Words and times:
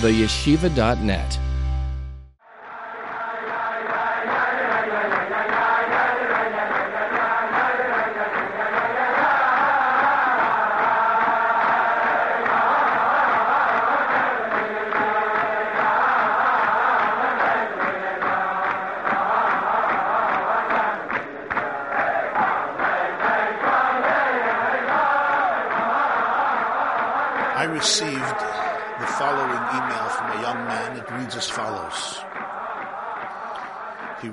theyeshiva.net. 0.00 1.45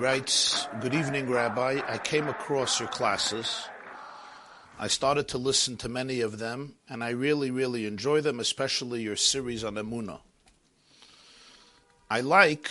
writes, 0.04 0.68
Good 0.82 0.94
evening, 0.94 1.30
Rabbi. 1.30 1.80
I 1.88 1.98
came 1.98 2.28
across 2.28 2.78
your 2.78 2.90
classes. 2.90 3.70
I 4.78 4.88
started 4.88 5.30
to 5.30 5.38
listen 5.38 5.78
to 5.78 5.88
many 5.88 6.20
of 6.20 6.40
them, 6.40 6.76
and 6.90 7.02
I 7.02 7.12
really, 7.12 7.52
really 7.52 7.86
enjoy 7.86 8.20
them, 8.20 8.42
especially 8.42 9.02
your 9.02 9.16
series 9.16 9.64
on 9.64 9.76
Emunah. 9.76 10.20
I 12.12 12.20
like 12.20 12.70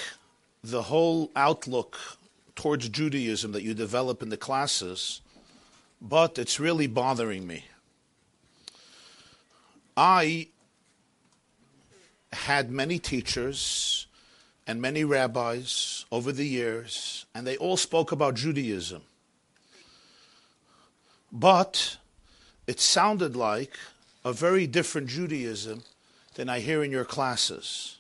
the 0.62 0.82
whole 0.82 1.30
outlook 1.34 1.98
towards 2.55 2.91
Judaism 2.91 3.52
that 3.52 3.62
you 3.62 3.72
develop 3.72 4.20
in 4.22 4.28
the 4.28 4.36
classes, 4.36 5.22
but 6.02 6.38
it's 6.38 6.60
really 6.60 6.86
bothering 6.86 7.46
me. 7.46 7.64
I 9.96 10.48
had 12.30 12.70
many 12.70 12.98
teachers 12.98 14.02
and 14.66 14.80
many 14.80 15.04
rabbis 15.04 16.05
over 16.12 16.32
the 16.32 16.46
years, 16.46 17.27
and 17.34 17.46
they 17.46 17.56
all 17.56 17.77
spoke 17.77 18.12
about 18.12 18.34
Judaism. 18.34 19.02
But 21.32 21.96
it 22.66 22.78
sounded 22.78 23.34
like 23.34 23.77
a 24.24 24.32
very 24.32 24.66
different 24.66 25.08
Judaism 25.08 25.82
than 26.34 26.48
I 26.48 26.60
hear 26.60 26.84
in 26.84 26.91
your 26.91 27.04
classes. 27.04 27.98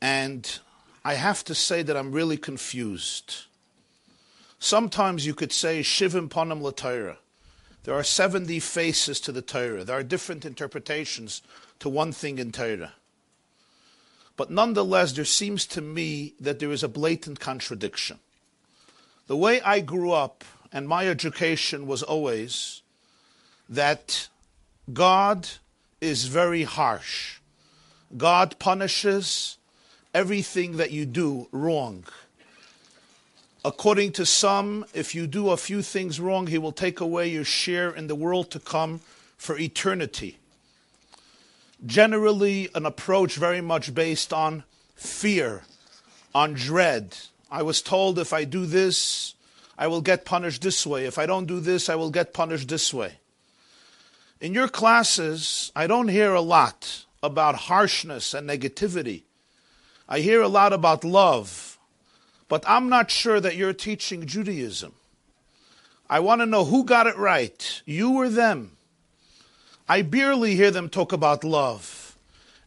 And 0.00 0.58
I 1.04 1.14
have 1.14 1.44
to 1.44 1.54
say 1.54 1.82
that 1.82 1.96
I'm 1.96 2.12
really 2.12 2.36
confused. 2.36 3.44
Sometimes 4.58 5.26
you 5.26 5.34
could 5.34 5.52
say 5.52 5.80
Shivim 5.80 6.28
Panim 6.28 6.62
Latira. 6.62 7.16
There 7.82 7.94
are 7.94 8.02
70 8.02 8.60
faces 8.60 9.20
to 9.20 9.32
the 9.32 9.42
Torah. 9.42 9.84
There 9.84 9.98
are 9.98 10.02
different 10.02 10.46
interpretations 10.46 11.42
to 11.80 11.90
one 11.90 12.12
thing 12.12 12.38
in 12.38 12.50
Torah. 12.50 12.94
But 14.36 14.50
nonetheless, 14.50 15.12
there 15.12 15.24
seems 15.24 15.66
to 15.66 15.80
me 15.80 16.34
that 16.40 16.58
there 16.58 16.72
is 16.72 16.82
a 16.82 16.88
blatant 16.88 17.40
contradiction. 17.40 18.18
The 19.26 19.36
way 19.36 19.60
I 19.60 19.80
grew 19.80 20.12
up 20.12 20.44
and 20.72 20.88
my 20.88 21.08
education 21.08 21.86
was 21.86 22.02
always 22.02 22.82
that 23.68 24.28
God 24.92 25.48
is 26.00 26.26
very 26.26 26.64
harsh. 26.64 27.38
God 28.16 28.58
punishes 28.58 29.56
everything 30.12 30.76
that 30.76 30.90
you 30.90 31.06
do 31.06 31.48
wrong. 31.52 32.04
According 33.64 34.12
to 34.12 34.26
some, 34.26 34.84
if 34.92 35.14
you 35.14 35.26
do 35.26 35.50
a 35.50 35.56
few 35.56 35.80
things 35.80 36.20
wrong, 36.20 36.48
He 36.48 36.58
will 36.58 36.72
take 36.72 37.00
away 37.00 37.28
your 37.28 37.44
share 37.44 37.90
in 37.90 38.08
the 38.08 38.14
world 38.14 38.50
to 38.50 38.60
come 38.60 39.00
for 39.38 39.58
eternity. 39.58 40.38
Generally, 41.84 42.70
an 42.74 42.86
approach 42.86 43.36
very 43.36 43.60
much 43.60 43.94
based 43.94 44.32
on 44.32 44.64
fear, 44.94 45.62
on 46.34 46.54
dread. 46.54 47.16
I 47.50 47.62
was 47.62 47.82
told 47.82 48.18
if 48.18 48.32
I 48.32 48.44
do 48.44 48.64
this, 48.64 49.34
I 49.76 49.86
will 49.86 50.00
get 50.00 50.24
punished 50.24 50.62
this 50.62 50.86
way. 50.86 51.04
If 51.04 51.18
I 51.18 51.26
don't 51.26 51.46
do 51.46 51.60
this, 51.60 51.88
I 51.88 51.94
will 51.94 52.10
get 52.10 52.32
punished 52.32 52.68
this 52.68 52.94
way. 52.94 53.18
In 54.40 54.54
your 54.54 54.68
classes, 54.68 55.72
I 55.74 55.86
don't 55.86 56.08
hear 56.08 56.32
a 56.32 56.40
lot 56.40 57.04
about 57.22 57.54
harshness 57.54 58.34
and 58.34 58.48
negativity. 58.48 59.22
I 60.08 60.20
hear 60.20 60.42
a 60.42 60.48
lot 60.48 60.72
about 60.72 61.04
love, 61.04 61.78
but 62.48 62.62
I'm 62.66 62.88
not 62.88 63.10
sure 63.10 63.40
that 63.40 63.56
you're 63.56 63.72
teaching 63.72 64.26
Judaism. 64.26 64.94
I 66.08 66.20
want 66.20 66.42
to 66.42 66.46
know 66.46 66.64
who 66.64 66.84
got 66.84 67.06
it 67.06 67.16
right, 67.16 67.82
you 67.86 68.14
or 68.14 68.28
them. 68.28 68.73
I 69.88 70.02
barely 70.02 70.56
hear 70.56 70.70
them 70.70 70.88
talk 70.88 71.12
about 71.12 71.44
love. 71.44 72.16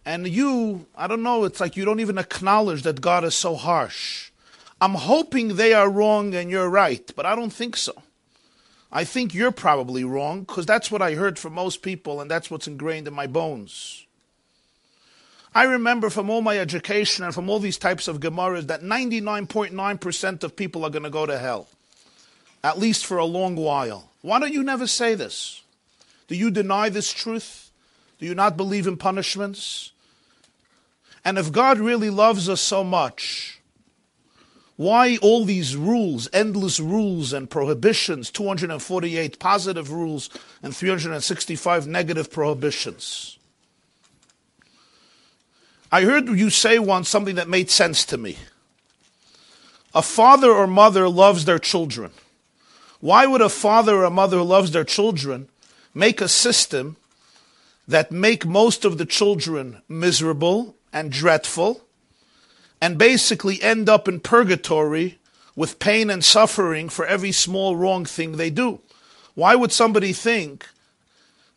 And 0.05 0.28
you, 0.28 0.85
I 0.95 1.07
don't 1.07 1.23
know, 1.23 1.44
it's 1.44 1.59
like 1.59 1.75
you 1.75 1.83
don't 1.83 2.00
even 2.00 2.17
acknowledge 2.17 2.83
that 2.83 3.01
God 3.01 3.23
is 3.23 3.35
so 3.35 3.55
harsh. 3.55 4.31
I'm 4.79 4.94
hoping 4.94 5.56
they 5.56 5.73
are 5.73 5.89
wrong 5.89 6.35
and 6.35 6.50
you're 6.50 6.69
right, 6.69 7.11
but 7.16 7.25
I 7.25 7.35
don't 7.35 7.51
think 7.51 7.75
so. 7.75 7.94
I 8.91 9.03
think 9.03 9.33
you're 9.33 9.51
probably 9.51 10.03
wrong 10.03 10.41
because 10.41 10.66
that's 10.66 10.91
what 10.91 11.01
I 11.01 11.16
heard 11.16 11.38
from 11.38 11.53
most 11.53 11.81
people 11.81 12.22
and 12.22 12.31
that's 12.31 12.50
what's 12.50 12.67
ingrained 12.67 13.07
in 13.07 13.13
my 13.13 13.27
bones. 13.27 14.06
I 15.53 15.63
remember 15.63 16.11
from 16.11 16.29
all 16.29 16.41
my 16.41 16.59
education 16.59 17.25
and 17.25 17.33
from 17.33 17.50
all 17.50 17.59
these 17.59 17.79
types 17.79 18.07
of 18.07 18.19
Gemaras 18.19 18.67
that 18.67 18.83
99.9% 18.83 20.44
of 20.44 20.56
people 20.56 20.85
are 20.85 20.91
going 20.91 21.03
to 21.03 21.09
go 21.09 21.25
to 21.25 21.39
hell, 21.39 21.67
at 22.63 22.77
least 22.77 23.06
for 23.06 23.17
a 23.17 23.25
long 23.25 23.56
while. 23.56 24.11
Why 24.22 24.39
don't 24.39 24.53
you 24.53 24.63
never 24.63 24.85
say 24.85 25.16
this? 25.16 25.63
Do 26.27 26.35
you 26.35 26.51
deny 26.51 26.89
this 26.89 27.11
truth? 27.11 27.71
Do 28.19 28.25
you 28.25 28.35
not 28.35 28.57
believe 28.57 28.88
in 28.88 28.97
punishments? 28.97 29.91
And 31.23 31.38
if 31.38 31.51
God 31.51 31.79
really 31.79 32.09
loves 32.09 32.49
us 32.49 32.61
so 32.61 32.83
much, 32.83 33.59
why 34.75 35.17
all 35.21 35.43
these 35.43 35.75
rules, 35.75 36.29
endless 36.31 36.79
rules 36.79 37.33
and 37.33 37.49
prohibitions, 37.49 38.29
248 38.29 39.39
positive 39.39 39.91
rules 39.91 40.29
and 40.61 40.75
365 40.75 41.88
negative 41.88 42.31
prohibitions? 42.31 43.39
I 45.91 46.01
heard 46.01 46.27
you 46.27 46.49
say 46.49 46.79
once 46.79 47.09
something 47.09 47.35
that 47.35 47.49
made 47.49 47.69
sense 47.69 48.05
to 48.05 48.17
me. 48.17 48.38
A 49.95 50.01
father 50.01 50.51
or 50.51 50.67
mother 50.67 51.09
loves 51.09 51.45
their 51.45 51.59
children. 51.59 52.11
Why 52.99 53.25
would 53.25 53.41
a 53.41 53.49
father 53.49 53.95
or 53.95 54.03
a 54.03 54.11
mother 54.11 54.38
who 54.38 54.44
loves 54.44 54.71
their 54.71 54.83
children 54.83 55.49
make 55.94 56.22
a 56.22 56.28
system 56.28 56.98
that 57.88 58.12
make 58.12 58.46
most 58.46 58.86
of 58.86 58.98
the 58.98 59.06
children 59.06 59.81
miserable 59.88 60.75
and 60.92 61.12
dreadful 61.12 61.81
and 62.81 62.98
basically 62.98 63.62
end 63.62 63.90
up 63.90 64.08
in 64.08 64.20
purgatory 64.20 65.18
with 65.56 65.80
pain 65.80 66.09
and 66.09 66.24
suffering 66.24 66.90
for 66.90 67.06
every 67.06 67.31
small 67.31 67.75
wrong 67.75 68.06
thing 68.06 68.34
they 68.34 68.50
do? 68.50 68.80
Why 69.34 69.56
would 69.56 69.72
somebody 69.72 70.14
think 70.14 70.68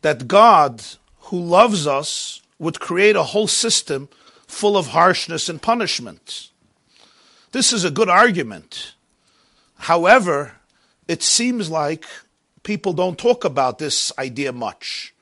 that 0.01 0.27
God, 0.27 0.83
who 1.19 1.39
loves 1.39 1.85
us, 1.85 2.41
would 2.59 2.79
create 2.79 3.15
a 3.15 3.23
whole 3.23 3.47
system 3.47 4.09
full 4.47 4.77
of 4.77 4.87
harshness 4.87 5.49
and 5.49 5.61
punishment? 5.61 6.49
This 7.51 7.73
is 7.73 7.83
a 7.83 7.91
good 7.91 8.09
argument. 8.09 8.93
However, 9.77 10.53
it 11.07 11.21
seems 11.21 11.69
like 11.69 12.05
people 12.63 12.93
don't 12.93 13.17
talk 13.17 13.43
about 13.43 13.79
this 13.79 14.11
idea 14.17 14.51
much. 14.51 15.13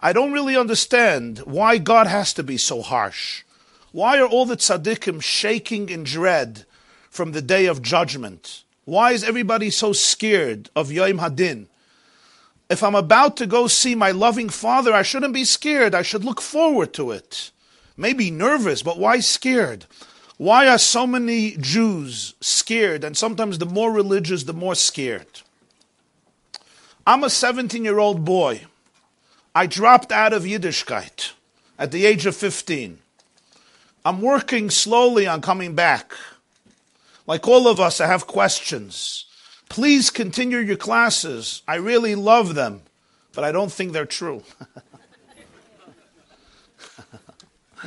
I 0.00 0.12
don't 0.12 0.32
really 0.32 0.56
understand 0.56 1.38
why 1.40 1.78
God 1.78 2.06
has 2.06 2.32
to 2.34 2.42
be 2.42 2.56
so 2.56 2.82
harsh. 2.82 3.42
Why 3.90 4.18
are 4.18 4.26
all 4.26 4.46
the 4.46 4.56
tzaddikim 4.56 5.22
shaking 5.22 5.88
in 5.88 6.04
dread 6.04 6.64
from 7.10 7.32
the 7.32 7.42
day 7.42 7.66
of 7.66 7.82
judgment? 7.82 8.62
Why 8.84 9.12
is 9.12 9.24
everybody 9.24 9.70
so 9.70 9.92
scared 9.92 10.70
of 10.76 10.92
Yom 10.92 11.18
Hadin? 11.18 11.66
If 12.70 12.82
I'm 12.82 12.94
about 12.94 13.36
to 13.38 13.46
go 13.46 13.66
see 13.66 13.94
my 13.94 14.10
loving 14.10 14.50
father, 14.50 14.92
I 14.92 15.02
shouldn't 15.02 15.34
be 15.34 15.44
scared. 15.44 15.94
I 15.94 16.02
should 16.02 16.24
look 16.24 16.40
forward 16.40 16.92
to 16.94 17.10
it. 17.10 17.50
Maybe 17.96 18.30
nervous, 18.30 18.82
but 18.82 18.98
why 18.98 19.20
scared? 19.20 19.86
Why 20.36 20.68
are 20.68 20.78
so 20.78 21.06
many 21.06 21.56
Jews 21.56 22.34
scared? 22.40 23.02
And 23.02 23.16
sometimes 23.16 23.58
the 23.58 23.66
more 23.66 23.90
religious, 23.90 24.44
the 24.44 24.52
more 24.52 24.76
scared. 24.76 25.40
I'm 27.08 27.24
a 27.24 27.30
17 27.30 27.84
year 27.86 27.98
old 27.98 28.26
boy. 28.26 28.66
I 29.54 29.66
dropped 29.66 30.12
out 30.12 30.34
of 30.34 30.42
Yiddishkeit 30.42 31.32
at 31.78 31.90
the 31.90 32.04
age 32.04 32.26
of 32.26 32.36
15. 32.36 32.98
I'm 34.04 34.20
working 34.20 34.68
slowly 34.68 35.26
on 35.26 35.40
coming 35.40 35.74
back. 35.74 36.12
Like 37.26 37.48
all 37.48 37.66
of 37.66 37.80
us, 37.80 37.98
I 38.02 38.08
have 38.08 38.26
questions. 38.26 39.24
Please 39.70 40.10
continue 40.10 40.58
your 40.58 40.76
classes. 40.76 41.62
I 41.66 41.76
really 41.76 42.14
love 42.14 42.54
them, 42.54 42.82
but 43.32 43.42
I 43.42 43.52
don't 43.52 43.72
think 43.72 43.94
they're 43.94 44.04
true. 44.04 44.42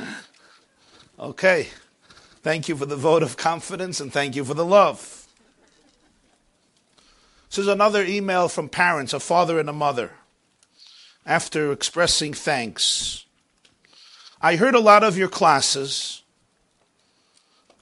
okay. 1.20 1.68
Thank 2.42 2.68
you 2.68 2.74
for 2.76 2.86
the 2.86 2.96
vote 2.96 3.22
of 3.22 3.36
confidence 3.36 4.00
and 4.00 4.12
thank 4.12 4.34
you 4.34 4.44
for 4.44 4.54
the 4.54 4.64
love. 4.64 5.21
This 7.52 7.58
is 7.58 7.68
another 7.68 8.02
email 8.02 8.48
from 8.48 8.70
parents, 8.70 9.12
a 9.12 9.20
father 9.20 9.60
and 9.60 9.68
a 9.68 9.74
mother, 9.74 10.12
after 11.26 11.70
expressing 11.70 12.32
thanks. 12.32 13.26
I 14.40 14.56
heard 14.56 14.74
a 14.74 14.80
lot 14.80 15.04
of 15.04 15.18
your 15.18 15.28
classes. 15.28 16.22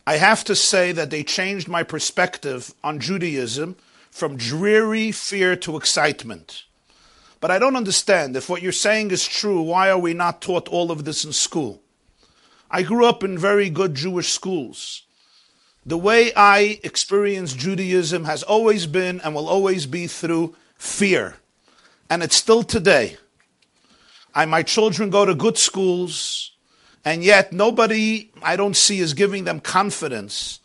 I 0.04 0.16
have 0.16 0.42
to 0.46 0.56
say 0.56 0.90
that 0.90 1.10
they 1.10 1.22
changed 1.22 1.68
my 1.68 1.84
perspective 1.84 2.74
on 2.82 2.98
Judaism 2.98 3.76
from 4.10 4.36
dreary 4.36 5.12
fear 5.12 5.54
to 5.58 5.76
excitement. 5.76 6.64
But 7.38 7.52
I 7.52 7.60
don't 7.60 7.76
understand. 7.76 8.36
If 8.36 8.48
what 8.48 8.62
you're 8.62 8.72
saying 8.72 9.12
is 9.12 9.24
true, 9.24 9.62
why 9.62 9.88
are 9.88 10.00
we 10.00 10.14
not 10.14 10.42
taught 10.42 10.66
all 10.66 10.90
of 10.90 11.04
this 11.04 11.24
in 11.24 11.32
school? 11.32 11.80
I 12.72 12.82
grew 12.82 13.06
up 13.06 13.22
in 13.22 13.38
very 13.38 13.70
good 13.70 13.94
Jewish 13.94 14.32
schools. 14.32 15.04
The 15.86 15.96
way 15.96 16.32
I 16.34 16.78
experience 16.82 17.54
Judaism 17.54 18.24
has 18.24 18.42
always 18.42 18.86
been 18.86 19.20
and 19.22 19.34
will 19.34 19.48
always 19.48 19.86
be 19.86 20.06
through 20.06 20.54
fear. 20.76 21.36
And 22.10 22.22
it's 22.22 22.36
still 22.36 22.62
today. 22.62 23.16
I, 24.34 24.44
my 24.44 24.62
children 24.62 25.10
go 25.10 25.24
to 25.24 25.34
good 25.34 25.56
schools, 25.56 26.52
and 27.04 27.24
yet 27.24 27.52
nobody 27.52 28.30
I 28.42 28.56
don't 28.56 28.76
see 28.76 29.00
is 29.00 29.14
giving 29.14 29.44
them 29.44 29.58
confidence 29.60 30.60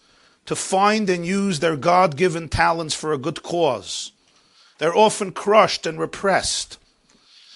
to 0.45 0.55
find 0.55 1.09
and 1.09 1.25
use 1.25 1.59
their 1.59 1.77
God 1.77 2.17
given 2.17 2.49
talents 2.49 2.93
for 2.93 3.13
a 3.13 3.17
good 3.17 3.41
cause. 3.41 4.11
They're 4.77 4.95
often 4.95 5.31
crushed 5.31 5.87
and 5.87 5.99
repressed. 5.99 6.77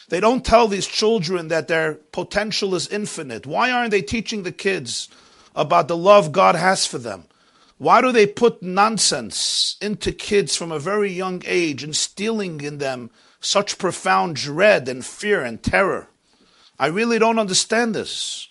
They 0.07 0.19
don't 0.19 0.45
tell 0.45 0.67
these 0.67 0.87
children 0.87 1.49
that 1.49 1.67
their 1.67 1.95
potential 2.11 2.73
is 2.73 2.87
infinite. 2.87 3.45
Why 3.45 3.69
aren't 3.69 3.91
they 3.91 4.01
teaching 4.01 4.43
the 4.43 4.51
kids 4.51 5.09
about 5.55 5.87
the 5.87 5.97
love 5.97 6.31
God 6.31 6.55
has 6.55 6.85
for 6.85 6.97
them? 6.97 7.25
Why 7.79 8.01
do 8.01 8.11
they 8.11 8.27
put 8.27 8.61
nonsense 8.61 9.77
into 9.81 10.11
kids 10.11 10.53
from 10.53 10.69
a 10.69 10.79
very 10.79 11.11
young 11.11 11.41
age, 11.45 11.81
instilling 11.81 12.59
in 12.59 12.77
them 12.77 13.09
such 13.39 13.77
profound 13.77 14.35
dread 14.35 14.89
and 14.89 15.03
fear 15.03 15.41
and 15.41 15.63
terror? 15.63 16.09
I 16.77 16.87
really 16.87 17.19
don't 17.19 17.39
understand 17.39 17.95
this. 17.95 18.49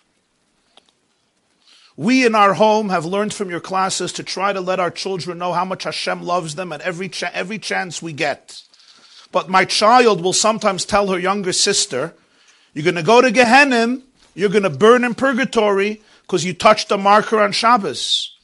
We 1.94 2.25
in 2.25 2.34
our 2.34 2.54
home 2.54 2.88
have 2.88 3.04
learned 3.04 3.34
from 3.34 3.50
your 3.50 3.60
classes 3.60 4.14
to 4.14 4.22
try 4.22 4.54
to 4.54 4.62
let 4.62 4.80
our 4.80 4.90
children 4.90 5.36
know 5.36 5.52
how 5.52 5.64
much 5.64 5.84
Hashem 5.84 6.22
loves 6.22 6.54
them 6.54 6.72
at 6.72 6.80
every, 6.80 7.10
cha- 7.10 7.30
every 7.34 7.58
chance 7.58 8.00
we 8.00 8.14
get. 8.14 8.62
But 9.30 9.50
my 9.50 9.66
child 9.66 10.22
will 10.22 10.32
sometimes 10.32 10.86
tell 10.86 11.08
her 11.08 11.19
younger 11.19 11.52
sister, 11.52 12.14
You're 12.72 12.84
going 12.84 12.94
to 12.94 13.02
go 13.02 13.20
to 13.20 13.30
Gehenna, 13.30 13.98
you're 14.34 14.48
going 14.48 14.62
to 14.62 14.70
burn 14.70 15.04
in 15.04 15.14
purgatory 15.14 16.00
because 16.22 16.46
you 16.46 16.54
touched 16.54 16.90
a 16.90 16.96
marker 16.96 17.40
on 17.40 17.52
Shabbos. 17.52 18.38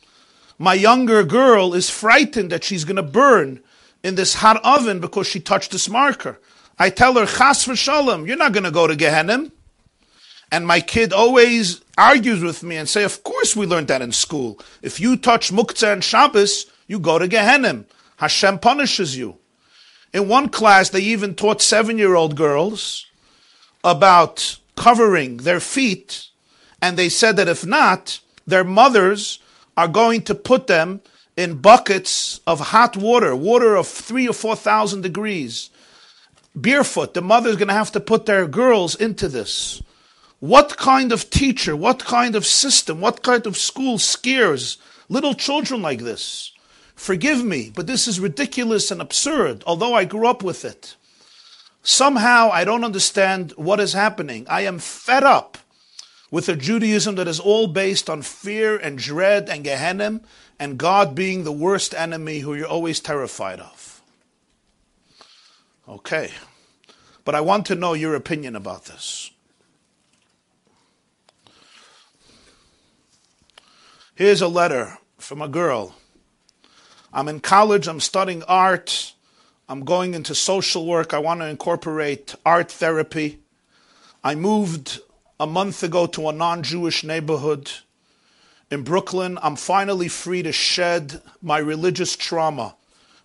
My 0.58 0.74
younger 0.74 1.24
girl 1.24 1.74
is 1.74 1.90
frightened 1.90 2.50
that 2.50 2.64
she's 2.64 2.84
going 2.84 2.96
to 2.96 3.02
burn 3.02 3.60
in 4.02 4.14
this 4.14 4.34
hot 4.34 4.60
oven 4.64 5.00
because 5.00 5.26
she 5.26 5.40
touched 5.40 5.72
this 5.72 5.88
marker. 5.88 6.38
I 6.78 6.90
tell 6.90 7.14
her, 7.14 7.26
Chas 7.26 7.66
v'shalom, 7.66 8.26
you're 8.26 8.36
not 8.36 8.52
going 8.52 8.64
to 8.64 8.70
go 8.70 8.86
to 8.86 8.96
Gehenna. 8.96 9.50
And 10.52 10.66
my 10.66 10.80
kid 10.80 11.12
always 11.12 11.80
argues 11.98 12.42
with 12.42 12.62
me 12.62 12.76
and 12.76 12.88
say, 12.88 13.02
of 13.02 13.24
course 13.24 13.56
we 13.56 13.66
learned 13.66 13.88
that 13.88 14.02
in 14.02 14.12
school. 14.12 14.60
If 14.82 15.00
you 15.00 15.16
touch 15.16 15.50
muktzah 15.50 15.92
and 15.92 16.04
Shabbos, 16.04 16.66
you 16.86 17.00
go 17.00 17.18
to 17.18 17.26
Gehenna. 17.26 17.84
Hashem 18.16 18.58
punishes 18.60 19.16
you. 19.16 19.38
In 20.12 20.28
one 20.28 20.48
class, 20.48 20.90
they 20.90 21.00
even 21.00 21.34
taught 21.34 21.60
seven-year-old 21.60 22.36
girls 22.36 23.06
about 23.82 24.58
covering 24.76 25.38
their 25.38 25.58
feet, 25.58 26.28
and 26.80 26.96
they 26.96 27.08
said 27.08 27.36
that 27.36 27.48
if 27.48 27.66
not, 27.66 28.20
their 28.46 28.62
mothers 28.62 29.40
are 29.76 29.88
going 29.88 30.22
to 30.22 30.34
put 30.34 30.66
them 30.66 31.00
in 31.36 31.60
buckets 31.60 32.40
of 32.46 32.60
hot 32.60 32.96
water, 32.96 33.34
water 33.34 33.76
of 33.76 33.88
three 33.88 34.28
or 34.28 34.32
four 34.32 34.56
thousand 34.56 35.00
degrees. 35.02 35.70
Barefoot, 36.54 37.14
the 37.14 37.22
mother's 37.22 37.56
going 37.56 37.68
to 37.68 37.74
have 37.74 37.92
to 37.92 38.00
put 38.00 38.26
their 38.26 38.46
girls 38.46 38.94
into 38.94 39.28
this. 39.28 39.82
What 40.38 40.76
kind 40.76 41.10
of 41.10 41.30
teacher, 41.30 41.74
what 41.74 42.04
kind 42.04 42.36
of 42.36 42.46
system, 42.46 43.00
what 43.00 43.22
kind 43.22 43.46
of 43.46 43.56
school 43.56 43.98
scares 43.98 44.78
little 45.08 45.34
children 45.34 45.82
like 45.82 46.00
this? 46.00 46.52
Forgive 46.94 47.44
me, 47.44 47.72
but 47.74 47.86
this 47.88 48.06
is 48.06 48.20
ridiculous 48.20 48.90
and 48.90 49.00
absurd, 49.00 49.64
although 49.66 49.94
I 49.94 50.04
grew 50.04 50.28
up 50.28 50.44
with 50.44 50.64
it. 50.64 50.96
Somehow 51.82 52.50
I 52.52 52.64
don't 52.64 52.84
understand 52.84 53.52
what 53.56 53.80
is 53.80 53.92
happening. 53.92 54.46
I 54.48 54.60
am 54.62 54.78
fed 54.78 55.24
up 55.24 55.58
with 56.34 56.48
a 56.48 56.56
Judaism 56.56 57.14
that 57.14 57.28
is 57.28 57.38
all 57.38 57.69
based 57.69 58.10
on 58.10 58.20
fear 58.20 58.76
and 58.76 58.98
dread 58.98 59.48
and 59.48 59.62
Gehenna 59.62 60.20
and 60.58 60.76
God 60.76 61.14
being 61.14 61.44
the 61.44 61.52
worst 61.52 61.94
enemy 61.94 62.40
who 62.40 62.54
you're 62.54 62.66
always 62.66 62.98
terrified 62.98 63.60
of. 63.60 64.02
Okay. 65.88 66.32
But 67.25 67.36
I 67.36 67.40
want 67.40 67.66
to 67.66 67.76
know 67.76 67.92
your 67.92 68.16
opinion 68.16 68.56
about 68.56 68.86
this. 68.86 69.31
Here's 74.16 74.42
a 74.42 74.48
letter 74.48 74.98
from 75.19 75.40
a 75.40 75.46
girl. 75.46 75.94
I'm 77.12 77.28
in 77.28 77.38
college, 77.38 77.86
I'm 77.86 78.00
studying 78.00 78.42
art, 78.48 79.14
I'm 79.69 79.84
going 79.84 80.14
into 80.14 80.34
social 80.34 80.84
work, 80.84 81.14
I 81.14 81.20
want 81.20 81.42
to 81.42 81.46
incorporate 81.46 82.34
art 82.44 82.72
therapy. 82.72 83.38
I 84.25 84.34
moved 84.34 84.98
a 85.38 85.46
month 85.46 85.82
ago 85.82 86.06
to 86.06 86.28
a 86.28 86.32
non 86.32 86.62
Jewish 86.62 87.04
neighborhood 87.04 87.70
in 88.70 88.82
Brooklyn. 88.82 89.38
I'm 89.42 89.56
finally 89.56 90.08
free 90.08 90.42
to 90.42 90.52
shed 90.52 91.20
my 91.42 91.58
religious 91.58 92.16
trauma. 92.16 92.76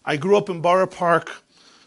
I 0.06 0.18
grew 0.18 0.38
up 0.38 0.50
in 0.50 0.62
Borough 0.62 0.88
Park, 0.88 1.44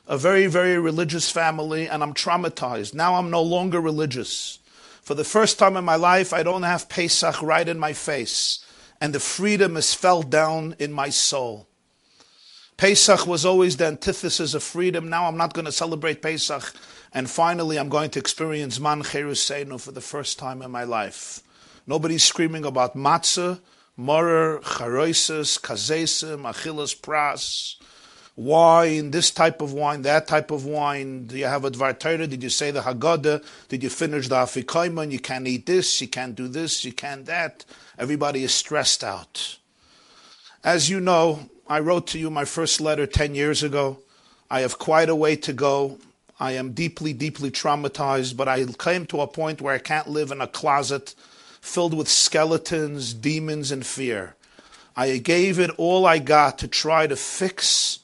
a 0.07 0.17
very, 0.17 0.47
very 0.47 0.79
religious 0.79 1.31
family, 1.31 1.89
and 1.89 2.03
I'm 2.03 2.15
traumatized. 2.15 2.95
Now 2.95 3.17
I'm 3.17 3.31
no 3.31 3.43
longer 3.43 3.81
religious. 3.81 4.59
For 5.03 5.15
the 5.15 5.25
first 5.25 5.59
time 5.59 5.77
in 5.77 5.85
my 5.85 5.97
life, 5.97 6.33
I 6.33 6.43
don't 6.43 6.63
have 6.63 6.89
Pesach 6.89 7.43
right 7.43 7.69
in 7.69 7.79
my 7.79 7.93
face 7.93 8.65
and 9.03 9.13
the 9.13 9.19
freedom 9.19 9.77
is 9.77 9.95
felt 9.95 10.31
down 10.31 10.77
in 10.79 10.93
my 10.93 11.09
soul. 11.11 11.67
Pesach 12.77 13.27
was 13.27 13.45
always 13.45 13.77
the 13.77 13.87
antithesis 13.87 14.55
of 14.55 14.63
freedom. 14.63 15.09
Now 15.09 15.27
I'm 15.27 15.37
not 15.37 15.55
going 15.55 15.65
to 15.65 15.73
celebrate 15.73 16.23
Pesach. 16.23 16.73
And 17.15 17.29
finally, 17.29 17.79
I'm 17.79 17.89
going 17.89 18.11
to 18.11 18.19
experience 18.19 18.79
Zman 18.79 19.03
Cheruseinu 19.03 19.81
for 19.81 19.93
the 19.93 20.01
first 20.01 20.39
time 20.39 20.63
in 20.63 20.71
my 20.71 20.85
life. 20.85 21.43
Nobody's 21.87 22.25
screaming 22.25 22.65
about 22.65 22.97
matzah, 22.97 23.61
morer, 23.97 24.61
charoises, 24.61 25.59
kazesim, 25.59 26.43
achilas 26.43 26.99
pras, 26.99 27.77
wine, 28.37 29.11
this 29.11 29.31
type 29.31 29.61
of 29.61 29.73
wine, 29.73 30.03
that 30.03 30.27
type 30.27 30.51
of 30.51 30.65
wine. 30.65 31.27
Do 31.27 31.37
you 31.37 31.45
have 31.45 31.65
a 31.65 31.71
Dvar 31.71 31.99
Did 32.31 32.43
you 32.43 32.49
say 32.49 32.71
the 32.71 32.81
Haggadah? 32.81 33.45
Did 33.69 33.83
you 33.83 33.91
finish 33.91 34.29
the 34.29 34.37
Afikoiman? 34.37 35.11
You 35.11 35.19
can't 35.19 35.47
eat 35.47 35.67
this, 35.67 36.01
you 36.01 36.09
can't 36.09 36.35
do 36.35 36.49
this, 36.49 36.85
you 36.85 36.93
can't 36.93 37.27
that. 37.27 37.65
Everybody 37.99 38.43
is 38.45 38.55
stressed 38.55 39.05
out. 39.05 39.59
As 40.65 40.89
you 40.89 41.01
know, 41.01 41.51
I 41.69 41.81
wrote 41.81 42.07
to 42.09 42.19
you 42.19 42.31
my 42.31 42.45
first 42.45 42.81
letter 42.81 43.07
10 43.07 43.35
years 43.35 43.63
ago. 43.63 43.99
I 44.51 44.61
have 44.61 44.79
quite 44.79 45.09
a 45.09 45.17
way 45.17 45.37
to 45.37 45.53
go. 45.53 45.99
I 46.43 46.53
am 46.55 46.73
deeply, 46.73 47.13
deeply 47.13 47.53
traumatized, 47.53 48.37
but 48.37 48.49
I 48.49 48.65
came 48.65 49.07
to 49.07 49.21
a 49.21 49.29
point 49.29 49.63
where 49.63 49.75
I 49.75 49.79
can't 49.79 50.09
live 50.09 50.33
in 50.33 50.41
a 50.41 50.49
closet 50.49 51.15
filled 51.61 51.95
with 51.95 52.09
skeletons, 52.09 53.15
demons, 53.15 53.71
and 53.71 53.87
fear. 53.87 54.35
I 54.97 55.19
gave 55.19 55.61
it 55.61 55.71
all 55.79 56.05
I 56.05 56.19
got 56.19 56.59
to 56.59 56.67
try 56.67 57.07
to 57.07 57.15
fix 57.15 58.01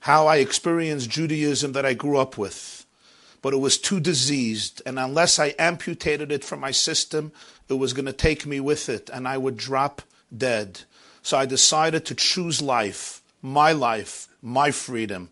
how 0.00 0.26
I 0.26 0.36
experienced 0.36 1.10
Judaism 1.10 1.72
that 1.72 1.84
I 1.84 1.92
grew 1.92 2.16
up 2.16 2.38
with. 2.38 2.86
But 3.42 3.52
it 3.52 3.58
was 3.58 3.76
too 3.76 4.00
diseased, 4.00 4.80
and 4.86 4.98
unless 4.98 5.38
I 5.38 5.54
amputated 5.58 6.32
it 6.32 6.44
from 6.44 6.60
my 6.60 6.70
system, 6.70 7.30
it 7.68 7.74
was 7.74 7.92
going 7.92 8.06
to 8.06 8.14
take 8.14 8.46
me 8.46 8.58
with 8.58 8.88
it, 8.88 9.10
and 9.12 9.28
I 9.28 9.36
would 9.36 9.58
drop 9.58 10.00
dead. 10.34 10.80
So 11.22 11.36
I 11.36 11.44
decided 11.44 12.06
to 12.06 12.14
choose 12.14 12.62
life, 12.62 13.20
my 13.42 13.72
life, 13.72 14.28
my 14.40 14.70
freedom, 14.70 15.28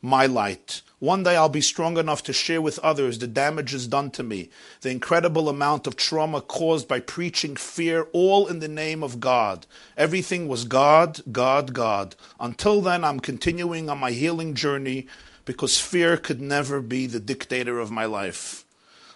my 0.00 0.24
light. 0.24 0.80
One 1.00 1.22
day 1.22 1.36
I'll 1.36 1.48
be 1.48 1.60
strong 1.60 1.96
enough 1.96 2.24
to 2.24 2.32
share 2.32 2.60
with 2.60 2.80
others 2.80 3.20
the 3.20 3.28
damages 3.28 3.86
done 3.86 4.10
to 4.12 4.24
me, 4.24 4.50
the 4.80 4.90
incredible 4.90 5.48
amount 5.48 5.86
of 5.86 5.94
trauma 5.94 6.40
caused 6.40 6.88
by 6.88 6.98
preaching 6.98 7.54
fear, 7.54 8.08
all 8.12 8.48
in 8.48 8.58
the 8.58 8.66
name 8.66 9.04
of 9.04 9.20
God. 9.20 9.64
Everything 9.96 10.48
was 10.48 10.64
God, 10.64 11.20
God, 11.30 11.72
God. 11.72 12.16
Until 12.40 12.80
then, 12.80 13.04
I'm 13.04 13.20
continuing 13.20 13.88
on 13.88 13.98
my 13.98 14.10
healing 14.10 14.54
journey 14.54 15.06
because 15.44 15.78
fear 15.78 16.16
could 16.16 16.40
never 16.40 16.82
be 16.82 17.06
the 17.06 17.20
dictator 17.20 17.78
of 17.78 17.92
my 17.92 18.04
life. 18.04 18.64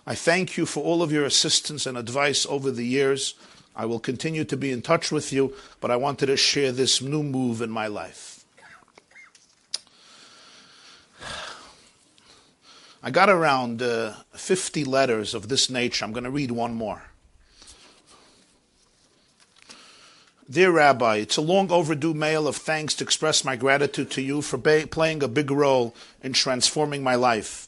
I 0.07 0.15
thank 0.15 0.57
you 0.57 0.67
for 0.67 0.85
all 0.85 1.03
of 1.03 1.11
your 1.11 1.25
assistance 1.25 1.85
and 1.85 1.99
advice 1.99 2.47
over 2.47 2.71
the 2.71 2.87
years. 2.87 3.35
I 3.75 3.87
will 3.87 4.01
continue 4.01 4.45
to 4.45 4.57
be 4.57 4.71
in 4.71 4.83
touch 4.83 5.11
with 5.11 5.33
you, 5.33 5.55
but 5.81 5.91
I 5.91 5.97
wanted 5.97 6.27
to 6.27 6.37
share 6.37 6.71
this 6.71 7.03
new 7.03 7.25
move 7.25 7.61
in 7.61 7.71
my 7.71 7.89
life. 7.89 8.32
I 13.03 13.11
got 13.11 13.29
around 13.29 13.83
uh, 13.83 14.15
50 14.33 14.85
letters 14.85 15.35
of 15.35 15.49
this 15.49 15.69
nature. 15.69 16.05
I'm 16.05 16.13
going 16.13 16.23
to 16.23 16.31
read 16.31 16.53
one 16.53 16.75
more. 16.75 17.03
Dear 20.49 20.71
Rabbi, 20.71 21.17
it's 21.17 21.37
a 21.37 21.41
long 21.41 21.73
overdue 21.73 22.15
mail 22.15 22.47
of 22.47 22.57
thanks 22.57 22.95
to 22.95 23.05
express 23.05 23.45
my 23.45 23.57
gratitude 23.57 24.11
to 24.13 24.23
you 24.23 24.41
for 24.41 24.57
ba- 24.57 24.87
playing 24.89 25.23
a 25.23 25.29
big 25.29 25.51
role 25.51 25.97
in 26.23 26.33
transforming 26.33 27.03
my 27.03 27.17
life. 27.17 27.67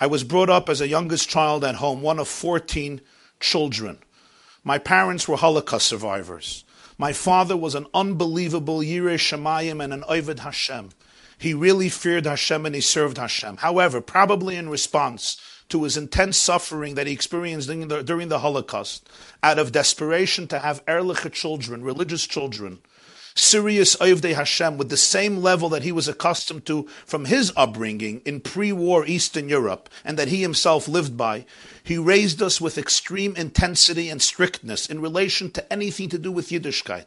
I 0.00 0.06
was 0.06 0.24
brought 0.24 0.50
up 0.50 0.68
as 0.68 0.80
a 0.80 0.88
youngest 0.88 1.28
child 1.28 1.62
at 1.62 1.76
home, 1.76 2.02
one 2.02 2.18
of 2.18 2.26
14 2.26 3.00
children. 3.38 3.98
My 4.64 4.78
parents 4.78 5.28
were 5.28 5.36
Holocaust 5.36 5.86
survivors. 5.86 6.64
My 6.98 7.12
father 7.12 7.56
was 7.56 7.76
an 7.76 7.86
unbelievable 7.94 8.78
Yireh 8.78 9.14
Shemayim 9.14 9.82
and 9.82 9.92
an 9.92 10.02
Oved 10.08 10.40
Hashem. 10.40 10.90
He 11.42 11.54
really 11.54 11.88
feared 11.88 12.24
Hashem 12.24 12.64
and 12.66 12.72
he 12.72 12.80
served 12.80 13.18
Hashem. 13.18 13.56
However, 13.56 14.00
probably 14.00 14.54
in 14.54 14.68
response 14.68 15.40
to 15.70 15.82
his 15.82 15.96
intense 15.96 16.36
suffering 16.36 16.94
that 16.94 17.08
he 17.08 17.12
experienced 17.12 17.66
during 17.66 17.88
the, 17.88 18.04
during 18.04 18.28
the 18.28 18.38
Holocaust, 18.38 19.08
out 19.42 19.58
of 19.58 19.72
desperation 19.72 20.46
to 20.46 20.60
have 20.60 20.86
Erliche 20.86 21.32
children, 21.32 21.82
religious 21.82 22.28
children, 22.28 22.78
serious 23.34 23.96
Oyvdei 23.96 24.34
Hashem 24.34 24.78
with 24.78 24.88
the 24.88 24.96
same 24.96 25.38
level 25.38 25.68
that 25.70 25.82
he 25.82 25.92
was 25.92 26.08
accustomed 26.08 26.66
to 26.66 26.88
from 27.06 27.26
his 27.26 27.52
upbringing 27.56 28.22
in 28.24 28.40
pre-war 28.40 29.06
Eastern 29.06 29.48
Europe 29.48 29.88
and 30.04 30.18
that 30.18 30.28
he 30.28 30.42
himself 30.42 30.88
lived 30.88 31.16
by. 31.16 31.44
He 31.84 31.98
raised 31.98 32.42
us 32.42 32.60
with 32.60 32.78
extreme 32.78 33.34
intensity 33.36 34.08
and 34.08 34.22
strictness 34.22 34.86
in 34.86 35.00
relation 35.00 35.50
to 35.52 35.72
anything 35.72 36.08
to 36.10 36.18
do 36.18 36.30
with 36.30 36.50
Yiddishkeit. 36.50 37.06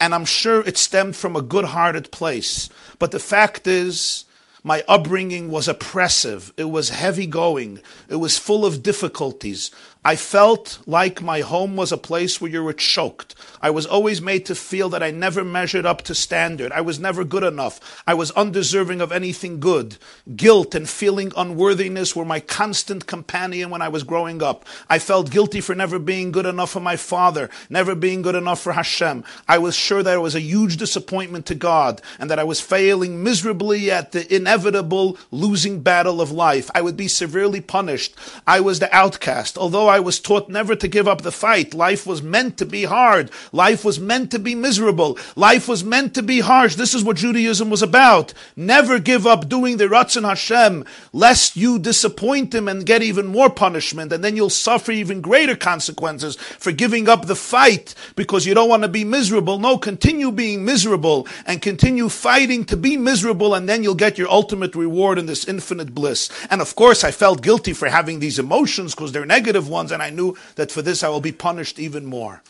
And 0.00 0.14
I'm 0.14 0.24
sure 0.24 0.60
it 0.60 0.78
stemmed 0.78 1.16
from 1.16 1.36
a 1.36 1.42
good-hearted 1.42 2.10
place. 2.12 2.68
But 2.98 3.10
the 3.10 3.18
fact 3.18 3.66
is, 3.66 4.24
my 4.64 4.84
upbringing 4.86 5.50
was 5.50 5.66
oppressive. 5.66 6.52
It 6.56 6.70
was 6.70 6.90
heavy 6.90 7.26
going. 7.26 7.80
It 8.08 8.16
was 8.16 8.38
full 8.38 8.64
of 8.64 8.82
difficulties. 8.82 9.72
I 10.04 10.16
felt 10.16 10.80
like 10.84 11.22
my 11.22 11.42
home 11.42 11.76
was 11.76 11.92
a 11.92 11.96
place 11.96 12.40
where 12.40 12.50
you 12.50 12.64
were 12.64 12.72
choked. 12.72 13.36
I 13.60 13.70
was 13.70 13.86
always 13.86 14.20
made 14.20 14.44
to 14.46 14.56
feel 14.56 14.88
that 14.88 15.02
I 15.02 15.12
never 15.12 15.44
measured 15.44 15.86
up 15.86 16.02
to 16.02 16.14
standard. 16.16 16.72
I 16.72 16.80
was 16.80 16.98
never 16.98 17.22
good 17.22 17.44
enough. 17.44 18.02
I 18.04 18.14
was 18.14 18.32
undeserving 18.32 19.00
of 19.00 19.12
anything 19.12 19.60
good. 19.60 19.98
Guilt 20.34 20.74
and 20.74 20.88
feeling 20.88 21.30
unworthiness 21.36 22.16
were 22.16 22.24
my 22.24 22.40
constant 22.40 23.06
companion 23.06 23.70
when 23.70 23.80
I 23.80 23.86
was 23.86 24.02
growing 24.02 24.42
up. 24.42 24.64
I 24.90 24.98
felt 24.98 25.30
guilty 25.30 25.60
for 25.60 25.76
never 25.76 26.00
being 26.00 26.32
good 26.32 26.46
enough 26.46 26.70
for 26.70 26.80
my 26.80 26.96
father, 26.96 27.48
never 27.70 27.94
being 27.94 28.22
good 28.22 28.34
enough 28.34 28.60
for 28.60 28.72
Hashem. 28.72 29.22
I 29.46 29.58
was 29.58 29.76
sure 29.76 30.02
that 30.02 30.16
it 30.16 30.20
was 30.20 30.34
a 30.34 30.40
huge 30.40 30.78
disappointment 30.78 31.46
to 31.46 31.54
God 31.54 32.02
and 32.18 32.28
that 32.28 32.40
I 32.40 32.44
was 32.44 32.60
failing 32.60 33.22
miserably 33.22 33.92
at 33.92 34.10
the 34.10 34.34
inevitable 34.34 35.16
losing 35.30 35.80
battle 35.80 36.20
of 36.20 36.32
life. 36.32 36.72
I 36.74 36.82
would 36.82 36.96
be 36.96 37.06
severely 37.06 37.60
punished. 37.60 38.16
I 38.48 38.58
was 38.58 38.80
the 38.80 38.92
outcast. 38.92 39.56
Although 39.56 39.91
I 39.92 40.00
was 40.00 40.18
taught 40.18 40.48
never 40.48 40.74
to 40.74 40.88
give 40.88 41.06
up 41.06 41.20
the 41.20 41.30
fight. 41.30 41.74
Life 41.74 42.06
was 42.06 42.22
meant 42.22 42.56
to 42.58 42.64
be 42.64 42.84
hard. 42.84 43.30
Life 43.52 43.84
was 43.84 44.00
meant 44.00 44.30
to 44.30 44.38
be 44.38 44.54
miserable. 44.54 45.18
Life 45.36 45.68
was 45.68 45.84
meant 45.84 46.14
to 46.14 46.22
be 46.22 46.40
harsh. 46.40 46.76
This 46.76 46.94
is 46.94 47.04
what 47.04 47.18
Judaism 47.18 47.68
was 47.68 47.82
about. 47.82 48.32
Never 48.56 48.98
give 48.98 49.26
up 49.26 49.50
doing 49.50 49.76
the 49.76 49.88
Ratzon 49.88 50.26
Hashem, 50.26 50.86
lest 51.12 51.56
you 51.56 51.78
disappoint 51.78 52.54
him 52.54 52.68
and 52.68 52.86
get 52.86 53.02
even 53.02 53.26
more 53.26 53.50
punishment, 53.50 54.12
and 54.12 54.24
then 54.24 54.34
you'll 54.34 54.48
suffer 54.48 54.92
even 54.92 55.20
greater 55.20 55.54
consequences 55.54 56.36
for 56.36 56.72
giving 56.72 57.06
up 57.06 57.26
the 57.26 57.36
fight 57.36 57.94
because 58.16 58.46
you 58.46 58.54
don't 58.54 58.70
want 58.70 58.84
to 58.84 58.88
be 58.88 59.04
miserable. 59.04 59.58
No, 59.58 59.76
continue 59.76 60.32
being 60.32 60.64
miserable 60.64 61.28
and 61.44 61.60
continue 61.60 62.08
fighting 62.08 62.64
to 62.64 62.76
be 62.78 62.96
miserable, 62.96 63.54
and 63.54 63.68
then 63.68 63.82
you'll 63.82 63.94
get 63.94 64.16
your 64.16 64.30
ultimate 64.30 64.74
reward 64.74 65.18
in 65.18 65.26
this 65.26 65.46
infinite 65.46 65.94
bliss. 65.94 66.30
And 66.48 66.62
of 66.62 66.74
course, 66.76 67.04
I 67.04 67.10
felt 67.10 67.42
guilty 67.42 67.74
for 67.74 67.90
having 67.90 68.20
these 68.20 68.38
emotions 68.38 68.94
because 68.94 69.12
they're 69.12 69.26
negative 69.26 69.68
ones 69.68 69.81
ones, 69.82 69.92
and 69.92 70.02
I 70.02 70.10
knew 70.10 70.36
that 70.54 70.70
for 70.70 70.80
this 70.80 71.02
I 71.02 71.08
will 71.08 71.20
be 71.20 71.32
punished 71.32 71.78
even 71.78 72.06
more. 72.06 72.42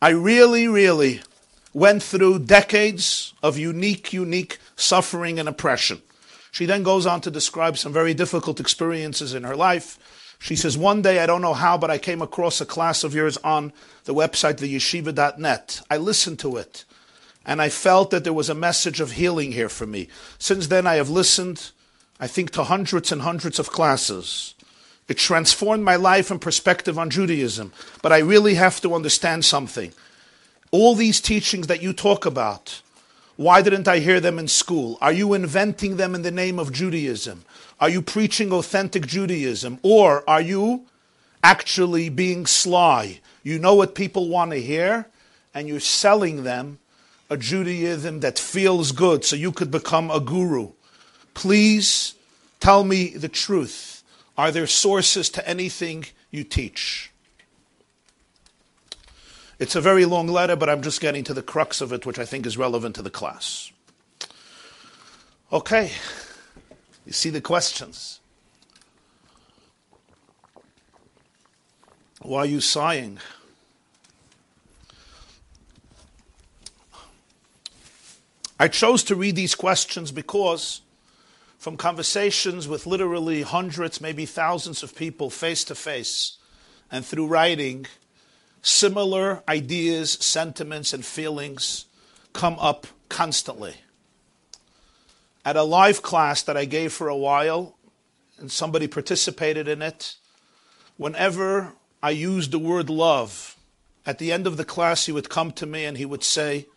I 0.00 0.10
really, 0.10 0.66
really 0.66 1.20
went 1.74 2.02
through 2.02 2.40
decades 2.40 3.34
of 3.42 3.58
unique, 3.58 4.12
unique 4.12 4.58
suffering 4.76 5.38
and 5.38 5.48
oppression. 5.48 6.00
She 6.50 6.66
then 6.66 6.82
goes 6.82 7.06
on 7.06 7.20
to 7.20 7.30
describe 7.30 7.76
some 7.76 7.92
very 7.92 8.14
difficult 8.14 8.58
experiences 8.58 9.34
in 9.34 9.44
her 9.44 9.54
life. 9.54 9.98
She 10.40 10.56
says, 10.56 10.76
One 10.78 11.02
day, 11.02 11.20
I 11.20 11.26
don't 11.26 11.42
know 11.42 11.54
how, 11.54 11.76
but 11.76 11.90
I 11.90 11.98
came 11.98 12.22
across 12.22 12.60
a 12.60 12.66
class 12.66 13.04
of 13.04 13.14
yours 13.14 13.36
on 13.44 13.72
the 14.04 14.14
website, 14.14 14.56
theyeshiva.net. 14.56 15.82
I 15.90 15.96
listened 15.98 16.38
to 16.40 16.56
it, 16.56 16.86
and 17.44 17.60
I 17.60 17.68
felt 17.68 18.10
that 18.10 18.24
there 18.24 18.32
was 18.32 18.48
a 18.48 18.54
message 18.54 19.00
of 19.00 19.12
healing 19.12 19.52
here 19.52 19.68
for 19.68 19.86
me. 19.86 20.08
Since 20.38 20.68
then, 20.68 20.86
I 20.86 20.94
have 20.94 21.10
listened, 21.10 21.70
I 22.18 22.26
think, 22.26 22.50
to 22.52 22.64
hundreds 22.64 23.12
and 23.12 23.22
hundreds 23.22 23.58
of 23.58 23.70
classes. 23.70 24.54
It 25.10 25.18
transformed 25.18 25.82
my 25.82 25.96
life 25.96 26.30
and 26.30 26.40
perspective 26.40 26.96
on 26.96 27.10
Judaism. 27.10 27.72
But 28.00 28.12
I 28.12 28.18
really 28.18 28.54
have 28.54 28.80
to 28.82 28.94
understand 28.94 29.44
something. 29.44 29.92
All 30.70 30.94
these 30.94 31.20
teachings 31.20 31.66
that 31.66 31.82
you 31.82 31.92
talk 31.92 32.24
about, 32.24 32.80
why 33.34 33.60
didn't 33.60 33.88
I 33.88 33.98
hear 33.98 34.20
them 34.20 34.38
in 34.38 34.46
school? 34.46 34.98
Are 35.00 35.12
you 35.12 35.34
inventing 35.34 35.96
them 35.96 36.14
in 36.14 36.22
the 36.22 36.30
name 36.30 36.60
of 36.60 36.72
Judaism? 36.72 37.44
Are 37.80 37.88
you 37.88 38.02
preaching 38.02 38.52
authentic 38.52 39.04
Judaism? 39.04 39.80
Or 39.82 40.22
are 40.30 40.40
you 40.40 40.86
actually 41.42 42.08
being 42.08 42.46
sly? 42.46 43.18
You 43.42 43.58
know 43.58 43.74
what 43.74 43.96
people 43.96 44.28
want 44.28 44.52
to 44.52 44.62
hear, 44.62 45.08
and 45.52 45.66
you're 45.66 45.80
selling 45.80 46.44
them 46.44 46.78
a 47.28 47.36
Judaism 47.36 48.20
that 48.20 48.38
feels 48.38 48.92
good 48.92 49.24
so 49.24 49.34
you 49.34 49.50
could 49.50 49.72
become 49.72 50.08
a 50.08 50.20
guru. 50.20 50.70
Please 51.34 52.14
tell 52.60 52.84
me 52.84 53.08
the 53.08 53.28
truth. 53.28 53.89
Are 54.40 54.50
there 54.50 54.66
sources 54.66 55.28
to 55.32 55.46
anything 55.46 56.06
you 56.30 56.44
teach? 56.44 57.12
It's 59.58 59.76
a 59.76 59.82
very 59.82 60.06
long 60.06 60.28
letter, 60.28 60.56
but 60.56 60.70
I'm 60.70 60.80
just 60.80 60.98
getting 60.98 61.24
to 61.24 61.34
the 61.34 61.42
crux 61.42 61.82
of 61.82 61.92
it, 61.92 62.06
which 62.06 62.18
I 62.18 62.24
think 62.24 62.46
is 62.46 62.56
relevant 62.56 62.94
to 62.94 63.02
the 63.02 63.10
class. 63.10 63.70
Okay, 65.52 65.92
you 67.04 67.12
see 67.12 67.28
the 67.28 67.42
questions. 67.42 68.20
Why 72.22 72.38
are 72.38 72.46
you 72.46 72.62
sighing? 72.62 73.18
I 78.58 78.68
chose 78.68 79.04
to 79.04 79.14
read 79.14 79.36
these 79.36 79.54
questions 79.54 80.10
because 80.10 80.80
from 81.60 81.76
conversations 81.76 82.66
with 82.66 82.86
literally 82.86 83.42
hundreds, 83.42 84.00
maybe 84.00 84.24
thousands 84.24 84.82
of 84.82 84.96
people 84.96 85.28
face 85.28 85.62
to 85.62 85.74
face 85.74 86.38
and 86.90 87.04
through 87.04 87.26
writing, 87.26 87.84
similar 88.62 89.42
ideas, 89.46 90.10
sentiments, 90.10 90.94
and 90.94 91.04
feelings 91.04 91.84
come 92.32 92.56
up 92.58 92.86
constantly. 93.10 93.74
At 95.44 95.56
a 95.56 95.62
live 95.62 96.00
class 96.00 96.42
that 96.44 96.56
I 96.56 96.64
gave 96.64 96.94
for 96.94 97.08
a 97.08 97.16
while, 97.16 97.76
and 98.38 98.50
somebody 98.50 98.88
participated 98.88 99.68
in 99.68 99.82
it, 99.82 100.16
whenever 100.96 101.74
I 102.02 102.10
used 102.10 102.52
the 102.52 102.58
word 102.58 102.88
love, 102.88 103.54
at 104.06 104.16
the 104.16 104.32
end 104.32 104.46
of 104.46 104.56
the 104.56 104.64
class 104.64 105.04
he 105.04 105.12
would 105.12 105.28
come 105.28 105.52
to 105.52 105.66
me 105.66 105.84
and 105.84 105.98
he 105.98 106.06
would 106.06 106.24
say, 106.24 106.68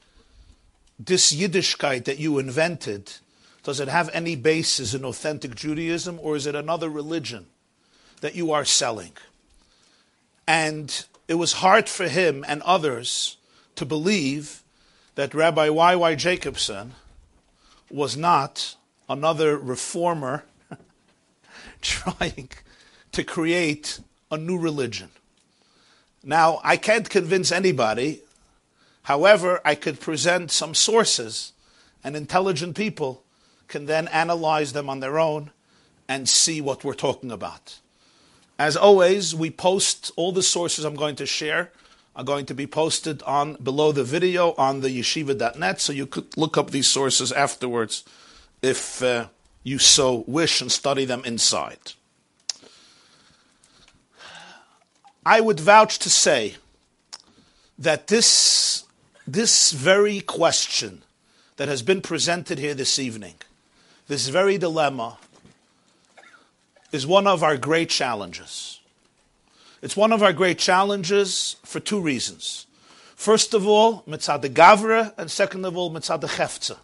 This 0.99 1.31
Yiddishkeit 1.31 2.03
that 2.03 2.19
you 2.19 2.37
invented, 2.37 3.13
does 3.63 3.79
it 3.79 3.87
have 3.87 4.09
any 4.13 4.35
basis 4.35 4.93
in 4.93 5.05
authentic 5.05 5.55
Judaism, 5.55 6.19
or 6.21 6.35
is 6.35 6.45
it 6.45 6.55
another 6.55 6.89
religion 6.89 7.47
that 8.21 8.35
you 8.35 8.51
are 8.51 8.65
selling? 8.65 9.13
And 10.45 11.05
it 11.27 11.35
was 11.35 11.53
hard 11.53 11.87
for 11.87 12.09
him 12.09 12.43
and 12.47 12.61
others 12.63 13.37
to 13.75 13.85
believe 13.85 14.63
that 15.15 15.33
Rabbi 15.33 15.69
Y.Y. 15.69 16.15
Jacobson 16.15 16.93
was 17.89 18.17
not 18.17 18.75
another 19.07 19.57
reformer 19.57 20.43
trying 21.81 22.49
to 23.13 23.23
create 23.23 23.99
a 24.29 24.37
new 24.37 24.57
religion. 24.57 25.09
Now, 26.23 26.59
I 26.63 26.77
can't 26.77 27.09
convince 27.09 27.51
anybody. 27.51 28.21
However, 29.03 29.61
I 29.63 29.75
could 29.75 29.99
present 29.99 30.51
some 30.51 30.73
sources 30.73 31.53
and 32.03 32.15
intelligent 32.15 32.75
people 32.75 33.23
can 33.67 33.85
then 33.85 34.07
analyze 34.09 34.73
them 34.73 34.89
on 34.89 34.99
their 34.99 35.19
own 35.19 35.51
and 36.07 36.27
see 36.29 36.61
what 36.61 36.83
we're 36.83 36.93
talking 36.93 37.31
about. 37.31 37.79
As 38.59 38.77
always, 38.77 39.33
we 39.33 39.49
post 39.49 40.11
all 40.15 40.31
the 40.31 40.43
sources 40.43 40.85
I'm 40.85 40.95
going 40.95 41.15
to 41.17 41.25
share 41.25 41.71
are 42.15 42.23
going 42.23 42.45
to 42.45 42.53
be 42.53 42.67
posted 42.67 43.23
on 43.23 43.55
below 43.55 43.91
the 43.91 44.03
video 44.03 44.53
on 44.57 44.81
theyeshiva.net, 44.81 45.81
so 45.81 45.91
you 45.91 46.05
could 46.05 46.37
look 46.37 46.57
up 46.57 46.69
these 46.69 46.87
sources 46.87 47.31
afterwards 47.31 48.03
if 48.61 49.01
uh, 49.01 49.27
you 49.63 49.79
so 49.79 50.23
wish 50.27 50.61
and 50.61 50.71
study 50.71 51.05
them 51.05 51.23
inside. 51.25 51.93
I 55.25 55.41
would 55.41 55.59
vouch 55.59 55.97
to 55.99 56.09
say 56.09 56.55
that 57.79 58.07
this, 58.07 58.83
this 59.25 59.71
very 59.71 60.21
question 60.21 61.01
that 61.55 61.67
has 61.67 61.81
been 61.81 62.01
presented 62.01 62.59
here 62.59 62.73
this 62.73 62.99
evening 62.99 63.35
this 64.07 64.27
very 64.27 64.57
dilemma 64.57 65.17
is 66.91 67.07
one 67.07 67.27
of 67.27 67.43
our 67.43 67.57
great 67.57 67.89
challenges. 67.89 68.79
It's 69.81 69.97
one 69.97 70.11
of 70.11 70.21
our 70.23 70.33
great 70.33 70.59
challenges 70.59 71.57
for 71.63 71.79
two 71.79 71.99
reasons. 71.99 72.67
First 73.15 73.53
of 73.53 73.67
all, 73.67 74.03
mitzad 74.03 74.43
gavra, 74.53 75.13
and 75.17 75.29
second 75.31 75.65
of 75.65 75.77
all, 75.77 75.91
mitzad 75.91 76.21
chefza. 76.21 76.77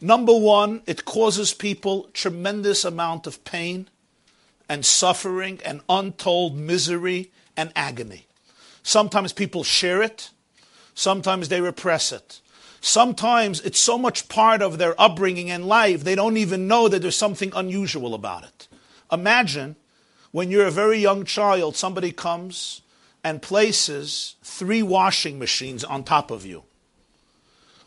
Number 0.00 0.36
one, 0.36 0.82
it 0.86 1.04
causes 1.04 1.54
people 1.54 2.10
tremendous 2.12 2.84
amount 2.84 3.26
of 3.26 3.42
pain 3.44 3.88
and 4.68 4.84
suffering 4.84 5.60
and 5.64 5.80
untold 5.88 6.56
misery 6.56 7.30
and 7.56 7.72
agony. 7.74 8.26
Sometimes 8.82 9.32
people 9.32 9.64
share 9.64 10.02
it. 10.02 10.30
Sometimes 10.94 11.48
they 11.48 11.60
repress 11.60 12.12
it. 12.12 12.40
Sometimes 12.86 13.60
it's 13.62 13.80
so 13.80 13.98
much 13.98 14.28
part 14.28 14.62
of 14.62 14.78
their 14.78 14.94
upbringing 14.96 15.50
and 15.50 15.66
life, 15.66 16.04
they 16.04 16.14
don't 16.14 16.36
even 16.36 16.68
know 16.68 16.86
that 16.86 17.02
there's 17.02 17.16
something 17.16 17.50
unusual 17.52 18.14
about 18.14 18.44
it. 18.44 18.68
Imagine 19.10 19.74
when 20.30 20.52
you're 20.52 20.68
a 20.68 20.70
very 20.70 20.98
young 20.98 21.24
child, 21.24 21.74
somebody 21.74 22.12
comes 22.12 22.82
and 23.24 23.42
places 23.42 24.36
three 24.44 24.84
washing 24.84 25.36
machines 25.36 25.82
on 25.82 26.04
top 26.04 26.30
of 26.30 26.46
you. 26.46 26.62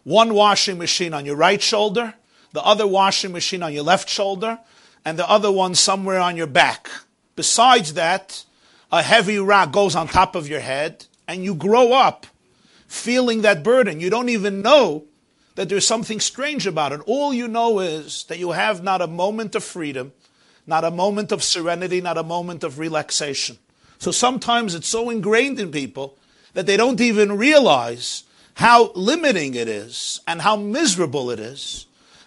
One 0.04 0.34
washing 0.34 0.78
machine 0.78 1.14
on 1.14 1.26
your 1.26 1.38
right 1.38 1.62
shoulder, 1.62 2.16
the 2.52 2.62
other 2.62 2.86
washing 2.86 3.32
machine 3.32 3.64
on 3.64 3.72
your 3.72 3.84
left 3.84 4.10
shoulder, 4.10 4.60
and 5.06 5.18
the 5.18 5.30
other 5.30 5.50
one 5.50 5.76
somewhere 5.76 6.20
on 6.20 6.36
your 6.36 6.46
back. 6.46 6.90
Besides 7.38 7.94
that, 7.94 8.44
a 8.92 9.02
heavy 9.02 9.40
rock 9.40 9.72
goes 9.72 9.96
on 9.96 10.10
top 10.10 10.36
of 10.36 10.50
your 10.50 10.60
head, 10.60 11.06
and 11.26 11.46
you 11.46 11.56
grow 11.56 11.94
up 11.94 12.28
feeling 12.90 13.44
that 13.44 13.64
burden. 13.64 14.02
You 14.02 14.10
don't 14.10 14.30
even 14.30 14.62
know 14.62 15.06
that 15.56 15.70
there's 15.70 15.88
something 15.88 16.20
strange 16.20 16.68
about 16.68 16.92
it. 16.92 17.02
All 17.06 17.34
you 17.34 17.48
know 17.48 17.80
is 17.80 18.26
that 18.26 18.40
you 18.40 18.52
have 18.52 18.84
not 18.84 19.02
a 19.02 19.08
moment 19.08 19.56
of 19.56 19.64
freedom, 19.64 20.12
not 20.66 20.84
a 20.84 20.92
moment 20.92 21.32
of 21.32 21.44
serenity, 21.44 22.02
not 22.02 22.18
a 22.18 22.24
moment 22.24 22.64
of 22.64 22.80
relaxation. 22.80 23.58
So 24.00 24.12
sometimes 24.12 24.76
it's 24.76 24.88
so 24.88 25.10
ingrained 25.10 25.60
in 25.60 25.72
people 25.72 26.18
that 26.54 26.66
they 26.66 26.78
don't 26.78 27.00
even 27.00 27.38
realize 27.38 28.24
how 28.56 28.92
limiting 28.94 29.54
it 29.54 29.68
is 29.68 30.20
and 30.28 30.42
how 30.42 30.56
miserable 30.56 31.30
it 31.30 31.40
is 31.40 31.86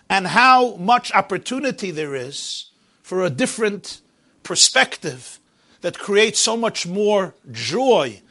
and 0.09 0.29
how 0.29 0.77
much 0.77 1.13
opportunity 1.13 1.91
there 1.91 2.15
is 2.15 2.67
for 3.03 3.25
a 3.25 3.31
different 3.31 4.01
perspective 4.43 5.41
that 5.81 5.99
creates 5.99 6.39
so 6.39 6.57
much 6.57 6.87
more 6.87 7.35
joy 7.51 8.22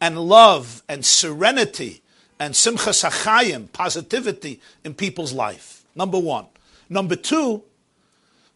and 0.00 0.18
love 0.18 0.82
and 0.88 1.04
serenity 1.04 2.02
and 2.38 2.54
simchas 2.54 3.08
achayim, 3.08 3.72
positivity 3.72 4.60
in 4.84 4.94
people's 4.94 5.32
life. 5.32 5.84
Number 5.94 6.18
one. 6.18 6.46
Number 6.88 7.16
two, 7.16 7.62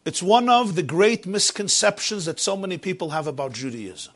it's 0.05 0.23
one 0.23 0.49
of 0.49 0.75
the 0.75 0.83
great 0.83 1.25
misconceptions 1.25 2.25
that 2.25 2.39
so 2.39 2.55
many 2.55 2.77
people 2.77 3.09
have 3.09 3.27
about 3.27 3.53
Judaism. 3.53 4.13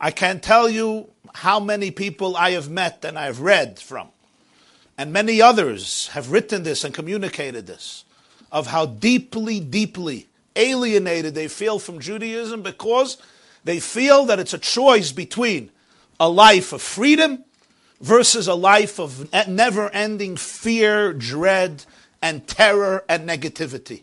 I 0.00 0.10
can't 0.10 0.42
tell 0.42 0.68
you 0.68 1.10
how 1.34 1.60
many 1.60 1.90
people 1.90 2.36
I 2.36 2.50
have 2.50 2.68
met 2.68 3.04
and 3.04 3.18
I've 3.18 3.40
read 3.40 3.78
from, 3.78 4.08
and 4.98 5.12
many 5.12 5.40
others 5.40 6.08
have 6.08 6.32
written 6.32 6.64
this 6.64 6.82
and 6.84 6.92
communicated 6.92 7.66
this, 7.66 8.04
of 8.50 8.66
how 8.66 8.86
deeply, 8.86 9.60
deeply 9.60 10.26
alienated 10.56 11.34
they 11.34 11.48
feel 11.48 11.78
from 11.78 12.00
Judaism 12.00 12.62
because 12.62 13.16
they 13.64 13.78
feel 13.80 14.24
that 14.26 14.40
it's 14.40 14.52
a 14.52 14.58
choice 14.58 15.12
between 15.12 15.70
a 16.22 16.28
life 16.28 16.72
of 16.72 16.80
freedom 16.80 17.44
versus 18.00 18.46
a 18.46 18.54
life 18.54 19.00
of 19.00 19.28
never 19.48 19.90
ending 19.90 20.36
fear, 20.36 21.12
dread, 21.12 21.84
and 22.22 22.46
terror 22.46 23.04
and 23.08 23.28
negativity. 23.28 24.02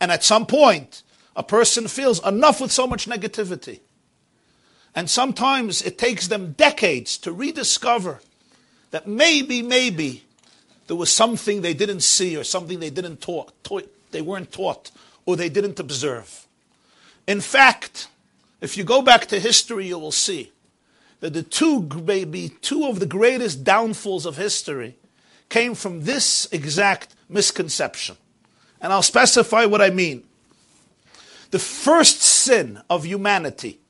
And 0.00 0.10
at 0.10 0.24
some 0.24 0.46
point, 0.46 1.04
a 1.36 1.44
person 1.44 1.86
feels 1.86 2.26
enough 2.26 2.60
with 2.60 2.72
so 2.72 2.88
much 2.88 3.06
negativity. 3.06 3.78
And 4.96 5.08
sometimes 5.08 5.80
it 5.80 5.96
takes 5.96 6.26
them 6.26 6.54
decades 6.58 7.16
to 7.18 7.30
rediscover 7.30 8.18
that 8.90 9.06
maybe, 9.06 9.62
maybe 9.62 10.24
there 10.88 10.96
was 10.96 11.12
something 11.12 11.62
they 11.62 11.72
didn't 11.72 12.00
see 12.00 12.36
or 12.36 12.42
something 12.42 12.80
they 12.80 12.90
didn't 12.90 13.20
taught, 13.20 13.52
taught 13.62 13.88
they 14.10 14.22
weren't 14.22 14.50
taught 14.50 14.90
or 15.24 15.36
they 15.36 15.48
didn't 15.48 15.78
observe. 15.78 16.48
In 17.28 17.40
fact, 17.40 18.08
if 18.60 18.76
you 18.76 18.82
go 18.82 19.02
back 19.02 19.26
to 19.26 19.38
history, 19.38 19.86
you 19.86 20.00
will 20.00 20.10
see 20.10 20.50
that 21.20 21.34
the 21.34 21.42
two, 21.42 21.82
maybe 22.04 22.48
two 22.60 22.86
of 22.86 22.98
the 22.98 23.06
greatest 23.06 23.62
downfalls 23.62 24.26
of 24.26 24.36
history 24.36 24.96
came 25.48 25.74
from 25.74 26.04
this 26.04 26.48
exact 26.50 27.14
misconception. 27.28 28.16
And 28.80 28.92
I'll 28.92 29.02
specify 29.02 29.66
what 29.66 29.82
I 29.82 29.90
mean. 29.90 30.24
The 31.50 31.58
first 31.58 32.22
sin 32.22 32.80
of 32.88 33.04
humanity, 33.04 33.80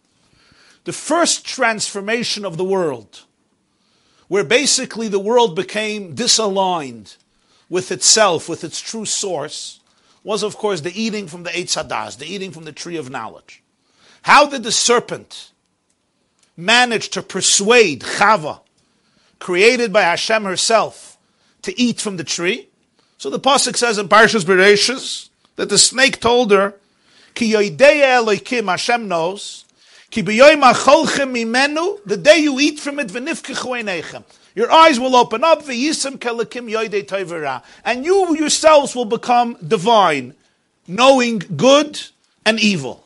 the 0.84 0.92
first 0.92 1.44
transformation 1.44 2.44
of 2.44 2.56
the 2.56 2.64
world, 2.64 3.22
where 4.28 4.44
basically 4.44 5.08
the 5.08 5.18
world 5.18 5.54
became 5.54 6.14
disaligned 6.14 7.16
with 7.68 7.92
itself, 7.92 8.48
with 8.48 8.64
its 8.64 8.80
true 8.80 9.04
source, 9.04 9.80
was 10.24 10.42
of 10.42 10.56
course 10.56 10.80
the 10.80 11.00
eating 11.00 11.28
from 11.28 11.44
the 11.44 11.50
Eitz 11.50 11.80
Hadas, 11.80 12.18
the 12.18 12.26
eating 12.26 12.50
from 12.50 12.64
the 12.64 12.72
tree 12.72 12.96
of 12.96 13.10
knowledge. 13.10 13.62
How 14.22 14.46
did 14.46 14.62
the 14.62 14.72
serpent 14.72 15.52
managed 16.60 17.12
to 17.14 17.22
persuade 17.22 18.02
Chava, 18.02 18.60
created 19.38 19.92
by 19.92 20.02
Hashem 20.02 20.44
herself, 20.44 21.16
to 21.62 21.80
eat 21.80 22.00
from 22.00 22.16
the 22.16 22.24
tree. 22.24 22.68
So 23.18 23.30
the 23.30 23.40
pasuk 23.40 23.76
says 23.76 23.98
in 23.98 24.08
Parshas 24.08 24.44
Bereshis 24.44 25.28
that 25.56 25.68
the 25.68 25.78
snake 25.78 26.20
told 26.20 26.52
her, 26.52 26.74
"Ki 27.34 27.50
Hashem 27.52 29.08
knows, 29.08 29.64
ki 30.10 30.22
mimenu, 30.22 31.98
the 32.06 32.16
day 32.16 32.38
you 32.38 32.58
eat 32.58 32.80
from 32.80 32.98
it, 32.98 33.12
Your 34.54 34.72
eyes 34.72 34.98
will 34.98 35.14
open 35.14 35.44
up, 35.44 35.68
and 35.68 35.78
you 38.04 38.36
yourselves 38.36 38.96
will 38.96 39.04
become 39.04 39.56
divine, 39.66 40.34
knowing 40.88 41.42
good 41.56 42.00
and 42.44 42.58
evil. 42.58 43.04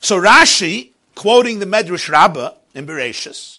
So 0.00 0.20
Rashi 0.20 0.90
quoting 1.14 1.58
the 1.58 1.66
Medrash 1.66 2.08
Rabbah 2.08 2.52
in 2.74 2.86
Bereshis, 2.86 3.58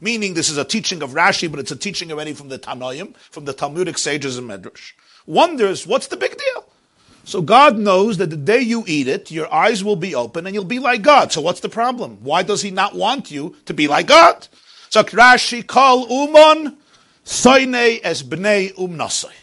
meaning 0.00 0.34
this 0.34 0.48
is 0.48 0.58
a 0.58 0.64
teaching 0.64 1.02
of 1.02 1.10
Rashi, 1.10 1.50
but 1.50 1.60
it's 1.60 1.70
a 1.70 1.76
teaching 1.76 2.10
already 2.12 2.32
from 2.32 2.48
the 2.48 2.58
Tanoim, 2.58 3.14
from 3.16 3.44
the 3.44 3.52
Talmudic 3.52 3.98
sages 3.98 4.38
in 4.38 4.46
Medrash, 4.46 4.92
wonders 5.26 5.86
what's 5.86 6.08
the 6.08 6.16
big 6.16 6.36
deal? 6.36 6.64
So 7.24 7.42
God 7.42 7.78
knows 7.78 8.16
that 8.16 8.30
the 8.30 8.38
day 8.38 8.60
you 8.60 8.84
eat 8.86 9.06
it, 9.06 9.30
your 9.30 9.52
eyes 9.52 9.84
will 9.84 9.96
be 9.96 10.14
open 10.14 10.46
and 10.46 10.54
you'll 10.54 10.64
be 10.64 10.78
like 10.78 11.02
God. 11.02 11.30
So 11.30 11.42
what's 11.42 11.60
the 11.60 11.68
problem? 11.68 12.16
Why 12.22 12.42
does 12.42 12.62
he 12.62 12.70
not 12.70 12.94
want 12.94 13.30
you 13.30 13.54
to 13.66 13.74
be 13.74 13.86
like 13.86 14.06
God? 14.06 14.48
So 14.88 15.02
Rashi 15.02 15.66
call 15.66 16.10
umon 16.10 16.78
soine 17.26 18.00
es 18.02 18.22
bnei 18.22 18.74
umnasai. 18.74 19.34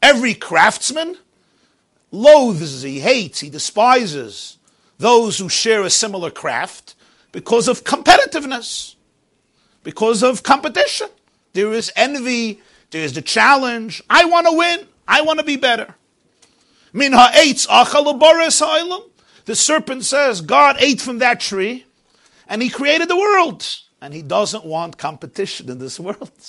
Every 0.00 0.34
craftsman 0.34 1.16
loathes, 2.12 2.82
he 2.82 3.00
hates, 3.00 3.40
he 3.40 3.50
despises 3.50 4.57
those 4.98 5.38
who 5.38 5.48
share 5.48 5.82
a 5.82 5.90
similar 5.90 6.30
craft 6.30 6.94
because 7.32 7.68
of 7.68 7.84
competitiveness, 7.84 8.96
because 9.82 10.22
of 10.22 10.42
competition. 10.42 11.08
There 11.52 11.72
is 11.72 11.92
envy, 11.96 12.60
there 12.90 13.02
is 13.02 13.14
the 13.14 13.22
challenge. 13.22 14.02
I 14.10 14.24
want 14.26 14.46
to 14.46 14.56
win, 14.56 14.86
I 15.06 15.22
want 15.22 15.38
to 15.38 15.44
be 15.44 15.56
better. 15.56 15.94
The 19.44 19.54
serpent 19.54 20.04
says 20.04 20.40
God 20.40 20.76
ate 20.80 21.00
from 21.00 21.18
that 21.18 21.40
tree 21.40 21.86
and 22.48 22.62
he 22.62 22.68
created 22.68 23.08
the 23.08 23.16
world. 23.16 23.66
And 24.00 24.14
he 24.14 24.22
doesn't 24.22 24.64
want 24.64 24.96
competition 24.96 25.70
in 25.70 25.78
this 25.78 25.98
world. 25.98 26.30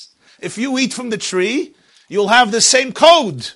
If 0.42 0.58
you 0.58 0.78
eat 0.78 0.94
from 0.94 1.10
the 1.10 1.18
tree, 1.18 1.76
you'll 2.08 2.30
have 2.30 2.52
the 2.52 2.62
same 2.62 2.94
code. 2.94 3.50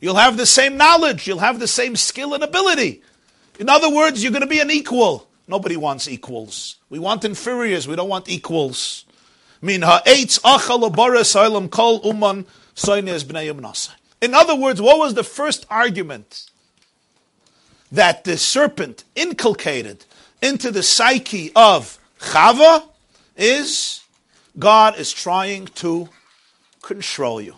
You'll 0.00 0.14
have 0.14 0.38
the 0.38 0.46
same 0.46 0.78
knowledge. 0.78 1.26
You'll 1.26 1.40
have 1.40 1.58
the 1.58 1.68
same 1.68 1.96
skill 1.96 2.32
and 2.32 2.42
ability. 2.42 3.02
In 3.60 3.68
other 3.68 3.90
words, 3.90 4.22
you're 4.22 4.32
going 4.32 4.40
to 4.40 4.48
be 4.48 4.60
an 4.60 4.70
equal. 4.70 5.28
Nobody 5.46 5.76
wants 5.76 6.08
equals. 6.08 6.76
We 6.88 6.98
want 6.98 7.26
inferiors. 7.26 7.86
We 7.86 7.94
don't 7.94 8.08
want 8.08 8.26
equals. 8.30 9.04
In 9.62 9.82
other 9.82 9.98
words, 14.56 14.80
what 14.80 14.98
was 14.98 15.12
the 15.14 15.22
first 15.22 15.66
argument 15.68 16.50
that 17.92 18.24
the 18.24 18.38
serpent 18.38 19.04
inculcated 19.14 20.06
into 20.40 20.70
the 20.70 20.82
psyche 20.82 21.52
of 21.54 21.98
Chava 22.18 22.84
is 23.36 24.02
God 24.58 24.98
is 24.98 25.12
trying 25.12 25.66
to 25.66 26.08
control 26.80 27.42
you. 27.42 27.56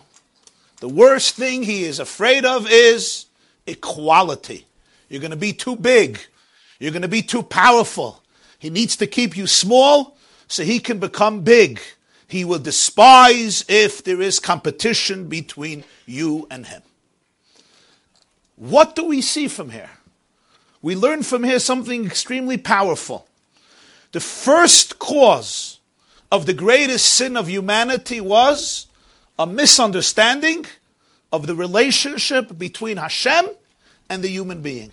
The 0.81 0.89
worst 0.89 1.35
thing 1.35 1.63
he 1.63 1.85
is 1.85 1.99
afraid 1.99 2.43
of 2.43 2.69
is 2.69 3.27
equality. 3.65 4.67
You're 5.13 5.21
going 5.21 5.29
to 5.29 5.37
be 5.37 5.53
too 5.53 5.75
big. 5.75 6.17
You're 6.79 6.89
going 6.89 7.03
to 7.03 7.07
be 7.07 7.21
too 7.21 7.43
powerful. 7.43 8.23
He 8.57 8.71
needs 8.71 8.95
to 8.95 9.05
keep 9.05 9.37
you 9.37 9.45
small 9.45 10.17
so 10.47 10.63
he 10.63 10.79
can 10.79 10.97
become 10.97 11.41
big. 11.41 11.79
He 12.27 12.43
will 12.43 12.57
despise 12.57 13.63
if 13.67 14.03
there 14.03 14.19
is 14.19 14.39
competition 14.39 15.27
between 15.27 15.83
you 16.07 16.47
and 16.49 16.65
him. 16.65 16.81
What 18.55 18.95
do 18.95 19.05
we 19.05 19.21
see 19.21 19.47
from 19.47 19.69
here? 19.69 19.91
We 20.81 20.95
learn 20.95 21.21
from 21.21 21.43
here 21.43 21.59
something 21.59 22.07
extremely 22.07 22.57
powerful. 22.57 23.27
The 24.13 24.19
first 24.19 24.97
cause 24.97 25.79
of 26.31 26.47
the 26.47 26.55
greatest 26.55 27.13
sin 27.13 27.37
of 27.37 27.47
humanity 27.47 28.19
was 28.19 28.87
a 29.37 29.45
misunderstanding 29.45 30.65
of 31.31 31.45
the 31.45 31.53
relationship 31.53 32.57
between 32.57 32.97
Hashem 32.97 33.45
and 34.09 34.23
the 34.23 34.29
human 34.29 34.61
being. 34.61 34.91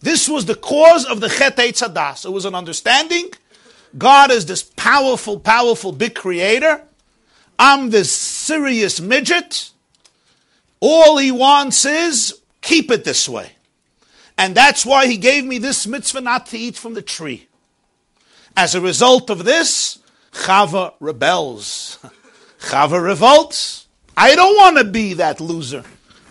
This 0.00 0.28
was 0.28 0.46
the 0.46 0.54
cause 0.54 1.04
of 1.04 1.20
the 1.20 1.28
Chet 1.28 1.56
Eitz 1.56 1.82
Hadas. 1.82 2.24
It 2.24 2.30
was 2.30 2.44
an 2.44 2.54
understanding 2.54 3.30
God 3.96 4.30
is 4.30 4.46
this 4.46 4.62
powerful, 4.62 5.38
powerful 5.38 5.92
big 5.92 6.14
creator. 6.14 6.82
I'm 7.58 7.90
this 7.90 8.12
serious 8.12 9.00
midget. 9.00 9.70
All 10.80 11.16
he 11.18 11.30
wants 11.30 11.84
is 11.84 12.40
keep 12.60 12.90
it 12.90 13.04
this 13.04 13.28
way. 13.28 13.52
And 14.36 14.54
that's 14.54 14.84
why 14.84 15.06
he 15.06 15.16
gave 15.16 15.44
me 15.44 15.58
this 15.58 15.86
mitzvah 15.86 16.20
not 16.20 16.46
to 16.46 16.58
eat 16.58 16.76
from 16.76 16.94
the 16.94 17.02
tree. 17.02 17.46
As 18.56 18.74
a 18.74 18.80
result 18.80 19.30
of 19.30 19.44
this, 19.44 20.00
Chava 20.32 20.94
rebels. 20.98 21.98
Chava 22.60 23.02
revolts. 23.02 23.86
I 24.16 24.34
don't 24.34 24.56
want 24.56 24.78
to 24.78 24.84
be 24.84 25.14
that 25.14 25.40
loser. 25.40 25.84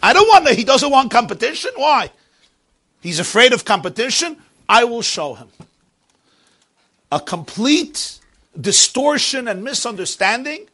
I 0.04 0.12
don't 0.12 0.28
want 0.28 0.46
to, 0.48 0.54
he 0.54 0.66
doesn't 0.66 0.92
want 0.92 1.12
competition. 1.12 1.72
Why? 1.76 2.12
He's 3.02 3.20
afraid 3.20 3.54
of 3.54 3.64
competition. 3.64 4.38
I 4.68 4.84
will 4.84 5.02
show 5.02 5.34
him. 5.34 5.48
A 7.10 7.22
complete 7.22 8.20
distortion 8.60 9.48
and 9.48 9.64
misunderstanding 9.64 10.68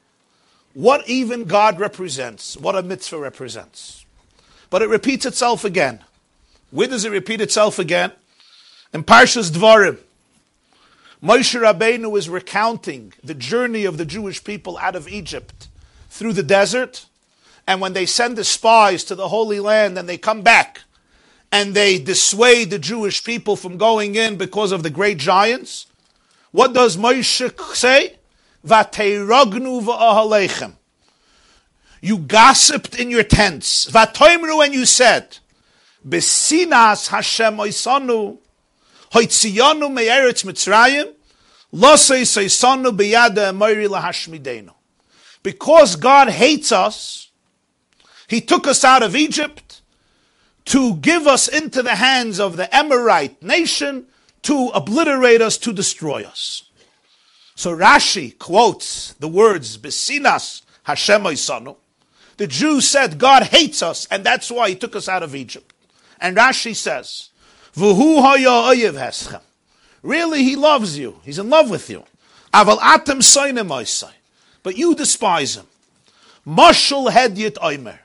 what 0.74 1.08
even 1.08 1.46
God 1.46 1.80
represents, 1.80 2.58
what 2.58 2.76
a 2.76 2.82
mitzvah 2.82 3.20
represents. 3.20 4.06
But 4.70 4.82
it 4.82 4.90
repeats 4.90 5.26
itself 5.26 5.64
again. 5.64 6.04
Where 6.72 6.88
does 6.88 7.06
it 7.06 7.12
repeat 7.12 7.40
itself 7.42 7.80
again? 7.80 8.12
In 8.94 9.04
Parshas 9.04 9.52
Dvarim, 9.52 10.00
Moshe 11.24 11.60
Rabbeinu 11.60 12.18
is 12.18 12.30
recounting 12.30 13.14
the 13.24 13.34
journey 13.34 13.86
of 13.86 13.98
the 13.98 14.06
Jewish 14.06 14.44
people 14.44 14.78
out 14.78 14.96
of 14.96 15.08
Egypt 15.08 15.68
through 16.10 16.34
the 16.34 16.44
desert, 16.44 17.06
and 17.70 17.82
when 17.82 17.94
they 17.94 18.08
send 18.08 18.36
the 18.36 18.44
spies 18.44 19.04
to 19.04 19.14
the 19.14 19.28
Holy 19.28 19.60
Land 19.60 19.96
and 19.96 20.10
they 20.10 20.18
come 20.18 20.42
back 20.42 20.82
and 21.52 21.76
they 21.76 22.00
dissuade 22.00 22.72
the 22.72 22.80
Jewish 22.80 23.24
people 23.24 23.56
from 23.56 23.78
going 23.78 24.16
in 24.16 24.38
because 24.38 24.72
of 24.72 24.82
the 24.82 24.90
great 24.90 25.20
giants, 25.20 25.86
what 26.50 26.74
does 26.74 26.98
Moshe 26.98 27.76
say? 27.76 28.16
Vateirognu 28.66 29.84
va'ahalechem. 29.84 30.74
You 32.02 32.18
gossiped 32.18 33.00
in 33.00 33.12
your 33.12 33.22
tents. 33.22 33.86
Vatoimru 33.92 34.66
and 34.66 34.74
you 34.74 34.88
said, 34.88 35.38
Besinas 36.04 37.10
Hashem 37.10 37.58
oisanu, 37.58 38.40
hoitziyanu 39.14 39.94
me'eretz 39.94 40.44
Mitzrayim, 40.44 41.14
losei 41.72 42.24
seisanu 42.24 42.98
beyada 42.98 43.52
emori 43.54 43.88
lahashmidenu. 43.88 44.74
Because 45.44 45.96
God 45.98 46.30
hates 46.30 46.72
us, 46.72 47.29
He 48.30 48.42
took 48.42 48.68
us 48.68 48.84
out 48.84 49.02
of 49.02 49.16
Egypt 49.16 49.82
to 50.66 50.96
give 50.98 51.26
us 51.26 51.48
into 51.48 51.82
the 51.82 51.96
hands 51.96 52.40
of 52.40 52.58
the 52.58 52.74
Amorite 52.74 53.42
nation 53.42 54.06
to 54.44 54.70
obliterate 54.74 55.42
us, 55.42 55.58
to 55.58 55.74
destroy 55.74 56.24
us. 56.24 56.64
So 57.56 57.76
Rashi 57.76 58.38
quotes 58.38 59.14
the 59.14 59.28
words, 59.28 59.78
Besinas 59.78 60.62
Hashem 60.84 61.24
oisanu. 61.24 61.76
The 62.38 62.48
Jews 62.48 62.88
said 62.88 63.18
God 63.18 63.44
hates 63.44 63.82
us, 63.82 64.08
and 64.12 64.24
that's 64.24 64.50
why 64.50 64.70
He 64.70 64.76
took 64.76 64.96
us 64.96 65.10
out 65.10 65.24
of 65.24 65.36
Egypt. 65.36 65.74
And 66.22 66.38
Rashi 66.38 66.76
says, 66.76 67.30
V'hu 67.76 68.22
haya 68.22 68.92
heschem. 68.94 69.42
Really, 70.02 70.44
he 70.44 70.56
loves 70.56 70.98
you. 70.98 71.20
He's 71.24 71.40
in 71.40 71.50
love 71.50 71.70
with 71.70 71.90
you. 71.90 72.04
Aval 72.54 72.78
atem 72.78 74.12
But 74.64 74.78
you 74.78 74.96
despise 74.96 75.58
him. 75.58 75.66
Mashal 76.48 77.10
hedyet 77.10 77.56
oimer. 77.56 78.00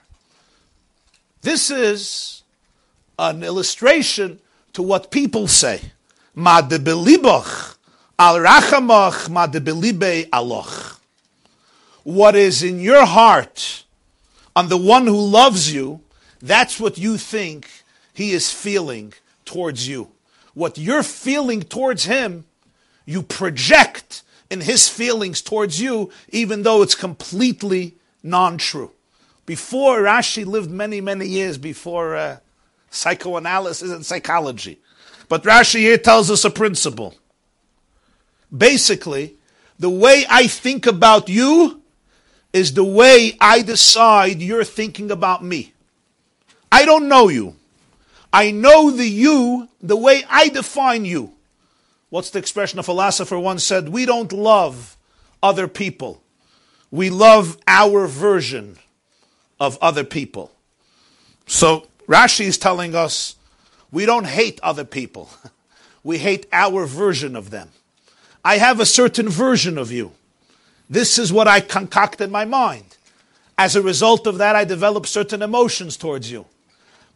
This 1.44 1.70
is 1.70 2.42
an 3.18 3.42
illustration 3.42 4.40
to 4.72 4.82
what 4.82 5.10
people 5.10 5.46
say. 5.46 5.92
Ma 6.34 6.62
de 6.62 6.78
belibach 6.78 7.76
al 8.18 8.36
rachamach 8.36 9.28
ma 9.28 9.46
de 9.46 9.60
belibe 9.60 10.26
aloch. 10.30 11.00
What 12.02 12.34
is 12.34 12.62
in 12.62 12.80
your 12.80 13.04
heart 13.04 13.84
on 14.56 14.70
the 14.70 14.78
one 14.78 15.06
who 15.06 15.20
loves 15.20 15.70
you, 15.70 16.00
that's 16.40 16.80
what 16.80 16.96
you 16.96 17.18
think 17.18 17.68
he 18.14 18.32
is 18.32 18.50
feeling 18.50 19.12
towards 19.44 19.86
you. 19.86 20.12
What 20.54 20.78
you're 20.78 21.02
feeling 21.02 21.60
towards 21.60 22.06
him, 22.06 22.46
you 23.04 23.20
project 23.20 24.22
in 24.48 24.62
his 24.62 24.88
feelings 24.88 25.42
towards 25.42 25.78
you, 25.78 26.10
even 26.30 26.62
though 26.62 26.80
it's 26.80 26.94
completely 26.94 27.96
non 28.22 28.56
true. 28.56 28.92
Before 29.46 29.98
Rashi 29.98 30.46
lived 30.46 30.70
many, 30.70 31.00
many 31.00 31.26
years 31.26 31.58
before 31.58 32.16
uh, 32.16 32.38
psychoanalysis 32.90 33.90
and 33.90 34.04
psychology. 34.04 34.78
But 35.28 35.42
Rashi 35.42 35.80
here 35.80 35.98
tells 35.98 36.30
us 36.30 36.44
a 36.44 36.50
principle. 36.50 37.14
Basically, 38.56 39.34
the 39.78 39.90
way 39.90 40.24
I 40.30 40.46
think 40.46 40.86
about 40.86 41.28
you 41.28 41.82
is 42.52 42.72
the 42.72 42.84
way 42.84 43.36
I 43.40 43.62
decide 43.62 44.40
you're 44.40 44.64
thinking 44.64 45.10
about 45.10 45.44
me. 45.44 45.72
I 46.70 46.84
don't 46.84 47.08
know 47.08 47.28
you. 47.28 47.56
I 48.32 48.50
know 48.50 48.90
the 48.90 49.08
you 49.08 49.68
the 49.82 49.96
way 49.96 50.24
I 50.28 50.48
define 50.48 51.04
you. 51.04 51.32
What's 52.10 52.30
the 52.30 52.38
expression 52.38 52.78
a 52.78 52.82
philosopher 52.82 53.38
once 53.38 53.64
said? 53.64 53.88
We 53.88 54.06
don't 54.06 54.32
love 54.32 54.96
other 55.42 55.68
people. 55.68 56.22
We 56.90 57.10
love 57.10 57.58
our 57.66 58.06
version 58.06 58.78
of 59.64 59.78
other 59.80 60.04
people. 60.04 60.52
So 61.46 61.86
Rashi 62.06 62.46
is 62.46 62.58
telling 62.58 62.94
us 62.94 63.36
we 63.90 64.06
don't 64.06 64.26
hate 64.26 64.60
other 64.62 64.84
people. 64.84 65.30
We 66.06 66.18
hate 66.18 66.46
our 66.52 66.84
version 66.84 67.34
of 67.34 67.48
them. 67.48 67.70
I 68.44 68.58
have 68.58 68.78
a 68.78 68.84
certain 68.84 69.26
version 69.26 69.78
of 69.78 69.90
you. 69.90 70.12
This 70.88 71.18
is 71.18 71.32
what 71.32 71.48
I 71.48 71.60
concoct 71.60 72.20
in 72.20 72.30
my 72.30 72.44
mind. 72.44 72.98
As 73.56 73.74
a 73.74 73.80
result 73.80 74.26
of 74.26 74.36
that, 74.36 74.54
I 74.54 74.64
develop 74.64 75.06
certain 75.06 75.40
emotions 75.40 75.96
towards 75.96 76.30
you. 76.30 76.44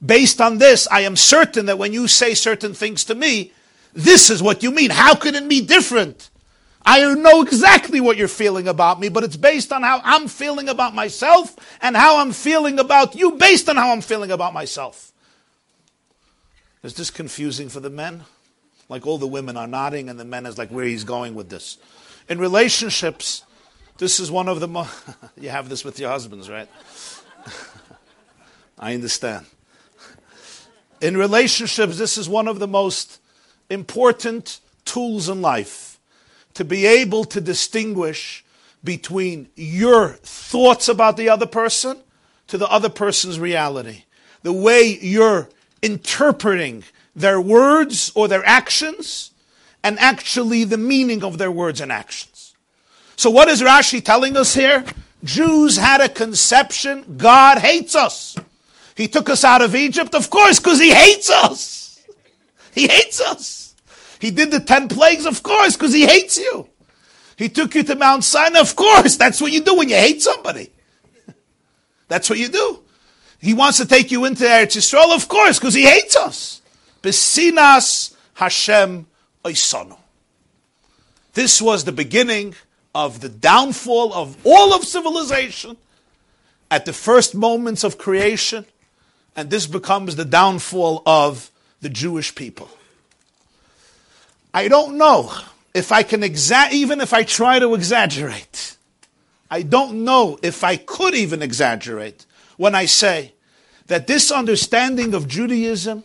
Based 0.04 0.40
on 0.40 0.56
this, 0.56 0.88
I 0.90 1.00
am 1.02 1.16
certain 1.16 1.66
that 1.66 1.76
when 1.76 1.92
you 1.92 2.08
say 2.08 2.32
certain 2.32 2.72
things 2.72 3.04
to 3.04 3.14
me, 3.14 3.52
this 3.92 4.30
is 4.30 4.42
what 4.42 4.62
you 4.62 4.70
mean. 4.70 4.88
How 4.90 5.14
could 5.14 5.34
it 5.34 5.48
be 5.48 5.60
different? 5.60 6.30
I 6.90 7.04
know 7.12 7.42
exactly 7.42 8.00
what 8.00 8.16
you're 8.16 8.28
feeling 8.28 8.66
about 8.66 8.98
me, 8.98 9.10
but 9.10 9.22
it's 9.22 9.36
based 9.36 9.74
on 9.74 9.82
how 9.82 10.00
I'm 10.02 10.26
feeling 10.26 10.70
about 10.70 10.94
myself 10.94 11.54
and 11.82 11.94
how 11.94 12.16
I'm 12.16 12.32
feeling 12.32 12.78
about 12.78 13.14
you 13.14 13.32
based 13.32 13.68
on 13.68 13.76
how 13.76 13.92
I'm 13.92 14.00
feeling 14.00 14.30
about 14.30 14.54
myself. 14.54 15.12
Is 16.82 16.94
this 16.94 17.10
confusing 17.10 17.68
for 17.68 17.80
the 17.80 17.90
men? 17.90 18.24
Like 18.88 19.06
all 19.06 19.18
the 19.18 19.26
women 19.26 19.58
are 19.58 19.66
nodding 19.66 20.08
and 20.08 20.18
the 20.18 20.24
men 20.24 20.46
is 20.46 20.56
like 20.56 20.70
where 20.70 20.86
he's 20.86 21.04
going 21.04 21.34
with 21.34 21.50
this. 21.50 21.76
In 22.26 22.38
relationships, 22.38 23.42
this 23.98 24.18
is 24.18 24.30
one 24.30 24.48
of 24.48 24.60
the 24.60 24.68
mo- 24.68 24.88
you 25.38 25.50
have 25.50 25.68
this 25.68 25.84
with 25.84 26.00
your 26.00 26.08
husbands, 26.08 26.48
right? 26.48 26.70
I 28.78 28.94
understand. 28.94 29.44
In 31.02 31.18
relationships, 31.18 31.98
this 31.98 32.16
is 32.16 32.30
one 32.30 32.48
of 32.48 32.60
the 32.60 32.66
most 32.66 33.20
important 33.68 34.60
tools 34.86 35.28
in 35.28 35.42
life 35.42 35.87
to 36.58 36.64
be 36.64 36.86
able 36.86 37.22
to 37.22 37.40
distinguish 37.40 38.44
between 38.82 39.48
your 39.54 40.08
thoughts 40.24 40.88
about 40.88 41.16
the 41.16 41.28
other 41.28 41.46
person 41.46 41.96
to 42.48 42.58
the 42.58 42.66
other 42.66 42.88
person's 42.88 43.38
reality. 43.38 44.02
The 44.42 44.52
way 44.52 44.98
you're 45.00 45.48
interpreting 45.82 46.82
their 47.14 47.40
words 47.40 48.10
or 48.16 48.26
their 48.26 48.44
actions 48.44 49.30
and 49.84 50.00
actually 50.00 50.64
the 50.64 50.76
meaning 50.76 51.22
of 51.22 51.38
their 51.38 51.52
words 51.52 51.80
and 51.80 51.92
actions. 51.92 52.56
So 53.14 53.30
what 53.30 53.46
is 53.46 53.62
Rashi 53.62 54.04
telling 54.04 54.36
us 54.36 54.52
here? 54.52 54.84
Jews 55.22 55.76
had 55.76 56.00
a 56.00 56.08
conception 56.08 57.18
God 57.18 57.58
hates 57.58 57.94
us. 57.94 58.36
He 58.96 59.06
took 59.06 59.30
us 59.30 59.44
out 59.44 59.62
of 59.62 59.76
Egypt, 59.76 60.12
of 60.12 60.28
course, 60.28 60.58
because 60.58 60.80
he 60.80 60.92
hates 60.92 61.30
us. 61.30 62.04
He 62.74 62.88
hates 62.88 63.20
us. 63.20 63.57
He 64.20 64.30
did 64.30 64.50
the 64.50 64.60
ten 64.60 64.88
plagues, 64.88 65.26
of 65.26 65.42
course, 65.42 65.76
because 65.76 65.92
he 65.92 66.06
hates 66.06 66.38
you. 66.38 66.68
He 67.36 67.48
took 67.48 67.74
you 67.74 67.82
to 67.84 67.94
Mount 67.94 68.24
Sinai, 68.24 68.60
of 68.60 68.74
course. 68.74 69.16
That's 69.16 69.40
what 69.40 69.52
you 69.52 69.60
do 69.60 69.76
when 69.76 69.88
you 69.88 69.96
hate 69.96 70.22
somebody. 70.22 70.72
That's 72.08 72.28
what 72.28 72.38
you 72.38 72.48
do. 72.48 72.80
He 73.40 73.54
wants 73.54 73.78
to 73.78 73.86
take 73.86 74.10
you 74.10 74.24
into 74.24 74.44
Eretz 74.44 74.76
Yisrael, 74.76 75.14
of 75.14 75.28
course, 75.28 75.58
because 75.58 75.74
he 75.74 75.84
hates 75.84 76.16
us. 76.16 76.60
Besinas 77.02 78.14
Hashem 78.34 79.06
Oisanu. 79.44 79.96
This 81.34 81.62
was 81.62 81.84
the 81.84 81.92
beginning 81.92 82.56
of 82.94 83.20
the 83.20 83.28
downfall 83.28 84.12
of 84.12 84.36
all 84.44 84.74
of 84.74 84.84
civilization 84.84 85.76
at 86.70 86.84
the 86.84 86.92
first 86.92 87.34
moments 87.34 87.84
of 87.84 87.98
creation 87.98 88.66
and 89.38 89.50
this 89.50 89.68
becomes 89.68 90.16
the 90.16 90.24
downfall 90.24 91.00
of 91.06 91.52
the 91.80 91.88
Jewish 91.88 92.34
people. 92.34 92.68
I 94.58 94.66
don't 94.66 94.98
know 94.98 95.32
if 95.72 95.92
I 95.92 96.02
can 96.02 96.22
exa- 96.22 96.72
even 96.72 97.00
if 97.00 97.14
I 97.14 97.22
try 97.22 97.60
to 97.60 97.76
exaggerate. 97.76 98.76
I 99.48 99.62
don't 99.62 100.02
know 100.02 100.36
if 100.42 100.64
I 100.64 100.74
could 100.76 101.14
even 101.14 101.42
exaggerate 101.42 102.26
when 102.56 102.74
I 102.74 102.86
say 102.86 103.34
that 103.86 104.08
this 104.08 104.32
understanding 104.32 105.14
of 105.14 105.28
Judaism 105.28 106.02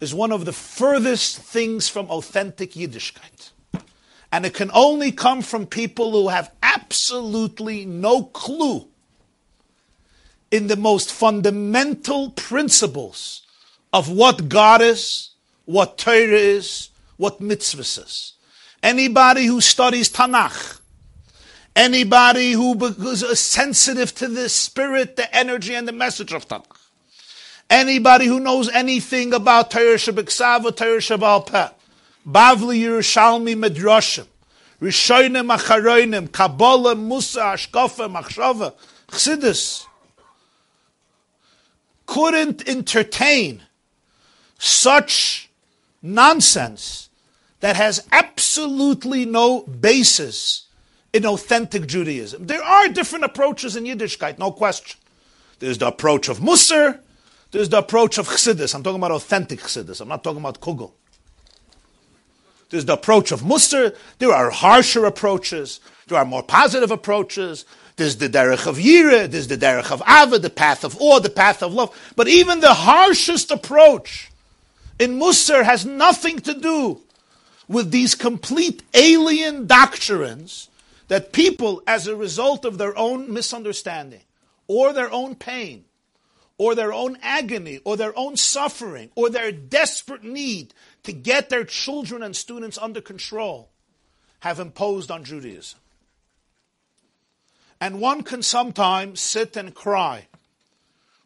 is 0.00 0.12
one 0.12 0.32
of 0.32 0.46
the 0.46 0.52
furthest 0.52 1.38
things 1.38 1.88
from 1.88 2.10
authentic 2.10 2.72
Yiddishkeit. 2.72 3.52
And 4.32 4.44
it 4.44 4.52
can 4.52 4.72
only 4.74 5.12
come 5.12 5.40
from 5.40 5.64
people 5.64 6.10
who 6.10 6.26
have 6.30 6.50
absolutely 6.64 7.84
no 7.84 8.24
clue 8.24 8.88
in 10.50 10.66
the 10.66 10.76
most 10.76 11.12
fundamental 11.12 12.30
principles 12.30 13.42
of 13.92 14.10
what 14.10 14.48
God 14.48 14.82
is, 14.82 15.30
what 15.66 15.98
Torah 15.98 16.32
is, 16.32 16.88
what 17.16 17.40
mitzvahs 17.40 18.04
is. 18.04 18.32
Anybody 18.82 19.46
who 19.46 19.60
studies 19.60 20.10
Tanakh, 20.10 20.80
anybody 21.74 22.52
who 22.52 22.82
is 22.84 23.24
uh, 23.24 23.34
sensitive 23.34 24.14
to 24.16 24.28
the 24.28 24.48
spirit, 24.48 25.16
the 25.16 25.34
energy, 25.34 25.74
and 25.74 25.88
the 25.88 25.92
message 25.92 26.32
of 26.32 26.46
Tanakh, 26.46 26.78
anybody 27.70 28.26
who 28.26 28.40
knows 28.40 28.68
anything 28.68 29.32
about 29.32 29.70
Torah 29.70 29.96
Shabbat 29.96 30.76
Torah 30.76 30.98
Shabbat 30.98 31.72
Bavli 32.26 32.80
Yerushalmi 32.80 33.54
Midrashim, 33.56 34.26
Rishonim 34.80 35.56
Acharoinim, 35.56 36.30
Kabbalah, 36.30 36.94
Musar, 36.94 37.54
Hashkofa, 37.54 38.12
Machshava, 38.12 38.74
Chassidus, 39.08 39.86
couldn't 42.04 42.68
entertain 42.68 43.62
such 44.58 45.50
nonsense 46.02 47.05
that 47.66 47.74
has 47.74 48.06
absolutely 48.12 49.24
no 49.24 49.62
basis 49.62 50.68
in 51.12 51.26
authentic 51.26 51.88
Judaism. 51.88 52.46
There 52.46 52.62
are 52.62 52.86
different 52.86 53.24
approaches 53.24 53.74
in 53.74 53.82
Yiddishkeit, 53.82 54.38
no 54.38 54.52
question. 54.52 55.00
There's 55.58 55.76
the 55.76 55.88
approach 55.88 56.28
of 56.28 56.38
Musar, 56.38 57.00
there's 57.50 57.68
the 57.68 57.78
approach 57.78 58.18
of 58.18 58.28
Chassidus. 58.28 58.72
I'm 58.72 58.84
talking 58.84 59.00
about 59.00 59.10
authentic 59.10 59.58
Chassidus, 59.58 60.00
I'm 60.00 60.06
not 60.06 60.22
talking 60.22 60.38
about 60.38 60.60
Kugel. 60.60 60.92
There's 62.70 62.84
the 62.84 62.92
approach 62.92 63.32
of 63.32 63.40
Musar, 63.40 63.96
there 64.20 64.30
are 64.30 64.50
harsher 64.50 65.04
approaches, 65.04 65.80
there 66.06 66.18
are 66.18 66.24
more 66.24 66.44
positive 66.44 66.92
approaches, 66.92 67.64
there's 67.96 68.14
the 68.18 68.28
derech 68.28 68.68
of 68.68 68.76
Yira, 68.76 69.28
there's 69.28 69.48
the 69.48 69.58
derech 69.58 69.90
of 69.90 70.00
Ava, 70.06 70.38
the 70.38 70.50
path 70.50 70.84
of 70.84 70.96
awe, 71.00 71.18
the 71.18 71.30
path 71.30 71.64
of 71.64 71.74
love. 71.74 72.12
But 72.14 72.28
even 72.28 72.60
the 72.60 72.74
harshest 72.74 73.50
approach 73.50 74.30
in 75.00 75.18
Musar 75.18 75.64
has 75.64 75.84
nothing 75.84 76.38
to 76.38 76.54
do 76.54 77.00
with 77.68 77.90
these 77.90 78.14
complete 78.14 78.82
alien 78.94 79.66
doctrines 79.66 80.68
that 81.08 81.32
people, 81.32 81.82
as 81.86 82.06
a 82.06 82.16
result 82.16 82.64
of 82.64 82.78
their 82.78 82.96
own 82.96 83.32
misunderstanding, 83.32 84.22
or 84.66 84.92
their 84.92 85.10
own 85.12 85.34
pain, 85.34 85.84
or 86.58 86.74
their 86.74 86.92
own 86.92 87.16
agony, 87.22 87.80
or 87.84 87.96
their 87.96 88.16
own 88.18 88.36
suffering, 88.36 89.10
or 89.14 89.30
their 89.30 89.52
desperate 89.52 90.24
need 90.24 90.74
to 91.02 91.12
get 91.12 91.48
their 91.48 91.64
children 91.64 92.22
and 92.22 92.34
students 92.34 92.78
under 92.78 93.00
control, 93.00 93.70
have 94.40 94.58
imposed 94.58 95.10
on 95.10 95.22
Judaism. 95.24 95.78
And 97.80 98.00
one 98.00 98.22
can 98.22 98.42
sometimes 98.42 99.20
sit 99.20 99.56
and 99.56 99.74
cry 99.74 100.28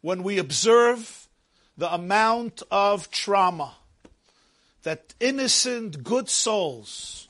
when 0.01 0.23
we 0.23 0.39
observe 0.39 1.29
the 1.77 1.93
amount 1.93 2.63
of 2.71 3.11
trauma 3.11 3.77
that 4.83 5.15
innocent, 5.21 6.03
good 6.03 6.29
souls, 6.29 7.29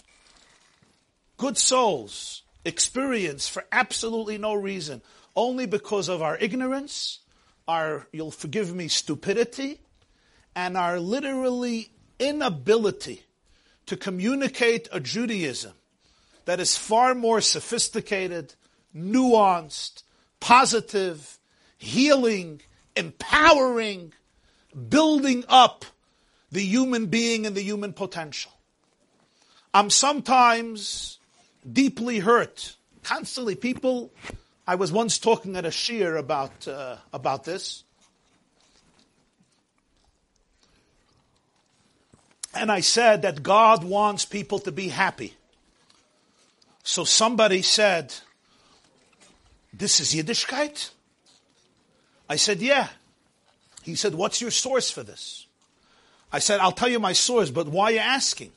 good 1.36 1.56
souls 1.56 2.42
experience 2.64 3.48
for 3.48 3.64
absolutely 3.72 4.38
no 4.38 4.54
reason, 4.54 5.02
only 5.34 5.66
because 5.66 6.08
of 6.08 6.22
our 6.22 6.36
ignorance, 6.38 7.20
our, 7.66 8.06
you'll 8.12 8.30
forgive 8.30 8.74
me, 8.74 8.88
stupidity, 8.88 9.80
and 10.54 10.76
our 10.76 10.98
literally 11.00 11.90
inability 12.18 13.22
to 13.86 13.96
communicate 13.96 14.88
a 14.92 15.00
Judaism 15.00 15.72
that 16.44 16.60
is 16.60 16.76
far 16.76 17.14
more 17.14 17.40
sophisticated, 17.40 18.54
nuanced, 18.94 20.02
positive, 20.40 21.38
healing, 21.78 22.60
empowering, 22.96 24.12
building 24.88 25.44
up 25.48 25.84
the 26.50 26.62
human 26.62 27.06
being 27.06 27.46
and 27.46 27.54
the 27.54 27.62
human 27.62 27.92
potential. 27.92 28.52
I'm 29.72 29.90
sometimes 29.90 31.18
deeply 31.70 32.18
hurt. 32.18 32.76
Constantly, 33.02 33.54
people. 33.54 34.12
I 34.66 34.74
was 34.74 34.92
once 34.92 35.18
talking 35.18 35.56
at 35.56 35.64
a 35.64 35.70
shiur 35.70 36.18
about 36.18 36.68
uh, 36.68 36.96
about 37.12 37.44
this, 37.44 37.84
and 42.54 42.70
I 42.70 42.80
said 42.80 43.22
that 43.22 43.42
God 43.42 43.84
wants 43.84 44.24
people 44.24 44.58
to 44.60 44.72
be 44.72 44.88
happy. 44.88 45.34
So 46.82 47.04
somebody 47.04 47.62
said, 47.62 48.14
this 49.72 50.00
is 50.00 50.14
Yiddishkeit? 50.14 50.90
I 52.28 52.36
said, 52.36 52.60
Yeah. 52.60 52.88
He 53.82 53.94
said, 53.94 54.14
What's 54.14 54.40
your 54.40 54.50
source 54.50 54.90
for 54.90 55.02
this? 55.02 55.46
I 56.32 56.38
said, 56.38 56.60
I'll 56.60 56.72
tell 56.72 56.88
you 56.88 57.00
my 57.00 57.12
source, 57.12 57.50
but 57.50 57.68
why 57.68 57.84
are 57.84 57.92
you 57.92 57.98
asking? 57.98 58.52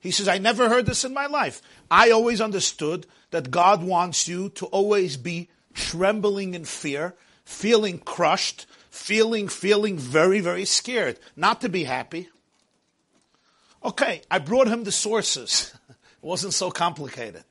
He 0.00 0.10
says, 0.10 0.28
I 0.28 0.38
never 0.38 0.68
heard 0.68 0.86
this 0.86 1.04
in 1.04 1.12
my 1.14 1.26
life. 1.26 1.60
I 1.90 2.10
always 2.10 2.40
understood 2.40 3.06
that 3.30 3.50
God 3.50 3.82
wants 3.82 4.28
you 4.28 4.48
to 4.50 4.66
always 4.66 5.16
be 5.16 5.48
trembling 5.74 6.54
in 6.54 6.64
fear, 6.64 7.14
feeling 7.44 7.98
crushed, 7.98 8.66
feeling, 8.90 9.48
feeling 9.48 9.98
very, 9.98 10.40
very 10.40 10.64
scared, 10.64 11.18
not 11.36 11.60
to 11.60 11.68
be 11.68 11.84
happy. 11.84 12.28
Okay, 13.84 14.22
I 14.30 14.38
brought 14.38 14.68
him 14.68 14.84
the 14.84 14.92
sources. 14.92 15.74
it 15.88 15.96
wasn't 16.20 16.54
so 16.54 16.70
complicated. 16.70 17.44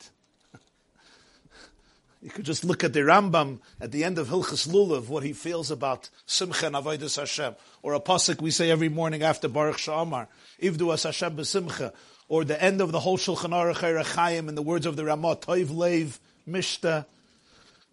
You 2.27 2.33
could 2.33 2.43
just 2.43 2.65
look 2.65 2.83
at 2.83 2.91
the 2.91 2.99
Rambam 2.99 3.59
at 3.79 3.93
the 3.93 4.03
end 4.03 4.17
of 4.17 4.27
Hilchos 4.27 4.67
Lulav, 4.67 5.07
what 5.07 5.23
he 5.23 5.31
feels 5.31 5.71
about 5.71 6.09
Simcha 6.25 6.65
and 6.65 6.75
Avodas 6.75 7.15
Hashem. 7.15 7.55
Or 7.81 7.93
a 7.93 8.01
pasuk 8.01 8.41
we 8.41 8.51
say 8.51 8.69
every 8.69 8.89
morning 8.89 9.23
after 9.23 9.47
Baruch 9.47 9.77
She'amar, 9.77 10.27
Ivdu 10.61 10.93
as 10.93 11.03
Hashem 11.03 11.37
b'simcha. 11.37 11.93
Or 12.27 12.43
the 12.43 12.61
end 12.61 12.81
of 12.81 12.91
the 12.91 12.99
whole 12.99 13.17
Shulchan 13.17 13.51
Aruch 13.51 14.03
Chaim 14.13 14.49
in 14.49 14.55
the 14.55 14.61
words 14.61 14.85
of 14.85 14.97
the 14.97 15.05
Ramah, 15.05 15.37
Toiv 15.37 15.73
Lev 15.73 16.19
Mishta 16.45 17.05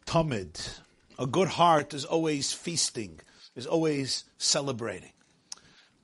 Tamid. 0.05 0.81
A 1.17 1.29
good 1.29 1.47
heart 1.47 1.95
is 1.95 2.05
always 2.05 2.53
feasting, 2.53 3.21
is 3.55 3.69
always 3.69 4.25
celebrating. 4.39 5.13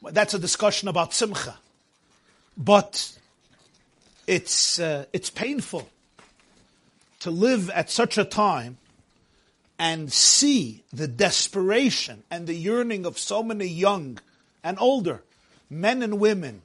That's 0.04 0.34
a 0.34 0.38
discussion 0.38 0.86
about 0.86 1.14
Simcha. 1.14 1.58
But 2.56 3.10
it's, 4.28 4.78
uh, 4.78 5.06
it's 5.12 5.30
painful 5.30 5.88
to 7.20 7.30
live 7.30 7.70
at 7.70 7.90
such 7.90 8.18
a 8.18 8.24
time 8.24 8.78
and 9.78 10.12
see 10.12 10.82
the 10.92 11.08
desperation 11.08 12.22
and 12.30 12.46
the 12.46 12.54
yearning 12.54 13.06
of 13.06 13.18
so 13.18 13.42
many 13.42 13.66
young 13.66 14.18
and 14.62 14.78
older 14.78 15.22
men 15.70 16.02
and 16.02 16.20
women 16.20 16.60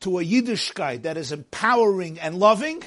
to 0.00 0.18
a 0.18 0.24
Yiddishkeit 0.24 1.02
that 1.02 1.16
is 1.16 1.32
empowering 1.32 2.18
and 2.18 2.38
loving, 2.38 2.82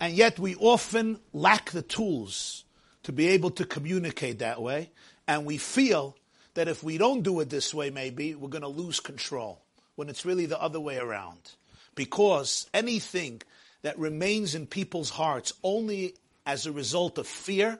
and 0.00 0.14
yet 0.14 0.38
we 0.38 0.54
often 0.56 1.18
lack 1.32 1.70
the 1.70 1.82
tools 1.82 2.64
to 3.02 3.12
be 3.12 3.28
able 3.28 3.50
to 3.50 3.64
communicate 3.64 4.38
that 4.38 4.60
way, 4.60 4.90
and 5.26 5.44
we 5.44 5.58
feel 5.58 6.16
that 6.54 6.68
if 6.68 6.82
we 6.82 6.98
don't 6.98 7.22
do 7.22 7.40
it 7.40 7.50
this 7.50 7.72
way, 7.72 7.90
maybe 7.90 8.34
we're 8.34 8.48
going 8.48 8.62
to 8.62 8.68
lose 8.68 9.00
control, 9.00 9.60
when 9.96 10.08
it's 10.08 10.24
really 10.24 10.46
the 10.46 10.60
other 10.60 10.80
way 10.80 10.98
around. 10.98 11.38
Because 11.94 12.68
anything 12.72 13.42
that 13.82 13.98
remains 13.98 14.54
in 14.54 14.66
people's 14.66 15.10
hearts 15.10 15.52
only 15.62 16.14
as 16.46 16.66
a 16.66 16.72
result 16.72 17.18
of 17.18 17.26
fear 17.26 17.78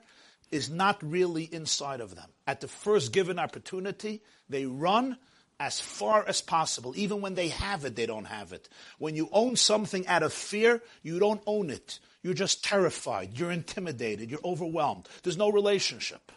is 0.51 0.69
not 0.69 0.97
really 1.03 1.43
inside 1.43 2.01
of 2.01 2.15
them. 2.15 2.29
At 2.47 2.61
the 2.61 2.67
first 2.67 3.11
given 3.11 3.37
opportunity, 3.39 4.21
they 4.49 4.65
run 4.65 5.17
as 5.59 5.79
far 5.79 6.25
as 6.27 6.41
possible. 6.41 6.93
Even 6.95 7.21
when 7.21 7.35
they 7.35 7.49
have 7.49 7.85
it, 7.85 7.95
they 7.95 8.05
don't 8.05 8.25
have 8.25 8.53
it. 8.53 8.69
When 8.97 9.15
you 9.15 9.29
own 9.31 9.55
something 9.55 10.07
out 10.07 10.23
of 10.23 10.33
fear, 10.33 10.81
you 11.03 11.19
don't 11.19 11.41
own 11.45 11.69
it. 11.69 11.99
You're 12.23 12.33
just 12.33 12.63
terrified. 12.63 13.37
You're 13.37 13.51
intimidated. 13.51 14.31
You're 14.31 14.39
overwhelmed. 14.43 15.07
There's 15.23 15.37
no 15.37 15.51
relationship. 15.51 16.31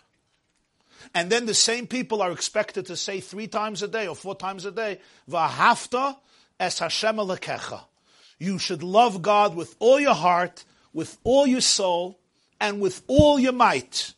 And 1.15 1.31
then 1.31 1.47
the 1.47 1.55
same 1.55 1.87
people 1.87 2.23
are 2.23 2.31
expected 2.31 2.87
to 2.87 2.97
say 2.97 3.21
three 3.21 3.49
times 3.49 3.83
a 3.83 3.89
day 3.89 4.07
or 4.07 4.15
four 4.15 4.37
times 4.37 4.65
a 4.65 4.71
day, 4.71 5.01
Vahafta 5.29 6.17
es 6.61 6.79
Hashem 6.79 7.17
Elokecha. 7.17 7.83
You 8.43 8.59
should 8.59 8.83
love 8.83 9.23
God 9.23 9.55
with 9.55 9.77
all 9.79 10.01
your 10.01 10.17
heart, 10.17 10.65
with 10.93 11.17
all 11.23 11.47
your 11.47 11.61
soul, 11.61 12.19
and 12.61 12.81
with 12.81 13.01
all 13.07 13.39
your 13.39 13.53
might. 13.53 14.15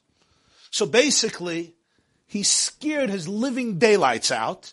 So 0.71 0.87
basically, 0.87 1.75
he 2.27 2.43
scared 2.43 3.11
his 3.11 3.29
living 3.29 3.79
daylights 3.79 4.33
out. 4.33 4.73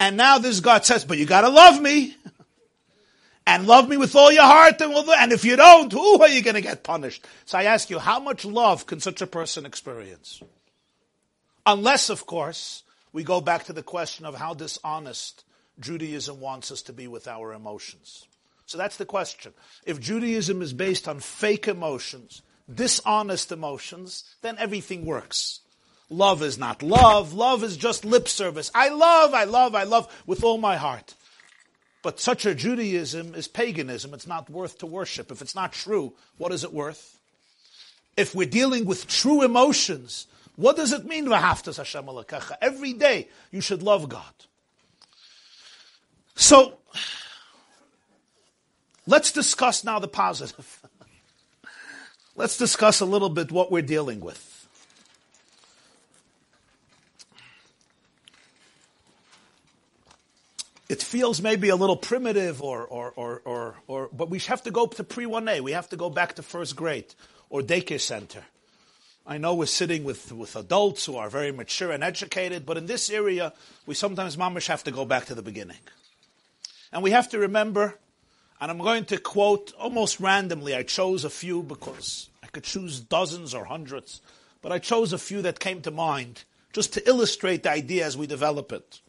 And 0.00 0.16
now 0.16 0.38
this 0.38 0.60
God 0.60 0.86
says, 0.86 1.04
but 1.04 1.18
you 1.18 1.26
gotta 1.26 1.50
love 1.50 1.80
me. 1.80 2.16
And 3.48 3.68
love 3.68 3.88
me 3.88 3.96
with 3.96 4.16
all 4.16 4.32
your 4.32 4.42
heart 4.42 4.80
and, 4.80 4.92
and 4.92 5.30
if 5.30 5.44
you 5.44 5.54
don't, 5.54 5.92
who 5.92 6.20
are 6.20 6.28
you 6.28 6.42
gonna 6.42 6.60
get 6.60 6.82
punished? 6.82 7.24
So 7.44 7.56
I 7.56 7.62
ask 7.62 7.90
you, 7.90 8.00
how 8.00 8.18
much 8.18 8.44
love 8.44 8.86
can 8.86 8.98
such 8.98 9.22
a 9.22 9.26
person 9.26 9.64
experience? 9.64 10.42
Unless, 11.64 12.10
of 12.10 12.26
course, 12.26 12.82
we 13.12 13.22
go 13.22 13.40
back 13.40 13.66
to 13.66 13.72
the 13.72 13.84
question 13.84 14.26
of 14.26 14.34
how 14.34 14.54
dishonest 14.54 15.44
Judaism 15.78 16.40
wants 16.40 16.72
us 16.72 16.82
to 16.82 16.92
be 16.92 17.06
with 17.06 17.28
our 17.28 17.52
emotions. 17.52 18.26
So 18.66 18.78
that's 18.78 18.96
the 18.96 19.06
question. 19.06 19.52
If 19.84 20.00
Judaism 20.00 20.60
is 20.60 20.72
based 20.72 21.08
on 21.08 21.20
fake 21.20 21.68
emotions, 21.68 22.42
dishonest 22.72 23.52
emotions, 23.52 24.24
then 24.42 24.56
everything 24.58 25.04
works. 25.06 25.60
Love 26.10 26.42
is 26.42 26.58
not 26.58 26.82
love. 26.82 27.32
Love 27.32 27.64
is 27.64 27.76
just 27.76 28.04
lip 28.04 28.28
service. 28.28 28.70
I 28.74 28.88
love, 28.90 29.34
I 29.34 29.44
love, 29.44 29.74
I 29.74 29.84
love 29.84 30.12
with 30.26 30.44
all 30.44 30.58
my 30.58 30.76
heart. 30.76 31.14
But 32.02 32.20
such 32.20 32.46
a 32.46 32.54
Judaism 32.54 33.34
is 33.34 33.48
paganism. 33.48 34.14
It's 34.14 34.26
not 34.26 34.50
worth 34.50 34.78
to 34.78 34.86
worship. 34.86 35.32
If 35.32 35.42
it's 35.42 35.54
not 35.54 35.72
true, 35.72 36.12
what 36.36 36.52
is 36.52 36.62
it 36.62 36.72
worth? 36.72 37.18
If 38.16 38.34
we're 38.34 38.48
dealing 38.48 38.84
with 38.84 39.08
true 39.08 39.42
emotions, 39.42 40.26
what 40.56 40.76
does 40.76 40.92
it 40.92 41.04
mean, 41.04 41.30
Every 42.60 42.92
day 42.92 43.28
you 43.50 43.60
should 43.60 43.82
love 43.82 44.08
God. 44.08 44.32
So, 46.36 46.78
let's 49.06 49.32
discuss 49.32 49.84
now 49.84 49.98
the 49.98 50.08
positive. 50.08 50.80
let's 52.36 52.56
discuss 52.56 53.00
a 53.00 53.06
little 53.06 53.30
bit 53.30 53.50
what 53.50 53.70
we're 53.70 53.82
dealing 53.82 54.20
with. 54.20 54.56
it 60.88 61.02
feels 61.02 61.42
maybe 61.42 61.68
a 61.68 61.76
little 61.76 61.96
primitive 61.96 62.62
or, 62.62 62.86
or, 62.86 63.12
or, 63.16 63.42
or, 63.44 63.74
or 63.86 64.08
but 64.12 64.30
we 64.30 64.38
have 64.40 64.62
to 64.62 64.70
go 64.70 64.86
to 64.86 65.04
pre-1A. 65.04 65.60
We 65.60 65.72
have 65.72 65.88
to 65.90 65.96
go 65.96 66.10
back 66.10 66.34
to 66.34 66.42
first 66.42 66.76
grade 66.76 67.12
or 67.50 67.60
daycare 67.60 68.00
center. 68.00 68.44
I 69.26 69.38
know 69.38 69.54
we're 69.54 69.66
sitting 69.66 70.04
with, 70.04 70.30
with 70.30 70.54
adults 70.54 71.04
who 71.04 71.16
are 71.16 71.28
very 71.28 71.50
mature 71.50 71.90
and 71.90 72.04
educated, 72.04 72.64
but 72.64 72.76
in 72.76 72.86
this 72.86 73.10
area, 73.10 73.52
we 73.84 73.94
sometimes, 73.94 74.36
mamish, 74.36 74.68
have 74.68 74.84
to 74.84 74.92
go 74.92 75.04
back 75.04 75.26
to 75.26 75.34
the 75.34 75.42
beginning. 75.42 75.78
And 76.92 77.02
we 77.02 77.10
have 77.10 77.28
to 77.30 77.40
remember, 77.40 77.98
and 78.60 78.70
I'm 78.70 78.78
going 78.78 79.04
to 79.06 79.18
quote 79.18 79.72
almost 79.78 80.20
randomly, 80.20 80.74
I 80.74 80.82
chose 80.82 81.24
a 81.24 81.30
few 81.30 81.62
because 81.62 82.28
I 82.42 82.46
could 82.46 82.64
choose 82.64 83.00
dozens 83.00 83.54
or 83.54 83.64
hundreds, 83.64 84.20
but 84.62 84.72
I 84.72 84.78
chose 84.78 85.12
a 85.12 85.18
few 85.18 85.42
that 85.42 85.60
came 85.60 85.82
to 85.82 85.90
mind 85.90 86.44
just 86.72 86.92
to 86.94 87.08
illustrate 87.08 87.62
the 87.62 87.70
idea 87.70 88.04
as 88.06 88.16
we 88.16 88.26
develop 88.26 88.72
it. 88.72 89.00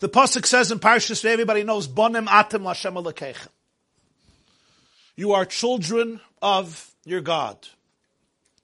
The 0.00 0.08
pasuk 0.08 0.46
says 0.46 0.70
in 0.70 0.80
Parshas, 0.80 1.24
everybody 1.24 1.62
knows, 1.62 1.88
"Bonim 1.88 2.26
atem 2.26 2.62
Alekechem." 2.62 3.48
You 5.16 5.32
are 5.32 5.46
children 5.46 6.20
of 6.42 6.92
your 7.04 7.20
God. 7.20 7.68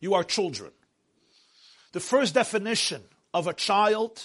You 0.01 0.15
are 0.15 0.25
children. 0.25 0.73
The 1.93 2.01
first 2.01 2.35
definition 2.35 3.03
of 3.33 3.47
a 3.47 3.55
child 3.55 4.23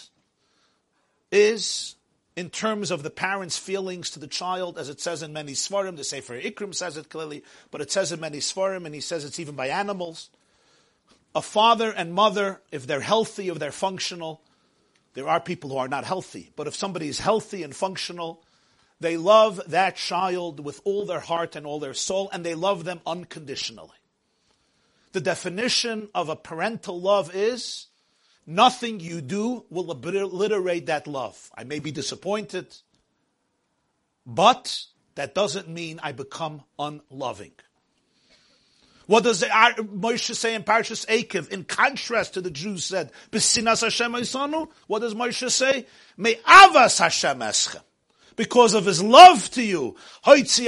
is 1.31 1.95
in 2.35 2.49
terms 2.49 2.91
of 2.91 3.01
the 3.01 3.09
parents' 3.09 3.57
feelings 3.57 4.09
to 4.11 4.19
the 4.19 4.27
child, 4.27 4.77
as 4.77 4.89
it 4.89 4.99
says 4.99 5.23
in 5.23 5.31
many 5.31 5.53
svarim. 5.53 5.95
The 5.95 6.03
Sefer 6.03 6.39
Ikrim 6.39 6.75
says 6.75 6.97
it 6.97 7.09
clearly, 7.09 7.43
but 7.71 7.81
it 7.81 7.91
says 7.91 8.11
in 8.11 8.19
many 8.19 8.39
svarim, 8.39 8.85
and 8.85 8.93
he 8.93 9.01
says 9.01 9.23
it's 9.23 9.39
even 9.39 9.55
by 9.55 9.67
animals. 9.67 10.29
A 11.33 11.41
father 11.41 11.91
and 11.91 12.13
mother, 12.13 12.61
if 12.71 12.87
they're 12.87 12.99
healthy, 12.99 13.49
if 13.49 13.59
they're 13.59 13.71
functional, 13.71 14.41
there 15.13 15.27
are 15.27 15.39
people 15.39 15.69
who 15.69 15.77
are 15.77 15.87
not 15.87 16.03
healthy, 16.03 16.51
but 16.55 16.67
if 16.67 16.75
somebody 16.75 17.07
is 17.07 17.19
healthy 17.19 17.63
and 17.63 17.75
functional, 17.75 18.43
they 18.99 19.17
love 19.17 19.61
that 19.67 19.95
child 19.95 20.59
with 20.59 20.81
all 20.83 21.05
their 21.05 21.19
heart 21.19 21.55
and 21.55 21.65
all 21.65 21.79
their 21.79 21.93
soul, 21.93 22.29
and 22.31 22.45
they 22.45 22.55
love 22.55 22.83
them 22.83 23.01
unconditionally. 23.05 23.89
The 25.13 25.21
definition 25.21 26.09
of 26.13 26.27
a 26.27 26.35
parental 26.35 26.99
love 26.99 27.33
is 27.33 27.87
nothing 28.45 28.99
you 28.99 29.21
do 29.21 29.65
will 29.69 29.91
obliterate 29.91 30.85
that 30.87 31.07
love. 31.07 31.51
I 31.57 31.63
may 31.63 31.79
be 31.79 31.91
disappointed, 31.91 32.75
but 34.25 34.85
that 35.15 35.33
doesn't 35.33 35.67
mean 35.67 35.99
I 36.03 36.11
become 36.11 36.63
unloving. 36.77 37.53
What 39.07 39.23
does 39.23 39.43
Moshe 39.43 40.33
say 40.35 40.55
in 40.55 40.63
Parshas 40.63 41.05
Eikev? 41.05 41.49
In 41.49 41.63
contrast 41.63 42.33
to 42.33 42.41
the 42.41 42.49
Jews 42.49 42.85
said, 42.85 43.11
"B'sinas 43.31 43.81
Hashem 43.81 44.13
Isanu." 44.13 44.69
What 44.87 44.99
does 44.99 45.13
Moshe 45.13 45.51
say? 45.51 45.85
"Me 46.17 46.35
avas 46.47 46.97
Hashem 46.97 47.39
eschem." 47.39 47.81
Because 48.35 48.73
of 48.73 48.85
his 48.85 49.01
love 49.01 49.49
to 49.51 49.63
you. 49.63 49.95
Because 50.25 50.59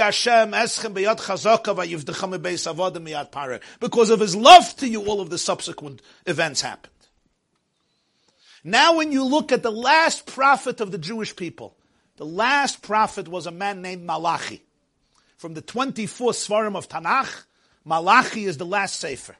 of 4.09 4.19
his 4.19 4.35
love 4.35 4.75
to 4.77 4.87
you, 4.87 5.05
all 5.05 5.19
of 5.19 5.29
the 5.29 5.37
subsequent 5.37 6.01
events 6.25 6.61
happened. 6.61 6.93
Now, 8.63 8.97
when 8.97 9.11
you 9.11 9.23
look 9.23 9.51
at 9.51 9.63
the 9.63 9.71
last 9.71 10.25
prophet 10.25 10.81
of 10.81 10.91
the 10.91 10.97
Jewish 10.97 11.35
people, 11.35 11.77
the 12.17 12.25
last 12.25 12.81
prophet 12.81 13.27
was 13.27 13.45
a 13.45 13.51
man 13.51 13.81
named 13.81 14.03
Malachi. 14.03 14.63
From 15.37 15.53
the 15.53 15.61
24 15.61 16.31
Sforim 16.31 16.75
of 16.75 16.89
Tanakh, 16.89 17.45
Malachi 17.85 18.45
is 18.45 18.57
the 18.57 18.65
last 18.65 18.99
Sefer. 18.99 19.35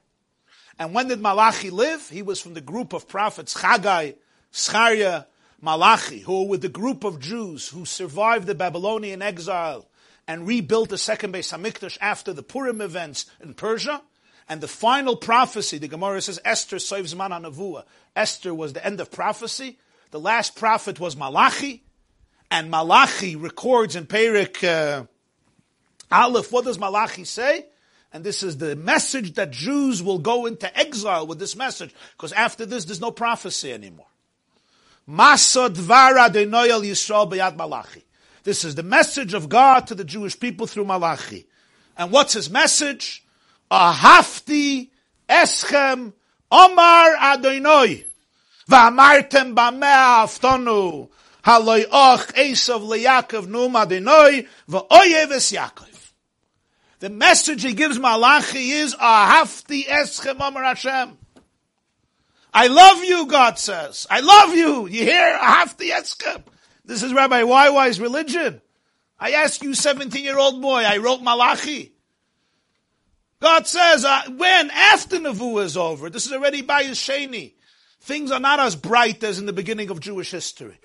And 0.80 0.94
when 0.94 1.08
did 1.08 1.20
Malachi 1.20 1.72
live? 1.72 2.08
He 2.10 2.22
was 2.22 2.40
from 2.40 2.54
the 2.54 2.62
group 2.62 2.94
of 2.94 3.08
prophets 3.08 3.56
Chagai, 3.56 4.16
Zecharia, 4.54 5.26
Malachi, 5.60 6.20
who 6.20 6.44
were 6.44 6.50
with 6.50 6.62
the 6.62 6.70
group 6.70 7.04
of 7.04 7.20
Jews 7.20 7.70
who 7.70 7.84
survived 7.84 8.46
the 8.46 8.54
Babylonian 8.54 9.24
exile 9.24 9.88
and 10.28 10.46
rebuilt 10.46 10.90
the 10.90 10.98
second 10.98 11.34
Beis 11.34 11.52
Hamikdash 11.52 11.98
after 12.00 12.32
the 12.32 12.44
Purim 12.44 12.80
events 12.80 13.26
in 13.42 13.56
Persia. 13.56 14.04
And 14.50 14.62
the 14.62 14.68
final 14.68 15.16
prophecy, 15.16 15.78
the 15.78 15.88
Gemara 15.88 16.22
says, 16.22 16.40
Esther 16.46 16.80
saves 16.80 17.16
Mana 17.16 17.40
Navua. 17.42 17.84
Esther 18.16 18.54
was 18.54 18.74
the 18.74 18.86
end 18.86 19.02
of 19.02 19.12
prophecy. 19.12 19.78
The 20.12 20.20
last 20.20 20.56
prophet 20.56 21.00
was 21.00 21.18
Malachi. 21.18 21.84
And 22.50 22.72
Malachi 22.72 23.36
records 23.36 23.96
in 23.96 24.06
Perik 24.06 24.64
uh, 24.64 25.06
Aleph, 26.10 26.52
what 26.52 26.64
does 26.64 26.80
Malachi 26.80 27.26
say? 27.26 27.66
And 28.14 28.24
this 28.24 28.42
is 28.42 28.58
the 28.58 28.76
message 28.78 29.34
that 29.34 29.52
Jews 29.52 30.02
will 30.02 30.20
go 30.20 30.46
into 30.46 30.76
exile 30.78 31.28
with 31.28 31.40
this 31.40 31.58
message, 31.58 31.94
because 32.16 32.32
after 32.32 32.66
this, 32.66 32.86
there's 32.86 33.02
no 33.02 33.12
prophecy 33.12 33.74
anymore. 33.74 34.08
Masad 35.10 35.76
vara 35.76 36.30
Yisrael 36.30 37.30
b'yad 37.30 37.58
Malachi. 37.58 38.04
This 38.44 38.64
is 38.64 38.76
the 38.76 38.84
message 38.84 39.34
of 39.34 39.50
God 39.50 39.88
to 39.88 39.96
the 39.96 40.06
Jewish 40.06 40.40
people 40.40 40.68
through 40.68 40.86
Malachi. 40.86 41.48
And 41.98 42.12
what's 42.12 42.34
his 42.34 42.50
message? 42.50 43.26
Ahafti 43.72 44.90
eschem 45.28 46.14
Omar 46.52 47.16
Adonai. 47.20 48.06
V'amartem 48.70 49.54
b'mea 49.56 50.24
aftonu. 50.24 51.10
Haloi 51.44 51.86
och 51.86 52.38
Esav 52.38 52.82
leYakov 52.82 53.48
num 53.48 53.76
Adonai. 53.76 54.48
V'oyev 54.70 55.32
es 55.32 55.52
Yaakov. 55.52 56.12
The 57.00 57.10
message 57.10 57.64
he 57.64 57.74
gives 57.74 58.00
Malachi 58.00 58.72
is, 58.72 58.96
Ahafti 58.96 59.86
eschem 59.86 60.40
Amar 60.40 60.64
Hashem. 60.64 61.18
I 62.54 62.68
love 62.68 63.04
you, 63.04 63.28
God 63.28 63.60
says. 63.60 64.08
I 64.10 64.22
love 64.22 64.56
you. 64.56 64.88
You 64.88 65.04
hear? 65.04 65.38
Ahafti 65.38 65.92
eschem. 65.92 66.44
This 66.86 67.04
is 67.04 67.14
Rabbi 67.14 67.44
YY's 67.44 68.00
religion. 68.00 68.62
I 69.20 69.32
ask 69.32 69.62
you, 69.62 69.74
17 69.74 70.24
year 70.24 70.38
old 70.38 70.62
boy, 70.62 70.84
I 70.84 70.98
wrote 70.98 71.22
Malachi. 71.22 71.92
God 73.40 73.68
says, 73.68 74.04
uh, 74.04 74.24
when? 74.36 74.72
After 74.72 75.18
Nevuah 75.18 75.64
is 75.64 75.78
over. 75.78 76.10
This 76.10 76.26
is 76.26 76.34
already 76.34 76.62
by 76.62 76.84
Sheni. 76.86 77.54
Things 78.02 78.32
are 78.32 78.40
not 78.40 78.60
as 78.60 78.76
bright 78.76 79.24
as 79.24 79.38
in 79.38 79.46
the 79.46 79.54
beginning 79.54 79.90
of 79.90 80.00
Jewish 80.00 80.32
history. 80.32 80.80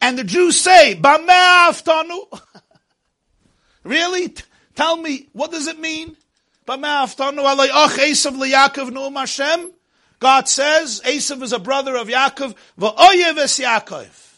And 0.00 0.18
the 0.18 0.24
Jews 0.24 0.60
say, 0.60 0.98
Bameh 1.00 2.20
Really? 3.84 4.34
Tell 4.74 4.96
me, 4.96 5.28
what 5.32 5.50
does 5.50 5.68
it 5.68 5.78
mean? 5.78 6.16
Ba' 6.66 6.76
me'a 6.76 7.06
aftanu, 7.06 7.44
Allah 7.44 7.68
Asaf 7.68 8.36
La 8.36 8.46
Yaakov 8.46 8.92
Nu 8.92 9.08
Mashem. 9.10 9.70
God 10.18 10.48
says, 10.48 11.00
Esav 11.04 11.42
is 11.42 11.52
a 11.52 11.58
brother 11.58 11.96
of 11.96 12.08
Yaakov, 12.08 12.56
Yaakov. 12.78 14.32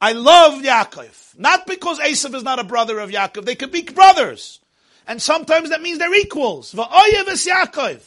I 0.00 0.12
love 0.12 0.62
Yaakov. 0.62 1.38
Not 1.38 1.66
because 1.66 1.98
Esav 2.00 2.34
is 2.34 2.42
not 2.42 2.58
a 2.58 2.64
brother 2.64 2.98
of 2.98 3.10
Yaakov. 3.10 3.44
They 3.44 3.54
could 3.54 3.70
be 3.70 3.82
brothers. 3.82 4.60
And 5.06 5.20
sometimes 5.20 5.70
that 5.70 5.82
means 5.82 5.98
they're 5.98 6.14
equals. 6.14 6.72
Yaakov. 6.72 8.02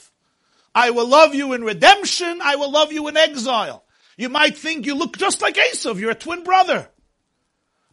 I 0.73 0.89
will 0.91 1.07
love 1.07 1.33
you 1.35 1.53
in 1.53 1.63
redemption. 1.63 2.41
I 2.41 2.55
will 2.55 2.71
love 2.71 2.91
you 2.91 3.07
in 3.07 3.17
exile. 3.17 3.83
You 4.17 4.29
might 4.29 4.57
think 4.57 4.85
you 4.85 4.95
look 4.95 5.17
just 5.17 5.41
like 5.41 5.55
Esav. 5.55 5.99
You're 5.99 6.11
a 6.11 6.15
twin 6.15 6.43
brother. 6.43 6.89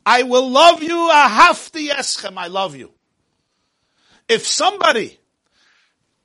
I 0.04 0.24
will 0.24 0.48
love 0.48 0.82
you. 0.82 0.96
Ahafti 1.12 1.88
eschem. 1.88 2.36
I 2.36 2.48
love 2.48 2.76
you. 2.76 2.92
If 4.28 4.46
somebody 4.46 5.18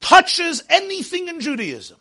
touches 0.01 0.63
anything 0.69 1.27
in 1.27 1.39
Judaism, 1.39 1.97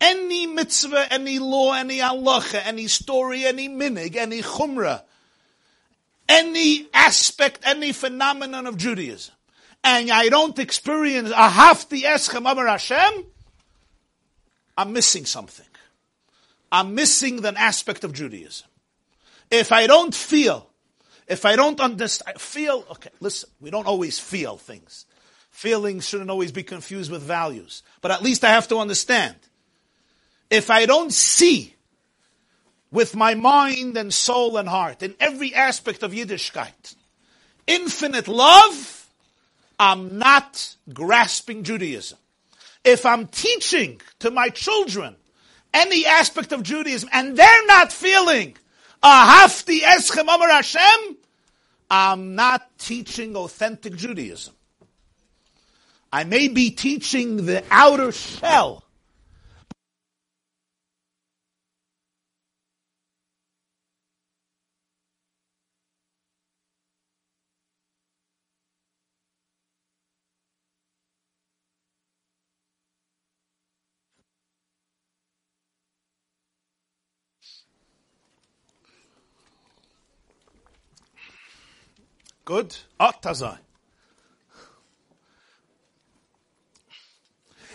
any 0.00 0.46
mitzvah, 0.46 1.06
any 1.12 1.38
law, 1.38 1.72
any 1.72 1.98
halacha, 1.98 2.60
any 2.64 2.86
story, 2.88 3.44
any 3.44 3.68
minig, 3.68 4.16
any 4.16 4.42
chumrah, 4.42 5.02
any 6.32 6.88
aspect, 6.94 7.60
any 7.64 7.92
phenomenon 7.92 8.66
of 8.66 8.76
Judaism, 8.76 9.34
and 9.84 10.10
I 10.10 10.28
don't 10.28 10.58
experience 10.58 11.30
a 11.30 11.48
hafti 11.58 12.02
eschem 12.02 12.50
amar 12.50 12.66
Hashem, 12.66 13.26
I'm 14.78 14.92
missing 14.92 15.26
something. 15.26 15.66
I'm 16.70 16.94
missing 16.94 17.44
an 17.44 17.56
aspect 17.56 18.04
of 18.04 18.12
Judaism. 18.14 18.68
If 19.50 19.72
I 19.72 19.86
don't 19.86 20.14
feel 20.14 20.60
If 21.28 21.44
I 21.44 21.56
don't 21.56 21.80
understand, 21.80 22.40
feel, 22.40 22.84
okay, 22.90 23.10
listen, 23.20 23.48
we 23.60 23.70
don't 23.70 23.86
always 23.86 24.18
feel 24.18 24.56
things. 24.56 25.06
Feelings 25.50 26.08
shouldn't 26.08 26.30
always 26.30 26.52
be 26.52 26.62
confused 26.62 27.10
with 27.10 27.22
values. 27.22 27.82
But 28.00 28.10
at 28.10 28.22
least 28.22 28.44
I 28.44 28.50
have 28.50 28.68
to 28.68 28.78
understand. 28.78 29.36
If 30.50 30.70
I 30.70 30.86
don't 30.86 31.12
see 31.12 31.74
with 32.92 33.16
my 33.16 33.34
mind 33.34 33.96
and 33.96 34.12
soul 34.14 34.58
and 34.58 34.68
heart 34.68 35.02
in 35.02 35.14
every 35.18 35.54
aspect 35.54 36.02
of 36.02 36.12
Yiddishkeit, 36.12 36.94
infinite 37.66 38.28
love, 38.28 39.08
I'm 39.80 40.18
not 40.18 40.76
grasping 40.92 41.64
Judaism. 41.64 42.18
If 42.84 43.06
I'm 43.06 43.26
teaching 43.26 44.00
to 44.20 44.30
my 44.30 44.50
children 44.50 45.16
any 45.72 46.04
aspect 46.06 46.52
of 46.52 46.62
Judaism 46.62 47.08
and 47.12 47.36
they're 47.36 47.66
not 47.66 47.92
feeling 47.92 48.56
ahafti 49.02 49.80
eschem 49.80 50.22
amar 50.22 50.48
Hashem, 50.48 51.16
I'm 51.90 52.34
not 52.34 52.78
teaching 52.78 53.36
authentic 53.36 53.96
Judaism. 53.96 54.54
I 56.12 56.24
may 56.24 56.48
be 56.48 56.70
teaching 56.70 57.46
the 57.46 57.64
outer 57.70 58.12
shell. 58.12 58.84
Good. 82.44 82.76
Tazai. 83.00 83.58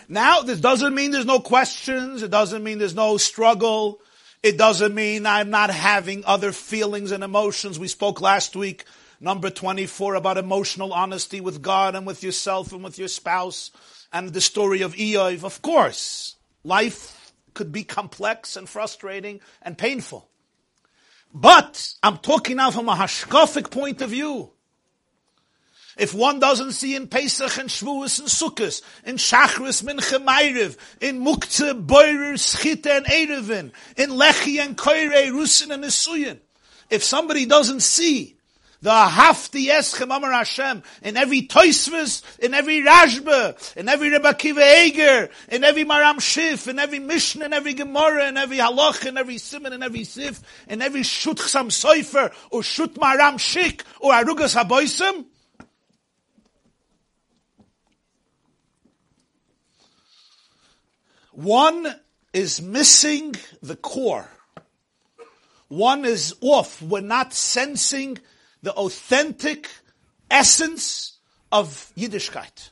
Now, 0.09 0.41
this 0.41 0.59
doesn't 0.59 0.95
mean 0.95 1.11
there's 1.11 1.25
no 1.25 1.39
questions. 1.39 2.23
It 2.23 2.31
doesn't 2.31 2.63
mean 2.63 2.77
there's 2.77 2.95
no 2.95 3.17
struggle. 3.17 3.99
It 4.41 4.57
doesn't 4.57 4.95
mean 4.95 5.25
I'm 5.25 5.49
not 5.49 5.69
having 5.69 6.23
other 6.25 6.51
feelings 6.51 7.11
and 7.11 7.23
emotions. 7.23 7.77
We 7.77 7.89
spoke 7.89 8.21
last 8.21 8.55
week, 8.55 8.85
number 9.19 9.49
24, 9.49 10.15
about 10.15 10.37
emotional 10.37 10.93
honesty 10.93 11.41
with 11.41 11.61
God 11.61 11.95
and 11.95 12.07
with 12.07 12.23
yourself 12.23 12.71
and 12.71 12.83
with 12.83 12.97
your 12.97 13.09
spouse 13.09 13.71
and 14.13 14.31
the 14.31 14.39
story 14.39 14.81
of 14.81 14.95
Iyov. 14.95 15.43
Of 15.43 15.61
course, 15.61 16.35
life 16.63 17.33
could 17.53 17.73
be 17.73 17.83
complex 17.83 18.55
and 18.55 18.69
frustrating 18.69 19.41
and 19.61 19.77
painful. 19.77 20.29
But 21.33 21.95
I'm 22.01 22.17
talking 22.19 22.55
now 22.57 22.71
from 22.71 22.87
a 22.87 22.95
hashkafic 22.95 23.69
point 23.71 24.01
of 24.01 24.11
view. 24.11 24.51
If 25.97 26.13
one 26.13 26.39
doesn't 26.39 26.73
see 26.73 26.95
in 26.95 27.07
Pesach 27.07 27.57
and 27.57 27.69
Shavuos 27.69 28.19
and 28.19 28.27
Sukkot, 28.27 28.81
in 29.03 29.15
Shachris, 29.15 29.83
Mincha, 29.83 30.23
Ma'ariv, 30.23 30.77
in 31.01 31.23
Muktzah, 31.23 31.85
Boirer, 31.85 32.33
Schita 32.33 32.97
and 32.97 33.05
Eruvin, 33.07 33.71
in 33.97 34.11
Lechi 34.11 34.59
and 34.59 34.77
Koire, 34.77 35.31
Rusin 35.31 35.73
and 35.73 35.83
Nisuyin, 35.83 36.37
if 36.89 37.03
somebody 37.03 37.45
doesn't 37.45 37.81
see 37.81 38.37
the 38.81 38.91
hafti 38.91 39.67
eschem 39.69 40.15
amar 40.15 40.31
Hashem 40.31 40.83
in 41.01 41.17
every 41.17 41.41
Toisvis, 41.41 42.21
in 42.39 42.53
every 42.53 42.81
Rashba, 42.81 43.75
in 43.75 43.89
every 43.89 44.11
Rebbe 44.11 44.31
Akiva 44.31 44.85
Eger, 44.85 45.29
in 45.49 45.63
every 45.63 45.83
Maram 45.83 46.17
Shif, 46.17 46.67
in 46.67 46.77
every 46.77 46.99
Mishnah, 46.99 47.45
in 47.45 47.53
every 47.53 47.73
Gemara, 47.73 48.27
in 48.27 48.37
every 48.37 48.57
Halach, 48.57 49.05
in 49.07 49.17
every 49.17 49.39
Simon, 49.39 49.73
in 49.73 49.81
every 49.81 50.03
Sif, 50.03 50.41
in 50.67 50.81
every 50.81 51.03
Shut 51.03 51.37
Chasam 51.37 51.67
Soifer, 51.67 52.31
or 52.51 52.61
Shut 52.61 52.93
Maram 52.93 53.35
Shik, 53.35 53.81
or 53.99 54.13
Arugas 54.13 54.55
Haboisim, 54.55 55.25
One 61.37 61.93
is 62.33 62.63
missing 62.63 63.35
the 63.61 63.75
core. 63.75 64.27
One 65.67 66.03
is 66.03 66.33
off. 66.41 66.81
We're 66.81 67.01
not 67.01 67.31
sensing 67.31 68.17
the 68.63 68.73
authentic 68.73 69.69
essence 70.31 71.13
of 71.51 71.91
Yiddishkeit. 71.95 72.71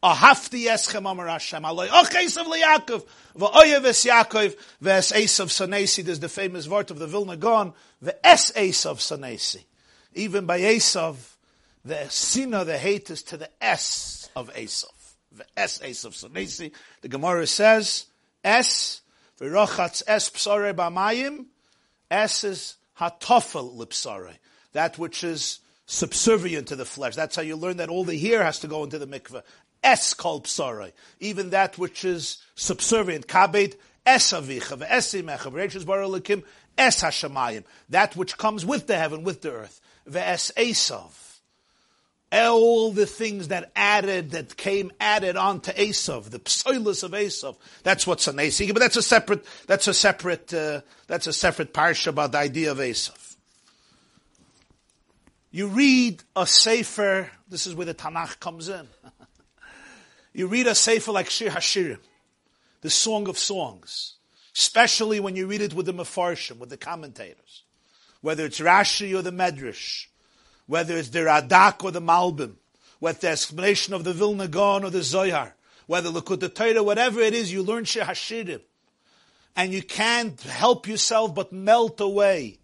A 0.00 0.12
Ahafti 0.12 0.66
eschem 0.66 1.10
amar 1.10 1.26
Hashem. 1.26 1.64
Aloi 1.64 1.88
ochesav 1.88 2.46
liyakov. 2.46 3.04
V'oyev 3.36 3.84
es 3.84 4.04
Yaakov. 4.04 4.54
V'es 4.80 5.12
Esav 5.12 5.48
Sanesi. 5.48 6.04
There's 6.04 6.20
the 6.20 6.28
famous 6.28 6.68
word 6.68 6.92
of 6.92 7.00
the 7.00 7.08
Vilna 7.08 7.36
Gaon. 7.36 7.72
V'es 8.00 8.52
Esav 8.52 8.98
Sanesi. 8.98 9.64
Even 10.14 10.46
by 10.46 10.60
Esav, 10.60 11.16
the 11.84 12.08
sina, 12.10 12.64
the 12.64 12.78
hate 12.78 13.10
is 13.10 13.24
to 13.24 13.36
the 13.36 13.50
S 13.60 14.30
of 14.36 14.54
Esav 14.54 14.93
the 15.36 15.44
es 15.56 16.04
of 16.04 16.14
Sanesi. 16.14 16.72
The 17.02 17.08
Gemara 17.08 17.46
says, 17.46 18.06
es, 18.42 19.00
v'rochatz 19.40 20.02
es 20.06 20.30
psare 20.30 20.74
b'mayim, 20.74 21.46
es 22.10 22.44
is 22.44 22.76
hatofel 22.98 23.76
lipsare, 23.76 24.34
that 24.72 24.98
which 24.98 25.24
is 25.24 25.60
subservient 25.86 26.68
to 26.68 26.76
the 26.76 26.84
flesh. 26.84 27.14
That's 27.14 27.36
how 27.36 27.42
you 27.42 27.56
learn 27.56 27.78
that 27.78 27.88
all 27.88 28.04
the 28.04 28.18
hair 28.18 28.42
has 28.44 28.60
to 28.60 28.68
go 28.68 28.84
into 28.84 28.98
the 28.98 29.06
mikveh. 29.06 29.42
Es 29.82 30.14
kol 30.14 30.42
psare, 30.42 30.92
even 31.20 31.50
that 31.50 31.76
which 31.78 32.04
is 32.04 32.38
subservient. 32.54 33.26
Kabed 33.26 33.74
es 34.06 34.32
avicha, 34.32 34.78
v'esimecha, 34.78 35.52
v'reishis 35.52 35.84
bar 35.84 35.98
elikim, 35.98 36.44
es 36.78 37.02
hashemayim, 37.02 37.64
that 37.88 38.16
which 38.16 38.38
comes 38.38 38.64
with 38.64 38.86
the 38.86 38.96
heaven, 38.96 39.24
with 39.24 39.42
the 39.42 39.52
earth. 39.52 39.80
V'es 40.08 40.52
esav 40.54 41.23
all 42.32 42.90
the 42.90 43.06
things 43.06 43.48
that 43.48 43.70
added, 43.76 44.32
that 44.32 44.56
came 44.56 44.92
added 45.00 45.36
on 45.36 45.60
to 45.62 45.72
Esav, 45.72 46.30
the 46.30 46.40
psoilus 46.40 47.04
of 47.04 47.12
Esav. 47.12 47.56
That's 47.82 48.06
what's 48.06 48.26
an 48.26 48.36
Esav. 48.36 48.72
But 48.72 48.80
that's 48.80 48.96
a 48.96 49.02
separate, 49.02 49.44
that's 49.66 49.86
a 49.86 49.94
separate, 49.94 50.52
uh, 50.52 50.80
that's 51.06 51.26
a 51.26 51.32
separate 51.32 51.72
parsha 51.72 52.08
about 52.08 52.32
the 52.32 52.38
idea 52.38 52.72
of 52.72 52.78
Esav. 52.78 53.36
You 55.50 55.68
read 55.68 56.22
a 56.34 56.46
sefer, 56.46 57.30
this 57.48 57.66
is 57.66 57.76
where 57.76 57.86
the 57.86 57.94
Tanakh 57.94 58.40
comes 58.40 58.68
in. 58.68 58.88
you 60.32 60.48
read 60.48 60.66
a 60.66 60.74
sefer 60.74 61.12
like 61.12 61.30
Shir 61.30 61.50
Hashirim, 61.50 62.00
the 62.80 62.90
Song 62.90 63.28
of 63.28 63.38
Songs, 63.38 64.14
especially 64.56 65.20
when 65.20 65.36
you 65.36 65.46
read 65.46 65.60
it 65.60 65.72
with 65.72 65.86
the 65.86 65.94
Mefarshim, 65.94 66.58
with 66.58 66.70
the 66.70 66.76
commentators, 66.76 67.62
whether 68.20 68.44
it's 68.44 68.58
Rashi 68.58 69.16
or 69.16 69.22
the 69.22 69.30
Medrash, 69.30 70.06
whether 70.66 70.96
it's 70.96 71.10
the 71.10 71.20
Radak 71.20 71.84
or 71.84 71.90
the 71.90 72.00
Malbim, 72.00 72.54
whether 72.98 73.18
the 73.18 73.28
explanation 73.28 73.94
of 73.94 74.04
the 74.04 74.12
Vilna 74.12 74.48
Gaon 74.48 74.84
or 74.84 74.90
the 74.90 75.02
Zohar, 75.02 75.54
whether 75.86 76.10
Likkutei 76.10 76.54
Torah, 76.54 76.82
whatever 76.82 77.20
it 77.20 77.34
is, 77.34 77.52
you 77.52 77.62
learn 77.62 77.84
Shir 77.84 78.02
Hashirim. 78.02 78.60
And 79.56 79.72
you 79.72 79.82
can't 79.82 80.40
help 80.40 80.88
yourself 80.88 81.34
but 81.34 81.52
melt 81.52 82.00
away 82.00 82.58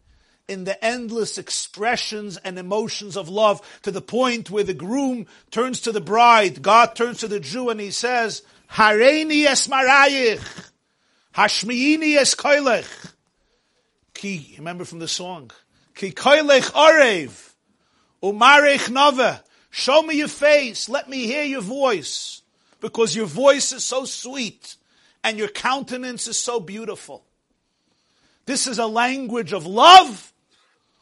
in 0.50 0.64
the 0.64 0.84
endless 0.84 1.38
expressions 1.38 2.36
and 2.38 2.58
emotions 2.58 3.16
of 3.16 3.28
love 3.28 3.60
to 3.82 3.92
the 3.92 4.00
point 4.00 4.50
where 4.50 4.64
the 4.64 4.74
groom 4.74 5.26
turns 5.52 5.80
to 5.82 5.92
the 5.92 6.00
bride, 6.00 6.60
God 6.60 6.96
turns 6.96 7.18
to 7.18 7.28
the 7.28 7.38
Jew 7.38 7.70
and 7.70 7.78
he 7.78 7.92
says, 7.92 8.42
Hareini 8.72 9.44
es 9.44 9.68
marayich, 9.68 10.70
Hashmiini 11.36 12.16
es 12.16 12.34
koilech. 12.34 13.12
Ki, 14.12 14.56
remember 14.58 14.84
from 14.84 14.98
the 14.98 15.06
song, 15.06 15.52
Ki 15.94 16.10
koilech 16.10 16.72
orev, 16.72 17.49
Umarech 18.22 18.88
nava. 18.90 19.42
Show 19.70 20.02
me 20.02 20.16
your 20.16 20.28
face. 20.28 20.88
Let 20.88 21.08
me 21.08 21.26
hear 21.26 21.44
your 21.44 21.62
voice. 21.62 22.42
Because 22.80 23.14
your 23.14 23.26
voice 23.26 23.72
is 23.72 23.84
so 23.84 24.04
sweet 24.04 24.76
and 25.22 25.38
your 25.38 25.48
countenance 25.48 26.26
is 26.26 26.38
so 26.38 26.60
beautiful. 26.60 27.24
This 28.46 28.66
is 28.66 28.78
a 28.78 28.86
language 28.86 29.52
of 29.52 29.66
love 29.66 30.32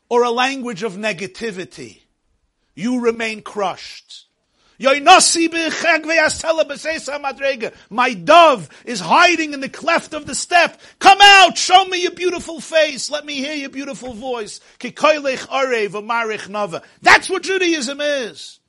or 0.08 0.22
a 0.22 0.30
language 0.30 0.82
of 0.82 0.94
negativity. 0.94 2.02
You 2.74 3.00
remain 3.00 3.42
crushed. 3.42 4.27
My 4.80 5.00
dove 8.14 8.68
is 8.84 9.00
hiding 9.00 9.52
in 9.52 9.60
the 9.60 9.68
cleft 9.68 10.14
of 10.14 10.26
the 10.26 10.34
step. 10.34 10.80
Come 11.00 11.18
out, 11.20 11.58
show 11.58 11.84
me 11.86 12.02
your 12.02 12.12
beautiful 12.12 12.60
face. 12.60 13.10
Let 13.10 13.26
me 13.26 13.34
hear 13.34 13.54
your 13.54 13.70
beautiful 13.70 14.14
voice. 14.14 14.60
That's 17.02 17.30
what 17.30 17.42
Judaism 17.42 18.00
is. 18.00 18.60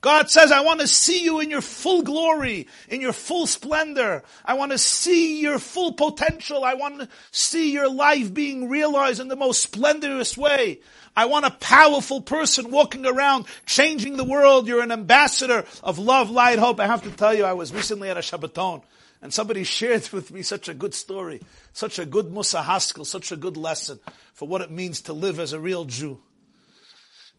God 0.00 0.30
says, 0.30 0.50
I 0.50 0.62
want 0.62 0.80
to 0.80 0.88
see 0.88 1.22
you 1.22 1.40
in 1.40 1.50
your 1.50 1.60
full 1.60 2.02
glory, 2.02 2.68
in 2.88 3.02
your 3.02 3.12
full 3.12 3.46
splendor. 3.46 4.22
I 4.46 4.54
want 4.54 4.72
to 4.72 4.78
see 4.78 5.42
your 5.42 5.58
full 5.58 5.92
potential. 5.92 6.64
I 6.64 6.72
want 6.72 7.00
to 7.00 7.08
see 7.32 7.70
your 7.70 7.90
life 7.90 8.32
being 8.32 8.70
realized 8.70 9.20
in 9.20 9.28
the 9.28 9.36
most 9.36 9.62
splendorous 9.62 10.38
way. 10.38 10.80
I 11.16 11.26
want 11.26 11.44
a 11.44 11.50
powerful 11.50 12.20
person 12.20 12.70
walking 12.70 13.04
around, 13.04 13.46
changing 13.66 14.16
the 14.16 14.24
world. 14.24 14.66
You're 14.66 14.82
an 14.82 14.92
ambassador 14.92 15.64
of 15.82 15.98
love, 15.98 16.30
light, 16.30 16.58
hope. 16.58 16.80
I 16.80 16.86
have 16.86 17.02
to 17.02 17.10
tell 17.10 17.34
you, 17.34 17.44
I 17.44 17.52
was 17.52 17.72
recently 17.72 18.08
at 18.08 18.16
a 18.16 18.20
Shabbaton, 18.20 18.82
and 19.20 19.34
somebody 19.34 19.64
shared 19.64 20.08
with 20.10 20.30
me 20.30 20.42
such 20.42 20.68
a 20.68 20.74
good 20.74 20.94
story, 20.94 21.40
such 21.72 21.98
a 21.98 22.06
good 22.06 22.26
Musar 22.26 22.62
Haskel, 22.62 23.04
such 23.04 23.32
a 23.32 23.36
good 23.36 23.56
lesson 23.56 23.98
for 24.32 24.46
what 24.46 24.60
it 24.60 24.70
means 24.70 25.02
to 25.02 25.12
live 25.12 25.40
as 25.40 25.52
a 25.52 25.60
real 25.60 25.84
Jew. 25.84 26.20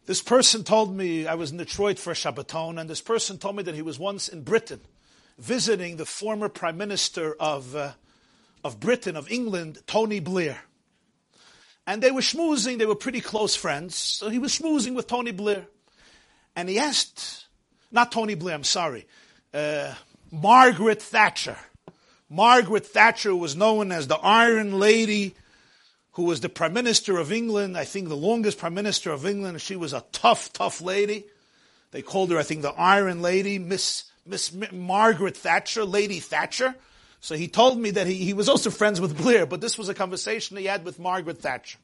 This 0.06 0.22
person 0.22 0.64
told 0.64 0.96
me, 0.96 1.28
I 1.28 1.36
was 1.36 1.52
in 1.52 1.58
Detroit 1.58 2.00
for 2.00 2.12
a 2.12 2.16
Shabbaton, 2.16 2.80
and 2.80 2.90
this 2.90 3.02
person 3.02 3.38
told 3.38 3.56
me 3.56 3.64
that 3.64 3.76
he 3.76 3.82
was 3.82 4.00
once 4.00 4.28
in 4.28 4.44
Britain 4.44 4.82
visiting 5.38 5.98
the 5.98 6.06
former 6.06 6.50
Prime 6.50 6.78
Minister 6.78 7.36
of, 7.40 7.76
uh, 7.76 7.94
of 8.64 8.80
Britain, 8.80 9.16
of 9.16 9.32
England, 9.32 9.80
Tony 9.88 10.20
Blair. 10.20 10.60
And 11.88 12.02
they 12.02 12.12
were 12.12 12.22
schmoozing, 12.22 12.78
they 12.78 12.86
were 12.86 12.96
pretty 12.96 13.22
close 13.22 13.56
friends. 13.56 13.96
So 13.96 14.30
he 14.30 14.40
was 14.40 14.58
schmoozing 14.58 14.96
with 14.96 15.08
Tony 15.08 15.32
Blair. 15.32 15.66
And 16.56 16.70
he 16.70 16.80
asked, 16.80 17.48
not 17.92 18.12
Tony 18.12 18.36
Blair, 18.36 18.56
I'm 18.56 18.64
sorry, 18.64 19.08
uh, 19.54 19.94
Margaret 20.32 21.02
Thatcher. 21.02 21.58
Margaret 22.30 22.86
Thatcher 22.86 23.36
was 23.36 23.56
known 23.56 23.92
as 23.92 24.08
the 24.08 24.18
Iron 24.18 24.80
Lady, 24.80 25.36
who 26.14 26.24
was 26.24 26.40
the 26.40 26.50
Prime 26.50 26.74
Minister 26.74 27.18
of 27.18 27.32
England, 27.32 27.78
I 27.78 27.84
think 27.84 28.08
the 28.08 28.16
longest 28.16 28.58
Prime 28.58 28.74
Minister 28.74 29.12
of 29.12 29.26
England. 29.26 29.60
She 29.62 29.76
was 29.76 29.94
a 29.94 30.04
tough, 30.12 30.54
tough 30.54 30.82
lady. 30.82 31.26
They 31.92 32.02
called 32.02 32.32
her, 32.32 32.38
I 32.38 32.44
think, 32.44 32.62
the 32.62 32.70
Iron 32.70 33.22
Lady, 33.22 33.60
Miss, 33.60 34.06
Miss 34.26 34.54
Margaret 34.72 35.36
Thatcher, 35.36 35.84
Lady 35.84 36.20
Thatcher. 36.20 36.76
So 37.22 37.36
he 37.36 37.48
told 37.48 37.80
me 37.80 37.92
that 37.92 38.08
he, 38.08 38.16
he 38.16 38.34
was 38.34 38.50
also 38.50 38.72
friends 38.72 39.00
with 39.00 39.16
Blair, 39.18 39.46
but 39.46 39.62
this 39.62 39.78
was 39.78 39.90
a 39.90 39.94
conversation 39.94 40.58
he 40.58 40.66
had 40.66 40.84
with 40.84 41.00
Margaret 41.00 41.40
Thatcher. 41.40 41.78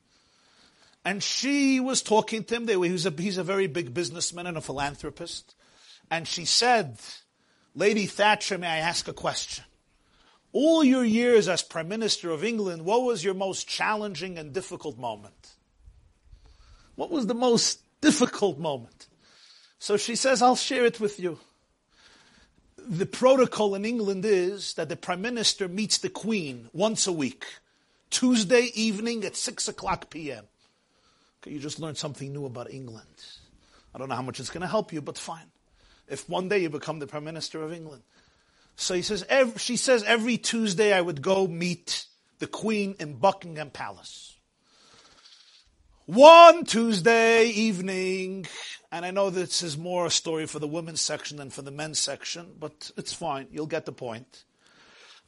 And 1.05 1.21
she 1.21 1.79
was 1.79 2.01
talking 2.01 2.43
to 2.43 2.55
him. 2.55 2.65
They, 2.65 2.73
he's, 2.73 3.05
a, 3.05 3.11
he's 3.11 3.37
a 3.37 3.43
very 3.43 3.67
big 3.67 3.93
businessman 3.93 4.47
and 4.47 4.57
a 4.57 4.61
philanthropist. 4.61 5.55
And 6.09 6.27
she 6.27 6.43
said, 6.43 6.97
Lady 7.75 8.07
Thatcher, 8.07 8.57
may 8.57 8.67
I 8.67 8.77
ask 8.77 9.07
a 9.07 9.13
question? 9.13 9.63
All 10.53 10.83
your 10.83 11.05
years 11.05 11.47
as 11.47 11.61
Prime 11.61 11.87
Minister 11.87 12.31
of 12.31 12.43
England, 12.43 12.83
what 12.83 13.03
was 13.03 13.23
your 13.23 13.35
most 13.35 13.67
challenging 13.67 14.39
and 14.39 14.51
difficult 14.53 14.97
moment? 14.97 15.53
What 16.95 17.11
was 17.11 17.27
the 17.27 17.35
most 17.35 17.81
difficult 18.01 18.57
moment? 18.57 19.07
So 19.77 19.97
she 19.97 20.15
says, 20.15 20.41
I'll 20.41 20.55
share 20.55 20.85
it 20.85 20.99
with 20.99 21.19
you 21.19 21.37
the 22.89 23.05
protocol 23.05 23.75
in 23.75 23.85
England 23.85 24.25
is 24.25 24.73
that 24.75 24.89
the 24.89 24.95
Prime 24.95 25.21
Minister 25.21 25.67
meets 25.67 25.97
the 25.97 26.09
Queen 26.09 26.69
once 26.73 27.05
a 27.05 27.11
week, 27.11 27.45
Tuesday 28.09 28.71
evening 28.73 29.25
at 29.25 29.35
6 29.35 29.67
o'clock 29.67 30.09
p.m. 30.09 30.45
Okay, 31.41 31.51
you 31.51 31.59
just 31.59 31.79
learned 31.79 31.97
something 31.97 32.31
new 32.31 32.45
about 32.45 32.71
England. 32.71 33.05
I 33.93 33.97
don't 33.97 34.09
know 34.09 34.15
how 34.15 34.21
much 34.21 34.39
it's 34.39 34.49
going 34.49 34.61
to 34.61 34.67
help 34.67 34.93
you, 34.93 35.01
but 35.01 35.17
fine. 35.17 35.51
If 36.07 36.29
one 36.29 36.47
day 36.47 36.59
you 36.59 36.69
become 36.69 36.99
the 36.99 37.07
Prime 37.07 37.25
Minister 37.25 37.61
of 37.61 37.73
England. 37.73 38.03
So 38.77 38.93
he 38.93 39.01
says, 39.01 39.25
every, 39.27 39.59
she 39.59 39.75
says, 39.75 40.03
every 40.03 40.37
Tuesday 40.37 40.93
I 40.93 41.01
would 41.01 41.21
go 41.21 41.47
meet 41.47 42.05
the 42.39 42.47
Queen 42.47 42.95
in 42.99 43.15
Buckingham 43.15 43.71
Palace. 43.71 44.36
One 46.07 46.63
Tuesday 46.63 47.47
evening, 47.47 48.45
and 48.93 49.03
I 49.03 49.11
know 49.11 49.29
this 49.29 49.61
is 49.61 49.77
more 49.77 50.05
a 50.05 50.09
story 50.09 50.45
for 50.45 50.57
the 50.57 50.65
women's 50.65 51.01
section 51.01 51.35
than 51.35 51.49
for 51.49 51.61
the 51.61 51.69
men's 51.69 51.99
section, 51.99 52.53
but 52.57 52.91
it's 52.95 53.11
fine. 53.11 53.47
You'll 53.51 53.67
get 53.67 53.85
the 53.85 53.91
point. 53.91 54.45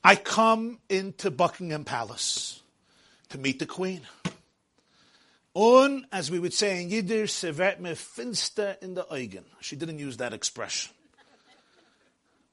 I 0.05 0.15
come 0.15 0.80
into 0.88 1.32
Buckingham 1.32 1.84
Palace 1.84 2.61
to 3.27 3.38
meet 3.38 3.59
the 3.59 3.65
Queen. 3.65 4.07
Un, 5.53 6.07
as 6.13 6.32
we 6.32 6.39
would 6.39 6.53
say 6.53 6.82
in 6.82 6.89
Yiddish, 6.89 7.34
se 7.34 7.51
me 7.82 7.93
finster 7.93 8.77
in 8.82 8.93
the 8.93 9.05
Eugen. 9.11 9.43
She 9.59 9.75
didn't 9.75 9.99
use 9.99 10.15
that 10.15 10.32
expression. 10.32 10.93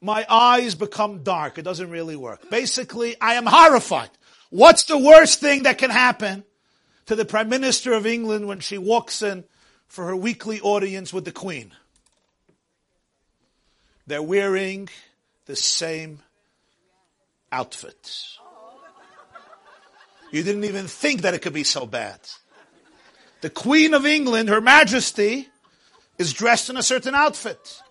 My 0.01 0.27
eyes 0.29 0.75
become 0.75 1.23
dark. 1.23 1.59
It 1.59 1.63
doesn't 1.63 1.91
really 1.91 2.17
work. 2.17 2.51
Basically, 2.51 3.15
I 3.21 3.35
am 3.35 3.47
horrified. 3.47 4.11
What's 4.51 4.83
the 4.87 4.99
worst 4.99 5.39
thing 5.39 5.63
that 5.63 5.79
can 5.79 5.91
happen 5.91 6.43
to 7.07 7.17
the 7.17 7.25
Prime 7.25 7.49
Minister 7.49 7.93
of 7.93 8.07
England 8.07 8.47
when 8.47 8.61
she 8.61 8.79
walks 8.79 9.23
in 9.23 9.45
for 9.87 10.07
her 10.07 10.17
weekly 10.17 10.61
audience 10.61 11.13
with 11.13 11.25
the 11.25 11.33
Queen. 11.33 11.73
They're 14.07 14.23
wearing 14.23 14.89
the 15.47 15.57
same 15.57 16.21
outfit. 17.51 18.13
You 20.33 20.43
didn't 20.43 20.65
even 20.65 20.87
think 20.87 21.23
that 21.23 21.35
it 21.35 21.43
could 21.43 21.53
be 21.53 21.65
so 21.65 21.87
bad. 21.87 22.21
The 23.41 23.51
Queen 23.51 23.95
of 23.95 24.07
England, 24.07 24.49
Her 24.49 24.61
Majesty, 24.61 25.49
is 26.19 26.33
dressed 26.33 26.69
in 26.71 26.77
a 26.77 26.83
certain 26.83 27.15
outfit. 27.15 27.83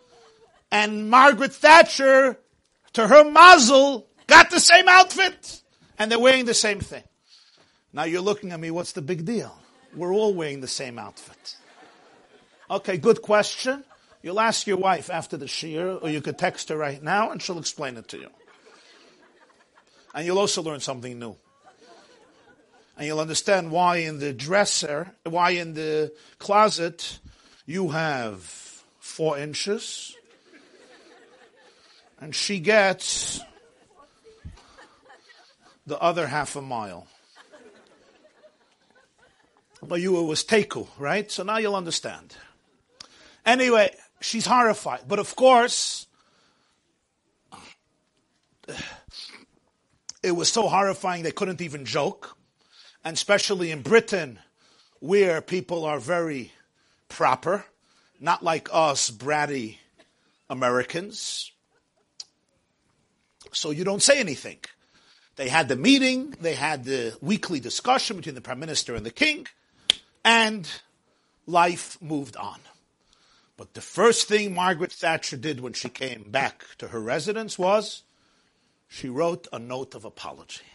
And 0.72 1.10
Margaret 1.10 1.54
Thatcher, 1.54 2.38
to 2.94 3.08
her 3.08 3.30
mazel, 3.30 4.08
got 4.28 4.50
the 4.52 4.60
same 4.60 4.88
outfit. 4.90 5.62
And 5.98 6.12
they're 6.12 6.20
wearing 6.20 6.46
the 6.46 6.54
same 6.54 6.80
thing. 6.82 7.04
Now 7.96 8.04
you're 8.04 8.22
looking 8.22 8.52
at 8.52 8.60
me, 8.60 8.72
what's 8.72 8.92
the 8.92 9.02
big 9.02 9.24
deal? 9.24 9.58
We're 9.96 10.14
all 10.14 10.34
wearing 10.34 10.60
the 10.60 10.68
same 10.68 11.00
outfit. 11.00 11.56
Okay, 12.70 12.98
good 12.98 13.22
question. 13.22 13.86
You'll 14.22 14.42
ask 14.42 14.68
your 14.68 14.76
wife 14.76 15.10
after 15.10 15.38
the 15.38 15.46
shiur, 15.46 16.04
or 16.04 16.10
you 16.10 16.20
could 16.20 16.38
text 16.38 16.68
her 16.68 16.76
right 16.76 17.02
now, 17.02 17.32
and 17.32 17.42
she'll 17.42 17.58
explain 17.58 17.96
it 17.96 18.10
to 18.10 18.18
you. 18.18 18.28
And 20.14 20.26
you'll 20.26 20.40
also 20.40 20.62
learn 20.62 20.82
something 20.82 21.18
new. 21.18 21.38
And 22.98 23.08
you'll 23.08 23.22
understand 23.22 23.72
why 23.72 23.98
in 23.98 24.20
the 24.20 24.34
dresser, 24.34 25.12
why 25.24 25.52
in 25.52 25.74
the 25.74 26.12
closet, 26.38 27.20
you 27.66 27.90
have 27.90 28.42
four 29.00 29.38
inches, 29.38 30.18
and 32.20 32.36
she 32.36 32.60
gets 32.60 33.40
the 35.88 35.98
other 36.00 36.28
half 36.28 36.58
a 36.58 36.62
mile. 36.62 37.08
But 39.82 40.02
you 40.02 40.20
it 40.20 40.24
was 40.24 40.44
teku, 40.44 40.88
right? 40.98 41.30
So 41.32 41.44
now 41.44 41.58
you'll 41.58 41.76
understand. 41.76 42.36
Anyway, 43.46 43.94
she's 44.20 44.46
horrified. 44.46 45.02
But 45.08 45.20
of 45.20 45.36
course, 45.36 46.08
it 50.24 50.32
was 50.32 50.52
so 50.52 50.68
horrifying 50.68 51.24
they 51.24 51.32
couldn't 51.32 51.62
even 51.62 51.86
joke. 51.86 52.36
And 53.04 53.14
especially 53.14 53.70
in 53.70 53.84
Britain, 53.84 54.40
where 55.00 55.42
people 55.42 55.86
are 55.86 56.00
very 56.00 56.52
proper, 57.10 57.66
not 58.20 58.44
like 58.44 58.68
us 58.72 59.12
bratty 59.12 59.78
Americans. 60.50 61.52
So 63.52 63.70
you 63.70 63.84
don't 63.84 64.02
say 64.02 64.20
anything. 64.20 64.58
They 65.36 65.50
had 65.50 65.68
the 65.68 65.76
meeting, 65.76 66.34
they 66.42 66.56
had 66.56 66.86
the 66.86 67.18
weekly 67.22 67.60
discussion 67.60 68.16
between 68.16 68.36
the 68.36 68.42
prime 68.42 68.60
minister 68.60 68.96
and 68.96 69.06
the 69.06 69.12
king, 69.12 69.48
and 70.26 70.68
life 71.46 71.98
moved 72.02 72.36
on. 72.36 72.60
But 73.56 73.74
the 73.74 73.82
first 73.82 74.28
thing 74.28 74.54
Margaret 74.54 74.92
Thatcher 74.92 75.38
did 75.38 75.62
when 75.62 75.72
she 75.72 75.88
came 75.88 76.26
back 76.30 76.66
to 76.80 76.90
her 76.90 77.00
residence 77.00 77.58
was 77.58 78.04
she 78.90 79.08
wrote 79.08 79.48
a 79.54 79.60
note 79.60 79.96
of 79.96 80.04
apology. 80.04 80.66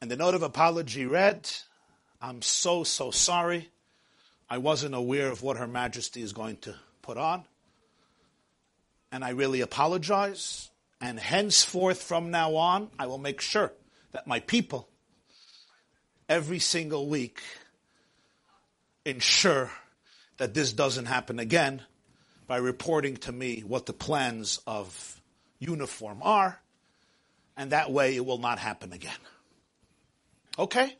And 0.00 0.10
the 0.10 0.16
note 0.16 0.34
of 0.34 0.42
apology 0.42 1.04
read, 1.04 1.50
I'm 2.20 2.42
so, 2.42 2.84
so 2.84 3.10
sorry. 3.10 3.70
I 4.48 4.58
wasn't 4.58 4.94
aware 4.94 5.28
of 5.28 5.42
what 5.42 5.56
Her 5.56 5.66
Majesty 5.66 6.22
is 6.22 6.32
going 6.32 6.58
to 6.58 6.74
put 7.02 7.16
on. 7.16 7.44
And 9.10 9.24
I 9.24 9.30
really 9.30 9.62
apologize. 9.62 10.70
And 11.00 11.18
henceforth, 11.18 12.02
from 12.02 12.30
now 12.30 12.54
on, 12.56 12.90
I 12.98 13.06
will 13.06 13.18
make 13.18 13.40
sure 13.40 13.72
that 14.12 14.26
my 14.26 14.40
people, 14.40 14.88
every 16.28 16.58
single 16.58 17.08
week, 17.08 17.42
ensure 19.04 19.70
that 20.38 20.54
this 20.54 20.72
doesn't 20.72 21.06
happen 21.06 21.38
again 21.38 21.82
by 22.46 22.56
reporting 22.56 23.16
to 23.16 23.32
me 23.32 23.60
what 23.60 23.86
the 23.86 23.92
plans 23.92 24.60
of 24.66 25.20
uniform 25.58 26.20
are, 26.22 26.60
and 27.56 27.70
that 27.70 27.90
way 27.90 28.16
it 28.16 28.26
will 28.26 28.38
not 28.38 28.58
happen 28.58 28.92
again. 28.92 29.12
Okay? 30.58 30.96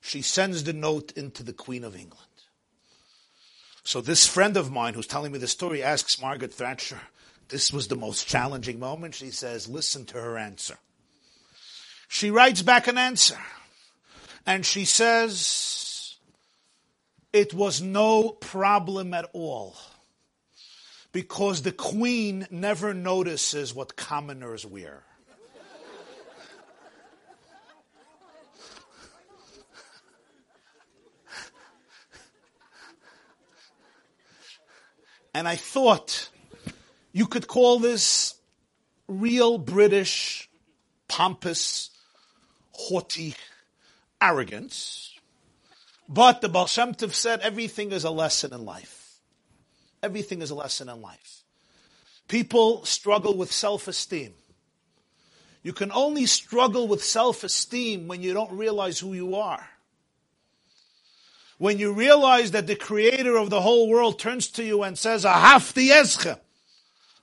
She 0.00 0.22
sends 0.22 0.64
the 0.64 0.72
note 0.72 1.12
into 1.12 1.42
the 1.42 1.52
Queen 1.52 1.84
of 1.84 1.94
England. 1.94 2.26
So 3.84 4.00
this 4.00 4.26
friend 4.26 4.56
of 4.56 4.70
mine 4.70 4.94
who's 4.94 5.06
telling 5.06 5.32
me 5.32 5.38
the 5.38 5.48
story 5.48 5.82
asks 5.82 6.20
Margaret 6.20 6.52
Thatcher, 6.52 7.00
this 7.48 7.72
was 7.72 7.88
the 7.88 7.96
most 7.96 8.26
challenging 8.26 8.78
moment. 8.78 9.14
She 9.14 9.30
says, 9.30 9.68
listen 9.68 10.06
to 10.06 10.20
her 10.20 10.38
answer. 10.38 10.78
She 12.08 12.30
writes 12.30 12.62
back 12.62 12.86
an 12.86 12.98
answer. 12.98 13.38
And 14.46 14.66
she 14.66 14.84
says, 14.84 16.16
it 17.32 17.54
was 17.54 17.80
no 17.80 18.30
problem 18.30 19.14
at 19.14 19.30
all. 19.32 19.76
Because 21.12 21.62
the 21.62 21.72
queen 21.72 22.46
never 22.50 22.92
notices 22.94 23.74
what 23.74 23.96
commoners 23.96 24.66
wear. 24.66 25.04
and 35.34 35.46
I 35.46 35.56
thought 35.56 36.28
you 37.12 37.26
could 37.26 37.46
call 37.46 37.78
this 37.78 38.34
real 39.06 39.58
British, 39.58 40.50
pompous, 41.08 41.90
haughty 42.72 43.34
arrogance. 44.22 45.18
But 46.08 46.40
the 46.40 46.48
Baal 46.48 46.66
Shem 46.66 46.94
Tov 46.94 47.12
said 47.12 47.40
everything 47.40 47.92
is 47.92 48.04
a 48.04 48.10
lesson 48.10 48.52
in 48.52 48.64
life. 48.64 49.18
Everything 50.02 50.42
is 50.42 50.50
a 50.50 50.54
lesson 50.54 50.88
in 50.88 51.00
life. 51.00 51.42
People 52.28 52.84
struggle 52.84 53.36
with 53.36 53.52
self-esteem. 53.52 54.34
You 55.62 55.72
can 55.72 55.92
only 55.92 56.26
struggle 56.26 56.88
with 56.88 57.04
self-esteem 57.04 58.08
when 58.08 58.22
you 58.22 58.34
don't 58.34 58.52
realize 58.52 58.98
who 58.98 59.12
you 59.14 59.36
are. 59.36 59.68
When 61.58 61.78
you 61.78 61.92
realize 61.92 62.50
that 62.50 62.66
the 62.66 62.74
creator 62.74 63.36
of 63.36 63.48
the 63.50 63.60
whole 63.60 63.88
world 63.88 64.18
turns 64.18 64.48
to 64.48 64.64
you 64.64 64.82
and 64.82 64.98
says, 64.98 65.24
Ahafti 65.24 65.88
escha. 65.90 66.40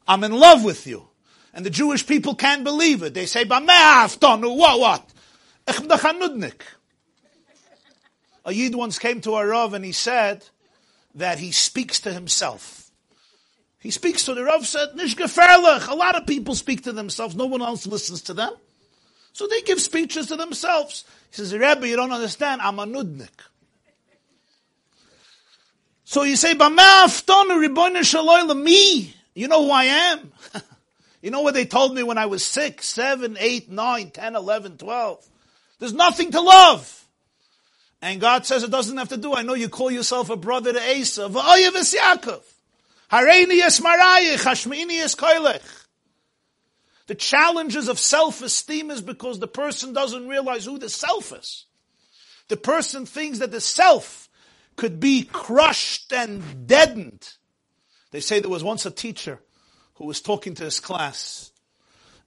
I'm 0.08 0.24
in 0.24 0.32
love 0.32 0.64
with 0.64 0.88
you. 0.88 1.10
And 1.54 1.66
the 1.66 1.70
Jewish 1.70 2.08
people 2.08 2.36
can't 2.36 2.64
believe 2.64 3.04
it. 3.04 3.14
They 3.14 3.26
say, 3.26 3.44
what, 3.44 3.66
what? 4.80 5.04
A 8.50 8.52
Yid 8.52 8.74
once 8.74 8.98
came 8.98 9.22
to 9.22 9.36
a 9.36 9.46
Rav 9.46 9.76
and 9.76 9.86
he 9.86 9.92
said 9.92 10.44
that 11.14 11.38
he 11.38 11.52
speaks 11.52 12.00
to 12.00 12.12
himself. 12.12 12.90
He 13.78 13.92
speaks 13.92 14.26
to 14.26 14.34
the 14.34 14.44
Rav 14.44 14.66
said, 14.66 14.96
Nish 14.96 15.16
gefährlich. 15.16 15.88
A 15.88 15.94
lot 15.94 16.16
of 16.16 16.26
people 16.26 16.56
speak 16.56 16.82
to 16.86 16.92
themselves. 16.92 17.36
No 17.36 17.46
one 17.46 17.62
else 17.62 17.86
listens 17.86 18.24
to 18.24 18.34
them. 18.34 18.52
So 19.34 19.46
they 19.46 19.62
give 19.62 19.80
speeches 19.80 20.26
to 20.30 20.36
themselves. 20.36 21.06
He 21.30 21.36
says, 21.36 21.54
Rebbe, 21.54 21.88
you 21.88 21.96
don't 21.96 22.12
understand. 22.12 22.62
I'm 22.62 22.80
a 22.80 22.88
nudnik. 22.88 23.30
So 26.04 26.24
you 26.24 26.36
say, 26.36 26.56
me. 26.56 29.14
You 29.36 29.48
know 29.48 29.64
who 29.64 29.70
I 29.70 29.84
am? 29.84 30.32
you 31.22 31.30
know 31.30 31.42
what 31.42 31.54
they 31.54 31.66
told 31.66 31.94
me 31.94 32.02
when 32.02 32.18
I 32.18 32.26
was 32.26 32.44
six, 32.44 32.88
seven, 32.88 33.38
eight, 33.40 33.70
nine, 33.70 34.10
ten, 34.10 34.36
eleven, 34.36 34.80
twelve. 34.80 35.24
There's 35.78 35.94
nothing 35.94 36.32
to 36.32 36.42
love. 36.42 36.99
And 38.02 38.22
God 38.22 38.46
says 38.46 38.64
it 38.64 38.72
doesn't 38.72 38.98
have 38.98 39.10
to 39.10 39.18
do. 39.18 39.34
I 39.34 39.42
know 39.42 39.56
you 39.56 39.70
call 39.70 39.92
yourself 39.92 40.30
a 40.30 40.38
brother 40.38 40.72
to 40.72 40.80
Esav. 40.80 41.32
Oyev 41.32 41.72
Yaakov. 41.72 42.44
Hareini 43.12 43.60
es 43.62 43.80
marayich, 43.80 44.44
hashmini 44.44 45.00
es 45.00 45.16
koilech. 45.16 45.62
The 47.08 47.16
challenges 47.16 47.88
of 47.88 47.98
self-esteem 47.98 48.92
is 48.92 49.02
because 49.02 49.40
the 49.40 49.48
person 49.48 49.94
doesn't 49.94 50.28
realize 50.28 50.66
who 50.66 50.78
the 50.78 50.90
self 50.90 51.34
is. 51.34 51.66
The 52.50 52.58
person 52.58 53.08
thinks 53.08 53.40
that 53.40 53.52
the 53.52 53.62
self 53.62 54.30
could 54.76 55.00
be 55.00 55.24
crushed 55.24 56.14
and 56.14 56.68
deadened. 56.68 57.34
They 58.12 58.20
say 58.20 58.40
there 58.40 58.50
was 58.50 58.64
once 58.64 58.86
a 58.86 58.92
teacher 58.92 59.40
who 59.96 60.06
was 60.06 60.22
talking 60.22 60.54
to 60.56 60.64
his 60.64 60.80
class 60.80 61.52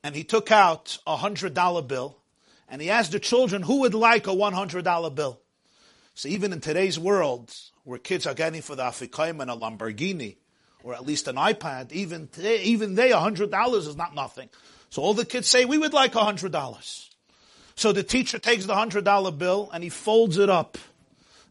and 0.02 0.14
he 0.14 0.24
took 0.24 0.50
out 0.50 0.98
a 1.06 1.16
hundred 1.16 1.54
dollar 1.54 1.82
bill 1.82 2.18
and 2.68 2.82
he 2.82 2.90
asked 2.90 3.12
the 3.12 3.20
children 3.20 3.62
who 3.62 3.80
would 3.80 3.94
like 3.94 4.26
a 4.26 4.34
one 4.34 4.52
hundred 4.52 4.84
dollar 4.84 5.10
bill. 5.10 5.41
So 6.14 6.28
even 6.28 6.52
in 6.52 6.60
today's 6.60 6.98
world, 6.98 7.54
where 7.84 7.98
kids 7.98 8.26
are 8.26 8.34
getting 8.34 8.62
for 8.62 8.76
the 8.76 8.82
Afikaim 8.82 9.40
and 9.40 9.50
a 9.50 9.56
Lamborghini, 9.56 10.36
or 10.82 10.94
at 10.94 11.06
least 11.06 11.28
an 11.28 11.36
iPad, 11.36 11.92
even 11.92 12.28
today, 12.28 12.62
even 12.62 12.94
they, 12.94 13.10
hundred 13.10 13.50
dollars 13.50 13.86
is 13.86 13.96
not 13.96 14.14
nothing. 14.14 14.48
So 14.90 15.02
all 15.02 15.14
the 15.14 15.24
kids 15.24 15.48
say, 15.48 15.64
we 15.64 15.78
would 15.78 15.92
like 15.92 16.12
hundred 16.12 16.52
dollars. 16.52 17.10
So 17.74 17.92
the 17.92 18.02
teacher 18.02 18.38
takes 18.38 18.66
the 18.66 18.74
hundred 18.74 19.04
dollar 19.04 19.30
bill 19.30 19.70
and 19.72 19.82
he 19.82 19.88
folds 19.88 20.38
it 20.38 20.50
up. 20.50 20.76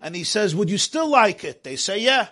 And 0.01 0.15
he 0.15 0.23
says, 0.23 0.55
would 0.55 0.69
you 0.69 0.77
still 0.77 1.09
like 1.09 1.43
it? 1.43 1.63
They 1.63 1.75
say, 1.75 1.99
yeah. 1.99 2.27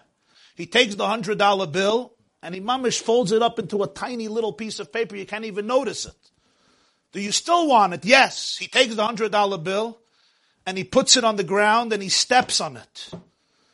He 0.55 0.65
takes 0.65 0.95
the 0.95 1.07
hundred 1.07 1.37
dollar 1.37 1.67
bill 1.67 2.13
and 2.41 2.53
he 2.53 2.61
mamish 2.61 3.01
folds 3.01 3.31
it 3.31 3.41
up 3.41 3.59
into 3.59 3.83
a 3.83 3.87
tiny 3.87 4.27
little 4.27 4.53
piece 4.53 4.79
of 4.79 4.93
paper. 4.93 5.15
You 5.15 5.25
can't 5.25 5.45
even 5.45 5.67
notice 5.67 6.05
it. 6.05 6.13
Do 7.11 7.21
you 7.21 7.31
still 7.31 7.67
want 7.67 7.93
it? 7.93 8.05
Yes. 8.05 8.57
He 8.57 8.67
takes 8.67 8.95
the 8.95 9.05
hundred 9.05 9.31
dollar 9.31 9.57
bill 9.57 9.98
and 10.69 10.77
he 10.77 10.83
puts 10.83 11.17
it 11.17 11.23
on 11.23 11.35
the 11.35 11.43
ground 11.43 11.91
and 11.93 12.03
he 12.03 12.09
steps 12.09 12.61
on 12.61 12.77
it. 12.77 13.09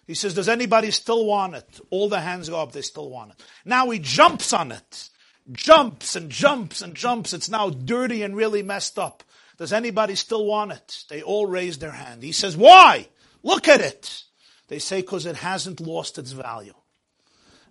He 0.08 0.14
says, 0.14 0.34
does 0.34 0.48
anybody 0.48 0.92
still 0.92 1.26
want 1.26 1.54
it? 1.54 1.82
All 1.90 2.08
the 2.08 2.22
hands 2.22 2.48
go 2.48 2.62
up, 2.62 2.72
they 2.72 2.82
still 2.82 3.10
want 3.10 3.32
it. 3.32 3.44
Now 3.66 3.90
he 3.90 4.00
jumps 4.00 4.54
on 4.54 4.72
it. 4.72 5.10
Jumps 5.52 6.16
and 6.16 6.30
jumps 6.32 6.82
and 6.82 6.96
jumps. 6.96 7.34
It's 7.34 7.50
now 7.50 7.70
dirty 7.70 8.24
and 8.24 8.34
really 8.34 8.64
messed 8.64 8.98
up. 8.98 9.26
Does 9.58 9.74
anybody 9.74 10.16
still 10.16 10.46
want 10.46 10.72
it? 10.72 11.04
They 11.10 11.22
all 11.22 11.46
raise 11.46 11.80
their 11.80 11.92
hand. 11.92 12.24
He 12.24 12.32
says, 12.32 12.56
why? 12.56 13.10
Look 13.44 13.68
at 13.68 13.82
it. 13.82 14.24
They 14.70 14.80
say, 14.80 15.02
because 15.02 15.26
it 15.26 15.36
hasn't 15.36 15.82
lost 15.82 16.18
its 16.18 16.32
value. 16.32 16.76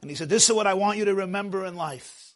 And 0.02 0.10
he 0.10 0.16
said, 0.16 0.28
this 0.28 0.50
is 0.50 0.54
what 0.54 0.66
I 0.66 0.74
want 0.74 0.98
you 0.98 1.06
to 1.06 1.14
remember 1.14 1.64
in 1.64 1.76
life. 1.76 2.34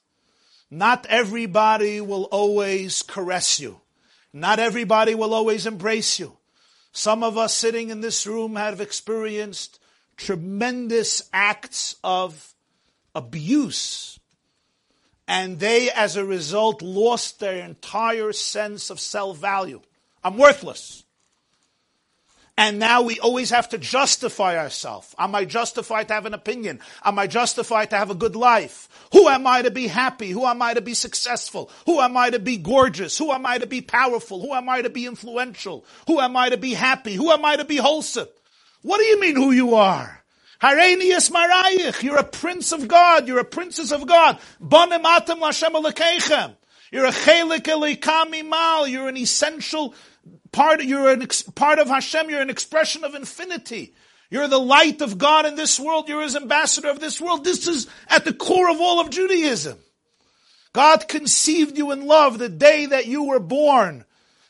Not 0.70 1.04
everybody 1.10 2.00
will 2.00 2.24
always 2.24 3.02
caress 3.02 3.60
you. 3.60 3.82
Not 4.32 4.58
everybody 4.58 5.14
will 5.14 5.34
always 5.34 5.66
embrace 5.66 6.18
you. 6.18 6.37
Some 6.98 7.22
of 7.22 7.38
us 7.38 7.54
sitting 7.54 7.90
in 7.90 8.00
this 8.00 8.26
room 8.26 8.56
have 8.56 8.80
experienced 8.80 9.78
tremendous 10.16 11.22
acts 11.32 11.94
of 12.02 12.56
abuse. 13.14 14.18
And 15.28 15.60
they, 15.60 15.92
as 15.92 16.16
a 16.16 16.24
result, 16.24 16.82
lost 16.82 17.38
their 17.38 17.64
entire 17.64 18.32
sense 18.32 18.90
of 18.90 18.98
self 18.98 19.38
value. 19.38 19.80
I'm 20.24 20.36
worthless. 20.36 21.04
And 22.58 22.80
now 22.80 23.02
we 23.02 23.20
always 23.20 23.50
have 23.50 23.68
to 23.68 23.78
justify 23.78 24.58
ourselves. 24.58 25.14
Am 25.16 25.32
I 25.32 25.44
justified 25.44 26.08
to 26.08 26.14
have 26.14 26.26
an 26.26 26.34
opinion? 26.34 26.80
Am 27.04 27.16
I 27.16 27.28
justified 27.28 27.90
to 27.90 27.96
have 27.96 28.10
a 28.10 28.16
good 28.16 28.34
life? 28.34 28.88
Who 29.12 29.28
am 29.28 29.46
I 29.46 29.62
to 29.62 29.70
be 29.70 29.86
happy? 29.86 30.30
Who 30.30 30.44
am 30.44 30.60
I 30.60 30.74
to 30.74 30.80
be 30.80 30.94
successful? 30.94 31.70
Who 31.86 32.00
am 32.00 32.16
I 32.16 32.30
to 32.30 32.40
be 32.40 32.56
gorgeous? 32.56 33.16
Who 33.16 33.30
am 33.30 33.46
I 33.46 33.58
to 33.58 33.68
be 33.68 33.80
powerful? 33.80 34.40
Who 34.40 34.54
am 34.54 34.68
I 34.68 34.82
to 34.82 34.90
be 34.90 35.06
influential? 35.06 35.84
Who 36.08 36.18
am 36.18 36.36
I 36.36 36.48
to 36.48 36.56
be 36.56 36.74
happy? 36.74 37.14
Who 37.14 37.30
am 37.30 37.44
I 37.44 37.54
to 37.54 37.64
be 37.64 37.76
wholesome? 37.76 38.26
What 38.82 38.98
do 38.98 39.04
you 39.04 39.20
mean 39.20 39.36
who 39.36 39.52
you 39.52 39.76
are? 39.76 40.24
Hareini 40.60 41.12
es 41.12 41.30
marayich, 41.30 42.02
you're 42.02 42.18
a 42.18 42.24
prince 42.24 42.72
of 42.72 42.88
God, 42.88 43.28
you're 43.28 43.38
a 43.38 43.44
princess 43.44 43.92
of 43.92 44.04
God. 44.04 44.36
Bonim 44.60 45.04
atem 45.04 45.40
Lashem 45.40 46.56
You're 46.90 47.06
a 47.06 47.12
chelik 47.12 47.62
elikami 47.62 48.44
mal, 48.44 48.88
you're 48.88 49.08
an 49.08 49.16
essential 49.16 49.94
part, 50.52 50.82
you're 50.82 51.10
an 51.10 51.22
ex, 51.22 51.42
part 51.42 51.78
of 51.78 51.88
Hashem, 51.88 52.30
you're 52.30 52.42
an 52.42 52.50
expression 52.50 53.04
of 53.04 53.14
infinity. 53.14 53.94
You're 54.30 54.48
the 54.48 54.58
light 54.58 55.00
of 55.00 55.16
God 55.16 55.46
in 55.46 55.54
this 55.54 55.80
world, 55.80 56.08
you're 56.08 56.22
his 56.22 56.36
ambassador 56.36 56.90
of 56.90 57.00
this 57.00 57.20
world. 57.20 57.44
This 57.44 57.66
is 57.66 57.86
at 58.08 58.24
the 58.24 58.34
core 58.34 58.70
of 58.70 58.80
all 58.80 59.00
of 59.00 59.10
Judaism. 59.10 59.78
God 60.72 61.08
conceived 61.08 61.78
you 61.78 61.92
in 61.92 62.06
love. 62.06 62.38
The 62.38 62.48
day 62.48 62.86
that 62.86 63.06
you 63.06 63.24
were 63.24 63.40
born 63.40 64.04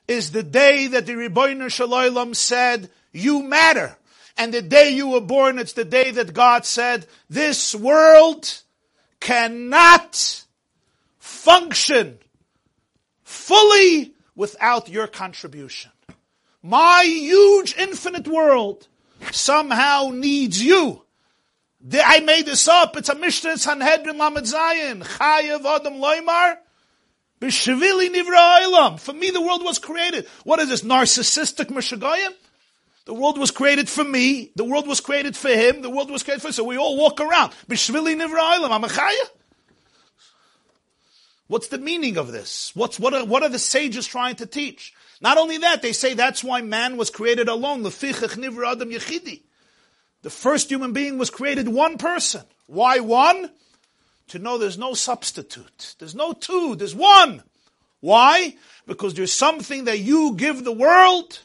is 0.08 0.32
the 0.32 0.42
day 0.42 0.88
that 0.88 1.06
the 1.06 1.12
Ribbono 1.12 1.70
Shel 1.70 1.88
Olam 1.88 2.34
said, 2.34 2.90
you 3.12 3.42
matter. 3.42 3.96
And 4.36 4.52
the 4.52 4.62
day 4.62 4.90
you 4.90 5.08
were 5.08 5.20
born, 5.20 5.58
it's 5.58 5.72
the 5.72 5.84
day 5.84 6.10
that 6.12 6.32
God 6.32 6.64
said, 6.64 7.06
this 7.28 7.74
world 7.74 8.62
cannot 9.20 10.44
function 11.18 12.18
fully 13.22 14.14
without 14.38 14.88
your 14.88 15.08
contribution. 15.08 15.90
My 16.62 17.02
huge 17.04 17.76
infinite 17.76 18.28
world 18.28 18.86
somehow 19.32 20.10
needs 20.14 20.62
you. 20.62 21.02
I 21.92 22.20
made 22.20 22.46
this 22.46 22.68
up. 22.68 22.96
It's 22.96 23.08
a 23.08 23.16
Mishnah 23.16 23.58
Sanhedrin 23.58 24.16
Lamed 24.16 24.38
Zayin. 24.38 25.02
Chayev 25.02 25.64
Adam 25.64 25.94
Loimar. 25.94 26.56
B'shvili 27.40 28.10
Nivra 28.14 28.62
Olam. 28.62 29.00
For 29.00 29.12
me, 29.12 29.30
the 29.30 29.40
world 29.40 29.64
was 29.64 29.78
created. 29.78 30.26
What 30.44 30.60
is 30.60 30.68
this? 30.68 30.82
Narcissistic 30.82 31.66
Meshagayim? 31.66 32.32
The 33.06 33.14
world 33.14 33.38
was 33.38 33.50
created 33.50 33.88
for 33.88 34.04
me. 34.04 34.52
The 34.54 34.64
world 34.64 34.86
was 34.86 35.00
created 35.00 35.36
for 35.36 35.48
him. 35.48 35.82
The 35.82 35.90
world 35.90 36.10
was 36.10 36.22
created 36.22 36.42
for 36.42 36.52
So 36.52 36.62
we 36.62 36.76
all 36.76 36.96
walk 36.96 37.20
around. 37.20 37.52
B'shvili 37.68 38.14
Nivra 38.14 38.58
Olam. 38.58 38.70
I'm 38.70 38.84
a 38.84 38.88
Chayev. 38.88 39.30
What's 41.48 41.68
the 41.68 41.78
meaning 41.78 42.16
of 42.18 42.30
this? 42.30 42.72
What's, 42.74 43.00
what, 43.00 43.14
are, 43.14 43.24
what 43.24 43.42
are 43.42 43.48
the 43.48 43.58
sages 43.58 44.06
trying 44.06 44.36
to 44.36 44.46
teach? 44.46 44.94
Not 45.20 45.38
only 45.38 45.58
that, 45.58 45.82
they 45.82 45.92
say 45.92 46.14
that's 46.14 46.44
why 46.44 46.60
man 46.60 46.96
was 46.96 47.10
created 47.10 47.48
alone. 47.48 47.82
The 47.82 47.90
first 50.30 50.70
human 50.70 50.92
being 50.92 51.18
was 51.18 51.30
created 51.30 51.68
one 51.68 51.98
person. 51.98 52.42
Why 52.66 53.00
one? 53.00 53.50
To 54.28 54.38
know 54.38 54.58
there's 54.58 54.78
no 54.78 54.92
substitute. 54.94 55.94
There's 55.98 56.14
no 56.14 56.34
two, 56.34 56.76
there's 56.76 56.94
one. 56.94 57.42
Why? 58.00 58.56
Because 58.86 59.14
there's 59.14 59.32
something 59.32 59.86
that 59.86 60.00
you 60.00 60.34
give 60.36 60.64
the 60.64 60.72
world 60.72 61.40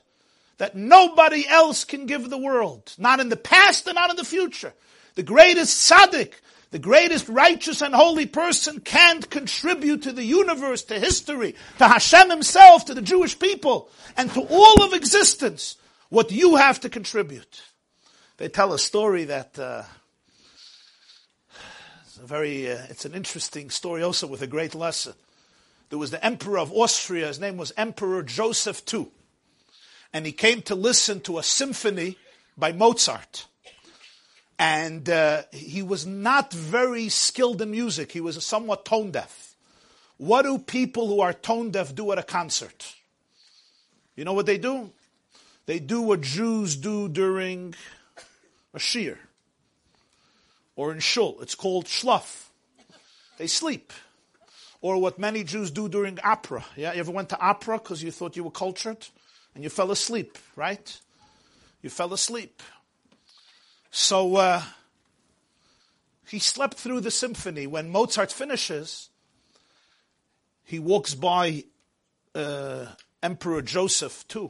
that 0.57 0.75
nobody 0.75 1.47
else 1.47 1.83
can 1.83 2.05
give 2.05 2.29
the 2.29 2.37
world. 2.37 2.93
Not 2.97 3.19
in 3.19 3.29
the 3.29 3.37
past 3.37 3.87
and 3.87 3.95
not 3.95 4.09
in 4.09 4.15
the 4.17 4.25
future. 4.25 4.73
The 5.15 5.23
greatest 5.23 5.91
tzaddik, 5.91 6.33
the 6.73 6.79
greatest 6.79 7.29
righteous 7.29 7.83
and 7.83 7.93
holy 7.93 8.25
person 8.25 8.79
can't 8.79 9.29
contribute 9.29 10.01
to 10.01 10.11
the 10.11 10.23
universe, 10.23 10.81
to 10.81 10.99
history, 10.99 11.53
to 11.77 11.87
Hashem 11.87 12.31
himself, 12.31 12.85
to 12.85 12.95
the 12.95 13.01
Jewish 13.03 13.37
people, 13.37 13.91
and 14.17 14.31
to 14.31 14.41
all 14.41 14.81
of 14.81 14.91
existence, 14.93 15.75
what 16.09 16.31
you 16.31 16.55
have 16.55 16.79
to 16.79 16.89
contribute. 16.89 17.61
They 18.37 18.47
tell 18.47 18.73
a 18.73 18.79
story 18.79 19.25
that, 19.25 19.59
uh, 19.59 19.83
it's 22.07 22.17
a 22.17 22.25
very, 22.25 22.71
uh, 22.71 22.79
it's 22.89 23.05
an 23.05 23.13
interesting 23.13 23.69
story 23.69 24.01
also 24.01 24.25
with 24.25 24.41
a 24.41 24.47
great 24.47 24.73
lesson. 24.73 25.13
There 25.91 25.99
was 25.99 26.09
the 26.09 26.25
emperor 26.25 26.57
of 26.57 26.73
Austria, 26.73 27.27
his 27.27 27.39
name 27.39 27.57
was 27.57 27.71
Emperor 27.77 28.23
Joseph 28.23 28.81
II. 28.91 29.09
And 30.11 30.25
he 30.25 30.31
came 30.31 30.63
to 30.63 30.73
listen 30.73 31.19
to 31.21 31.37
a 31.37 31.43
symphony 31.43 32.17
by 32.57 32.71
Mozart. 32.71 33.45
And 34.59 35.09
uh, 35.09 35.43
he 35.51 35.81
was 35.81 36.05
not 36.05 36.53
very 36.53 37.09
skilled 37.09 37.61
in 37.61 37.71
music. 37.71 38.11
He 38.11 38.21
was 38.21 38.43
somewhat 38.45 38.85
tone 38.85 39.11
deaf. 39.11 39.55
What 40.17 40.43
do 40.43 40.57
people 40.57 41.07
who 41.07 41.21
are 41.21 41.33
tone 41.33 41.71
deaf 41.71 41.93
do 41.93 42.11
at 42.11 42.17
a 42.17 42.23
concert? 42.23 42.95
You 44.15 44.25
know 44.25 44.33
what 44.33 44.45
they 44.45 44.57
do? 44.57 44.91
They 45.65 45.79
do 45.79 46.01
what 46.01 46.21
Jews 46.21 46.75
do 46.75 47.09
during 47.09 47.73
a 48.73 48.77
shiur 48.77 49.17
or 50.75 50.91
in 50.91 50.99
shul. 50.99 51.37
It's 51.41 51.55
called 51.55 51.85
shluf. 51.85 52.47
They 53.37 53.47
sleep. 53.47 53.91
Or 54.81 54.97
what 55.01 55.17
many 55.17 55.43
Jews 55.43 55.71
do 55.71 55.87
during 55.87 56.19
opera. 56.23 56.65
Yeah, 56.75 56.93
you 56.93 56.99
ever 56.99 57.11
went 57.11 57.29
to 57.29 57.39
opera 57.39 57.77
because 57.77 58.03
you 58.03 58.11
thought 58.11 58.35
you 58.35 58.43
were 58.43 58.51
cultured 58.51 59.07
and 59.55 59.63
you 59.63 59.69
fell 59.69 59.91
asleep, 59.91 60.37
right? 60.55 60.99
You 61.81 61.89
fell 61.89 62.13
asleep. 62.13 62.61
So 63.95 64.37
uh, 64.37 64.63
he 66.27 66.39
slept 66.39 66.79
through 66.79 67.01
the 67.01 67.11
symphony. 67.11 67.67
When 67.67 67.91
Mozart 67.91 68.31
finishes, 68.31 69.11
he 70.63 70.79
walks 70.79 71.13
by 71.13 71.65
uh, 72.33 72.87
Emperor 73.21 73.61
Joseph 73.61 74.27
too, 74.27 74.49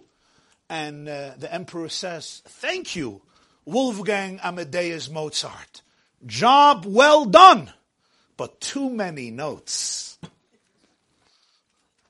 and 0.69 1.09
uh, 1.09 1.31
the 1.37 1.53
emperor 1.53 1.89
says, 1.89 2.41
"Thank 2.45 2.95
you, 2.95 3.21
Wolfgang 3.65 4.39
Amadeus 4.41 5.09
Mozart. 5.09 5.81
Job 6.25 6.85
well 6.87 7.25
done, 7.25 7.73
but 8.37 8.61
too 8.61 8.89
many 8.89 9.29
notes." 9.29 10.17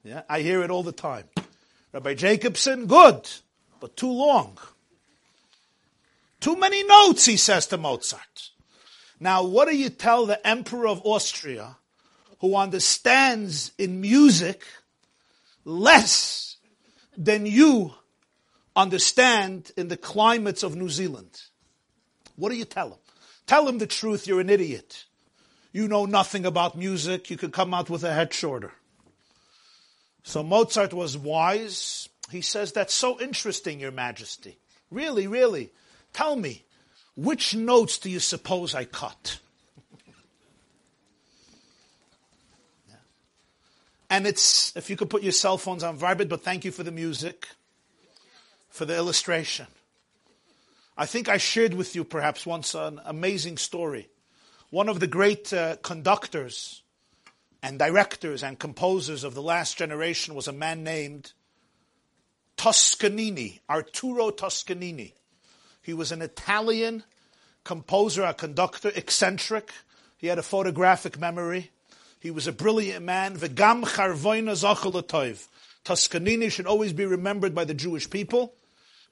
Yeah, 0.03 0.21
I 0.29 0.41
hear 0.41 0.61
it 0.61 0.69
all 0.69 0.83
the 0.83 0.91
time. 0.91 1.23
Rabbi 1.93 2.13
Jacobson, 2.13 2.85
good, 2.85 3.27
but 3.79 3.97
too 3.97 4.11
long. 4.11 4.59
Too 6.43 6.57
many 6.57 6.83
notes, 6.83 7.23
he 7.23 7.37
says 7.37 7.67
to 7.67 7.77
Mozart. 7.77 8.49
Now, 9.17 9.45
what 9.45 9.69
do 9.69 9.77
you 9.77 9.89
tell 9.89 10.25
the 10.25 10.45
Emperor 10.45 10.89
of 10.89 11.01
Austria, 11.05 11.77
who 12.41 12.57
understands 12.57 13.71
in 13.77 14.01
music 14.01 14.65
less 15.63 16.57
than 17.15 17.45
you 17.45 17.93
understand 18.75 19.71
in 19.77 19.87
the 19.87 19.95
climates 19.95 20.63
of 20.63 20.75
New 20.75 20.89
Zealand? 20.89 21.43
What 22.35 22.49
do 22.49 22.57
you 22.57 22.65
tell 22.65 22.89
him? 22.89 22.99
Tell 23.47 23.65
him 23.65 23.77
the 23.77 23.87
truth, 23.87 24.27
you're 24.27 24.41
an 24.41 24.49
idiot. 24.49 25.05
You 25.71 25.87
know 25.87 26.05
nothing 26.05 26.45
about 26.45 26.77
music, 26.77 27.29
you 27.29 27.37
could 27.37 27.53
come 27.53 27.73
out 27.73 27.89
with 27.89 28.03
a 28.03 28.13
head 28.13 28.33
shorter. 28.33 28.73
So 30.23 30.43
Mozart 30.43 30.91
was 30.91 31.17
wise. 31.17 32.09
He 32.29 32.41
says, 32.41 32.73
That's 32.73 32.93
so 32.93 33.17
interesting, 33.21 33.79
Your 33.79 33.91
Majesty. 33.91 34.57
Really, 34.91 35.25
really. 35.25 35.71
Tell 36.13 36.35
me, 36.35 36.63
which 37.15 37.55
notes 37.55 37.97
do 37.97 38.09
you 38.09 38.19
suppose 38.19 38.73
I 38.73 38.85
cut? 38.85 39.39
yeah. 42.87 42.95
And 44.09 44.25
it's, 44.25 44.75
if 44.75 44.89
you 44.89 44.95
could 44.95 45.09
put 45.09 45.23
your 45.23 45.31
cell 45.31 45.57
phones 45.57 45.83
on 45.83 45.97
vibrate, 45.97 46.29
but 46.29 46.43
thank 46.43 46.65
you 46.65 46.71
for 46.71 46.83
the 46.83 46.91
music, 46.91 47.47
for 48.69 48.85
the 48.85 48.95
illustration. 48.95 49.67
I 50.95 51.07
think 51.07 51.27
I 51.27 51.37
shared 51.37 51.73
with 51.73 51.95
you 51.95 52.03
perhaps 52.03 52.45
once 52.45 52.75
an 52.75 53.01
amazing 53.03 53.57
story. 53.57 54.09
One 54.69 54.89
of 54.89 54.99
the 54.99 55.07
great 55.07 55.51
uh, 55.51 55.77
conductors 55.77 56.83
and 57.63 57.79
directors 57.79 58.43
and 58.43 58.59
composers 58.59 59.23
of 59.23 59.33
the 59.33 59.41
last 59.41 59.77
generation 59.77 60.35
was 60.35 60.47
a 60.47 60.53
man 60.53 60.83
named 60.83 61.33
Toscanini, 62.57 63.61
Arturo 63.69 64.29
Toscanini. 64.29 65.15
He 65.83 65.93
was 65.93 66.11
an 66.11 66.21
Italian 66.21 67.03
composer, 67.65 68.23
a 68.23 68.33
conductor, 68.33 68.91
eccentric. 68.95 69.71
He 70.17 70.27
had 70.27 70.39
a 70.39 70.43
photographic 70.43 71.19
memory. 71.19 71.71
He 72.19 72.31
was 72.31 72.47
a 72.47 72.53
brilliant 72.53 73.05
man. 73.05 73.37
V'gam 73.37 73.83
charvoina 73.83 74.53
zachalatoiv. 74.53 75.45
Toscanini 75.83 76.49
should 76.49 76.65
always 76.65 76.93
be 76.93 77.05
remembered 77.05 77.53
by 77.53 77.65
the 77.65 77.73
Jewish 77.73 78.09
people 78.09 78.53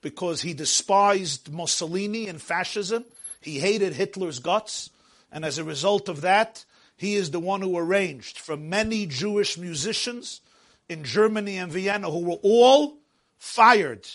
because 0.01 0.41
he 0.41 0.53
despised 0.53 1.51
Mussolini 1.51 2.27
and 2.27 2.41
fascism. 2.41 3.03
He 3.41 3.59
hated 3.59 3.93
Hitler's 3.93 4.39
guts. 4.39 4.89
And 5.29 5.43
as 5.43 5.57
a 5.57 5.65
result 5.65 6.07
of 6.07 6.21
that, 6.21 6.63
he 6.95 7.15
is 7.15 7.31
the 7.31 7.39
one 7.39 7.61
who 7.61 7.77
arranged 7.77 8.39
for 8.39 8.55
many 8.55 9.05
Jewish 9.05 9.57
musicians 9.57 10.39
in 10.87 11.03
Germany 11.03 11.57
and 11.57 11.71
Vienna 11.71 12.09
who 12.09 12.19
were 12.19 12.39
all 12.43 12.97
fired 13.37 14.07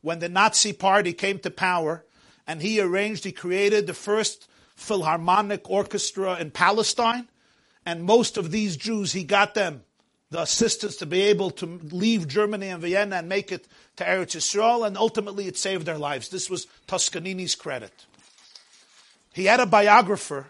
when 0.00 0.18
the 0.18 0.28
Nazi 0.28 0.72
party 0.72 1.12
came 1.12 1.38
to 1.40 1.50
power, 1.50 2.04
and 2.46 2.62
he 2.62 2.80
arranged, 2.80 3.24
he 3.24 3.32
created 3.32 3.86
the 3.86 3.94
first 3.94 4.48
philharmonic 4.74 5.68
orchestra 5.68 6.38
in 6.38 6.50
Palestine, 6.50 7.28
and 7.84 8.04
most 8.04 8.36
of 8.36 8.50
these 8.50 8.76
Jews, 8.76 9.12
he 9.12 9.24
got 9.24 9.54
them 9.54 9.82
the 10.30 10.42
assistance 10.42 10.96
to 10.96 11.06
be 11.06 11.22
able 11.22 11.50
to 11.50 11.80
leave 11.90 12.28
Germany 12.28 12.68
and 12.68 12.82
Vienna 12.82 13.16
and 13.16 13.28
make 13.28 13.50
it 13.50 13.66
to 13.96 14.04
Eretz 14.04 14.36
Yisrael, 14.36 14.86
and 14.86 14.96
ultimately 14.96 15.46
it 15.46 15.56
saved 15.56 15.86
their 15.86 15.98
lives. 15.98 16.28
This 16.28 16.50
was 16.50 16.66
Toscanini's 16.86 17.54
credit. 17.54 18.04
He 19.32 19.46
had 19.46 19.60
a 19.60 19.66
biographer 19.66 20.48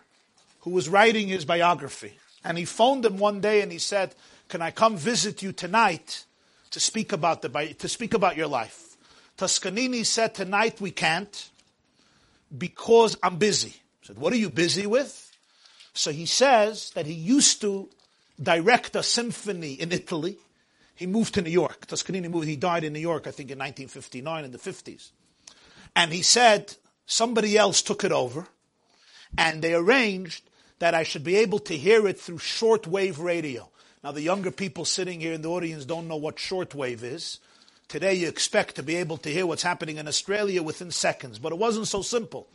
who 0.61 0.71
was 0.71 0.89
writing 0.89 1.29
his 1.29 1.45
biography, 1.45 2.19
and 2.43 2.59
he 2.59 2.65
phoned 2.65 3.05
him 3.05 3.19
one 3.19 3.41
day 3.41 3.61
and 3.61 3.71
he 3.71 3.79
said, 3.79 4.15
"Can 4.49 4.63
I 4.63 4.73
come 4.73 4.97
visit 4.97 5.43
you 5.43 5.53
tonight 5.53 6.25
to 6.71 6.81
speak 6.81 7.13
about 7.13 7.43
the 7.43 7.75
to 7.79 7.89
speak 7.89 8.15
about 8.15 8.37
your 8.37 8.49
life?" 8.49 8.88
Toscanini 9.39 10.05
said, 10.05 10.35
Tonight 10.35 10.81
we 10.81 10.91
can't 10.91 11.51
because 12.57 13.17
I'm 13.23 13.37
busy. 13.37 13.75
I 14.03 14.07
said, 14.09 14.19
What 14.19 14.33
are 14.33 14.37
you 14.37 14.51
busy 14.51 14.87
with? 14.87 15.25
So 15.95 16.13
he 16.13 16.27
says 16.27 16.91
that 16.91 17.07
he 17.07 17.15
used 17.15 17.61
to 17.63 17.89
direct 18.41 18.95
a 18.95 19.03
symphony 19.03 19.73
in 19.75 19.91
Italy. 19.93 20.39
He 20.95 21.07
moved 21.07 21.35
to 21.35 21.43
New 21.43 21.51
York. 21.51 21.87
Toscanini 21.87 22.29
moved, 22.29 22.47
he 22.47 22.57
died 22.57 22.85
in 22.85 22.93
New 22.93 23.01
York, 23.01 23.27
I 23.27 23.31
think 23.31 23.51
in 23.51 23.59
1959 23.59 24.45
in 24.45 24.51
the 24.51 24.59
50s. 24.59 25.11
And 25.95 26.13
he 26.13 26.23
said 26.23 26.75
somebody 27.07 27.57
else 27.57 27.83
took 27.83 28.05
it 28.05 28.13
over 28.13 28.47
and 29.37 29.63
they 29.63 29.75
arranged 29.75 30.43
that 30.79 30.95
I 30.95 31.03
should 31.03 31.25
be 31.25 31.37
able 31.37 31.59
to 31.61 31.77
hear 31.77 32.07
it 32.07 32.21
through 32.21 32.39
shortwave 32.39 33.19
radio. 33.19 33.69
Now, 34.03 34.13
the 34.13 34.23
younger 34.23 34.53
people 34.53 34.85
sitting 34.85 35.21
here 35.21 35.33
in 35.33 35.43
the 35.43 35.51
audience 35.51 35.85
don't 35.85 36.07
know 36.07 36.17
what 36.17 36.37
shortwave 36.37 37.03
is. 37.03 37.41
Today 37.89 38.15
you 38.15 38.29
expect 38.29 38.77
to 38.77 38.83
be 38.83 38.97
able 38.97 39.17
to 39.19 39.31
hear 39.31 39.47
what's 39.47 39.63
happening 39.63 39.97
in 39.97 40.07
Australia 40.07 40.63
within 40.63 40.91
seconds, 40.91 41.39
but 41.39 41.53
it 41.53 41.59
wasn't 41.59 41.89
so 41.89 42.03
simple. 42.03 42.47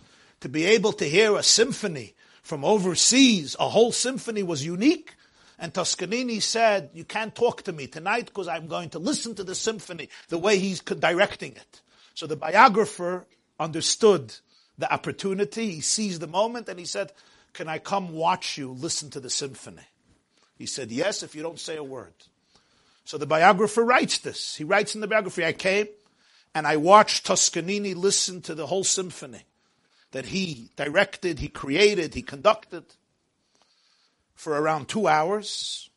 To 0.42 0.50
be 0.50 0.66
able 0.66 0.94
to 0.94 1.06
hear 1.06 1.36
a 1.36 1.42
symphony 1.42 2.14
from 2.44 2.64
overseas, 2.64 3.56
a 3.60 3.70
whole 3.70 3.92
symphony 3.92 4.44
was 4.44 4.64
unique. 4.64 5.16
And 5.58 5.74
Toscanini 5.74 6.40
said, 6.40 6.92
you 6.94 7.04
can't 7.04 7.34
talk 7.34 7.64
to 7.64 7.72
me 7.74 7.88
tonight 7.88 8.26
because 8.26 8.48
I'm 8.48 8.68
going 8.68 8.90
to 8.92 9.00
listen 9.00 9.34
to 9.36 9.44
the 9.44 9.56
symphony 9.56 10.10
the 10.28 10.38
way 10.38 10.60
he's 10.60 10.82
directing 10.82 11.54
it. 11.54 11.82
So 12.14 12.28
the 12.28 12.36
biographer 12.36 13.26
understood 13.60 14.36
the 14.78 14.92
opportunity. 14.92 15.72
He 15.72 15.82
seized 15.82 16.22
the 16.22 16.28
moment 16.28 16.70
and 16.70 16.78
he 16.78 16.86
said, 16.86 17.12
can 17.54 17.68
I 17.68 17.80
come 17.80 18.14
watch 18.14 18.58
you 18.58 18.72
listen 18.72 19.10
to 19.12 19.20
the 19.20 19.30
symphony? 19.30 19.88
He 20.58 20.68
said, 20.68 20.92
yes, 20.92 21.24
if 21.24 21.34
you 21.34 21.42
don't 21.42 21.60
say 21.60 21.78
a 21.78 21.84
word. 21.84 22.14
So 23.06 23.18
the 23.18 23.26
biographer 23.26 23.84
writes 23.84 24.18
this. 24.20 24.56
He 24.56 24.64
writes 24.64 24.96
in 24.96 25.02
the 25.02 25.08
biography, 25.08 25.46
I 25.46 25.54
came 25.54 25.88
and 26.56 26.66
I 26.66 26.78
watched 26.78 27.26
Toscanini 27.26 27.94
listen 27.94 28.42
to 28.44 28.56
the 28.56 28.68
whole 28.68 28.84
symphony 28.84 29.44
that 30.12 30.28
he 30.28 30.70
directed, 30.76 31.40
he 31.40 31.48
created, 31.48 32.14
he 32.14 32.22
conducted 32.22 32.86
for 34.36 34.60
around 34.60 34.88
two 34.88 35.08
hours. 35.08 35.90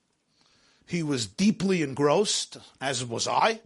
He 0.87 1.03
was 1.03 1.27
deeply 1.27 1.83
engrossed, 1.83 2.57
as 2.81 3.05
was 3.05 3.29
I. 3.29 3.61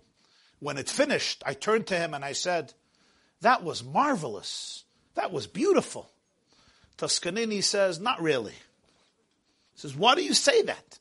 When 0.59 0.77
it 0.77 0.89
finished, 0.89 1.43
I 1.47 1.55
turned 1.55 1.87
to 1.89 1.97
him 1.97 2.15
and 2.15 2.25
I 2.25 2.33
said, 2.33 2.75
That 3.41 3.63
was 3.63 3.85
marvelous. 3.85 4.85
That 5.15 5.33
was 5.33 5.47
beautiful. 5.47 6.11
Toscanini 6.97 7.61
says, 7.61 8.01
Not 8.01 8.21
really. 8.21 8.53
He 8.53 9.77
says, 9.77 9.95
Why 9.95 10.15
do 10.15 10.23
you 10.23 10.35
say 10.35 10.63
that? 10.63 10.99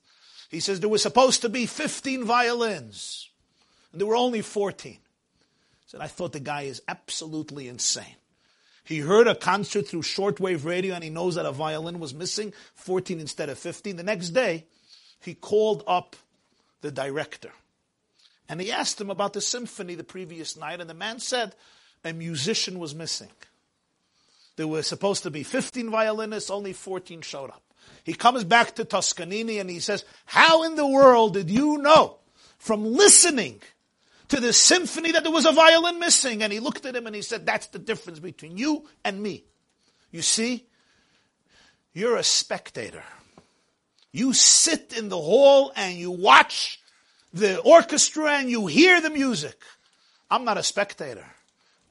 He 0.49 0.59
says 0.59 0.79
there 0.79 0.89
were 0.89 0.97
supposed 0.97 1.41
to 1.41 1.49
be 1.49 1.65
15 1.65 2.25
violins, 2.25 3.29
and 3.91 4.01
there 4.01 4.07
were 4.07 4.15
only 4.15 4.41
14. 4.41 4.93
He 4.93 4.99
said, 5.85 6.01
I 6.01 6.07
thought 6.07 6.33
the 6.33 6.39
guy 6.39 6.63
is 6.63 6.81
absolutely 6.87 7.67
insane. 7.67 8.15
He 8.83 8.99
heard 8.99 9.27
a 9.27 9.35
concert 9.35 9.87
through 9.87 10.01
shortwave 10.01 10.65
radio 10.65 10.95
and 10.95 11.03
he 11.03 11.11
knows 11.11 11.35
that 11.35 11.45
a 11.45 11.51
violin 11.51 11.99
was 11.99 12.13
missing, 12.13 12.53
14 12.73 13.19
instead 13.19 13.49
of 13.49 13.59
15. 13.59 13.97
The 13.97 14.03
next 14.03 14.29
day, 14.31 14.65
he 15.21 15.35
called 15.35 15.83
up 15.85 16.15
the 16.81 16.91
director 16.91 17.51
and 18.49 18.59
he 18.59 18.71
asked 18.71 18.99
him 18.99 19.11
about 19.11 19.33
the 19.33 19.41
symphony 19.41 19.93
the 19.93 20.03
previous 20.03 20.57
night, 20.57 20.81
and 20.81 20.89
the 20.89 20.95
man 20.95 21.19
said 21.19 21.55
a 22.03 22.11
musician 22.11 22.79
was 22.79 22.95
missing. 22.95 23.29
There 24.55 24.67
were 24.67 24.81
supposed 24.81 25.21
to 25.23 25.29
be 25.29 25.43
15 25.43 25.91
violinists, 25.91 26.49
only 26.49 26.73
14 26.73 27.21
showed 27.21 27.51
up. 27.51 27.61
He 28.09 28.15
comes 28.15 28.43
back 28.43 28.73
to 28.77 28.85
Toscanini 28.85 29.59
and 29.59 29.69
he 29.69 29.79
says, 29.79 30.03
How 30.25 30.63
in 30.63 30.73
the 30.73 30.87
world 30.87 31.35
did 31.35 31.47
you 31.47 31.77
know 31.77 32.17
from 32.57 32.83
listening 32.83 33.61
to 34.29 34.39
the 34.39 34.51
symphony 34.51 35.11
that 35.11 35.21
there 35.21 35.31
was 35.31 35.45
a 35.45 35.51
violin 35.51 35.99
missing. 35.99 36.41
And 36.41 36.51
he 36.51 36.59
looked 36.59 36.87
at 36.87 36.95
him 36.95 37.05
and 37.05 37.15
he 37.15 37.21
said, 37.21 37.45
that's 37.45 37.67
the 37.67 37.77
difference 37.77 38.17
between 38.17 38.57
you 38.57 38.87
and 39.05 39.21
me. 39.21 39.43
You 40.09 40.23
see, 40.23 40.65
you're 41.93 42.15
a 42.15 42.23
spectator. 42.23 43.03
You 44.11 44.33
sit 44.33 44.95
in 44.97 45.09
the 45.09 45.19
hall 45.19 45.71
and 45.75 45.95
you 45.95 46.09
watch 46.09 46.81
the 47.31 47.59
orchestra 47.59 48.39
and 48.39 48.49
you 48.49 48.65
hear 48.65 49.01
the 49.01 49.11
music. 49.11 49.61
I'm 50.31 50.45
not 50.45 50.57
a 50.57 50.63
spectator. 50.63 51.25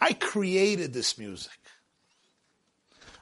I 0.01 0.15
created 0.15 0.93
this 0.93 1.17
music. 1.17 1.53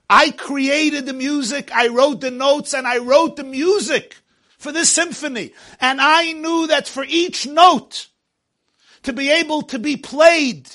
I 0.09 0.31
created 0.31 1.07
the 1.07 1.13
music, 1.13 1.71
I 1.75 1.89
wrote 1.89 2.21
the 2.21 2.31
notes, 2.31 2.75
and 2.75 2.87
I 2.87 2.99
wrote 2.99 3.37
the 3.37 3.45
music 3.45 4.17
for 4.59 4.73
this 4.73 4.91
symphony. 4.91 5.53
And 5.81 6.01
I 6.01 6.33
knew 6.33 6.69
that 6.69 6.87
for 6.87 7.05
each 7.07 7.47
note 7.47 8.09
to 9.03 9.13
be 9.13 9.31
able 9.31 9.63
to 9.63 9.79
be 9.79 9.97
played, 9.97 10.69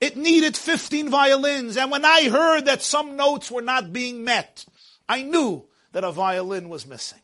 it 0.00 0.16
needed 0.16 0.56
15 0.56 1.08
violins. 1.08 1.76
And 1.76 1.90
when 1.90 2.04
I 2.04 2.28
heard 2.28 2.66
that 2.66 2.82
some 2.82 3.16
notes 3.16 3.50
were 3.50 3.62
not 3.62 3.92
being 3.92 4.24
met, 4.24 4.64
I 5.08 5.22
knew 5.22 5.64
that 5.92 6.04
a 6.04 6.12
violin 6.12 6.68
was 6.68 6.86
missing. 6.86 7.20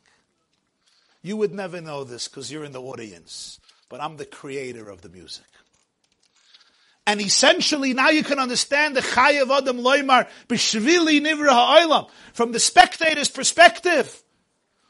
You 1.22 1.36
would 1.36 1.52
never 1.52 1.80
know 1.80 2.04
this 2.04 2.28
because 2.28 2.52
you're 2.52 2.64
in 2.64 2.72
the 2.72 2.80
audience, 2.80 3.58
but 3.88 4.00
I'm 4.00 4.16
the 4.16 4.24
creator 4.24 4.88
of 4.88 5.02
the 5.02 5.08
music. 5.08 5.44
And 7.06 7.20
essentially, 7.20 7.94
now 7.94 8.10
you 8.10 8.24
can 8.24 8.40
understand 8.40 8.96
the 8.96 9.00
Chayav 9.00 9.56
Adam 9.56 9.78
Loimar 9.78 10.28
B'Shvili 10.48 11.20
Nivra 11.20 11.50
Ha'olam. 11.50 12.10
From 12.32 12.50
the 12.50 12.58
spectator's 12.58 13.28
perspective, 13.28 14.22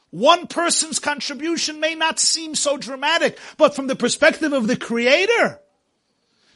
one 0.09 0.47
person's 0.47 0.97
contribution 0.97 1.79
may 1.79 1.93
not 1.93 2.19
seem 2.19 2.55
so 2.55 2.75
dramatic, 2.77 3.37
but 3.57 3.75
from 3.75 3.85
the 3.85 3.95
perspective 3.95 4.51
of 4.51 4.65
the 4.67 4.77
Creator, 4.77 5.59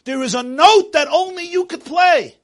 there 0.05 0.23
is 0.23 0.33
a 0.33 0.41
note 0.41 0.93
that 0.93 1.07
only 1.09 1.43
you 1.43 1.65
could 1.65 1.85
play. 1.85 2.37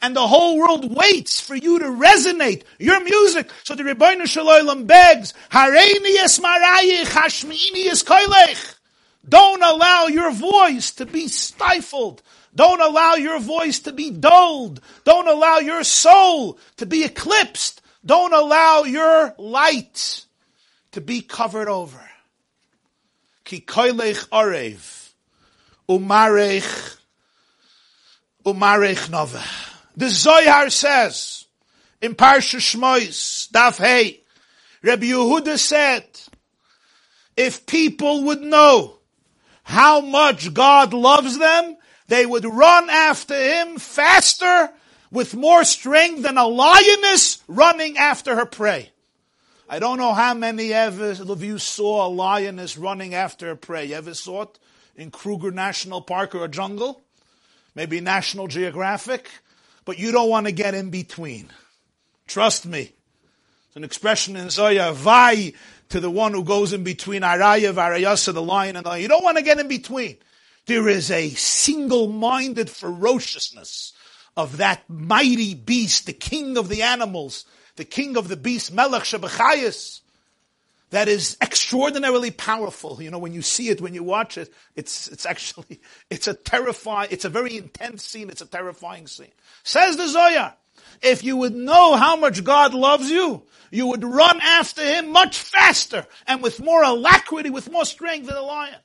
And 0.00 0.14
the 0.14 0.28
whole 0.28 0.58
world 0.58 0.94
waits 0.94 1.40
for 1.40 1.56
you 1.56 1.78
to 1.78 1.86
resonate 1.86 2.62
your 2.78 3.02
music. 3.02 3.50
So 3.64 3.74
the 3.74 3.82
Ribbono 3.82 4.26
Shel 4.26 4.46
Olam 4.46 4.86
begs, 4.86 5.32
Hareini 5.50 6.16
es 6.22 6.38
marayich, 6.38 7.06
hashmiini 7.06 7.86
es 7.86 8.04
koilech. 8.04 8.76
Don't 9.28 9.62
allow 9.62 10.06
your 10.06 10.30
voice 10.32 10.92
to 10.92 11.06
be 11.06 11.28
stifled. 11.28 12.22
Don't 12.58 12.80
allow 12.80 13.14
your 13.14 13.38
voice 13.38 13.78
to 13.80 13.92
be 13.92 14.10
dulled. 14.10 14.80
Don't 15.04 15.28
allow 15.28 15.58
your 15.58 15.84
soul 15.84 16.58
to 16.78 16.86
be 16.86 17.04
eclipsed. 17.04 17.80
Don't 18.04 18.32
allow 18.32 18.82
your 18.82 19.32
light 19.38 20.24
to 20.90 21.00
be 21.00 21.20
covered 21.20 21.68
over. 21.68 22.00
Ki 23.44 23.60
koilech 23.60 24.28
arev. 24.30 25.10
Umarech. 25.88 26.96
Umarech. 28.44 29.78
The 29.96 30.08
Zohar 30.08 30.68
says 30.70 31.44
in 32.02 32.16
Parsha 32.16 32.58
Shmois, 32.58 33.48
Daf 33.52 33.78
Hey, 33.78 34.24
Rabbi 34.82 35.06
Yehuda 35.06 35.56
said, 35.58 36.06
if 37.36 37.66
people 37.66 38.24
would 38.24 38.40
know 38.40 38.98
how 39.62 40.00
much 40.00 40.52
God 40.52 40.92
loves 40.92 41.38
them, 41.38 41.76
they 42.08 42.26
would 42.26 42.44
run 42.44 42.90
after 42.90 43.34
him 43.34 43.78
faster 43.78 44.70
with 45.10 45.34
more 45.34 45.64
strength 45.64 46.22
than 46.22 46.36
a 46.36 46.46
lioness 46.46 47.42
running 47.46 47.96
after 47.96 48.34
her 48.34 48.46
prey. 48.46 48.90
I 49.68 49.78
don't 49.78 49.98
know 49.98 50.14
how 50.14 50.32
many 50.32 50.74
of 50.74 51.42
you 51.42 51.58
saw 51.58 52.06
a 52.06 52.08
lioness 52.08 52.78
running 52.78 53.14
after 53.14 53.50
a 53.50 53.56
prey. 53.56 53.86
You 53.86 53.96
ever 53.96 54.14
saw 54.14 54.42
it 54.42 54.58
in 54.96 55.10
Kruger 55.10 55.50
National 55.50 56.00
Park 56.00 56.34
or 56.34 56.44
a 56.44 56.48
jungle? 56.48 57.02
Maybe 57.74 58.00
National 58.00 58.48
Geographic? 58.48 59.30
But 59.84 59.98
you 59.98 60.10
don't 60.10 60.30
want 60.30 60.46
to 60.46 60.52
get 60.52 60.74
in 60.74 60.90
between. 60.90 61.50
Trust 62.26 62.64
me. 62.66 62.92
It's 63.66 63.76
an 63.76 63.84
expression 63.84 64.36
in 64.36 64.48
Zoya, 64.48 64.92
vai 64.92 65.52
to 65.90 66.00
the 66.00 66.10
one 66.10 66.32
who 66.32 66.44
goes 66.44 66.72
in 66.72 66.84
between 66.84 67.22
Araya, 67.22 67.72
Varayasa, 67.72 68.32
the 68.32 68.42
lion, 68.42 68.76
and 68.76 68.84
the 68.84 68.90
lion. 68.90 69.02
You 69.02 69.08
don't 69.08 69.24
want 69.24 69.36
to 69.36 69.42
get 69.42 69.58
in 69.58 69.68
between. 69.68 70.16
There 70.68 70.86
is 70.86 71.10
a 71.10 71.30
single-minded 71.30 72.68
ferociousness 72.68 73.94
of 74.36 74.58
that 74.58 74.82
mighty 74.86 75.54
beast, 75.54 76.04
the 76.04 76.12
king 76.12 76.58
of 76.58 76.68
the 76.68 76.82
animals, 76.82 77.46
the 77.76 77.86
king 77.86 78.18
of 78.18 78.28
the 78.28 78.36
beast, 78.36 78.70
Melech 78.70 79.04
Shebechayis, 79.04 80.02
that 80.90 81.08
is 81.08 81.38
extraordinarily 81.40 82.30
powerful. 82.30 83.02
You 83.02 83.10
know, 83.10 83.18
when 83.18 83.32
you 83.32 83.40
see 83.40 83.70
it, 83.70 83.80
when 83.80 83.94
you 83.94 84.02
watch 84.02 84.36
it, 84.36 84.52
it's, 84.76 85.08
it's 85.08 85.24
actually, 85.24 85.80
it's 86.10 86.28
a 86.28 86.34
terrifying, 86.34 87.08
it's 87.12 87.24
a 87.24 87.30
very 87.30 87.56
intense 87.56 88.04
scene, 88.04 88.28
it's 88.28 88.42
a 88.42 88.46
terrifying 88.46 89.06
scene. 89.06 89.32
Says 89.62 89.96
the 89.96 90.06
Zohar, 90.06 90.54
if 91.00 91.24
you 91.24 91.38
would 91.38 91.54
know 91.54 91.96
how 91.96 92.14
much 92.14 92.44
God 92.44 92.74
loves 92.74 93.08
you, 93.10 93.42
you 93.70 93.86
would 93.86 94.04
run 94.04 94.38
after 94.42 94.84
Him 94.84 95.12
much 95.12 95.38
faster 95.38 96.06
and 96.26 96.42
with 96.42 96.62
more 96.62 96.82
alacrity, 96.82 97.48
with 97.48 97.72
more 97.72 97.86
strength 97.86 98.26
than 98.26 98.36
a 98.36 98.42
lion. 98.42 98.76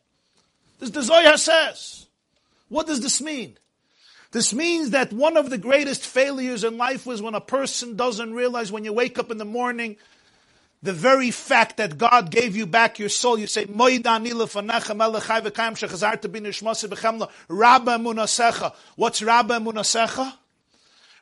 This 0.83 0.91
the 0.91 1.01
Zohar 1.01 1.37
says. 1.37 2.07
What 2.67 2.87
does 2.87 2.99
this 2.99 3.21
mean? 3.21 3.57
This 4.31 4.53
means 4.53 4.89
that 4.89 5.13
one 5.13 5.37
of 5.37 5.49
the 5.49 5.57
greatest 5.57 6.05
failures 6.05 6.65
in 6.65 6.77
life 6.77 7.05
was 7.05 7.21
when 7.21 7.35
a 7.35 7.39
person 7.41 7.95
doesn't 7.95 8.33
realize 8.33 8.69
when 8.69 8.83
you 8.83 8.91
wake 8.91 9.17
up 9.17 9.31
in 9.31 9.37
the 9.37 9.45
morning, 9.45 9.95
the 10.81 10.91
very 10.91 11.31
fact 11.31 11.77
that 11.77 11.97
God 11.97 12.31
gave 12.31 12.57
you 12.57 12.65
back 12.65 12.99
your 12.99 13.07
soul, 13.07 13.39
you 13.39 13.47
say, 13.47 13.63
Rabba 13.63 13.77
Munasecha. 17.47 18.73
What's 18.97 19.23
Rabba 19.23 19.59
Munasecha? 19.59 20.33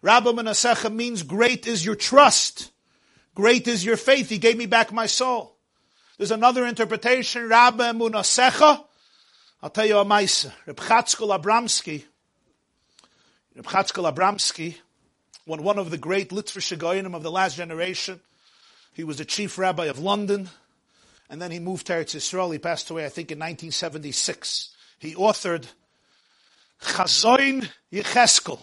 Rabba 0.01 0.33
Munasecha 0.33 0.91
means 0.91 1.21
great 1.21 1.67
is 1.67 1.85
your 1.85 1.93
trust. 1.93 2.71
Great 3.35 3.67
is 3.67 3.85
your 3.85 3.97
faith. 3.97 4.29
He 4.29 4.39
gave 4.39 4.57
me 4.57 4.65
back 4.65 4.91
my 4.91 5.05
soul. 5.05 5.55
There's 6.17 6.31
another 6.31 6.65
interpretation, 6.65 7.47
Rabba 7.47 7.91
Munasecha 7.93 8.85
I'll 9.63 9.69
tell 9.69 9.85
you 9.85 9.99
a 9.99 10.05
mice. 10.05 10.47
Reb 10.65 10.77
Chatzkel 10.77 11.39
Abramsky, 11.39 12.05
Reb 13.55 13.65
Chatzkel 13.65 14.11
Abramsky, 14.11 14.77
one, 15.45 15.61
one 15.61 15.77
of 15.77 15.91
the 15.91 15.99
great 15.99 16.29
Litvish 16.31 16.75
Geonim 16.75 17.13
of 17.13 17.21
the 17.21 17.29
last 17.29 17.57
generation. 17.57 18.19
He 18.93 19.03
was 19.03 19.19
the 19.19 19.25
chief 19.25 19.59
rabbi 19.59 19.85
of 19.85 19.99
London, 19.99 20.49
and 21.29 21.39
then 21.39 21.51
he 21.51 21.59
moved 21.59 21.85
to 21.87 21.93
Eretz 21.93 22.15
Yisrael. 22.15 22.51
He 22.51 22.57
passed 22.57 22.89
away, 22.89 23.05
I 23.05 23.09
think, 23.09 23.29
in 23.29 23.37
1976. 23.37 24.75
He 24.97 25.13
authored 25.13 25.67
Chazoin 26.81 27.69
Yecheskel, 27.93 28.59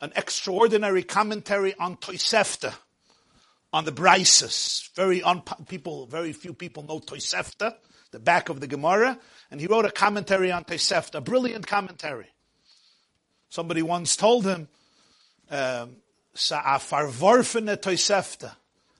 an 0.00 0.14
extraordinary 0.16 1.02
commentary 1.02 1.74
on 1.78 1.98
Toisefta, 1.98 2.72
on 3.70 3.84
the 3.84 3.92
Brises. 3.92 4.88
Very 4.94 5.22
un- 5.22 5.42
people, 5.68 6.06
very 6.06 6.32
few 6.32 6.54
people 6.54 6.84
know 6.84 7.00
Toisefta, 7.00 7.74
the 8.10 8.18
back 8.18 8.48
of 8.48 8.60
the 8.60 8.66
Gemara 8.66 9.18
and 9.50 9.60
he 9.60 9.66
wrote 9.66 9.84
a 9.84 9.90
commentary 9.90 10.50
on 10.50 10.64
Tosefta, 10.64 11.16
a 11.16 11.20
brilliant 11.20 11.66
commentary. 11.66 12.28
Somebody 13.48 13.82
once 13.82 14.16
told 14.16 14.44
him, 14.44 14.68
um, 15.50 15.96
farvorfen 16.34 17.76
Tosefta. 17.76 18.52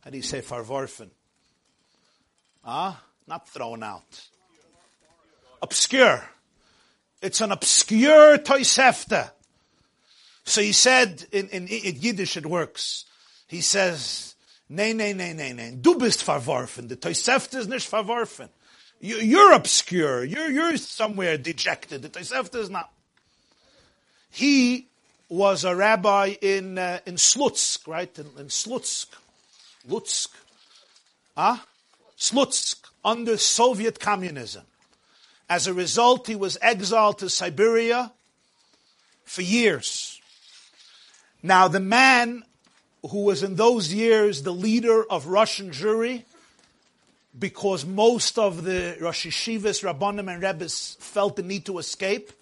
How 0.03 0.11
do 0.11 0.17
you 0.17 0.23
say 0.23 0.41
farvorfen? 0.41 1.11
Ah, 2.65 3.03
not 3.27 3.49
thrown 3.49 3.83
out. 3.83 4.29
Obscure. 5.63 6.23
It's 7.23 7.41
an 7.41 7.53
obscure 7.53 8.39
Tosefta. 8.39 9.31
So 10.45 10.61
he 10.61 10.73
said, 10.73 11.27
in, 11.33 11.49
in, 11.49 11.67
in 11.67 11.97
Yiddish 11.97 12.37
it 12.37 12.47
works. 12.47 13.05
He 13.49 13.61
says, 13.61 14.37
nee, 14.69 14.93
nee, 14.93 15.13
nee, 15.13 15.33
nee, 15.33 15.53
nee, 15.53 15.77
du 15.81 15.99
bist 15.99 16.25
verworfen. 16.25 16.89
The 16.89 16.97
Tosefta 16.97 17.59
is 17.59 17.69
nicht 17.69 17.91
verworfen. 17.91 18.49
You're 19.01 19.53
obscure. 19.53 20.25
You're, 20.25 20.51
you're 20.51 20.77
somewhere 20.77 21.37
dejected. 21.37 22.03
The 22.03 22.09
Tosefta 22.09 22.57
is 22.57 22.71
not. 22.71 22.91
He 24.31 24.87
was 25.29 25.65
a 25.65 25.75
rabbi 25.75 26.37
in, 26.41 26.79
uh, 26.79 27.01
in 27.07 27.17
Slutsk, 27.17 27.87
right? 27.87 28.17
In, 28.19 28.27
in 28.39 28.47
Slutsk. 28.47 29.07
Lutsk. 29.89 30.29
Ah? 31.37 31.57
Huh? 31.57 31.65
Slutsk, 32.19 32.77
under 33.05 33.37
Soviet 33.37 34.01
communism. 34.01 34.63
As 35.49 35.67
a 35.67 35.75
result, 35.75 36.27
he 36.27 36.35
was 36.35 36.59
exiled 36.61 37.19
to 37.19 37.29
Siberia 37.29 38.13
for 39.25 39.43
years. 39.43 40.21
Now, 41.43 41.69
the 41.69 41.81
man 41.81 42.43
who 43.11 43.25
was 43.25 43.43
in 43.43 43.55
those 43.57 43.93
years 43.93 44.43
the 44.43 44.53
leader 44.53 45.05
of 45.05 45.27
Russian 45.27 45.71
Jewry 45.71 46.25
because 47.39 47.84
most 47.84 48.39
of 48.39 48.64
the 48.64 48.97
Rosh 49.01 49.26
Yeshivas, 49.26 49.82
Rabbanim, 49.82 50.32
and 50.32 50.43
Rebbes 50.43 50.97
felt 51.01 51.37
the 51.37 51.43
need 51.43 51.66
to 51.66 51.78
escape, 51.78 52.32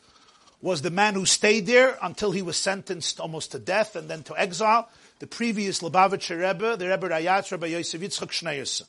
was 0.61 0.82
the 0.82 0.90
man 0.90 1.14
who 1.14 1.26
stayed 1.26 1.66
there 1.66 1.99
until 2.03 2.30
he 2.30 2.42
was 2.42 2.57
sentenced 2.57 3.20
almost 3.20 3.53
to 3.53 3.59
death 3.59 3.97
and 3.97 4.09
then 4.09 4.22
to 4.22 4.38
exile, 4.38 4.88
the 5.18 5.26
previous 5.26 5.80
Lubavitcher 5.80 6.40
Rebbe, 6.40 6.76
the 6.76 6.88
Rebbe 6.88 7.09
Rayatz, 7.09 7.51
Rebbe 7.51 7.68
Yosef 7.68 8.01
Yitzchak 8.01 8.30
Schneerson. 8.30 8.86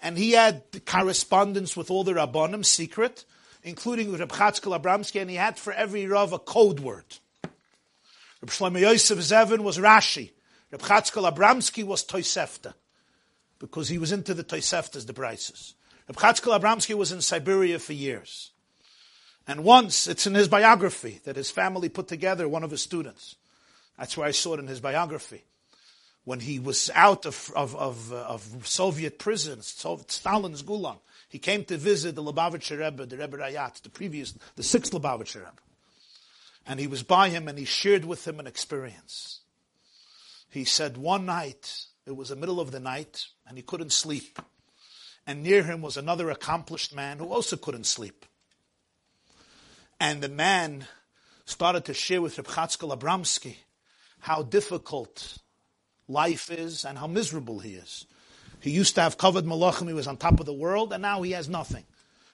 And 0.00 0.16
he 0.16 0.32
had 0.32 0.62
correspondence 0.86 1.76
with 1.76 1.90
all 1.90 2.04
the 2.04 2.12
Rabbanim, 2.12 2.64
secret. 2.64 3.24
including 3.62 4.10
with 4.10 4.20
Reb 4.20 4.30
Chatzkel 4.30 4.78
Abramsky, 4.80 5.20
and 5.20 5.30
he 5.30 5.36
had 5.36 5.58
for 5.58 5.72
every 5.72 6.06
Rav 6.06 6.32
a 6.32 6.38
code 6.38 6.80
word. 6.80 7.04
Reb 7.44 8.50
Shlomo 8.50 8.80
Yosef 8.80 9.18
Zevin 9.18 9.60
was 9.60 9.78
Rashi. 9.78 10.30
Reb 10.70 10.82
Chatzkel 10.82 11.30
Abramsky 11.32 11.84
was 11.84 12.04
Toisefta, 12.04 12.74
because 13.62 13.88
he 13.88 13.96
was 13.96 14.10
into 14.10 14.34
the 14.34 14.42
Toiseftas, 14.42 15.06
the 15.06 15.12
Brises. 15.12 15.74
Reb 16.08 16.16
Abramsky 16.16 16.96
was 16.96 17.12
in 17.12 17.20
Siberia 17.20 17.78
for 17.78 17.92
years. 17.92 18.50
And 19.46 19.62
once, 19.62 20.08
it's 20.08 20.26
in 20.26 20.34
his 20.34 20.48
biography 20.48 21.20
that 21.24 21.36
his 21.36 21.52
family 21.52 21.88
put 21.88 22.08
together, 22.08 22.48
one 22.48 22.64
of 22.64 22.72
his 22.72 22.82
students. 22.82 23.36
That's 23.96 24.16
where 24.16 24.26
I 24.26 24.32
saw 24.32 24.54
it 24.54 24.60
in 24.60 24.66
his 24.66 24.80
biography. 24.80 25.44
When 26.24 26.40
he 26.40 26.58
was 26.58 26.90
out 26.96 27.24
of, 27.24 27.52
of, 27.54 27.76
of, 27.76 28.12
uh, 28.12 28.16
of 28.16 28.66
Soviet 28.66 29.20
prisons, 29.20 29.68
Stalin's 30.08 30.64
Gulag, 30.64 30.98
he 31.28 31.38
came 31.38 31.64
to 31.66 31.76
visit 31.76 32.16
the 32.16 32.22
Lubavitcher 32.22 32.80
Rebbe, 32.80 33.06
the 33.06 33.16
Rebbe 33.16 33.36
Rayat, 33.36 33.80
the 33.82 33.90
previous, 33.90 34.34
the 34.56 34.64
sixth 34.64 34.92
Lubavitcher 34.92 35.36
Rebbe. 35.36 35.62
And 36.66 36.80
he 36.80 36.88
was 36.88 37.04
by 37.04 37.28
him 37.28 37.46
and 37.46 37.56
he 37.56 37.64
shared 37.64 38.04
with 38.04 38.26
him 38.26 38.40
an 38.40 38.48
experience. 38.48 39.40
He 40.50 40.64
said 40.64 40.96
one 40.96 41.26
night, 41.26 41.86
it 42.06 42.16
was 42.16 42.30
the 42.30 42.36
middle 42.36 42.60
of 42.60 42.70
the 42.70 42.80
night, 42.80 43.26
and 43.46 43.56
he 43.56 43.62
couldn't 43.62 43.92
sleep. 43.92 44.38
And 45.26 45.42
near 45.42 45.62
him 45.62 45.82
was 45.82 45.96
another 45.96 46.30
accomplished 46.30 46.94
man 46.94 47.18
who 47.18 47.28
also 47.28 47.56
couldn't 47.56 47.86
sleep. 47.86 48.26
And 50.00 50.20
the 50.20 50.28
man 50.28 50.86
started 51.44 51.84
to 51.84 51.94
share 51.94 52.20
with 52.20 52.38
Reb 52.38 52.48
Chatzkel 52.48 52.96
Abramsky 52.96 53.56
how 54.18 54.42
difficult 54.42 55.38
life 56.08 56.50
is 56.50 56.84
and 56.84 56.98
how 56.98 57.06
miserable 57.06 57.60
he 57.60 57.74
is. 57.74 58.06
He 58.60 58.70
used 58.70 58.94
to 58.96 59.02
have 59.02 59.18
covered 59.18 59.44
malachim, 59.44 59.88
he 59.88 59.94
was 59.94 60.06
on 60.06 60.16
top 60.16 60.40
of 60.40 60.46
the 60.46 60.52
world, 60.52 60.92
and 60.92 61.02
now 61.02 61.22
he 61.22 61.32
has 61.32 61.48
nothing. 61.48 61.84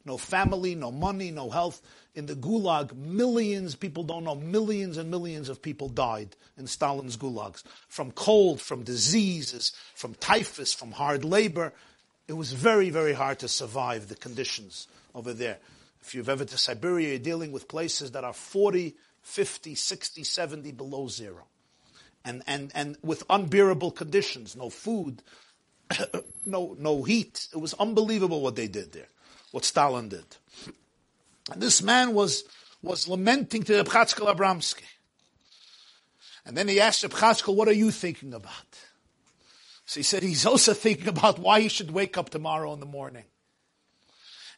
No 0.05 0.16
family, 0.16 0.75
no 0.75 0.91
money, 0.91 1.31
no 1.31 1.51
health. 1.51 1.83
In 2.19 2.27
the 2.27 2.35
gulag, 2.35 2.97
millions, 2.97 3.77
people 3.77 4.03
don't 4.03 4.25
know, 4.25 4.35
millions 4.35 4.97
and 4.97 5.09
millions 5.09 5.49
of 5.49 5.62
people 5.62 5.89
died 5.89 6.35
in 6.57 6.66
Stalin's 6.66 7.16
gulags. 7.16 7.62
From 7.87 8.11
cold, 8.11 8.61
from 8.61 8.83
diseases, 8.83 9.71
from 9.95 10.14
typhus, 10.14 10.75
from 10.75 10.91
hard 10.91 11.25
labor. 11.25 11.73
It 12.27 12.33
was 12.33 12.53
very, 12.53 12.91
very 12.91 13.12
hard 13.12 13.39
to 13.39 13.47
survive 13.47 14.09
the 14.09 14.16
conditions 14.16 14.89
over 15.14 15.33
there. 15.33 15.59
If 16.03 16.12
you've 16.12 16.29
ever 16.29 16.45
to 16.45 16.59
Siberia, 16.59 17.11
you're 17.11 17.19
dealing 17.21 17.53
with 17.53 17.69
places 17.69 18.11
that 18.11 18.25
are 18.25 18.33
40, 18.33 18.97
50, 19.23 19.77
60, 19.77 20.25
70 20.25 20.73
below 20.73 21.07
zero. 21.07 21.45
And, 22.25 22.43
and, 22.49 22.73
and 22.75 22.97
with 23.01 23.23
unbearable 23.31 23.93
conditions, 23.93 24.57
no 24.57 24.71
food, 24.71 25.23
no, 26.45 26.75
no 26.81 27.05
heat. 27.05 27.47
It 27.53 27.59
was 27.59 27.75
unbelievable 27.75 28.41
what 28.41 28.57
they 28.57 28.66
did 28.66 28.91
there, 28.91 29.09
what 29.53 29.64
Stalin 29.64 30.09
did. 30.09 30.27
And 31.51 31.61
this 31.62 31.82
man 31.82 32.14
was, 32.14 32.44
was 32.82 33.09
lamenting 33.09 33.62
to 33.64 33.76
Reb 33.76 33.88
Chatzkel 33.88 34.34
Abramsky. 34.34 34.84
And 36.44 36.57
then 36.57 36.68
he 36.68 36.80
asked 36.80 37.03
Reb 37.03 37.12
Chatzkel, 37.12 37.55
what 37.55 37.68
are 37.68 37.72
you 37.72 37.90
thinking 37.90 38.34
about? 38.34 38.53
So 39.86 40.01
he 40.01 40.05
said 40.05 40.22
he's 40.22 40.44
also 40.44 40.74
thinking 40.74 41.09
about 41.09 41.38
why 41.38 41.61
he 41.61 41.68
should 41.68 41.90
wake 41.90 42.18
up 42.18 42.30
tomorrow 42.30 42.72
in 42.74 42.80
the 42.80 42.86
morning. 42.86 43.24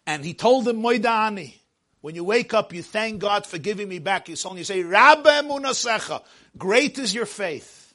And 0.06 0.24
he 0.24 0.34
told 0.34 0.66
him, 0.66 0.82
Moidani, 0.82 1.54
when 2.00 2.14
you 2.14 2.24
wake 2.24 2.54
up, 2.54 2.72
you 2.72 2.82
thank 2.82 3.20
God 3.20 3.46
for 3.46 3.58
giving 3.58 3.88
me 3.88 3.98
back 3.98 4.28
your 4.28 4.36
soul. 4.36 4.52
And 4.52 4.58
you 4.58 4.64
say, 4.64 4.82
Rabbe 4.82 5.42
Munasecha, 5.46 6.22
great 6.58 6.98
is 6.98 7.14
your 7.14 7.26
faith. 7.26 7.94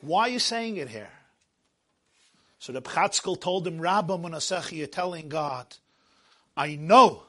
Why 0.00 0.22
are 0.22 0.28
you 0.28 0.38
saying 0.38 0.76
it 0.76 0.88
here? 0.88 1.10
So 2.58 2.72
the 2.72 2.82
Pchatzkel 2.82 3.40
told 3.40 3.66
him, 3.66 3.80
Rabbe 3.80 4.10
Munasecha, 4.10 4.72
you're 4.72 4.86
telling 4.86 5.28
God, 5.28 5.66
I 6.56 6.76
know 6.76 7.24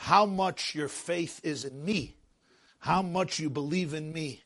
how 0.00 0.24
much 0.24 0.74
your 0.74 0.88
faith 0.88 1.42
is 1.44 1.66
in 1.66 1.84
me, 1.84 2.14
how 2.78 3.02
much 3.02 3.38
you 3.38 3.50
believe 3.50 3.92
in 3.92 4.10
me. 4.14 4.42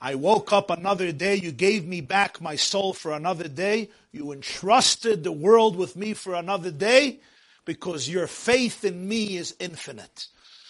I 0.00 0.14
woke 0.14 0.54
up 0.54 0.70
another 0.70 1.12
day, 1.12 1.34
you 1.34 1.52
gave 1.52 1.86
me 1.86 2.00
back 2.00 2.40
my 2.40 2.56
soul 2.56 2.94
for 2.94 3.12
another 3.12 3.46
day, 3.46 3.90
you 4.10 4.32
entrusted 4.32 5.22
the 5.22 5.32
world 5.32 5.76
with 5.76 5.96
me 5.96 6.14
for 6.14 6.34
another 6.34 6.70
day, 6.70 7.20
because 7.66 8.08
your 8.08 8.26
faith 8.26 8.86
in 8.86 9.06
me 9.06 9.36
is 9.36 9.54
infinite. 9.60 10.28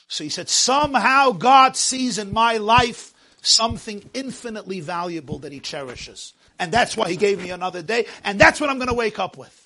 So 0.08 0.24
he 0.24 0.30
said, 0.30 0.48
somehow 0.48 1.30
God 1.30 1.76
sees 1.76 2.18
in 2.18 2.32
my 2.32 2.56
life 2.56 3.14
something 3.42 4.10
infinitely 4.12 4.80
valuable 4.80 5.38
that 5.38 5.52
he 5.52 5.60
cherishes. 5.60 6.32
And 6.58 6.72
that's 6.72 6.96
why 6.96 7.10
he 7.10 7.16
gave 7.16 7.40
me 7.40 7.50
another 7.50 7.80
day, 7.80 8.06
and 8.24 8.40
that's 8.40 8.60
what 8.60 8.70
I'm 8.70 8.78
going 8.78 8.88
to 8.88 8.94
wake 8.94 9.20
up 9.20 9.38
with. 9.38 9.63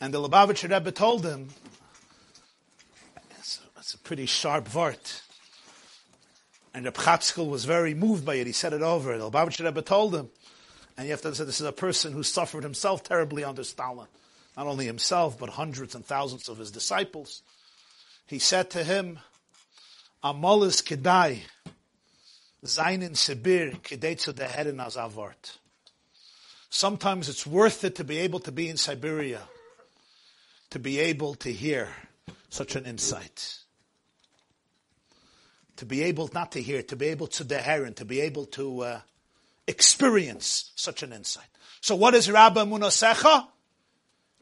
And 0.00 0.14
the 0.14 0.20
Lubavitcher 0.20 0.70
Rebbe 0.70 0.92
told 0.92 1.24
him, 1.24 1.48
that's 3.36 3.58
a, 3.58 3.74
that's 3.74 3.94
a 3.94 3.98
pretty 3.98 4.26
sharp 4.26 4.68
vart. 4.68 5.22
And 6.72 6.84
Reb 6.84 6.94
Chatzkel 6.94 7.48
was 7.48 7.64
very 7.64 7.94
moved 7.94 8.24
by 8.24 8.36
it. 8.36 8.46
He 8.46 8.52
said 8.52 8.72
it 8.72 8.82
over. 8.82 9.18
The 9.18 9.30
Lubavitcher 9.30 9.64
Rebbe 9.64 9.82
told 9.82 10.14
him, 10.14 10.30
and 10.96 11.06
you 11.06 11.12
have 11.12 11.22
to 11.22 11.34
say 11.34 11.44
this 11.44 11.60
is 11.60 11.66
a 11.66 11.72
person 11.72 12.12
who 12.12 12.22
suffered 12.22 12.62
himself 12.62 13.02
terribly 13.02 13.44
under 13.44 13.64
Stalin 13.64 14.06
not 14.56 14.66
only 14.66 14.86
himself, 14.86 15.38
but 15.38 15.48
hundreds 15.48 15.94
and 15.94 16.04
thousands 16.04 16.48
of 16.48 16.58
his 16.58 16.70
disciples. 16.70 17.42
He 18.26 18.38
said 18.38 18.70
to 18.70 18.84
him, 18.84 19.18
Amolis 20.22 20.82
kedai, 20.82 21.38
zainin 22.64 23.12
sibir, 23.12 23.80
kedei 23.80 24.20
zu 24.20 24.32
deherin 24.32 24.84
azavart. 24.84 25.56
Sometimes 26.68 27.28
it's 27.28 27.46
worth 27.46 27.84
it 27.84 27.96
to 27.96 28.04
be 28.04 28.18
able 28.18 28.40
to 28.40 28.52
be 28.52 28.68
in 28.68 28.76
Siberia, 28.76 29.40
to 30.70 30.78
be 30.78 30.98
able 30.98 31.34
to 31.34 31.52
hear 31.52 31.88
such 32.48 32.76
an 32.76 32.86
insight. 32.86 33.58
To 35.76 35.86
be 35.86 36.02
able 36.02 36.30
not 36.32 36.52
to 36.52 36.62
hear, 36.62 36.82
to 36.84 36.96
be 36.96 37.06
able 37.06 37.26
to 37.28 37.44
deherin, 37.44 37.96
to 37.96 38.04
be 38.04 38.20
able 38.20 38.46
to 38.46 38.80
uh, 38.82 39.00
experience 39.66 40.72
such 40.76 41.02
an 41.02 41.12
insight. 41.12 41.48
So 41.80 41.96
what 41.96 42.14
is 42.14 42.30
Rabba 42.30 42.64
Munasecha? 42.64 43.46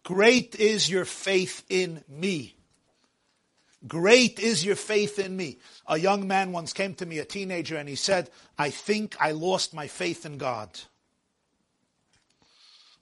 Great 0.02 0.56
is 0.56 0.90
your 0.90 1.04
faith 1.04 1.64
in 1.68 2.02
me. 2.08 2.56
Great 3.86 4.40
is 4.40 4.64
your 4.64 4.74
faith 4.74 5.18
in 5.18 5.36
me. 5.36 5.58
A 5.86 5.98
young 5.98 6.26
man 6.26 6.50
once 6.50 6.72
came 6.72 6.94
to 6.94 7.06
me, 7.06 7.18
a 7.18 7.24
teenager, 7.24 7.76
and 7.76 7.88
he 7.88 7.94
said, 7.94 8.30
I 8.58 8.70
think 8.70 9.16
I 9.20 9.30
lost 9.30 9.72
my 9.72 9.86
faith 9.86 10.26
in 10.26 10.36
God. 10.36 10.70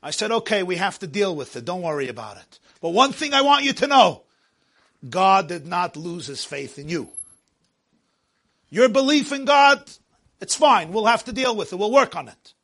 I 0.02 0.10
said, 0.10 0.30
okay, 0.30 0.62
we 0.62 0.76
have 0.76 0.98
to 0.98 1.06
deal 1.06 1.34
with 1.34 1.56
it. 1.56 1.64
Don't 1.64 1.82
worry 1.82 2.08
about 2.08 2.36
it. 2.36 2.58
But 2.80 2.90
one 2.90 3.12
thing 3.12 3.34
I 3.34 3.42
want 3.42 3.64
you 3.64 3.72
to 3.74 3.86
know 3.86 4.22
God 5.08 5.48
did 5.48 5.66
not 5.66 5.96
lose 5.96 6.26
his 6.26 6.44
faith 6.44 6.78
in 6.78 6.88
you. 6.88 7.08
Your 8.70 8.88
belief 8.88 9.32
in 9.32 9.44
God, 9.44 9.82
it's 10.40 10.54
fine. 10.54 10.92
We'll 10.92 11.06
have 11.06 11.24
to 11.24 11.32
deal 11.32 11.54
with 11.54 11.72
it. 11.72 11.76
We'll 11.76 11.92
work 11.92 12.16
on 12.16 12.28
it. 12.28 12.54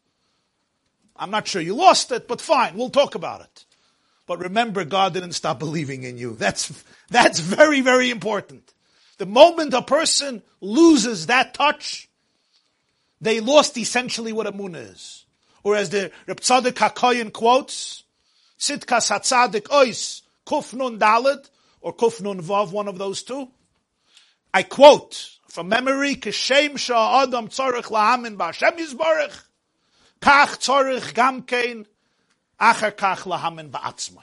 I'm 1.17 1.31
not 1.31 1.47
sure 1.47 1.63
you 1.63 1.75
lost 1.75 2.11
it, 2.11 2.27
but 2.27 2.41
fine. 2.41 2.77
We'll 2.77 2.91
talk 2.91 3.15
about 3.15 3.43
it. 3.43 3.65
But 4.27 4.39
remember, 4.39 4.85
God 4.85 5.15
didn't 5.15 5.33
stop 5.33 5.59
believing 5.59 6.03
in 6.03 6.17
you. 6.19 6.35
That's, 6.35 6.85
that's 7.11 7.39
very, 7.39 7.81
very 7.81 8.11
important. 8.11 8.73
The 9.19 9.27
moment 9.27 9.75
a 9.75 9.83
person 9.83 10.43
loses 10.61 11.27
that 11.27 11.55
touch, 11.55 12.09
they 13.21 13.41
lost 13.41 13.77
essentially 13.79 14.33
what 14.33 14.47
emunah 14.47 14.93
is. 14.93 15.25
Or 15.63 15.77
as 15.77 15.91
the 15.91 16.11
Reb 16.27 16.41
Tzadok 16.41 16.73
HaKoyin 16.73 17.33
quotes, 17.33 18.02
Tzidkas 18.63 19.11
HaTzadik 19.11 19.67
Ois, 19.73 20.23
Kuf 20.47 20.73
Nun 20.73 20.97
Dalad, 20.97 21.51
or 21.81 21.93
Kuf 21.93 22.21
Nun 22.21 22.41
Vav, 22.41 22.71
one 22.71 22.87
of 22.87 22.97
those 22.97 23.25
two. 23.25 23.49
I 24.55 24.63
quote 24.63 25.31
from 25.49 25.69
memory, 25.69 26.15
Kishem 26.15 26.79
Shah 26.79 27.25
Adam 27.25 27.49
Tzorich 27.49 27.91
Lahamin 27.91 28.37
Ba'Hashem 28.37 28.79
Yizbarech, 28.79 29.43
Kach 30.21 30.61
Tzorich 30.61 31.13
Gamkein 31.13 31.87
Acher 32.61 32.93
Kach 32.93 33.25
La'amin 33.25 33.69
Ba'atzmai. 33.69 34.23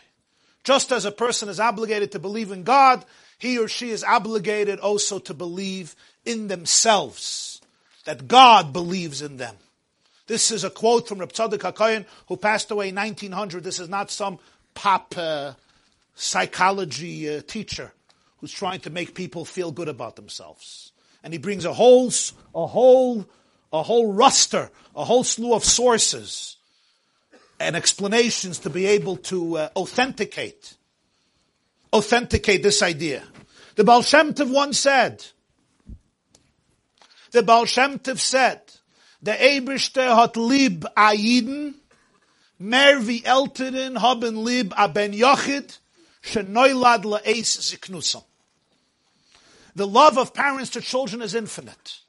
just 0.64 0.94
as 0.94 1.04
a 1.04 1.12
person 1.12 1.50
is 1.50 1.60
obligated 1.60 2.14
to 2.14 2.20
believe 2.20 2.52
in 2.52 2.64
God, 2.64 3.04
he 3.40 3.60
or 3.60 3.68
she 3.68 3.90
is 3.90 4.06
obligated 4.06 4.80
also 4.80 5.20
to 5.20 5.34
believe 5.34 5.98
in 6.24 6.48
themselves, 6.48 7.60
that 8.06 8.30
God 8.30 8.72
believes 8.72 9.22
in 9.22 9.36
them. 9.36 9.58
This 10.30 10.52
is 10.52 10.64
a 10.64 10.70
quote 10.70 11.08
from 11.08 11.18
Reb 11.18 11.34
Tzadok 11.34 11.74
HaKoyin, 11.74 12.06
who 12.28 12.38
passed 12.38 12.70
away 12.70 12.90
in 12.90 12.96
1900. 12.96 13.64
This 13.64 13.80
is 13.80 13.90
not 13.90 14.12
some 14.12 14.38
pop 14.76 15.16
uh, 15.18 15.54
psychology 16.14 17.38
uh, 17.38 17.42
teacher 17.48 17.92
who's 18.38 18.52
trying 18.52 18.80
to 18.82 18.92
make 18.92 19.16
people 19.16 19.44
feel 19.44 19.72
good 19.72 19.88
about 19.88 20.16
themselves. 20.16 20.92
And 21.24 21.34
he 21.34 21.40
brings 21.40 21.66
a 21.66 21.74
whole, 21.74 22.12
a 22.54 22.68
whole, 22.68 23.28
a 23.74 23.82
whole 23.82 24.14
roster, 24.14 24.70
a 24.96 25.04
whole 25.04 25.24
slew 25.24 25.56
of 25.56 25.64
sources 25.66 26.58
and 27.60 27.76
explanations 27.76 28.60
to 28.60 28.70
be 28.70 28.86
able 28.86 29.18
to 29.18 29.58
uh, 29.58 29.70
authenticate, 29.76 30.76
authenticate 31.92 32.62
this 32.62 32.84
idea. 32.84 33.24
The 33.78 33.84
Baal 33.84 34.04
Shem 34.04 34.36
Tov 34.36 34.54
once 34.54 34.78
said, 34.80 35.26
the 37.32 37.42
Baal 37.42 37.66
Shem 37.66 37.98
Tov 37.98 38.20
said, 38.20 38.62
the 39.22 39.32
Eberste 39.32 40.15
hat 40.15 40.36
lieb 40.38 40.86
a 40.95 41.15
mer 42.57 43.07
wie 43.07 43.24
Eltern 43.24 44.01
haben 44.01 44.43
lieb 44.43 44.74
a 44.78 44.88
Ben 44.88 45.13
Yochid, 45.13 45.80
shenoilad 46.22 47.03
la'es 47.03 47.57
ziknusam. 47.59 48.24
The 49.76 49.88
love 49.88 50.17
of 50.17 50.34
parents 50.34 50.72
to 50.72 50.82
children 50.82 51.22
is 51.22 51.36
infinite. 51.36 51.99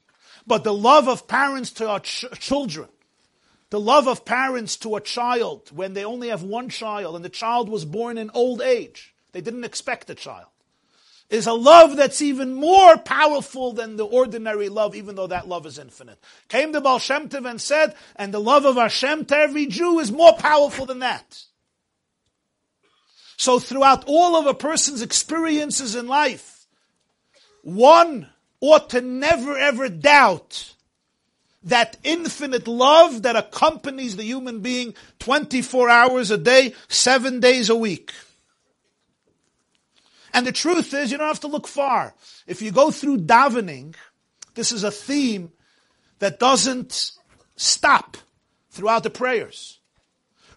But 0.45 0.63
the 0.63 0.73
love 0.73 1.07
of 1.07 1.27
parents 1.27 1.71
to 1.73 1.87
our 1.87 1.99
ch- 1.99 2.25
children, 2.39 2.89
the 3.69 3.79
love 3.79 4.07
of 4.07 4.25
parents 4.25 4.75
to 4.77 4.95
a 4.95 5.01
child 5.01 5.69
when 5.71 5.93
they 5.93 6.03
only 6.03 6.29
have 6.29 6.43
one 6.43 6.69
child 6.69 7.15
and 7.15 7.23
the 7.23 7.29
child 7.29 7.69
was 7.69 7.85
born 7.85 8.17
in 8.17 8.31
old 8.33 8.61
age, 8.61 9.13
they 9.31 9.41
didn't 9.41 9.63
expect 9.63 10.09
a 10.09 10.15
child, 10.15 10.47
is 11.31 11.47
a 11.47 11.53
love 11.53 11.95
that's 11.95 12.21
even 12.21 12.53
more 12.53 12.97
powerful 12.97 13.71
than 13.71 13.95
the 13.95 14.05
ordinary 14.05 14.67
love, 14.67 14.93
even 14.93 15.15
though 15.15 15.27
that 15.27 15.47
love 15.47 15.65
is 15.65 15.79
infinite. 15.79 16.19
Came 16.49 16.73
the 16.73 16.81
Baal 16.81 16.99
Shem 16.99 17.29
and 17.31 17.59
said, 17.59 17.95
and 18.17 18.33
the 18.33 18.39
love 18.39 18.65
of 18.65 18.75
Hashem 18.75 19.25
to 19.25 19.37
every 19.37 19.65
Jew 19.65 19.99
is 19.99 20.11
more 20.11 20.33
powerful 20.33 20.85
than 20.85 20.99
that. 20.99 21.43
So 23.37 23.59
throughout 23.59 24.03
all 24.05 24.35
of 24.35 24.45
a 24.45 24.53
person's 24.53 25.01
experiences 25.01 25.95
in 25.95 26.07
life, 26.07 26.67
one 27.63 28.27
ought 28.59 28.89
to 28.91 29.01
never 29.01 29.57
ever 29.57 29.87
doubt 29.87 30.75
that 31.63 31.97
infinite 32.03 32.67
love 32.67 33.23
that 33.23 33.35
accompanies 33.35 34.15
the 34.15 34.23
human 34.23 34.59
being 34.59 34.93
24 35.19 35.89
hours 35.89 36.29
a 36.29 36.37
day, 36.37 36.73
seven 36.89 37.39
days 37.39 37.69
a 37.69 37.75
week. 37.75 38.11
And 40.33 40.47
the 40.47 40.51
truth 40.51 40.93
is, 40.93 41.11
you 41.11 41.17
don't 41.17 41.27
have 41.27 41.39
to 41.41 41.47
look 41.47 41.67
far. 41.67 42.13
If 42.47 42.61
you 42.61 42.71
go 42.71 42.91
through 42.91 43.19
davening, 43.19 43.95
this 44.55 44.71
is 44.71 44.83
a 44.83 44.91
theme 44.91 45.51
that 46.19 46.39
doesn't 46.39 47.11
stop 47.55 48.17
throughout 48.69 49.03
the 49.03 49.09
prayers. 49.09 49.79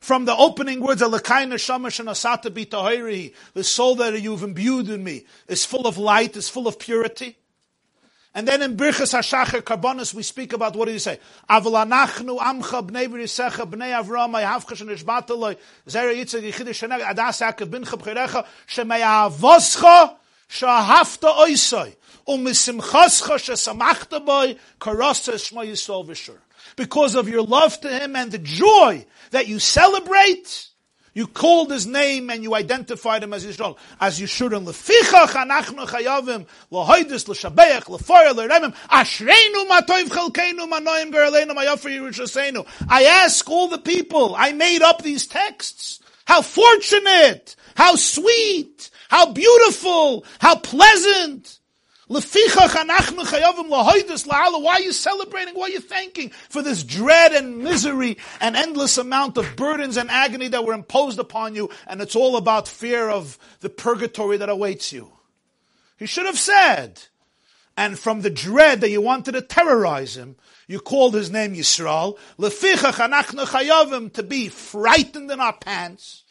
From 0.00 0.26
the 0.26 0.36
opening 0.36 0.80
words, 0.80 1.00
Alakaina 1.00 1.58
Shamash 1.58 1.98
and 1.98 2.08
Asata 2.08 2.50
Bitahiri, 2.50 3.34
the 3.54 3.64
soul 3.64 3.94
that 3.96 4.20
you've 4.20 4.42
imbued 4.42 4.90
in 4.90 5.02
me 5.02 5.24
is 5.48 5.64
full 5.64 5.86
of 5.86 5.96
light, 5.96 6.36
is 6.36 6.48
full 6.48 6.68
of 6.68 6.78
purity. 6.78 7.38
And 8.36 8.48
then 8.48 8.62
in 8.62 8.76
Birchas 8.76 9.14
HaShacher 9.14 9.62
Karbonis, 9.62 10.12
we 10.12 10.24
speak 10.24 10.52
about, 10.52 10.74
what 10.74 10.86
do 10.86 10.92
you 10.92 10.98
say? 10.98 11.20
Aval 11.48 11.86
anachnu 11.86 12.36
amcha 12.40 12.84
bnei 12.84 13.06
b'risecha 13.06 13.64
bnei 13.70 13.96
Avram 13.96 14.34
ayhavcha 14.34 14.74
shenishbataloi 14.74 15.56
zera 15.86 16.12
yitzag 16.12 16.42
yichidish 16.42 16.82
sheneg 16.82 17.00
adas 17.00 17.40
yakev 17.40 17.68
bincha 17.68 17.96
b'chirecha 17.96 18.44
shemeyavoscha 18.66 20.16
shahafta 20.48 21.32
oisoi 21.32 21.94
umisimchascha 22.26 23.38
shesamachta 23.38 24.24
boy 24.24 24.56
karasa 24.80 25.34
shma 25.34 25.64
yisol 25.64 26.04
v'shur. 26.04 26.38
Because 26.74 27.14
of 27.14 27.28
your 27.28 27.42
love 27.42 27.80
to 27.82 27.88
him 27.88 28.16
and 28.16 28.32
the 28.32 28.38
joy 28.38 29.06
that 29.30 29.46
you 29.46 29.60
celebrate, 29.60 30.70
you 31.14 31.28
called 31.28 31.70
his 31.70 31.86
name 31.86 32.28
and 32.28 32.42
you 32.42 32.54
identified 32.54 33.22
him 33.22 33.32
as 33.32 33.46
Yisrael. 33.46 33.78
As 34.00 34.20
you 34.20 34.26
Yeshurun 34.26 34.66
lefichach 34.66 35.28
anachnu 35.28 35.86
chayavim 35.86 36.46
lohoidis 36.72 37.28
l'shabeach 37.28 37.88
l'foyer 37.88 38.34
l'remim 38.34 38.74
ashreinu 38.90 39.68
matoiv 39.68 40.08
chelkeinu 40.08 40.68
manoim 40.68 41.12
geraleinu 41.12 41.54
mayafri 41.54 41.96
yerushaseinu. 41.96 42.66
I 42.88 43.04
ask 43.04 43.48
all 43.48 43.68
the 43.68 43.78
people, 43.78 44.34
I 44.36 44.52
made 44.52 44.82
up 44.82 45.02
these 45.02 45.26
texts. 45.26 46.00
How 46.26 46.42
fortunate, 46.42 47.54
how 47.76 47.94
sweet, 47.96 48.90
how 49.08 49.32
beautiful, 49.32 50.24
how 50.40 50.56
pleasant. 50.56 51.60
Why 54.62 54.74
are 54.74 54.80
you 54.80 54.92
celebrating? 54.92 55.54
Why 55.54 55.64
are 55.64 55.70
you 55.70 55.80
thanking 55.80 56.30
for 56.48 56.62
this 56.62 56.82
dread 56.82 57.32
and 57.32 57.58
misery 57.58 58.18
and 58.40 58.56
endless 58.56 58.98
amount 58.98 59.36
of 59.36 59.56
burdens 59.56 59.96
and 59.96 60.10
agony 60.10 60.48
that 60.48 60.64
were 60.64 60.74
imposed 60.74 61.18
upon 61.18 61.54
you? 61.54 61.70
And 61.86 62.00
it's 62.00 62.16
all 62.16 62.36
about 62.36 62.68
fear 62.68 63.08
of 63.08 63.38
the 63.60 63.70
purgatory 63.70 64.36
that 64.38 64.48
awaits 64.48 64.92
you. 64.92 65.12
He 65.96 66.06
should 66.06 66.26
have 66.26 66.38
said, 66.38 67.02
and 67.76 67.98
from 67.98 68.20
the 68.22 68.30
dread 68.30 68.80
that 68.80 68.90
you 68.90 69.00
wanted 69.00 69.32
to 69.32 69.42
terrorize 69.42 70.16
him, 70.16 70.36
you 70.66 70.80
called 70.80 71.14
his 71.14 71.30
name 71.30 71.54
Yisrael. 71.54 72.18
To 74.14 74.22
be 74.22 74.48
frightened 74.48 75.30
in 75.30 75.40
our 75.40 75.52
pants, 75.52 76.23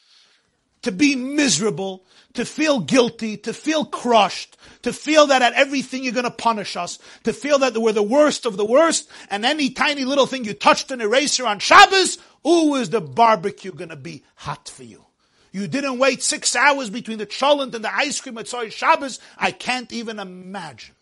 to 0.84 0.92
be 0.92 1.16
miserable, 1.16 2.06
to 2.34 2.46
feel 2.46 2.80
guilty, 2.80 3.38
to 3.38 3.54
feel 3.54 3.86
crushed, 3.86 4.58
to 4.84 4.94
feel 4.94 5.28
that 5.28 5.42
at 5.42 5.54
everything 5.54 6.04
you're 6.04 6.14
going 6.14 6.24
to 6.24 6.32
punish 6.32 6.76
us, 6.78 7.00
to 7.24 7.34
feel 7.34 7.60
that 7.60 7.78
we're 7.78 7.92
the 7.92 8.04
worst 8.04 8.46
of 8.46 8.58
the 8.58 8.66
worst, 8.66 9.10
and 9.30 9.46
any 9.46 9.70
tiny 9.72 10.06
little 10.06 10.26
thing 10.26 10.46
you 10.46 10.54
touched 10.54 10.92
an 10.92 11.02
eraser 11.02 11.46
on 11.46 11.60
Shabbos, 11.60 12.18
ooh, 12.48 12.76
is 12.76 12.90
the 12.90 13.02
barbecue 13.02 13.72
going 13.72 13.90
to 13.90 13.96
be 13.96 14.24
hot 14.36 14.70
for 14.70 14.84
you. 14.84 15.06
You 15.52 15.68
didn't 15.68 16.00
wait 16.00 16.24
six 16.24 16.56
hours 16.56 16.90
between 16.90 17.20
the 17.20 17.28
cholent 17.28 17.76
and 17.76 17.84
the 17.84 17.96
ice 17.96 18.20
cream 18.20 18.38
at 18.40 18.48
Soy 18.48 18.70
Shabbos. 18.70 19.20
I 19.38 19.52
can't 19.52 19.92
even 19.94 20.20
imagine 20.20 20.96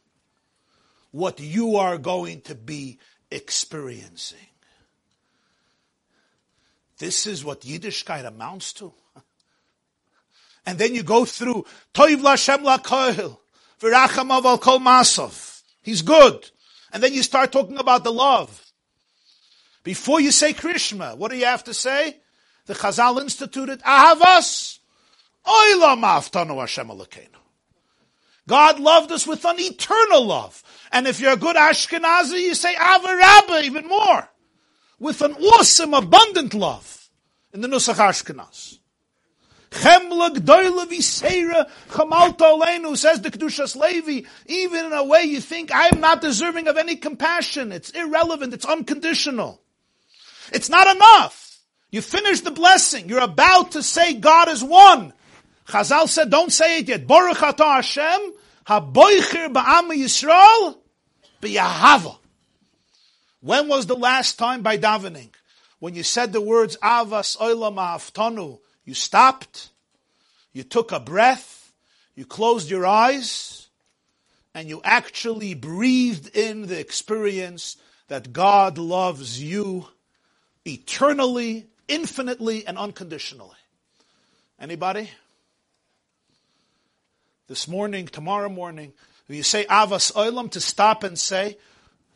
what 1.11 1.39
you 1.39 1.77
are 1.77 1.97
going 1.97 2.41
to 2.41 2.55
be 2.55 2.99
experiencing. 3.31 4.37
This 6.97 7.25
is 7.25 7.43
what 7.43 7.61
Yiddishkeit 7.61 8.25
amounts 8.25 8.73
to. 8.73 8.93
And 10.65 10.77
then 10.77 10.93
you 10.93 11.03
go 11.03 11.25
through 11.25 11.65
Toiv 11.93 12.21
Lashem 12.21 12.63
Lakoil, 12.63 13.37
Virachamav 13.79 14.45
Al 14.45 14.57
Kol. 14.57 15.31
He's 15.81 16.01
good. 16.01 16.49
And 16.93 17.01
then 17.01 17.13
you 17.13 17.23
start 17.23 17.51
talking 17.51 17.77
about 17.77 18.03
the 18.03 18.13
love. 18.13 18.71
Before 19.83 20.19
you 20.19 20.31
say 20.31 20.53
Krishma, 20.53 21.17
what 21.17 21.31
do 21.31 21.37
you 21.37 21.45
have 21.45 21.63
to 21.63 21.73
say? 21.73 22.17
The 22.67 22.75
Chazal 22.75 23.19
instituted 23.21 23.81
Ahavas 23.81 24.79
Oilam 25.45 26.03
Aftanu 26.03 26.59
Hashem. 26.59 26.91
God 28.47 28.79
loved 28.79 29.11
us 29.11 29.25
with 29.25 29.45
an 29.45 29.59
eternal 29.59 30.25
love. 30.25 30.63
And 30.91 31.07
if 31.07 31.19
you're 31.19 31.33
a 31.33 31.37
good 31.37 31.55
Ashkenazi, 31.55 32.39
you 32.41 32.53
say 32.53 32.75
Ahava 32.75 33.17
Rabba 33.17 33.61
even 33.63 33.87
more. 33.87 34.29
With 34.99 35.21
an 35.21 35.33
awesome, 35.33 35.93
abundant 35.93 36.53
love 36.53 37.09
in 37.53 37.61
the 37.61 37.67
Nusach 37.67 37.95
Ashkenaz. 37.95 38.77
Chemla 39.71 40.35
gdoila 40.35 40.85
viseira 40.85 41.69
chamalta 41.89 42.41
olenu, 42.41 42.97
says 42.97 43.21
the 43.21 43.31
Kedushas 43.31 43.75
Levi. 43.75 44.27
Even 44.45 44.85
in 44.85 44.93
a 44.93 45.03
way 45.03 45.23
you 45.23 45.39
think, 45.39 45.73
I 45.73 45.87
am 45.87 46.01
not 46.01 46.21
deserving 46.21 46.67
of 46.67 46.77
any 46.77 46.97
compassion. 46.97 47.71
It's 47.71 47.89
irrelevant. 47.91 48.53
It's 48.53 48.65
unconditional. 48.65 49.61
It's 50.51 50.69
not 50.69 50.93
enough. 50.93 51.59
You 51.89 52.01
finish 52.01 52.41
the 52.41 52.51
blessing. 52.51 53.07
You're 53.07 53.19
about 53.19 53.71
to 53.71 53.83
say 53.83 54.13
God 54.13 54.49
is 54.49 54.63
one. 54.63 55.13
Chazal 55.67 56.09
said, 56.09 56.29
don't 56.29 56.51
say 56.51 56.79
it 56.79 56.89
yet. 56.89 57.07
Baruch 57.07 57.37
atah 57.37 57.75
Hashem, 57.75 58.33
haboichir 58.67 59.53
ba'am 59.53 59.89
Yisrael, 59.89 60.77
b'yahava. 61.41 62.17
When 63.39 63.69
was 63.69 63.85
the 63.85 63.95
last 63.95 64.37
time 64.37 64.63
by 64.63 64.77
davening? 64.77 65.29
When 65.79 65.95
you 65.95 66.03
said 66.03 66.33
the 66.33 66.41
words, 66.41 66.77
avas 66.77 67.37
oilam 67.37 67.75
aftanu, 67.75 68.59
you 68.85 68.93
stopped, 68.93 69.69
you 70.53 70.63
took 70.63 70.91
a 70.91 70.99
breath, 70.99 71.71
you 72.15 72.25
closed 72.25 72.69
your 72.69 72.85
eyes, 72.85 73.69
and 74.53 74.67
you 74.67 74.81
actually 74.83 75.53
breathed 75.53 76.35
in 76.35 76.67
the 76.67 76.79
experience 76.79 77.77
that 78.07 78.33
God 78.33 78.77
loves 78.77 79.41
you 79.41 79.87
eternally, 80.65 81.67
infinitely, 81.87 82.67
and 82.67 82.77
unconditionally. 82.77 83.55
Anybody? 84.59 85.09
This 87.47 87.67
morning, 87.67 88.07
tomorrow 88.07 88.49
morning, 88.49 88.93
you 89.27 89.43
say 89.43 89.65
Avas 89.65 90.13
Oilam 90.13 90.51
to 90.51 90.61
stop 90.61 91.03
and 91.03 91.17
say, 91.17 91.57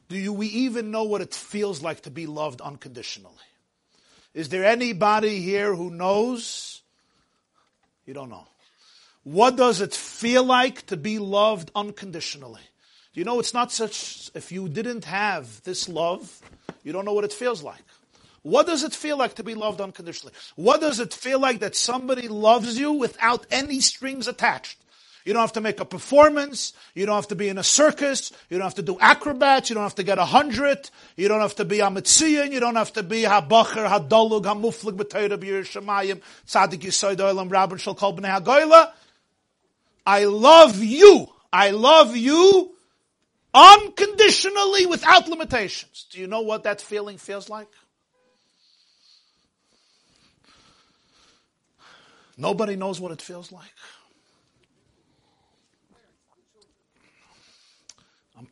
do 0.10 0.18
you, 0.18 0.34
we 0.34 0.48
even 0.48 0.92
know 0.92 1.04
what 1.04 1.22
it 1.22 1.34
feels 1.34 1.82
like 1.82 2.02
to 2.02 2.12
be 2.12 2.28
loved 2.28 2.62
unconditionally? 2.62 3.34
Is 4.36 4.50
there 4.50 4.66
anybody 4.66 5.40
here 5.40 5.74
who 5.74 5.90
knows? 5.90 6.82
You 8.06 8.14
don't 8.14 8.30
know. 8.30 8.46
What 9.24 9.56
does 9.56 9.80
it 9.80 9.96
feel 9.96 10.44
like 10.44 10.86
to 10.88 10.98
be 10.98 11.20
loved 11.20 11.72
unconditionally? 11.74 12.62
You 13.14 13.24
know, 13.24 13.40
it's 13.40 13.54
not 13.54 13.72
such, 13.72 14.30
if 14.36 14.52
you 14.52 14.68
didn't 14.68 15.06
have 15.06 15.64
this 15.64 15.88
love, 15.88 16.42
you 16.84 16.92
don't 16.92 17.06
know 17.06 17.14
what 17.14 17.24
it 17.24 17.32
feels 17.32 17.64
like. 17.64 17.82
What 18.42 18.68
does 18.68 18.84
it 18.84 18.94
feel 18.94 19.18
like 19.18 19.36
to 19.36 19.44
be 19.44 19.56
loved 19.56 19.80
unconditionally? 19.80 20.36
What 20.58 20.82
does 20.82 21.00
it 21.00 21.14
feel 21.14 21.40
like 21.40 21.62
that 21.62 21.74
somebody 21.74 22.28
loves 22.28 22.78
you 22.78 22.92
without 22.92 23.48
any 23.50 23.80
strings 23.80 24.28
attached? 24.28 24.78
You 25.26 25.34
don't 25.34 25.42
have 25.42 25.54
to 25.54 25.62
make 25.62 25.80
a 25.80 25.86
performance. 25.86 26.74
You 26.94 27.08
don't 27.08 27.16
have 27.16 27.28
to 27.30 27.36
be 27.36 27.50
in 27.50 27.58
a 27.58 27.64
circus. 27.64 28.32
You 28.50 28.58
don't 28.60 28.66
have 28.66 28.76
to 28.76 28.84
do 28.84 28.98
acrobats. 29.00 29.70
You 29.70 29.74
don't 29.74 29.84
have 29.84 29.96
to 29.96 30.04
get 30.04 30.20
a 30.20 30.26
hundred. 30.26 30.90
You 31.18 31.28
don't 31.28 31.42
have 31.42 31.56
to 31.56 31.66
be 31.66 31.80
a 31.80 31.88
mitzion. 31.88 32.52
You 32.52 32.60
don't 32.60 32.76
have 32.76 32.94
to 32.94 33.04
be 33.04 33.24
habacher, 33.24 33.88
hadolug, 33.88 34.44
hamuflig, 34.44 34.96
b'teira, 34.96 35.38
b'yir 35.38 35.64
shemayim, 35.66 36.22
tzadik 36.48 36.82
yisoid 36.82 37.18
oilam, 37.18 37.50
rabban 37.50 37.80
shal 37.80 37.96
kol 37.96 38.16
b'nei 38.16 38.40
hagoyla. 38.40 38.92
I 40.06 40.26
love 40.26 40.84
you. 40.84 41.28
I 41.52 41.72
love 41.72 42.16
you 42.16 42.72
unconditionally 43.56 44.86
without 44.86 45.28
limitations. 45.28 46.06
Do 46.12 46.20
you 46.20 46.28
know 46.28 46.42
what 46.42 46.64
that 46.64 46.82
feeling 46.82 47.18
feels 47.18 47.50
like? 47.50 47.70
Nobody 52.38 52.76
knows 52.76 53.00
what 53.00 53.12
it 53.12 53.22
feels 53.22 53.52
like. 53.52 53.72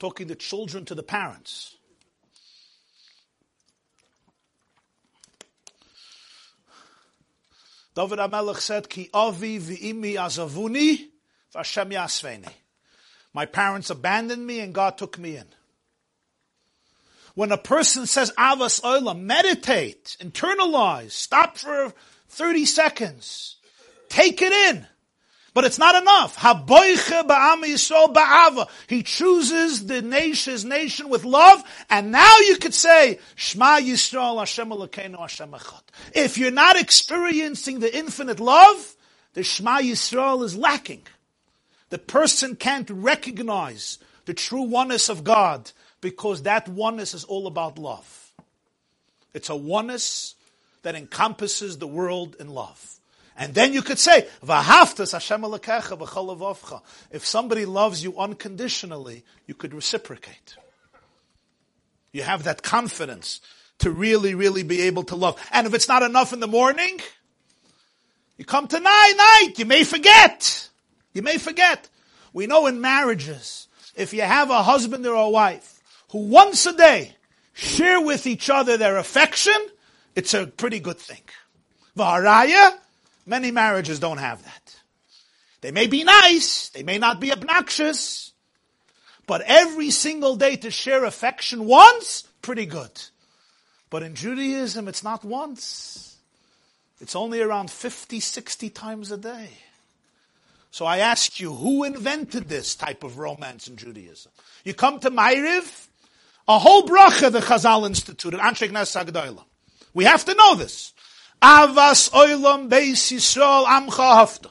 Talking 0.03 0.27
the 0.27 0.35
children 0.35 0.83
to 0.83 0.93
the 0.93 1.01
parents. 1.01 1.77
David 7.95 8.19
HaMelech 8.19 8.57
said, 8.57 8.89
Ki 8.89 9.09
avi 9.13 9.59
v'imi 9.59 10.15
azavuni 10.15 11.07
v'Hashem 11.55 11.93
yasveni. 11.93 12.49
My 13.33 13.45
parents 13.45 13.89
abandoned 13.89 14.45
me 14.45 14.59
and 14.59 14.73
God 14.73 14.97
took 14.97 15.17
me 15.17 15.37
in. 15.37 15.47
When 17.35 17.53
a 17.53 17.57
person 17.57 18.05
says 18.05 18.33
Avas 18.37 18.81
Olam, 18.81 19.21
meditate, 19.21 20.17
internalize, 20.19 21.11
stop 21.11 21.57
for 21.57 21.93
30 22.27 22.65
seconds, 22.65 23.55
take 24.09 24.41
it 24.41 24.51
in. 24.51 24.85
But 25.53 25.65
it's 25.65 25.77
not 25.77 26.01
enough. 26.01 26.35
Haboiche 26.35 27.27
ba'am 27.27 27.63
Yisrael 27.63 28.13
ba'ava. 28.13 28.67
He 28.87 29.03
chooses 29.03 29.85
the 29.85 30.01
nation, 30.01 30.53
his 30.53 30.65
nation 30.65 31.09
with 31.09 31.25
love, 31.25 31.63
and 31.89 32.11
now 32.11 32.37
you 32.39 32.57
could 32.57 32.73
say, 32.73 33.19
Shema 33.35 33.79
Yisrael 33.79 34.39
Hashem 34.39 34.69
Elokeinu 34.69 35.19
Hashem 35.19 35.51
Echad. 35.51 35.83
If 36.13 36.37
you're 36.39 36.51
not 36.51 36.79
experiencing 36.79 37.79
the 37.79 37.95
infinite 37.95 38.39
love, 38.39 38.95
the 39.33 39.43
Shema 39.43 39.79
Yisrael 39.79 40.43
is 40.43 40.57
lacking. 40.57 41.03
The 41.89 41.99
person 41.99 42.55
can't 42.55 42.89
recognize 42.89 43.99
the 44.25 44.33
true 44.33 44.63
oneness 44.63 45.09
of 45.09 45.23
God 45.23 45.71
because 46.01 46.43
that 46.43 46.67
oneness 46.67 47.13
is 47.13 47.23
all 47.25 47.45
about 47.45 47.77
love. 47.77 48.33
It's 49.35 49.49
a 49.49 49.55
oneness 49.55 50.33
that 50.81 50.95
encompasses 50.95 51.77
the 51.77 51.87
world 51.87 52.35
in 52.39 52.49
love. 52.49 52.92
And 53.37 53.53
then 53.53 53.73
you 53.73 53.81
could 53.81 53.99
say, 53.99 54.27
If 57.11 57.25
somebody 57.25 57.65
loves 57.65 58.03
you 58.03 58.17
unconditionally, 58.17 59.23
you 59.47 59.55
could 59.55 59.73
reciprocate. 59.73 60.55
You 62.11 62.21
have 62.23 62.43
that 62.43 62.61
confidence 62.61 63.41
to 63.79 63.89
really, 63.89 64.35
really 64.35 64.63
be 64.63 64.83
able 64.83 65.03
to 65.05 65.15
love. 65.15 65.41
And 65.51 65.65
if 65.65 65.73
it's 65.73 65.87
not 65.87 66.03
enough 66.03 66.31
in 66.31 66.39
the 66.39 66.47
morning, 66.47 66.99
you 68.37 68.45
come 68.45 68.67
to 68.67 68.79
night, 68.79 69.13
night, 69.17 69.53
you 69.57 69.65
may 69.65 69.83
forget. 69.83 70.69
You 71.13 71.21
may 71.21 71.37
forget. 71.37 71.89
We 72.33 72.47
know 72.47 72.67
in 72.67 72.81
marriages, 72.81 73.67
if 73.95 74.13
you 74.13 74.21
have 74.21 74.49
a 74.49 74.63
husband 74.63 75.05
or 75.05 75.15
a 75.15 75.29
wife 75.29 75.81
who 76.11 76.27
once 76.27 76.65
a 76.65 76.73
day 76.73 77.15
share 77.53 78.01
with 78.01 78.27
each 78.27 78.49
other 78.49 78.77
their 78.77 78.97
affection, 78.97 79.55
it's 80.15 80.33
a 80.33 80.47
pretty 80.47 80.79
good 80.79 80.99
thing. 80.99 81.21
Vaharaya, 81.97 82.71
Many 83.25 83.51
marriages 83.51 83.99
don't 83.99 84.17
have 84.17 84.43
that. 84.43 84.75
They 85.61 85.71
may 85.71 85.87
be 85.87 86.03
nice, 86.03 86.69
they 86.69 86.83
may 86.83 86.97
not 86.97 87.21
be 87.21 87.31
obnoxious, 87.31 88.33
but 89.25 89.41
every 89.41 89.91
single 89.91 90.35
day 90.35 90.57
to 90.57 90.69
share 90.69 91.05
affection 91.05 91.65
once, 91.65 92.23
pretty 92.41 92.65
good. 92.65 92.91
But 93.89 94.03
in 94.03 94.15
Judaism, 94.15 94.87
it's 94.87 95.03
not 95.03 95.23
once. 95.23 96.17
It's 96.99 97.15
only 97.15 97.41
around 97.41 97.71
50, 97.71 98.19
60 98.19 98.69
times 98.71 99.11
a 99.11 99.17
day. 99.17 99.49
So 100.71 100.85
I 100.85 100.97
ask 100.97 101.39
you, 101.39 101.53
who 101.53 101.83
invented 101.83 102.49
this 102.49 102.75
type 102.75 103.03
of 103.03 103.19
romance 103.19 103.67
in 103.67 103.77
Judaism? 103.77 104.31
You 104.63 104.73
come 104.73 104.99
to 105.01 105.11
Ma'ariv, 105.11 105.87
a 106.47 106.57
whole 106.57 106.83
bracha 106.83 107.31
the 107.31 107.39
Chazal 107.39 107.85
instituted, 107.85 108.39
Anshe 108.39 108.69
Knesset 108.69 109.43
We 109.93 110.05
have 110.05 110.25
to 110.25 110.33
know 110.33 110.55
this. 110.55 110.93
Avas 111.43 112.09
oilam 112.11 112.69
beis 112.69 113.11
Yisrael 113.11 113.65
amcha. 113.65 114.49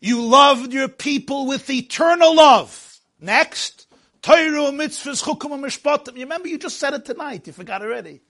You 0.00 0.22
loved 0.22 0.72
your 0.72 0.86
people 0.86 1.48
with 1.48 1.68
eternal 1.68 2.36
love. 2.36 3.00
Next, 3.20 3.88
Torah 4.22 4.70
mitzvahs 4.70 5.24
chukum 5.24 5.50
mishpatim. 5.60 6.14
You 6.14 6.22
remember 6.22 6.46
you 6.46 6.58
just 6.58 6.78
said 6.78 6.94
it 6.94 7.04
tonight. 7.04 7.48
You 7.48 7.52
forgot 7.52 7.82
already. 7.82 8.20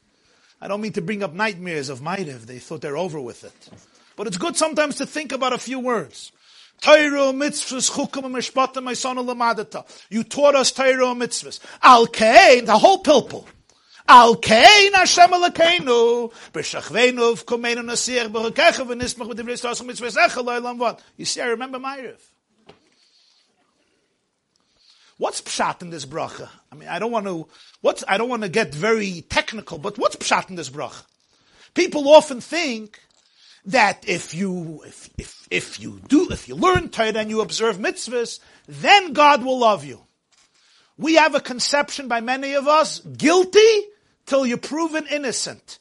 I 0.58 0.68
don't 0.68 0.80
mean 0.80 0.92
to 0.92 1.02
bring 1.02 1.22
up 1.22 1.34
nightmares 1.34 1.90
of 1.90 2.00
Ma'ariv. 2.00 2.46
They 2.46 2.58
thought 2.58 2.80
they're 2.80 2.96
over 2.96 3.20
with 3.20 3.44
it. 3.44 3.68
But 4.16 4.26
it's 4.26 4.38
good 4.38 4.56
sometimes 4.56 4.96
to 4.96 5.06
think 5.06 5.32
about 5.32 5.52
a 5.52 5.58
few 5.58 5.80
words. 5.80 6.32
Torah 6.80 7.32
mitzvahs 7.34 7.90
chukum 7.90 8.22
mishpatim 8.32 8.84
my 8.84 8.94
son 8.94 9.18
You 10.08 10.24
taught 10.24 10.54
us 10.54 10.72
Torah 10.72 11.14
mitzvahs. 11.14 11.60
Al 11.82 12.06
the 12.06 12.78
whole 12.78 13.02
pilpul. 13.02 13.46
Al 14.08 14.36
kein. 14.36 14.90
You 21.16 21.24
see, 21.24 21.40
I 21.40 21.46
remember 21.46 21.78
Ma'ariv. 21.78 22.16
What's 25.18 25.42
pshat 25.42 25.82
in 25.82 25.90
this 25.90 26.06
bracha? 26.06 26.48
I 26.72 26.76
mean, 26.76 26.88
I 26.88 26.98
don't 26.98 27.10
want 27.10 27.26
to, 27.26 27.48
what's, 27.82 28.02
I 28.08 28.16
don't 28.16 28.28
want 28.28 28.42
to 28.42 28.48
get 28.48 28.72
very 28.72 29.22
technical, 29.28 29.76
but 29.76 29.98
what's 29.98 30.16
pshat 30.16 30.48
in 30.48 30.56
this 30.56 30.70
bracha? 30.70 31.02
People 31.74 32.08
often 32.08 32.40
think 32.40 33.00
that 33.66 34.08
if 34.08 34.32
you, 34.32 34.82
if, 34.86 35.10
if, 35.18 35.48
if 35.50 35.80
you 35.80 36.00
do, 36.08 36.30
if 36.30 36.48
you 36.48 36.54
learn 36.54 36.88
Torah 36.88 37.08
and 37.08 37.28
you 37.28 37.42
observe 37.42 37.76
mitzvahs, 37.76 38.40
then 38.68 39.12
God 39.12 39.44
will 39.44 39.58
love 39.58 39.84
you. 39.84 40.00
We 40.96 41.16
have 41.16 41.34
a 41.34 41.40
conception 41.40 42.08
by 42.08 42.20
many 42.20 42.54
of 42.54 42.66
us, 42.66 43.00
guilty 43.00 43.82
till 44.28 44.46
you're 44.46 44.58
proven 44.58 45.06
innocent. 45.06 45.78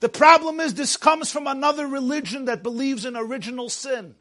The 0.00 0.08
problem 0.08 0.60
is 0.60 0.74
this 0.74 0.96
comes 0.96 1.30
from 1.30 1.46
another 1.46 1.86
religion 1.86 2.44
that 2.46 2.62
believes 2.62 3.04
in 3.06 3.16
original 3.16 3.70
sin. 3.70 4.16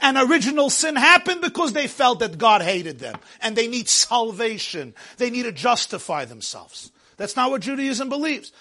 And 0.00 0.16
original 0.16 0.70
sin 0.70 0.96
happened 0.96 1.40
because 1.40 1.72
they 1.72 1.86
felt 1.86 2.20
that 2.20 2.38
God 2.38 2.62
hated 2.62 2.98
them 2.98 3.18
and 3.40 3.54
they 3.54 3.68
need 3.68 3.88
salvation. 3.88 4.94
They 5.18 5.30
need 5.30 5.44
to 5.44 5.52
justify 5.52 6.24
themselves. 6.24 6.90
That's 7.16 7.36
not 7.36 7.50
what 7.50 7.62
Judaism 7.62 8.08
believes. 8.08 8.52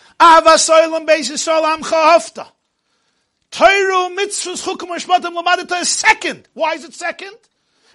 Second. 5.86 6.48
Why 6.54 6.74
is 6.74 6.84
it 6.84 6.94
second? 6.94 7.36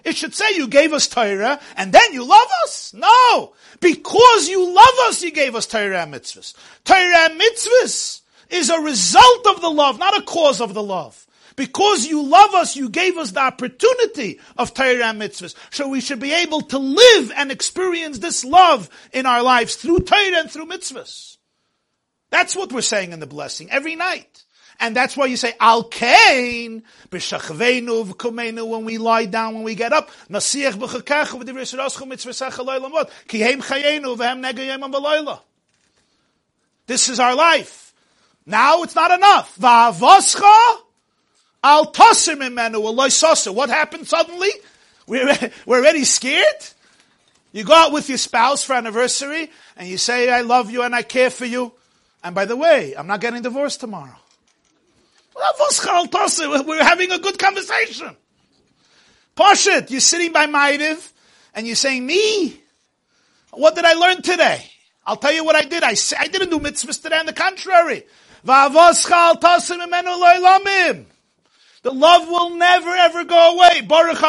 It 0.05 0.15
should 0.15 0.35
say 0.35 0.55
you 0.55 0.67
gave 0.67 0.93
us 0.93 1.07
Torah 1.07 1.59
and 1.75 1.91
then 1.91 2.13
you 2.13 2.23
love 2.23 2.47
us. 2.63 2.93
No. 2.93 3.53
Because 3.81 4.47
you 4.47 4.73
love 4.73 4.93
us, 5.07 5.23
you 5.23 5.31
gave 5.31 5.55
us 5.55 5.65
Torah 5.65 6.03
and 6.03 6.13
mitzvahs. 6.13 6.53
Torah 6.85 7.25
and 7.25 7.41
mitzvahs 7.41 8.21
is 8.49 8.69
a 8.69 8.79
result 8.79 9.47
of 9.47 9.61
the 9.61 9.69
love, 9.69 9.97
not 9.97 10.15
a 10.15 10.21
cause 10.21 10.61
of 10.61 10.75
the 10.75 10.83
love. 10.83 11.25
Because 11.55 12.05
you 12.05 12.21
love 12.21 12.53
us, 12.53 12.75
you 12.75 12.89
gave 12.89 13.17
us 13.17 13.31
the 13.31 13.39
opportunity 13.39 14.39
of 14.57 14.75
Torah 14.75 15.05
and 15.05 15.19
mitzvahs. 15.19 15.55
So 15.71 15.87
we 15.87 16.01
should 16.01 16.19
be 16.19 16.33
able 16.33 16.61
to 16.61 16.77
live 16.77 17.31
and 17.35 17.51
experience 17.51 18.19
this 18.19 18.45
love 18.45 18.89
in 19.11 19.25
our 19.25 19.41
lives 19.41 19.75
through 19.75 20.01
Torah 20.01 20.39
and 20.39 20.51
through 20.51 20.67
mitzvahs. 20.67 21.37
That's 22.29 22.55
what 22.55 22.71
we're 22.71 22.81
saying 22.81 23.11
in 23.11 23.19
the 23.19 23.27
blessing 23.27 23.71
every 23.71 23.95
night. 23.95 24.44
And 24.79 24.95
that's 24.95 25.15
why 25.15 25.25
you 25.27 25.37
say, 25.37 25.53
Al 25.59 25.85
Kain, 25.85 26.83
b'shachveinu 27.09 28.07
v'kumenu, 28.07 28.67
when 28.67 28.85
we 28.85 28.97
lie 28.97 29.25
down, 29.25 29.55
when 29.55 29.63
we 29.63 29.75
get 29.75 29.93
up, 29.93 30.09
nasiach 30.29 30.73
b'chakechu 30.73 31.41
v'divrei 31.41 31.63
siraschu 31.63 32.07
mitzvah 32.07 32.31
loylam 32.31 32.91
vod, 32.91 33.09
ki 33.27 33.39
heim 33.39 33.61
chayenu 33.61 34.17
v'hem 34.17 34.43
negayem 34.43 34.91
b'loyla. 34.91 35.39
This 36.87 37.09
is 37.09 37.19
our 37.19 37.35
life. 37.35 37.93
Now 38.45 38.83
it's 38.83 38.95
not 38.95 39.11
enough. 39.11 39.57
Va'avoscha 39.57 40.77
al 41.63 41.91
tosim 41.91 42.47
imenu 42.47 42.75
aloy 42.75 43.53
What 43.53 43.69
happened 43.69 44.07
suddenly? 44.07 44.51
We're, 45.07 45.51
we're 45.65 45.79
already 45.79 46.03
scared? 46.03 46.45
You 47.51 47.63
go 47.63 47.73
out 47.73 47.93
with 47.93 48.09
your 48.09 48.17
spouse 48.17 48.65
for 48.65 48.73
anniversary, 48.73 49.49
and 49.77 49.87
you 49.87 49.97
say, 49.97 50.29
I 50.29 50.41
love 50.41 50.69
you 50.69 50.83
and 50.83 50.93
I 50.93 51.03
care 51.03 51.29
for 51.29 51.45
you. 51.45 51.71
And 52.21 52.35
by 52.35 52.43
the 52.43 52.57
way, 52.57 52.93
I'm 52.97 53.07
not 53.07 53.21
getting 53.21 53.41
divorced 53.41 53.79
tomorrow. 53.79 54.17
We're 55.35 56.83
having 56.83 57.11
a 57.11 57.19
good 57.19 57.37
conversation. 57.37 58.15
Pashit, 59.35 59.91
you're 59.91 59.99
sitting 59.99 60.31
by 60.31 60.47
Ma'ariv 60.47 61.11
and 61.53 61.67
you're 61.67 61.75
saying, 61.75 62.05
me? 62.05 62.61
What 63.51 63.75
did 63.75 63.85
I 63.85 63.93
learn 63.93 64.21
today? 64.21 64.63
I'll 65.05 65.17
tell 65.17 65.33
you 65.33 65.43
what 65.43 65.55
I 65.55 65.63
did. 65.63 65.83
I, 65.83 65.95
I 66.19 66.27
didn't 66.27 66.49
do 66.49 66.59
mitzvahs 66.59 67.01
today, 67.01 67.17
on 67.17 67.25
the 67.25 67.33
contrary. 67.33 68.05
The 71.83 71.91
love 71.91 72.27
will 72.27 72.55
never 72.55 72.89
ever 72.89 73.23
go 73.23 73.55
away. 73.55 73.81
Baruch. 73.81 74.19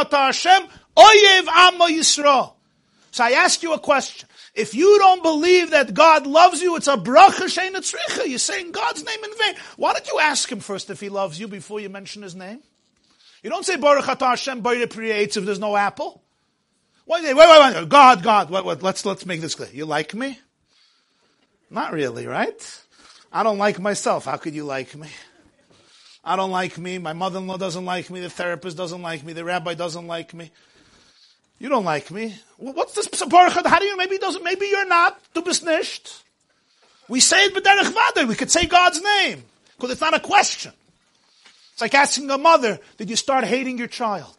So 3.10 3.24
I 3.24 3.30
ask 3.30 3.62
you 3.62 3.72
a 3.72 3.78
question. 3.78 4.28
If 4.56 4.74
you 4.74 4.98
don't 4.98 5.22
believe 5.22 5.72
that 5.72 5.92
God 5.92 6.26
loves 6.26 6.62
you, 6.62 6.76
it's 6.76 6.88
a 6.88 6.96
bracha 6.96 7.44
sheina 7.44 7.76
tzricha. 7.76 8.26
You're 8.26 8.38
saying 8.38 8.72
God's 8.72 9.04
name 9.04 9.22
in 9.22 9.30
vain. 9.38 9.54
Why 9.76 9.92
don't 9.92 10.06
you 10.06 10.18
ask 10.18 10.50
Him 10.50 10.60
first 10.60 10.88
if 10.88 10.98
He 10.98 11.10
loves 11.10 11.38
you 11.38 11.46
before 11.46 11.78
you 11.78 11.90
mention 11.90 12.22
His 12.22 12.34
name? 12.34 12.60
You 13.42 13.50
don't 13.50 13.66
say 13.66 13.76
Baruch 13.76 14.06
Atah 14.06 14.30
Hashem 14.30 14.62
if 14.64 15.44
there's 15.44 15.58
no 15.58 15.76
apple. 15.76 16.22
Why 17.04 17.22
say, 17.22 17.34
wait, 17.34 17.48
wait, 17.48 17.74
wait, 17.74 17.88
God, 17.88 18.22
God, 18.22 18.50
wait, 18.50 18.64
wait, 18.64 18.82
let's, 18.82 19.04
let's 19.04 19.26
make 19.26 19.40
this 19.40 19.54
clear. 19.54 19.68
You 19.72 19.84
like 19.84 20.14
me? 20.14 20.40
Not 21.70 21.92
really, 21.92 22.26
right? 22.26 22.82
I 23.32 23.42
don't 23.42 23.58
like 23.58 23.78
myself. 23.78 24.24
How 24.24 24.38
could 24.38 24.54
you 24.54 24.64
like 24.64 24.96
me? 24.96 25.08
I 26.24 26.34
don't 26.34 26.50
like 26.50 26.78
me. 26.78 26.98
My 26.98 27.12
mother-in-law 27.12 27.58
doesn't 27.58 27.84
like 27.84 28.10
me. 28.10 28.20
The 28.20 28.30
therapist 28.30 28.76
doesn't 28.76 29.02
like 29.02 29.22
me. 29.22 29.34
The 29.34 29.44
rabbi 29.44 29.74
doesn't 29.74 30.06
like 30.06 30.34
me. 30.34 30.50
You 31.58 31.68
don't 31.68 31.84
like 31.84 32.10
me. 32.10 32.34
What's 32.58 32.94
this? 32.94 33.08
How 33.18 33.78
do 33.78 33.84
you? 33.84 33.96
Maybe 33.96 34.18
doesn't. 34.18 34.44
Maybe 34.44 34.66
you're 34.66 34.86
not. 34.86 35.18
Du. 35.32 35.42
We 37.08 37.20
say 37.20 37.44
it 37.44 37.54
b'derech 37.54 37.94
vader. 38.14 38.26
We 38.26 38.34
could 38.34 38.50
say 38.50 38.66
God's 38.66 39.00
name 39.00 39.44
because 39.76 39.90
it's 39.90 40.00
not 40.00 40.14
a 40.14 40.20
question. 40.20 40.72
It's 41.72 41.80
like 41.80 41.94
asking 41.94 42.30
a 42.30 42.38
mother, 42.38 42.78
"Did 42.98 43.10
you 43.10 43.16
start 43.16 43.44
hating 43.44 43.78
your 43.78 43.86
child?" 43.86 44.34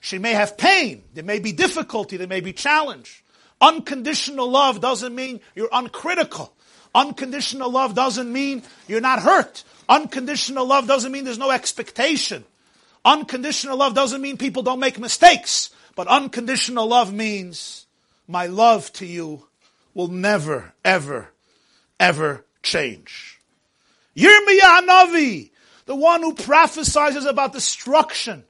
She 0.00 0.18
may 0.18 0.32
have 0.32 0.58
pain. 0.58 1.02
There 1.14 1.24
may 1.24 1.38
be 1.38 1.52
difficulty. 1.52 2.18
There 2.18 2.26
may 2.26 2.40
be 2.40 2.52
challenge. 2.52 3.22
Unconditional 3.60 4.50
love 4.50 4.80
doesn't 4.80 5.14
mean 5.14 5.40
you're 5.54 5.70
uncritical. 5.72 6.52
Unconditional 6.94 7.70
love 7.70 7.94
doesn't 7.94 8.30
mean 8.30 8.62
you're 8.86 9.00
not 9.00 9.20
hurt. 9.20 9.64
Unconditional 9.88 10.66
love 10.66 10.86
doesn't 10.86 11.10
mean 11.10 11.24
there's 11.24 11.38
no 11.38 11.50
expectation. 11.50 12.44
Unconditional 13.04 13.76
love 13.76 13.94
doesn't 13.94 14.20
mean 14.20 14.36
people 14.36 14.62
don't 14.62 14.80
make 14.80 14.98
mistakes. 14.98 15.70
But 15.96 16.08
unconditional 16.08 16.88
love 16.88 17.12
means 17.12 17.86
my 18.26 18.46
love 18.46 18.92
to 18.94 19.06
you 19.06 19.46
will 19.92 20.08
never, 20.08 20.72
ever, 20.84 21.30
ever 22.00 22.44
change. 22.62 23.40
Yirmiyah 24.16 24.86
Navi, 24.86 25.50
the 25.86 25.94
one 25.94 26.22
who 26.22 26.34
prophesies 26.34 27.24
about 27.24 27.52
destruction 27.52 28.44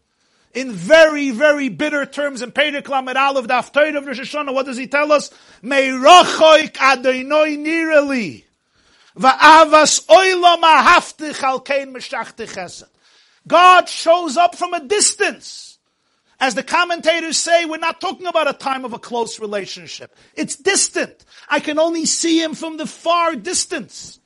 in 0.55 0.73
very, 0.73 1.31
very 1.33 1.69
bitter 1.69 2.07
terms 2.07 2.41
in 2.41 2.53
Perek 2.53 2.89
Lamed 2.89 3.17
Aleph, 3.17 3.47
Haftarah 3.47 3.97
of 3.97 4.07
Rosh 4.07 4.21
Hashanah, 4.21 4.55
what 4.55 4.67
does 4.67 4.77
he 4.77 4.87
tell 4.87 5.11
us? 5.13 5.31
Meirachoik 5.63 6.79
Adonai 6.79 7.57
nireli. 7.57 8.45
God 13.47 13.89
shows 13.89 14.37
up 14.37 14.57
from 14.57 14.75
a 14.75 14.85
distance. 14.85 15.74
As 16.45 16.55
the 16.55 16.63
commentators 16.63 17.39
say, 17.39 17.65
we're 17.65 17.79
not 17.79 18.03
talking 18.03 18.27
about 18.27 18.51
a 18.51 18.53
time 18.53 18.85
of 18.85 18.93
a 18.93 18.99
close 18.99 19.41
relationship. 19.41 20.15
It's 20.35 20.57
distant. 20.57 21.25
I 21.49 21.59
can 21.59 21.79
only 21.79 22.05
see 22.05 22.39
him 22.43 22.53
from 22.53 22.77
the 22.77 22.85
far 22.85 23.35
distance. 23.35 24.21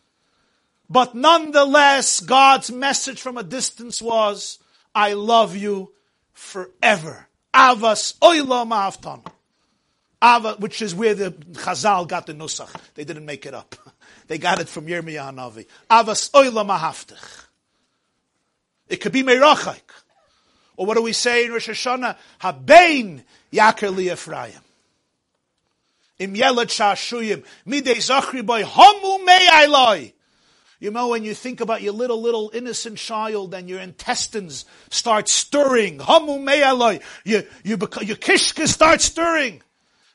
But 0.91 1.15
nonetheless, 1.15 2.19
God's 2.19 2.73
message 2.73 3.21
from 3.21 3.39
a 3.39 3.45
distance 3.45 4.03
was, 4.03 4.59
I 4.97 5.13
love 5.13 5.55
you 5.55 5.93
forever. 6.33 7.29
Avas 7.55 8.19
oilam 8.19 8.71
aftan. 8.71 9.25
Ava, 10.21 10.57
which 10.59 10.83
is 10.83 10.97
where 10.97 11.15
the 11.15 11.31
Chazal 11.31 12.09
got 12.09 12.27
the 12.27 12.35
Nusach. 12.35 12.75
They 12.95 13.05
didn't 13.05 13.27
make 13.27 13.47
it 13.47 13.55
up. 13.55 13.77
They 14.27 14.37
got 14.39 14.61
it 14.61 14.69
from 14.69 14.87
Yirmiyah 14.87 15.33
Navi. 15.35 15.67
Avas 15.89 16.31
oilam. 16.33 16.69
It 18.89 18.97
could 18.97 19.13
be 19.13 19.23
Meirachik. 19.23 19.88
Or 20.79 20.87
what 20.87 20.97
do 20.97 21.03
we 21.03 21.13
say 21.13 21.45
in 21.45 21.53
Rosh 21.53 21.69
Hashanah? 21.69 22.17
Habein 22.41 23.23
Yaker 23.53 23.95
li 23.95 24.13
Ephraim. 24.13 24.53
Im 26.21 26.35
yelet 26.35 26.69
shashuyim. 26.69 27.45
Midei 27.67 27.97
zachri 27.97 28.47
boy. 28.47 28.63
Homu 28.63 29.25
mei 29.25 30.13
You 30.79 30.93
know, 30.93 31.09
when 31.09 31.25
you 31.25 31.35
think 31.35 31.61
about 31.61 31.83
your 31.83 31.93
little, 31.93 32.23
little 32.23 32.53
innocent 32.55 32.99
child 32.99 33.55
and 33.55 33.69
your 33.69 33.81
intestines 33.81 34.67
start 34.89 35.29
stirring. 35.29 35.99
Hamu 35.99 36.39
mei 36.39 36.61
You, 37.25 37.43
you, 37.65 37.77
your 37.77 38.17
kishka 38.17 38.69
starts 38.69 39.07
stirring. 39.07 39.63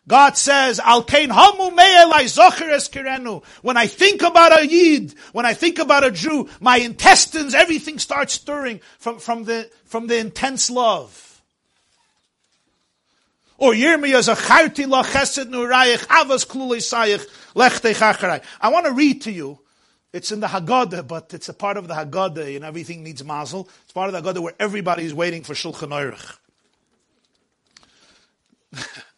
God 0.08 0.36
says, 0.38 0.80
Al 0.80 1.04
hamu 1.04 1.72
kirenu. 1.72 3.44
When 3.62 3.78
I 3.78 3.88
think 3.88 4.22
about 4.22 4.60
a 4.60 4.68
Yid, 4.68 5.16
when 5.32 5.46
I 5.46 5.54
think 5.54 5.80
about 5.80 6.04
a 6.04 6.12
Jew, 6.12 6.50
my 6.60 6.78
intestines, 6.78 7.54
everything 7.54 8.00
starts 8.00 8.34
stirring 8.34 8.82
from, 9.00 9.20
from 9.20 9.46
the, 9.46 9.70
from 9.86 10.08
the 10.08 10.18
intense 10.18 10.70
love. 10.70 11.42
Or 13.58 13.72
Yirmiyah 13.72 14.90
la 14.90 15.04
chesed 15.04 15.52
avas. 16.06 16.46
I 18.60 18.70
want 18.70 18.86
to 18.88 18.92
read 18.92 19.22
to 19.22 19.32
you. 19.32 19.60
It's 20.12 20.32
in 20.32 20.42
the 20.42 20.48
Haggadah, 20.48 21.08
but 21.08 21.34
it's 21.34 21.50
a 21.50 21.54
part 21.54 21.78
of 21.78 21.88
the 21.88 21.94
Haggadah, 21.94 22.58
and 22.58 22.66
everything 22.66 23.04
needs 23.04 23.24
mazel. 23.24 23.70
It's 23.84 23.94
part 23.94 24.14
of 24.14 24.14
the 24.14 24.34
Haggadah 24.34 24.44
where 24.44 24.54
everybody 24.60 25.06
is 25.06 25.14
waiting 25.14 25.44
for 25.44 25.54
Shulchan 25.54 25.90
Aruch. 25.90 26.38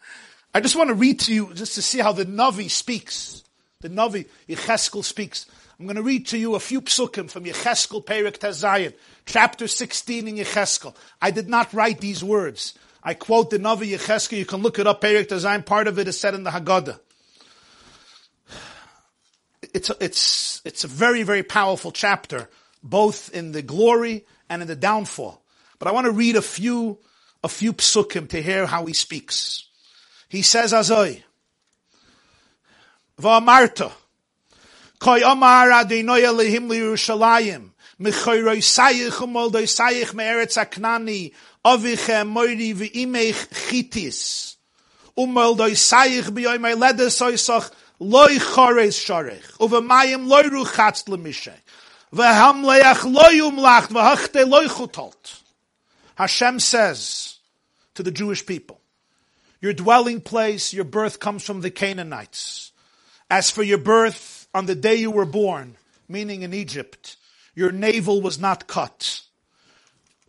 I 0.56 0.62
just 0.62 0.78
want 0.78 0.88
to 0.88 0.94
read 0.94 1.20
to 1.20 1.34
you 1.34 1.54
just 1.54 1.76
to 1.76 1.82
see 1.82 2.00
how 2.00 2.14
the 2.14 2.26
Navi 2.26 2.72
speaks. 2.72 3.44
The 3.82 3.90
Navi, 3.90 4.26
Yecheskel 4.48 5.04
speaks. 5.04 5.48
I'm 5.78 5.86
going 5.86 5.98
to 5.98 6.02
read 6.02 6.28
to 6.28 6.38
you 6.38 6.56
a 6.56 6.62
few 6.62 6.80
psukim 6.80 7.30
from 7.30 7.44
Yecheskel 7.44 8.06
Perik 8.06 8.38
Tezayin, 8.38 8.94
chapter 9.26 9.68
16 9.68 10.30
in 10.30 10.36
Yecheskel. 10.38 10.96
I 11.22 11.32
did 11.32 11.50
not 11.50 11.74
write 11.74 12.00
these 12.00 12.24
words. 12.24 12.74
I 13.04 13.16
quote 13.16 13.50
the 13.50 13.60
Navi 13.60 13.92
Yecheskel. 13.98 14.38
You 14.38 14.46
can 14.46 14.62
look 14.62 14.80
it 14.80 14.88
up, 14.88 15.02
Perik 15.02 15.28
Tezayin. 15.28 15.66
Part 15.66 15.90
of 15.90 16.00
it 16.00 16.08
is 16.08 16.18
said 16.18 16.34
in 16.34 16.44
the 16.44 16.52
Haggadah. 16.52 17.02
It's 19.74 19.90
a, 19.90 19.98
it's, 20.00 20.62
it's 20.64 20.86
a 20.86 20.88
very, 20.88 21.24
very 21.24 21.44
powerful 21.44 21.92
chapter, 21.92 22.50
both 22.82 23.30
in 23.36 23.52
the 23.52 23.62
glory 23.62 24.26
and 24.50 24.62
in 24.62 24.70
the 24.70 24.76
downfall. 24.78 25.44
But 25.80 25.90
I 25.90 25.92
want 25.92 26.06
to 26.06 26.12
read 26.12 26.38
a 26.38 26.42
few, 26.42 27.00
a 27.44 27.50
few 27.50 27.74
psukim 27.74 28.30
to 28.30 28.42
hear 28.42 28.66
how 28.66 28.86
he 28.86 28.94
speaks. 28.94 29.66
He 30.30 30.42
says 30.42 30.74
azoi. 30.74 31.24
V'amarta. 33.20 33.92
Koi 35.00 35.22
amar 35.24 35.72
Adonai 35.72 36.24
Elohim 36.24 36.70
liyerushalayim. 36.70 37.70
Mechoyroi 38.00 38.58
sayich 38.58 39.22
umoldoi 39.22 39.68
sayich 39.68 40.14
me'eretz 40.14 40.58
aknani. 40.58 41.32
Avichem 41.64 42.32
moiri 42.34 42.74
v'imech 42.74 43.48
chitis. 43.50 44.56
Umoldoi 45.18 45.72
sayich 45.72 46.30
b'yoy 46.30 46.60
me'ledes 46.60 47.22
oisach 47.22 47.72
loy 48.00 48.38
chores 48.40 48.98
sharech. 48.98 49.58
Uvemayim 49.60 50.28
loy 50.28 50.44
ruchatz 50.44 51.06
lemishe. 51.06 51.54
V'hamleach 52.14 53.04
loy 53.04 53.40
umlacht 53.50 53.90
v'hachte 53.90 54.48
loy 54.48 54.66
chutalt. 54.66 55.42
Hashem 56.16 56.60
says 56.60 57.40
to 57.94 58.04
the 58.04 58.12
Jewish 58.12 58.46
people, 58.46 58.80
your 59.66 59.74
dwelling 59.74 60.22
place, 60.22 60.74
your 60.74 60.86
birth 60.86 61.20
comes 61.20 61.44
from 61.44 61.62
the 61.62 61.72
Canaanites. 61.72 62.72
As 63.32 63.50
for 63.50 63.64
your 63.64 63.80
birth 63.80 64.48
on 64.54 64.68
the 64.68 64.76
day 64.76 64.94
you 64.94 65.10
were 65.10 65.26
born, 65.26 65.76
meaning 66.08 66.44
in 66.44 66.54
Egypt, 66.54 67.18
your 67.56 67.72
navel 67.72 68.22
was 68.22 68.40
not 68.40 68.68
cut. 68.68 69.24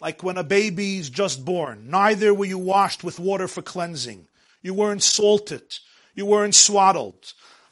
Like 0.01 0.23
when 0.23 0.39
a 0.39 0.43
baby 0.43 0.97
is 0.97 1.11
just 1.11 1.45
born. 1.45 1.91
Neither 1.91 2.33
were 2.33 2.47
you 2.47 2.57
washed 2.57 3.05
with 3.05 3.21
water 3.21 3.47
for 3.47 3.61
cleansing. 3.61 4.27
You 4.63 4.73
weren't 4.73 5.03
salted. 5.03 5.81
You 6.15 6.25
weren't 6.25 6.55
swaddled. 6.55 7.35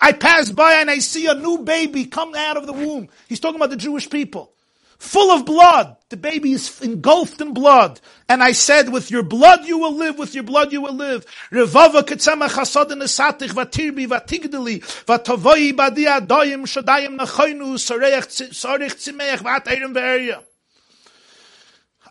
I 0.00 0.12
pass 0.12 0.50
by 0.50 0.74
and 0.74 0.90
I 0.90 0.98
see 0.98 1.26
a 1.26 1.34
new 1.34 1.58
baby 1.58 2.04
come 2.06 2.34
out 2.34 2.56
of 2.56 2.66
the 2.66 2.72
womb. 2.72 3.08
He's 3.28 3.40
talking 3.40 3.56
about 3.56 3.70
the 3.70 3.76
Jewish 3.76 4.08
people. 4.08 4.54
Full 4.98 5.30
of 5.32 5.44
blood. 5.44 5.96
The 6.08 6.16
baby 6.16 6.52
is 6.52 6.80
engulfed 6.80 7.40
in 7.40 7.52
blood. 7.52 8.00
And 8.28 8.42
I 8.42 8.52
said, 8.52 8.88
with 8.90 9.10
your 9.10 9.22
blood 9.22 9.64
you 9.64 9.78
will 9.78 9.94
live, 9.94 10.18
with 10.18 10.34
your 10.34 10.44
blood 10.44 10.72
you 10.72 10.80
will 10.80 10.94
live. 10.94 11.26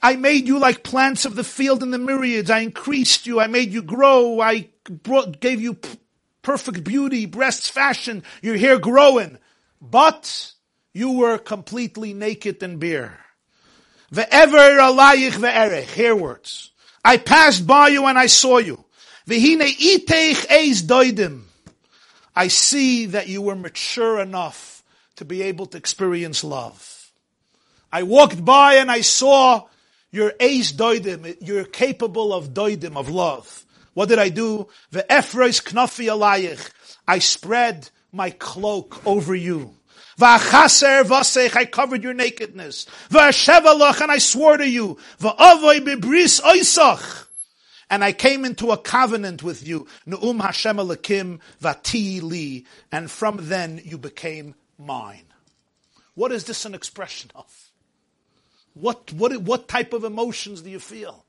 I 0.04 0.18
made 0.18 0.48
you 0.48 0.60
like 0.60 0.84
plants 0.84 1.26
of 1.26 1.36
the 1.36 1.44
field 1.46 1.82
in 1.82 1.92
the 1.92 1.98
myriads. 1.98 2.50
I 2.50 2.60
increased 2.60 3.26
you. 3.26 3.40
I 3.40 3.48
made 3.48 3.72
you 3.72 3.82
grow. 3.82 4.42
I 4.42 4.68
brought, 4.90 5.40
gave 5.40 5.62
you 5.62 5.76
p- 5.76 6.00
perfect 6.42 6.84
beauty, 6.84 7.26
breasts 7.26 7.70
fashion, 7.70 8.24
your 8.42 8.58
hair 8.58 8.80
growing. 8.80 9.38
But 9.82 10.54
you 10.94 11.12
were 11.12 11.38
completely 11.38 12.14
naked 12.14 12.62
and 12.64 12.80
bare. 12.80 13.20
Ve'ever 14.14 14.80
alayich 14.80 15.32
ve'erech. 15.32 15.86
Here 15.86 16.16
words. 16.16 16.72
I 17.04 17.18
passed 17.18 17.66
by 17.66 17.90
you 17.90 18.06
and 18.06 18.18
I 18.18 18.28
saw 18.28 18.60
you. 18.60 18.84
Iteich 19.28 20.50
eis 20.50 20.84
doidim. 20.84 21.44
I 22.36 22.48
see 22.48 23.08
that 23.08 23.28
you 23.28 23.42
were 23.42 23.56
mature 23.56 24.20
enough 24.20 24.84
to 25.18 25.26
be 25.26 25.44
able 25.44 25.66
to 25.68 25.78
experience 25.78 26.44
love. 26.44 27.12
I 27.92 28.04
walked 28.04 28.44
by 28.44 28.76
and 28.76 28.90
I 28.90 29.02
saw 29.02 29.68
your 30.12 30.34
ace 30.40 30.72
doidim, 30.72 31.38
you're 31.42 31.66
capable 31.66 32.34
of 32.34 32.54
doidim, 32.54 32.98
of 32.98 33.10
love. 33.10 33.66
What 33.94 34.10
did 34.10 34.20
I 34.20 34.30
do? 34.30 34.68
The 34.92 35.06
efreis 35.10 35.64
knafi 35.64 36.08
alayich. 36.08 36.72
I 37.08 37.20
spread 37.20 37.90
my 38.12 38.32
cloak 38.32 39.06
over 39.06 39.36
you. 39.36 39.76
V'achaser 40.20 41.04
v'asech, 41.04 41.56
I 41.56 41.66
covered 41.66 42.04
your 42.04 42.14
nakedness. 42.14 42.88
V'ashevalach, 43.10 44.02
and 44.02 44.12
I 44.12 44.18
swore 44.20 44.58
to 44.58 44.68
you. 44.68 44.98
V'avoy 45.20 45.80
bibris 45.80 46.42
oisach. 46.42 47.28
And 47.90 48.04
I 48.04 48.12
came 48.12 48.46
into 48.46 48.72
a 48.72 48.78
covenant 48.78 49.44
with 49.44 49.68
you. 49.68 49.88
Nu'um 50.08 50.42
Hashem 50.42 50.78
alakim 50.78 51.40
vati 51.60 52.22
li. 52.22 52.66
And 52.92 53.12
from 53.12 53.38
then 53.42 53.82
you 53.84 53.98
became 53.98 54.56
mine. 54.80 55.26
What 56.16 56.32
is 56.32 56.46
this 56.46 56.66
an 56.66 56.74
expression 56.74 57.32
of? 57.36 57.70
What, 58.74 59.14
what, 59.14 59.36
what 59.42 59.68
type 59.68 59.94
of 59.94 60.04
emotions 60.04 60.62
do 60.62 60.70
you 60.70 60.80
feel? 60.80 61.23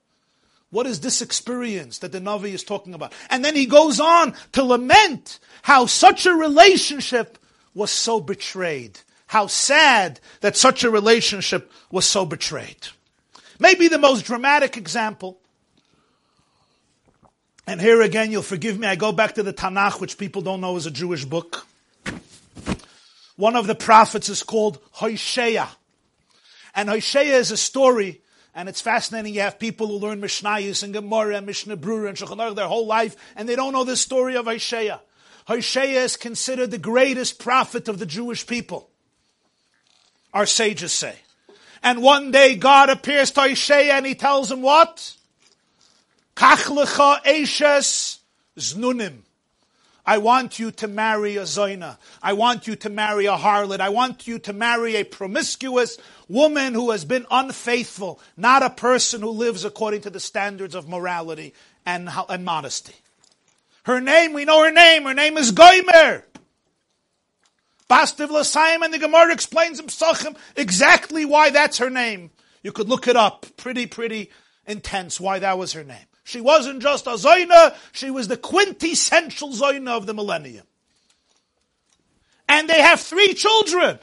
What 0.74 0.88
is 0.88 0.98
this 0.98 1.22
experience 1.22 1.98
that 1.98 2.10
the 2.10 2.18
Navi 2.18 2.52
is 2.52 2.64
talking 2.64 2.94
about? 2.94 3.12
And 3.30 3.44
then 3.44 3.55
he 3.55 3.64
goes 3.64 4.01
on 4.01 4.34
to 4.55 4.64
lament 4.64 5.38
how 5.62 5.86
such 5.86 6.26
a 6.26 6.34
relationship 6.34 7.38
was 7.74 7.92
so 7.92 8.18
betrayed. 8.18 8.98
How 9.28 9.46
sad 9.46 10.18
that 10.40 10.56
such 10.56 10.82
a 10.82 10.90
relationship 10.90 11.70
was 11.92 12.06
so 12.06 12.26
betrayed. 12.26 12.88
Maybe 13.60 13.86
the 13.86 13.98
most 13.98 14.24
dramatic 14.24 14.76
example. 14.76 15.38
And 17.68 17.80
here 17.80 18.02
again, 18.02 18.32
you'll 18.32 18.42
forgive 18.42 18.76
me, 18.76 18.88
I 18.88 18.96
go 18.96 19.12
back 19.12 19.36
to 19.36 19.44
the 19.44 19.52
Tanakh, 19.52 20.01
which 20.01 20.18
people 20.18 20.42
don't 20.42 20.60
know 20.60 20.76
is 20.76 20.86
a 20.86 20.90
Jewish 20.90 21.24
book. 21.24 21.68
One 23.36 23.55
of 23.55 23.68
the 23.68 23.76
prophets 23.76 24.28
is 24.28 24.42
called 24.42 24.80
Hosea. 24.90 25.68
And 26.74 26.88
Hosea 26.88 27.36
is 27.36 27.52
a 27.52 27.56
story, 27.56 28.22
and 28.55 28.68
it's 28.68 28.81
fascinating. 28.81 29.35
You 29.35 29.40
have 29.40 29.59
people 29.59 29.89
who 29.89 29.94
learn 29.94 30.20
Mishnayos 30.20 30.82
and 30.82 30.93
Gemara 30.93 31.36
and 31.36 31.47
Mishnah 31.47 31.76
Brura 31.76 32.09
and 32.09 32.16
Shulchan 32.16 32.55
their 32.55 32.68
whole 32.68 32.86
life, 32.86 33.16
and 33.36 33.48
they 33.48 33.56
don't 33.56 33.72
know 33.72 33.85
this 33.85 34.01
story 34.01 34.36
of 34.36 34.47
Hosea. 34.47 35.01
Hosea 35.47 36.05
is 36.05 36.16
considered 36.16 36.70
the 36.70 36.78
greatest 36.78 37.39
prophet 37.39 37.89
of 37.89 37.98
the 37.98 38.06
Jewish 38.06 38.47
people. 38.47 38.89
Our 40.32 40.47
sages 40.47 40.93
say. 40.93 41.16
And 41.82 42.02
one 42.02 42.31
day 42.31 42.56
God 42.56 42.89
appears 42.89 43.31
to 43.32 43.43
Hosea 43.43 43.93
and 43.93 44.06
he 44.06 44.14
tells 44.14 44.51
him 44.51 44.62
what? 44.62 45.14
Kachlecha 46.35 47.22
eshes 47.24 48.18
znunim. 48.59 49.18
I 50.06 50.18
want 50.18 50.59
you 50.59 50.70
to 50.70 50.86
marry 50.89 51.36
a 51.36 51.43
Zoina. 51.43 51.97
I 52.22 52.35
want 52.35 52.66
you 52.66 52.76
to 52.76 52.90
marry 52.90 53.24
a 53.24 53.36
harlot. 53.36 53.81
I 53.81 53.89
want 53.89 54.26
you 54.26 54.39
to 54.40 54.52
marry 54.52 54.97
a 54.97 55.05
promiscuous 55.05 55.97
woman 56.28 56.74
who 56.74 56.90
has 56.90 57.06
been 57.06 57.26
unfaithful, 57.31 58.20
not 58.36 58.62
a 58.62 58.70
person 58.70 59.22
who 59.22 59.31
lives 59.31 59.64
according 59.64 60.02
to 60.02 60.10
the 60.10 60.20
standards 60.20 60.74
of 60.74 60.89
morality 60.89 61.55
and, 61.86 62.10
and 62.28 62.44
modesty. 62.44 62.94
Her 63.85 64.01
name, 64.01 64.35
we 64.35 64.44
know 64.44 64.62
her 64.62 64.72
name. 64.72 65.05
Her 65.05 65.14
name 65.14 65.39
is 65.39 65.52
Goimer. 65.52 66.22
Bastiv 67.89 68.28
Lasayim 68.28 68.82
and 68.85 68.93
the 68.93 68.98
Gemara 68.98 69.32
explains 69.32 69.78
in 69.78 69.86
Psachim 69.86 70.36
exactly 70.56 71.24
why 71.24 71.51
that's 71.51 71.78
her 71.78 71.90
name. 71.90 72.31
You 72.62 72.72
could 72.72 72.89
look 72.89 73.09
it 73.09 73.16
up. 73.16 73.47
Pretty, 73.56 73.86
pretty 73.86 74.31
intense 74.66 75.20
why 75.20 75.39
that 75.39 75.59
was 75.59 75.72
her 75.74 75.85
name. 75.85 76.06
She 76.24 76.40
wasn't 76.40 76.82
just 76.82 77.06
a 77.06 77.10
Zoina, 77.10 77.74
she 77.92 78.10
was 78.10 78.28
the 78.28 78.36
quintessential 78.36 79.51
Zoina 79.51 79.90
of 79.90 80.06
the 80.06 80.14
millennium. 80.14 80.66
And 82.48 82.68
they 82.68 82.80
have 82.80 83.01
three 83.01 83.34
children. 83.34 83.98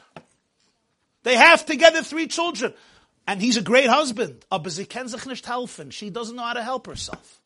They 1.24 1.36
have 1.36 1.66
together 1.66 2.02
three 2.02 2.28
children. 2.28 2.74
And 3.28 3.42
he's 3.42 3.58
a 3.58 3.62
great 3.62 3.88
husband. 3.88 4.44
She 4.52 6.10
doesn't 6.10 6.36
know 6.36 6.44
how 6.44 6.54
to 6.54 6.64
help 6.64 6.88
herself 6.88 7.42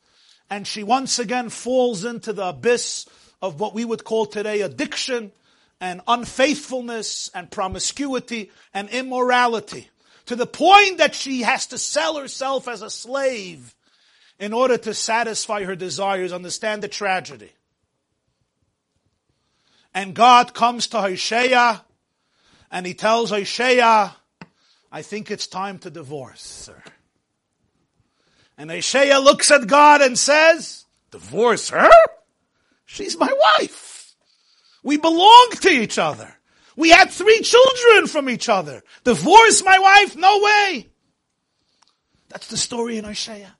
and 0.49 0.67
she 0.67 0.83
once 0.83 1.19
again 1.19 1.49
falls 1.49 2.05
into 2.05 2.33
the 2.33 2.47
abyss 2.47 3.05
of 3.41 3.59
what 3.59 3.73
we 3.73 3.85
would 3.85 4.03
call 4.03 4.25
today 4.25 4.61
addiction 4.61 5.31
and 5.81 6.01
unfaithfulness 6.07 7.29
and 7.33 7.51
promiscuity 7.51 8.51
and 8.73 8.89
immorality 8.89 9.89
to 10.25 10.35
the 10.35 10.47
point 10.47 10.99
that 10.99 11.13
she 11.13 11.41
has 11.41 11.67
to 11.67 11.77
sell 11.77 12.17
herself 12.17 12.67
as 12.67 12.81
a 12.81 12.89
slave 12.89 13.75
in 14.39 14.53
order 14.53 14.77
to 14.77 14.93
satisfy 14.93 15.63
her 15.63 15.75
desires. 15.75 16.33
Understand 16.33 16.83
the 16.83 16.87
tragedy. 16.87 17.51
And 19.93 20.13
God 20.13 20.53
comes 20.53 20.87
to 20.87 21.01
Hosea 21.01 21.83
and 22.69 22.85
he 22.85 22.93
tells 22.93 23.29
Hosea, 23.29 24.15
I 24.91 25.01
think 25.01 25.31
it's 25.31 25.47
time 25.47 25.79
to 25.79 25.89
divorce, 25.89 26.41
sir. 26.41 26.81
And 28.57 28.69
Hosea 28.69 29.19
looks 29.19 29.51
at 29.51 29.67
God 29.67 30.01
and 30.01 30.17
says, 30.17 30.85
divorce 31.11 31.69
her? 31.69 31.89
She's 32.85 33.17
my 33.17 33.31
wife. 33.59 34.15
We 34.83 34.97
belong 34.97 35.49
to 35.61 35.69
each 35.69 35.97
other. 35.97 36.33
We 36.75 36.89
had 36.89 37.09
three 37.09 37.41
children 37.41 38.07
from 38.07 38.29
each 38.29 38.49
other. 38.49 38.83
Divorce 39.03 39.63
my 39.63 39.79
wife? 39.79 40.15
No 40.15 40.41
way. 40.41 40.89
That's 42.29 42.47
the 42.47 42.57
story 42.57 42.97
in 42.97 43.05
Hosea. 43.05 43.55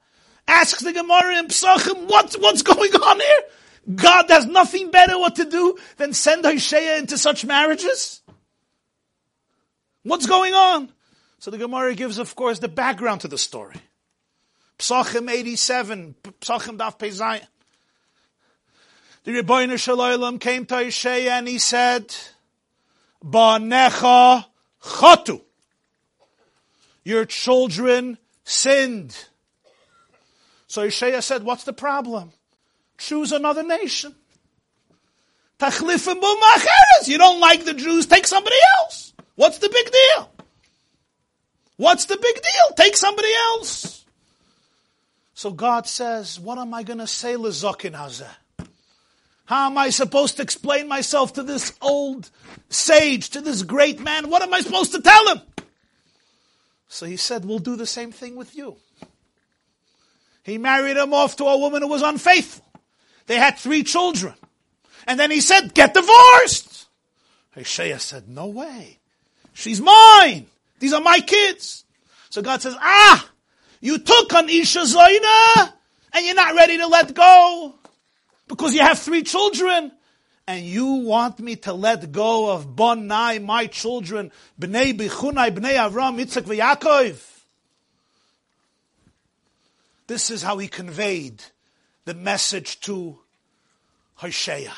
Ask 0.48 0.80
the 0.80 0.94
Gemara 0.94 1.40
in 1.40 1.48
Psachim, 1.48 2.08
what's, 2.08 2.38
what's 2.38 2.62
going 2.62 2.94
on 2.94 3.20
here? 3.20 3.96
God 3.96 4.30
has 4.30 4.46
nothing 4.46 4.92
better 4.92 5.18
what 5.18 5.36
to 5.36 5.46
do 5.46 5.78
than 5.98 6.14
send 6.14 6.46
Hosea 6.46 6.98
into 6.98 7.18
such 7.18 7.46
marriages? 7.46 8.22
What's 10.04 10.28
going 10.28 10.54
on? 10.54 10.92
So 11.40 11.52
the 11.52 11.58
Gemara 11.58 11.94
gives, 11.96 12.18
of 12.18 12.36
course, 12.36 12.60
the 12.60 12.68
background 12.68 13.22
to 13.22 13.28
the 13.28 13.38
story. 13.38 13.76
Psachim 14.80 15.30
87, 15.30 16.16
Psachim 16.42 16.78
Daf 16.78 16.98
Pezayin. 17.00 17.46
The 19.24 19.32
Ribbono 19.32 19.80
Shel 19.80 19.98
Olam 19.98 20.40
came 20.40 20.66
to 20.68 20.76
Isaiah 20.76 21.34
and 21.34 21.48
he 21.48 21.58
said, 21.58 22.16
Banecha 23.24 24.46
chatu. 24.84 25.42
Your 27.04 27.26
children 27.26 28.20
sinned. 28.44 29.16
So 30.76 30.82
Isaiah 30.82 31.22
said, 31.22 31.44
what's 31.44 31.64
the 31.64 31.72
problem? 31.72 32.34
Choose 32.98 33.32
another 33.32 33.64
nation. 33.64 34.14
You 35.62 37.18
don't 37.18 37.40
like 37.40 37.64
the 37.64 37.74
Jews, 37.74 38.08
take 38.08 38.28
somebody 38.28 38.58
else. 38.80 39.14
What's 39.36 39.60
the 39.60 39.70
big 39.70 39.90
deal? 39.90 40.30
What's 41.78 42.04
the 42.04 42.18
big 42.18 42.36
deal? 42.36 42.76
Take 42.76 42.98
somebody 42.98 43.34
else. 43.54 44.04
So 45.34 45.50
God 45.52 45.88
says, 45.88 46.42
what 46.42 46.58
am 46.58 46.74
I 46.74 46.84
going 46.84 47.00
to 47.00 47.08
say, 47.08 47.36
Lezokin 47.36 47.94
Hazeh? 47.94 48.28
How 49.46 49.68
am 49.68 49.78
I 49.78 49.92
supposed 49.92 50.36
to 50.36 50.44
explain 50.44 50.90
myself 50.90 51.32
to 51.36 51.44
this 51.44 51.72
old 51.82 52.30
sage, 52.68 53.30
to 53.30 53.40
this 53.40 53.64
great 53.64 54.02
man? 54.02 54.30
What 54.30 54.42
am 54.42 54.54
I 54.54 54.60
supposed 54.60 54.92
to 54.92 55.02
tell 55.02 55.36
him? 55.36 55.42
So 56.90 57.06
he 57.06 57.16
said, 57.16 57.46
we'll 57.46 57.60
do 57.60 57.78
the 57.78 57.88
same 57.88 58.12
thing 58.12 58.36
with 58.36 58.58
you. 58.58 58.76
He 60.46 60.60
married 60.60 60.96
him 60.96 61.12
off 61.12 61.38
to 61.38 61.46
a 61.46 61.58
woman 61.58 61.82
who 61.82 61.88
was 61.88 62.04
unfaithful. 62.04 62.64
They 63.26 63.38
had 63.38 63.58
three 63.58 63.84
children. 63.84 64.36
And 65.08 65.20
then 65.20 65.32
he 65.32 65.42
said, 65.42 65.74
get 65.74 65.96
divorced. 65.96 66.86
Hosea 67.56 68.00
said, 68.00 68.30
no 68.30 68.46
way. 68.46 69.00
She's 69.54 69.82
mine. 69.82 70.46
These 70.80 70.94
are 70.94 71.02
my 71.02 71.20
kids. 71.20 71.84
So 72.30 72.44
God 72.44 72.62
says, 72.62 72.76
ah, 72.80 73.28
you 73.82 73.98
took 73.98 74.34
on 74.36 74.48
Isha 74.48 74.82
Zoina 74.82 75.74
and 76.14 76.26
you're 76.26 76.36
not 76.36 76.54
ready 76.56 76.78
to 76.78 76.88
let 76.88 77.16
go 77.16 77.74
because 78.48 78.76
you 78.76 78.82
have 78.82 79.00
three 79.00 79.24
children 79.24 79.92
and 80.48 80.64
you 80.64 80.86
want 80.86 81.40
me 81.40 81.56
to 81.56 81.74
let 81.74 82.12
go 82.12 82.52
of 82.52 82.76
Bonai, 82.76 83.44
my 83.44 83.66
children, 83.66 84.32
Bnei 84.62 84.96
Bichunai, 84.96 85.50
Bnei 85.50 85.76
Avram, 85.76 86.24
Yitzchak, 86.24 86.44
Yaakov. 86.44 87.35
This 90.08 90.30
is 90.30 90.44
how 90.44 90.58
he 90.58 90.68
conveyed 90.68 91.44
the 92.06 92.14
message 92.14 92.80
to 92.82 93.20
Hosea. 94.16 94.74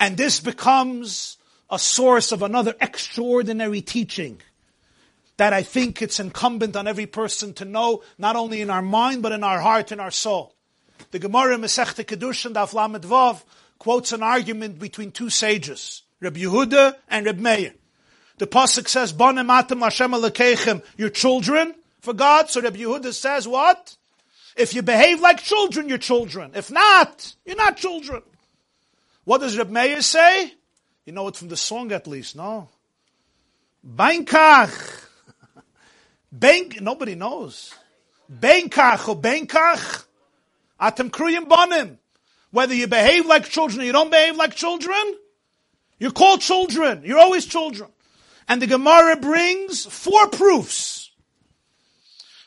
And 0.00 0.16
this 0.16 0.40
becomes 0.40 1.36
a 1.70 1.78
source 1.78 2.32
of 2.32 2.42
another 2.42 2.74
extraordinary 2.80 3.82
teaching 3.82 4.40
that 5.36 5.52
I 5.52 5.62
think 5.62 6.02
it's 6.02 6.18
incumbent 6.18 6.76
on 6.76 6.88
every 6.88 7.06
person 7.06 7.52
to 7.54 7.64
know, 7.64 8.02
not 8.16 8.36
only 8.36 8.60
in 8.60 8.70
our 8.70 8.82
mind, 8.82 9.22
but 9.22 9.32
in 9.32 9.44
our 9.44 9.60
heart 9.60 9.92
and 9.92 10.00
our 10.00 10.10
soul. 10.10 10.54
The 11.10 11.18
Gemara 11.18 11.56
Masechta 11.58 12.04
Kedushin 12.04 12.54
Daf 12.54 12.72
Lamed 12.72 13.04
Vav 13.04 13.42
quotes 13.78 14.12
an 14.12 14.22
argument 14.22 14.78
between 14.78 15.12
two 15.12 15.30
sages, 15.30 16.02
Reb 16.20 16.36
Yehuda 16.36 16.96
and 17.08 17.26
Reb 17.26 17.38
Meir. 17.38 17.74
The 18.38 18.46
pasuk 18.46 18.88
says, 18.88 19.12
"Bonem 19.12 19.48
Hashem 19.48 20.10
alekechem," 20.10 20.82
your 20.96 21.10
children 21.10 21.74
for 22.00 22.12
God. 22.12 22.50
So 22.50 22.60
Rabbi 22.60 22.78
Yehuda 22.78 23.12
says, 23.12 23.46
"What? 23.46 23.96
If 24.56 24.74
you 24.74 24.82
behave 24.82 25.20
like 25.20 25.42
children, 25.42 25.88
you're 25.88 25.98
children. 25.98 26.52
If 26.54 26.70
not, 26.70 27.34
you're 27.44 27.56
not 27.56 27.76
children." 27.76 28.22
What 29.24 29.42
does 29.42 29.58
Reb 29.58 29.70
Meir 29.70 30.00
say? 30.00 30.54
You 31.04 31.12
know 31.12 31.28
it 31.28 31.36
from 31.36 31.48
the 31.48 31.56
song 31.56 31.92
at 31.92 32.06
least, 32.06 32.36
no? 32.36 32.68
Bainkach 33.86 35.04
Ben, 36.32 36.70
nobody 36.80 37.14
knows. 37.14 37.74
Benkach 38.30 39.08
or 39.08 39.12
oh 39.12 39.16
benkach, 39.16 40.04
atem 40.80 41.10
kruyim 41.10 41.48
bonim. 41.48 41.96
Whether 42.50 42.74
you 42.74 42.86
behave 42.86 43.26
like 43.26 43.44
children 43.44 43.80
or 43.80 43.84
you 43.84 43.92
don't 43.92 44.10
behave 44.10 44.36
like 44.36 44.54
children, 44.54 45.16
you're 45.98 46.10
called 46.10 46.40
children. 46.40 47.02
You're 47.04 47.18
always 47.18 47.46
children. 47.46 47.90
And 48.46 48.62
the 48.62 48.66
Gemara 48.66 49.16
brings 49.16 49.84
four 49.86 50.28
proofs. 50.28 50.97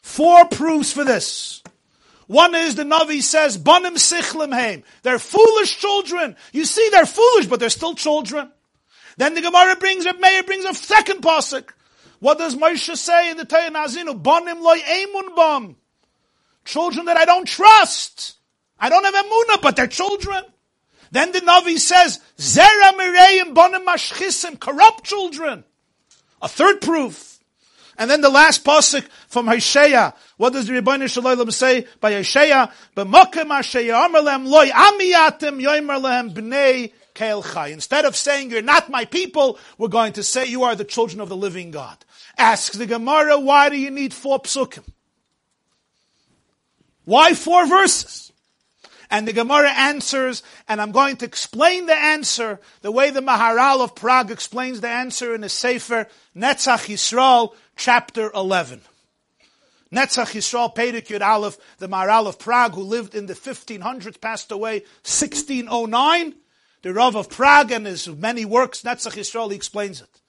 Four 0.02 0.46
proofs 0.46 0.92
for 0.92 1.04
this. 1.04 1.62
One 2.28 2.56
is 2.56 2.76
the 2.76 2.84
Navi 2.84 3.22
says, 3.22 3.58
Banim 3.58 3.96
sichlim 3.96 4.54
heim. 4.54 4.84
They're 5.04 5.20
foolish 5.20 5.78
children. 5.78 6.36
You 6.54 6.66
see, 6.66 6.88
they're 6.90 7.06
foolish, 7.06 7.48
but 7.48 7.60
they're 7.60 7.70
still 7.70 7.94
children. 7.94 8.50
Then 9.18 9.36
the 9.36 9.42
Gemara 9.42 9.76
brings, 9.76 10.06
Reb 10.06 10.20
Meir 10.20 10.44
brings 10.44 10.66
a 10.66 10.74
second 10.74 11.22
pasuk. 11.22 11.70
What 12.20 12.38
does 12.38 12.56
Moshe 12.56 12.96
say 12.96 13.32
in 13.32 13.38
the 13.38 13.46
Torah 13.46 13.70
Nazinu? 13.70 14.22
Banim 14.22 14.62
loy 14.62 14.78
emun 14.78 15.36
bam. 15.36 15.76
Children 16.64 17.08
that 17.08 17.18
I 17.18 17.26
don't 17.26 17.48
trust. 17.48 18.38
I 18.80 18.90
don't 18.90 19.04
have 19.04 19.14
emuna, 19.14 19.62
but 19.62 19.76
they're 19.76 19.88
children. 19.88 20.44
Then 21.12 21.32
the 21.34 21.40
Navi 21.40 21.78
says, 21.78 22.20
Zera 22.38 22.94
mireyim 22.94 23.54
banim 23.54 23.86
mashchisim, 23.86 24.60
corrupt 24.60 25.04
children. 25.04 25.64
A 26.42 26.48
third 26.48 26.82
proof. 26.82 27.31
And 27.98 28.10
then 28.10 28.22
the 28.22 28.30
last 28.30 28.64
pasuk 28.64 29.04
from 29.28 29.48
Hosea. 29.48 30.14
What 30.38 30.54
does 30.54 30.68
the 30.68 30.74
Ribbono 30.74 31.10
Shel 31.10 31.24
Olam 31.24 31.52
say 31.52 31.86
by 32.00 32.14
Hosea? 32.14 32.72
Loy. 34.46 34.72
Instead 37.74 38.06
of 38.06 38.16
saying 38.16 38.52
you're 38.52 38.62
not 38.62 38.90
my 38.90 39.06
people, 39.06 39.60
we're 39.78 39.88
going 39.88 40.14
to 40.14 40.24
say 40.24 40.46
you 40.46 40.64
are 40.64 40.76
the 40.76 40.86
children 40.86 41.20
of 41.22 41.30
the 41.30 41.36
living 41.36 41.72
God. 41.72 41.98
Asks 42.38 42.78
the 42.78 42.86
Gemara, 42.86 43.40
why 43.40 43.70
do 43.70 43.78
you 43.78 43.92
need 43.92 44.14
four 44.14 44.40
psukim? 44.40 44.84
Why 47.04 47.34
four 47.34 47.68
verses? 47.68 48.31
And 49.12 49.28
the 49.28 49.34
Gemara 49.34 49.70
answers, 49.70 50.42
and 50.70 50.82
I'm 50.82 50.94
going 50.94 51.18
to 51.18 51.26
explain 51.26 51.86
the 51.86 51.98
answer 51.98 52.62
the 52.82 52.94
way 52.94 53.10
the 53.10 53.20
Maharal 53.20 53.82
of 53.82 53.94
Prague 53.94 54.32
explains 54.32 54.80
the 54.80 54.88
answer 54.88 55.36
in 55.36 55.42
the 55.42 55.50
Sefer 55.50 56.08
Netzach 56.34 56.88
Yisrael, 56.88 57.54
chapter 57.76 58.32
11. 58.34 58.80
Netzach 59.92 60.32
Yisrael 60.32 60.74
Perek 60.74 61.08
Yud 61.08 61.22
Aleph, 61.22 61.58
the 61.80 61.90
Maharal 61.90 62.28
of 62.28 62.40
Prague, 62.40 62.74
who 62.74 62.84
lived 62.84 63.14
in 63.14 63.26
the 63.26 63.34
1500s, 63.34 64.20
passed 64.22 64.50
away 64.50 64.80
1609. 65.04 66.34
The 66.82 66.94
Rav 66.94 67.18
of 67.18 67.30
Prague 67.30 67.72
and 67.74 67.86
his 67.86 68.08
many 68.08 68.46
works, 68.46 68.82
Netzach 68.84 69.18
Yisrael, 69.18 69.52
explains 69.52 70.00
it. 70.00 70.22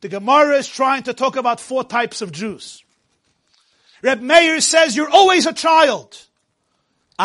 The 0.00 0.08
Gemara 0.08 0.56
is 0.56 0.68
trying 0.68 1.02
to 1.02 1.12
talk 1.12 1.36
about 1.36 1.60
four 1.60 1.84
types 1.84 2.22
of 2.22 2.32
Jews. 2.32 2.82
Reb 4.02 4.22
Meir 4.22 4.62
says 4.62 4.96
you're 4.96 5.10
always 5.10 5.44
a 5.44 5.52
child. 5.52 6.18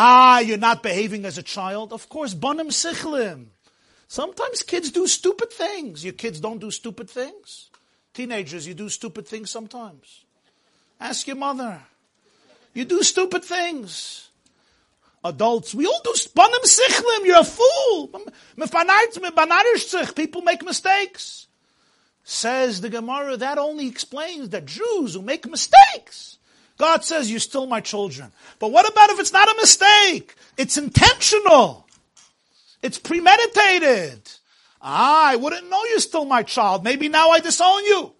Ah, 0.00 0.38
you're 0.38 0.58
not 0.58 0.84
behaving 0.84 1.24
as 1.24 1.38
a 1.38 1.42
child? 1.42 1.92
Of 1.92 2.08
course, 2.08 2.32
banim 2.32 2.68
sichlim. 2.68 3.46
Sometimes 4.06 4.62
kids 4.62 4.92
do 4.92 5.08
stupid 5.08 5.52
things. 5.52 6.04
Your 6.04 6.12
kids 6.12 6.38
don't 6.38 6.60
do 6.60 6.70
stupid 6.70 7.10
things. 7.10 7.68
Teenagers, 8.14 8.64
you 8.64 8.74
do 8.74 8.88
stupid 8.88 9.26
things 9.26 9.50
sometimes. 9.50 10.24
Ask 11.00 11.26
your 11.26 11.34
mother. 11.34 11.80
You 12.74 12.84
do 12.84 13.02
stupid 13.02 13.44
things. 13.44 14.28
Adults, 15.24 15.74
we 15.74 15.84
all 15.84 16.00
do 16.04 16.14
banim 16.32 16.62
sichlim. 16.62 17.26
You're 17.26 17.40
a 17.40 17.44
fool. 17.44 18.12
People 20.14 20.42
make 20.42 20.62
mistakes. 20.62 21.48
Says 22.22 22.80
the 22.80 22.88
Gemara, 22.88 23.36
that 23.36 23.58
only 23.58 23.88
explains 23.88 24.50
that 24.50 24.64
Jews 24.64 25.14
who 25.14 25.22
make 25.22 25.44
mistakes 25.48 26.37
God 26.78 27.04
says, 27.04 27.30
you're 27.30 27.40
still 27.40 27.66
my 27.66 27.80
children. 27.80 28.32
But 28.60 28.70
what 28.70 28.88
about 28.88 29.10
if 29.10 29.18
it's 29.18 29.32
not 29.32 29.50
a 29.50 29.56
mistake? 29.56 30.34
It's 30.56 30.78
intentional. 30.78 31.86
It's 32.82 32.98
premeditated. 32.98 34.20
Ah, 34.80 35.28
I 35.28 35.36
wouldn't 35.36 35.68
know 35.68 35.84
you're 35.86 35.98
still 35.98 36.24
my 36.24 36.44
child. 36.44 36.84
Maybe 36.84 37.08
now 37.08 37.30
I 37.30 37.40
disown 37.40 37.84
you. 37.84 38.12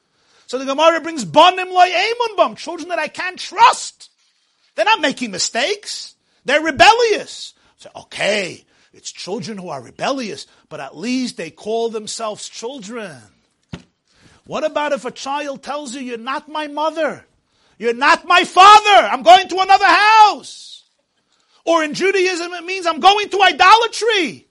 So 0.48 0.58
the 0.58 0.64
Gemara 0.64 1.00
brings 1.00 1.24
banim 1.24 1.70
loy 1.70 1.90
bam, 2.36 2.56
children 2.56 2.88
that 2.88 2.98
I 2.98 3.08
can't 3.08 3.38
trust. 3.38 4.10
They're 4.74 4.84
not 4.84 5.00
making 5.00 5.30
mistakes. 5.30 6.14
They're 6.44 6.62
rebellious. 6.62 7.54
So, 7.76 7.90
okay, 7.94 8.64
it's 8.92 9.12
children 9.12 9.58
who 9.58 9.68
are 9.68 9.80
rebellious, 9.80 10.46
but 10.68 10.80
at 10.80 10.96
least 10.96 11.36
they 11.36 11.50
call 11.50 11.90
themselves 11.90 12.48
children. 12.48 13.18
What 14.46 14.64
about 14.64 14.92
if 14.92 15.04
a 15.04 15.10
child 15.10 15.62
tells 15.62 15.94
you, 15.94 16.00
you're 16.00 16.18
not 16.18 16.48
my 16.48 16.66
mother? 16.66 17.24
You're 17.78 17.94
not 17.94 18.26
my 18.26 18.44
father. 18.44 19.08
I'm 19.08 19.22
going 19.22 19.48
to 19.48 19.60
another 19.60 19.86
house. 19.86 20.84
Or 21.64 21.84
in 21.84 21.94
Judaism, 21.94 22.52
it 22.52 22.64
means 22.64 22.86
I'm 22.86 23.00
going 23.00 23.28
to 23.30 23.42
idolatry. 23.42 24.46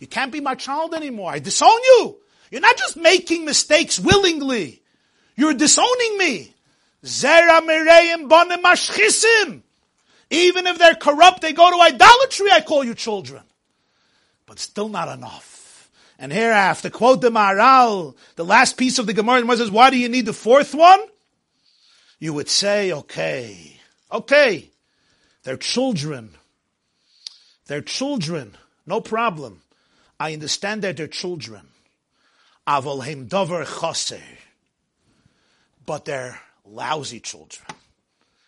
You 0.00 0.06
can't 0.06 0.32
be 0.32 0.40
my 0.40 0.54
child 0.54 0.94
anymore. 0.94 1.30
I 1.30 1.38
disown 1.38 1.78
you. 1.84 2.16
You're 2.50 2.60
not 2.60 2.76
just 2.76 2.96
making 2.96 3.44
mistakes 3.44 4.00
willingly. 4.00 4.82
You're 5.36 5.54
disowning 5.54 6.18
me. 6.18 6.54
Zera 7.04 7.60
mireim 7.60 8.28
bonim 8.28 8.62
mashchisim. 8.62 9.62
Even 10.30 10.66
if 10.66 10.78
they're 10.78 10.94
corrupt, 10.94 11.42
they 11.42 11.52
go 11.52 11.70
to 11.70 11.80
idolatry, 11.80 12.50
I 12.50 12.62
call 12.62 12.84
you 12.84 12.94
children. 12.94 13.42
But 14.46 14.58
still 14.58 14.88
not 14.88 15.08
enough. 15.08 15.90
And 16.18 16.32
here 16.32 16.52
I 16.52 16.62
have 16.62 16.82
to 16.82 16.90
quote 16.90 17.20
the 17.20 17.30
Maharal, 17.30 18.14
the 18.36 18.44
last 18.44 18.76
piece 18.76 18.98
of 18.98 19.06
the 19.06 19.12
Gemara, 19.12 19.44
says, 19.56 19.70
why 19.70 19.90
do 19.90 19.98
you 19.98 20.08
need 20.08 20.26
the 20.26 20.32
fourth 20.32 20.74
one? 20.74 21.00
You 22.22 22.32
would 22.32 22.48
say, 22.48 22.92
okay, 22.92 23.80
okay, 24.12 24.70
they're 25.42 25.56
children. 25.56 26.30
They're 27.66 27.82
children, 27.82 28.56
no 28.86 29.00
problem. 29.00 29.62
I 30.20 30.32
understand 30.32 30.82
that 30.82 30.98
they're 30.98 31.08
children. 31.08 31.62
Avolhem 32.64 33.28
dover 33.28 33.64
chaser. 33.64 34.22
But 35.84 36.04
they're 36.04 36.38
lousy 36.64 37.18
children. 37.18 37.66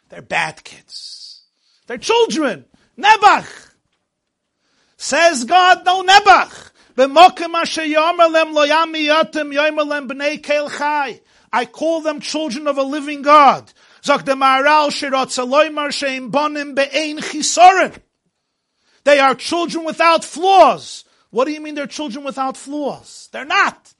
They're 0.09 0.23
bad 0.23 0.63
kids. 0.63 1.43
They're 1.89 1.99
children. 1.99 2.67
Nebach. 2.97 3.71
Says 4.97 5.43
God, 5.43 5.85
no 5.85 6.05
Nebach. 6.05 6.71
I 11.55 11.67
call 11.67 12.01
them 12.01 12.19
children 12.19 12.67
of 12.67 12.79
a 12.79 12.83
living 12.83 13.23
God. 13.23 13.73
They 19.05 19.19
are 19.21 19.35
children 19.37 19.85
without 19.85 20.25
flaws. 20.25 21.05
What 21.31 21.45
do 21.45 21.53
you 21.53 21.61
mean 21.61 21.77
they're 21.77 21.87
children 21.87 22.25
without 22.25 22.57
flaws? 22.57 23.29
They're 23.31 23.45
not. 23.45 23.95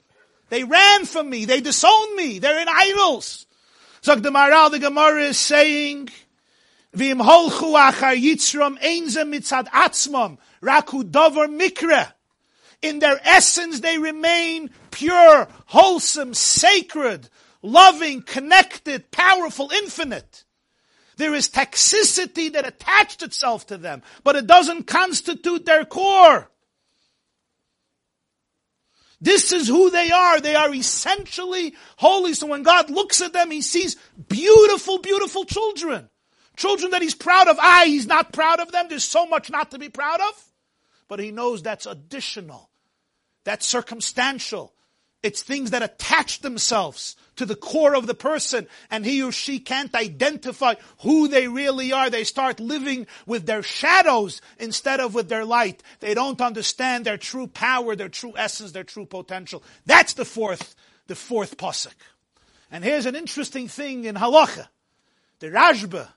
They 0.49 0.65
ran 0.65 1.05
from 1.05 1.29
me. 1.29 1.45
They 1.45 1.61
disowned 1.61 2.15
me. 2.15 2.39
They're 2.39 2.59
in 2.59 2.67
idols. 2.67 3.45
The 4.03 4.79
Gemara 4.81 5.21
is 5.21 5.39
saying, 5.39 6.09
holchu 6.93 7.73
achar. 7.73 8.17
In 12.81 12.99
their 12.99 13.21
essence, 13.23 13.79
they 13.79 13.97
remain 13.97 14.71
pure, 14.91 15.47
wholesome, 15.67 16.33
sacred, 16.33 17.29
loving, 17.65 18.21
connected, 18.21 19.11
powerful, 19.11 19.71
infinite. 19.71 20.43
There 21.17 21.33
is 21.33 21.49
toxicity 21.49 22.53
that 22.53 22.67
attached 22.67 23.23
itself 23.23 23.67
to 23.67 23.77
them, 23.77 24.03
but 24.23 24.35
it 24.35 24.47
doesn't 24.47 24.87
constitute 24.87 25.65
their 25.65 25.85
core. 25.85 26.49
This 29.21 29.53
is 29.53 29.67
who 29.67 29.89
they 29.89 30.11
are. 30.11 30.39
They 30.41 30.55
are 30.55 30.73
essentially 30.73 31.73
holy. 31.97 32.33
So 32.33 32.47
when 32.47 32.63
God 32.63 32.89
looks 32.89 33.21
at 33.21 33.33
them, 33.33 33.49
He 33.49 33.61
sees 33.61 33.95
beautiful, 34.27 34.99
beautiful 34.99 35.45
children. 35.45 36.09
Children 36.57 36.91
that 36.91 37.01
He's 37.01 37.15
proud 37.15 37.47
of. 37.47 37.57
Ah, 37.59 37.83
He's 37.85 38.07
not 38.07 38.33
proud 38.33 38.59
of 38.59 38.71
them. 38.71 38.87
There's 38.89 39.05
so 39.05 39.25
much 39.25 39.49
not 39.49 39.71
to 39.71 39.79
be 39.79 39.89
proud 39.89 40.19
of. 40.19 40.51
But 41.07 41.19
He 41.19 41.31
knows 41.31 41.63
that's 41.63 41.85
additional. 41.85 42.69
That's 43.45 43.65
circumstantial. 43.65 44.73
It's 45.23 45.41
things 45.41 45.71
that 45.71 45.81
attach 45.81 46.41
themselves 46.41 47.15
to 47.35 47.45
the 47.45 47.55
core 47.55 47.95
of 47.95 48.07
the 48.07 48.13
person 48.13 48.67
and 48.89 49.05
he 49.05 49.21
or 49.21 49.31
she 49.31 49.59
can't 49.59 49.93
identify 49.95 50.75
who 50.99 51.27
they 51.27 51.47
really 51.47 51.91
are. 51.91 52.09
They 52.09 52.23
start 52.23 52.59
living 52.59 53.07
with 53.25 53.45
their 53.45 53.63
shadows 53.63 54.41
instead 54.59 54.99
of 54.99 55.13
with 55.13 55.29
their 55.29 55.45
light. 55.45 55.83
They 55.99 56.13
don't 56.13 56.41
understand 56.41 57.05
their 57.05 57.17
true 57.17 57.47
power, 57.47 57.95
their 57.95 58.09
true 58.09 58.33
essence, 58.37 58.71
their 58.71 58.83
true 58.83 59.05
potential. 59.05 59.63
That's 59.85 60.13
the 60.13 60.25
fourth, 60.25 60.75
the 61.07 61.15
fourth 61.15 61.57
pasuk. 61.57 61.93
And 62.71 62.83
here's 62.83 63.05
an 63.05 63.15
interesting 63.15 63.67
thing 63.67 64.05
in 64.05 64.15
halacha. 64.15 64.67
The 65.39 65.47
Rashba, 65.47 66.07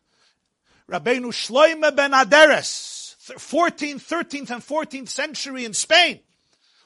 Rabbeinu 0.89 1.33
Shloime 1.33 1.95
ben 1.95 2.13
Aderes, 2.13 3.17
14th, 3.35 3.97
13th, 3.97 4.51
and 4.51 4.63
14th 4.63 5.09
century 5.09 5.65
in 5.65 5.75
Spain, 5.75 6.21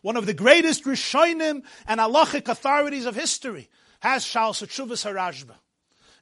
one 0.00 0.16
of 0.16 0.26
the 0.26 0.34
greatest 0.34 0.84
Rishonim 0.84 1.62
and 1.86 2.00
halachic 2.00 2.48
authorities 2.48 3.06
of 3.06 3.14
history, 3.14 3.68
has 4.02 4.24
Shal 4.24 4.52
Sechuvas 4.52 5.06
Harashba. 5.06 5.54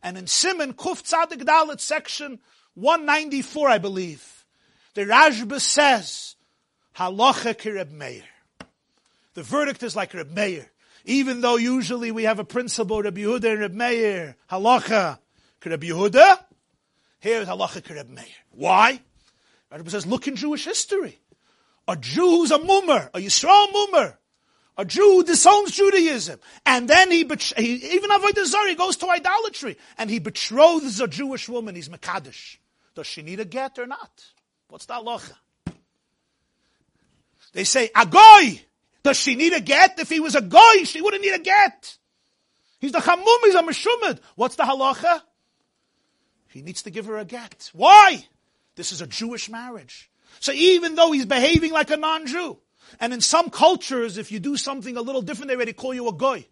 And 0.02 0.18
in 0.18 0.26
Simon, 0.26 0.74
Kuf 0.74 1.02
Tzadik 1.02 1.42
Dalet, 1.44 1.80
section 1.80 2.38
194, 2.74 3.68
I 3.70 3.78
believe, 3.78 4.44
the 4.92 5.06
Rashba 5.06 5.58
says, 5.58 6.36
Halacha 6.96 7.56
ki 7.58 7.72
Meir. 7.90 8.22
The 9.32 9.42
verdict 9.42 9.82
is 9.82 9.96
like 9.96 10.12
Reb 10.12 10.30
Meir. 10.30 10.70
Even 11.06 11.40
though 11.40 11.56
usually 11.56 12.10
we 12.10 12.24
have 12.24 12.38
a 12.38 12.44
principle, 12.44 13.02
Reb 13.02 13.16
Yehuda 13.16 13.52
and 13.52 13.60
Reb 13.60 13.72
Meir, 13.72 14.36
Halacha 14.50 15.18
ki 15.62 15.70
Yehuda, 15.70 16.38
here 17.20 17.40
is 17.40 17.48
Halacha 17.48 17.82
ki 17.82 17.94
Meir. 18.12 18.26
Why? 18.50 19.00
Rashba 19.72 19.90
says, 19.90 20.06
look 20.06 20.28
in 20.28 20.36
Jewish 20.36 20.66
history. 20.66 21.18
A 21.88 21.96
Jew 21.96 22.28
who's 22.28 22.50
a 22.50 22.58
mummer, 22.58 23.08
a 23.14 23.20
Yisrael 23.20 23.72
mummer, 23.72 24.18
a 24.80 24.84
Jew 24.86 25.22
disowns 25.24 25.72
Judaism, 25.72 26.40
and 26.64 26.88
then 26.88 27.10
he, 27.10 27.28
he 27.58 27.74
even 27.94 28.10
avoid 28.10 28.34
Zara, 28.46 28.70
he 28.70 28.74
goes 28.74 28.96
to 28.96 29.10
idolatry, 29.10 29.76
and 29.98 30.08
he 30.08 30.18
betroths 30.18 31.00
a 31.00 31.06
Jewish 31.06 31.50
woman, 31.50 31.74
he's 31.74 31.90
Makadish. 31.90 32.56
Does 32.94 33.06
she 33.06 33.20
need 33.20 33.40
a 33.40 33.44
get 33.44 33.78
or 33.78 33.86
not? 33.86 34.24
What's 34.68 34.86
that 34.86 35.02
locha? 35.02 35.34
They 37.52 37.64
say, 37.64 37.90
a 37.94 38.06
goy! 38.06 38.62
Does 39.02 39.18
she 39.18 39.34
need 39.34 39.52
a 39.52 39.60
get? 39.60 39.98
If 39.98 40.08
he 40.08 40.18
was 40.18 40.34
a 40.34 40.40
goy, 40.40 40.84
she 40.84 41.02
wouldn't 41.02 41.22
need 41.22 41.34
a 41.34 41.40
get. 41.40 41.98
He's 42.78 42.92
the 42.92 43.00
chamum, 43.00 43.26
he's 43.44 43.54
a 43.54 43.62
meshumad. 43.62 44.20
What's 44.34 44.56
the 44.56 44.62
halacha? 44.62 45.20
He 46.48 46.62
needs 46.62 46.82
to 46.84 46.90
give 46.90 47.04
her 47.04 47.18
a 47.18 47.26
get. 47.26 47.70
Why? 47.74 48.24
This 48.76 48.92
is 48.92 49.02
a 49.02 49.06
Jewish 49.06 49.50
marriage. 49.50 50.10
So 50.38 50.52
even 50.52 50.94
though 50.94 51.12
he's 51.12 51.26
behaving 51.26 51.72
like 51.72 51.90
a 51.90 51.98
non-Jew, 51.98 52.56
and 52.98 53.12
in 53.12 53.20
some 53.20 53.50
cultures, 53.50 54.18
if 54.18 54.32
you 54.32 54.40
do 54.40 54.56
something 54.56 54.96
a 54.96 55.02
little 55.02 55.22
different, 55.22 55.48
they 55.48 55.54
already 55.54 55.72
call 55.72 55.94
you 55.94 56.08
a 56.08 56.12
goy. 56.12 56.44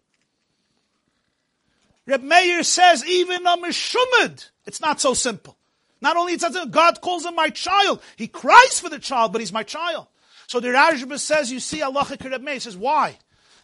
Reb 2.05 2.23
Meir 2.23 2.63
says 2.63 3.05
even 3.05 3.45
a 3.45 3.57
meshumad, 3.57 4.49
it's 4.65 4.81
not 4.81 5.01
so 5.01 5.13
simple. 5.13 5.57
Not 6.01 6.17
only 6.17 6.33
it's 6.33 6.65
God 6.67 7.01
calls 7.01 7.25
him 7.25 7.35
my 7.35 7.49
child, 7.49 8.01
he 8.15 8.27
cries 8.27 8.79
for 8.79 8.89
the 8.89 8.99
child, 8.99 9.31
but 9.31 9.41
he's 9.41 9.53
my 9.53 9.63
child. 9.63 10.07
So 10.47 10.59
the 10.59 10.69
Rashba 10.69 11.19
says, 11.19 11.51
you 11.51 11.59
see 11.59 11.81
Allah 11.81 12.07
Reb 12.09 12.41
Meir. 12.41 12.59
Says, 12.59 12.77
why? 12.77 13.17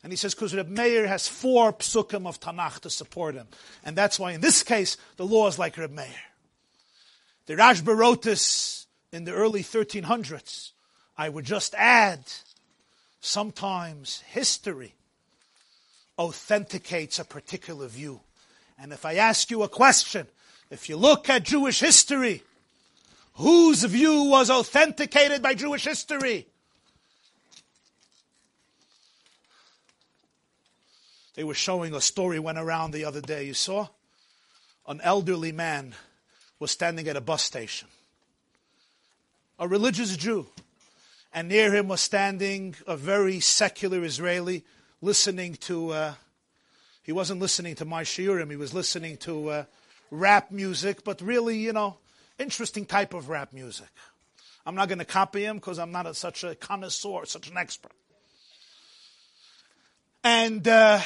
And 0.03 0.11
he 0.11 0.17
says, 0.17 0.35
because 0.35 0.53
Reb 0.53 0.69
Meir 0.69 1.07
has 1.07 1.27
four 1.27 1.73
psukim 1.73 2.27
of 2.27 2.39
Tanakh 2.39 2.81
to 2.81 2.91
support 2.91 3.33
him. 3.33 3.47
And 3.83 3.95
that's 3.95 4.19
why 4.19 4.33
in 4.33 4.41
this 4.41 4.61
case, 4.61 4.97
the 5.17 5.25
law 5.25 5.47
is 5.47 5.57
like 5.57 5.77
Reb 5.77 5.91
Meir. 5.91 6.05
The 7.47 7.55
Rashba 7.55 7.95
wrote 7.95 8.21
this 8.21 8.85
in 9.11 9.23
the 9.23 9.33
early 9.33 9.63
1300s. 9.63 10.71
I 11.17 11.29
would 11.29 11.45
just 11.45 11.73
add, 11.75 12.21
sometimes 13.25 14.21
history 14.27 14.93
authenticates 16.17 17.19
a 17.19 17.25
particular 17.25 17.87
view. 17.87 18.21
And 18.79 18.93
if 18.93 19.05
I 19.05 19.15
ask 19.15 19.49
you 19.49 19.63
a 19.63 19.69
question, 19.69 20.27
if 20.69 20.89
you 20.89 20.95
look 20.95 21.29
at 21.29 21.43
Jewish 21.43 21.79
history, 21.79 22.43
whose 23.33 23.83
view 23.83 24.25
was 24.25 24.49
authenticated 24.49 25.41
by 25.41 25.55
Jewish 25.55 25.85
history? 25.85 26.47
They 31.33 31.43
were 31.43 31.53
showing 31.53 31.93
a 31.93 32.01
story 32.01 32.39
went 32.39 32.57
around 32.57 32.91
the 32.91 33.05
other 33.05 33.21
day. 33.21 33.45
You 33.45 33.53
saw? 33.53 33.87
An 34.87 35.01
elderly 35.01 35.51
man 35.51 35.95
was 36.59 36.71
standing 36.71 37.07
at 37.07 37.17
a 37.17 37.21
bus 37.21 37.43
station. 37.43 37.89
A 39.59 39.67
religious 39.67 40.15
Jew. 40.15 40.47
And 41.35 41.49
near 41.49 41.75
him 41.75 41.89
was 41.89 41.99
standing 41.99 42.75
a 42.87 42.95
very 42.95 43.41
secular 43.41 44.05
Israeli 44.05 44.63
listening 45.01 45.55
to, 45.55 45.89
uh, 45.89 46.13
he 47.03 47.11
wasn't 47.11 47.41
listening 47.41 47.75
to 47.75 47.83
my 47.83 48.03
shiurim, 48.03 48.49
he 48.49 48.55
was 48.55 48.73
listening 48.73 49.17
to 49.17 49.49
uh, 49.49 49.63
rap 50.11 50.49
music, 50.49 51.03
but 51.03 51.19
really, 51.19 51.57
you 51.57 51.73
know, 51.73 51.97
interesting 52.39 52.85
type 52.85 53.13
of 53.13 53.27
rap 53.27 53.51
music. 53.51 53.89
I'm 54.65 54.75
not 54.75 54.87
going 54.87 54.99
to 54.99 55.05
copy 55.05 55.43
him 55.43 55.57
because 55.57 55.77
I'm 55.77 55.91
not 55.91 56.07
a, 56.07 56.13
such 56.13 56.45
a 56.45 56.55
connoisseur, 56.55 57.25
such 57.25 57.49
an 57.49 57.57
expert. 57.57 57.91
And 60.23 60.65
uh, 60.65 61.01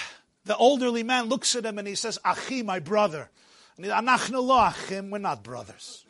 the 0.45 0.55
elderly 0.59 1.01
man 1.01 1.25
looks 1.25 1.55
at 1.55 1.65
him 1.65 1.79
and 1.79 1.87
he 1.87 1.95
says, 1.95 2.19
Achi, 2.23 2.61
my 2.61 2.77
brother. 2.77 3.31
And 3.77 3.85
he, 3.85 3.91
Achim, 3.91 5.09
we're 5.09 5.17
not 5.17 5.41
brothers. 5.41 6.05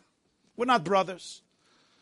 We're 0.57 0.65
not 0.65 0.83
brothers. 0.83 1.41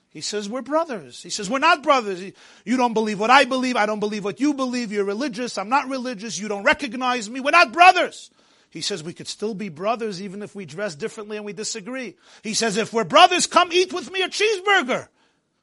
He 0.10 0.22
says, 0.22 0.50
We're 0.50 0.62
brothers. 0.62 1.22
He 1.22 1.30
says, 1.30 1.50
We're 1.50 1.60
not 1.60 1.84
brothers. 1.84 2.24
You 2.66 2.78
don't 2.78 2.94
believe 2.94 3.20
what 3.20 3.30
I 3.30 3.46
believe. 3.46 3.76
I 3.76 3.86
don't 3.86 4.00
believe 4.00 4.24
what 4.24 4.40
you 4.40 4.54
believe. 4.54 4.92
You're 4.92 5.06
religious. 5.06 5.58
I'm 5.58 5.70
not 5.70 5.90
religious. 5.90 6.40
You 6.40 6.48
don't 6.48 6.64
recognize 6.64 7.30
me. 7.30 7.40
We're 7.40 7.52
not 7.52 7.74
brothers. 7.74 8.32
He 8.70 8.82
says 8.82 9.04
we 9.04 9.14
could 9.14 9.28
still 9.28 9.54
be 9.54 9.70
brothers 9.70 10.22
even 10.22 10.42
if 10.44 10.54
we 10.54 10.66
dress 10.66 10.96
differently 10.96 11.38
and 11.38 11.46
we 11.46 11.54
disagree. 11.54 12.16
He 12.44 12.54
says, 12.54 12.78
if 12.78 12.92
we're 12.92 13.06
brothers, 13.06 13.48
come 13.48 13.70
eat 13.72 13.94
with 13.94 14.12
me 14.12 14.22
a 14.22 14.30
cheeseburger. 14.30 15.08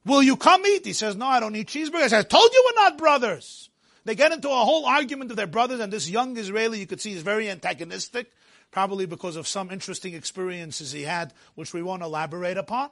Will 0.07 0.23
you 0.23 0.37
come 0.37 0.67
eat? 0.67 0.85
He 0.85 0.93
says, 0.93 1.15
no, 1.17 1.27
I 1.27 1.41
don't 1.41 1.55
eat 1.55 1.69
cheeseburgers. 1.69 2.13
I 2.13 2.23
told 2.23 2.51
you 2.53 2.65
we're 2.67 2.83
not 2.83 2.99
brothers. 2.99 3.71
They 4.05 4.15
get 4.15 4.33
into 4.33 4.49
a 4.49 4.65
whole 4.65 4.85
argument 4.85 5.31
of 5.31 5.37
their 5.37 5.47
brothers, 5.47 5.81
and 5.81 5.93
this 5.93 6.11
young 6.11 6.37
Israeli 6.37 6.79
you 6.79 6.87
could 6.87 7.01
see 7.01 7.13
is 7.13 7.23
very 7.23 7.49
antagonistic, 7.49 8.31
probably 8.71 9.07
because 9.07 9.37
of 9.37 9.47
some 9.47 9.71
interesting 9.71 10.15
experiences 10.15 10.93
he 10.93 11.03
had, 11.03 11.33
which 11.55 11.73
we 11.73 11.83
won't 11.83 12.03
elaborate 12.03 12.59
upon 12.59 12.91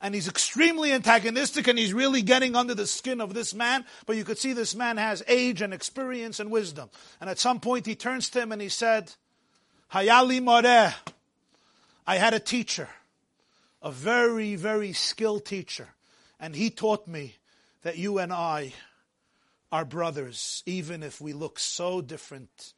and 0.00 0.14
he's 0.14 0.28
extremely 0.28 0.92
antagonistic 0.92 1.66
and 1.66 1.78
he's 1.78 1.92
really 1.92 2.22
getting 2.22 2.54
under 2.54 2.74
the 2.74 2.86
skin 2.86 3.20
of 3.20 3.34
this 3.34 3.54
man. 3.54 3.84
But 4.06 4.16
you 4.16 4.24
could 4.24 4.38
see 4.38 4.52
this 4.52 4.74
man 4.74 4.96
has 4.96 5.22
age 5.26 5.60
and 5.60 5.74
experience 5.74 6.40
and 6.40 6.50
wisdom. 6.50 6.90
And 7.20 7.28
at 7.28 7.38
some 7.38 7.60
point 7.60 7.86
he 7.86 7.94
turns 7.94 8.30
to 8.30 8.40
him 8.40 8.52
and 8.52 8.62
he 8.62 8.68
said, 8.68 9.12
Hayali 9.92 10.42
Moreh, 10.42 10.94
I 12.06 12.16
had 12.16 12.34
a 12.34 12.40
teacher, 12.40 12.88
a 13.82 13.90
very, 13.90 14.54
very 14.54 14.92
skilled 14.92 15.44
teacher. 15.44 15.88
And 16.38 16.54
he 16.54 16.70
taught 16.70 17.08
me 17.08 17.34
that 17.82 17.98
you 17.98 18.18
and 18.18 18.32
I 18.32 18.74
are 19.72 19.84
brothers, 19.84 20.62
even 20.66 21.02
if 21.02 21.20
we 21.20 21.32
look 21.32 21.58
so 21.58 22.00
different 22.00 22.72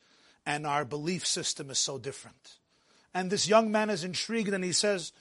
and 0.46 0.66
our 0.66 0.84
belief 0.84 1.26
system 1.26 1.70
is 1.70 1.78
so 1.78 1.98
different. 1.98 2.56
And 3.12 3.30
this 3.30 3.48
young 3.48 3.70
man 3.70 3.90
is 3.90 4.04
intrigued 4.04 4.54
and 4.54 4.64
he 4.64 4.72
says, 4.72 5.12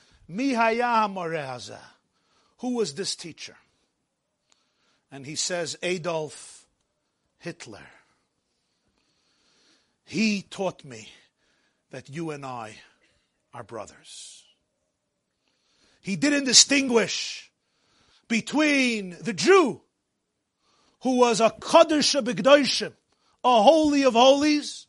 who 2.60 2.76
was 2.76 2.94
this 2.94 3.16
teacher? 3.16 3.56
And 5.12 5.26
he 5.26 5.36
says, 5.36 5.78
Adolf 5.82 6.68
Hitler. 7.40 7.88
He 10.06 10.42
taught 10.42 10.84
me 10.84 11.10
that 11.92 12.10
you 12.10 12.32
and 12.32 12.46
I 12.46 12.76
are 13.54 13.64
brothers. 13.64 14.44
He 16.02 16.16
didn't 16.16 16.46
distinguish 16.46 17.52
between 18.28 19.18
the 19.22 19.34
Jew, 19.34 19.82
who 21.02 21.18
was 21.18 21.40
a 21.40 21.52
Kaddish 21.52 22.14
B'Gdoshim, 22.14 22.94
a 23.44 23.62
holy 23.62 24.04
of 24.04 24.14
holies, 24.14 24.88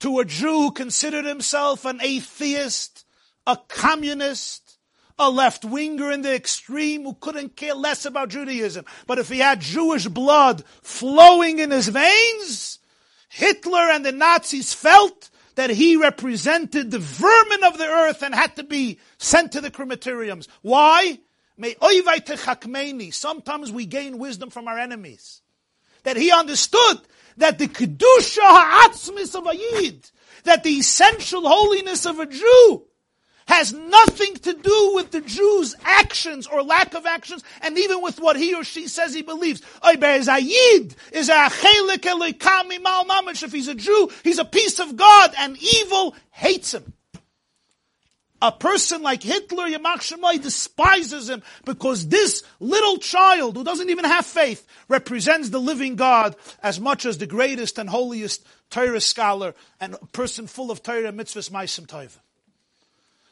to 0.00 0.18
a 0.18 0.24
Jew 0.24 0.64
who 0.64 0.70
considered 0.72 1.24
himself 1.24 1.84
an 1.84 2.00
atheist, 2.02 3.05
a 3.46 3.56
communist, 3.68 4.78
a 5.18 5.30
left 5.30 5.64
winger 5.64 6.10
in 6.10 6.22
the 6.22 6.34
extreme 6.34 7.04
who 7.04 7.14
couldn't 7.14 7.56
care 7.56 7.74
less 7.74 8.04
about 8.04 8.28
Judaism. 8.28 8.84
But 9.06 9.18
if 9.18 9.28
he 9.28 9.38
had 9.38 9.60
Jewish 9.60 10.06
blood 10.06 10.64
flowing 10.82 11.58
in 11.58 11.70
his 11.70 11.88
veins, 11.88 12.78
Hitler 13.28 13.90
and 13.90 14.04
the 14.04 14.12
Nazis 14.12 14.72
felt 14.72 15.30
that 15.54 15.70
he 15.70 15.96
represented 15.96 16.90
the 16.90 16.98
vermin 16.98 17.64
of 17.64 17.78
the 17.78 17.86
earth 17.86 18.22
and 18.22 18.34
had 18.34 18.56
to 18.56 18.62
be 18.62 18.98
sent 19.18 19.52
to 19.52 19.60
the 19.60 19.70
crematoriums. 19.70 20.48
Why? 20.62 21.18
Sometimes 23.10 23.72
we 23.72 23.86
gain 23.86 24.18
wisdom 24.18 24.50
from 24.50 24.68
our 24.68 24.78
enemies. 24.78 25.40
That 26.02 26.18
he 26.18 26.30
understood 26.30 27.00
that 27.38 27.58
the 27.58 27.68
kedusha 27.68 28.40
ha'atzmis 28.42 29.34
of 29.34 29.46
a 29.46 29.56
yid, 29.56 30.10
that 30.44 30.62
the 30.62 30.78
essential 30.78 31.48
holiness 31.48 32.04
of 32.04 32.20
a 32.20 32.26
Jew 32.26 32.84
has 33.46 33.72
nothing 33.72 34.34
to 34.34 34.52
do 34.52 34.92
with 34.94 35.10
the 35.12 35.20
Jew's 35.20 35.74
actions 35.84 36.46
or 36.46 36.62
lack 36.62 36.94
of 36.94 37.06
actions, 37.06 37.44
and 37.62 37.78
even 37.78 38.02
with 38.02 38.20
what 38.20 38.36
he 38.36 38.54
or 38.54 38.64
she 38.64 38.88
says 38.88 39.14
he 39.14 39.22
believes. 39.22 39.62
Zayid 39.82 40.94
is 41.12 41.28
a 41.28 41.48
If 43.44 43.52
he's 43.52 43.68
a 43.68 43.74
Jew, 43.74 44.10
he's 44.24 44.38
a 44.38 44.44
piece 44.44 44.80
of 44.80 44.96
God, 44.96 45.32
and 45.38 45.56
evil 45.62 46.14
hates 46.30 46.74
him. 46.74 46.92
A 48.42 48.52
person 48.52 49.02
like 49.02 49.22
Hitler, 49.22 49.66
Yamach 49.66 50.02
Shemai, 50.02 50.42
despises 50.42 51.30
him 51.30 51.42
because 51.64 52.08
this 52.08 52.42
little 52.60 52.98
child 52.98 53.56
who 53.56 53.64
doesn't 53.64 53.88
even 53.88 54.04
have 54.04 54.26
faith 54.26 54.66
represents 54.88 55.48
the 55.48 55.60
living 55.60 55.96
God 55.96 56.36
as 56.62 56.78
much 56.78 57.06
as 57.06 57.16
the 57.16 57.26
greatest 57.26 57.78
and 57.78 57.88
holiest 57.88 58.46
Torah 58.68 59.00
scholar 59.00 59.54
and 59.80 59.94
a 59.94 60.06
person 60.06 60.46
full 60.46 60.70
of 60.70 60.82
Torah 60.82 61.12
mitzvahs, 61.12 61.50
Maisim 61.50 61.86
Toivim. 61.86 62.18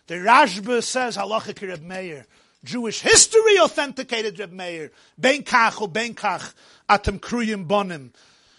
The 0.07 0.17
Rashba 0.17 0.83
says 0.83 1.17
halachic 1.17 1.67
Reb 1.67 1.83
Meir. 1.83 2.27
Jewish 2.65 3.01
history 3.01 3.59
authenticated 3.59 4.39
Reb 4.39 4.53
Meir. 4.53 4.91
Ben 5.19 5.43
kach 5.43 5.81
or 5.81 5.89
ben 5.89 6.15
kach 6.15 6.55
atem 6.89 7.21
kruyim 7.21 7.67
bonim. 7.67 8.11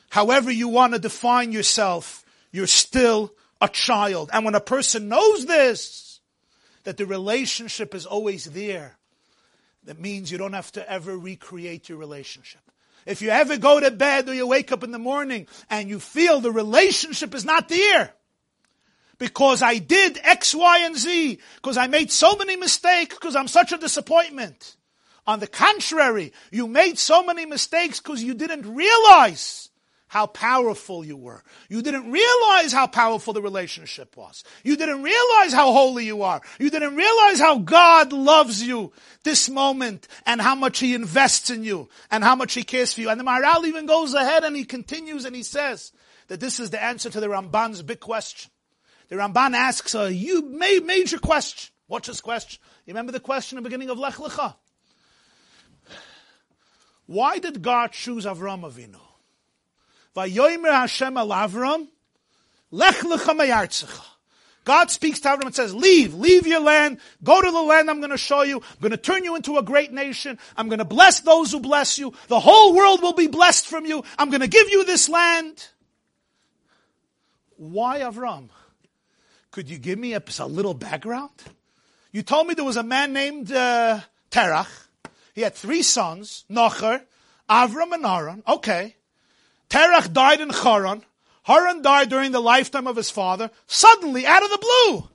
However 0.10 0.52
you 0.52 0.68
want 0.70 0.94
to 0.94 1.00
define 1.00 1.52
yourself, 1.52 2.24
you're 2.52 2.68
still 2.68 3.34
a 3.62 3.68
child. 3.68 4.30
And 4.34 4.46
when 4.46 4.56
a 4.56 4.62
person 4.62 5.10
knows 5.10 5.46
this, 5.46 6.20
that 6.84 6.98
the 6.98 7.06
relationship 7.06 7.94
is 7.94 8.06
always 8.06 8.46
there, 8.46 8.96
that 9.86 10.00
means 10.00 10.32
you 10.32 10.38
don't 10.38 10.54
have 10.54 10.72
to 10.74 10.90
ever 10.90 11.18
recreate 11.18 11.90
your 11.90 11.98
relationship. 11.98 12.62
If 13.06 13.22
you 13.22 13.30
ever 13.30 13.58
go 13.58 13.80
to 13.80 13.92
bed 13.92 14.28
or 14.28 14.34
you 14.34 14.48
wake 14.48 14.72
up 14.72 14.84
in 14.84 14.92
the 14.92 15.00
morning 15.00 15.48
and 15.70 15.90
you 15.90 16.00
feel 16.00 16.40
the 16.40 16.52
relationship 16.52 17.36
is 17.36 17.46
not 17.46 17.70
there, 17.70 18.14
because 19.18 19.62
I 19.62 19.78
did 19.78 20.20
X, 20.24 20.54
Y, 20.54 20.80
and 20.80 20.98
Z, 20.98 21.40
because 21.56 21.78
I 21.78 21.88
made 21.88 22.12
so 22.12 22.36
many 22.36 22.56
mistakes, 22.56 23.16
because 23.16 23.36
I'm 23.36 23.48
such 23.48 23.72
a 23.72 23.78
disappointment. 23.78 24.76
On 25.28 25.40
the 25.40 25.48
contrary, 25.48 26.34
you 26.52 26.68
made 26.68 27.00
so 27.00 27.24
many 27.24 27.46
mistakes 27.46 28.00
because 28.00 28.24
you 28.24 28.36
didn't 28.36 28.76
realize 28.76 29.70
how 30.08 30.28
powerful 30.28 31.04
you 31.04 31.18
were. 31.18 31.44
You 31.68 31.82
didn't 31.82 32.12
realize 32.12 32.72
how 32.72 32.88
powerful 32.88 33.34
the 33.34 33.42
relationship 33.42 34.16
was. 34.16 34.44
You 34.64 34.78
didn't 34.78 35.02
realize 35.02 35.52
how 35.52 35.74
holy 35.74 36.06
you 36.06 36.22
are. 36.22 36.42
You 36.60 36.70
didn't 36.70 36.96
realize 36.96 37.40
how 37.40 37.58
God 37.58 38.14
loves 38.14 38.62
you 38.62 38.94
this 39.24 39.50
moment 39.50 40.08
and 40.26 40.40
how 40.40 40.56
much 40.56 40.80
He 40.80 40.94
invests 40.94 41.50
in 41.50 41.64
you 41.64 41.90
and 42.12 42.24
how 42.24 42.36
much 42.36 42.54
He 42.54 42.64
cares 42.64 42.94
for 42.94 43.02
you. 43.02 43.10
And 43.10 43.20
the 43.20 43.26
Maharal 43.26 43.66
even 43.66 43.88
goes 43.88 44.14
ahead 44.14 44.44
and 44.44 44.56
he 44.56 44.64
continues 44.64 45.26
and 45.26 45.36
he 45.36 45.44
says 45.44 45.92
that 46.28 46.40
this 46.40 46.60
is 46.60 46.70
the 46.70 46.82
answer 46.82 47.10
to 47.10 47.20
the 47.20 47.28
Ramban's 47.28 47.82
big 47.82 48.00
question. 48.00 48.52
The 49.10 49.15
Ramban 49.15 49.53
asks 49.53 49.94
a 49.95 50.14
you 50.14 50.41
major 50.41 51.19
question. 51.19 51.73
What's 51.88 52.07
his 52.07 52.22
question? 52.22 52.60
You 52.86 52.94
remember 52.94 53.11
the 53.11 53.19
question 53.19 53.57
at 53.57 53.64
the 53.64 53.69
beginning 53.69 53.90
of 53.90 53.99
Lech 53.99 54.15
Lecha? 54.15 54.56
Why 57.06 57.38
did 57.38 57.61
God 57.61 57.91
choose 57.91 58.26
Avram 58.26 58.61
Avinu? 58.61 58.99
Vayomer 60.15 60.72
Hashem 60.72 61.18
al 61.18 61.30
Avram, 61.30 61.88
Lech 62.72 62.95
Lecha 62.95 64.02
God 64.64 64.90
speaks 64.90 65.19
to 65.19 65.30
Avram 65.30 65.45
and 65.45 65.56
says, 65.56 65.76
leave, 65.76 66.15
leave 66.15 66.48
your 66.48 66.61
land, 66.61 66.98
go 67.23 67.40
to 67.40 67.52
the 67.52 67.61
land 67.61 67.90
I'm 67.90 67.99
going 67.99 68.10
to 68.10 68.18
show 68.18 68.41
you, 68.41 68.57
I'm 68.57 68.80
going 68.82 68.91
to 68.91 68.98
turn 68.98 69.23
you 69.23 69.36
into 69.36 69.57
a 69.57 69.64
great 69.64 69.91
nation, 69.94 70.40
I'm 70.57 70.69
going 70.69 70.80
to 70.80 70.86
bless 70.86 71.19
those 71.19 71.52
who 71.52 71.60
bless 71.60 71.99
you, 71.99 72.14
the 72.27 72.40
whole 72.40 72.73
world 72.73 73.03
will 73.03 73.14
be 73.14 73.27
blessed 73.27 73.68
from 73.68 73.86
you, 73.86 74.03
I'm 74.18 74.32
going 74.32 74.41
to 74.41 74.48
give 74.48 74.69
you 74.69 74.84
this 74.84 75.07
land. 75.07 75.68
Why 77.57 77.99
Avram? 77.99 78.49
Could 79.56 79.69
you 79.69 79.77
give 79.77 79.98
me 79.98 80.14
a, 80.14 80.22
a 80.40 80.48
little 80.48 80.73
background? 80.73 81.32
You 82.11 82.23
told 82.23 82.45
me 82.45 82.56
there 82.56 82.65
was 82.65 82.76
a 82.76 82.84
man 82.84 83.14
named 83.14 83.53
uh, 83.53 84.02
Terach. 84.30 84.68
He 85.34 85.44
had 85.44 85.53
three 85.53 85.82
sons, 85.82 86.44
Nocher, 86.52 87.02
Avram, 87.49 87.94
and 87.94 88.06
Haran. 88.06 88.44
Okay. 88.45 88.98
Terach 89.69 90.11
died 90.11 90.41
in 90.41 90.49
Haran. 90.49 91.06
Haran 91.44 91.82
died 91.82 92.10
during 92.10 92.34
the 92.34 92.41
lifetime 92.41 92.86
of 92.86 92.98
his 92.98 93.10
father. 93.10 93.49
Suddenly, 93.65 94.27
out 94.27 94.44
of 94.44 94.49
the 94.49 94.57
blue. 94.57 95.10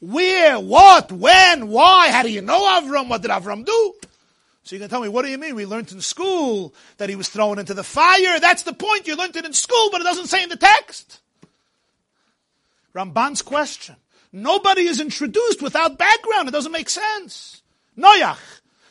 Where? 0.00 0.60
What? 0.60 1.12
When? 1.12 1.68
Why? 1.68 2.10
How 2.10 2.24
do 2.24 2.30
you 2.30 2.42
know 2.42 2.60
Avram? 2.60 3.08
What 3.08 3.22
did 3.22 3.30
Avram 3.30 3.64
do? 3.64 3.94
So 4.66 4.74
you 4.74 4.80
can 4.80 4.90
tell 4.90 5.00
me, 5.00 5.08
what 5.08 5.24
do 5.24 5.30
you 5.30 5.38
mean? 5.38 5.54
We 5.54 5.64
learned 5.64 5.92
in 5.92 6.00
school 6.00 6.74
that 6.96 7.08
he 7.08 7.14
was 7.14 7.28
thrown 7.28 7.60
into 7.60 7.72
the 7.72 7.84
fire. 7.84 8.40
That's 8.40 8.64
the 8.64 8.72
point. 8.72 9.06
You 9.06 9.14
learned 9.14 9.36
it 9.36 9.44
in 9.44 9.52
school, 9.52 9.90
but 9.92 10.00
it 10.00 10.04
doesn't 10.04 10.26
say 10.26 10.42
in 10.42 10.48
the 10.48 10.56
text. 10.56 11.20
Ramban's 12.92 13.42
question. 13.42 13.94
Nobody 14.32 14.88
is 14.88 15.00
introduced 15.00 15.62
without 15.62 15.98
background. 15.98 16.48
It 16.48 16.50
doesn't 16.50 16.72
make 16.72 16.88
sense. 16.88 17.62
Noach. 17.96 18.40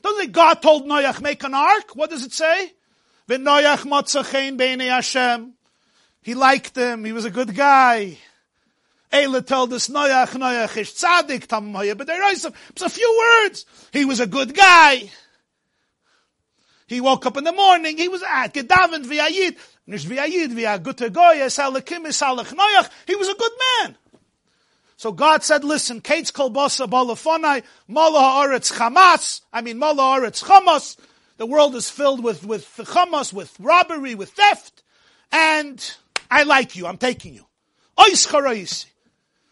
Doesn't 0.02 0.24
it 0.24 0.32
God 0.32 0.62
told 0.62 0.88
Noach, 0.88 1.20
make 1.20 1.44
an 1.44 1.54
ark? 1.54 1.94
What 1.94 2.10
does 2.10 2.24
it 2.24 2.32
say? 2.32 2.72
Noach 3.28 3.80
motzachein 3.80 4.58
b'nei 4.58 4.88
Hashem. 4.88 5.56
He 6.22 6.36
liked 6.36 6.78
him. 6.78 7.04
He 7.04 7.12
was 7.12 7.26
a 7.26 7.30
good 7.30 7.54
guy. 7.54 8.18
Eila 9.12 9.46
told 9.46 9.74
us 9.74 9.90
Noach, 9.90 10.30
Noach 10.40 10.78
ish 10.78 10.94
tzaddik 10.94 11.48
tamoya, 11.48 11.98
but 11.98 12.08
there 12.08 12.32
is 12.32 12.46
a 12.46 12.90
few 12.90 13.42
words. 13.44 13.66
He 13.92 14.06
was 14.06 14.22
a 14.22 14.26
good 14.26 14.56
guy. 14.56 15.12
He 16.88 17.02
woke 17.02 17.26
up 17.26 17.38
in 17.38 17.44
the 17.44 17.52
morning, 17.52 17.98
he 17.98 18.08
was 18.08 18.22
at 18.24 18.54
Gedaven 18.54 19.06
v'ayid, 19.06 19.58
nish 19.88 20.06
v'ayid 20.06 20.50
v'aguta 20.50 21.12
goya, 21.12 21.48
salakim 21.48 22.06
salach 22.08 22.54
noyach, 22.54 22.90
he 23.08 23.16
was 23.16 23.28
a 23.28 23.34
good 23.34 23.52
man. 23.84 23.98
So 24.98 25.12
God 25.12 25.44
said, 25.44 25.64
listen, 25.64 26.00
Kates 26.00 26.32
kolbosa 26.32 26.88
balafonai, 26.88 27.64
mala 27.88 28.20
ha'aretz 28.20 28.72
chamas, 28.72 29.42
I 29.52 29.62
mean 29.62 29.80
mala 29.80 30.02
ha'aretz 30.02 30.44
chamas, 30.44 30.98
the 31.38 31.46
world 31.46 31.76
is 31.76 31.90
filled 31.90 32.24
with, 32.24 32.46
with 32.46 32.66
chamas, 32.78 33.34
with 33.34 33.56
robbery, 33.60 34.16
with 34.16 34.30
theft, 34.32 34.84
and 35.32 35.96
I 36.30 36.44
like 36.44 36.76
you, 36.76 36.88
I'm 36.88 36.98
taking 36.98 37.34
you. 37.34 37.46
Ois 37.98 38.86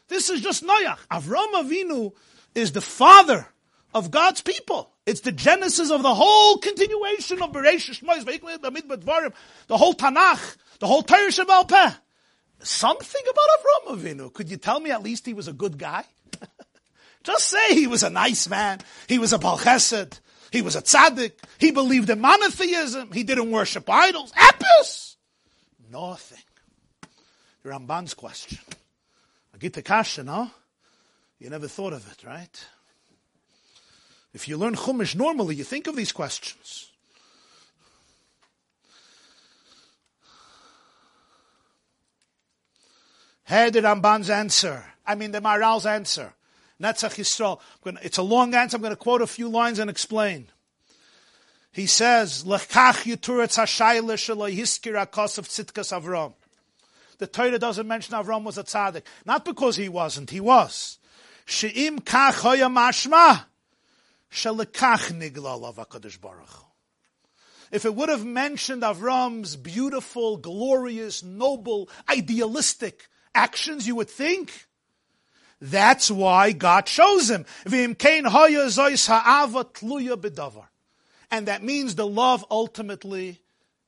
This 0.08 0.30
is 0.30 0.42
just 0.42 0.64
Noach. 0.64 0.98
Avram 1.12 1.54
Avinu 1.54 2.14
is 2.56 2.72
the 2.72 2.82
father 2.82 3.48
of 3.94 4.12
God's 4.12 4.42
people. 4.42 4.92
It's 5.06 5.22
the 5.22 5.32
genesis 5.32 5.92
of 5.92 6.02
the 6.02 6.14
whole 6.14 6.58
continuation 6.58 7.42
of 7.42 7.52
Bereshit 7.52 8.02
Shmois, 8.02 9.34
the 9.68 9.78
whole 9.78 9.94
Tanakh, 9.94 10.58
the 10.80 10.88
whole 10.88 11.04
Torah 11.04 11.30
Shabbat 11.30 11.68
Peh. 11.70 11.92
Something 12.60 13.22
about 13.30 13.96
Avram 13.96 13.98
Avinu. 13.98 14.34
Could 14.34 14.50
you 14.50 14.58
tell 14.58 14.80
me 14.80 14.92
at 14.92 15.04
least 15.04 15.26
he 15.26 15.34
was 15.34 15.48
a 15.48 15.54
good 15.54 15.78
guy? 15.78 16.06
Just 17.24 17.48
say 17.48 17.74
he 17.74 17.88
was 17.88 18.04
a 18.04 18.10
nice 18.10 18.48
man. 18.48 18.80
He 19.08 19.20
was 19.20 19.34
a 19.34 19.38
Balchesed. 19.38 20.20
He 20.52 20.62
was 20.62 20.76
a 20.76 20.82
tzaddik. 20.82 21.32
He 21.58 21.72
believed 21.72 22.10
in 22.10 22.22
monotheism. 22.22 23.12
He 23.12 23.24
didn't 23.24 23.50
worship 23.50 23.90
idols. 23.90 24.32
Epis! 24.34 25.16
Nothing. 25.92 26.44
Ramban's 27.66 28.14
question. 28.14 28.60
I 29.54 29.58
get 29.58 29.84
kasha, 29.84 30.24
no? 30.24 30.52
You 31.40 31.50
never 31.50 31.68
thought 31.68 31.94
of 31.94 32.10
it, 32.12 32.24
right? 32.24 32.66
If 34.34 34.48
you 34.48 34.58
learn 34.58 34.76
Chumash 34.76 35.16
normally, 35.16 35.56
you 35.56 35.64
think 35.64 35.88
of 35.88 35.96
these 35.96 36.12
questions. 36.12 36.90
Here 43.48 43.70
the 43.70 43.82
Ramban's 43.82 44.30
answer. 44.30 44.84
I 45.06 45.16
mean 45.16 45.32
the 45.32 45.42
Maharal's 45.42 45.86
answer. 45.86 46.34
Netzach 46.82 47.16
Yisrael. 47.16 47.60
It's 48.02 48.18
a 48.18 48.24
long 48.24 48.56
answer. 48.56 48.78
I'm 48.78 48.82
going 48.82 48.92
to 48.92 48.98
quote 48.98 49.22
a 49.22 49.28
few 49.28 49.48
lines 49.50 49.80
and 49.80 49.90
explain. 49.90 50.48
He 51.72 51.86
says. 51.86 52.44
The 52.44 52.60
Torah 57.32 57.60
doesn't 57.60 57.88
mention 57.88 58.16
Avram 58.16 58.44
was 58.44 58.58
a 58.58 58.64
tzaddik, 58.64 59.04
not 59.26 59.46
because 59.46 59.76
he 59.76 59.88
wasn't. 59.88 60.30
He 60.32 60.40
was. 60.40 60.98
She'im 61.46 62.00
kach 62.00 62.42
hoya 62.42 62.70
mashma. 62.70 63.46
If 67.72 67.86
it 67.86 67.96
would 67.96 68.10
have 68.10 68.26
mentioned 68.26 68.84
Avram's 68.84 69.56
beautiful, 69.56 70.36
glorious, 70.38 71.24
noble, 71.24 71.90
idealistic 72.10 73.08
actions, 73.34 73.88
you 73.88 73.96
would 73.96 74.10
think 74.10 74.68
that's 75.62 76.12
why 76.12 76.52
God 76.52 76.86
chose 76.86 77.30
him. 77.30 77.46
And 77.66 77.96
that 81.48 81.64
means 81.64 81.96
the 81.96 82.06
love 82.06 82.46
ultimately 82.52 83.40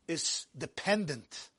is 0.07 0.45
dependent 0.57 1.49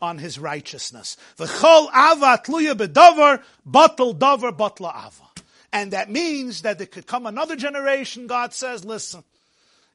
on 0.00 0.16
his 0.18 0.38
righteousness. 0.38 1.18
V'chol 1.38 1.88
ava 1.88 2.40
tluya 2.42 2.74
bedavar, 2.74 3.42
batal 3.68 4.18
davar, 4.18 4.56
batla 4.56 5.06
ava. 5.06 5.25
And 5.76 5.92
that 5.92 6.08
means 6.08 6.62
that 6.62 6.78
there 6.78 6.86
could 6.86 7.06
come 7.06 7.26
another 7.26 7.54
generation, 7.54 8.26
God 8.26 8.54
says, 8.54 8.82
listen, 8.82 9.22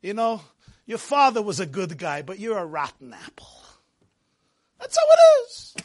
you 0.04 0.14
know, 0.14 0.42
your 0.86 1.00
father 1.00 1.42
was 1.42 1.60
a 1.60 1.66
good 1.66 1.98
guy, 1.98 2.22
but 2.22 2.38
you're 2.38 2.60
a 2.60 2.66
rotten 2.66 3.12
apple. 3.12 3.48
That's 4.80 4.96
how 4.96 5.04
it 5.12 5.20
is. 5.48 5.76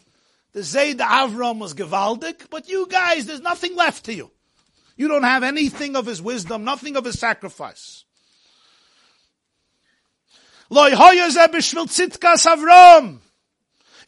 The 0.53 0.63
Zayd 0.63 0.99
Avram 0.99 1.61
was 1.61 1.73
Gevaldik, 1.73 2.51
but 2.51 2.69
you 2.69 2.87
guys, 2.89 3.25
there's 3.25 3.41
nothing 3.41 3.75
left 3.75 4.05
to 4.05 4.13
you. 4.13 4.31
You 4.99 5.09
don't 5.09 5.23
have 5.23 5.43
anything 5.43 5.97
of 5.97 6.05
his 6.05 6.21
wisdom, 6.21 6.63
nothing 6.63 6.97
of 6.97 7.07
his 7.07 7.19
sacrifice. 7.19 8.05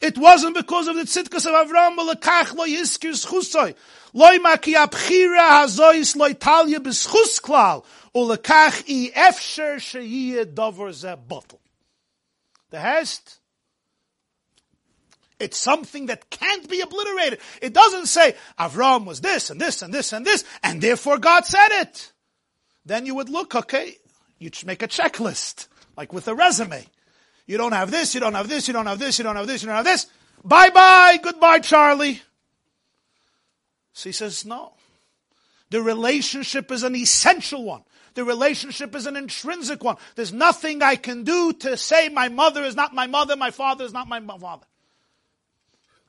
It 0.01 0.17
wasn't 0.19 0.55
because 0.55 0.87
of 0.87 0.97
the 0.97 1.01
tzitkas 1.01 1.47
of 1.47 1.67
Avram, 1.67 1.97
loy 4.13 4.37
maki 4.37 4.73
abchira 4.75 5.63
hazois 5.63 6.15
loy 6.15 6.33
talya 6.33 6.79
b'schus 6.79 7.41
klal, 7.41 7.83
ulekach 8.15 8.83
i 8.87 9.11
efsher 9.15 9.75
sheyiyeh 9.77 10.53
dover 10.53 10.91
ze 10.91 11.15
bottle. 11.15 11.59
The 12.71 12.79
hest, 12.79 13.39
it's 15.39 15.57
something 15.57 16.07
that 16.07 16.29
can't 16.29 16.69
be 16.69 16.81
obliterated. 16.81 17.39
It 17.61 17.73
doesn't 17.73 18.07
say 18.07 18.35
Avram 18.59 19.05
was 19.05 19.21
this 19.21 19.49
and 19.49 19.59
this 19.59 19.81
and 19.81 19.93
this 19.93 20.11
and 20.11 20.25
this, 20.25 20.43
and 20.61 20.81
therefore 20.81 21.17
God 21.17 21.45
said 21.45 21.69
it. 21.81 22.11
Then 22.85 23.05
you 23.05 23.15
would 23.15 23.29
look, 23.29 23.55
okay, 23.55 23.95
you 24.37 24.51
make 24.65 24.83
a 24.83 24.87
checklist, 24.87 25.67
like 25.95 26.11
with 26.11 26.27
a 26.27 26.35
resume. 26.35 26.85
You 27.45 27.57
don't 27.57 27.71
have 27.71 27.89
this, 27.89 28.13
you 28.13 28.19
don't 28.19 28.35
have 28.35 28.49
this, 28.49 28.67
you 28.67 28.73
don't 28.73 28.85
have 28.85 28.99
this, 28.99 29.17
you 29.17 29.23
don't 29.23 29.35
have 29.35 29.47
this, 29.47 29.63
you 29.63 29.67
don't 29.67 29.77
have 29.77 29.85
this. 29.85 30.07
Bye 30.43 30.69
bye, 30.69 31.19
goodbye, 31.21 31.59
Charlie. 31.59 32.21
So 33.93 34.09
he 34.09 34.13
says, 34.13 34.45
no. 34.45 34.73
The 35.69 35.81
relationship 35.81 36.71
is 36.71 36.83
an 36.83 36.95
essential 36.95 37.63
one. 37.63 37.83
The 38.15 38.23
relationship 38.23 38.95
is 38.95 39.05
an 39.05 39.15
intrinsic 39.15 39.83
one. 39.83 39.97
There's 40.15 40.33
nothing 40.33 40.81
I 40.81 40.95
can 40.95 41.23
do 41.23 41.53
to 41.53 41.77
say 41.77 42.09
my 42.09 42.27
mother 42.27 42.63
is 42.63 42.75
not 42.75 42.93
my 42.93 43.07
mother, 43.07 43.35
my 43.35 43.51
father 43.51 43.85
is 43.85 43.93
not 43.93 44.07
my 44.07 44.19
father. 44.19 44.65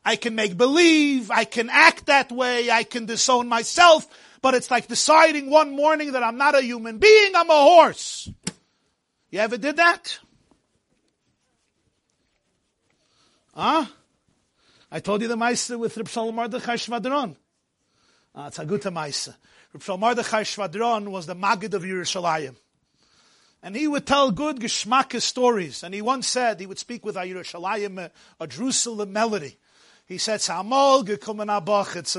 I 0.05 0.17
can 0.17 0.35
make 0.35 0.57
believe, 0.57 1.31
I 1.31 1.45
can 1.45 1.69
act 1.69 2.07
that 2.07 2.33
way, 2.33 2.71
I 2.71 2.85
can 2.85 3.05
disown 3.05 3.49
myself, 3.49 4.07
but 4.41 4.55
it's 4.55 4.71
like 4.71 4.89
deciding 4.89 5.51
one 5.51 5.77
morning 5.77 6.13
that 6.13 6.23
I'm 6.23 6.39
not 6.39 6.55
a 6.55 6.63
human 6.63 6.99
being, 6.99 7.37
I'm 7.37 7.51
a 7.51 7.53
horse. 7.53 8.31
You 9.31 9.41
ever 9.41 9.59
did 9.59 9.77
that? 9.77 10.19
Huh? 13.55 13.85
I 14.91 15.01
told 15.01 15.21
you 15.21 15.29
the 15.29 15.37
Meister 15.37 15.77
with 15.77 15.97
Reb 15.97 16.09
Shalom 16.09 16.35
Shvadron. 16.37 17.37
Uh, 18.35 18.51
a 18.57 18.91
Meister. 18.91 19.35
Reb 19.73 20.01
Mordechai 20.01 20.43
Shvadron 20.43 21.09
was 21.09 21.27
the 21.27 21.35
Maggid 21.35 21.75
of 21.75 21.83
Yerushalayim. 21.83 22.57
And 23.63 23.77
he 23.77 23.87
would 23.87 24.07
tell 24.07 24.31
good 24.31 24.61
geschmack 24.61 25.21
stories. 25.21 25.83
And 25.83 25.95
he 25.95 26.01
once 26.01 26.29
said, 26.29 26.61
he 26.61 26.67
would 26.67 26.79
speak 26.79 27.05
with 27.05 27.17
a 27.17 27.21
Yerushalayim, 27.21 27.99
a, 27.99 28.11
a 28.41 28.47
Jerusalem 28.47 29.13
melody. 29.13 29.57
He 30.07 30.19
said, 30.19 30.41
Samol 30.41 31.05
gekommen 31.05 31.49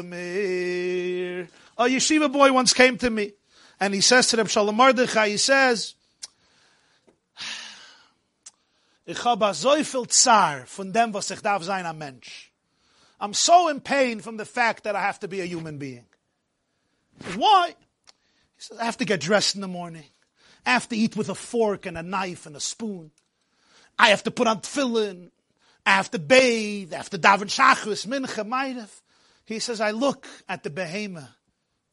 mir. 0.06 1.48
A 1.78 1.84
yeshiva 1.84 2.32
boy 2.32 2.54
once 2.54 2.74
came 2.74 2.98
to 2.98 3.10
me. 3.10 3.34
And 3.80 3.94
he 3.94 4.02
says 4.02 4.28
to 4.28 4.38
Reb 4.38 4.50
Shalom 4.50 4.80
he 5.26 5.38
says, 5.38 5.96
Ich 9.06 9.18
habe 9.26 9.54
so 9.54 9.84
viel 9.84 10.06
Zar 10.08 10.66
von 10.68 10.92
dem, 10.92 11.14
was 11.14 11.32
ich 11.32 11.42
darf 11.42 11.64
sein, 11.64 11.86
ein 11.86 11.98
Mensch. 11.98 12.51
I'm 13.22 13.36
so 13.36 13.68
in 13.68 13.80
pain 13.80 14.20
from 14.20 14.38
the 14.38 14.46
fact 14.46 14.86
that 14.86 14.96
I 14.96 15.02
have 15.02 15.20
to 15.20 15.28
be 15.28 15.42
a 15.42 15.46
human 15.46 15.78
being. 15.78 16.06
Why? 17.36 17.68
He 17.68 17.76
says, 18.58 18.80
I 18.80 18.86
have 18.86 18.98
to 18.98 19.06
get 19.06 19.22
dressed 19.22 19.54
in 19.54 19.62
the 19.62 19.68
morning. 19.68 20.06
I 20.66 20.72
have 20.72 20.90
to 20.90 20.98
eat 20.98 21.16
with 21.16 21.30
a 21.30 21.36
fork 21.36 21.86
and 21.86 22.00
a 22.00 22.04
knife 22.04 22.48
and 22.48 22.56
a 22.56 22.60
spoon. 22.60 23.12
I 23.98 24.10
have 24.10 24.24
to 24.24 24.32
put 24.32 24.48
on 24.48 24.62
tefillin. 24.62 25.30
I 25.86 25.92
have 25.92 26.10
to 26.12 26.20
bathe. 26.20 26.94
I 26.94 26.98
have 26.98 27.12
to 27.12 27.20
daven 27.20 27.44
shachris, 27.44 28.08
mincha, 28.08 28.48
ma'ariv. 28.48 28.90
He 29.46 29.60
says, 29.60 29.82
I 29.82 29.92
look 29.92 30.28
at 30.50 30.64
the 30.64 30.72
behemoth 30.72 31.30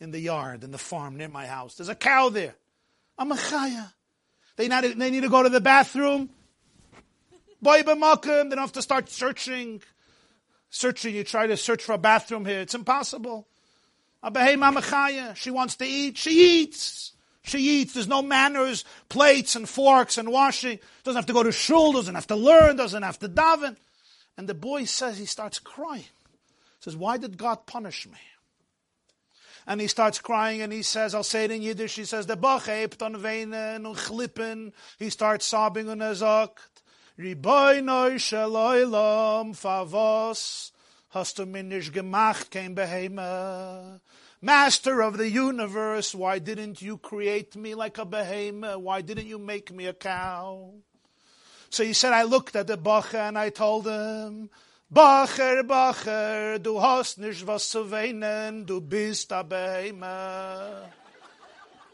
in 0.00 0.10
the 0.10 0.20
yard, 0.20 0.64
in 0.64 0.70
the 0.70 0.78
farm 0.78 1.16
near 1.16 1.28
my 1.28 1.46
house. 1.46 1.74
There's 1.74 1.88
a 1.90 1.94
cow 1.94 2.30
there. 2.30 2.54
I'm 3.18 3.32
a 3.32 3.36
chaya. 3.36 3.92
They, 4.56 4.68
not, 4.68 4.82
they 4.82 5.10
need 5.10 5.22
to 5.22 5.28
go 5.28 5.42
to 5.42 5.48
the 5.48 5.60
bathroom. 5.60 6.30
Boy, 7.60 7.82
they 7.82 7.94
don't 7.94 8.58
have 8.58 8.72
to 8.72 8.82
start 8.82 9.10
searching. 9.10 9.82
Searching, 10.70 11.14
you 11.14 11.24
try 11.24 11.46
to 11.46 11.56
search 11.56 11.82
for 11.82 11.92
a 11.92 11.98
bathroom 11.98 12.44
here. 12.44 12.60
It's 12.60 12.74
impossible. 12.74 13.48
She 15.34 15.50
wants 15.50 15.76
to 15.76 15.86
eat. 15.86 16.18
She 16.18 16.60
eats. 16.60 17.12
She 17.42 17.58
eats. 17.58 17.94
There's 17.94 18.08
no 18.08 18.20
manners, 18.20 18.84
plates 19.08 19.56
and 19.56 19.68
forks 19.68 20.18
and 20.18 20.30
washing. 20.30 20.78
Doesn't 21.04 21.16
have 21.16 21.26
to 21.26 21.32
go 21.32 21.42
to 21.42 21.52
shul. 21.52 21.92
Doesn't 21.92 22.14
have 22.14 22.26
to 22.26 22.36
learn. 22.36 22.76
Doesn't 22.76 23.02
have 23.02 23.18
to 23.20 23.28
daven. 23.28 23.76
And 24.36 24.48
the 24.48 24.54
boy 24.54 24.84
says 24.84 25.18
he 25.18 25.26
starts 25.26 25.58
crying. 25.58 26.02
He 26.02 26.80
says, 26.80 26.96
"Why 26.96 27.16
did 27.16 27.38
God 27.38 27.66
punish 27.66 28.06
me?" 28.06 28.18
And 29.68 29.80
he 29.82 29.86
starts 29.86 30.18
crying 30.18 30.62
and 30.62 30.72
he 30.72 30.82
says, 30.82 31.14
I'll 31.14 31.22
say 31.22 31.44
it 31.44 31.50
in 31.50 31.60
Yiddish, 31.60 31.94
he 31.94 32.06
says, 32.06 32.24
the 32.24 32.38
chlippen. 33.94 34.72
He 34.98 35.10
starts 35.10 35.44
sobbing 35.44 35.90
er 35.90 36.14
sagt, 36.14 36.77
Riboinoi 37.18 38.14
shaloilam 38.18 39.52
favos, 39.52 40.72
hast 41.10 41.38
du 41.38 41.46
mir 41.46 41.64
nicht 41.64 41.92
gemacht, 41.92 42.50
Behema. 42.52 44.00
Master 44.40 45.02
of 45.02 45.16
the 45.18 45.28
universe, 45.28 46.14
why 46.14 46.38
didn't 46.38 46.80
you 46.80 46.96
create 46.96 47.56
me 47.56 47.74
like 47.74 47.98
a 47.98 48.04
behemoth? 48.04 48.80
Why 48.80 49.02
didn't 49.02 49.26
you 49.26 49.36
make 49.36 49.72
me 49.72 49.86
a 49.86 49.92
cow? 49.92 50.74
So 51.70 51.82
he 51.82 51.92
said, 51.92 52.12
I 52.12 52.22
looked 52.22 52.54
at 52.54 52.68
the 52.68 52.78
Bacher 52.78 53.18
and 53.18 53.36
I 53.36 53.50
told 53.50 53.88
him, 53.88 54.48
Bacher, 54.94 55.64
Bacher, 55.64 56.60
du 56.62 56.80
hast 56.80 57.18
nicht 57.18 57.44
was 57.48 57.68
zu 57.68 57.90
weinen, 57.90 58.64
du 58.64 58.80
bist 58.80 59.32
a 59.32 59.42
behemoth. 59.42 60.92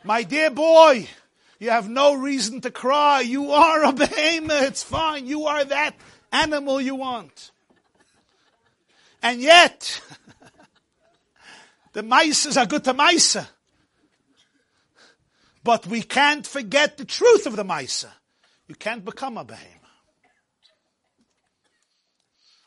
My 0.05 0.23
dear 0.23 0.51
boy, 0.51 1.09
you 1.65 1.70
have 1.70 1.89
no 1.89 2.12
reason 2.15 2.61
to 2.61 2.70
cry. 2.70 3.23
You 3.23 3.53
are 3.53 3.85
a 3.85 3.93
behemoth. 3.93 4.69
It's 4.69 4.82
fine. 4.82 5.27
You 5.27 5.47
are 5.47 5.65
that 5.65 5.97
animal 6.31 6.78
you 6.78 6.95
want. 6.95 7.53
And 9.23 9.41
yet, 9.41 10.03
the 11.95 12.03
mice 12.03 12.45
is 12.45 12.59
a 12.59 12.66
good 12.66 12.86
mice. 12.95 13.39
But 15.62 15.86
we 15.86 16.03
can't 16.03 16.47
forget 16.47 16.99
the 16.99 17.07
truth 17.07 17.47
of 17.47 17.57
the 17.57 17.65
mice. 17.65 18.05
You 18.69 18.74
can't 18.74 19.03
become 19.03 19.39
a 19.39 19.45
behemoth. 19.45 19.70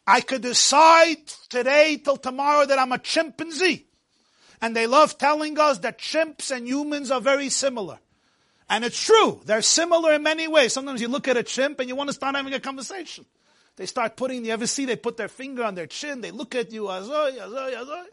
I 0.07 0.21
could 0.21 0.41
decide 0.41 1.27
today 1.49 2.01
till 2.03 2.17
tomorrow 2.17 2.65
that 2.65 2.79
I'm 2.79 2.93
a 2.93 2.97
chimpanzee. 2.97 3.85
And 4.59 4.75
they 4.75 4.87
love 4.87 5.19
telling 5.19 5.59
us 5.59 5.77
that 5.79 5.99
chimps 5.99 6.49
and 6.49 6.67
humans 6.67 7.11
are 7.11 7.21
very 7.21 7.49
similar. 7.49 7.99
And 8.69 8.83
it's 8.83 9.01
true. 9.01 9.41
They're 9.45 9.61
similar 9.61 10.13
in 10.13 10.23
many 10.23 10.47
ways. 10.47 10.73
Sometimes 10.73 11.01
you 11.01 11.07
look 11.07 11.27
at 11.27 11.37
a 11.37 11.43
chimp 11.43 11.79
and 11.79 11.87
you 11.87 11.95
want 11.95 12.09
to 12.09 12.13
start 12.13 12.35
having 12.35 12.53
a 12.53 12.59
conversation. 12.59 13.25
They 13.77 13.85
start 13.85 14.17
putting, 14.17 14.43
you 14.43 14.51
ever 14.51 14.67
see 14.67 14.85
they 14.85 14.95
put 14.95 15.17
their 15.17 15.27
finger 15.27 15.63
on 15.63 15.75
their 15.75 15.85
chin, 15.85 16.21
they 16.21 16.31
look 16.31 16.55
at 16.55 16.71
you, 16.71 16.83
azoy, 16.83 17.37
azoy, 17.37 17.75
azoy. 17.75 18.05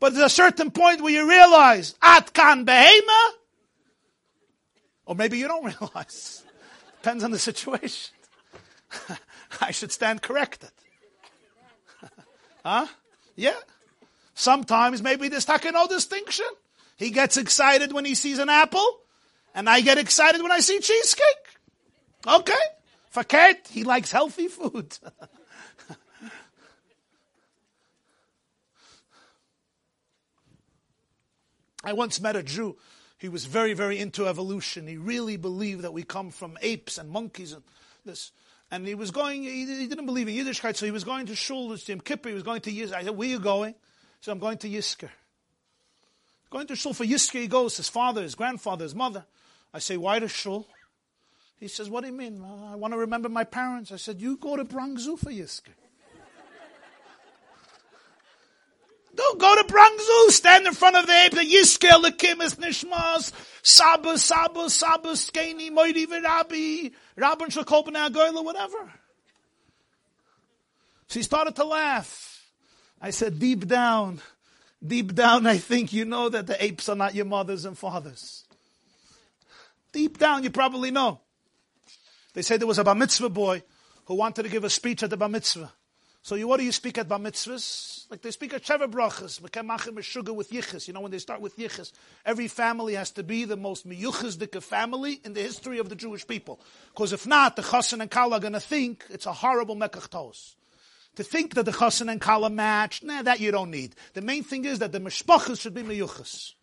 But 0.00 0.14
there's 0.14 0.26
a 0.26 0.34
certain 0.34 0.70
point 0.70 1.02
where 1.02 1.12
you 1.12 1.28
realize, 1.28 1.94
at 2.02 2.32
kan 2.32 2.64
behema, 2.64 3.30
or 5.06 5.14
maybe 5.14 5.38
you 5.38 5.48
don't 5.48 5.64
realize. 5.80 6.42
Depends 7.02 7.22
on 7.22 7.30
the 7.30 7.38
situation. 7.38 8.14
I 9.60 9.70
should 9.70 9.92
stand 9.92 10.22
corrected. 10.22 10.70
huh? 12.64 12.86
Yeah. 13.36 13.56
Sometimes 14.34 15.02
maybe 15.02 15.28
there's 15.28 15.46
no 15.46 15.86
distinction. 15.86 16.46
He 16.96 17.10
gets 17.10 17.36
excited 17.36 17.92
when 17.92 18.04
he 18.04 18.14
sees 18.14 18.38
an 18.38 18.48
apple, 18.48 19.00
and 19.54 19.68
I 19.68 19.80
get 19.80 19.98
excited 19.98 20.42
when 20.42 20.52
I 20.52 20.60
see 20.60 20.80
cheesecake. 20.80 21.24
Okay. 22.26 22.54
for 23.10 23.22
Faket, 23.22 23.68
he 23.68 23.84
likes 23.84 24.10
healthy 24.10 24.48
food. 24.48 24.98
I 31.84 31.92
once 31.92 32.20
met 32.20 32.34
a 32.34 32.42
Jew. 32.42 32.76
He 33.18 33.28
was 33.28 33.44
very, 33.44 33.74
very 33.74 33.98
into 33.98 34.26
evolution. 34.26 34.86
He 34.86 34.96
really 34.96 35.36
believed 35.36 35.82
that 35.82 35.92
we 35.92 36.02
come 36.02 36.30
from 36.30 36.58
apes 36.62 36.98
and 36.98 37.10
monkeys 37.10 37.52
and 37.52 37.62
this. 38.04 38.32
And 38.70 38.86
he 38.86 38.94
was 38.94 39.10
going, 39.10 39.42
he, 39.42 39.66
he 39.66 39.86
didn't 39.86 40.06
believe 40.06 40.28
in 40.28 40.34
Yiddishkeit, 40.34 40.76
so 40.76 40.86
he 40.86 40.92
was 40.92 41.04
going 41.04 41.26
to 41.26 41.36
Shul, 41.36 41.76
to 41.76 41.92
Yom 41.92 42.00
Kippur, 42.00 42.30
he 42.30 42.34
was 42.34 42.42
going 42.42 42.62
to 42.62 42.72
Yisker. 42.72 42.94
I 42.94 43.04
said, 43.04 43.16
where 43.16 43.28
are 43.28 43.30
you 43.30 43.38
going? 43.38 43.74
Said, 44.20 44.32
I'm 44.32 44.38
going 44.38 44.58
to 44.58 44.68
Yisker. 44.68 45.10
Going 46.50 46.66
to 46.66 46.76
Shul 46.76 46.94
for 46.94 47.04
Yisker, 47.04 47.40
he 47.40 47.46
goes, 47.46 47.76
his 47.76 47.88
father, 47.88 48.22
his 48.22 48.34
grandfather, 48.34 48.84
his 48.84 48.94
mother. 48.94 49.26
I 49.74 49.80
say, 49.80 49.96
why 49.96 50.20
to 50.20 50.28
Shul? 50.28 50.68
He 51.58 51.66
says, 51.66 51.90
what 51.90 52.02
do 52.02 52.06
you 52.06 52.12
mean? 52.12 52.40
I 52.70 52.76
want 52.76 52.94
to 52.94 52.98
remember 52.98 53.28
my 53.28 53.42
parents. 53.42 53.90
I 53.90 53.96
said, 53.96 54.20
you 54.20 54.36
go 54.36 54.56
to 54.56 54.64
Bronx 54.64 55.02
Zoo 55.02 55.16
for 55.16 55.30
Yisker. 55.30 55.74
Don't 59.16 59.40
go 59.40 59.54
to 59.56 59.64
Bronx 59.64 60.04
Zoo, 60.04 60.30
stand 60.30 60.66
in 60.66 60.74
front 60.74 60.96
of 60.96 61.06
the 61.06 61.12
ape, 61.12 61.32
the 61.32 61.40
Yiskel, 61.40 62.02
the 62.02 62.10
Kimis, 62.10 62.56
Nishmas, 62.56 63.32
Sabas, 63.62 64.28
Sabas, 64.28 64.82
Sabas, 64.82 65.30
Skeni, 65.30 65.70
Moidi, 65.70 66.06
Virabi, 66.06 66.92
Rabban 67.16 67.48
Shakopen, 67.48 67.94
Agoyla, 67.94 68.44
whatever. 68.44 68.92
She 71.08 71.22
started 71.22 71.54
to 71.56 71.64
laugh. 71.64 72.44
I 73.00 73.10
said, 73.10 73.38
deep 73.38 73.68
down, 73.68 74.20
deep 74.84 75.14
down, 75.14 75.46
I 75.46 75.58
think 75.58 75.92
you 75.92 76.04
know 76.04 76.28
that 76.28 76.46
the 76.46 76.62
apes 76.62 76.88
are 76.88 76.96
not 76.96 77.14
your 77.14 77.26
mothers 77.26 77.64
and 77.64 77.78
fathers. 77.78 78.43
Deep 79.94 80.18
down, 80.18 80.42
you 80.42 80.50
probably 80.50 80.90
know. 80.90 81.20
They 82.34 82.42
say 82.42 82.56
there 82.56 82.66
was 82.66 82.80
a 82.80 82.84
bar 82.84 82.96
mitzvah 82.96 83.28
boy 83.28 83.62
who 84.06 84.16
wanted 84.16 84.42
to 84.42 84.48
give 84.48 84.64
a 84.64 84.70
speech 84.70 85.04
at 85.04 85.10
the 85.10 85.16
bar 85.16 85.28
mitzvah. 85.28 85.72
So 86.20 86.34
you, 86.34 86.48
what 86.48 86.58
do 86.58 86.64
you 86.64 86.72
speak 86.72 86.98
at 86.98 87.08
bar 87.08 87.20
mitzvahs? 87.20 88.10
Like 88.10 88.20
they 88.20 88.32
speak 88.32 88.54
at 88.54 88.64
Sheva 88.64 88.90
Brachas, 88.90 90.02
sugar 90.02 90.32
with 90.32 90.50
yichus. 90.50 90.88
You 90.88 90.94
know, 90.94 91.00
when 91.00 91.12
they 91.12 91.18
start 91.18 91.40
with 91.40 91.56
yichus, 91.56 91.92
every 92.26 92.48
family 92.48 92.94
has 92.94 93.12
to 93.12 93.22
be 93.22 93.44
the 93.44 93.56
most 93.56 93.88
miyuchazdika 93.88 94.60
family 94.60 95.20
in 95.24 95.32
the 95.34 95.42
history 95.42 95.78
of 95.78 95.88
the 95.88 95.94
Jewish 95.94 96.26
people. 96.26 96.58
Because 96.92 97.12
if 97.12 97.24
not, 97.24 97.54
the 97.54 97.62
chassan 97.62 98.00
and 98.00 98.10
kala 98.10 98.38
are 98.38 98.40
going 98.40 98.54
to 98.54 98.60
think 98.60 99.04
it's 99.10 99.26
a 99.26 99.32
horrible 99.32 99.76
mekach 99.76 100.10
tos. 100.10 100.56
To 101.14 101.22
think 101.22 101.54
that 101.54 101.66
the 101.66 101.72
chassan 101.72 102.10
and 102.10 102.20
kala 102.20 102.50
match, 102.50 103.04
nah, 103.04 103.22
that 103.22 103.38
you 103.38 103.52
don't 103.52 103.70
need. 103.70 103.94
The 104.14 104.22
main 104.22 104.42
thing 104.42 104.64
is 104.64 104.80
that 104.80 104.90
the 104.90 104.98
mishpachas 104.98 105.60
should 105.60 105.74
be 105.74 105.84
miyuchas. 105.84 106.54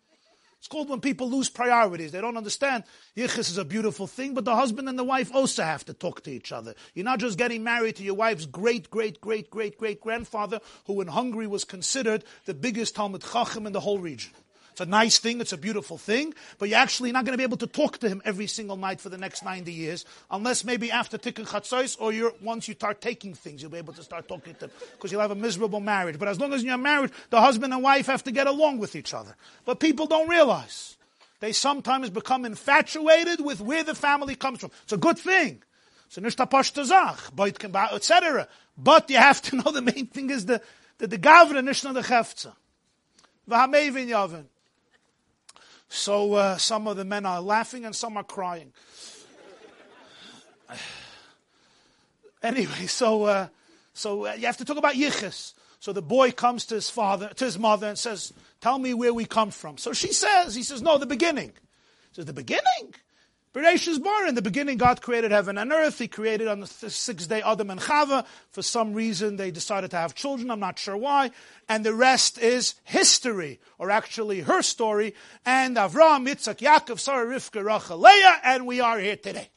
It's 0.62 0.68
called 0.68 0.88
when 0.88 1.00
people 1.00 1.28
lose 1.28 1.48
priorities. 1.48 2.12
They 2.12 2.20
don't 2.20 2.36
understand. 2.36 2.84
Yichus 3.16 3.50
is 3.50 3.58
a 3.58 3.64
beautiful 3.64 4.06
thing, 4.06 4.32
but 4.32 4.44
the 4.44 4.54
husband 4.54 4.88
and 4.88 4.96
the 4.96 5.02
wife 5.02 5.34
also 5.34 5.64
have 5.64 5.84
to 5.86 5.92
talk 5.92 6.22
to 6.22 6.30
each 6.30 6.52
other. 6.52 6.76
You're 6.94 7.04
not 7.04 7.18
just 7.18 7.36
getting 7.36 7.64
married 7.64 7.96
to 7.96 8.04
your 8.04 8.14
wife's 8.14 8.46
great, 8.46 8.88
great, 8.88 9.20
great, 9.20 9.50
great, 9.50 9.76
great 9.76 10.00
grandfather, 10.00 10.60
who 10.86 11.00
in 11.00 11.08
Hungary 11.08 11.48
was 11.48 11.64
considered 11.64 12.22
the 12.44 12.54
biggest 12.54 12.94
Talmud 12.94 13.24
Chacham 13.24 13.66
in 13.66 13.72
the 13.72 13.80
whole 13.80 13.98
region. 13.98 14.30
It's 14.72 14.80
a 14.80 14.86
nice 14.86 15.18
thing, 15.18 15.42
it's 15.42 15.52
a 15.52 15.58
beautiful 15.58 15.98
thing, 15.98 16.32
but 16.58 16.70
you're 16.70 16.78
actually 16.78 17.12
not 17.12 17.26
going 17.26 17.34
to 17.34 17.38
be 17.38 17.44
able 17.44 17.58
to 17.58 17.66
talk 17.66 17.98
to 17.98 18.08
him 18.08 18.22
every 18.24 18.46
single 18.46 18.78
night 18.78 19.02
for 19.02 19.10
the 19.10 19.18
next 19.18 19.44
90 19.44 19.70
years, 19.70 20.06
unless 20.30 20.64
maybe 20.64 20.90
after 20.90 21.18
Tikkun 21.18 21.46
Chatzos, 21.46 21.96
or 22.00 22.10
you're, 22.10 22.32
once 22.40 22.68
you 22.68 22.74
start 22.74 23.02
taking 23.02 23.34
things, 23.34 23.60
you'll 23.60 23.70
be 23.70 23.76
able 23.76 23.92
to 23.92 24.02
start 24.02 24.26
talking 24.28 24.54
to 24.54 24.64
him, 24.64 24.70
because 24.92 25.12
you'll 25.12 25.20
have 25.20 25.30
a 25.30 25.34
miserable 25.34 25.80
marriage. 25.80 26.18
But 26.18 26.28
as 26.28 26.40
long 26.40 26.54
as 26.54 26.64
you're 26.64 26.78
married, 26.78 27.10
the 27.28 27.40
husband 27.40 27.74
and 27.74 27.82
wife 27.82 28.06
have 28.06 28.24
to 28.24 28.32
get 28.32 28.46
along 28.46 28.78
with 28.78 28.96
each 28.96 29.12
other. 29.12 29.36
But 29.66 29.78
people 29.78 30.06
don't 30.06 30.28
realize. 30.28 30.96
They 31.40 31.52
sometimes 31.52 32.08
become 32.08 32.46
infatuated 32.46 33.44
with 33.44 33.60
where 33.60 33.84
the 33.84 33.94
family 33.94 34.36
comes 34.36 34.60
from. 34.60 34.70
It's 34.84 34.92
a 34.94 34.96
good 34.96 35.18
thing. 35.18 35.62
So 36.08 36.20
pashta 36.22 37.92
etc. 37.92 38.48
But 38.78 39.10
you 39.10 39.16
have 39.16 39.42
to 39.42 39.56
know 39.56 39.70
the 39.70 39.82
main 39.82 40.06
thing 40.06 40.30
is 40.30 40.46
the, 40.46 40.62
the, 40.98 41.08
the 41.08 41.18
gavra, 41.18 41.62
nicht 41.62 41.84
nur 41.84 41.92
the 41.94 42.00
chefza. 42.00 42.54
V'hamevin 43.48 44.08
yavin. 44.08 44.44
So 45.92 46.32
uh, 46.32 46.56
some 46.56 46.88
of 46.88 46.96
the 46.96 47.04
men 47.04 47.26
are 47.26 47.42
laughing 47.42 47.84
and 47.84 47.94
some 47.94 48.16
are 48.16 48.24
crying. 48.24 48.72
anyway, 52.42 52.86
so 52.86 53.24
uh, 53.24 53.48
so 53.92 54.26
uh, 54.26 54.32
you 54.32 54.46
have 54.46 54.56
to 54.56 54.64
talk 54.64 54.78
about 54.78 54.94
yichus. 54.94 55.52
So 55.80 55.92
the 55.92 56.00
boy 56.00 56.32
comes 56.32 56.64
to 56.66 56.76
his 56.76 56.88
father, 56.88 57.28
to 57.34 57.44
his 57.44 57.58
mother, 57.58 57.88
and 57.88 57.98
says, 57.98 58.32
"Tell 58.62 58.78
me 58.78 58.94
where 58.94 59.12
we 59.12 59.26
come 59.26 59.50
from." 59.50 59.76
So 59.76 59.92
she 59.92 60.14
says, 60.14 60.54
"He 60.54 60.62
says, 60.62 60.80
no, 60.80 60.96
the 60.96 61.04
beginning." 61.04 61.50
He 61.50 62.14
says, 62.14 62.24
"The 62.24 62.32
beginning." 62.32 62.94
Bereshit 63.54 64.02
bar. 64.02 64.26
In 64.26 64.34
the 64.34 64.40
beginning, 64.40 64.78
God 64.78 65.02
created 65.02 65.30
heaven 65.30 65.58
and 65.58 65.72
earth. 65.72 65.98
He 65.98 66.08
created 66.08 66.48
on 66.48 66.60
the 66.60 66.66
sixth 66.66 67.28
day 67.28 67.42
Adam 67.42 67.68
and 67.68 67.80
Chava. 67.80 68.24
For 68.50 68.62
some 68.62 68.94
reason, 68.94 69.36
they 69.36 69.50
decided 69.50 69.90
to 69.90 69.98
have 69.98 70.14
children. 70.14 70.50
I'm 70.50 70.60
not 70.60 70.78
sure 70.78 70.96
why. 70.96 71.32
And 71.68 71.84
the 71.84 71.92
rest 71.92 72.38
is 72.38 72.76
history, 72.84 73.60
or 73.78 73.90
actually 73.90 74.40
her 74.40 74.62
story. 74.62 75.14
And 75.44 75.76
Avram, 75.76 76.26
Yitzchak, 76.26 76.60
Yaakov, 76.60 76.98
Sarah, 76.98 77.26
Rivka, 77.26 77.62
Rachel, 77.62 77.98
Leah, 77.98 78.40
and 78.42 78.66
we 78.66 78.80
are 78.80 78.98
here 78.98 79.16
today. 79.16 79.50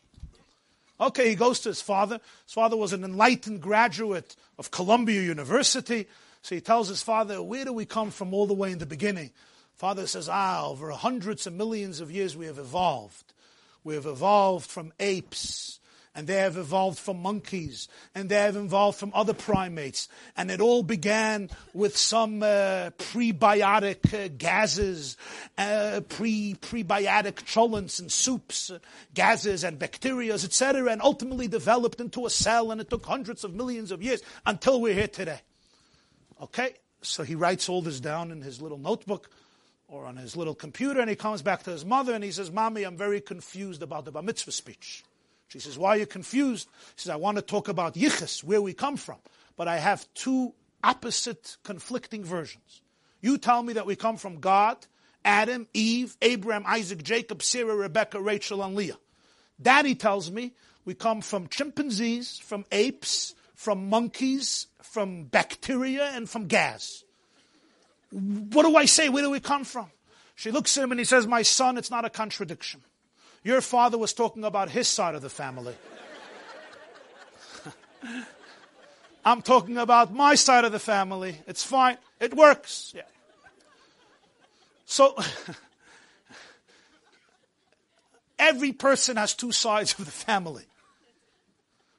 Okay, 1.00 1.30
he 1.30 1.36
goes 1.36 1.62
to 1.62 1.70
his 1.70 1.82
father. 1.82 2.20
His 2.46 2.54
father 2.54 2.76
was 2.76 2.92
an 2.92 3.06
enlightened 3.06 3.62
graduate 3.62 4.36
of 4.58 4.72
Columbia 4.72 5.22
University. 5.22 6.08
So 6.42 6.56
he 6.56 6.62
tells 6.62 6.90
his 6.90 7.02
father, 7.02 7.42
Where 7.42 7.64
do 7.64 7.72
we 7.72 7.86
come 7.86 8.12
from 8.12 8.34
all 8.34 8.46
the 8.46 8.54
way 8.54 8.74
in 8.74 8.80
the 8.80 8.86
beginning? 8.86 9.32
Father 9.74 10.06
says, 10.06 10.28
Ah, 10.30 10.68
over 10.68 10.92
hundreds 10.92 11.48
of 11.48 11.54
millions 11.54 12.02
of 12.02 12.12
years 12.12 12.36
we 12.36 12.46
have 12.46 12.60
evolved. 12.60 13.25
We 13.86 13.94
have 13.94 14.08
evolved 14.08 14.68
from 14.68 14.94
apes, 15.00 15.80
and 16.16 16.26
they 16.26 16.38
have 16.38 16.58
evolved 16.58 16.98
from 16.98 17.22
monkeys, 17.22 17.88
and 18.16 18.30
they 18.30 18.38
have 18.38 18.56
evolved 18.56 18.98
from 18.98 19.12
other 19.14 19.36
primates. 19.36 20.10
And 20.36 20.50
it 20.50 20.60
all 20.60 20.82
began 20.82 21.52
with 21.72 21.96
some 21.96 22.42
uh, 22.42 22.90
prebiotic 22.98 24.12
uh, 24.12 24.30
gases, 24.36 25.18
uh, 25.60 26.02
pre 26.10 26.56
prebiotic 26.56 27.46
cholents 27.46 28.00
and 28.00 28.12
soups, 28.12 28.72
uh, 28.72 28.80
gases 29.14 29.64
and 29.64 29.78
bacteria, 29.78 30.34
etc., 30.34 30.92
and 30.92 31.00
ultimately 31.04 31.48
developed 31.48 32.02
into 32.02 32.26
a 32.26 32.32
cell. 32.32 32.72
And 32.72 32.82
it 32.82 32.90
took 32.90 33.06
hundreds 33.06 33.44
of 33.44 33.54
millions 33.54 33.92
of 33.92 34.02
years 34.02 34.24
until 34.48 34.82
we're 34.82 34.96
here 34.96 35.08
today. 35.08 35.42
Okay, 36.42 36.74
so 37.04 37.22
he 37.22 37.36
writes 37.36 37.70
all 37.70 37.84
this 37.84 38.00
down 38.00 38.32
in 38.32 38.42
his 38.42 38.64
little 38.64 38.80
notebook 38.80 39.30
or 39.88 40.06
on 40.06 40.18
his 40.18 40.36
little 40.36 40.56
computer, 40.56 41.00
and 41.00 41.10
he 41.10 41.16
comes 41.16 41.42
back 41.42 41.64
to 41.64 41.72
his 41.72 41.86
mother 41.86 42.14
and 42.14 42.24
he 42.24 42.32
says, 42.32 42.52
Mommy, 42.52 42.84
I'm 42.84 42.98
very 42.98 43.22
confused 43.22 43.84
about 43.84 44.06
the 44.06 44.12
bar 44.12 44.24
mitzvah 44.24 44.52
speech. 44.52 45.04
She 45.48 45.60
says, 45.60 45.78
Why 45.78 45.90
are 45.90 46.00
you 46.00 46.06
confused? 46.08 46.68
He 46.96 47.02
says, 47.02 47.12
I 47.12 47.18
want 47.18 47.38
to 47.38 47.42
talk 47.42 47.68
about 47.68 47.96
yichus, 47.96 48.44
where 48.44 48.62
we 48.62 48.74
come 48.74 48.98
from, 48.98 49.18
but 49.56 49.68
I 49.68 49.78
have 49.78 50.08
two 50.14 50.54
opposite, 50.84 51.58
conflicting 51.64 52.24
versions. 52.24 52.82
You 53.22 53.38
tell 53.38 53.64
me 53.64 53.74
that 53.74 53.86
we 53.86 53.96
come 53.96 54.18
from 54.18 54.40
God, 54.40 54.78
Adam, 55.24 55.68
Eve, 55.74 56.16
Abraham, 56.22 56.64
Isaac, 56.68 57.04
Jacob, 57.04 57.42
Sarah, 57.42 57.76
Rebecca, 57.76 58.22
Rachel, 58.22 58.64
and 58.64 58.76
Leah. 58.76 58.98
Daddy 59.62 59.96
tells 59.96 60.30
me 60.30 60.54
we 60.84 60.94
come 60.94 61.22
from 61.22 61.48
chimpanzees, 61.48 62.38
from 62.38 62.66
apes, 62.72 63.34
from 63.56 63.90
monkeys, 63.90 64.68
from 64.82 65.24
bacteria, 65.24 66.12
and 66.14 66.30
from 66.30 66.48
gas. 66.48 67.05
What 68.12 68.64
do 68.64 68.76
I 68.76 68.86
say? 68.86 69.10
Where 69.10 69.24
do 69.24 69.30
we 69.30 69.40
come 69.40 69.64
from? 69.64 69.90
She 70.36 70.52
looks 70.52 70.78
at 70.78 70.84
him 70.84 70.92
and 70.92 71.00
he 71.00 71.06
says, 71.06 71.28
My 71.28 71.42
son, 71.42 71.78
it's 71.78 71.92
not 71.92 72.06
a 72.06 72.10
contradiction. 72.10 72.82
Your 73.44 73.62
father 73.62 73.98
was 73.98 74.14
talking 74.14 74.44
about 74.44 74.70
his 74.70 74.88
side 74.88 75.16
of 75.16 75.22
the 75.22 75.30
family. 75.30 75.76
I'm 79.26 79.42
talking 79.42 79.78
about 79.78 80.14
my 80.14 80.36
side 80.36 80.66
of 80.66 80.72
the 80.72 80.80
family. 80.80 81.38
It's 81.48 81.64
fine. 81.64 81.98
It 82.20 82.34
works. 82.34 82.94
Yeah. 82.96 83.04
So, 84.86 85.18
every 88.40 88.72
person 88.72 89.18
has 89.18 89.34
two 89.34 89.52
sides 89.52 89.98
of 89.98 90.06
the 90.06 90.12
family. 90.12 90.66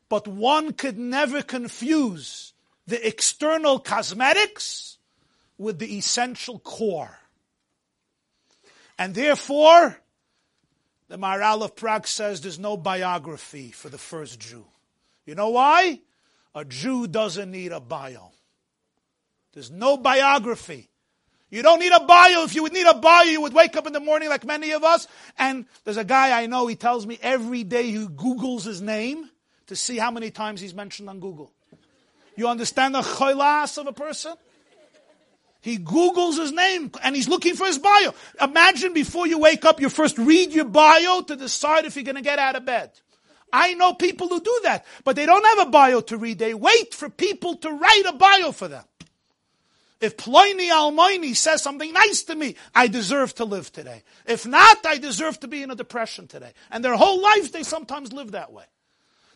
But 0.09 0.29
one 0.29 0.73
could 0.73 0.99
never 0.99 1.43
confuse 1.43 2.53
the 2.87 3.05
external 3.07 3.81
cosmetics 3.81 4.96
with 5.59 5.79
the 5.79 5.97
essential 5.97 6.59
core. 6.59 7.19
And 8.99 9.15
therefore, 9.15 9.97
the 11.09 11.19
Maharal 11.19 11.63
of 11.63 11.77
Prague 11.77 12.07
says 12.07 12.41
there's 12.41 12.59
no 12.59 12.77
biography 12.77 13.71
for 13.71 13.89
the 13.89 13.99
first 13.99 14.41
Jew. 14.41 14.65
You 15.25 15.35
know 15.35 15.51
why? 15.51 16.01
A 16.55 16.65
Jew 16.65 17.07
doesn't 17.07 17.51
need 17.51 17.73
a 17.73 17.81
bio. 17.81 18.31
There's 19.53 19.71
no 19.71 19.97
biography. 19.97 20.89
You 21.51 21.63
don't 21.63 21.79
need 21.79 21.93
a 21.93 22.01
bio. 22.01 22.43
If 22.43 22.55
you 22.55 22.63
would 22.63 22.73
need 22.73 22.87
a 22.87 22.95
bio, 22.95 23.25
you 23.25 23.41
would 23.41 23.53
wake 23.53 23.77
up 23.77 23.87
in 23.87 23.93
the 23.93 24.01
morning 24.01 24.29
like 24.29 24.45
many 24.45 24.73
of 24.73 24.83
us. 24.83 25.07
And 25.39 25.67
there's 25.85 25.97
a 25.97 26.05
guy 26.05 26.41
I 26.41 26.47
know, 26.47 26.67
he 26.67 26.77
tells 26.77 27.07
me 27.07 27.19
every 27.23 27.63
day 27.63 27.85
he 27.91 28.07
Googles 28.07 28.65
his 28.65 28.83
name 28.83 29.31
to 29.69 29.77
see 29.77 29.97
how 29.97 30.11
many 30.11 30.31
times 30.31 30.61
he's 30.61 30.75
mentioned 30.75 31.09
on 31.09 31.21
Google. 31.21 31.53
You 32.37 32.49
understand 32.49 32.95
the 32.95 33.03
cholas 33.03 33.79
of 33.79 33.87
a 33.87 33.93
person? 33.93 34.35
He 35.67 35.79
Googles 35.79 36.39
his 36.39 36.53
name 36.53 36.93
and 37.03 37.17
he's 37.17 37.29
looking 37.29 37.57
for 37.57 37.67
his 37.67 37.77
bio. 37.77 38.15
Imagine 38.41 38.93
before 38.93 39.27
you 39.27 39.41
wake 39.41 39.65
up, 39.65 39.81
you 39.81 39.89
first 39.89 40.17
read 40.17 40.53
your 40.53 40.65
bio 40.65 41.23
to 41.23 41.35
decide 41.35 41.85
if 41.85 41.97
you're 41.97 42.05
going 42.05 42.15
to 42.15 42.23
get 42.23 42.39
out 42.39 42.55
of 42.55 42.65
bed. 42.65 42.93
I 43.53 43.75
know 43.75 43.93
people 43.93 44.29
who 44.29 44.41
do 44.41 44.61
that, 44.63 44.87
but 45.03 45.17
they 45.17 45.27
don't 45.27 45.45
have 45.45 45.67
a 45.67 45.71
bio 45.73 46.03
to 46.03 46.19
read. 46.19 46.39
They 46.39 46.55
wait 46.55 46.95
for 46.95 47.09
people 47.09 47.57
to 47.57 47.73
write 47.73 48.05
a 48.07 48.13
bio 48.13 48.53
for 48.53 48.69
them. 48.69 48.85
If 50.01 50.17
Ploni 50.17 50.69
Almoni 50.71 51.35
says 51.35 51.63
something 51.63 51.93
nice 51.93 52.23
to 52.25 52.37
me, 52.37 52.55
I 52.73 52.87
deserve 52.87 53.35
to 53.35 53.45
live 53.45 53.73
today. 53.73 54.05
If 54.25 54.47
not, 54.47 54.87
I 54.87 54.99
deserve 54.99 55.41
to 55.41 55.49
be 55.49 55.65
in 55.65 55.73
a 55.73 55.75
depression 55.75 56.29
today. 56.29 56.53
And 56.71 56.85
their 56.85 56.95
whole 56.95 57.21
life, 57.21 57.51
they 57.51 57.65
sometimes 57.65 58.13
live 58.13 58.31
that 58.31 58.53
way. 58.53 58.67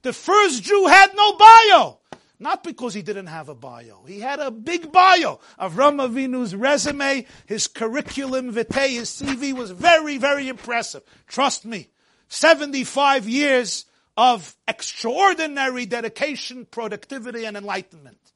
The 0.02 0.12
first 0.12 0.62
Jew 0.62 0.86
had 0.86 1.10
no 1.16 1.32
bio. 1.32 1.98
Not 2.42 2.64
because 2.64 2.94
he 2.94 3.02
didn't 3.02 3.26
have 3.26 3.50
a 3.50 3.54
bio. 3.54 4.02
He 4.06 4.20
had 4.20 4.40
a 4.40 4.50
big 4.50 4.90
bio. 4.90 5.40
Avram 5.60 6.00
Avinu's 6.00 6.56
resume, 6.56 7.26
his 7.44 7.68
curriculum 7.68 8.50
vitae, 8.50 8.88
his 8.88 9.10
CV 9.10 9.52
was 9.52 9.70
very, 9.70 10.16
very 10.16 10.48
impressive. 10.48 11.02
Trust 11.28 11.66
me. 11.66 11.90
75 12.28 13.28
years 13.28 13.84
of 14.16 14.56
extraordinary 14.66 15.84
dedication, 15.84 16.64
productivity, 16.64 17.44
and 17.44 17.58
enlightenment. 17.58 18.32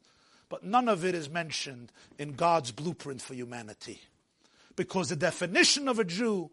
But 0.50 0.64
none 0.64 0.88
of 0.88 1.02
it 1.04 1.14
is 1.14 1.30
mentioned 1.30 1.90
in 2.18 2.34
God's 2.34 2.72
blueprint 2.72 3.22
for 3.22 3.32
humanity. 3.32 4.02
Because 4.76 5.08
the 5.08 5.16
definition 5.16 5.88
of 5.88 5.98
a 5.98 6.04
Jew 6.04 6.50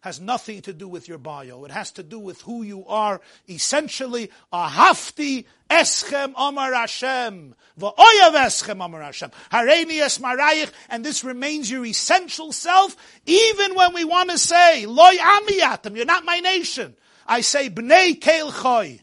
has 0.00 0.20
nothing 0.20 0.62
to 0.62 0.72
do 0.72 0.88
with 0.88 1.08
your 1.08 1.18
bio. 1.18 1.64
It 1.64 1.70
has 1.70 1.92
to 1.92 2.02
do 2.02 2.18
with 2.18 2.40
who 2.42 2.62
you 2.62 2.86
are. 2.86 3.20
Essentially, 3.48 4.30
ahafti 4.52 5.44
eschem 5.68 6.32
amar 6.36 6.72
Hashem, 6.72 7.54
va'oyav 7.78 8.34
eschem 8.34 8.84
amar 8.84 9.02
Hashem, 9.02 9.30
hareini 9.52 10.00
es 10.00 10.18
marayich, 10.18 10.70
and 10.88 11.04
this 11.04 11.22
remains 11.22 11.70
your 11.70 11.84
essential 11.84 12.52
self, 12.52 12.96
even 13.26 13.74
when 13.74 13.92
we 13.94 14.04
want 14.04 14.30
to 14.30 14.38
say, 14.38 14.86
loy 14.86 15.16
amiyatim, 15.16 15.96
you're 15.96 16.06
not 16.06 16.24
my 16.24 16.40
nation. 16.40 16.96
I 17.26 17.42
say, 17.42 17.68
bnei 17.68 18.20
kel 18.20 18.50
choy. 18.52 19.00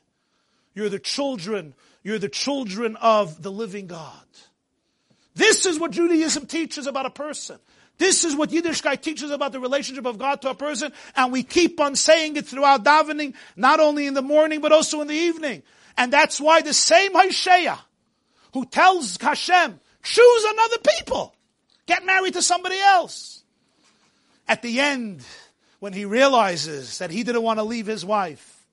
You're 0.74 0.90
the 0.90 1.00
children, 1.00 1.74
you're 2.04 2.20
the 2.20 2.30
children 2.30 2.96
of 2.98 3.42
the 3.42 3.52
living 3.52 3.88
God. 3.88 4.14
This 5.36 5.68
is 5.68 5.80
what 5.80 5.92
Judaism 5.92 6.48
teaches 6.48 6.88
about 6.88 7.06
a 7.06 7.12
person. 7.12 7.60
This 7.98 8.24
is 8.24 8.36
what 8.36 8.50
Yiddishkeit 8.52 9.02
teaches 9.02 9.32
about 9.32 9.52
the 9.52 9.60
relationship 9.60 10.06
of 10.06 10.18
God 10.18 10.42
to 10.44 10.50
a 10.50 10.56
person, 10.56 10.92
and 11.16 11.32
we 11.32 11.44
keep 11.44 11.80
on 11.80 11.96
saying 11.96 12.36
it 12.36 12.46
throughout 12.46 12.84
davening, 12.84 13.34
not 13.56 13.80
only 13.80 14.06
in 14.06 14.14
the 14.14 14.22
morning, 14.22 14.62
but 14.62 14.72
also 14.72 15.02
in 15.02 15.08
the 15.08 15.16
evening. 15.16 15.64
And 15.98 16.14
that's 16.14 16.40
why 16.40 16.62
the 16.62 16.74
same 16.74 17.14
Hosea, 17.14 17.80
who 18.54 18.66
tells 18.66 19.18
Hashem, 19.20 19.80
choose 20.04 20.44
another 20.44 20.78
people, 21.00 21.36
get 21.88 22.06
married 22.06 22.34
to 22.34 22.42
somebody 22.42 22.80
else. 22.80 23.44
At 24.48 24.62
the 24.62 24.80
end, 24.80 25.24
when 25.80 25.94
he 25.94 26.06
realizes 26.06 27.00
that 27.00 27.10
he 27.10 27.24
didn't 27.24 27.42
want 27.42 27.60
to 27.60 27.64
leave 27.64 27.88
his 27.88 28.06
wife, 28.06 28.66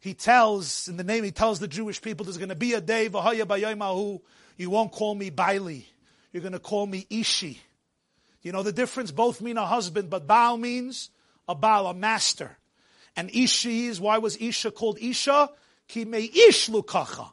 he 0.00 0.14
tells, 0.14 0.88
in 0.88 0.96
the 0.96 1.04
name, 1.04 1.24
he 1.24 1.30
tells 1.30 1.58
the 1.58 1.68
Jewish 1.68 2.00
people, 2.00 2.24
there's 2.24 2.38
going 2.38 2.48
to 2.48 2.54
be 2.54 2.72
a 2.72 2.80
day, 2.80 3.04
you 3.04 4.70
won't 4.70 4.92
call 4.92 5.14
me 5.14 5.30
Baili. 5.30 5.84
You're 6.32 6.42
going 6.42 6.52
to 6.52 6.58
call 6.58 6.86
me 6.86 7.06
Ishi. 7.10 7.60
You 8.46 8.52
know 8.52 8.62
the 8.62 8.70
difference? 8.70 9.10
Both 9.10 9.40
mean 9.40 9.56
a 9.56 9.66
husband, 9.66 10.08
but 10.08 10.28
Baal 10.28 10.56
means 10.56 11.10
a 11.48 11.54
Baal, 11.56 11.88
a 11.88 11.94
master. 11.94 12.56
And 13.16 13.28
Ishi 13.34 13.86
is, 13.86 14.00
why 14.00 14.18
was 14.18 14.36
Isha 14.36 14.70
called 14.70 15.00
Isha? 15.00 15.50
Ki 15.88 16.04
me 16.04 16.30
ish 16.32 16.68
lukacha. 16.68 17.32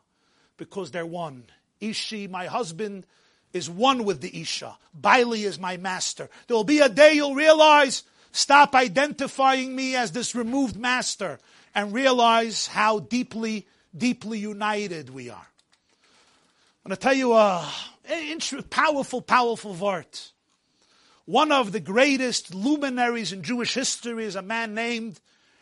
Because 0.58 0.90
they're 0.90 1.06
one. 1.06 1.44
Ishi, 1.80 2.28
my 2.28 2.48
husband, 2.48 3.06
is 3.54 3.70
one 3.70 4.06
with 4.06 4.22
the 4.22 4.42
Isha. 4.42 4.76
Baili 5.00 5.46
is 5.46 5.60
my 5.60 5.78
master. 5.78 6.32
There 6.48 6.58
will 6.58 6.64
be 6.64 6.80
a 6.80 6.90
day 6.90 7.14
you'll 7.14 7.36
realize, 7.36 8.02
stop 8.32 8.74
identifying 8.74 9.76
me 9.76 9.96
as 9.96 10.14
this 10.14 10.34
removed 10.34 10.76
master 10.76 11.38
and 11.76 11.94
realize 11.94 12.66
how 12.66 13.02
deeply, 13.02 13.68
deeply 13.96 14.40
united 14.40 15.12
we 15.12 15.30
are. 15.30 15.48
I'm 16.84 16.90
going 16.90 16.98
to 16.98 17.00
tell 17.00 17.14
you 17.14 17.34
a 17.34 17.72
powerful, 18.72 19.22
powerful 19.22 19.76
word. 19.76 20.08
One 21.26 21.54
of 21.54 21.72
the 21.72 21.80
greatest 21.80 22.54
luminaries 22.54 23.32
in 23.32 23.44
Jewish 23.44 23.74
history 23.74 24.26
is 24.26 24.36
a 24.36 24.42
man 24.42 24.74
named 24.74 25.20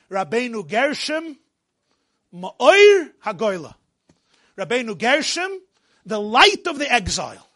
Rabbeinu 0.09 0.67
Gershom 0.67 1.37
Ma'oir 2.33 3.11
Hagoyla. 3.23 3.75
Rabbeinu 4.57 4.97
Gershom, 4.97 5.51
the 6.05 6.19
light 6.19 6.65
of 6.65 6.79
the 6.79 6.91
exile. 6.91 7.47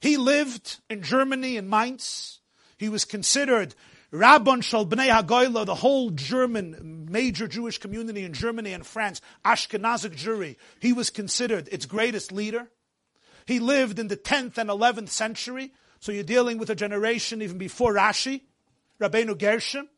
He 0.00 0.16
lived 0.16 0.80
in 0.90 1.02
Germany, 1.02 1.56
in 1.56 1.70
Mainz. 1.70 2.40
He 2.76 2.88
was 2.88 3.04
considered 3.04 3.74
Rabban 4.12 4.62
Shal 4.62 4.84
Bnei 4.84 5.08
Hagoyla, 5.08 5.64
the 5.64 5.74
whole 5.74 6.10
German, 6.10 7.08
major 7.10 7.48
Jewish 7.48 7.78
community 7.78 8.24
in 8.24 8.34
Germany 8.34 8.74
and 8.74 8.84
France, 8.84 9.22
Ashkenazic 9.44 10.16
Jewry. 10.16 10.56
He 10.80 10.92
was 10.92 11.08
considered 11.08 11.68
its 11.72 11.86
greatest 11.86 12.30
leader. 12.30 12.68
He 13.46 13.58
lived 13.58 13.98
in 13.98 14.08
the 14.08 14.16
10th 14.16 14.58
and 14.58 14.68
11th 14.68 15.08
century, 15.08 15.72
so 16.02 16.10
you're 16.10 16.24
dealing 16.24 16.58
with 16.58 16.68
a 16.68 16.74
generation 16.74 17.42
even 17.42 17.58
before 17.58 17.94
Rashi, 17.94 18.40
Rabbeinu 19.00 19.38
Gershom. 19.38 19.88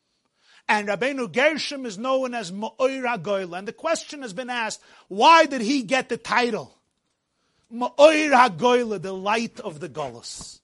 And 0.69 0.87
Rabbeinu 0.87 1.33
Gershom 1.33 1.83
is 1.87 1.97
known 1.97 2.35
as 2.35 2.51
Ma'oir 2.51 3.17
HaGoyla. 3.17 3.57
And 3.57 3.67
the 3.67 3.73
question 3.73 4.21
has 4.21 4.31
been 4.31 4.51
asked, 4.51 4.81
why 5.07 5.47
did 5.47 5.61
he 5.61 5.81
get 5.81 6.09
the 6.09 6.17
title? 6.17 6.77
Ma'oir 7.73 8.29
HaGoyla, 8.49 9.01
the 9.01 9.13
light 9.13 9.59
of 9.59 9.79
the 9.79 9.89
Golas. 9.89 10.59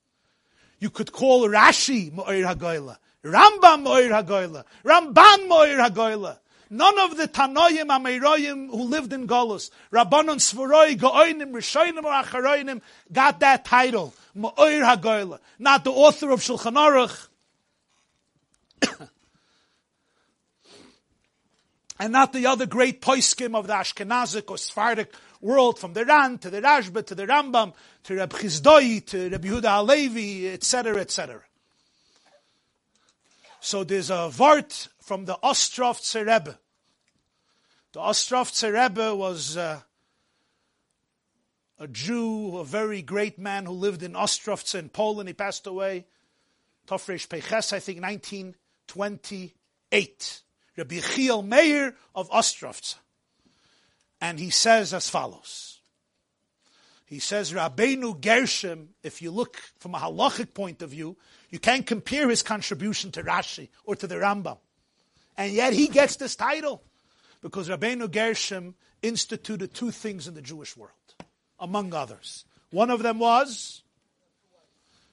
You 0.78 0.92
could 0.92 1.12
call 1.12 1.50
Rashi 1.50 2.12
Ma'oir 2.12 2.56
HaGoyla, 2.56 2.98
Rambam 3.24 3.84
Ma'oir 3.84 4.24
HaGoyla, 4.24 4.64
Ramban 4.86 5.48
Ma'oir 5.48 5.90
HaGoyla. 5.90 6.38
None 6.74 7.00
of 7.00 7.18
the 7.18 7.28
Tanoim 7.28 7.88
Ameroyim 7.88 8.70
who 8.70 8.84
lived 8.84 9.12
in 9.12 9.28
Golos, 9.28 9.72
Rabbanon 9.92 10.38
Svoroi, 10.38 10.98
Go'oinim, 10.98 11.52
Rishonim, 11.52 12.06
or 12.06 12.24
Acharoinim, 12.24 12.80
got 13.12 13.42
that 13.42 13.66
title, 13.66 14.14
Ma'oir 14.38 14.96
HaGoyla. 14.96 15.40
Not 15.60 15.84
the 15.84 15.92
author 15.92 16.32
of 16.32 16.40
Shulchan 16.40 16.76
Aruch, 16.78 17.28
and 22.00 22.14
not 22.14 22.32
the 22.32 22.46
other 22.46 22.66
great 22.66 23.02
poiskim 23.02 23.54
of 23.54 23.68
the 23.68 23.74
Ashkenazic 23.74 24.50
or 24.50 24.58
Sephardic 24.58 25.14
world, 25.42 25.78
from 25.78 25.92
the 25.92 26.06
Ran 26.06 26.38
to 26.38 26.50
the 26.50 26.62
Rashba 26.62 27.06
to 27.08 27.16
the 27.16 27.28
Rambam 27.28 27.74
to 28.06 28.16
Reb 28.16 28.32
Chizdoi 28.32 29.06
to 29.08 29.30
Reb 29.30 29.44
Yehuda 29.44 29.76
Halevi, 29.76 30.48
etc., 30.48 31.02
etc. 31.02 31.42
So 33.64 33.84
there's 33.84 34.10
a 34.10 34.28
vart 34.34 34.88
from 35.04 35.26
the 35.26 35.38
Ostrovtzer 35.44 36.26
Rebbe. 36.26 36.58
The 37.94 38.00
Ostrovtzer 38.00 38.74
Rebbe 38.74 39.16
was 39.16 39.56
uh, 39.56 39.82
a 41.78 41.88
Jew, 41.88 42.58
a 42.58 42.66
very 42.66 43.04
great 43.04 43.38
man 43.38 43.68
who 43.68 43.74
lived 43.74 44.02
in 44.02 44.14
Ostrovtz 44.14 44.74
in 44.74 44.90
Poland. 44.90 45.30
He 45.30 45.34
passed 45.34 45.68
away, 45.68 46.08
Tofresh 46.88 47.30
Peches, 47.30 47.72
I 47.72 47.78
think, 47.78 48.02
1928. 48.02 50.42
Rabbi 50.76 50.96
Yechiel 50.96 51.46
Meir 51.46 51.96
of 52.16 52.32
Ostrovtz. 52.32 52.96
And 54.20 54.40
he 54.40 54.50
says 54.50 54.92
as 54.92 55.08
follows. 55.08 55.82
He 57.06 57.20
says, 57.20 57.54
Rabbeinu 57.54 58.22
Gershom, 58.22 58.96
if 59.04 59.22
you 59.22 59.30
look 59.30 59.58
from 59.78 59.94
a 59.94 60.00
halachic 60.00 60.56
point 60.56 60.82
of 60.82 60.90
view, 60.90 61.16
you 61.52 61.60
can't 61.60 61.86
compare 61.86 62.30
his 62.30 62.42
contribution 62.42 63.12
to 63.12 63.24
Rashi 63.24 63.68
or 63.84 63.96
to 63.98 64.08
the 64.08 64.16
Rambam. 64.16 64.58
And 65.38 65.52
yet 65.54 65.74
he 65.74 65.88
gets 65.88 66.16
this 66.16 66.36
title 66.36 66.82
because 67.42 67.70
Rabbeinu 67.70 68.10
Gershom 68.10 68.76
instituted 69.02 69.74
two 69.74 69.92
things 69.92 70.28
in 70.28 70.34
the 70.34 70.42
Jewish 70.42 70.78
world, 70.78 70.92
among 71.60 71.94
others. 71.94 72.46
One 72.72 72.90
of 72.90 73.04
them 73.04 73.20
was 73.20 73.84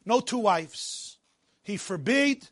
no 0.07 0.21
two 0.21 0.39
wives. 0.39 1.19
He 1.63 1.77
forbade 1.77 2.49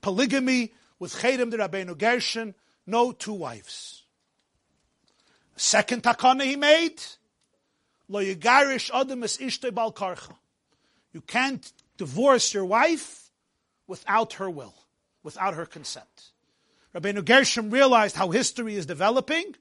polygamy 0.00 0.72
with 0.98 1.14
Chedim 1.14 1.50
the 1.50 1.56
Rabbeinu 1.56 1.96
Gershom, 1.96 2.54
no 2.86 3.12
two 3.12 3.34
wives. 3.34 4.04
Second 5.56 6.02
takana 6.02 6.44
he 6.44 6.56
made, 6.56 7.02
lo 8.08 8.22
yigarish 8.22 8.90
adam 8.92 9.24
es 9.24 9.38
ishte 9.38 9.74
bal 9.74 9.92
karcha. 9.92 10.34
You 11.12 11.22
can't 11.22 11.72
divorce 11.98 12.54
your 12.54 12.64
wife 12.64 13.30
without 13.86 14.34
her 14.34 14.48
will, 14.48 14.74
without 15.22 15.54
her 15.54 15.66
consent. 15.66 16.30
Rabbeinu 16.94 17.24
Gershom 17.24 17.70
realized 17.70 18.16
how 18.16 18.30
history 18.30 18.74
is 18.74 18.86
developing, 18.86 19.54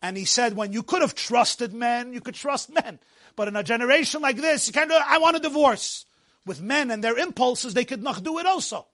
and 0.00 0.16
he 0.16 0.24
said, 0.24 0.54
when 0.54 0.72
you 0.72 0.82
could 0.84 1.02
have 1.02 1.14
trusted 1.14 1.74
men, 1.74 2.12
you 2.12 2.20
could 2.20 2.36
trust 2.36 2.72
men. 2.72 3.00
But 3.34 3.48
in 3.48 3.56
a 3.56 3.64
generation 3.64 4.22
like 4.22 4.36
this, 4.36 4.68
you 4.68 4.72
can't 4.72 4.90
I 4.92 5.18
want 5.18 5.36
a 5.36 5.40
divorce. 5.40 6.04
With 6.46 6.62
men 6.62 6.90
and 6.90 7.04
their 7.04 7.18
impulses, 7.18 7.74
they 7.74 7.84
could 7.84 8.02
not 8.02 8.22
do 8.22 8.38
it 8.38 8.46
also. 8.46 8.86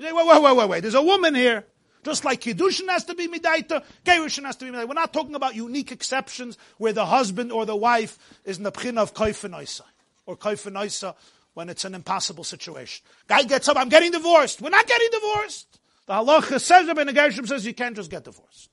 Say, 0.00 0.12
wait, 0.12 0.26
wait, 0.26 0.42
wait, 0.42 0.56
wait, 0.56 0.68
wait. 0.68 0.80
There's 0.80 0.94
a 0.94 1.02
woman 1.02 1.34
here. 1.34 1.66
Just 2.02 2.24
like 2.24 2.40
Kiddushin 2.40 2.88
has 2.88 3.04
to 3.04 3.14
be 3.14 3.28
Midaita, 3.28 3.82
Gerushin 4.04 4.44
has 4.44 4.56
to 4.56 4.64
be 4.64 4.70
Midaita. 4.70 4.88
We're 4.88 4.94
not 4.94 5.12
talking 5.12 5.34
about 5.34 5.54
unique 5.54 5.90
exceptions 5.90 6.58
where 6.78 6.92
the 6.92 7.06
husband 7.06 7.50
or 7.50 7.64
the 7.64 7.76
wife 7.76 8.18
is 8.44 8.58
pchin 8.58 8.98
of 8.98 9.14
Kaifanaisa 9.14 9.82
or 10.26 10.36
Kaifanaisa 10.36 11.14
when 11.54 11.68
it's 11.68 11.84
an 11.84 11.94
impossible 11.94 12.44
situation. 12.44 13.04
Guy 13.26 13.44
gets 13.44 13.68
up, 13.68 13.76
I'm 13.76 13.88
getting 13.88 14.10
divorced. 14.10 14.60
We're 14.60 14.70
not 14.70 14.86
getting 14.86 15.08
divorced. 15.10 15.78
The 16.06 16.14
halacha 16.14 16.60
says, 16.60 16.86
Rabbi 16.86 17.12
Gershom 17.12 17.46
says 17.46 17.64
you 17.64 17.74
can't 17.74 17.96
just 17.96 18.10
get 18.10 18.24
divorced. 18.24 18.70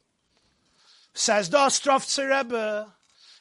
Says 1.13 1.49
the 1.49 1.57
Ostrovtzer 1.57 2.29
Rebbe. 2.29 2.87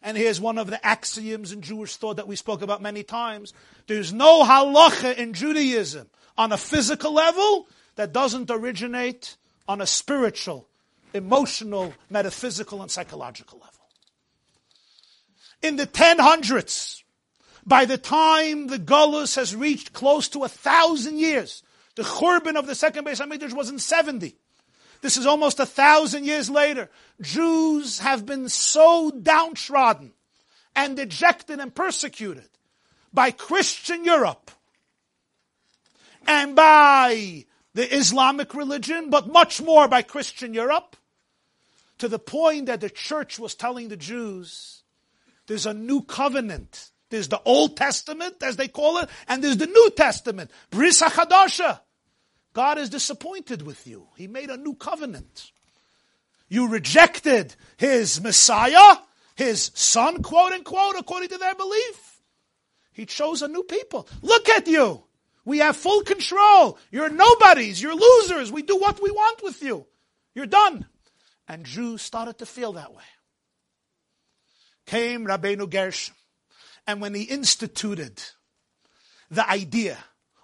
And 0.02 0.16
here's 0.16 0.40
one 0.40 0.58
of 0.58 0.68
the 0.68 0.84
axioms 0.86 1.52
in 1.52 1.60
Jewish 1.60 1.96
thought 1.96 2.16
that 2.16 2.28
we 2.28 2.36
spoke 2.36 2.62
about 2.62 2.80
many 2.80 3.02
times. 3.02 3.52
There's 3.86 4.12
no 4.12 4.44
halacha 4.44 5.16
in 5.16 5.34
Judaism 5.34 6.08
on 6.38 6.52
a 6.52 6.56
physical 6.56 7.12
level 7.12 7.66
that 7.96 8.12
doesn't 8.12 8.50
originate 8.50 9.36
on 9.68 9.80
a 9.80 9.86
spiritual, 9.86 10.68
emotional, 11.12 11.92
metaphysical, 12.08 12.80
and 12.80 12.90
psychological 12.90 13.58
level. 13.58 13.74
In 15.62 15.76
the 15.76 15.86
1000s, 15.86 17.02
by 17.66 17.84
the 17.84 17.98
time 17.98 18.66
the 18.66 18.78
Gullus 18.78 19.36
has 19.36 19.54
reached 19.54 19.92
close 19.92 20.28
to 20.30 20.44
a 20.44 20.48
thousand 20.48 21.18
years, 21.18 21.62
the 21.96 22.02
Churban 22.02 22.56
of 22.56 22.66
the 22.66 22.74
second 22.74 23.06
Beis 23.06 23.20
Hamikdash 23.20 23.52
was 23.52 23.68
in 23.68 23.78
70. 23.78 24.36
This 25.02 25.16
is 25.16 25.26
almost 25.26 25.60
a 25.60 25.66
thousand 25.66 26.24
years 26.24 26.50
later. 26.50 26.90
Jews 27.20 28.00
have 28.00 28.26
been 28.26 28.48
so 28.48 29.10
downtrodden 29.10 30.12
and 30.76 30.96
dejected 30.96 31.58
and 31.58 31.74
persecuted 31.74 32.48
by 33.12 33.30
Christian 33.30 34.04
Europe 34.04 34.50
and 36.26 36.54
by 36.54 37.46
the 37.74 37.94
Islamic 37.94 38.54
religion, 38.54 39.10
but 39.10 39.28
much 39.28 39.60
more 39.62 39.88
by 39.88 40.02
Christian 40.02 40.54
Europe, 40.54 40.96
to 41.98 42.08
the 42.08 42.18
point 42.18 42.66
that 42.66 42.80
the 42.80 42.90
church 42.90 43.38
was 43.38 43.54
telling 43.54 43.88
the 43.88 43.96
Jews, 43.96 44.82
there's 45.46 45.66
a 45.66 45.74
new 45.74 46.02
covenant. 46.02 46.89
There's 47.10 47.28
the 47.28 47.42
Old 47.44 47.76
Testament, 47.76 48.36
as 48.42 48.56
they 48.56 48.68
call 48.68 48.98
it, 48.98 49.08
and 49.28 49.42
there's 49.42 49.56
the 49.56 49.66
New 49.66 49.90
Testament, 49.96 50.50
Bris 50.70 51.02
HaChadasha. 51.02 51.80
God 52.52 52.78
is 52.78 52.88
disappointed 52.88 53.62
with 53.62 53.86
you. 53.86 54.06
He 54.16 54.26
made 54.26 54.50
a 54.50 54.56
new 54.56 54.74
covenant. 54.74 55.50
You 56.48 56.68
rejected 56.68 57.54
His 57.76 58.20
Messiah, 58.20 58.96
His 59.36 59.70
Son, 59.74 60.22
quote 60.22 60.52
unquote, 60.52 60.96
according 60.98 61.28
to 61.30 61.38
their 61.38 61.54
belief. 61.54 62.20
He 62.92 63.06
chose 63.06 63.42
a 63.42 63.48
new 63.48 63.62
people. 63.62 64.08
Look 64.22 64.48
at 64.48 64.66
you. 64.66 65.02
We 65.44 65.58
have 65.58 65.76
full 65.76 66.02
control. 66.02 66.78
You're 66.90 67.08
nobodies. 67.08 67.80
You're 67.80 67.94
losers. 67.94 68.52
We 68.52 68.62
do 68.62 68.76
what 68.76 69.02
we 69.02 69.10
want 69.10 69.42
with 69.42 69.62
you. 69.62 69.86
You're 70.34 70.46
done. 70.46 70.86
And 71.48 71.64
Jews 71.64 72.02
started 72.02 72.38
to 72.38 72.46
feel 72.46 72.74
that 72.74 72.92
way. 72.92 73.02
Came 74.86 75.24
Rabbeinu 75.24 75.70
Gershom. 75.70 76.14
And 76.86 77.01
when 77.01 77.15
he 77.15 77.23
instituted 77.23 78.23
the 79.31 79.48
idea 79.48 79.98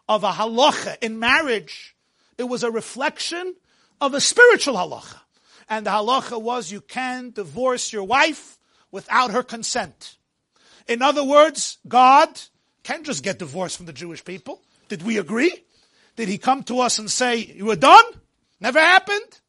of 0.09 0.25
a 0.25 0.33
halacha 0.33 0.97
in 1.03 1.19
marriage, 1.19 1.97
it 2.39 2.45
was 2.45 2.63
a 2.63 2.71
reflection 2.71 3.55
of 4.01 4.15
a 4.15 4.21
spiritual 4.21 4.75
halacha. 4.75 5.19
And 5.69 5.87
the 5.87 5.91
halacha 5.91 6.41
was 6.41 6.71
you 6.71 6.81
can 6.81 7.31
divorce 7.31 7.93
your 7.93 8.05
wife 8.05 8.59
without 8.93 9.33
her 9.33 9.43
consent. 9.43 10.17
In 10.87 11.03
other 11.03 11.25
words, 11.25 11.79
God 11.89 12.29
can't 12.85 13.05
just 13.05 13.25
get 13.25 13.41
divorced 13.41 13.77
from 13.77 13.87
the 13.87 13.93
Jewish 13.93 14.25
people. 14.25 14.63
Did 14.89 15.03
we 15.03 15.19
agree? 15.19 15.53
Did 16.15 16.29
he 16.29 16.39
come 16.39 16.63
to 16.65 16.81
us 16.81 16.99
and 16.99 17.11
say, 17.11 17.39
you 17.39 17.67
were 17.67 17.77
done? 17.77 18.05
Never 18.61 18.79
happened? 18.79 19.41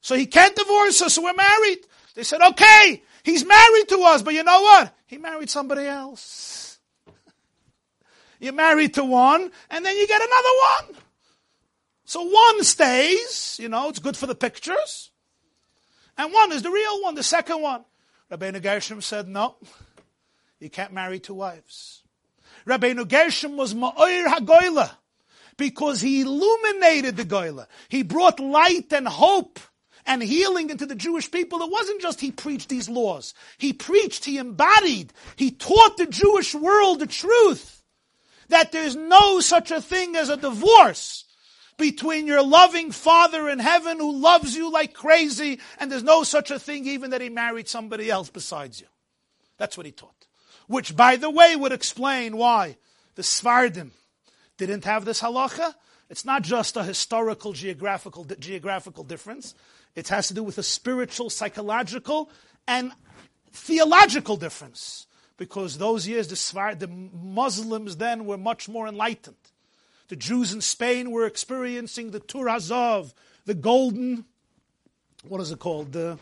So 0.00 0.14
he 0.14 0.26
can't 0.26 0.56
divorce 0.56 1.02
us, 1.02 1.14
so 1.14 1.22
we're 1.22 1.34
married. 1.34 1.78
They 2.14 2.22
said, 2.22 2.40
okay, 2.40 3.02
he's 3.22 3.44
married 3.44 3.88
to 3.88 4.00
us, 4.02 4.22
but 4.22 4.34
you 4.34 4.42
know 4.42 4.60
what? 4.62 4.94
He 5.14 5.18
married 5.18 5.48
somebody 5.48 5.86
else. 5.86 6.80
You're 8.40 8.52
married 8.52 8.94
to 8.94 9.04
one, 9.04 9.48
and 9.70 9.86
then 9.86 9.96
you 9.96 10.08
get 10.08 10.20
another 10.20 10.88
one. 10.88 11.02
So 12.04 12.22
one 12.24 12.64
stays, 12.64 13.56
you 13.62 13.68
know, 13.68 13.88
it's 13.88 14.00
good 14.00 14.16
for 14.16 14.26
the 14.26 14.34
pictures. 14.34 15.12
And 16.18 16.32
one 16.32 16.50
is 16.50 16.62
the 16.62 16.70
real 16.72 17.00
one, 17.00 17.14
the 17.14 17.22
second 17.22 17.62
one. 17.62 17.84
Rabbeinu 18.28 18.60
Gershom 18.60 19.00
said, 19.00 19.28
no, 19.28 19.54
you 20.58 20.68
can't 20.68 20.92
marry 20.92 21.20
two 21.20 21.34
wives. 21.34 22.02
Rabbeinu 22.66 23.06
Gershom 23.06 23.56
was 23.56 23.72
Ma'ir 23.72 24.26
HaGoyla 24.26 24.96
because 25.56 26.00
he 26.00 26.22
illuminated 26.22 27.16
the 27.16 27.24
Goyla. 27.24 27.68
He 27.88 28.02
brought 28.02 28.40
light 28.40 28.92
and 28.92 29.06
hope 29.06 29.60
and 30.06 30.22
healing 30.22 30.70
into 30.70 30.86
the 30.86 30.94
Jewish 30.94 31.30
people. 31.30 31.62
It 31.62 31.70
wasn't 31.70 32.02
just 32.02 32.20
he 32.20 32.30
preached 32.30 32.68
these 32.68 32.88
laws. 32.88 33.34
He 33.58 33.72
preached, 33.72 34.24
he 34.24 34.38
embodied, 34.38 35.12
he 35.36 35.50
taught 35.50 35.96
the 35.96 36.06
Jewish 36.06 36.54
world 36.54 37.00
the 37.00 37.06
truth 37.06 37.82
that 38.48 38.72
there's 38.72 38.96
no 38.96 39.40
such 39.40 39.70
a 39.70 39.80
thing 39.80 40.16
as 40.16 40.28
a 40.28 40.36
divorce 40.36 41.24
between 41.76 42.26
your 42.26 42.42
loving 42.42 42.92
Father 42.92 43.48
in 43.48 43.58
heaven 43.58 43.98
who 43.98 44.16
loves 44.16 44.54
you 44.54 44.70
like 44.70 44.94
crazy, 44.94 45.58
and 45.78 45.90
there's 45.90 46.02
no 46.02 46.22
such 46.22 46.50
a 46.50 46.58
thing 46.58 46.86
even 46.86 47.10
that 47.10 47.20
he 47.20 47.28
married 47.28 47.68
somebody 47.68 48.10
else 48.10 48.30
besides 48.30 48.80
you. 48.80 48.86
That's 49.56 49.76
what 49.76 49.86
he 49.86 49.92
taught. 49.92 50.26
Which, 50.66 50.96
by 50.96 51.16
the 51.16 51.30
way, 51.30 51.56
would 51.56 51.72
explain 51.72 52.36
why 52.36 52.76
the 53.16 53.22
Svardim 53.22 53.90
didn't 54.56 54.84
have 54.84 55.04
this 55.04 55.20
halacha. 55.20 55.74
It's 56.10 56.24
not 56.24 56.42
just 56.42 56.76
a 56.76 56.84
historical 56.84 57.52
geographical 57.52 58.24
geographical 58.24 59.04
difference. 59.04 59.54
It 59.94 60.08
has 60.08 60.28
to 60.28 60.34
do 60.34 60.42
with 60.42 60.58
a 60.58 60.62
spiritual, 60.62 61.30
psychological, 61.30 62.30
and 62.66 62.92
theological 63.52 64.36
difference. 64.36 65.06
Because 65.36 65.78
those 65.78 66.06
years, 66.06 66.28
the, 66.28 67.08
Muslims 67.12 67.96
then 67.96 68.24
were 68.24 68.38
much 68.38 68.68
more 68.68 68.86
enlightened. 68.86 69.36
The 70.08 70.16
Jews 70.16 70.52
in 70.52 70.60
Spain 70.60 71.10
were 71.10 71.26
experiencing 71.26 72.10
the 72.10 72.20
Tur 72.20 72.44
Hazov, 72.44 73.14
the 73.46 73.54
golden, 73.54 74.26
what 75.26 75.40
is 75.40 75.50
it 75.50 75.58
called? 75.58 75.92
The, 75.92 76.18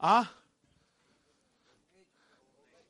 ah? 0.00 0.30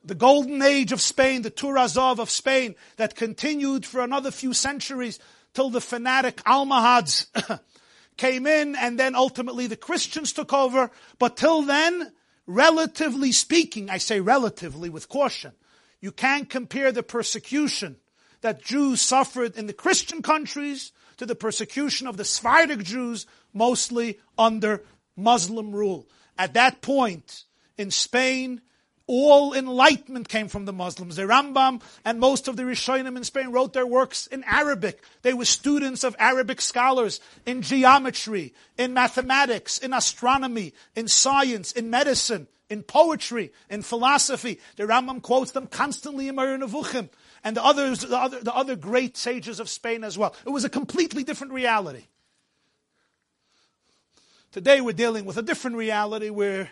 The 0.03 0.15
golden 0.15 0.61
age 0.61 0.91
of 0.91 1.01
Spain, 1.01 1.43
the 1.43 1.49
Tur 1.49 1.75
Hazov 1.75 2.19
of 2.19 2.29
Spain, 2.29 2.75
that 2.97 3.15
continued 3.15 3.85
for 3.85 4.01
another 4.01 4.31
few 4.31 4.53
centuries 4.53 5.19
till 5.55 5.69
the 5.69 5.81
fanatic 5.81 6.41
Almohads 6.45 7.27
came 8.17 8.45
in 8.45 8.75
and 8.75 8.99
then 8.99 9.15
ultimately 9.15 9.67
the 9.67 9.75
Christians 9.75 10.33
took 10.33 10.53
over. 10.53 10.91
But 11.17 11.37
till 11.37 11.63
then, 11.63 12.11
relatively 12.45 13.31
speaking, 13.31 13.89
I 13.89 13.97
say 13.97 14.19
relatively 14.19 14.89
with 14.89 15.09
caution, 15.09 15.53
you 16.01 16.11
can't 16.11 16.49
compare 16.49 16.91
the 16.91 17.01
persecution 17.01 17.95
that 18.41 18.61
Jews 18.61 19.01
suffered 19.01 19.57
in 19.57 19.65
the 19.65 19.73
Christian 19.73 20.21
countries 20.21 20.91
to 21.17 21.25
the 21.25 21.35
persecution 21.35 22.05
of 22.05 22.17
the 22.17 22.25
Sephardic 22.25 22.83
Jews, 22.83 23.25
mostly 23.53 24.19
under 24.37 24.83
Muslim 25.15 25.71
rule. 25.71 26.07
At 26.37 26.53
that 26.53 26.81
point, 26.81 27.45
in 27.77 27.89
Spain, 27.89 28.61
all 29.07 29.53
enlightenment 29.53 30.27
came 30.27 30.47
from 30.47 30.65
the 30.65 30.73
Muslims. 30.73 31.15
The 31.15 31.23
Rambam 31.23 31.81
and 32.03 32.19
most 32.19 32.47
of 32.47 32.55
the 32.55 32.63
Rishonim 32.63 33.17
in 33.17 33.23
Spain 33.23 33.51
wrote 33.51 33.73
their 33.73 33.85
works 33.85 34.27
in 34.27 34.43
Arabic. 34.45 35.03
They 35.21 35.33
were 35.33 35.45
students 35.45 36.03
of 36.03 36.15
Arabic 36.17 36.59
scholars 36.59 37.19
in 37.45 37.61
geometry, 37.61 38.53
in 38.77 38.93
mathematics, 38.93 39.77
in 39.77 39.93
astronomy, 39.93 40.73
in 40.95 41.07
science, 41.07 41.71
in 41.71 41.89
medicine, 41.89 42.47
in 42.69 42.81
poetry, 42.81 43.51
in 43.69 43.83
philosophy. 43.83 44.59
The 44.75 44.83
Rambam 44.83 45.21
quotes 45.21 45.51
them 45.51 45.67
constantly 45.67 46.27
in 46.27 46.35
Moreh 46.35 46.57
Nevuchim 46.57 47.09
and 47.43 47.55
the 47.55 47.63
others, 47.63 47.99
the 48.01 48.17
other, 48.17 48.41
the 48.41 48.55
other 48.55 48.75
great 48.75 49.17
sages 49.17 49.59
of 49.59 49.69
Spain 49.69 50.03
as 50.03 50.17
well. 50.17 50.35
It 50.45 50.49
was 50.49 50.65
a 50.65 50.69
completely 50.69 51.23
different 51.23 51.53
reality. 51.53 52.05
Today 54.51 54.81
we're 54.81 54.93
dealing 54.93 55.25
with 55.25 55.37
a 55.37 55.43
different 55.43 55.77
reality 55.77 56.29
where 56.29 56.71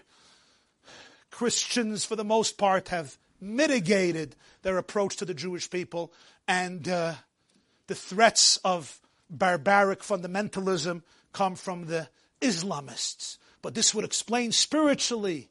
Christians, 1.33 2.05
for 2.05 2.15
the 2.15 2.23
most 2.23 2.59
part, 2.59 2.89
have 2.89 3.17
mitigated 3.41 4.35
their 4.61 4.77
approach 4.77 5.15
to 5.17 5.25
the 5.25 5.33
Jewish 5.33 5.67
people, 5.67 6.13
and 6.47 6.87
uh, 6.87 7.15
the 7.87 7.95
threats 7.95 8.57
of 8.57 9.01
barbaric 9.31 10.01
fundamentalism 10.01 11.01
come 11.33 11.55
from 11.55 11.87
the 11.87 12.07
Islamists. 12.39 13.39
But 13.63 13.73
this 13.73 13.95
would 13.95 14.05
explain 14.05 14.51
spiritually 14.51 15.49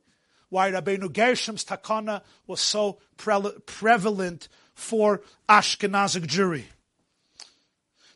why 0.50 0.70
Rabbeinu 0.70 1.12
Gershom's 1.12 1.64
takana 1.64 2.22
was 2.46 2.60
so 2.60 2.98
pre- 3.16 3.58
prevalent 3.66 4.46
for 4.76 5.22
Ashkenazic 5.48 6.26
Jewry. 6.26 6.66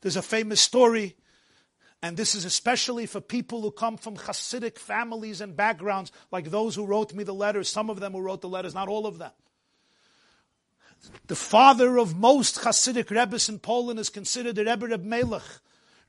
There's 0.03 0.17
a 0.17 0.23
famous 0.23 0.61
story 0.61 1.17
and 2.03 2.17
this 2.17 2.35
is 2.35 2.45
especially 2.45 3.07
for 3.07 3.21
people 3.21 3.63
who 3.63 3.71
come 3.71 3.97
from 3.97 4.17
Hasidic 4.17 4.79
families 4.79 5.41
and 5.41 5.57
backgrounds, 5.57 6.13
like 6.31 6.51
those 6.51 6.75
who 6.75 6.87
wrote 6.87 7.15
me 7.15 7.25
the 7.25 7.35
letters, 7.35 7.69
some 7.69 7.91
of 7.91 8.01
them 8.01 8.13
who 8.13 8.21
wrote 8.21 8.43
the 8.43 8.49
letters, 8.49 8.75
not 8.75 8.89
all 8.89 9.07
of 9.07 9.19
them. 9.19 9.33
The 11.27 11.37
father 11.37 11.99
of 11.99 12.17
most 12.17 12.61
Hasidic 12.61 13.11
Rebbes 13.11 13.49
in 13.49 13.59
Poland 13.59 13.99
is 13.99 14.11
considered 14.11 14.57
the 14.57 14.65
Rebbe 14.65 14.87
Reb 14.87 15.05
Melech, 15.05 15.43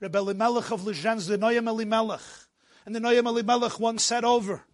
Rebbe 0.00 0.18
Elimelech 0.18 0.70
of 0.70 0.82
Lezhensk, 0.82 1.28
the 1.28 1.38
Noyam 1.38 1.68
Elimelech. 1.68 2.20
And 2.84 2.94
the 2.94 3.00
Noyam 3.00 3.26
Elimelech 3.26 3.78
once 3.80 4.02
said 4.02 4.24
over, 4.24 4.64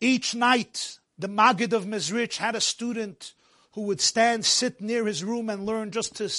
each 0.00 0.34
night 0.34 0.98
the 1.18 1.28
Maggid 1.28 1.72
of 1.72 1.86
Mezrich 1.86 2.36
had 2.36 2.54
a 2.54 2.60
student 2.60 3.34
who 3.72 3.82
would 3.82 4.00
stand, 4.00 4.44
sit 4.44 4.80
near 4.80 5.06
his 5.06 5.24
room 5.24 5.50
and 5.50 5.66
learn 5.66 5.90
just 5.90 6.16
to, 6.16 6.30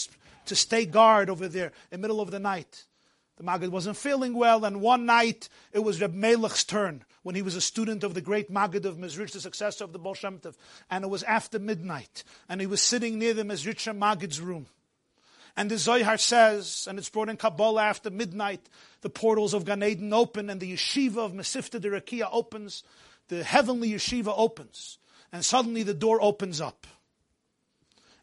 to 0.45 0.55
stay 0.55 0.85
guard 0.85 1.29
over 1.29 1.47
there 1.47 1.71
in 1.91 1.99
the 1.99 2.07
middle 2.07 2.21
of 2.21 2.31
the 2.31 2.39
night. 2.39 2.85
The 3.37 3.43
Maggid 3.43 3.71
wasn't 3.71 3.97
feeling 3.97 4.33
well, 4.33 4.65
and 4.65 4.81
one 4.81 5.05
night 5.05 5.47
it 5.71 5.79
was 5.79 6.01
Reb 6.01 6.15
Melech's 6.15 6.63
turn 6.63 7.05
when 7.21 7.35
he 7.35 7.43
was 7.43 7.55
a 7.55 7.61
student 7.61 8.03
of 8.03 8.15
the 8.15 8.21
great 8.21 8.49
Maggid 8.49 8.85
of 8.85 8.97
Mezrich, 8.97 9.31
the 9.31 9.39
successor 9.39 9.83
of 9.83 9.93
the 9.93 9.99
Baal 9.99 10.15
Shem 10.15 10.39
Tov. 10.39 10.55
And 10.89 11.03
it 11.03 11.09
was 11.09 11.21
after 11.23 11.59
midnight, 11.59 12.23
and 12.49 12.59
he 12.59 12.67
was 12.67 12.81
sitting 12.81 13.19
near 13.19 13.35
the 13.35 13.43
Mezritcher 13.43 13.95
Maggid's 13.95 14.41
room. 14.41 14.65
And 15.55 15.69
the 15.69 15.77
Zohar 15.77 16.17
says, 16.17 16.87
and 16.89 16.97
it's 16.97 17.09
brought 17.09 17.29
in 17.29 17.37
Kabbalah 17.37 17.83
after 17.83 18.09
midnight, 18.09 18.69
the 19.01 19.09
portals 19.09 19.53
of 19.53 19.65
Gan 19.65 19.83
Eden 19.83 20.13
open, 20.13 20.49
and 20.49 20.59
the 20.59 20.73
yeshiva 20.73 21.17
of 21.17 21.33
Mesivta 21.33 21.79
de 21.79 21.89
Rakia 21.89 22.27
opens, 22.31 22.83
the 23.27 23.43
heavenly 23.43 23.91
yeshiva 23.91 24.33
opens, 24.35 24.97
and 25.31 25.45
suddenly 25.45 25.83
the 25.83 25.93
door 25.93 26.19
opens 26.23 26.59
up. 26.59 26.87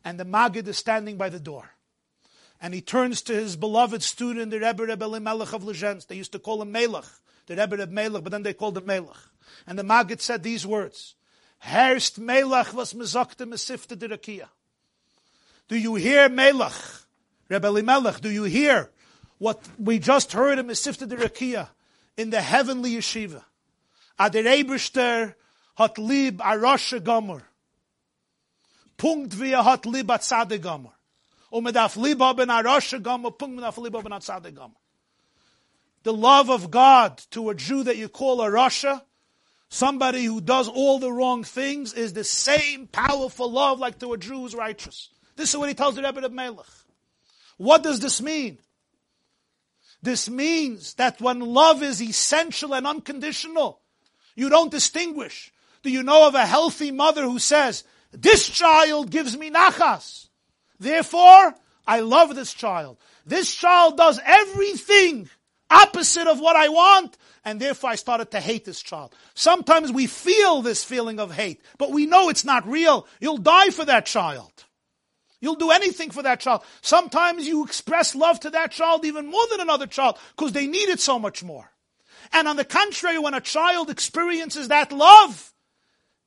And 0.04 0.18
the 0.18 0.24
Maggid 0.24 0.66
is 0.66 0.76
standing 0.76 1.16
by 1.16 1.28
the 1.28 1.40
door 1.40 1.73
and 2.64 2.72
he 2.72 2.80
turns 2.80 3.20
to 3.20 3.34
his 3.34 3.56
beloved 3.56 4.02
student, 4.02 4.50
the 4.50 4.58
Rebbe 4.58 4.86
Rebbe 4.86 5.20
Melech 5.20 5.52
of 5.52 5.64
Lezhensk. 5.64 6.06
They 6.06 6.14
used 6.14 6.32
to 6.32 6.38
call 6.38 6.62
him 6.62 6.72
Melech, 6.72 7.04
the 7.46 7.56
Rebbe 7.56 7.76
Rebbe 7.76 7.92
Melech, 7.92 8.24
but 8.24 8.30
then 8.32 8.42
they 8.42 8.54
called 8.54 8.78
him 8.78 8.86
Melech. 8.86 9.18
And 9.66 9.78
the 9.78 9.82
Maggid 9.82 10.22
said 10.22 10.42
these 10.42 10.66
words, 10.66 11.14
Herst 11.58 12.18
Melech 12.18 12.72
was 12.72 12.94
mezokte 12.94 13.46
mesifte 13.46 13.98
de 13.98 14.08
Rakia. 14.08 14.48
Do 15.68 15.76
you 15.76 15.96
hear 15.96 16.30
Melech, 16.30 16.72
Rebbe 17.50 17.82
Melech, 17.82 18.22
do 18.22 18.30
you 18.30 18.44
hear 18.44 18.90
what 19.36 19.60
we 19.78 19.98
just 19.98 20.32
heard 20.32 20.58
in 20.58 20.66
Mesifte 20.66 21.06
de 21.06 21.16
Rakia 21.16 21.68
in 22.16 22.30
the 22.30 22.40
heavenly 22.40 22.92
yeshiva? 22.92 23.42
Ader 24.18 24.42
Eberster 24.42 25.34
hat 25.76 25.98
lieb 25.98 26.40
a 26.42 26.58
Rosh 26.58 26.94
Gomer. 27.04 27.42
Punkt 28.96 29.38
er 29.38 29.62
hat 29.62 29.82
Gomer. 30.62 30.93
The 36.02 36.12
love 36.12 36.50
of 36.50 36.70
God 36.70 37.22
to 37.30 37.50
a 37.50 37.54
Jew 37.54 37.84
that 37.84 37.96
you 37.96 38.08
call 38.08 38.42
a 38.42 38.50
Rasha, 38.50 39.02
somebody 39.68 40.24
who 40.24 40.40
does 40.40 40.68
all 40.68 40.98
the 40.98 41.12
wrong 41.12 41.44
things, 41.44 41.92
is 41.92 42.12
the 42.12 42.24
same 42.24 42.88
powerful 42.88 43.50
love 43.50 43.78
like 43.78 44.00
to 44.00 44.12
a 44.12 44.18
Jew 44.18 44.40
who's 44.40 44.56
righteous. 44.56 45.10
This 45.36 45.50
is 45.50 45.56
what 45.56 45.68
he 45.68 45.74
tells 45.74 45.94
the 45.94 46.02
Rebbe 46.02 46.26
of 46.26 46.32
Melech. 46.32 46.66
What 47.56 47.84
does 47.84 48.00
this 48.00 48.20
mean? 48.20 48.58
This 50.02 50.28
means 50.28 50.94
that 50.94 51.20
when 51.20 51.38
love 51.38 51.82
is 51.84 52.02
essential 52.02 52.74
and 52.74 52.86
unconditional, 52.86 53.80
you 54.34 54.48
don't 54.48 54.72
distinguish. 54.72 55.52
Do 55.84 55.90
you 55.90 56.02
know 56.02 56.26
of 56.26 56.34
a 56.34 56.46
healthy 56.46 56.90
mother 56.90 57.22
who 57.22 57.38
says, 57.38 57.84
this 58.10 58.48
child 58.48 59.10
gives 59.10 59.36
me 59.36 59.50
nachas. 59.50 60.28
Therefore, 60.78 61.54
I 61.86 62.00
love 62.00 62.34
this 62.34 62.52
child. 62.52 62.98
This 63.26 63.54
child 63.54 63.96
does 63.96 64.20
everything 64.24 65.28
opposite 65.70 66.26
of 66.26 66.40
what 66.40 66.56
I 66.56 66.68
want, 66.68 67.16
and 67.44 67.60
therefore 67.60 67.90
I 67.90 67.94
started 67.96 68.30
to 68.32 68.40
hate 68.40 68.64
this 68.64 68.82
child. 68.82 69.14
Sometimes 69.34 69.92
we 69.92 70.06
feel 70.06 70.62
this 70.62 70.84
feeling 70.84 71.18
of 71.18 71.32
hate, 71.32 71.60
but 71.78 71.90
we 71.90 72.06
know 72.06 72.28
it's 72.28 72.44
not 72.44 72.66
real. 72.66 73.06
You'll 73.20 73.38
die 73.38 73.70
for 73.70 73.84
that 73.84 74.06
child. 74.06 74.52
You'll 75.40 75.56
do 75.56 75.70
anything 75.70 76.10
for 76.10 76.22
that 76.22 76.40
child. 76.40 76.62
Sometimes 76.80 77.46
you 77.46 77.64
express 77.64 78.14
love 78.14 78.40
to 78.40 78.50
that 78.50 78.70
child 78.70 79.04
even 79.04 79.26
more 79.26 79.46
than 79.50 79.60
another 79.60 79.86
child 79.86 80.18
because 80.36 80.52
they 80.52 80.66
need 80.66 80.88
it 80.88 81.00
so 81.00 81.18
much 81.18 81.42
more. 81.42 81.70
And 82.32 82.48
on 82.48 82.56
the 82.56 82.64
contrary, 82.64 83.18
when 83.18 83.34
a 83.34 83.40
child 83.40 83.90
experiences 83.90 84.68
that 84.68 84.90
love, 84.90 85.52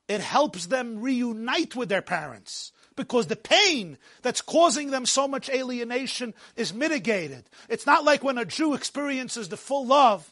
it 0.06 0.20
helps 0.20 0.66
them 0.66 1.00
reunite 1.00 1.74
with 1.74 1.88
their 1.88 2.02
parents 2.02 2.72
because 2.98 3.28
the 3.28 3.36
pain 3.36 3.96
that's 4.20 4.42
causing 4.42 4.90
them 4.90 5.06
so 5.06 5.26
much 5.26 5.48
alienation 5.48 6.34
is 6.56 6.74
mitigated. 6.74 7.44
It's 7.70 7.86
not 7.86 8.04
like 8.04 8.22
when 8.22 8.36
a 8.36 8.44
Jew 8.44 8.74
experiences 8.74 9.48
the 9.48 9.56
full 9.56 9.86
love, 9.86 10.30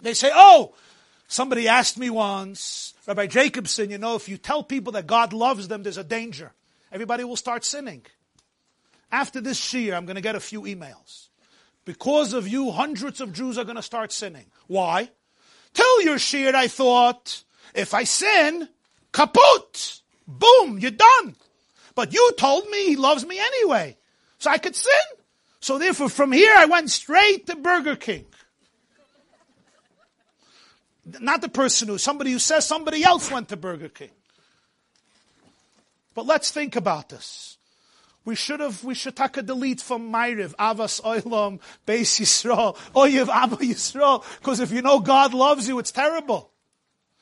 they 0.00 0.14
say, 0.14 0.30
Oh, 0.32 0.74
somebody 1.26 1.68
asked 1.68 1.98
me 1.98 2.08
once, 2.08 2.94
Rabbi 3.06 3.26
Jacobson, 3.26 3.90
you 3.90 3.98
know, 3.98 4.14
if 4.14 4.30
you 4.30 4.38
tell 4.38 4.62
people 4.62 4.92
that 4.92 5.06
God 5.06 5.34
loves 5.34 5.68
them, 5.68 5.82
there's 5.82 5.98
a 5.98 6.04
danger 6.04 6.52
everybody 6.92 7.24
will 7.24 7.36
start 7.36 7.64
sinning. 7.64 8.04
After 9.10 9.40
this 9.40 9.72
year, 9.72 9.94
I'm 9.94 10.06
going 10.06 10.16
to 10.16 10.22
get 10.22 10.36
a 10.36 10.40
few 10.40 10.62
emails. 10.62 11.28
Because 11.84 12.34
of 12.34 12.46
you, 12.46 12.70
hundreds 12.70 13.20
of 13.20 13.32
Jews 13.32 13.56
are 13.56 13.64
going 13.64 13.76
to 13.76 13.82
start 13.82 14.12
sinning. 14.12 14.46
Why? 14.66 15.10
Till 15.72 16.02
your 16.02 16.16
shiur, 16.16 16.54
I 16.54 16.68
thought, 16.68 17.42
if 17.74 17.94
I 17.94 18.04
sin, 18.04 18.68
kaput, 19.12 20.00
boom, 20.26 20.78
you're 20.78 20.90
done. 20.90 21.36
But 21.98 22.12
you 22.14 22.32
told 22.38 22.70
me 22.70 22.86
he 22.86 22.94
loves 22.94 23.26
me 23.26 23.40
anyway, 23.40 23.96
so 24.38 24.50
I 24.50 24.58
could 24.58 24.76
sin. 24.76 24.92
So 25.58 25.80
therefore, 25.80 26.08
from 26.08 26.30
here, 26.30 26.54
I 26.56 26.66
went 26.66 26.92
straight 26.92 27.48
to 27.48 27.56
Burger 27.56 27.96
King. 27.96 28.24
Not 31.18 31.40
the 31.40 31.48
person 31.48 31.88
who, 31.88 31.98
somebody 31.98 32.30
who 32.30 32.38
says 32.38 32.64
somebody 32.64 33.02
else 33.02 33.32
went 33.32 33.48
to 33.48 33.56
Burger 33.56 33.88
King. 33.88 34.12
But 36.14 36.24
let's 36.24 36.52
think 36.52 36.76
about 36.76 37.08
this. 37.08 37.58
We 38.24 38.36
should 38.36 38.60
have, 38.60 38.84
we 38.84 38.94
should 38.94 39.16
take 39.16 39.36
a 39.36 39.42
delete 39.42 39.80
from 39.80 40.12
Ma'ariv, 40.12 40.54
Avas 40.54 41.02
Oilam, 41.02 41.58
Beis 41.84 42.20
Yisrael, 42.20 42.76
Oyev 42.94 43.26
Abba 43.26 43.56
Yisrael, 43.56 44.24
because 44.38 44.60
if 44.60 44.70
you 44.70 44.82
know 44.82 45.00
God 45.00 45.34
loves 45.34 45.66
you, 45.66 45.80
it's 45.80 45.90
terrible. 45.90 46.52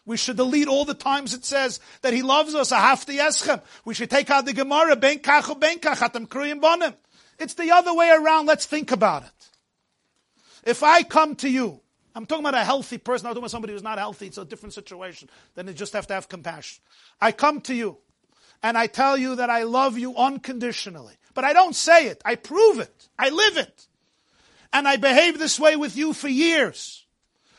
We 0.07 0.17
should 0.17 0.37
delete 0.37 0.69
all 0.69 0.85
the 0.85 0.95
times 0.95 1.35
it 1.35 1.45
says 1.45 1.81
that 2.03 2.13
He 2.13 2.23
loves 2.23 2.55
us, 2.55 2.71
Ahafti 2.71 3.19
Eschem. 3.19 3.61
We 3.85 3.93
should 3.93 4.09
take 4.09 4.31
out 4.31 4.47
the 4.47 4.53
Gemara, 4.53 4.97
Ben 4.97 5.19
Ben 5.19 5.79
Kriyim 5.81 6.61
Bonim. 6.61 6.95
It's 7.39 7.55
the 7.55 7.73
other 7.73 7.93
way 7.93 8.11
around. 8.11 8.47
Let's 8.47 8.67
think 8.67 8.93
about 8.93 9.25
it. 9.25 9.51
If 10.65 10.83
I 10.83 11.03
come 11.03 11.35
to 11.37 11.49
you, 11.49 11.81
I'm 12.15 12.25
talking 12.25 12.47
about 12.47 12.61
a 12.61 12.65
healthy 12.65 12.99
person, 12.99 13.27
I'm 13.27 13.33
talking 13.33 13.43
about 13.43 13.51
somebody 13.51 13.73
who's 13.73 13.83
not 13.83 13.99
healthy, 13.99 14.29
it's 14.29 14.39
a 14.39 14.45
different 14.45 14.73
situation. 14.73 15.29
Then 15.55 15.67
you 15.67 15.75
just 15.75 15.93
have 15.93 16.07
to 16.07 16.15
have 16.15 16.29
compassion. 16.29 16.83
I 17.21 17.33
come 17.33 17.61
to 17.63 17.75
you 17.75 17.99
and 18.63 18.79
I 18.79 18.87
tell 18.87 19.17
you 19.17 19.37
that 19.37 19.51
I 19.51 19.65
love 19.65 19.99
you 19.99 20.17
unconditionally. 20.17 21.15
But 21.35 21.45
I 21.45 21.53
don't 21.53 21.77
say 21.77 22.07
it. 22.07 22.23
I 22.25 22.37
prove 22.37 22.81
it. 22.81 23.09
I 23.19 23.29
live 23.29 23.59
it. 23.59 23.87
And 24.73 24.89
I 24.89 24.97
behave 24.97 25.39
this 25.39 25.61
way 25.61 25.77
with 25.77 25.97
you 25.97 26.13
for 26.13 26.29
years. 26.29 27.06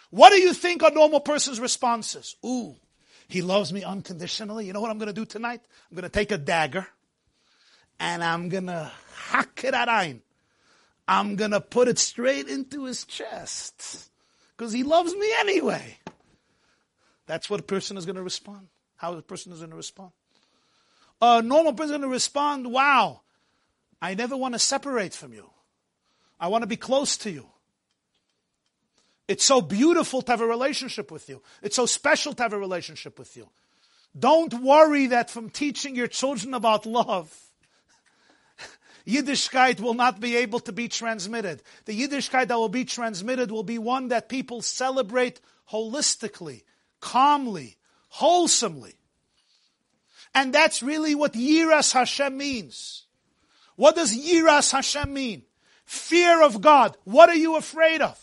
What 0.09 0.29
do 0.29 0.37
you 0.37 0.53
think 0.53 0.81
a 0.81 0.89
normal 0.89 1.19
person's 1.19 1.59
response 1.59 2.15
is? 2.15 2.35
Ooh, 2.45 2.75
he 3.27 3.41
loves 3.41 3.73
me 3.73 3.83
unconditionally. 3.83 4.65
You 4.65 4.73
know 4.73 4.81
what 4.81 4.89
I'm 4.89 4.97
going 4.97 5.07
to 5.07 5.13
do 5.13 5.25
tonight? 5.25 5.61
I'm 5.89 5.95
going 5.95 6.03
to 6.03 6.09
take 6.09 6.31
a 6.31 6.37
dagger 6.37 6.87
and 7.99 8.23
I'm 8.23 8.49
going 8.49 8.67
to 8.67 8.91
hack 9.15 9.63
it 9.63 9.73
at 9.73 9.89
ein. 9.89 10.21
I'm 11.07 11.35
going 11.35 11.51
to 11.51 11.61
put 11.61 11.87
it 11.87 11.99
straight 11.99 12.47
into 12.47 12.85
his 12.85 13.05
chest 13.05 14.09
because 14.55 14.73
he 14.73 14.83
loves 14.83 15.13
me 15.13 15.29
anyway. 15.39 15.97
That's 17.25 17.49
what 17.49 17.59
a 17.59 17.63
person 17.63 17.97
is 17.97 18.05
going 18.05 18.15
to 18.15 18.23
respond. 18.23 18.67
How 18.95 19.13
a 19.13 19.21
person 19.21 19.51
is 19.51 19.59
going 19.59 19.71
to 19.71 19.75
respond 19.75 20.11
a 21.21 21.41
normal 21.41 21.73
person 21.73 21.85
is 21.85 21.91
going 21.91 22.01
to 22.01 22.07
respond, 22.07 22.71
wow, 22.71 23.21
I 24.01 24.13
never 24.13 24.37
want 24.37 24.53
to 24.53 24.59
separate 24.59 25.13
from 25.13 25.33
you. 25.33 25.49
I 26.39 26.47
want 26.49 26.61
to 26.63 26.67
be 26.67 26.77
close 26.77 27.17
to 27.17 27.31
you. 27.31 27.47
It's 29.27 29.43
so 29.43 29.61
beautiful 29.61 30.21
to 30.21 30.31
have 30.31 30.41
a 30.41 30.47
relationship 30.47 31.11
with 31.11 31.27
you. 31.27 31.41
It's 31.61 31.75
so 31.75 31.85
special 31.85 32.33
to 32.33 32.43
have 32.43 32.53
a 32.53 32.59
relationship 32.59 33.19
with 33.19 33.35
you. 33.35 33.49
Don't 34.17 34.53
worry 34.61 35.07
that 35.07 35.29
from 35.29 35.49
teaching 35.49 35.95
your 35.95 36.07
children 36.07 36.53
about 36.53 36.85
love, 36.85 37.35
Yiddishkeit 39.07 39.79
will 39.79 39.93
not 39.93 40.19
be 40.19 40.37
able 40.37 40.59
to 40.61 40.71
be 40.71 40.87
transmitted. 40.87 41.61
The 41.85 41.99
Yiddishkeit 41.99 42.47
that 42.47 42.57
will 42.57 42.69
be 42.69 42.85
transmitted 42.85 43.51
will 43.51 43.63
be 43.63 43.77
one 43.77 44.07
that 44.07 44.29
people 44.29 44.61
celebrate 44.61 45.41
holistically, 45.71 46.63
calmly, 47.01 47.77
wholesomely. 48.07 48.95
And 50.33 50.53
that's 50.53 50.81
really 50.81 51.15
what 51.15 51.33
Yiras 51.33 51.91
Hashem 51.93 52.37
means. 52.37 53.05
What 53.75 53.95
does 53.95 54.17
Yiras 54.17 54.71
Hashem 54.71 55.13
mean? 55.13 55.43
Fear 55.85 56.43
of 56.43 56.61
God. 56.61 56.97
What 57.03 57.29
are 57.29 57.35
you 57.35 57.57
afraid 57.57 58.01
of? 58.01 58.19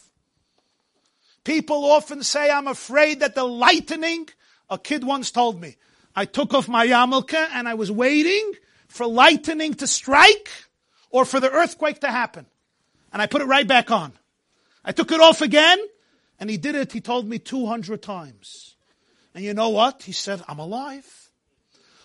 People 1.45 1.85
often 1.85 2.23
say, 2.23 2.51
I'm 2.51 2.67
afraid 2.67 3.21
that 3.21 3.35
the 3.35 3.45
lightning, 3.45 4.29
a 4.71 4.79
kid 4.79 5.05
once 5.05 5.31
told 5.31 5.61
me, 5.61 5.77
I 6.17 6.25
took 6.25 6.55
off 6.55 6.69
my 6.69 6.87
yarmulke 6.87 7.35
and 7.35 7.69
I 7.69 7.75
was 7.75 7.91
waiting 7.91 8.53
for 8.89 9.07
lightning 9.07 9.75
to 9.75 9.87
strike 9.87 10.49
or 11.11 11.25
for 11.25 11.41
the 11.41 11.51
earthquake 11.51 12.01
to 12.01 12.11
happen. 12.11 12.47
And 13.13 13.21
I 13.21 13.27
put 13.27 13.43
it 13.43 13.47
right 13.47 13.67
back 13.67 13.91
on. 13.91 14.13
I 14.85 14.93
took 14.93 15.13
it 15.13 15.21
off 15.21 15.43
again 15.43 15.79
and 16.41 16.49
he 16.49 16.57
did 16.57 16.75
it, 16.75 16.93
he 16.93 17.01
told 17.01 17.29
me 17.29 17.39
200 17.39 18.03
times. 18.03 18.77
And 19.35 19.45
you 19.45 19.55
know 19.55 19.69
what? 19.69 20.03
He 20.03 20.13
said, 20.13 20.43
I'm 20.49 20.59
alive. 20.59 21.31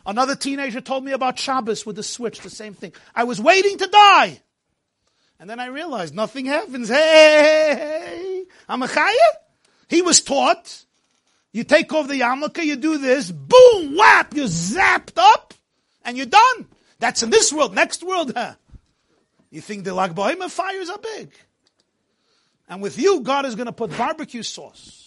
Another 0.06 0.36
teenager 0.36 0.82
told 0.82 1.03
me 1.03 1.11
about 1.11 1.38
Shabbos 1.38 1.86
with 1.86 1.95
the 1.95 2.03
switch, 2.03 2.40
the 2.41 2.49
same 2.49 2.74
thing. 2.74 2.94
I 3.16 3.24
was 3.26 3.40
waiting 3.40 3.78
to 3.78 3.88
die. 3.88 4.41
And 5.40 5.49
then 5.49 5.60
I 5.60 5.68
realized 5.68 6.14
nothing 6.14 6.45
happens. 6.45 6.90
Hey, 6.90 8.45
I'm 8.68 8.84
a 8.84 8.88
chaya. 8.88 9.14
He 9.88 10.02
was 10.02 10.22
taught. 10.22 10.86
You 11.52 11.64
take 11.64 11.91
off 11.94 12.07
the 12.07 12.20
yarmulke, 12.20 12.64
you 12.64 12.76
do 12.76 12.98
this, 12.99 13.32
boom, 13.32 13.95
whap, 13.95 14.36
you're 14.36 14.45
zapped 14.45 15.18
up, 15.18 15.56
and 16.06 16.16
you're 16.16 16.28
done. 16.28 16.68
That's 16.99 17.24
in 17.24 17.32
this 17.32 17.52
world. 17.52 17.74
Next 17.74 18.03
world, 18.03 18.34
huh? 18.36 18.53
You 19.49 19.61
think 19.61 19.84
the 19.84 19.95
Lag 19.95 20.16
fires 20.16 20.90
are 20.91 20.99
big. 20.99 21.32
And 22.68 22.84
with 22.84 22.99
you, 22.99 23.22
God 23.22 23.45
is 23.45 23.56
going 23.56 23.66
to 23.66 23.72
put 23.72 23.98
barbecue 23.98 24.44
sauce 24.44 24.99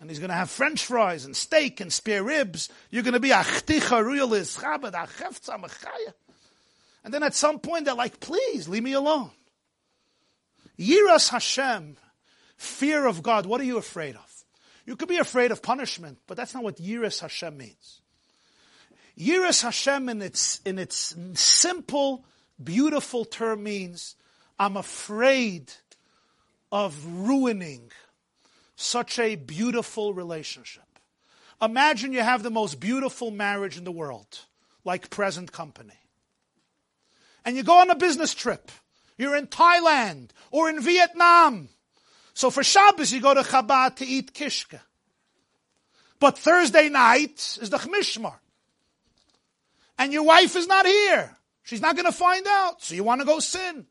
and 0.00 0.10
he's 0.10 0.18
going 0.18 0.30
to 0.30 0.36
have 0.36 0.50
French 0.50 0.84
fries 0.84 1.24
and 1.24 1.34
steak 1.34 1.80
and 1.80 1.92
spare 1.92 2.22
ribs. 2.22 2.68
You're 2.90 3.02
going 3.02 3.14
to 3.14 3.20
be 3.20 3.30
a 3.30 3.36
chticha 3.36 4.02
ruyalis 4.04 4.58
chabad 4.60 4.94
And 7.06 7.14
then 7.14 7.22
at 7.22 7.36
some 7.36 7.60
point 7.60 7.84
they're 7.84 7.94
like, 7.94 8.18
please 8.18 8.66
leave 8.66 8.82
me 8.82 8.94
alone. 8.94 9.30
Yiras 10.76 11.28
Hashem, 11.28 11.96
fear 12.56 13.06
of 13.06 13.22
God. 13.22 13.46
What 13.46 13.60
are 13.60 13.64
you 13.64 13.78
afraid 13.78 14.16
of? 14.16 14.44
You 14.84 14.96
could 14.96 15.08
be 15.08 15.18
afraid 15.18 15.52
of 15.52 15.62
punishment, 15.62 16.18
but 16.26 16.36
that's 16.36 16.52
not 16.52 16.64
what 16.64 16.78
Yiras 16.78 17.20
Hashem 17.20 17.56
means. 17.56 18.00
Yiras 19.16 19.62
Hashem 19.62 20.08
in 20.08 20.20
its, 20.20 20.60
in 20.66 20.80
its 20.80 21.14
simple, 21.34 22.24
beautiful 22.62 23.24
term 23.24 23.62
means, 23.62 24.16
I'm 24.58 24.76
afraid 24.76 25.72
of 26.72 27.06
ruining 27.06 27.92
such 28.74 29.20
a 29.20 29.36
beautiful 29.36 30.12
relationship. 30.12 30.82
Imagine 31.62 32.12
you 32.12 32.22
have 32.22 32.42
the 32.42 32.50
most 32.50 32.80
beautiful 32.80 33.30
marriage 33.30 33.78
in 33.78 33.84
the 33.84 33.92
world, 33.92 34.40
like 34.84 35.08
present 35.08 35.52
company. 35.52 35.94
And 37.46 37.56
you 37.56 37.62
go 37.62 37.80
on 37.80 37.88
a 37.90 37.94
business 37.94 38.34
trip. 38.34 38.70
You're 39.16 39.36
in 39.36 39.46
Thailand 39.46 40.30
or 40.50 40.68
in 40.68 40.82
Vietnam. 40.82 41.68
So 42.34 42.50
for 42.50 42.62
Shabbos, 42.62 43.12
you 43.12 43.22
go 43.22 43.32
to 43.32 43.40
Chabad 43.40 43.96
to 43.96 44.04
eat 44.04 44.34
kishka. 44.34 44.80
But 46.18 46.36
Thursday 46.36 46.88
night 46.88 47.56
is 47.62 47.70
the 47.70 47.78
Chmishmar. 47.78 48.34
And 49.98 50.12
your 50.12 50.24
wife 50.24 50.56
is 50.56 50.66
not 50.66 50.86
here. 50.86 51.36
She's 51.62 51.80
not 51.80 51.96
going 51.96 52.06
to 52.06 52.12
find 52.12 52.46
out. 52.46 52.82
So 52.82 52.94
you 52.94 53.04
want 53.04 53.20
to 53.20 53.26
go 53.26 53.38
sin. 53.38 53.86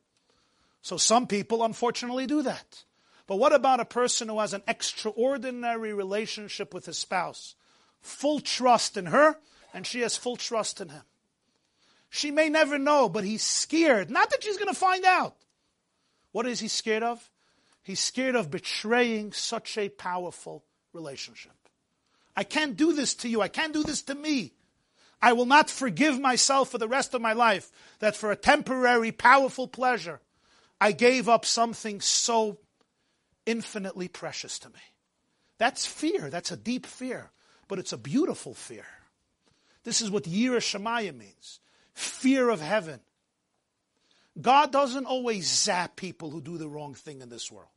So 0.82 0.98
some 0.98 1.26
people 1.26 1.64
unfortunately 1.64 2.28
do 2.28 2.44
that. 2.44 2.84
But 3.26 3.38
what 3.38 3.54
about 3.54 3.80
a 3.80 3.86
person 3.86 4.28
who 4.28 4.40
has 4.40 4.54
an 4.54 4.64
extraordinary 4.68 5.94
relationship 5.94 6.74
with 6.74 6.86
his 6.86 6.98
spouse? 6.98 7.56
Full 8.02 8.42
trust 8.42 8.98
in 8.98 9.08
her, 9.08 9.38
and 9.74 9.88
she 9.88 10.02
has 10.02 10.16
full 10.16 10.36
trust 10.36 10.82
in 10.82 10.90
him. 10.90 11.02
She 12.16 12.32
may 12.32 12.48
never 12.48 12.80
know, 12.80 13.10
but 13.10 13.26
he's 13.26 13.44
scared. 13.44 14.10
Not 14.10 14.30
that 14.30 14.42
she's 14.42 14.56
going 14.56 14.74
to 14.74 14.80
find 14.80 15.04
out. 15.04 15.36
What 16.32 16.48
is 16.48 16.62
he 16.62 16.70
scared 16.70 17.04
of? 17.04 17.30
He's 17.84 18.00
scared 18.00 18.36
of 18.36 18.50
betraying 18.50 19.34
such 19.34 19.78
a 19.78 19.90
powerful 19.90 20.64
relationship. 20.94 21.52
I 22.34 22.46
can't 22.46 22.78
do 22.78 22.94
this 22.94 23.16
to 23.16 23.28
you. 23.28 23.42
I 23.42 23.50
can't 23.50 23.74
do 23.74 23.84
this 23.84 24.02
to 24.04 24.16
me. 24.16 24.54
I 25.22 25.34
will 25.34 25.46
not 25.46 25.70
forgive 25.70 26.18
myself 26.18 26.70
for 26.70 26.78
the 26.78 26.88
rest 26.88 27.14
of 27.14 27.22
my 27.22 27.34
life 27.34 27.70
that 28.00 28.16
for 28.16 28.32
a 28.32 28.38
temporary, 28.38 29.12
powerful 29.12 29.68
pleasure, 29.68 30.22
I 30.80 30.94
gave 30.94 31.28
up 31.28 31.44
something 31.44 32.00
so 32.00 32.60
infinitely 33.46 34.08
precious 34.08 34.58
to 34.60 34.70
me. 34.70 34.80
That's 35.58 35.86
fear. 35.86 36.30
That's 36.30 36.52
a 36.52 36.58
deep 36.58 36.86
fear, 36.86 37.32
but 37.68 37.78
it's 37.78 37.92
a 37.92 37.98
beautiful 37.98 38.54
fear. 38.54 38.86
This 39.84 40.00
is 40.00 40.10
what 40.10 40.24
Yira 40.24 40.60
Shemaya 40.60 41.14
means. 41.14 41.60
Fear 41.96 42.50
of 42.50 42.62
heaven. 42.62 43.00
God 44.40 44.72
doesn't 44.72 45.06
always 45.06 45.48
zap 45.48 45.96
people 45.96 46.30
who 46.30 46.42
do 46.42 46.58
the 46.58 46.68
wrong 46.68 46.94
thing 46.94 47.22
in 47.22 47.30
this 47.30 47.52
world. 47.52 47.70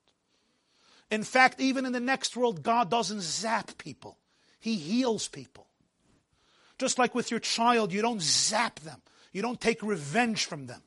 In 1.11 1.23
fact, 1.23 1.61
even 1.61 1.87
in 1.87 1.93
the 1.93 2.01
next 2.01 2.37
world, 2.37 2.63
God 2.63 2.91
doesn't 2.91 3.23
zap 3.23 3.79
people. 3.79 4.19
He 4.61 4.77
heals 4.77 5.29
people. 5.29 5.67
Just 6.79 6.99
like 6.99 7.15
with 7.15 7.31
your 7.31 7.41
child, 7.41 7.93
you 7.93 8.03
don't 8.03 8.21
zap 8.21 8.81
them. 8.81 9.01
You 9.33 9.41
don't 9.41 9.61
take 9.61 9.83
revenge 9.83 10.45
from 10.45 10.67
them. 10.67 10.83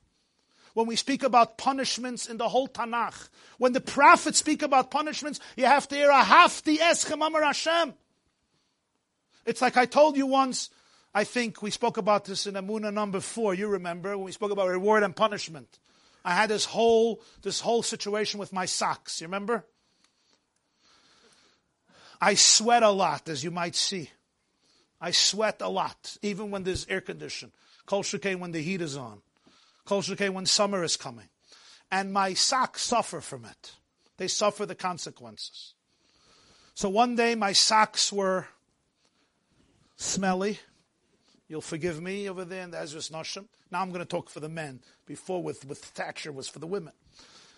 When 0.74 0.88
we 0.88 0.96
speak 0.96 1.24
about 1.24 1.58
punishments 1.58 2.28
in 2.28 2.38
the 2.38 2.48
whole 2.48 2.68
Tanakh, 2.68 3.30
when 3.58 3.74
the 3.74 3.82
prophets 3.82 4.40
speak 4.40 4.62
about 4.62 4.92
punishments, 4.92 5.40
you 5.56 5.66
have 5.66 5.88
to 5.90 5.96
hear 5.96 6.10
Ahafti 6.10 6.78
Eschem 6.78 7.26
Amar 7.26 7.44
Hashem. 7.44 7.94
It's 9.46 9.62
like 9.62 9.76
I 9.76 9.86
told 9.86 10.16
you 10.16 10.28
once, 10.28 10.70
I 11.14 11.24
think 11.26 11.62
we 11.62 11.72
spoke 11.72 11.98
about 11.98 12.26
this 12.26 12.48
in 12.48 12.56
Emunah 12.56 12.94
number 12.94 13.20
four. 13.20 13.54
You 13.54 13.68
remember 13.68 14.16
when 14.18 14.26
we 14.26 14.32
spoke 14.32 14.52
about 14.52 14.70
reward 14.70 15.04
and 15.04 15.16
punishment. 15.16 15.80
I 16.24 16.34
had 16.34 16.50
this 16.50 16.66
whole 16.66 17.22
this 17.42 17.60
whole 17.60 17.84
situation 17.84 18.40
with 18.40 18.54
my 18.54 18.66
socks. 18.66 19.20
You 19.20 19.28
remember? 19.28 19.66
I 22.22 22.36
sweat 22.36 22.84
a 22.84 22.92
lot, 22.92 23.28
as 23.28 23.44
you 23.44 23.50
might 23.50 23.76
see. 23.76 24.12
I 25.02 25.10
sweat 25.10 25.62
a 25.62 25.70
lot, 25.70 26.18
even 26.22 26.52
when 26.52 26.64
there's 26.64 26.86
air 26.88 27.02
condition. 27.02 27.52
Kol 27.88 28.04
when 28.04 28.52
the 28.52 28.62
heat 28.62 28.82
is 28.82 28.96
on. 28.96 29.22
Kol 29.86 30.04
when 30.04 30.46
summer 30.46 30.84
is 30.84 30.96
coming. 30.96 31.28
And 31.92 32.14
my 32.14 32.36
socks 32.36 32.84
suffer 32.84 33.20
from 33.20 33.44
it. 33.46 33.74
They 34.18 34.28
suffer 34.28 34.68
the 34.68 34.76
consequences. 34.76 35.74
So 36.76 36.90
one 36.90 37.16
day 37.16 37.34
my 37.34 37.54
socks 37.54 38.14
were 38.14 38.48
smelly. 39.96 40.60
You'll 41.52 41.60
forgive 41.60 42.02
me 42.02 42.30
over 42.30 42.46
there 42.46 42.64
in 42.64 42.72
the 42.72 42.78
Ezras 42.78 43.12
Nashim. 43.12 43.44
Now 43.70 43.82
I'm 43.82 43.90
going 43.90 44.00
to 44.00 44.06
talk 44.06 44.30
for 44.30 44.40
the 44.40 44.48
men. 44.48 44.80
Before 45.06 45.44
with, 45.44 45.66
with 45.66 45.80
Thatcher 45.80 46.32
was 46.32 46.48
for 46.48 46.60
the 46.60 46.66
women. 46.66 46.94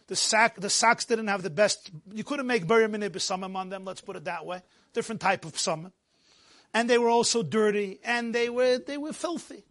The 0.07 0.15
sack, 0.15 0.59
the 0.59 0.71
socks 0.71 1.05
didn't 1.05 1.27
have 1.27 1.43
the 1.43 1.51
best. 1.51 1.91
You 2.11 2.23
couldn't 2.23 2.47
make 2.47 2.65
Borei 2.65 2.89
minei 2.89 3.11
besamim 3.11 3.55
on 3.55 3.69
them. 3.69 3.85
Let's 3.85 4.01
put 4.01 4.15
it 4.15 4.23
that 4.23 4.47
way. 4.47 4.63
Different 4.93 5.21
type 5.21 5.45
of 5.45 5.59
summon, 5.59 5.91
and 6.73 6.89
they 6.89 6.97
were 6.97 7.09
also 7.09 7.43
dirty 7.43 7.99
and 8.03 8.33
they 8.33 8.49
were 8.49 8.79
they 8.79 8.97
were 8.97 9.13
filthy. 9.13 9.63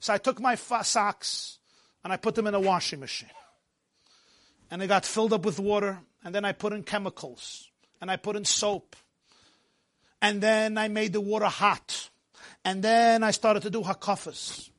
So 0.00 0.14
I 0.14 0.18
took 0.18 0.40
my 0.40 0.56
fa- 0.56 0.82
socks 0.82 1.58
and 2.02 2.12
I 2.12 2.16
put 2.16 2.34
them 2.34 2.48
in 2.48 2.54
a 2.54 2.60
washing 2.60 2.98
machine, 2.98 3.30
and 4.68 4.82
they 4.82 4.88
got 4.88 5.06
filled 5.06 5.32
up 5.32 5.44
with 5.44 5.60
water. 5.60 6.00
And 6.24 6.34
then 6.34 6.44
I 6.44 6.50
put 6.50 6.72
in 6.72 6.82
chemicals 6.82 7.70
and 8.00 8.10
I 8.10 8.16
put 8.16 8.34
in 8.34 8.44
soap, 8.44 8.96
and 10.20 10.40
then 10.40 10.76
I 10.76 10.88
made 10.88 11.12
the 11.12 11.20
water 11.20 11.46
hot 11.46 12.09
and 12.64 12.82
then 12.82 13.22
I 13.22 13.30
started 13.30 13.62
to 13.62 13.70
do 13.70 13.82
hakafas. 13.82 14.70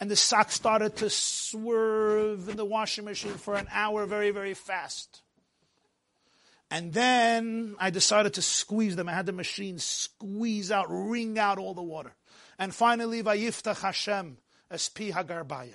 And 0.00 0.10
the 0.10 0.16
sock 0.16 0.50
started 0.50 0.96
to 0.96 1.10
swerve 1.10 2.48
in 2.48 2.56
the 2.56 2.64
washing 2.64 3.04
machine 3.04 3.34
for 3.34 3.54
an 3.54 3.68
hour 3.70 4.06
very, 4.06 4.30
very 4.32 4.54
fast. 4.54 5.22
And 6.70 6.92
then 6.92 7.76
I 7.78 7.90
decided 7.90 8.34
to 8.34 8.42
squeeze 8.42 8.96
them. 8.96 9.08
I 9.08 9.12
had 9.12 9.26
the 9.26 9.32
machine 9.32 9.78
squeeze 9.78 10.70
out, 10.72 10.86
wring 10.88 11.38
out 11.38 11.58
all 11.58 11.74
the 11.74 11.82
water. 11.82 12.12
And 12.58 12.74
finally, 12.74 13.22
Vayiftach 13.22 13.80
Hashem 13.82 14.38
Espi 14.70 15.12
Hagarbayim. 15.12 15.74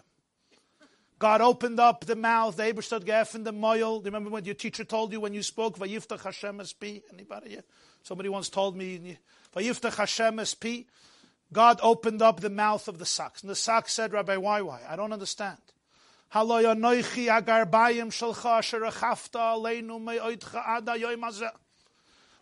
God 1.17 1.41
opened 1.41 1.79
up 1.79 2.05
the 2.05 2.15
mouth, 2.15 2.55
the 2.55 2.63
Eibershter 2.63 3.01
geöffnet 3.01 3.43
the 3.43 3.51
moil. 3.51 4.01
Remember 4.01 4.29
what 4.29 4.45
your 4.45 4.55
teacher 4.55 4.85
told 4.85 5.11
you 5.11 5.19
when 5.19 5.33
you 5.33 5.43
spoke, 5.43 5.77
Vayiftach 5.77 6.23
Hashem 6.23 6.59
Espi? 6.59 7.01
Anybody? 7.13 7.51
Yeah. 7.51 7.61
Somebody 8.03 8.29
once 8.29 8.49
told 8.49 8.77
me, 8.77 9.17
Vayiftach 9.55 9.95
Hashem 9.95 10.37
Espi. 10.37 10.85
God 11.51 11.79
opened 11.81 12.21
up 12.21 12.39
the 12.39 12.49
mouth 12.49 12.87
of 12.87 12.99
the 12.99 13.05
socks. 13.05 13.41
And 13.41 13.49
the 13.49 13.55
socks 13.55 13.93
said, 13.93 14.13
Rabbi, 14.13 14.37
why, 14.37 14.61
why? 14.61 14.81
I 14.87 14.95
don't 14.95 15.13
understand. 15.13 15.57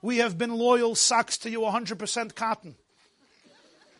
We 0.01 0.17
have 0.17 0.37
been 0.37 0.57
loyal 0.57 0.95
socks 0.95 1.37
to 1.39 1.49
you, 1.49 1.61
100% 1.61 2.35
cotton, 2.35 2.75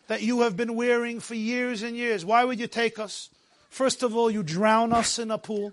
that 0.08 0.22
you 0.22 0.42
have 0.42 0.56
been 0.56 0.74
wearing 0.74 1.20
for 1.20 1.34
years 1.34 1.82
and 1.82 1.96
years. 1.96 2.24
Why 2.24 2.44
would 2.44 2.60
you 2.60 2.66
take 2.66 2.98
us? 2.98 3.30
First 3.70 4.02
of 4.02 4.14
all, 4.14 4.30
you 4.30 4.42
drown 4.42 4.92
us 4.92 5.18
in 5.18 5.30
a 5.30 5.38
pool. 5.38 5.72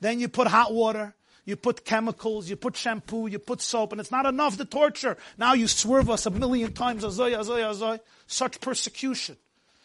Then 0.00 0.20
you 0.20 0.28
put 0.28 0.46
hot 0.48 0.74
water. 0.74 1.14
You 1.44 1.56
put 1.56 1.84
chemicals, 1.84 2.48
you 2.48 2.56
put 2.56 2.76
shampoo, 2.76 3.26
you 3.26 3.38
put 3.38 3.60
soap, 3.60 3.92
and 3.92 4.00
it's 4.00 4.10
not 4.10 4.24
enough 4.24 4.56
to 4.56 4.64
torture. 4.64 5.18
Now 5.36 5.52
you 5.52 5.68
swerve 5.68 6.08
us 6.08 6.24
a 6.24 6.30
million 6.30 6.72
times, 6.72 7.04
azoy, 7.04 7.36
azoy, 7.36 7.60
azoy. 7.62 8.00
Such 8.26 8.60
persecution, 8.60 9.36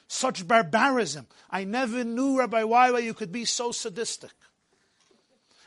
such 0.08 0.48
barbarism. 0.48 1.28
I 1.52 1.66
never 1.66 2.06
knew, 2.06 2.40
Rabbi 2.40 2.64
Waiwa, 2.64 3.04
you 3.04 3.14
could 3.14 3.34
be 3.34 3.44
so 3.44 3.74
sadistic. 3.74 4.32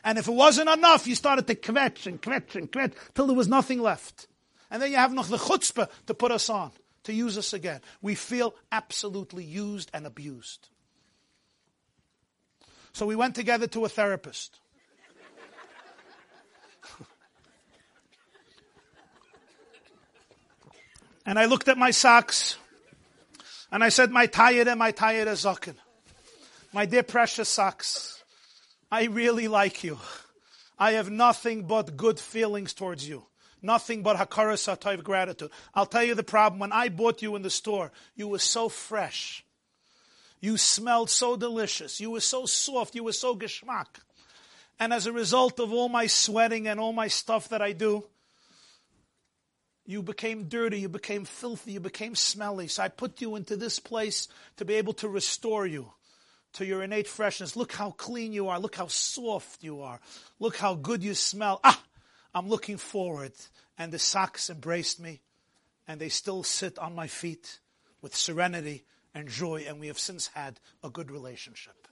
And 0.03 0.17
if 0.17 0.27
it 0.27 0.33
wasn't 0.33 0.69
enough, 0.69 1.05
you 1.05 1.15
started 1.15 1.45
to 1.47 1.55
kvetch 1.55 2.07
and 2.07 2.21
kvetch 2.21 2.55
and 2.55 2.71
kvetch 2.71 2.93
till 3.13 3.27
there 3.27 3.35
was 3.35 3.47
nothing 3.47 3.79
left. 3.79 4.27
And 4.71 4.81
then 4.81 4.89
you 4.89 4.97
have 4.97 5.13
noch 5.13 5.27
the 5.27 5.37
chutzpah 5.37 5.89
to 6.07 6.13
put 6.15 6.31
us 6.31 6.49
on, 6.49 6.71
to 7.03 7.13
use 7.13 7.37
us 7.37 7.53
again. 7.53 7.81
We 8.01 8.15
feel 8.15 8.55
absolutely 8.71 9.43
used 9.43 9.91
and 9.93 10.07
abused. 10.07 10.69
So 12.93 13.05
we 13.05 13.15
went 13.15 13.35
together 13.35 13.67
to 13.67 13.85
a 13.85 13.89
therapist. 13.89 14.59
And 21.25 21.39
I 21.39 21.45
looked 21.45 21.67
at 21.67 21.77
my 21.77 21.91
socks 21.91 22.57
and 23.71 23.83
I 23.83 23.89
said, 23.89 24.11
my 24.11 24.27
tayere, 24.27 24.77
my 24.77 24.91
tayere 24.91 25.27
zokin. 25.27 25.75
My 26.73 26.85
dear 26.85 27.03
precious 27.03 27.49
socks, 27.49 28.23
I 28.91 29.05
really 29.05 29.47
like 29.47 29.83
you. 29.83 29.99
I 30.77 30.93
have 30.93 31.09
nothing 31.09 31.63
but 31.63 31.95
good 31.95 32.19
feelings 32.19 32.73
towards 32.73 33.07
you. 33.07 33.25
Nothing 33.61 34.03
but 34.03 34.17
hakaras 34.17 34.67
of 34.67 35.03
gratitude. 35.03 35.49
I'll 35.73 35.85
tell 35.85 36.03
you 36.03 36.15
the 36.15 36.23
problem. 36.23 36.59
When 36.59 36.73
I 36.73 36.89
bought 36.89 37.21
you 37.21 37.35
in 37.37 37.43
the 37.43 37.49
store, 37.49 37.91
you 38.15 38.27
were 38.27 38.39
so 38.39 38.67
fresh. 38.67 39.45
You 40.41 40.57
smelled 40.57 41.09
so 41.09 41.37
delicious. 41.37 42.01
You 42.01 42.11
were 42.11 42.19
so 42.19 42.45
soft. 42.45 42.95
You 42.95 43.05
were 43.05 43.13
so 43.13 43.35
geschmack. 43.35 43.87
And 44.79 44.91
as 44.91 45.07
a 45.07 45.13
result 45.13 45.61
of 45.61 45.71
all 45.71 45.87
my 45.87 46.07
sweating 46.07 46.67
and 46.67 46.79
all 46.79 46.91
my 46.91 47.07
stuff 47.07 47.47
that 47.49 47.61
I 47.61 47.71
do, 47.71 48.03
you 49.85 50.01
became 50.01 50.45
dirty, 50.45 50.79
you 50.79 50.89
became 50.89 51.25
filthy, 51.25 51.73
you 51.73 51.79
became 51.79 52.15
smelly. 52.15 52.67
So 52.67 52.83
I 52.83 52.87
put 52.87 53.21
you 53.21 53.35
into 53.35 53.57
this 53.57 53.79
place 53.79 54.27
to 54.57 54.65
be 54.65 54.75
able 54.75 54.93
to 54.93 55.09
restore 55.09 55.65
you 55.65 55.91
to 56.53 56.65
your 56.65 56.83
innate 56.83 57.07
freshness. 57.07 57.55
Look 57.55 57.73
how 57.73 57.91
clean 57.91 58.31
you 58.31 58.47
are. 58.47 58.59
Look 58.59 58.75
how 58.75 58.87
soft 58.87 59.63
you 59.63 59.81
are. 59.81 59.99
Look 60.39 60.57
how 60.57 60.75
good 60.75 61.03
you 61.03 61.13
smell. 61.13 61.59
Ah, 61.63 61.81
I'm 62.33 62.47
looking 62.47 62.77
forward. 62.77 63.33
And 63.77 63.91
the 63.91 63.99
socks 63.99 64.49
embraced 64.49 64.99
me, 64.99 65.21
and 65.87 65.99
they 65.99 66.09
still 66.09 66.43
sit 66.43 66.77
on 66.77 66.95
my 66.95 67.07
feet 67.07 67.59
with 68.01 68.15
serenity 68.15 68.85
and 69.15 69.27
joy, 69.27 69.65
and 69.67 69.79
we 69.79 69.87
have 69.87 69.99
since 69.99 70.27
had 70.27 70.59
a 70.83 70.89
good 70.89 71.11
relationship. 71.11 71.87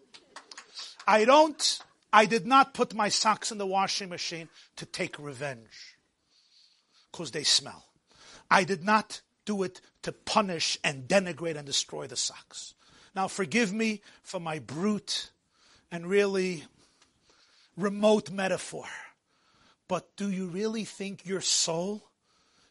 I 1.08 1.26
don't, 1.26 1.80
I 2.14 2.26
did 2.26 2.46
not 2.46 2.74
put 2.76 2.94
my 2.94 3.10
socks 3.10 3.52
in 3.52 3.58
the 3.58 3.66
washing 3.66 4.10
machine 4.10 4.48
to 4.76 4.86
take 4.86 5.18
revenge 5.18 5.91
because 7.12 7.32
they 7.32 7.44
smell. 7.44 7.86
I 8.50 8.64
did 8.64 8.84
not 8.84 9.22
do 9.46 9.64
it 9.64 9.82
to 10.04 10.12
punish 10.12 10.78
and 10.84 11.08
denigrate 11.08 11.58
and 11.58 11.66
destroy 11.66 12.08
the 12.08 12.16
socks. 12.16 12.74
Now, 13.16 13.28
forgive 13.28 13.74
me 13.74 14.02
for 14.24 14.40
my 14.40 14.60
brute 14.60 15.32
and 15.92 16.08
really 16.08 16.64
remote 17.78 18.32
metaphor, 18.32 18.86
but 19.88 20.16
do 20.16 20.30
you 20.32 20.48
really 20.48 20.86
think 20.86 21.26
your 21.26 21.42
soul 21.42 22.04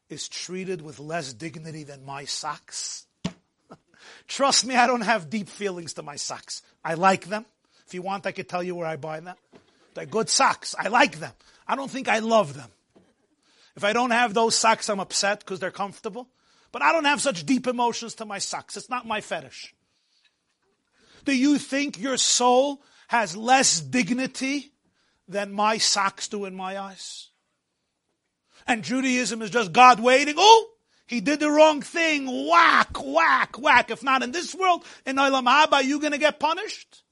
is 0.09 0.29
treated 0.29 0.81
with 0.81 0.99
less 0.99 1.33
dignity 1.33 1.85
than 1.85 2.05
my 2.05 2.25
socks? 2.25 3.07
Trust 4.27 4.65
me, 4.65 4.77
I 4.77 4.87
don't 4.87 5.03
have 5.03 5.29
deep 5.29 5.49
feelings 5.49 5.95
to 5.95 6.03
my 6.03 6.17
socks. 6.17 6.63
I 6.85 6.95
like 6.95 7.27
them. 7.27 7.45
If 7.87 7.95
you 7.95 8.03
want, 8.03 8.27
I 8.27 8.33
could 8.33 8.49
tell 8.49 8.63
you 8.63 8.75
where 8.75 8.87
I 8.87 8.97
buy 8.97 9.21
them. 9.21 9.37
They're 9.95 10.07
good 10.07 10.29
socks. 10.29 10.75
I 10.79 10.89
like 10.89 11.19
them. 11.19 11.33
I 11.67 11.77
don't 11.77 11.91
think 11.91 12.09
I 12.09 12.21
love 12.21 12.55
them. 12.55 12.71
If 13.77 13.85
I 13.85 13.93
don't 13.93 14.11
have 14.11 14.35
those 14.35 14.55
socks, 14.55 14.89
I'm 14.89 15.01
upset 15.01 15.41
because 15.41 15.61
they're 15.61 15.71
comfortable. 15.71 16.29
But 16.73 16.83
I 16.83 16.93
don't 16.93 17.05
have 17.05 17.21
such 17.21 17.47
deep 17.47 17.67
emotions 17.67 18.15
to 18.17 18.25
my 18.25 18.39
socks. 18.39 18.77
It's 18.77 18.91
not 18.91 19.07
my 19.07 19.21
fetish. 19.21 19.75
Do 21.25 21.37
you 21.37 21.59
think 21.59 21.99
your 21.99 22.17
soul 22.17 22.83
has 23.09 23.37
less 23.37 23.81
dignity 23.81 24.73
than 25.29 25.53
my 25.53 25.79
socks 25.79 26.29
do 26.29 26.45
in 26.45 26.55
my 26.55 26.79
eyes? 26.79 27.29
And 28.67 28.85
Judaism 28.85 29.43
is 29.43 29.51
just 29.51 29.73
God 29.73 30.01
waiting. 30.01 30.35
Oh, 30.37 30.69
He 31.07 31.21
did 31.21 31.41
the 31.41 31.51
wrong 31.51 31.83
thing. 31.83 32.49
Whack, 32.49 32.97
whack, 33.03 33.59
whack. 33.59 33.91
If 33.91 34.03
not 34.03 34.23
in 34.23 34.31
this 34.31 34.55
world, 34.55 34.85
in 35.05 35.17
Olam 35.17 35.47
Haba, 35.47 35.75
are 35.75 35.83
you 35.83 35.99
going 35.99 36.13
to 36.13 36.19
get 36.19 36.39
punished? 36.39 37.03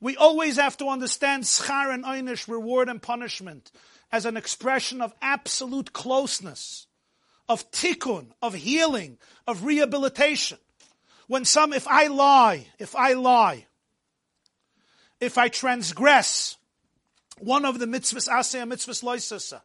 We 0.00 0.16
always 0.16 0.56
have 0.56 0.78
to 0.78 0.88
understand 0.88 1.44
schar 1.44 1.92
and 1.92 2.04
einish, 2.04 2.48
reward 2.48 2.88
and 2.88 3.02
punishment, 3.02 3.70
as 4.12 4.26
an 4.26 4.36
expression 4.36 5.00
of 5.00 5.14
absolute 5.22 5.92
closeness, 5.92 6.86
of 7.48 7.70
tikkun, 7.70 8.28
of 8.42 8.54
healing, 8.54 9.18
of 9.46 9.64
rehabilitation. 9.64 10.58
When 11.26 11.44
some, 11.44 11.72
if 11.72 11.86
I 11.86 12.08
lie, 12.08 12.66
if 12.78 12.96
I 12.96 13.12
lie, 13.12 13.66
if 15.20 15.38
I 15.38 15.48
transgress 15.48 16.56
one 17.38 17.64
of 17.64 17.78
the 17.78 17.86
mitzvahs 17.86 18.28
aseh 18.28 18.68
mitzvahs 18.68 19.04
loisasa, 19.04 19.60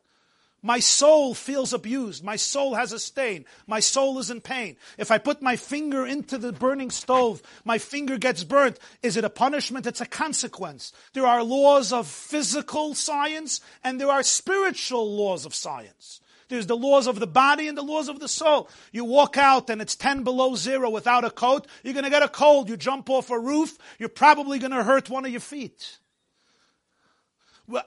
my 0.65 0.79
soul 0.79 1.35
feels 1.35 1.73
abused. 1.73 2.23
My 2.23 2.37
soul 2.37 2.73
has 2.73 2.91
a 2.91 2.97
stain. 2.97 3.45
My 3.67 3.79
soul 3.79 4.17
is 4.17 4.31
in 4.31 4.41
pain. 4.41 4.77
If 4.97 5.11
I 5.11 5.19
put 5.19 5.39
my 5.39 5.57
finger 5.57 6.07
into 6.07 6.39
the 6.39 6.51
burning 6.51 6.89
stove, 6.89 7.43
my 7.63 7.77
finger 7.77 8.17
gets 8.17 8.43
burnt. 8.43 8.79
Is 9.03 9.15
it 9.15 9.23
a 9.23 9.29
punishment? 9.29 9.85
It's 9.85 10.01
a 10.01 10.07
consequence. 10.07 10.91
There 11.13 11.27
are 11.27 11.43
laws 11.43 11.93
of 11.93 12.07
physical 12.07 12.95
science 12.95 13.61
and 13.83 14.01
there 14.01 14.09
are 14.09 14.23
spiritual 14.23 15.15
laws 15.15 15.45
of 15.45 15.53
science. 15.53 16.19
There's 16.47 16.65
the 16.65 16.75
laws 16.75 17.05
of 17.05 17.19
the 17.19 17.27
body 17.27 17.67
and 17.67 17.77
the 17.77 17.83
laws 17.83 18.09
of 18.09 18.19
the 18.19 18.27
soul. 18.27 18.67
You 18.91 19.05
walk 19.05 19.37
out 19.37 19.69
and 19.69 19.83
it's 19.83 19.95
10 19.95 20.23
below 20.23 20.55
zero 20.55 20.89
without 20.89 21.23
a 21.23 21.29
coat, 21.29 21.67
you're 21.83 21.93
gonna 21.93 22.09
get 22.09 22.23
a 22.23 22.27
cold. 22.27 22.69
You 22.69 22.75
jump 22.75 23.07
off 23.11 23.29
a 23.29 23.37
roof, 23.37 23.77
you're 23.99 24.09
probably 24.09 24.57
gonna 24.57 24.83
hurt 24.83 25.11
one 25.11 25.25
of 25.25 25.31
your 25.31 25.41
feet. 25.41 25.99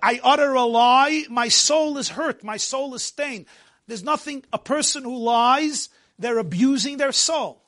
I 0.02 0.20
utter 0.22 0.54
a 0.54 0.64
lie, 0.64 1.24
my 1.30 1.48
soul 1.48 1.98
is 1.98 2.10
hurt, 2.10 2.42
my 2.42 2.56
soul 2.56 2.94
is 2.94 3.02
stained. 3.02 3.46
There's 3.86 4.02
nothing, 4.02 4.44
a 4.52 4.58
person 4.58 5.04
who 5.04 5.16
lies, 5.16 5.88
they're 6.18 6.38
abusing 6.38 6.96
their 6.96 7.12
soul. 7.12 7.62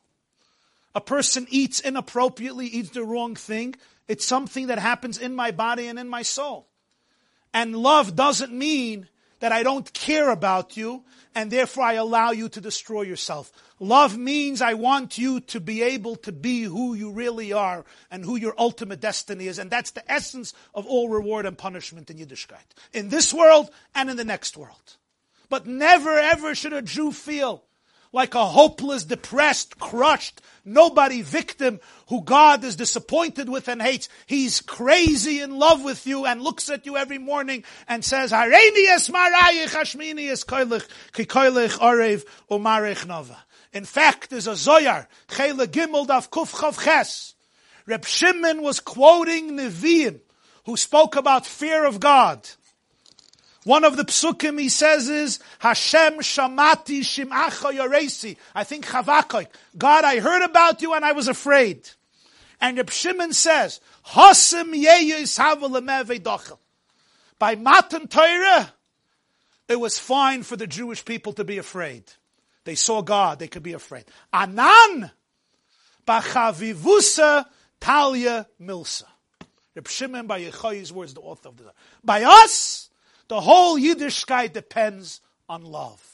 A 0.94 1.00
person 1.00 1.46
eats 1.50 1.80
inappropriately, 1.80 2.66
eats 2.66 2.90
the 2.90 3.04
wrong 3.04 3.36
thing. 3.36 3.76
It's 4.08 4.26
something 4.26 4.66
that 4.66 4.78
happens 4.78 5.18
in 5.18 5.36
my 5.36 5.52
body 5.52 5.86
and 5.86 5.98
in 5.98 6.08
my 6.08 6.22
soul. 6.22 6.66
And 7.54 7.76
love 7.76 8.16
doesn't 8.16 8.52
mean 8.52 9.08
that 9.40 9.52
I 9.52 9.62
don't 9.62 9.92
care 9.92 10.30
about 10.30 10.76
you 10.76 11.02
and 11.34 11.50
therefore 11.50 11.84
I 11.84 11.94
allow 11.94 12.30
you 12.30 12.48
to 12.50 12.60
destroy 12.60 13.02
yourself. 13.02 13.52
Love 13.78 14.16
means 14.16 14.60
I 14.60 14.74
want 14.74 15.18
you 15.18 15.40
to 15.40 15.60
be 15.60 15.82
able 15.82 16.16
to 16.16 16.32
be 16.32 16.62
who 16.62 16.94
you 16.94 17.10
really 17.10 17.52
are 17.52 17.84
and 18.10 18.24
who 18.24 18.36
your 18.36 18.54
ultimate 18.58 19.00
destiny 19.00 19.46
is. 19.46 19.58
And 19.58 19.70
that's 19.70 19.92
the 19.92 20.10
essence 20.10 20.52
of 20.74 20.86
all 20.86 21.08
reward 21.08 21.46
and 21.46 21.56
punishment 21.56 22.10
in 22.10 22.18
Yiddishkeit. 22.18 22.58
In 22.92 23.08
this 23.08 23.32
world 23.32 23.70
and 23.94 24.10
in 24.10 24.16
the 24.16 24.24
next 24.24 24.56
world. 24.56 24.96
But 25.48 25.66
never 25.66 26.16
ever 26.18 26.54
should 26.54 26.72
a 26.72 26.82
Jew 26.82 27.10
feel 27.10 27.64
like 28.12 28.34
a 28.34 28.44
hopeless, 28.44 29.04
depressed, 29.04 29.78
crushed, 29.78 30.40
nobody 30.64 31.22
victim 31.22 31.80
who 32.08 32.22
God 32.22 32.64
is 32.64 32.76
disappointed 32.76 33.48
with 33.48 33.68
and 33.68 33.80
hates. 33.80 34.08
He's 34.26 34.60
crazy 34.60 35.40
in 35.40 35.58
love 35.58 35.84
with 35.84 36.06
you 36.06 36.26
and 36.26 36.42
looks 36.42 36.68
at 36.70 36.86
you 36.86 36.96
every 36.96 37.18
morning 37.18 37.64
and 37.86 38.04
says. 38.04 38.32
In 43.72 43.84
fact, 43.84 44.30
there's 44.30 44.48
a 44.48 44.56
Zohar, 44.56 45.08
Chele 45.28 45.66
Gimel 45.66 46.06
Daf 46.06 46.28
Kuf 46.28 46.52
Chav 46.52 46.82
Ches. 46.84 47.34
Reb 47.86 48.04
Shimon 48.04 48.62
was 48.62 48.80
quoting 48.80 49.52
Nevi'im, 49.56 50.20
who 50.66 50.76
spoke 50.76 51.16
about 51.16 51.46
fear 51.46 51.84
of 51.84 52.00
God. 52.00 52.48
One 53.64 53.84
of 53.84 53.96
the 53.96 54.04
psukim 54.04 54.58
he 54.58 54.70
says 54.70 55.08
is, 55.08 55.38
Hashem 55.58 56.20
shamati 56.20 57.00
shim'acha 57.00 57.72
yoresi. 57.72 58.36
I 58.54 58.64
think 58.64 58.86
Chavakoik. 58.86 59.48
God, 59.76 60.04
I 60.04 60.20
heard 60.20 60.42
about 60.42 60.80
you 60.80 60.94
and 60.94 61.04
I 61.04 61.12
was 61.12 61.28
afraid. 61.28 61.88
And 62.60 62.76
Reb 62.76 62.90
Shimon 62.90 63.32
says, 63.32 63.80
yeyu 64.06 65.28
By 67.38 67.54
Matan 67.56 68.08
Torah, 68.08 68.72
it 69.68 69.80
was 69.80 69.98
fine 69.98 70.42
for 70.42 70.56
the 70.56 70.66
Jewish 70.66 71.04
people 71.04 71.32
to 71.34 71.44
be 71.44 71.58
afraid. 71.58 72.04
They 72.64 72.74
saw 72.74 73.02
God, 73.02 73.38
they 73.38 73.48
could 73.48 73.62
be 73.62 73.72
afraid. 73.72 74.04
Anan, 74.32 75.10
bachavivusa 76.06 77.46
talia 77.78 78.46
milsa. 78.60 79.04
Reb 79.74 79.88
Shimon 79.88 80.26
by 80.26 80.42
Yechoi's 80.42 80.92
words, 80.92 81.14
the 81.14 81.20
author 81.20 81.48
of 81.48 81.56
the 81.56 81.72
By 82.04 82.24
us, 82.24 82.89
the 83.30 83.40
whole 83.40 83.78
Yiddishkeit 83.78 84.52
depends 84.52 85.20
on 85.48 85.62
love. 85.62 86.04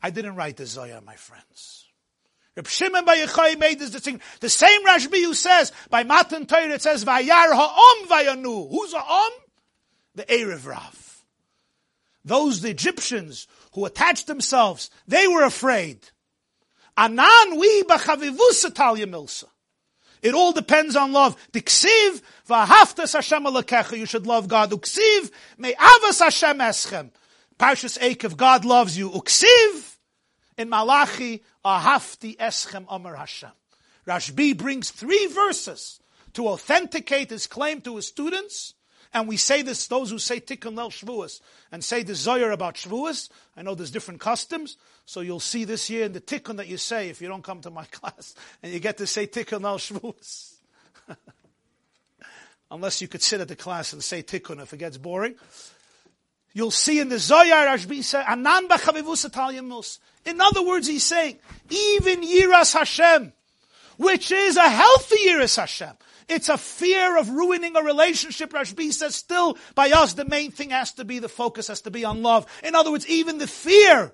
I 0.00 0.10
didn't 0.10 0.36
write 0.36 0.56
the 0.56 0.64
Zohar, 0.64 1.00
my 1.00 1.16
friends. 1.16 1.84
Reb 2.56 2.68
Shimon 2.68 3.04
Yochai 3.04 3.58
made 3.58 3.80
this 3.80 3.90
distinction. 3.90 4.22
The 4.38 4.48
same 4.48 4.86
Rashbi 4.86 5.24
who 5.24 5.34
says, 5.34 5.72
by 5.90 6.04
Matan 6.04 6.46
Torah 6.46 6.68
it 6.68 6.80
says, 6.80 7.04
Vayar 7.04 7.52
ha'om 7.52 8.06
vayanu. 8.06 8.70
Who's 8.70 8.92
ha'om? 8.92 9.32
The 10.14 10.22
Erev 10.26 10.64
Rav. 10.64 11.24
Those 12.24 12.60
the 12.60 12.70
Egyptians 12.70 13.48
who 13.72 13.84
attached 13.84 14.28
themselves, 14.28 14.90
they 15.08 15.26
were 15.26 15.42
afraid. 15.42 16.08
Anan 16.96 17.58
we 17.58 17.82
b'chavivus 17.82 18.64
milsa. 19.08 19.46
It 20.22 20.34
all 20.34 20.52
depends 20.52 20.96
on 20.96 21.12
love. 21.12 21.36
Diksiv 21.52 22.22
v'ahaftas 22.48 23.14
Hashem 23.14 23.44
Elokecha. 23.44 23.98
You 23.98 24.06
should 24.06 24.26
love 24.26 24.48
God. 24.48 24.70
Uksiv 24.70 25.30
me'avas 25.58 26.20
Hashem 26.20 26.58
eschem. 26.58 27.10
Parshas 27.58 27.98
Eikev, 27.98 28.36
God 28.36 28.64
loves 28.64 28.96
you. 28.96 29.10
Uksiv 29.10 29.96
in 30.58 30.68
Malachi 30.68 31.42
ahafti 31.64 32.36
eschem 32.36 32.84
Amar 32.88 33.16
Hashem. 33.16 33.50
Rashbi 34.06 34.56
brings 34.56 34.90
three 34.90 35.26
verses 35.26 36.00
to 36.32 36.48
authenticate 36.48 37.30
his 37.30 37.46
claim 37.46 37.80
to 37.82 37.96
his 37.96 38.06
students. 38.06 38.74
And 39.12 39.26
we 39.26 39.36
say 39.36 39.62
this, 39.62 39.88
those 39.88 40.10
who 40.10 40.18
say 40.18 40.40
Tikkun 40.40 40.74
Leil 40.74 40.90
Shavuos, 40.90 41.40
and 41.72 41.84
say 41.84 42.04
the 42.04 42.14
Zohar 42.14 42.52
about 42.52 42.76
Shavuos. 42.76 43.28
I 43.56 43.62
know 43.62 43.74
there's 43.74 43.90
different 43.90 44.20
customs. 44.20 44.76
So 45.10 45.22
you'll 45.22 45.40
see 45.40 45.64
this 45.64 45.90
year 45.90 46.04
in 46.04 46.12
the 46.12 46.20
tikkun 46.20 46.58
that 46.58 46.68
you 46.68 46.76
say 46.76 47.08
if 47.08 47.20
you 47.20 47.26
don't 47.26 47.42
come 47.42 47.60
to 47.62 47.70
my 47.70 47.84
class, 47.90 48.36
and 48.62 48.72
you 48.72 48.78
get 48.78 48.98
to 48.98 49.08
say 49.08 49.26
tikkun 49.26 49.64
al 49.64 49.78
shvus. 49.78 50.54
Unless 52.70 53.02
you 53.02 53.08
could 53.08 53.20
sit 53.20 53.40
at 53.40 53.48
the 53.48 53.56
class 53.56 53.92
and 53.92 54.04
say 54.04 54.22
tikkun 54.22 54.62
if 54.62 54.72
it 54.72 54.76
gets 54.76 54.98
boring. 54.98 55.34
You'll 56.52 56.70
see 56.70 57.00
in 57.00 57.08
the 57.08 57.16
Anan 58.28 58.68
mus. 58.68 59.98
In 60.26 60.40
other 60.40 60.64
words, 60.64 60.86
he's 60.86 61.02
saying, 61.02 61.38
even 61.70 62.22
Yiras 62.22 62.72
Hashem, 62.74 63.32
which 63.96 64.30
is 64.30 64.56
a 64.56 64.68
healthy 64.68 65.26
Yiras 65.26 65.56
Hashem. 65.56 65.96
It's 66.28 66.48
a 66.48 66.56
fear 66.56 67.18
of 67.18 67.30
ruining 67.30 67.74
a 67.74 67.82
relationship. 67.82 68.52
Rashbi 68.52 68.92
says 68.92 69.16
still 69.16 69.58
by 69.74 69.90
us 69.90 70.12
the 70.12 70.24
main 70.24 70.52
thing 70.52 70.70
has 70.70 70.92
to 70.92 71.04
be, 71.04 71.18
the 71.18 71.28
focus 71.28 71.66
has 71.66 71.80
to 71.80 71.90
be 71.90 72.04
on 72.04 72.22
love. 72.22 72.46
In 72.62 72.76
other 72.76 72.92
words, 72.92 73.08
even 73.08 73.38
the 73.38 73.48
fear 73.48 74.12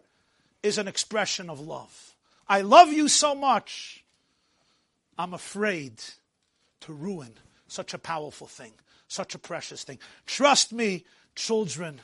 is 0.66 0.78
an 0.78 0.88
expression 0.88 1.48
of 1.48 1.60
love. 1.60 2.14
I 2.48 2.60
love 2.60 2.92
you 2.92 3.08
so 3.08 3.34
much, 3.34 4.04
I'm 5.18 5.34
afraid 5.34 6.02
to 6.80 6.92
ruin 6.92 7.34
such 7.68 7.94
a 7.94 7.98
powerful 7.98 8.46
thing, 8.46 8.72
such 9.08 9.34
a 9.34 9.38
precious 9.38 9.82
thing. 9.84 9.98
Trust 10.26 10.72
me, 10.72 11.04
children 11.34 12.00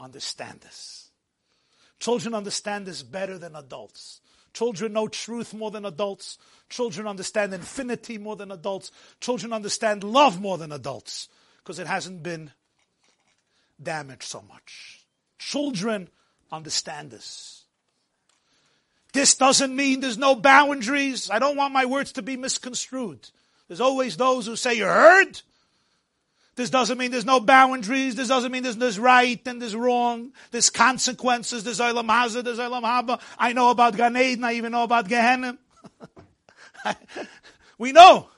understand 0.00 0.60
this. 0.60 1.10
Children 1.98 2.34
understand 2.34 2.86
this 2.86 3.02
better 3.02 3.38
than 3.38 3.54
adults. 3.54 4.20
Children 4.52 4.94
know 4.94 5.06
truth 5.06 5.52
more 5.52 5.70
than 5.70 5.84
adults. 5.84 6.38
Children 6.70 7.06
understand 7.06 7.52
infinity 7.52 8.18
more 8.18 8.36
than 8.36 8.50
adults. 8.50 8.90
Children 9.20 9.52
understand 9.52 10.02
love 10.02 10.40
more 10.40 10.58
than 10.58 10.72
adults 10.72 11.28
because 11.58 11.78
it 11.78 11.86
hasn't 11.86 12.22
been 12.22 12.50
damaged 13.82 14.22
so 14.22 14.42
much. 14.48 15.04
Children 15.38 16.08
understand 16.50 17.10
this. 17.10 17.65
This 19.16 19.34
doesn't 19.34 19.74
mean 19.74 20.00
there's 20.00 20.18
no 20.18 20.34
boundaries. 20.34 21.30
I 21.30 21.38
don't 21.38 21.56
want 21.56 21.72
my 21.72 21.86
words 21.86 22.12
to 22.12 22.22
be 22.22 22.36
misconstrued. 22.36 23.30
There's 23.66 23.80
always 23.80 24.18
those 24.18 24.44
who 24.44 24.56
say, 24.56 24.74
you 24.74 24.84
heard? 24.84 25.40
This 26.54 26.68
doesn't 26.68 26.98
mean 26.98 27.12
there's 27.12 27.24
no 27.24 27.40
boundaries. 27.40 28.14
This 28.14 28.28
doesn't 28.28 28.52
mean 28.52 28.62
there's, 28.62 28.76
there's 28.76 28.98
right 28.98 29.40
and 29.48 29.62
there's 29.62 29.74
wrong. 29.74 30.34
There's 30.50 30.68
consequences. 30.68 31.64
There's 31.64 31.80
Olam 31.80 32.10
Hazeh, 32.10 32.44
there's 32.44 32.58
Olam 32.58 32.82
Haba. 32.82 33.18
I 33.38 33.54
know 33.54 33.70
about 33.70 33.96
Gan 33.96 34.18
Eden. 34.18 34.44
I 34.44 34.52
even 34.52 34.72
know 34.72 34.82
about 34.82 35.08
Gehenna. 35.08 35.56
we 37.78 37.92
know. 37.92 38.28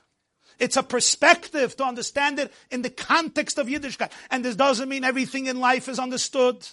It's 0.59 0.77
a 0.77 0.83
perspective 0.83 1.75
to 1.75 1.83
understand 1.83 2.39
it 2.39 2.53
in 2.71 2.83
the 2.83 2.89
context 2.89 3.57
of 3.57 3.67
Yiddishkeit. 3.67 4.13
And 4.31 4.45
this 4.45 4.55
doesn't 4.55 4.87
mean 4.87 5.03
everything 5.03 5.47
in 5.47 5.59
life 5.59 5.89
is 5.89 5.99
understood. 5.99 6.65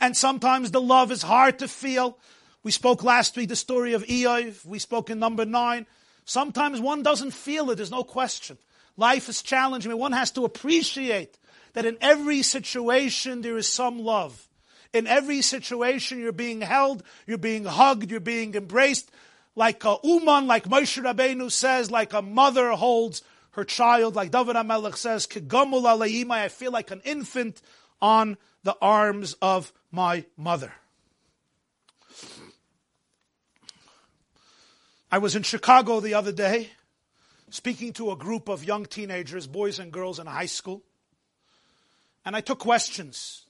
And 0.00 0.16
sometimes 0.16 0.70
the 0.70 0.80
love 0.80 1.12
is 1.12 1.20
hard 1.20 1.58
to 1.58 1.68
feel. 1.68 2.16
We 2.64 2.70
spoke 2.70 3.04
last 3.04 3.36
week 3.36 3.50
the 3.50 3.56
story 3.56 3.92
of 3.92 4.04
Iyov. 4.04 4.64
We 4.64 4.78
spoke 4.78 5.10
in 5.10 5.18
number 5.18 5.44
nine. 5.44 5.86
Sometimes 6.24 6.80
one 6.80 7.02
doesn't 7.02 7.32
feel 7.32 7.70
it. 7.70 7.76
There's 7.76 7.90
no 7.90 8.02
question. 8.02 8.56
Life 8.96 9.28
is 9.28 9.42
challenging. 9.42 9.96
One 9.96 10.12
has 10.12 10.30
to 10.32 10.44
appreciate 10.44 11.38
that 11.74 11.84
in 11.84 11.98
every 12.00 12.42
situation 12.42 13.42
there 13.42 13.58
is 13.58 13.68
some 13.68 13.98
love. 13.98 14.48
In 14.94 15.06
every 15.06 15.42
situation, 15.42 16.20
you're 16.20 16.32
being 16.32 16.62
held, 16.62 17.02
you're 17.26 17.36
being 17.36 17.64
hugged, 17.64 18.10
you're 18.10 18.20
being 18.20 18.54
embraced, 18.54 19.10
like 19.56 19.84
a 19.84 19.96
uman, 20.02 20.46
like 20.46 20.64
Moshe 20.64 21.02
Rabbeinu 21.02 21.50
says, 21.50 21.90
like 21.90 22.12
a 22.12 22.22
mother 22.22 22.70
holds 22.70 23.22
her 23.50 23.64
child, 23.64 24.14
like 24.14 24.30
David 24.30 24.56
HaMelech 24.56 24.96
says, 24.96 25.28
I 26.30 26.48
feel 26.48 26.72
like 26.72 26.90
an 26.90 27.02
infant 27.04 27.60
on 28.00 28.36
the 28.62 28.76
arms 28.80 29.34
of 29.42 29.72
my 29.90 30.24
mother. 30.36 30.72
I 35.14 35.18
was 35.18 35.36
in 35.36 35.44
Chicago 35.44 36.00
the 36.00 36.14
other 36.14 36.32
day 36.32 36.70
speaking 37.48 37.92
to 37.92 38.10
a 38.10 38.16
group 38.16 38.48
of 38.48 38.64
young 38.64 38.84
teenagers, 38.84 39.46
boys 39.46 39.78
and 39.78 39.92
girls 39.92 40.18
in 40.18 40.26
high 40.26 40.46
school. 40.46 40.82
And 42.24 42.34
I 42.34 42.40
took 42.40 42.58
questions. 42.58 43.44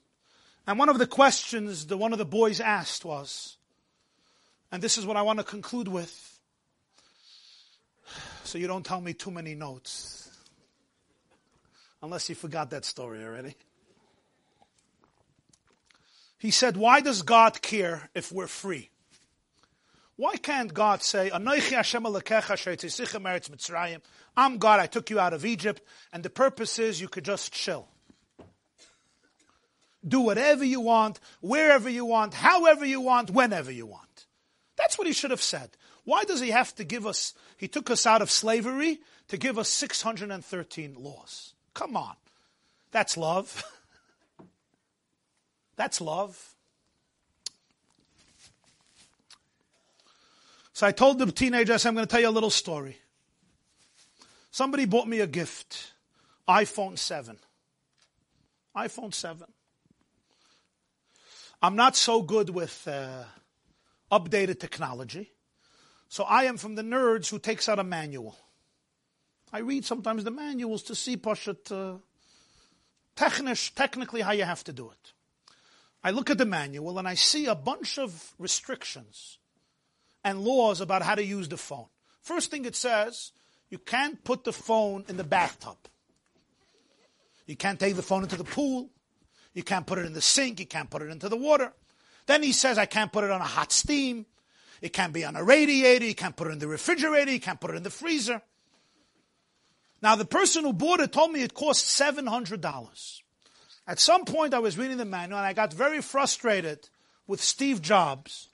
And 0.66 0.78
one 0.78 0.90
of 0.90 0.98
the 0.98 1.06
questions 1.06 1.86
that 1.86 1.96
one 1.96 2.12
of 2.12 2.18
the 2.18 2.26
boys 2.26 2.60
asked 2.60 3.06
was, 3.06 3.56
and 4.70 4.82
this 4.82 4.98
is 4.98 5.06
what 5.06 5.16
I 5.16 5.22
want 5.22 5.38
to 5.38 5.42
conclude 5.42 5.88
with, 5.88 6.38
so 8.44 8.58
you 8.58 8.66
don't 8.66 8.84
tell 8.84 9.00
me 9.00 9.14
too 9.14 9.30
many 9.30 9.54
notes. 9.54 10.30
Unless 12.02 12.28
you 12.28 12.34
forgot 12.34 12.68
that 12.72 12.84
story 12.84 13.24
already. 13.24 13.54
He 16.36 16.50
said, 16.50 16.76
Why 16.76 17.00
does 17.00 17.22
God 17.22 17.62
care 17.62 18.10
if 18.14 18.30
we're 18.30 18.48
free? 18.48 18.90
Why 20.16 20.36
can't 20.36 20.72
God 20.72 21.02
say, 21.02 21.30
I'm 24.36 24.58
God, 24.58 24.80
I 24.80 24.86
took 24.86 25.10
you 25.10 25.18
out 25.18 25.32
of 25.32 25.44
Egypt, 25.44 25.82
and 26.12 26.22
the 26.22 26.30
purpose 26.30 26.78
is 26.78 27.00
you 27.00 27.08
could 27.08 27.24
just 27.24 27.52
chill. 27.52 27.88
Do 30.06 30.20
whatever 30.20 30.64
you 30.64 30.80
want, 30.80 31.18
wherever 31.40 31.88
you 31.88 32.04
want, 32.04 32.34
however 32.34 32.84
you 32.84 33.00
want, 33.00 33.30
whenever 33.30 33.72
you 33.72 33.86
want. 33.86 34.26
That's 34.76 34.98
what 34.98 35.06
he 35.06 35.12
should 35.12 35.30
have 35.30 35.42
said. 35.42 35.70
Why 36.04 36.24
does 36.24 36.40
he 36.40 36.50
have 36.50 36.74
to 36.76 36.84
give 36.84 37.06
us, 37.06 37.32
he 37.56 37.68
took 37.68 37.90
us 37.90 38.06
out 38.06 38.22
of 38.22 38.30
slavery 38.30 39.00
to 39.28 39.36
give 39.36 39.58
us 39.58 39.68
613 39.68 40.94
laws? 40.98 41.54
Come 41.72 41.96
on. 41.96 42.14
That's 42.92 43.16
love. 43.16 43.64
That's 45.76 46.00
love. 46.00 46.53
So 50.74 50.88
I 50.88 50.90
told 50.90 51.20
the 51.20 51.30
teenager, 51.30 51.72
I 51.72 51.76
said, 51.76 51.90
I'm 51.90 51.94
going 51.94 52.04
to 52.04 52.10
tell 52.10 52.20
you 52.20 52.28
a 52.28 52.30
little 52.30 52.50
story. 52.50 52.98
Somebody 54.50 54.86
bought 54.86 55.06
me 55.06 55.20
a 55.20 55.26
gift 55.26 55.92
iPhone 56.48 56.98
7. 56.98 57.38
iPhone 58.76 59.14
7. 59.14 59.46
I'm 61.62 61.76
not 61.76 61.94
so 61.94 62.22
good 62.22 62.50
with 62.50 62.88
uh, 62.88 63.22
updated 64.10 64.58
technology. 64.58 65.30
So 66.08 66.24
I 66.24 66.44
am 66.44 66.56
from 66.56 66.74
the 66.74 66.82
nerds 66.82 67.30
who 67.30 67.38
takes 67.38 67.68
out 67.68 67.78
a 67.78 67.84
manual. 67.84 68.36
I 69.52 69.60
read 69.60 69.84
sometimes 69.84 70.24
the 70.24 70.32
manuals 70.32 70.82
to 70.84 70.96
see 70.96 71.16
Pashat, 71.16 71.70
uh, 71.70 71.98
technically 73.14 74.22
how 74.22 74.32
you 74.32 74.42
have 74.42 74.64
to 74.64 74.72
do 74.72 74.90
it. 74.90 75.12
I 76.02 76.10
look 76.10 76.30
at 76.30 76.38
the 76.38 76.44
manual 76.44 76.98
and 76.98 77.06
I 77.06 77.14
see 77.14 77.46
a 77.46 77.54
bunch 77.54 77.96
of 77.96 78.34
restrictions 78.40 79.38
and 80.24 80.42
laws 80.42 80.80
about 80.80 81.02
how 81.02 81.14
to 81.14 81.24
use 81.24 81.48
the 81.48 81.56
phone. 81.56 81.86
First 82.22 82.50
thing 82.50 82.64
it 82.64 82.74
says, 82.74 83.32
you 83.68 83.78
can't 83.78 84.22
put 84.24 84.44
the 84.44 84.52
phone 84.52 85.04
in 85.08 85.16
the 85.16 85.24
bathtub. 85.24 85.76
You 87.46 87.56
can't 87.56 87.78
take 87.78 87.96
the 87.96 88.02
phone 88.02 88.22
into 88.22 88.36
the 88.36 88.44
pool. 88.44 88.90
You 89.52 89.62
can't 89.62 89.86
put 89.86 89.98
it 89.98 90.06
in 90.06 90.14
the 90.14 90.22
sink. 90.22 90.58
You 90.60 90.66
can't 90.66 90.88
put 90.88 91.02
it 91.02 91.10
into 91.10 91.28
the 91.28 91.36
water. 91.36 91.72
Then 92.26 92.42
he 92.42 92.52
says, 92.52 92.78
I 92.78 92.86
can't 92.86 93.12
put 93.12 93.24
it 93.24 93.30
on 93.30 93.40
a 93.40 93.44
hot 93.44 93.70
steam. 93.70 94.26
It 94.80 94.92
can't 94.92 95.12
be 95.12 95.24
on 95.24 95.36
a 95.36 95.44
radiator. 95.44 96.04
You 96.04 96.14
can't 96.14 96.34
put 96.34 96.48
it 96.48 96.52
in 96.52 96.58
the 96.58 96.68
refrigerator. 96.68 97.30
You 97.30 97.40
can't 97.40 97.60
put 97.60 97.70
it 97.70 97.76
in 97.76 97.82
the 97.82 97.90
freezer. 97.90 98.40
Now, 100.00 100.16
the 100.16 100.24
person 100.24 100.64
who 100.64 100.72
bought 100.72 101.00
it 101.00 101.12
told 101.12 101.32
me 101.32 101.42
it 101.42 101.54
cost 101.54 101.86
$700. 102.00 103.20
At 103.86 103.98
some 103.98 104.24
point, 104.24 104.54
I 104.54 104.58
was 104.58 104.78
reading 104.78 104.96
the 104.96 105.04
manual 105.04 105.38
and 105.38 105.46
I 105.46 105.52
got 105.52 105.72
very 105.72 106.00
frustrated 106.00 106.88
with 107.26 107.42
Steve 107.42 107.80
Jobs 107.82 108.48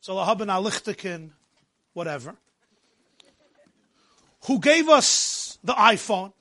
so 0.00 0.14
Lahaban 0.14 0.46
Alichtikin, 0.46 1.30
whatever, 1.92 2.36
who 4.46 4.60
gave 4.60 4.88
us 4.88 5.58
the 5.64 5.74
iPhone 5.74 6.32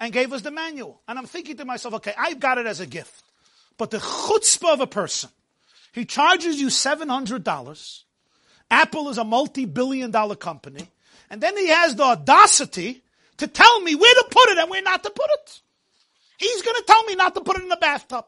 and 0.00 0.12
gave 0.12 0.32
us 0.32 0.42
the 0.42 0.50
manual. 0.50 1.00
And 1.06 1.18
I'm 1.18 1.26
thinking 1.26 1.56
to 1.58 1.64
myself, 1.64 1.94
okay, 1.94 2.12
I've 2.18 2.40
got 2.40 2.58
it 2.58 2.66
as 2.66 2.80
a 2.80 2.86
gift. 2.86 3.22
But 3.78 3.90
the 3.90 3.98
chutzpah 3.98 4.74
of 4.74 4.80
a 4.80 4.86
person, 4.86 5.30
he 5.92 6.04
charges 6.04 6.60
you 6.60 6.68
$700. 6.68 8.02
Apple 8.70 9.08
is 9.08 9.18
a 9.18 9.24
multi-billion 9.24 10.10
dollar 10.10 10.36
company. 10.36 10.88
And 11.30 11.40
then 11.40 11.56
he 11.56 11.68
has 11.68 11.96
the 11.96 12.02
audacity 12.02 13.02
to 13.38 13.46
tell 13.46 13.80
me 13.80 13.94
where 13.94 14.14
to 14.14 14.26
put 14.30 14.50
it 14.50 14.58
and 14.58 14.70
where 14.70 14.82
not 14.82 15.02
to 15.02 15.10
put 15.10 15.30
it. 15.34 15.60
He's 16.38 16.62
going 16.62 16.76
to 16.76 16.84
tell 16.86 17.04
me 17.04 17.14
not 17.14 17.34
to 17.34 17.40
put 17.40 17.56
it 17.56 17.62
in 17.62 17.68
the 17.68 17.76
bathtub. 17.76 18.26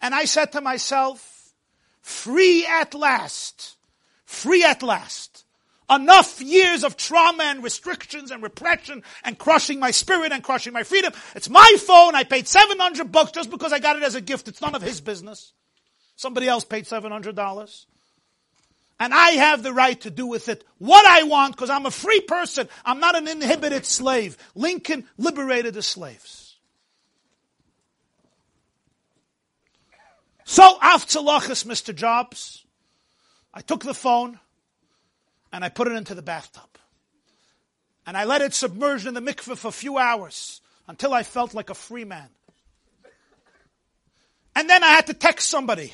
And 0.00 0.14
I 0.14 0.24
said 0.24 0.52
to 0.52 0.60
myself, 0.60 1.52
free 2.00 2.66
at 2.66 2.94
last 2.94 3.76
free 4.32 4.64
at 4.64 4.82
last. 4.82 5.44
Enough 5.90 6.40
years 6.40 6.84
of 6.84 6.96
trauma 6.96 7.44
and 7.44 7.62
restrictions 7.62 8.30
and 8.30 8.42
repression 8.42 9.02
and 9.24 9.38
crushing 9.38 9.78
my 9.78 9.90
spirit 9.90 10.32
and 10.32 10.42
crushing 10.42 10.72
my 10.72 10.84
freedom. 10.84 11.12
It's 11.34 11.50
my 11.50 11.76
phone. 11.86 12.14
I 12.14 12.24
paid 12.24 12.48
700 12.48 13.12
bucks 13.12 13.32
just 13.32 13.50
because 13.50 13.72
I 13.72 13.78
got 13.78 13.96
it 13.96 14.02
as 14.02 14.14
a 14.14 14.20
gift. 14.20 14.48
It's 14.48 14.62
none 14.62 14.74
of 14.74 14.82
his 14.82 15.00
business. 15.00 15.52
Somebody 16.16 16.48
else 16.48 16.64
paid 16.64 16.84
$700. 16.84 17.86
And 19.00 19.12
I 19.12 19.30
have 19.30 19.62
the 19.62 19.72
right 19.72 20.00
to 20.02 20.10
do 20.10 20.26
with 20.26 20.48
it 20.48 20.64
what 20.78 21.04
I 21.04 21.24
want 21.24 21.56
because 21.56 21.70
I'm 21.70 21.86
a 21.86 21.90
free 21.90 22.20
person. 22.20 22.68
I'm 22.84 23.00
not 23.00 23.16
an 23.16 23.26
inhibited 23.26 23.84
slave. 23.84 24.38
Lincoln 24.54 25.06
liberated 25.18 25.74
the 25.74 25.82
slaves. 25.82 26.56
So, 30.44 30.78
after 30.80 31.18
Mr. 31.18 31.94
Jobs, 31.94 32.61
I 33.54 33.60
took 33.60 33.84
the 33.84 33.94
phone 33.94 34.38
and 35.52 35.64
I 35.64 35.68
put 35.68 35.88
it 35.88 35.92
into 35.92 36.14
the 36.14 36.22
bathtub. 36.22 36.68
And 38.06 38.16
I 38.16 38.24
let 38.24 38.42
it 38.42 38.54
submerge 38.54 39.06
in 39.06 39.14
the 39.14 39.20
mikveh 39.20 39.56
for 39.56 39.68
a 39.68 39.72
few 39.72 39.98
hours 39.98 40.60
until 40.88 41.14
I 41.14 41.22
felt 41.22 41.54
like 41.54 41.70
a 41.70 41.74
free 41.74 42.04
man. 42.04 42.28
And 44.54 44.68
then 44.68 44.82
I 44.82 44.88
had 44.88 45.06
to 45.06 45.14
text 45.14 45.48
somebody. 45.48 45.92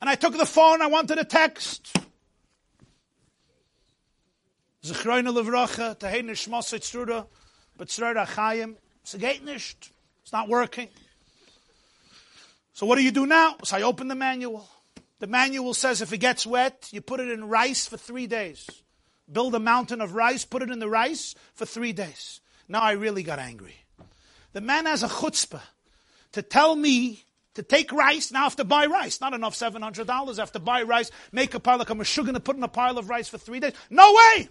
And 0.00 0.08
I 0.08 0.14
took 0.14 0.36
the 0.36 0.46
phone, 0.46 0.80
I 0.80 0.86
wanted 0.86 1.16
to 1.16 1.24
text. 1.24 1.96
Chayim. 8.24 8.76
It's 10.22 10.32
not 10.32 10.48
working. 10.48 10.88
So 12.72 12.86
what 12.86 12.96
do 12.96 13.02
you 13.02 13.10
do 13.10 13.26
now? 13.26 13.56
So 13.64 13.76
I 13.76 13.82
open 13.82 14.08
the 14.08 14.14
manual. 14.14 14.66
The 15.20 15.26
manual 15.26 15.74
says 15.74 16.00
if 16.00 16.12
it 16.12 16.18
gets 16.18 16.46
wet, 16.46 16.88
you 16.92 17.02
put 17.02 17.20
it 17.20 17.30
in 17.30 17.48
rice 17.48 17.86
for 17.86 17.98
three 17.98 18.26
days. 18.26 18.68
Build 19.30 19.54
a 19.54 19.60
mountain 19.60 20.00
of 20.00 20.14
rice, 20.14 20.44
put 20.44 20.62
it 20.62 20.70
in 20.70 20.78
the 20.78 20.88
rice 20.88 21.34
for 21.54 21.66
three 21.66 21.92
days. 21.92 22.40
Now 22.66 22.80
I 22.80 22.92
really 22.92 23.22
got 23.22 23.38
angry. 23.38 23.76
The 24.54 24.62
man 24.62 24.86
has 24.86 25.02
a 25.02 25.08
chutzpah 25.08 25.60
to 26.32 26.42
tell 26.42 26.74
me 26.74 27.24
to 27.54 27.62
take 27.62 27.92
rice, 27.92 28.32
now 28.32 28.40
I 28.40 28.42
have 28.44 28.56
to 28.56 28.64
buy 28.64 28.86
rice. 28.86 29.20
Not 29.20 29.34
enough 29.34 29.54
$700. 29.54 30.38
I 30.38 30.40
have 30.40 30.52
to 30.52 30.58
buy 30.58 30.82
rice, 30.82 31.10
make 31.32 31.54
a 31.54 31.60
pile, 31.60 31.78
like 31.78 31.90
I'm 31.90 31.98
going 31.98 32.34
to 32.34 32.40
put 32.40 32.56
in 32.56 32.62
a 32.62 32.68
pile 32.68 32.96
of 32.96 33.10
rice 33.10 33.28
for 33.28 33.38
three 33.38 33.60
days. 33.60 33.74
No 33.90 34.12
way! 34.12 34.48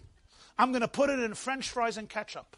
I'm 0.58 0.72
going 0.72 0.82
to 0.82 0.88
put 0.88 1.10
it 1.10 1.20
in 1.20 1.34
french 1.34 1.70
fries 1.70 1.98
and 1.98 2.08
ketchup. 2.08 2.56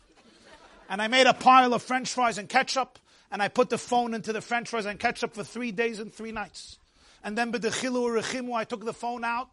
And 0.90 1.02
I 1.02 1.08
made 1.08 1.28
a 1.28 1.34
pile 1.34 1.74
of 1.74 1.82
french 1.82 2.12
fries 2.12 2.38
and 2.38 2.50
ketchup, 2.50 3.00
and 3.32 3.42
I 3.42 3.48
put 3.48 3.70
the 3.70 3.78
phone 3.78 4.14
into 4.14 4.34
the 4.34 4.42
french 4.42 4.70
fries 4.70 4.86
and 4.86 5.00
ketchup 5.00 5.34
for 5.34 5.46
three 5.46 5.72
days 5.72 6.00
and 6.00 6.14
three 6.14 6.34
nights. 6.34 6.78
And 7.24 7.38
then 7.38 7.52
b'dechilu 7.52 8.22
rechimu, 8.22 8.56
I 8.56 8.64
took 8.64 8.84
the 8.84 8.94
phone 8.94 9.24
out. 9.24 9.50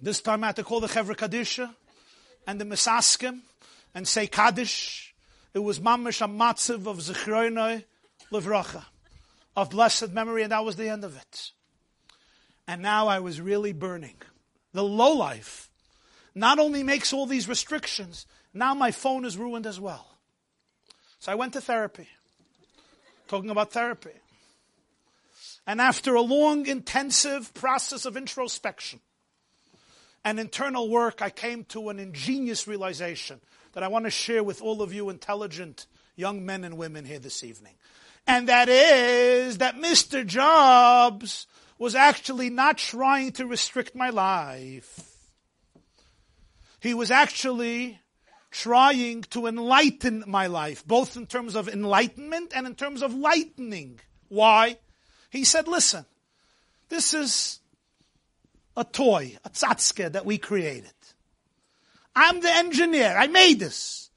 This 0.00 0.20
time 0.20 0.44
I 0.44 0.48
had 0.48 0.56
to 0.56 0.64
call 0.64 0.80
the 0.80 0.86
Chevra 0.86 1.16
Kadisha 1.16 1.74
and 2.46 2.60
the 2.60 2.64
Misaskim 2.64 3.40
and 3.94 4.06
say 4.06 4.26
Kaddish. 4.26 5.14
It 5.52 5.58
was 5.58 5.80
mamish 5.80 6.22
a 6.22 6.28
matziv 6.28 6.86
of 6.86 6.98
Zechroinoi 6.98 7.84
Levracha, 8.32 8.84
of 9.56 9.70
blessed 9.70 10.12
memory, 10.12 10.42
and 10.42 10.52
that 10.52 10.64
was 10.64 10.76
the 10.76 10.88
end 10.88 11.04
of 11.04 11.16
it. 11.16 11.50
And 12.66 12.80
now 12.80 13.08
I 13.08 13.18
was 13.18 13.40
really 13.40 13.72
burning. 13.72 14.16
The 14.72 14.84
low 14.84 15.12
life 15.12 15.68
not 16.34 16.60
only 16.60 16.82
makes 16.82 17.12
all 17.12 17.26
these 17.26 17.48
restrictions, 17.48 18.26
now 18.54 18.74
my 18.74 18.92
phone 18.92 19.24
is 19.24 19.36
ruined 19.36 19.66
as 19.66 19.80
well. 19.80 20.06
So 21.18 21.32
I 21.32 21.34
went 21.34 21.52
to 21.54 21.60
therapy. 21.60 22.08
Talking 23.26 23.50
about 23.50 23.72
therapy. 23.72 24.12
And 25.70 25.80
after 25.80 26.16
a 26.16 26.20
long, 26.20 26.66
intensive 26.66 27.54
process 27.54 28.04
of 28.04 28.16
introspection 28.16 28.98
and 30.24 30.40
internal 30.40 30.90
work, 30.90 31.22
I 31.22 31.30
came 31.30 31.62
to 31.66 31.90
an 31.90 32.00
ingenious 32.00 32.66
realization 32.66 33.40
that 33.74 33.84
I 33.84 33.86
want 33.86 34.04
to 34.06 34.10
share 34.10 34.42
with 34.42 34.62
all 34.62 34.82
of 34.82 34.92
you 34.92 35.10
intelligent 35.10 35.86
young 36.16 36.44
men 36.44 36.64
and 36.64 36.76
women 36.76 37.04
here 37.04 37.20
this 37.20 37.44
evening. 37.44 37.74
And 38.26 38.48
that 38.48 38.68
is 38.68 39.58
that 39.58 39.76
Mr. 39.76 40.26
Jobs 40.26 41.46
was 41.78 41.94
actually 41.94 42.50
not 42.50 42.76
trying 42.76 43.30
to 43.34 43.46
restrict 43.46 43.94
my 43.94 44.10
life. 44.10 44.98
He 46.80 46.94
was 46.94 47.12
actually 47.12 48.00
trying 48.50 49.22
to 49.30 49.46
enlighten 49.46 50.24
my 50.26 50.48
life, 50.48 50.84
both 50.84 51.16
in 51.16 51.26
terms 51.26 51.54
of 51.54 51.68
enlightenment 51.68 52.50
and 52.56 52.66
in 52.66 52.74
terms 52.74 53.02
of 53.02 53.14
lightening. 53.14 54.00
Why? 54.26 54.76
He 55.30 55.44
said, 55.44 55.68
listen, 55.68 56.04
this 56.88 57.14
is 57.14 57.60
a 58.76 58.84
toy, 58.84 59.38
a 59.44 59.50
tzatzke 59.50 60.12
that 60.12 60.26
we 60.26 60.38
created. 60.38 60.92
I'm 62.14 62.40
the 62.40 62.50
engineer. 62.50 63.14
I 63.16 63.28
made 63.28 63.60
this. 63.60 64.10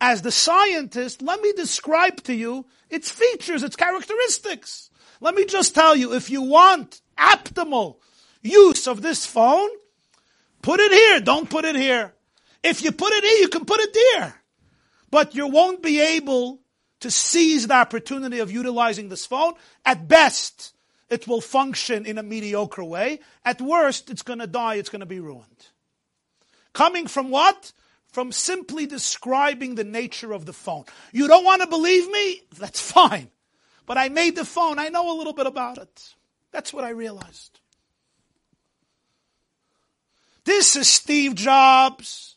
As 0.00 0.22
the 0.22 0.32
scientist, 0.32 1.20
let 1.20 1.40
me 1.42 1.52
describe 1.52 2.22
to 2.22 2.34
you 2.34 2.66
its 2.88 3.10
features, 3.10 3.62
its 3.62 3.76
characteristics. 3.76 4.90
Let 5.20 5.34
me 5.34 5.44
just 5.44 5.74
tell 5.74 5.94
you, 5.94 6.14
if 6.14 6.30
you 6.30 6.42
want 6.42 7.02
optimal 7.18 7.96
use 8.40 8.86
of 8.86 9.02
this 9.02 9.26
phone, 9.26 9.68
put 10.62 10.80
it 10.80 10.92
here. 10.92 11.20
Don't 11.20 11.50
put 11.50 11.64
it 11.66 11.76
here. 11.76 12.14
If 12.62 12.82
you 12.82 12.92
put 12.92 13.12
it 13.12 13.24
here, 13.24 13.40
you 13.40 13.48
can 13.48 13.64
put 13.64 13.80
it 13.80 13.96
there. 14.14 14.42
But 15.10 15.34
you 15.34 15.48
won't 15.48 15.82
be 15.82 16.00
able 16.00 16.59
to 17.00 17.10
seize 17.10 17.66
the 17.66 17.74
opportunity 17.74 18.38
of 18.38 18.50
utilizing 18.50 19.08
this 19.08 19.26
phone. 19.26 19.54
At 19.84 20.06
best, 20.06 20.74
it 21.08 21.26
will 21.26 21.40
function 21.40 22.06
in 22.06 22.18
a 22.18 22.22
mediocre 22.22 22.84
way. 22.84 23.20
At 23.44 23.60
worst, 23.60 24.10
it's 24.10 24.22
going 24.22 24.38
to 24.38 24.46
die, 24.46 24.76
it's 24.76 24.90
going 24.90 25.00
to 25.00 25.06
be 25.06 25.20
ruined. 25.20 25.68
Coming 26.72 27.06
from 27.06 27.30
what? 27.30 27.72
From 28.06 28.32
simply 28.32 28.86
describing 28.86 29.74
the 29.74 29.84
nature 29.84 30.32
of 30.32 30.46
the 30.46 30.52
phone. 30.52 30.84
You 31.12 31.26
don't 31.26 31.44
want 31.44 31.62
to 31.62 31.68
believe 31.68 32.10
me? 32.10 32.42
That's 32.58 32.80
fine. 32.80 33.30
But 33.86 33.98
I 33.98 34.08
made 34.08 34.36
the 34.36 34.44
phone, 34.44 34.78
I 34.78 34.88
know 34.88 35.12
a 35.12 35.18
little 35.18 35.32
bit 35.32 35.46
about 35.46 35.78
it. 35.78 36.14
That's 36.52 36.72
what 36.72 36.84
I 36.84 36.90
realized. 36.90 37.60
This 40.44 40.74
is 40.74 40.88
Steve 40.88 41.34
Jobs, 41.34 42.36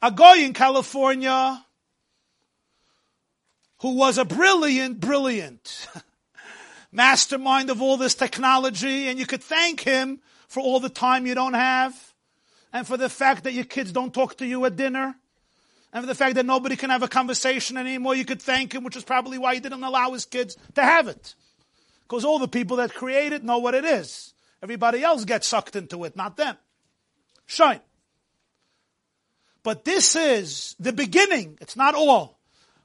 a 0.00 0.10
guy 0.10 0.38
in 0.38 0.52
California 0.52 1.64
who 3.82 3.96
was 3.96 4.16
a 4.16 4.24
brilliant, 4.24 5.00
brilliant 5.00 5.88
mastermind 6.92 7.68
of 7.68 7.82
all 7.82 7.96
this 7.96 8.14
technology, 8.14 9.08
and 9.08 9.18
you 9.18 9.26
could 9.26 9.42
thank 9.42 9.80
him 9.80 10.20
for 10.46 10.60
all 10.60 10.78
the 10.78 10.88
time 10.88 11.26
you 11.26 11.34
don't 11.34 11.54
have, 11.54 12.14
and 12.72 12.86
for 12.86 12.96
the 12.96 13.08
fact 13.08 13.42
that 13.42 13.52
your 13.52 13.64
kids 13.64 13.90
don't 13.90 14.14
talk 14.14 14.36
to 14.36 14.46
you 14.46 14.64
at 14.64 14.76
dinner, 14.76 15.16
and 15.92 16.02
for 16.04 16.06
the 16.06 16.14
fact 16.14 16.36
that 16.36 16.46
nobody 16.46 16.76
can 16.76 16.90
have 16.90 17.02
a 17.02 17.08
conversation 17.08 17.76
anymore. 17.76 18.14
You 18.14 18.24
could 18.24 18.40
thank 18.40 18.72
him, 18.72 18.84
which 18.84 18.96
is 18.96 19.02
probably 19.02 19.36
why 19.36 19.54
he 19.54 19.60
didn't 19.60 19.82
allow 19.82 20.12
his 20.12 20.26
kids 20.26 20.56
to 20.76 20.82
have 20.82 21.08
it. 21.08 21.34
Because 22.02 22.24
all 22.24 22.38
the 22.38 22.48
people 22.48 22.76
that 22.76 22.94
create 22.94 23.32
it 23.32 23.42
know 23.42 23.58
what 23.58 23.74
it 23.74 23.84
is. 23.84 24.32
Everybody 24.62 25.02
else 25.02 25.24
gets 25.24 25.48
sucked 25.48 25.74
into 25.74 26.04
it, 26.04 26.16
not 26.16 26.36
them. 26.36 26.56
Shine. 27.46 27.80
But 29.64 29.84
this 29.84 30.14
is 30.14 30.76
the 30.78 30.92
beginning. 30.92 31.58
It's 31.60 31.76
not 31.76 31.96
all 31.96 32.38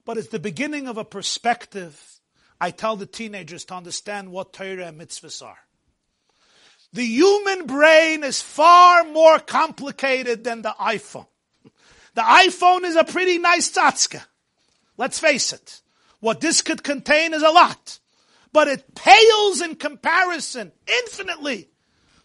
but 0.07 0.17
it's 0.17 0.29
the 0.29 0.39
beginning 0.39 0.87
of 0.87 0.97
a 0.97 1.03
perspective 1.03 2.01
I 2.61 2.71
tell 2.71 2.95
the 2.95 3.05
teenagers 3.05 3.65
to 3.65 3.75
understand 3.75 4.31
what 4.31 4.53
Torah 4.53 4.87
and 4.87 4.99
mitzvahs 4.99 5.45
are. 5.45 5.57
The 6.93 7.03
human 7.03 7.67
brain 7.67 8.23
is 8.23 8.41
far 8.41 9.03
more 9.03 9.37
complicated 9.37 10.45
than 10.45 10.61
the 10.61 10.73
iPhone. 10.79 11.27
The 12.15 12.21
iPhone 12.21 12.85
is 12.85 12.95
a 12.95 13.03
pretty 13.03 13.37
nice 13.37 13.69
tzatzka. 13.69 14.23
Let's 14.95 15.19
face 15.19 15.51
it. 15.51 15.81
What 16.21 16.39
this 16.39 16.61
could 16.61 16.83
contain 16.83 17.33
is 17.33 17.43
a 17.43 17.51
lot. 17.51 17.99
But 18.53 18.69
it 18.69 18.95
pales 18.95 19.59
in 19.59 19.75
comparison 19.75 20.71
infinitely 20.87 21.67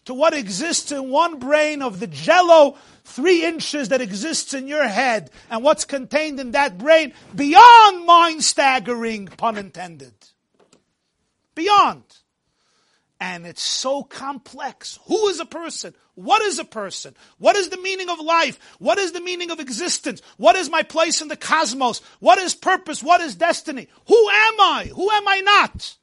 to 0.05 0.13
what 0.13 0.33
exists 0.33 0.93
in 0.93 1.09
one 1.09 1.37
brain 1.37 1.81
of 1.81 1.99
the 1.99 2.07
jello 2.07 2.77
three 3.03 3.45
inches 3.45 3.89
that 3.89 4.01
exists 4.01 4.53
in 4.53 4.67
your 4.67 4.87
head 4.87 5.29
and 5.49 5.63
what's 5.63 5.85
contained 5.85 6.39
in 6.39 6.51
that 6.51 6.77
brain 6.77 7.13
beyond 7.35 8.05
mind 8.05 8.43
staggering, 8.43 9.27
pun 9.27 9.57
intended. 9.57 10.13
Beyond. 11.55 12.03
And 13.19 13.45
it's 13.45 13.61
so 13.61 14.03
complex. 14.03 14.99
Who 15.05 15.29
is 15.29 15.39
a 15.39 15.45
person? 15.45 15.93
What 16.15 16.41
is 16.41 16.59
a 16.59 16.65
person? 16.65 17.15
What 17.37 17.55
is 17.55 17.69
the 17.69 17.77
meaning 17.77 18.09
of 18.09 18.19
life? 18.19 18.59
What 18.79 18.97
is 18.97 19.13
the 19.13 19.21
meaning 19.21 19.49
of 19.49 19.61
existence? 19.61 20.21
What 20.35 20.57
is 20.57 20.69
my 20.69 20.83
place 20.83 21.21
in 21.21 21.29
the 21.29 21.37
cosmos? 21.37 22.01
What 22.19 22.37
is 22.37 22.53
purpose? 22.53 23.01
What 23.01 23.21
is 23.21 23.35
destiny? 23.35 23.87
Who 24.07 24.29
am 24.29 24.59
I? 24.59 24.91
Who 24.93 25.09
am 25.09 25.27
I 25.27 25.39
not? 25.39 25.95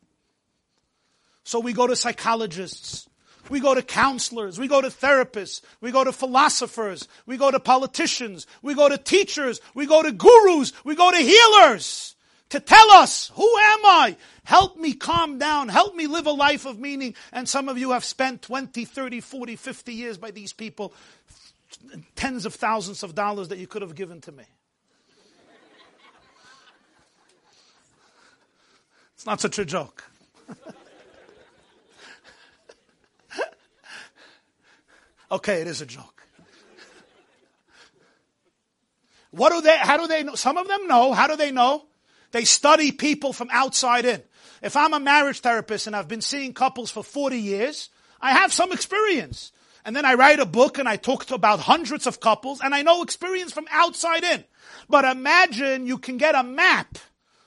So 1.44 1.60
we 1.60 1.72
go 1.74 1.86
to 1.86 1.94
psychologists. 1.94 3.09
We 3.50 3.60
go 3.60 3.74
to 3.74 3.82
counselors. 3.82 4.58
We 4.58 4.68
go 4.68 4.80
to 4.80 4.88
therapists. 4.88 5.60
We 5.80 5.90
go 5.90 6.04
to 6.04 6.12
philosophers. 6.12 7.08
We 7.26 7.36
go 7.36 7.50
to 7.50 7.60
politicians. 7.60 8.46
We 8.62 8.74
go 8.74 8.88
to 8.88 8.96
teachers. 8.96 9.60
We 9.74 9.86
go 9.86 10.02
to 10.02 10.12
gurus. 10.12 10.72
We 10.84 10.94
go 10.94 11.10
to 11.10 11.18
healers 11.18 12.14
to 12.50 12.60
tell 12.60 12.90
us, 12.92 13.30
who 13.34 13.42
am 13.42 13.78
I? 13.84 14.16
Help 14.44 14.76
me 14.76 14.92
calm 14.92 15.38
down. 15.38 15.68
Help 15.68 15.94
me 15.94 16.06
live 16.06 16.26
a 16.26 16.32
life 16.32 16.66
of 16.66 16.78
meaning. 16.78 17.14
And 17.32 17.48
some 17.48 17.68
of 17.68 17.78
you 17.78 17.92
have 17.92 18.04
spent 18.04 18.42
20, 18.42 18.84
30, 18.84 19.20
40, 19.20 19.56
50 19.56 19.94
years 19.94 20.18
by 20.18 20.30
these 20.30 20.52
people, 20.52 20.92
tens 22.16 22.46
of 22.46 22.54
thousands 22.54 23.02
of 23.02 23.14
dollars 23.14 23.48
that 23.48 23.58
you 23.58 23.66
could 23.66 23.82
have 23.82 23.94
given 23.94 24.20
to 24.22 24.32
me. 24.32 24.44
It's 29.14 29.26
not 29.26 29.40
such 29.40 29.58
a 29.58 29.64
joke. 29.64 30.04
Okay, 35.32 35.60
it 35.60 35.66
is 35.66 35.80
a 35.80 35.86
joke. 35.86 36.20
What 39.30 39.52
do 39.52 39.60
they, 39.60 39.76
how 39.76 39.96
do 39.96 40.08
they 40.08 40.24
know? 40.24 40.34
Some 40.34 40.56
of 40.56 40.66
them 40.66 40.88
know. 40.88 41.12
How 41.12 41.28
do 41.28 41.36
they 41.36 41.52
know? 41.52 41.86
They 42.32 42.44
study 42.44 42.90
people 42.90 43.32
from 43.32 43.48
outside 43.52 44.04
in. 44.04 44.22
If 44.62 44.76
I'm 44.76 44.92
a 44.92 45.00
marriage 45.00 45.40
therapist 45.40 45.86
and 45.86 45.94
I've 45.94 46.08
been 46.08 46.20
seeing 46.20 46.52
couples 46.52 46.90
for 46.90 47.02
40 47.02 47.38
years, 47.38 47.90
I 48.20 48.32
have 48.32 48.52
some 48.52 48.72
experience. 48.72 49.52
And 49.84 49.96
then 49.96 50.04
I 50.04 50.14
write 50.14 50.40
a 50.40 50.46
book 50.46 50.78
and 50.78 50.88
I 50.88 50.96
talk 50.96 51.26
to 51.26 51.34
about 51.34 51.60
hundreds 51.60 52.06
of 52.06 52.20
couples 52.20 52.60
and 52.60 52.74
I 52.74 52.82
know 52.82 53.02
experience 53.02 53.52
from 53.52 53.66
outside 53.70 54.24
in. 54.24 54.44
But 54.88 55.04
imagine 55.04 55.86
you 55.86 55.98
can 55.98 56.18
get 56.18 56.34
a 56.34 56.42
map, 56.42 56.98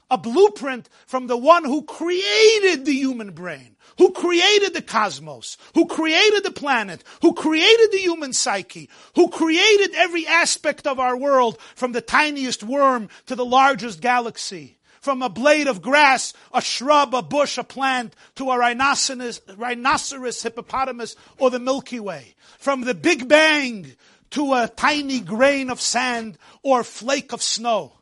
a 0.09 0.17
blueprint 0.17 0.89
from 1.05 1.27
the 1.27 1.37
one 1.37 1.65
who 1.65 1.83
created 1.83 2.85
the 2.85 2.93
human 2.93 3.31
brain 3.31 3.72
who 3.97 4.11
created 4.11 4.73
the 4.73 4.81
cosmos, 4.81 5.57
who 5.75 5.85
created 5.85 6.43
the 6.43 6.51
planet, 6.51 7.03
who 7.21 7.33
created 7.33 7.91
the 7.91 7.99
human 7.99 8.33
psyche, 8.33 8.89
who 9.15 9.29
created 9.29 9.93
every 9.95 10.27
aspect 10.27 10.87
of 10.87 10.99
our 10.99 11.17
world 11.17 11.57
from 11.75 11.91
the 11.91 12.01
tiniest 12.01 12.63
worm 12.63 13.09
to 13.27 13.35
the 13.35 13.45
largest 13.45 14.01
galaxy. 14.01 14.77
From 15.01 15.21
a 15.21 15.27
blade 15.27 15.67
of 15.67 15.81
grass, 15.81 16.33
a 16.53 16.61
shrub, 16.61 17.13
a 17.13 17.21
bush, 17.21 17.57
a 17.57 17.63
plant, 17.65 18.15
to 18.35 18.49
a 18.49 18.57
rhinoceros, 18.57 19.41
rhinoceros 19.57 20.41
hippopotamus, 20.41 21.17
or 21.37 21.49
the 21.49 21.59
Milky 21.59 21.99
Way. 21.99 22.35
From 22.57 22.81
the 22.81 22.93
Big 22.93 23.27
Bang 23.27 23.97
to 24.33 24.53
a 24.53 24.67
tiny 24.67 25.19
grain 25.19 25.69
of 25.69 25.81
sand 25.81 26.37
or 26.63 26.83
flake 26.83 27.33
of 27.33 27.43
snow. 27.43 27.93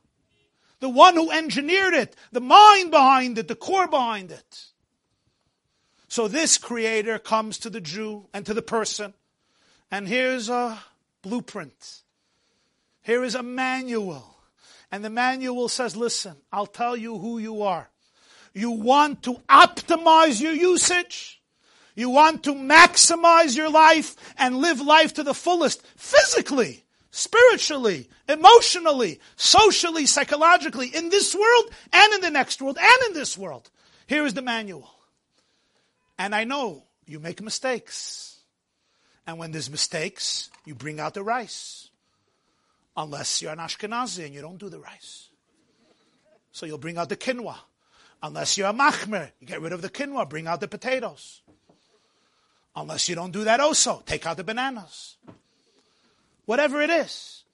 The 0.80 0.90
one 0.90 1.16
who 1.16 1.30
engineered 1.30 1.94
it, 1.94 2.16
the 2.32 2.40
mind 2.40 2.92
behind 2.92 3.38
it, 3.38 3.48
the 3.48 3.56
core 3.56 3.88
behind 3.88 4.32
it. 4.32 4.71
So 6.12 6.28
this 6.28 6.58
creator 6.58 7.18
comes 7.18 7.58
to 7.60 7.70
the 7.70 7.80
Jew 7.80 8.28
and 8.34 8.46
to 8.46 8.54
the 8.54 8.62
person, 8.62 9.14
and 9.90 10.06
here's 10.06 10.50
a 10.50 10.78
blueprint. 11.22 12.02
Here 13.02 13.24
is 13.24 13.34
a 13.34 13.42
manual. 13.42 14.36
And 14.92 15.06
the 15.06 15.10
manual 15.10 15.70
says, 15.70 15.96
listen, 15.96 16.36
I'll 16.52 16.66
tell 16.66 16.98
you 16.98 17.18
who 17.18 17.38
you 17.38 17.62
are. 17.62 17.90
You 18.54 18.72
want 18.72 19.24
to 19.24 19.36
optimize 19.48 20.42
your 20.42 20.52
usage. 20.52 21.42
You 21.96 22.10
want 22.10 22.44
to 22.44 22.56
maximize 22.56 23.56
your 23.56 23.70
life 23.70 24.18
and 24.38 24.58
live 24.58 24.82
life 24.82 25.14
to 25.14 25.24
the 25.24 25.34
fullest 25.34 25.82
physically, 25.96 26.84
spiritually, 27.12 28.10
emotionally, 28.28 29.22
socially, 29.38 30.06
psychologically, 30.06 30.90
in 30.90 31.08
this 31.08 31.34
world 31.34 31.70
and 31.94 32.14
in 32.16 32.20
the 32.20 32.32
next 32.32 32.62
world 32.62 32.78
and 32.78 33.04
in 33.08 33.14
this 33.14 33.38
world. 33.38 33.72
Here 34.08 34.26
is 34.26 34.34
the 34.34 34.42
manual. 34.42 34.94
And 36.22 36.36
I 36.36 36.44
know 36.44 36.84
you 37.08 37.20
make 37.20 37.42
mistakes. 37.42 38.42
And 39.26 39.40
when 39.40 39.52
there's 39.52 39.72
mistakes, 39.72 40.52
you 40.66 40.76
bring 40.76 41.00
out 41.00 41.16
the 41.16 41.24
rice. 41.24 41.90
Unless 42.96 43.42
you're 43.42 43.52
an 43.52 43.58
Ashkenazi 43.58 44.26
and 44.26 44.34
you 44.36 44.42
don't 44.42 44.60
do 44.60 44.70
the 44.70 44.80
rice. 44.80 45.30
So 46.52 46.68
you'll 46.68 46.78
bring 46.78 47.00
out 47.00 47.10
the 47.10 47.18
quinoa. 47.18 47.56
Unless 48.22 48.56
you're 48.56 48.68
a 48.68 48.74
machmir, 48.74 49.32
you 49.40 49.48
get 49.48 49.62
rid 49.62 49.74
of 49.74 49.82
the 49.82 49.90
quinoa, 49.90 50.30
bring 50.30 50.46
out 50.46 50.60
the 50.60 50.68
potatoes. 50.68 51.42
Unless 52.76 53.10
you 53.10 53.16
don't 53.16 53.32
do 53.32 53.46
that 53.46 53.60
also, 53.60 54.04
take 54.06 54.28
out 54.28 54.38
the 54.38 54.44
bananas. 54.44 55.16
Whatever 56.46 56.84
it 56.84 56.92
is. 56.92 57.46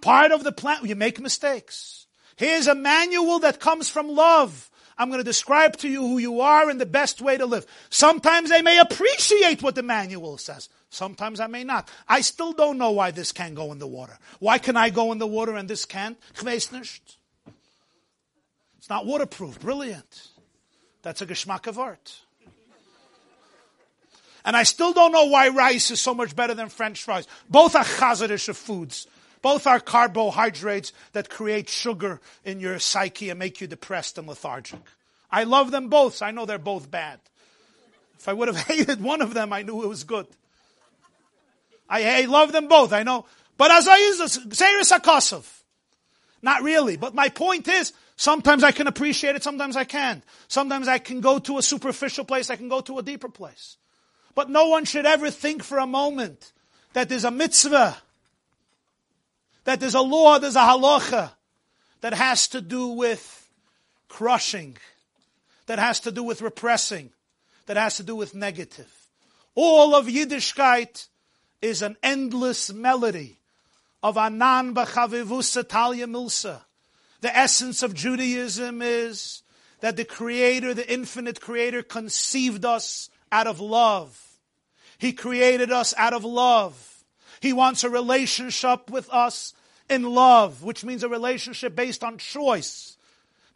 Part 0.00 0.30
of 0.30 0.44
the 0.44 0.52
plan, 0.52 0.86
you 0.86 0.94
make 0.94 1.18
mistakes. 1.18 2.06
Here's 2.36 2.68
a 2.68 2.76
manual 2.76 3.40
that 3.40 3.58
comes 3.58 3.88
from 3.88 4.08
love 4.08 4.70
I'm 4.98 5.08
going 5.08 5.20
to 5.20 5.24
describe 5.24 5.76
to 5.78 5.88
you 5.88 6.00
who 6.00 6.18
you 6.18 6.40
are 6.40 6.68
and 6.68 6.80
the 6.80 6.86
best 6.86 7.20
way 7.20 7.36
to 7.36 7.46
live. 7.46 7.66
Sometimes 7.90 8.52
I 8.52 8.62
may 8.62 8.78
appreciate 8.78 9.62
what 9.62 9.74
the 9.74 9.82
manual 9.82 10.38
says. 10.38 10.68
Sometimes 10.90 11.40
I 11.40 11.46
may 11.46 11.64
not. 11.64 11.88
I 12.08 12.20
still 12.20 12.52
don't 12.52 12.78
know 12.78 12.90
why 12.90 13.10
this 13.10 13.32
can't 13.32 13.54
go 13.54 13.72
in 13.72 13.78
the 13.78 13.86
water. 13.86 14.18
Why 14.38 14.58
can 14.58 14.76
I 14.76 14.90
go 14.90 15.12
in 15.12 15.18
the 15.18 15.26
water 15.26 15.56
and 15.56 15.68
this 15.68 15.84
can't? 15.84 16.18
It's 16.42 16.72
not 18.90 19.06
waterproof. 19.06 19.60
Brilliant. 19.60 20.28
That's 21.02 21.22
a 21.22 21.26
geschmack 21.26 21.66
of 21.66 21.78
art. 21.78 22.20
And 24.44 24.56
I 24.56 24.64
still 24.64 24.92
don't 24.92 25.12
know 25.12 25.26
why 25.26 25.48
rice 25.48 25.90
is 25.90 26.00
so 26.00 26.14
much 26.14 26.34
better 26.34 26.52
than 26.52 26.68
French 26.68 27.02
fries. 27.02 27.28
Both 27.48 27.76
are 27.76 27.84
chazarish 27.84 28.48
of 28.48 28.56
foods. 28.56 29.06
Both 29.42 29.66
are 29.66 29.80
carbohydrates 29.80 30.92
that 31.12 31.28
create 31.28 31.68
sugar 31.68 32.20
in 32.44 32.60
your 32.60 32.78
psyche 32.78 33.28
and 33.28 33.38
make 33.38 33.60
you 33.60 33.66
depressed 33.66 34.16
and 34.16 34.28
lethargic. 34.28 34.80
I 35.30 35.44
love 35.44 35.70
them 35.70 35.88
both. 35.88 36.16
So 36.16 36.26
I 36.26 36.30
know 36.30 36.46
they're 36.46 36.58
both 36.58 36.90
bad. 36.90 37.18
If 38.18 38.28
I 38.28 38.32
would 38.32 38.48
have 38.48 38.56
hated 38.68 39.02
one 39.02 39.20
of 39.20 39.34
them, 39.34 39.52
I 39.52 39.62
knew 39.62 39.82
it 39.82 39.88
was 39.88 40.04
good. 40.04 40.26
I, 41.88 42.22
I 42.22 42.24
love 42.26 42.52
them 42.52 42.68
both. 42.68 42.92
I 42.92 43.02
know. 43.02 43.26
But 43.58 43.70
as 43.70 43.88
I 43.88 43.96
use 43.98 44.20
Seiris 44.20 44.96
Akosov. 44.96 45.44
Not 46.42 46.62
really. 46.62 46.96
But 46.96 47.14
my 47.14 47.28
point 47.28 47.68
is, 47.68 47.92
sometimes 48.16 48.64
I 48.64 48.72
can 48.72 48.86
appreciate 48.88 49.36
it, 49.36 49.42
sometimes 49.44 49.76
I 49.76 49.84
can't. 49.84 50.24
Sometimes 50.48 50.88
I 50.88 50.98
can 50.98 51.20
go 51.20 51.38
to 51.38 51.58
a 51.58 51.62
superficial 51.62 52.24
place, 52.24 52.50
I 52.50 52.56
can 52.56 52.68
go 52.68 52.80
to 52.82 52.98
a 52.98 53.02
deeper 53.02 53.28
place. 53.28 53.76
But 54.34 54.50
no 54.50 54.68
one 54.68 54.84
should 54.84 55.06
ever 55.06 55.30
think 55.30 55.62
for 55.62 55.78
a 55.78 55.86
moment 55.86 56.52
that 56.94 57.08
there's 57.08 57.24
a 57.24 57.30
mitzvah, 57.30 57.96
that 59.64 59.80
there's 59.80 59.94
a 59.94 60.00
law, 60.00 60.38
there's 60.38 60.56
a 60.56 60.60
halacha 60.60 61.32
that 62.00 62.14
has 62.14 62.48
to 62.48 62.60
do 62.60 62.88
with 62.88 63.50
crushing, 64.08 64.76
that 65.66 65.78
has 65.78 66.00
to 66.00 66.10
do 66.10 66.22
with 66.22 66.42
repressing, 66.42 67.10
that 67.66 67.76
has 67.76 67.96
to 67.96 68.02
do 68.02 68.16
with 68.16 68.34
negative. 68.34 68.92
All 69.54 69.94
of 69.94 70.06
Yiddishkeit 70.06 71.08
is 71.60 71.82
an 71.82 71.96
endless 72.02 72.72
melody 72.72 73.38
of 74.02 74.16
Anan 74.16 74.74
b'chavivus 74.74 75.68
Talia 75.68 76.06
Milsa. 76.06 76.62
The 77.20 77.36
essence 77.36 77.82
of 77.84 77.94
Judaism 77.94 78.82
is 78.82 79.42
that 79.80 79.96
the 79.96 80.04
Creator, 80.04 80.74
the 80.74 80.92
infinite 80.92 81.40
Creator, 81.40 81.84
conceived 81.84 82.64
us 82.64 83.10
out 83.30 83.46
of 83.46 83.60
love. 83.60 84.20
He 84.98 85.12
created 85.12 85.70
us 85.70 85.94
out 85.96 86.12
of 86.12 86.24
love. 86.24 86.91
He 87.42 87.52
wants 87.52 87.82
a 87.82 87.90
relationship 87.90 88.88
with 88.88 89.10
us 89.10 89.52
in 89.90 90.04
love, 90.04 90.62
which 90.62 90.84
means 90.84 91.02
a 91.02 91.08
relationship 91.08 91.74
based 91.74 92.04
on 92.04 92.16
choice. 92.16 92.96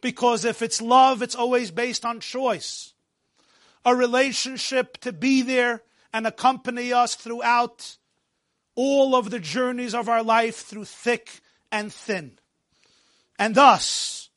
Because 0.01 0.43
if 0.43 0.61
it's 0.61 0.81
love, 0.81 1.21
it's 1.21 1.35
always 1.35 1.71
based 1.71 2.03
on 2.03 2.19
choice. 2.19 2.91
A 3.85 3.95
relationship 3.95 4.97
to 4.97 5.13
be 5.13 5.41
there 5.41 5.83
and 6.11 6.27
accompany 6.27 6.91
us 6.91 7.15
throughout 7.15 7.95
all 8.75 9.15
of 9.15 9.29
the 9.29 9.39
journeys 9.39 9.95
of 9.95 10.09
our 10.09 10.21
life 10.21 10.57
through 10.57 10.83
thick 10.83 11.39
and 11.71 11.91
thin. 11.93 12.37
And 13.39 13.55
thus, 13.55 14.29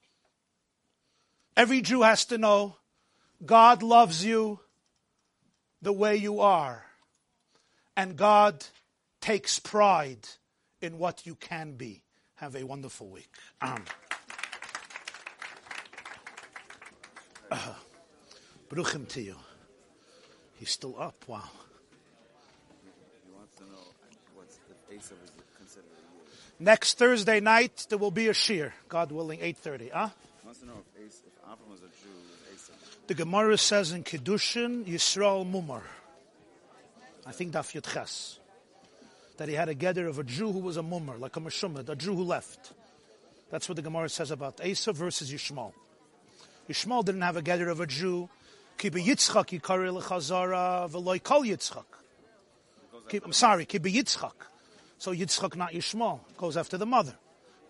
every 1.57 1.81
Jew 1.81 2.03
has 2.03 2.25
to 2.27 2.39
know 2.39 2.77
God 3.45 3.83
loves 3.83 4.25
you 4.25 4.61
the 5.83 5.93
way 5.93 6.15
you 6.15 6.39
are. 6.39 6.85
And 7.97 8.17
God 8.17 8.65
takes 9.21 9.59
pride 9.59 10.29
in 10.81 10.99
what 10.99 11.27
you 11.27 11.35
can 11.35 11.73
be. 11.73 12.03
Have 12.37 12.57
a 12.57 12.65
wonderful 12.65 13.09
week. 13.09 13.31
Amen. 13.63 13.83
Uh, 17.53 17.75
Bruchim 18.69 19.09
to 19.09 19.21
you. 19.21 19.35
He's 20.55 20.71
still 20.71 20.95
up. 21.01 21.17
Wow. 21.27 21.43
Next 26.61 26.97
Thursday 26.97 27.41
night 27.41 27.87
there 27.89 27.99
will 27.99 28.13
be 28.13 28.29
a 28.29 28.35
shear, 28.35 28.73
God 28.89 29.11
willing, 29.11 29.41
eight 29.43 29.57
thirty. 29.57 29.89
Huh? 29.89 30.11
The 33.07 33.15
Gemara 33.15 33.59
says 33.59 33.91
in 33.91 34.05
Kiddushin, 34.05 34.85
Yisrael 34.85 35.51
Mumar. 35.51 35.83
I 37.27 37.33
think 37.33 37.53
Daf 37.53 37.75
Yudches. 37.75 38.39
That 39.41 39.49
he 39.49 39.55
had 39.55 39.71
a 39.71 39.75
gather 39.75 40.07
of 40.07 40.19
a 40.19 40.23
Jew 40.23 40.53
who 40.53 40.59
was 40.59 40.77
a 40.77 40.83
mummer, 40.83 41.17
like 41.17 41.35
a 41.35 41.41
meshumad, 41.41 41.89
a 41.89 41.97
Jew 41.97 42.15
who 42.15 42.25
left. 42.25 42.75
That's 43.51 43.71
what 43.71 43.77
the 43.77 43.81
Gemara 43.81 44.11
says 44.11 44.31
about 44.31 44.59
Esav 44.59 44.97
versus 44.97 45.33
Yishmael. 45.33 45.73
Yishmael 46.69 47.03
didn't 47.07 47.23
have 47.23 47.39
a 47.39 47.43
gather 47.43 47.71
of 47.71 47.81
a 47.81 47.87
Jew. 47.87 48.29
Kibe 48.77 49.03
Yitzchak 49.03 49.59
Yitzchak. 51.47 51.85
I'm 53.25 53.33
sorry, 53.33 53.65
Kibe 53.65 53.91
Yitzchak. 53.91 54.35
So 54.99 55.15
Yitzchak, 55.15 55.57
not 55.57 55.73
Yishmael, 55.73 56.21
goes 56.37 56.59
after 56.59 56.77
the 56.77 56.85
mother. 56.85 57.15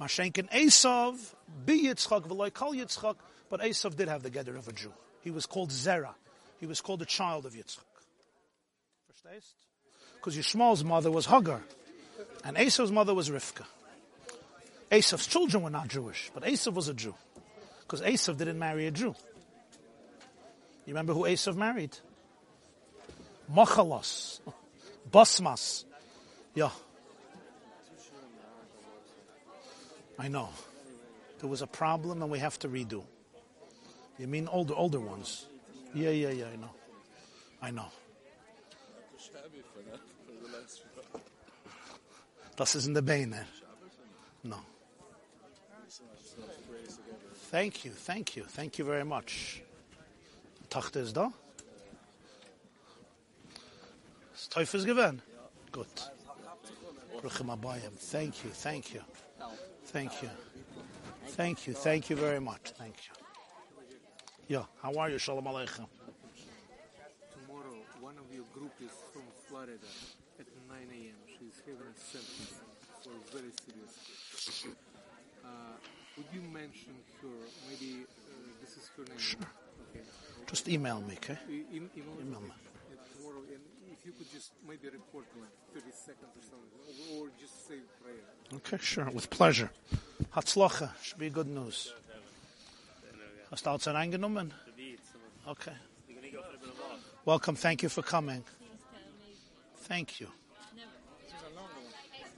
Mashenkin 0.00 0.50
Esav, 0.50 1.34
be 1.64 1.84
Yitzchak, 1.84 2.52
kol 2.52 2.74
Yitzchak, 2.74 3.14
but 3.48 3.60
Esav 3.60 3.94
did 3.94 4.08
have 4.08 4.24
the 4.24 4.30
gather 4.30 4.56
of 4.56 4.66
a 4.66 4.72
Jew. 4.72 4.92
He 5.20 5.30
was 5.30 5.46
called 5.46 5.70
Zerah. 5.70 6.16
He 6.58 6.66
was 6.66 6.80
called 6.80 6.98
the 6.98 7.06
child 7.06 7.46
of 7.46 7.52
Yitzchak. 7.52 7.84
Because 10.20 10.36
Yishmael's 10.36 10.84
mother 10.84 11.10
was 11.10 11.24
Hagar, 11.24 11.62
and 12.44 12.54
Esav's 12.58 12.92
mother 12.92 13.14
was 13.14 13.30
Rivka. 13.30 13.64
Esav's 14.92 15.26
children 15.26 15.62
were 15.62 15.70
not 15.70 15.88
Jewish, 15.88 16.30
but 16.34 16.42
Esav 16.42 16.74
was 16.74 16.88
a 16.88 16.94
Jew. 16.94 17.14
Because 17.80 18.02
Esav 18.02 18.36
didn't 18.36 18.58
marry 18.58 18.86
a 18.86 18.90
Jew. 18.90 19.14
You 20.84 20.94
remember 20.94 21.14
who 21.14 21.22
Esav 21.22 21.56
married? 21.56 21.96
Machalos. 23.50 24.40
Basmas. 25.10 25.84
Yeah. 26.54 26.70
I 30.18 30.28
know. 30.28 30.50
There 31.38 31.48
was 31.48 31.62
a 31.62 31.66
problem 31.66 32.20
and 32.20 32.30
we 32.30 32.40
have 32.40 32.58
to 32.58 32.68
redo. 32.68 33.04
You 34.18 34.26
mean 34.26 34.48
older 34.48 34.74
older 34.74 35.00
ones? 35.00 35.46
Yeah, 35.94 36.10
yeah, 36.10 36.30
yeah, 36.30 36.44
I 36.52 36.56
know. 36.56 36.70
I 37.62 37.70
know. 37.70 37.86
Das 42.60 42.74
ist 42.74 42.84
in 42.84 42.92
der 42.92 43.00
Beine. 43.00 43.46
No. 44.42 44.58
Thank 47.50 47.86
you, 47.86 47.92
thank 48.06 48.36
you, 48.36 48.44
thank 48.54 48.76
you 48.76 48.84
very 48.84 49.02
much. 49.02 49.62
Tochter 50.68 51.00
ist 51.00 51.16
da? 51.16 51.32
Ist 54.34 54.54
gewesen? 54.54 55.22
Gut. 55.72 56.12
Thank 58.10 58.44
you, 58.44 58.50
thank 58.52 58.92
you. 58.92 59.00
Thank 59.90 60.22
you. 60.22 60.28
Thank 61.34 61.66
you, 61.66 61.72
thank 61.72 62.10
you 62.10 62.16
very 62.18 62.40
much. 62.40 62.74
Thank 62.76 62.96
you. 63.06 63.14
Yeah, 64.48 64.66
how 64.82 64.94
are 64.98 65.08
you? 65.08 65.18
Shalom 65.18 65.46
Aleichem. 65.46 65.86
Tomorrow, 67.32 67.78
one 68.02 68.18
of 68.18 68.30
your 68.30 68.44
group 68.52 68.74
is 68.82 68.92
from 69.14 69.22
Florida 69.48 69.78
at 70.38 70.46
9 70.68 70.76
a.m. 70.92 71.29
Having 71.66 71.94
sentence 71.96 72.54
for 73.02 73.12
very 73.32 73.52
serious. 73.64 74.66
Uh, 75.44 75.48
would 76.16 76.26
you 76.32 76.40
mention 76.42 76.94
her? 77.22 77.28
Maybe 77.68 78.02
uh, 78.04 78.32
this 78.60 78.76
is 78.76 78.90
her 78.96 79.04
name. 79.04 79.18
Sure. 79.18 79.40
Okay. 79.90 80.04
Just 80.46 80.68
email 80.68 81.00
me, 81.00 81.14
okay? 81.14 81.38
E- 81.48 81.64
email, 81.74 81.90
Email 82.20 82.40
me. 82.40 82.50
tomorrow, 83.16 83.42
and 83.52 83.60
if 83.92 84.04
you 84.06 84.12
could 84.12 84.30
just 84.32 84.52
maybe 84.66 84.88
report 84.88 85.26
in 85.36 85.42
like 85.42 85.50
30 85.74 85.86
seconds 85.92 86.32
or 86.36 86.44
something, 86.50 87.20
or, 87.20 87.28
just 87.40 87.68
say 87.68 87.76
prayer. 88.02 88.24
Okay, 88.54 88.78
sure, 88.82 89.08
with 89.10 89.30
pleasure. 89.30 89.70
Hatzlacha, 90.34 90.90
should 91.02 91.18
be 91.18 91.30
good 91.30 91.46
news. 91.48 91.92
Hast 93.50 93.64
du 93.64 93.70
outside 93.70 93.96
eingenommen? 93.96 94.52
Okay. 95.48 95.72
Welcome, 97.24 97.54
thank 97.56 97.82
you 97.82 97.88
for 97.88 98.02
coming. 98.02 98.44
Thank 99.88 100.20
you. 100.20 100.28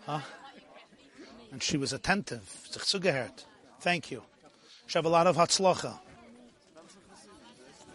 Huh? 0.06 0.20
And 1.52 1.62
she 1.62 1.76
was 1.76 1.92
attentive. 1.92 2.42
Thank 3.80 4.10
you. 4.10 4.22
She 4.86 4.98
habe 4.98 5.06
a 5.06 5.08
lot 5.08 5.26
of 5.26 5.36
Hatzlacha. 5.36 5.98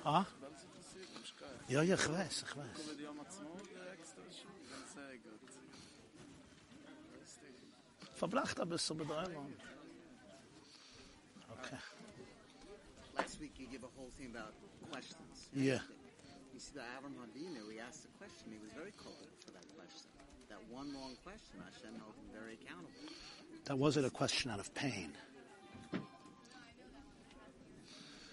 Huh? 0.03 0.23
Ja, 1.69 1.81
ja, 1.81 1.95
ich 1.95 2.09
weiß, 2.09 2.45
ich 2.47 2.55
weiß. 2.55 2.97
Verbracht 8.15 8.59
ein 8.59 8.69
bisschen 8.69 8.97
mit 8.97 9.11
Eilon. 9.11 9.53
Okay. 11.59 11.77
Last 13.15 13.39
week 13.39 13.51
you 13.59 13.67
gave 13.67 13.83
a 13.83 13.89
whole 13.95 14.09
thing 14.17 14.31
about 14.33 14.53
questions. 14.89 15.49
Yeah. 15.53 15.81
You 16.53 16.59
see, 16.59 16.73
the 16.73 16.81
Avram 16.81 17.13
Avinu, 17.21 17.69
he 17.71 17.79
asked 17.79 18.05
a 18.05 18.17
question. 18.17 18.51
He 18.51 18.59
was 18.59 18.71
very 18.73 18.91
for 19.43 19.46
that 20.49 20.59
one 20.69 20.93
long 20.93 21.15
question, 21.23 21.59
Hashem 21.63 21.93
held 21.99 22.13
him 22.15 22.25
very 22.33 22.53
accountable. 22.53 22.91
That 23.65 23.77
wasn't 23.77 24.05
a 24.05 24.09
question 24.09 24.51
out 24.51 24.59
of 24.59 24.73
pain. 24.73 25.11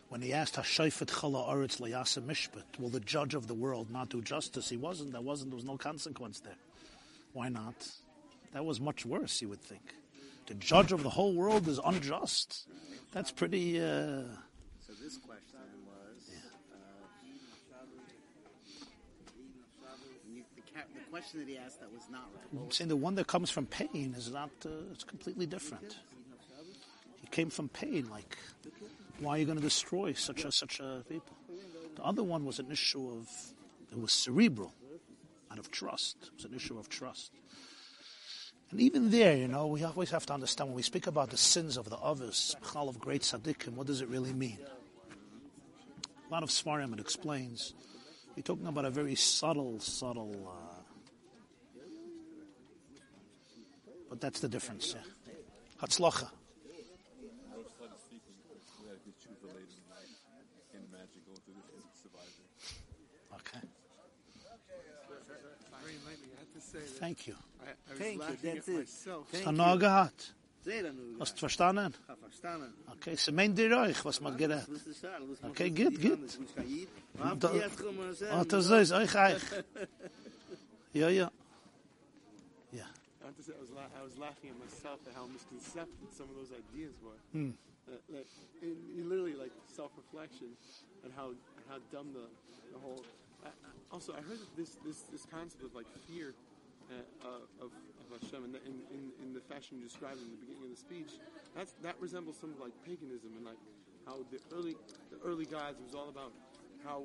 When 0.09 0.21
he 0.23 0.33
asked 0.33 0.55
Hashayfet 0.55 1.07
Chala 1.09 1.49
Aretz 1.49 1.81
Layasa 1.81 2.23
Mishpat, 2.23 2.79
will 2.79 2.89
the 2.89 3.01
judge 3.01 3.35
of 3.35 3.49
the 3.49 3.55
world 3.55 3.91
not 3.91 4.11
do 4.11 4.23
justice? 4.23 4.69
He 4.69 4.77
wasn't. 4.77 5.11
There 5.13 5.21
wasn't. 5.21 5.51
There 5.51 5.57
was 5.57 5.65
no 5.65 5.77
consequence 5.77 6.39
there. 6.41 6.55
Why 7.33 7.49
not? 7.49 7.75
That 8.53 8.65
was 8.65 8.81
much 8.81 9.05
worse, 9.05 9.43
you 9.43 9.49
would 9.49 9.61
think. 9.61 9.83
The 10.47 10.55
judge 10.55 10.93
of 10.93 11.03
the 11.03 11.11
whole 11.11 11.35
world 11.35 11.67
is 11.67 11.81
unjust. 11.85 12.69
That's 13.11 13.33
pretty. 13.33 13.81
Uh, 13.81 14.23
So 14.87 14.93
this 15.03 15.17
question 15.17 15.59
was, 15.85 16.31
uh, 16.71 16.77
you, 20.29 20.45
the, 20.55 20.63
ca- 20.63 20.87
the 20.95 21.01
question 21.15 21.39
that 21.39 21.49
he 21.49 21.57
asked 21.57 21.79
that 21.79 21.93
was 21.93 22.03
not 22.11 22.29
right. 22.35 22.61
I'm 22.61 22.73
saying 22.73 22.89
the 22.89 22.97
one 22.97 23.15
that 23.15 23.29
comes 23.29 23.49
from 23.49 23.67
pain 23.67 24.17
is 24.19 24.33
not. 24.33 24.51
Uh, 24.67 24.71
it's 24.91 25.05
completely 25.05 25.47
different. 25.47 25.97
He 27.21 27.29
came 27.29 27.51
from 27.51 27.69
pain. 27.69 28.09
Like, 28.11 28.37
why 29.21 29.37
are 29.37 29.39
you 29.39 29.45
going 29.45 29.59
to 29.59 29.63
destroy 29.63 30.13
such 30.15 30.45
a 30.45 30.51
such 30.51 30.81
a 30.81 31.05
people? 31.09 31.37
The 31.95 32.03
other 32.03 32.25
one 32.25 32.45
was 32.45 32.59
an 32.59 32.69
issue 32.73 33.09
of. 33.11 33.29
It 33.93 34.01
was 34.01 34.11
cerebral, 34.11 34.75
out 35.53 35.61
of 35.61 35.71
trust. 35.71 36.17
It 36.21 36.31
was 36.35 36.47
an 36.47 36.55
issue 36.55 36.81
of 36.81 36.89
trust. 36.89 37.31
And 38.73 38.81
even 38.81 39.13
there, 39.13 39.37
you 39.37 39.47
know, 39.47 39.69
we 39.69 39.85
always 39.85 40.11
have 40.11 40.27
to 40.27 40.35
understand 40.35 40.71
when 40.71 40.77
we 40.77 40.83
speak 40.83 41.07
about 41.07 41.31
the 41.31 41.37
sins 41.37 41.77
of 41.77 41.91
the 41.91 41.99
others, 41.99 42.57
Chal 42.73 42.89
of 42.89 42.99
great 42.99 43.23
tzaddikim, 43.23 43.75
what 43.75 43.87
does 43.87 44.01
it 44.01 44.09
really 44.09 44.33
mean? 44.33 44.59
A 46.29 46.33
lot 46.33 46.43
of 46.43 46.49
Sforim 46.49 46.93
it 46.93 46.99
explains. 46.99 47.73
You're 48.35 48.43
talking 48.43 48.67
about 48.67 48.85
a 48.85 48.91
very 48.91 49.15
subtle, 49.15 49.79
subtle. 49.79 50.35
Uh, 50.49 50.74
but 54.15 54.21
that's 54.21 54.39
the 54.41 54.49
difference. 54.49 54.95
Yeah. 54.95 55.03
Hatzlacha. 55.83 56.29
I 56.31 57.57
was 57.59 57.67
started 57.75 57.99
speaking. 58.07 58.35
We 58.79 58.87
had 58.87 58.95
a 58.95 59.03
good 59.03 59.19
truth 59.19 59.43
late 59.43 59.67
in 59.67 59.83
the 59.83 59.91
night. 59.91 60.15
Can't 60.71 60.87
imagine 60.87 61.21
going 61.27 61.41
through 61.43 61.59
this 61.59 61.67
as 61.75 61.83
a 61.83 61.95
survivor. 62.05 62.47
Okay. 63.39 63.63
Very 65.83 65.95
enlightening, 65.99 66.31
I 66.31 66.39
have 66.39 66.53
to 66.55 66.61
say 66.63 66.79
that. 66.79 66.99
Thank 67.03 67.27
you. 67.27 67.35
I, 67.35 67.71
I 67.91 67.95
Thank 67.99 68.23
you, 68.23 68.37
that's 68.55 68.69
it. 68.69 68.79
myself. 68.79 69.27
Thank 69.33 69.45
Hanna 69.47 69.77
gehabt. 69.77 70.33
Sehr 70.65 70.85
anuga. 70.87 71.19
Hast 71.21 71.35
du 71.35 71.39
verstanden? 71.41 71.93
Okay, 72.93 73.17
sie 73.17 73.33
meint 73.33 73.59
dir 73.59 73.77
euch, 73.77 74.03
was 74.05 74.21
man 74.21 74.37
geredet. 74.37 74.65
Was 74.71 74.87
ist 74.87 75.03
das? 75.03 75.11
Was 75.43 75.51
Okay, 75.51 75.71
macht 75.71 75.77
gut, 75.83 75.95
das? 75.97 76.03
gut. 76.03 76.23
Das 76.25 76.35
ist 76.37 76.57
Kaid. 76.57 76.89
Habt 77.19 77.43
Da- 77.45 77.53
ihr 77.53 77.61
jetzt 77.63 77.79
kommen 77.79 78.15
sagen? 78.15 78.33
Ah, 78.33 78.45
das 78.45 78.65
ist 78.71 78.93
euch 78.93 79.15
euch. 79.27 79.43
Ja, 80.95 81.09
ja. 81.09 81.11
Ja. 81.25 81.31
I 83.49 83.53
have 83.53 83.53
to 83.53 83.53
say, 83.53 83.55
I 83.59 83.61
was, 83.61 83.71
la- 83.77 83.93
I 84.01 84.03
was 84.03 84.17
laughing 84.17 84.51
at 84.51 84.59
myself 84.59 85.01
at 85.07 85.15
how 85.15 85.27
misconceived 85.27 85.93
some 86.17 86.29
of 86.33 86.37
those 86.37 86.53
ideas 86.53 86.95
were. 87.05 87.19
Hmm. 87.33 87.51
Uh, 87.85 88.01
like, 88.09 88.29
literally 89.05 89.35
like 89.37 89.53
self-reflection 89.69 90.49
and 91.05 91.13
how 91.13 91.37
how 91.69 91.77
dumb 91.93 92.13
the, 92.17 92.25
the 92.73 92.79
whole. 92.81 93.05
I, 93.45 93.49
I- 93.49 93.53
also, 93.93 94.13
I 94.17 94.23
heard 94.25 94.41
that 94.41 94.57
this 94.57 94.77
this 94.85 95.05
this 95.13 95.27
concept 95.29 95.63
of 95.63 95.75
like 95.75 95.87
fear 96.09 96.33
uh, 96.91 97.29
of 97.61 97.71
of 98.01 98.09
Hashem, 98.17 98.45
and 98.45 98.55
that 98.55 98.65
in, 98.65 98.81
in 98.91 99.13
in 99.21 99.29
the 99.35 99.41
fashion 99.53 99.77
you 99.79 99.85
described 99.85 100.19
in 100.19 100.31
the 100.33 100.41
beginning 100.41 100.65
of 100.65 100.73
the 100.73 100.81
speech, 100.81 101.21
that's 101.55 101.77
that 101.85 101.95
resembles 102.01 102.37
some 102.41 102.51
of 102.51 102.59
like 102.59 102.73
paganism 102.89 103.37
and 103.37 103.45
like 103.45 103.61
how 104.09 104.25
the 104.33 104.41
early 104.57 104.75
the 105.13 105.21
early 105.21 105.45
gods 105.45 105.77
was 105.85 105.95
all 105.95 106.09
about 106.09 106.33
how 106.83 107.05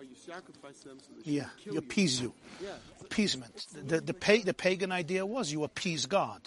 you 0.00 0.14
sacrifice 0.14 0.80
them 0.80 0.98
so 1.00 1.12
Yeah, 1.24 1.46
you 1.64 1.78
appease 1.78 2.20
you. 2.20 2.32
Yeah, 2.62 2.70
Appeasement. 3.00 3.66
The, 3.86 4.00
the, 4.00 4.14
pa- 4.14 4.44
the 4.44 4.54
pagan 4.54 4.92
idea 4.92 5.24
was 5.24 5.52
you 5.52 5.64
appease 5.64 6.06
God. 6.06 6.40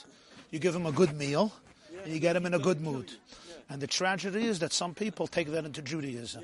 You 0.51 0.59
give 0.59 0.75
him 0.75 0.85
a 0.85 0.91
good 0.91 1.15
meal, 1.15 1.53
and 2.03 2.13
you 2.13 2.19
get 2.19 2.35
him 2.35 2.45
in 2.45 2.53
a 2.53 2.59
good 2.59 2.81
mood. 2.81 3.11
And 3.69 3.81
the 3.81 3.87
tragedy 3.87 4.45
is 4.45 4.59
that 4.59 4.73
some 4.73 4.95
people 4.95 5.27
take 5.27 5.47
that 5.51 5.65
into 5.65 5.81
Judaism. 5.81 6.43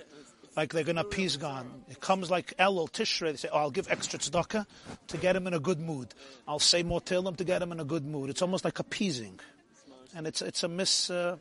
Like 0.56 0.72
they're 0.72 0.84
going 0.84 0.96
to 0.96 1.02
appease 1.02 1.38
God. 1.38 1.66
It 1.90 2.00
comes 2.00 2.32
like 2.32 2.54
Elul, 2.58 2.90
Tishrei. 2.90 3.32
They 3.32 3.38
say, 3.38 3.50
oh, 3.52 3.58
I'll 3.58 3.72
give 3.72 3.92
extra 3.92 4.20
tzedakah 4.20 4.66
to 5.08 5.18
get 5.18 5.36
him 5.36 5.48
in 5.48 5.54
a 5.54 5.60
good 5.60 5.80
mood. 5.80 6.14
I'll 6.48 6.60
say 6.60 6.84
more 6.84 7.02
Tehillim 7.02 7.36
to 7.38 7.44
get 7.44 7.62
him 7.62 7.72
in 7.72 7.80
a 7.80 7.84
good 7.84 8.06
mood. 8.06 8.30
It's 8.30 8.42
almost 8.42 8.64
like 8.64 8.80
appeasing. 8.80 9.40
And 10.16 10.28
it's, 10.28 10.42
it's, 10.42 10.64
a 10.64 10.70
mis, 10.70 11.10
uh, 11.10 11.38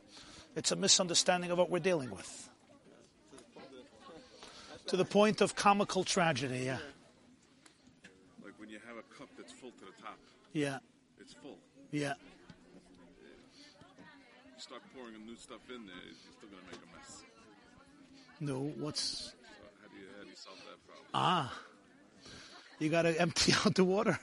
it's 0.56 0.72
a 0.72 0.76
misunderstanding 0.76 1.52
of 1.52 1.58
what 1.58 1.70
we're 1.70 1.78
dealing 1.78 2.10
with. 2.10 2.50
To 4.88 4.96
the 4.96 5.04
point 5.04 5.40
of 5.40 5.54
comical 5.56 6.04
tragedy, 6.04 6.64
yeah. 6.66 6.76
Like 8.44 8.52
when 8.58 8.68
you 8.68 8.78
have 8.86 8.96
a 8.98 9.02
cup 9.18 9.28
that's 9.36 9.52
full 9.52 9.70
to 9.70 9.84
the 9.86 10.02
top, 10.02 10.18
Yeah, 10.52 10.78
it's 11.20 11.32
full. 11.32 11.58
yeah. 11.90 12.14
You 14.46 14.58
start 14.58 14.82
pouring 14.94 15.14
new 15.26 15.36
stuff 15.36 15.60
in 15.70 15.86
there, 15.86 15.96
you're 16.04 16.14
still 16.36 16.48
going 16.50 16.62
to 16.62 16.70
make 16.70 16.80
a 16.82 16.96
mess. 16.98 17.22
No, 18.40 18.72
what's 18.78 19.00
So 19.00 19.32
how 19.82 19.88
do 19.88 19.96
you, 19.98 20.06
how 20.16 20.22
do 20.24 20.28
you 20.28 20.36
solve 20.36 20.58
that 20.58 20.86
problem? 20.86 21.06
Ah, 21.14 21.52
you 22.78 22.88
got 22.90 23.02
to 23.02 23.20
empty 23.20 23.52
out 23.64 23.74
the 23.74 23.84
water. 23.84 24.18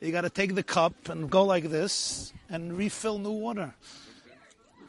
You 0.00 0.12
got 0.12 0.22
to 0.22 0.30
take 0.30 0.54
the 0.54 0.62
cup 0.62 1.08
and 1.08 1.30
go 1.30 1.44
like 1.44 1.70
this 1.70 2.32
and 2.50 2.76
refill 2.76 3.18
new 3.18 3.32
water. 3.32 3.74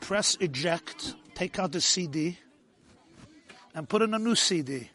Press 0.02 0.36
eject, 0.40 1.16
take 1.36 1.60
out 1.60 1.72
the 1.72 1.82
CD, 1.82 2.38
and 3.78 3.88
put 3.88 4.02
in 4.02 4.12
a 4.16 4.18
new 4.18 4.34
CD. 4.34 4.90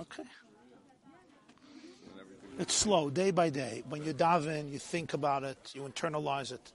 Okay. 0.00 0.24
It's 2.58 2.74
slow, 2.74 3.08
day 3.08 3.30
by 3.30 3.50
day. 3.50 3.84
When 3.88 4.04
you 4.04 4.12
daven, 4.12 4.72
you 4.72 4.80
think 4.80 5.14
about 5.14 5.44
it, 5.44 5.70
you 5.74 5.82
internalize 5.82 6.50
it. 6.50 6.72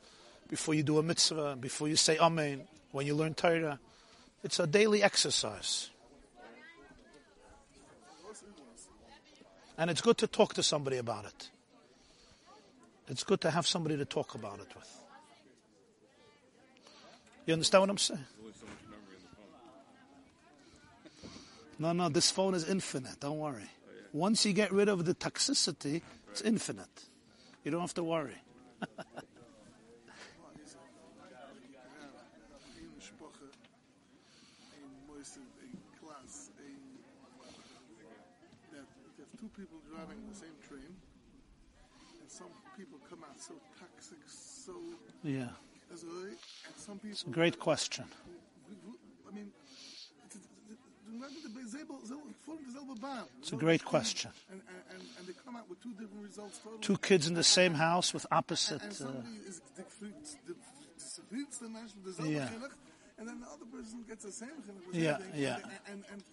Before 0.47 0.73
you 0.73 0.81
do 0.81 0.97
a 0.97 1.03
mitzvah, 1.03 1.57
before 1.59 1.89
you 1.89 1.97
say 1.97 2.17
amen, 2.17 2.61
when 2.91 3.05
you 3.05 3.15
learn 3.15 3.33
Torah, 3.33 3.79
it's 4.45 4.61
a 4.61 4.65
daily 4.65 5.03
exercise. 5.03 5.89
And 9.77 9.91
it's 9.91 9.99
good 9.99 10.17
to 10.19 10.27
talk 10.27 10.53
to 10.53 10.63
somebody 10.63 10.97
about 10.97 11.25
it. 11.25 11.49
It's 13.09 13.25
good 13.25 13.41
to 13.41 13.51
have 13.51 13.67
somebody 13.67 13.97
to 13.97 14.05
talk 14.05 14.35
about 14.35 14.59
it 14.61 14.73
with. 14.73 15.04
You 17.45 17.53
understand 17.53 17.81
what 17.83 17.89
I'm 17.91 17.97
saying? 17.97 18.19
There's 18.19 18.39
only 18.41 18.53
so 18.53 18.65
much 18.65 18.83
memory 18.89 19.15
in 19.17 19.21
the 19.21 19.35
phone. 21.79 21.97
No, 21.97 22.03
no, 22.05 22.09
this 22.09 22.31
phone 22.31 22.55
is 22.55 22.67
infinite. 22.67 23.19
Don't 23.19 23.37
worry. 23.37 23.69
Once 24.13 24.45
you 24.45 24.53
get 24.53 24.71
rid 24.71 24.89
of 24.89 25.05
the 25.05 25.13
toxicity, 25.13 26.01
it's 26.31 26.41
infinite. 26.41 27.03
You 27.63 27.71
don't 27.71 27.81
have 27.81 27.93
to 27.95 28.03
worry. 28.03 28.35
in 32.77 32.91
Sprache, 33.01 33.49
in 34.77 34.89
Moise, 35.07 35.37
in 35.37 35.71
class, 35.99 36.49
in 36.59 36.79
that 38.71 38.85
you 39.17 39.23
have 39.23 39.39
two 39.39 39.49
people 39.57 39.77
driving 39.91 40.17
the 40.29 40.35
same 40.35 40.55
train, 40.67 40.91
and 42.21 42.29
some 42.29 42.51
people 42.77 42.99
come 43.09 43.23
out 43.23 43.39
so 43.39 43.53
toxic, 43.79 44.19
so 44.27 44.73
Yeah. 45.23 45.49
as 45.93 46.03
some 46.85 46.99
people. 46.99 47.31
Great 47.31 47.57
question. 47.59 48.05
It's 53.39 53.51
a 53.51 53.55
great 53.55 53.83
question. 53.85 54.31
And, 54.51 54.61
and, 54.67 54.77
and, 54.91 55.01
and 55.17 55.27
they 55.27 55.33
come 55.45 55.55
out 55.55 55.69
with 55.69 55.81
two 55.81 55.91
different 55.93 56.23
results. 56.23 56.59
Totally. 56.59 56.81
Two 56.81 56.97
kids 56.97 57.27
in 57.27 57.33
the 57.33 57.43
same 57.43 57.73
house 57.75 58.13
with 58.13 58.25
opposite. 58.31 58.81
And 58.81 58.91
Uh, 58.91 59.49
is 59.49 59.61
the 59.75 59.83
the 60.47 60.55
zufriedenste 60.97 61.67
mens 61.69 61.93
met 61.95 62.03
dezelfde 62.05 62.31
Yeah. 62.31 62.49
and 63.17 63.27
then 63.27 63.39
the 63.39 63.47
other 63.47 63.65
person 63.75 64.03
gets 64.07 64.23
the 64.25 64.31
same. 64.31 64.57
Yeah, 64.91 65.17
yeah. 65.33 65.55
And, 65.55 65.63
and, 65.91 66.03
and, 66.11 66.23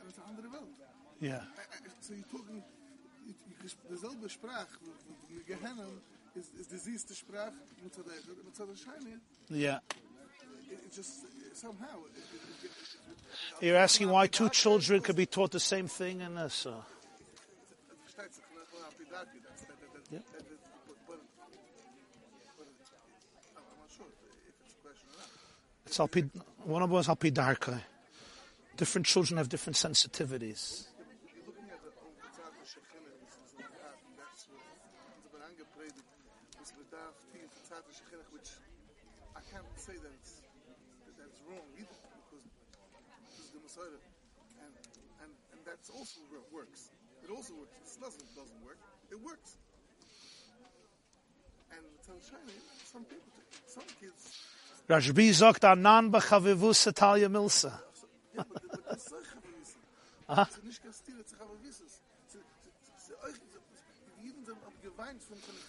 en 0.00 0.06
het 0.06 0.10
is 0.10 0.16
een 0.16 0.22
andere 0.30 0.48
welt. 0.50 0.68
yeah. 1.18 1.42
So 2.00 2.12
you're 2.14 2.28
talking, 2.30 2.62
you, 3.26 3.34
you, 3.48 3.54
ges- 3.62 3.76
dezelfde 3.88 4.28
spraak, 4.28 4.68
de 5.28 5.42
Gehennen 5.46 6.02
is, 6.34 6.46
is 6.60 6.66
dezelfde 6.68 7.14
spraak, 7.14 7.52
met 7.82 7.94
z'n 7.94 8.02
degen, 8.02 8.36
met 8.44 9.20
Yeah. 9.48 9.78
it, 10.70 10.78
it 10.84 10.92
just, 10.94 11.24
somehow. 11.52 12.04
It, 12.06 12.18
it, 13.60 13.66
You're 13.66 13.76
asking 13.76 14.08
why 14.10 14.26
two 14.28 14.48
children 14.48 15.00
could 15.02 15.16
be 15.16 15.26
taught 15.26 15.50
the 15.50 15.60
same 15.60 15.88
thing 15.88 16.22
and 16.22 16.36
this. 16.36 16.66
Uh, 16.66 16.82
Yeah. 20.10 20.18
it's, 20.18 20.26
I'm 23.56 23.62
I'm 23.64 23.78
not 23.80 23.90
sure 23.96 24.06
if 24.06 24.12
it's 24.60 24.74
a 24.74 24.80
question 24.84 25.08
or 25.08 25.16
not. 25.18 25.28
it's 25.86 25.98
alpi, 25.98 26.28
one 26.64 26.82
of 26.82 26.92
us 26.92 27.08
alpidarka. 27.08 27.80
Different 28.76 29.06
children 29.06 29.38
have 29.38 29.48
different 29.48 29.76
sensitivities. 29.76 30.88
You're 31.32 31.46
looking 31.46 31.68
at 31.72 31.80
the 31.84 31.92
Ongetzate 31.96 32.60
Shechina, 32.64 33.08
this 33.24 33.36
is 33.40 33.52
like 33.56 33.72
that, 33.80 33.96
and 34.04 34.16
that's 34.20 34.44
what 34.52 34.60
has 35.16 35.28
been 35.32 35.44
angepredikt, 35.48 36.04
was 36.60 36.72
Bedarf 36.76 37.16
Tiin 37.32 37.48
Tzate 37.48 37.92
Shechina, 37.96 38.24
which 38.36 38.50
I 39.36 39.40
can't 39.48 39.64
say 39.76 39.96
that 39.96 40.12
it's, 40.20 40.44
that 41.08 41.14
that's 41.20 41.40
wrong 41.48 41.64
either, 41.76 41.96
because 42.20 42.44
this 43.32 43.36
is 43.44 43.48
the 43.52 43.60
Messiah, 43.64 44.00
and, 44.60 44.72
and, 45.24 45.32
and 45.52 45.60
that's 45.64 45.81
also 45.96 46.20
works. 46.52 46.90
It 47.24 47.30
also 47.30 47.54
works. 47.54 47.96
It 47.96 48.00
doesn't, 48.00 48.36
doesn't 48.36 48.64
work. 48.64 48.78
It 49.10 49.20
works. 49.20 49.56
And 51.72 51.84
Shechina, 52.20 52.52
some 52.84 53.04
people, 53.04 53.32
some 53.66 53.84
kids, 54.00 54.42
Rashbi 54.88 55.32
sagt, 55.32 55.64
Anan 55.64 56.10
b'chavivus 56.10 56.92
Talia 56.94 57.28
Milsa. 57.28 57.72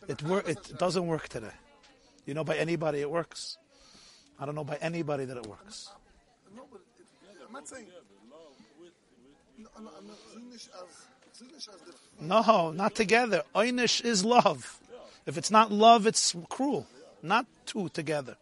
It, 0.07 0.23
wor- 0.23 0.43
it 0.45 0.77
doesn't 0.77 1.07
work 1.07 1.29
today. 1.29 1.51
You 2.25 2.33
know 2.33 2.43
by 2.43 2.57
anybody 2.57 3.01
it 3.01 3.09
works? 3.09 3.57
I 4.39 4.45
don't 4.45 4.55
know 4.55 4.63
by 4.63 4.77
anybody 4.81 5.25
that 5.25 5.37
it 5.37 5.45
works. 5.45 5.89
No, 6.55 6.63
but 6.71 6.81
it, 6.97 7.05
I'm 7.45 7.53
not 7.53 7.67
saying. 7.67 7.87
No, 12.19 12.41
no, 12.41 12.71
not 12.71 12.95
the 12.95 13.03
together. 13.03 13.43
Einish 13.55 14.03
is 14.03 14.23
love. 14.23 14.79
If 15.25 15.37
it's 15.37 15.51
not 15.51 15.71
love, 15.71 16.07
it's 16.07 16.35
cruel. 16.49 16.87
Not 17.21 17.45
two 17.65 17.89
together. 17.89 18.35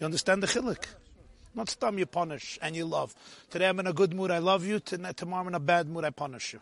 You 0.00 0.06
understand 0.06 0.42
the 0.42 0.46
chilik? 0.46 0.84
Not 1.54 1.68
stam 1.68 1.98
you 1.98 2.06
punish 2.06 2.58
and 2.62 2.76
you 2.76 2.84
love. 2.84 3.14
Today 3.50 3.68
I'm 3.68 3.80
in 3.80 3.86
a 3.86 3.92
good 3.92 4.14
mood, 4.14 4.30
I 4.30 4.38
love 4.38 4.64
you. 4.64 4.78
Tomorrow 4.80 5.42
I'm 5.42 5.48
in 5.48 5.54
a 5.54 5.60
bad 5.60 5.88
mood, 5.88 6.04
I 6.04 6.10
punish 6.10 6.52
you. 6.52 6.60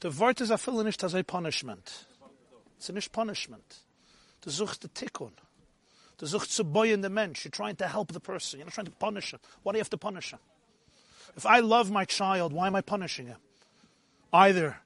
The 0.00 0.10
word 0.10 0.40
is 0.40 0.50
a 0.50 0.84
nicht 0.84 1.02
as 1.02 1.14
a 1.14 1.22
punishment. 1.22 2.04
It's 2.76 2.90
nicht 2.90 3.10
punishment. 3.10 3.78
Du 4.42 4.50
suchst 4.50 4.80
the 4.80 4.88
tikkun. 4.88 5.32
Du 6.18 6.26
suchst 6.26 6.52
zu 6.52 6.64
boyen 6.64 7.02
the 7.02 7.10
mensch. 7.10 7.44
You're 7.44 7.50
trying 7.50 7.76
to 7.76 7.88
help 7.88 8.12
the 8.12 8.20
person. 8.20 8.58
You're 8.58 8.66
not 8.66 8.74
trying 8.74 8.86
to 8.86 8.92
punish 8.92 9.32
him. 9.32 9.40
Why 9.62 9.72
do 9.72 9.78
you 9.78 9.80
have 9.80 9.90
to 9.90 9.98
punish 9.98 10.32
him? 10.32 10.38
If 11.36 11.46
I 11.46 11.60
love 11.60 11.90
my 11.90 12.04
child, 12.04 12.52
why 12.52 12.68
am 12.68 12.76
I 12.76 12.80
punishing 12.80 13.26
him? 13.26 13.38
Either 14.32 14.76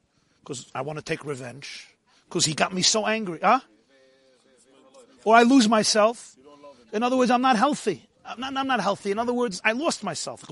because 0.41 0.71
I 0.75 0.81
want 0.81 0.99
to 0.99 1.05
take 1.05 1.25
revenge, 1.25 1.89
because 2.29 2.47
he 2.47 2.55
got 2.55 2.73
me 2.73 2.83
so 2.83 3.07
angry, 3.07 3.39
huh? 3.43 3.61
Or 5.25 5.37
I 5.37 5.43
lose 5.43 5.69
myself. 5.69 6.37
In 6.93 7.03
other 7.03 7.17
words, 7.17 7.31
I'm 7.31 7.43
not 7.43 7.57
healthy. 7.57 8.09
I'm 8.25 8.41
not, 8.41 8.57
I'm 8.57 8.67
not 8.67 8.81
healthy. 8.81 9.11
In 9.11 9.19
other 9.19 9.35
words, 9.35 9.61
I 9.63 9.73
lost 9.73 10.03
myself. 10.03 10.45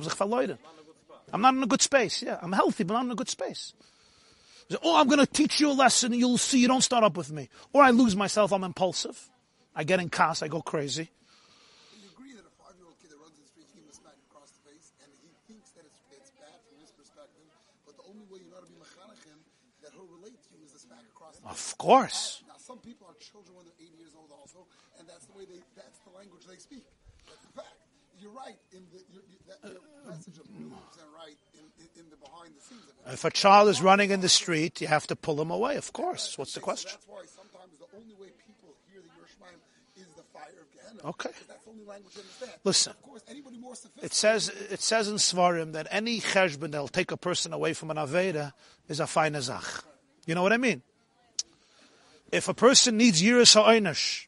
I'm 1.33 1.41
not 1.41 1.55
in 1.55 1.63
a 1.63 1.67
good 1.67 1.81
space. 1.81 2.23
Yeah, 2.23 2.39
I'm 2.43 2.53
healthy, 2.53 2.85
but 2.85 2.95
not 2.95 3.05
in 3.07 3.11
a 3.11 3.15
good 3.15 3.31
space. 3.31 3.73
Oh, 4.83 5.01
I'm 5.01 5.07
going 5.07 5.21
to 5.21 5.27
teach 5.27 5.61
you 5.61 5.71
a 5.71 5.73
lesson. 5.73 6.13
You'll 6.13 6.39
see. 6.39 6.59
You 6.59 6.69
don't 6.69 6.83
start 6.83 7.05
up 7.05 7.17
with 7.17 7.31
me. 7.31 7.49
Or 7.73 7.83
I 7.83 7.91
lose 7.91 8.17
myself. 8.17 8.53
I'm 8.53 8.65
impulsive. 8.65 9.31
I 9.77 9.85
get 9.85 10.01
in 10.01 10.09
cast. 10.09 10.43
I 10.43 10.49
go 10.49 10.63
crazy. 10.65 11.13
you 12.01 12.09
agree 12.09 12.33
that 12.33 12.49
a 12.49 12.55
five-year-old 12.57 12.97
kid 12.97 13.13
that 13.13 13.21
runs 13.21 13.37
in 13.37 13.45
the 13.45 13.53
street, 13.53 13.69
he 13.77 13.85
was 13.85 14.01
smacked 14.01 14.25
across 14.33 14.49
the 14.57 14.73
face, 14.73 14.97
and 15.05 15.13
he 15.21 15.29
thinks 15.45 15.77
that 15.77 15.85
it's, 15.85 16.01
it's 16.17 16.33
bad 16.41 16.57
from 16.65 16.81
his 16.81 16.89
perspective, 16.97 17.45
but 17.85 17.93
the 18.01 18.07
only 18.09 18.25
way 18.33 18.41
you 18.41 18.49
know 18.49 18.65
to 18.65 18.69
be 18.73 18.81
mechanech 18.81 19.21
him, 19.29 19.37
that 19.85 19.93
he'll 19.93 20.09
relate 20.09 20.41
to 20.49 20.49
you 20.57 20.65
is 20.65 20.73
the 20.73 20.81
smack 20.81 21.05
across 21.13 21.37
the 21.37 21.45
face. 21.45 21.53
Of 21.53 21.77
course. 21.77 22.41
Now, 22.49 22.57
some 22.57 22.81
people 22.81 23.05
are 23.05 23.21
children 23.21 23.53
when 23.53 23.69
they're 23.69 23.85
eight 23.85 23.93
years 24.01 24.17
old 24.17 24.33
also, 24.33 24.65
and 24.97 25.05
that's 25.05 25.29
the 25.29 25.37
way 25.37 25.45
they, 25.45 25.61
that's 25.77 26.01
the 26.09 26.13
language 26.17 26.49
they 26.49 26.57
speak. 26.57 26.89
That's 27.29 27.45
the 27.45 27.53
fact. 27.61 27.77
You're 28.17 28.33
right 28.33 28.57
in 28.73 28.81
the, 28.97 29.05
your, 29.13 29.21
that, 29.45 29.61
your 29.77 29.85
message 30.09 30.41
of 30.41 30.49
million 30.49 30.73
percent 30.89 31.13
right 31.13 31.37
in, 31.53 31.69
in, 31.77 31.89
in 32.01 32.05
the 32.09 32.17
behind 32.17 32.57
the 32.57 32.65
scenes 32.65 32.89
of 32.89 32.97
it. 32.97 33.13
If 33.13 33.29
a 33.29 33.31
child 33.31 33.69
is 33.69 33.85
running 33.85 34.09
in 34.09 34.25
the 34.25 34.33
street, 34.33 34.81
you 34.81 34.89
have 34.89 35.07
to 35.13 35.17
pull 35.17 35.37
him 35.37 35.53
away. 35.53 35.77
Of 35.77 35.93
course. 35.93 36.39
What's 36.41 36.57
the 36.57 36.65
question? 36.65 36.97
So 36.97 36.97
that's 36.97 37.13
why 37.13 37.29
sometimes 37.29 37.77
the 37.77 37.93
only 37.93 38.17
way 38.17 38.33
Okay. 41.05 41.31
Because 41.31 41.47
that's 41.47 41.65
the 41.65 41.70
only 41.70 41.84
language 41.84 42.15
they 42.15 42.20
understand. 42.20 42.52
Listen. 42.65 42.92
Course, 43.02 43.23
anybody 43.28 43.58
more 43.58 43.75
sophisticated. 43.75 44.10
It 44.10 44.15
says 44.15 44.49
it 44.49 44.81
says 44.81 45.08
in 45.08 45.16
Svarim 45.16 45.73
that 45.73 45.86
any 45.91 46.20
cheshbon 46.20 46.70
that'll 46.73 46.89
take 46.89 47.10
a 47.10 47.16
person 47.16 47.52
away 47.52 47.73
from 47.73 47.91
an 47.91 47.97
aveda 47.97 48.52
is 48.89 49.00
a 49.00 49.07
fine 49.07 49.41
zach. 49.41 49.65
You 50.26 50.34
know 50.34 50.42
what 50.42 50.52
I 50.52 50.57
mean? 50.57 50.83
If 52.33 52.49
a 52.49 52.55
person 52.55 52.97
needs 52.97 53.23
yiras 53.23 53.55
ha'einish 53.55 54.26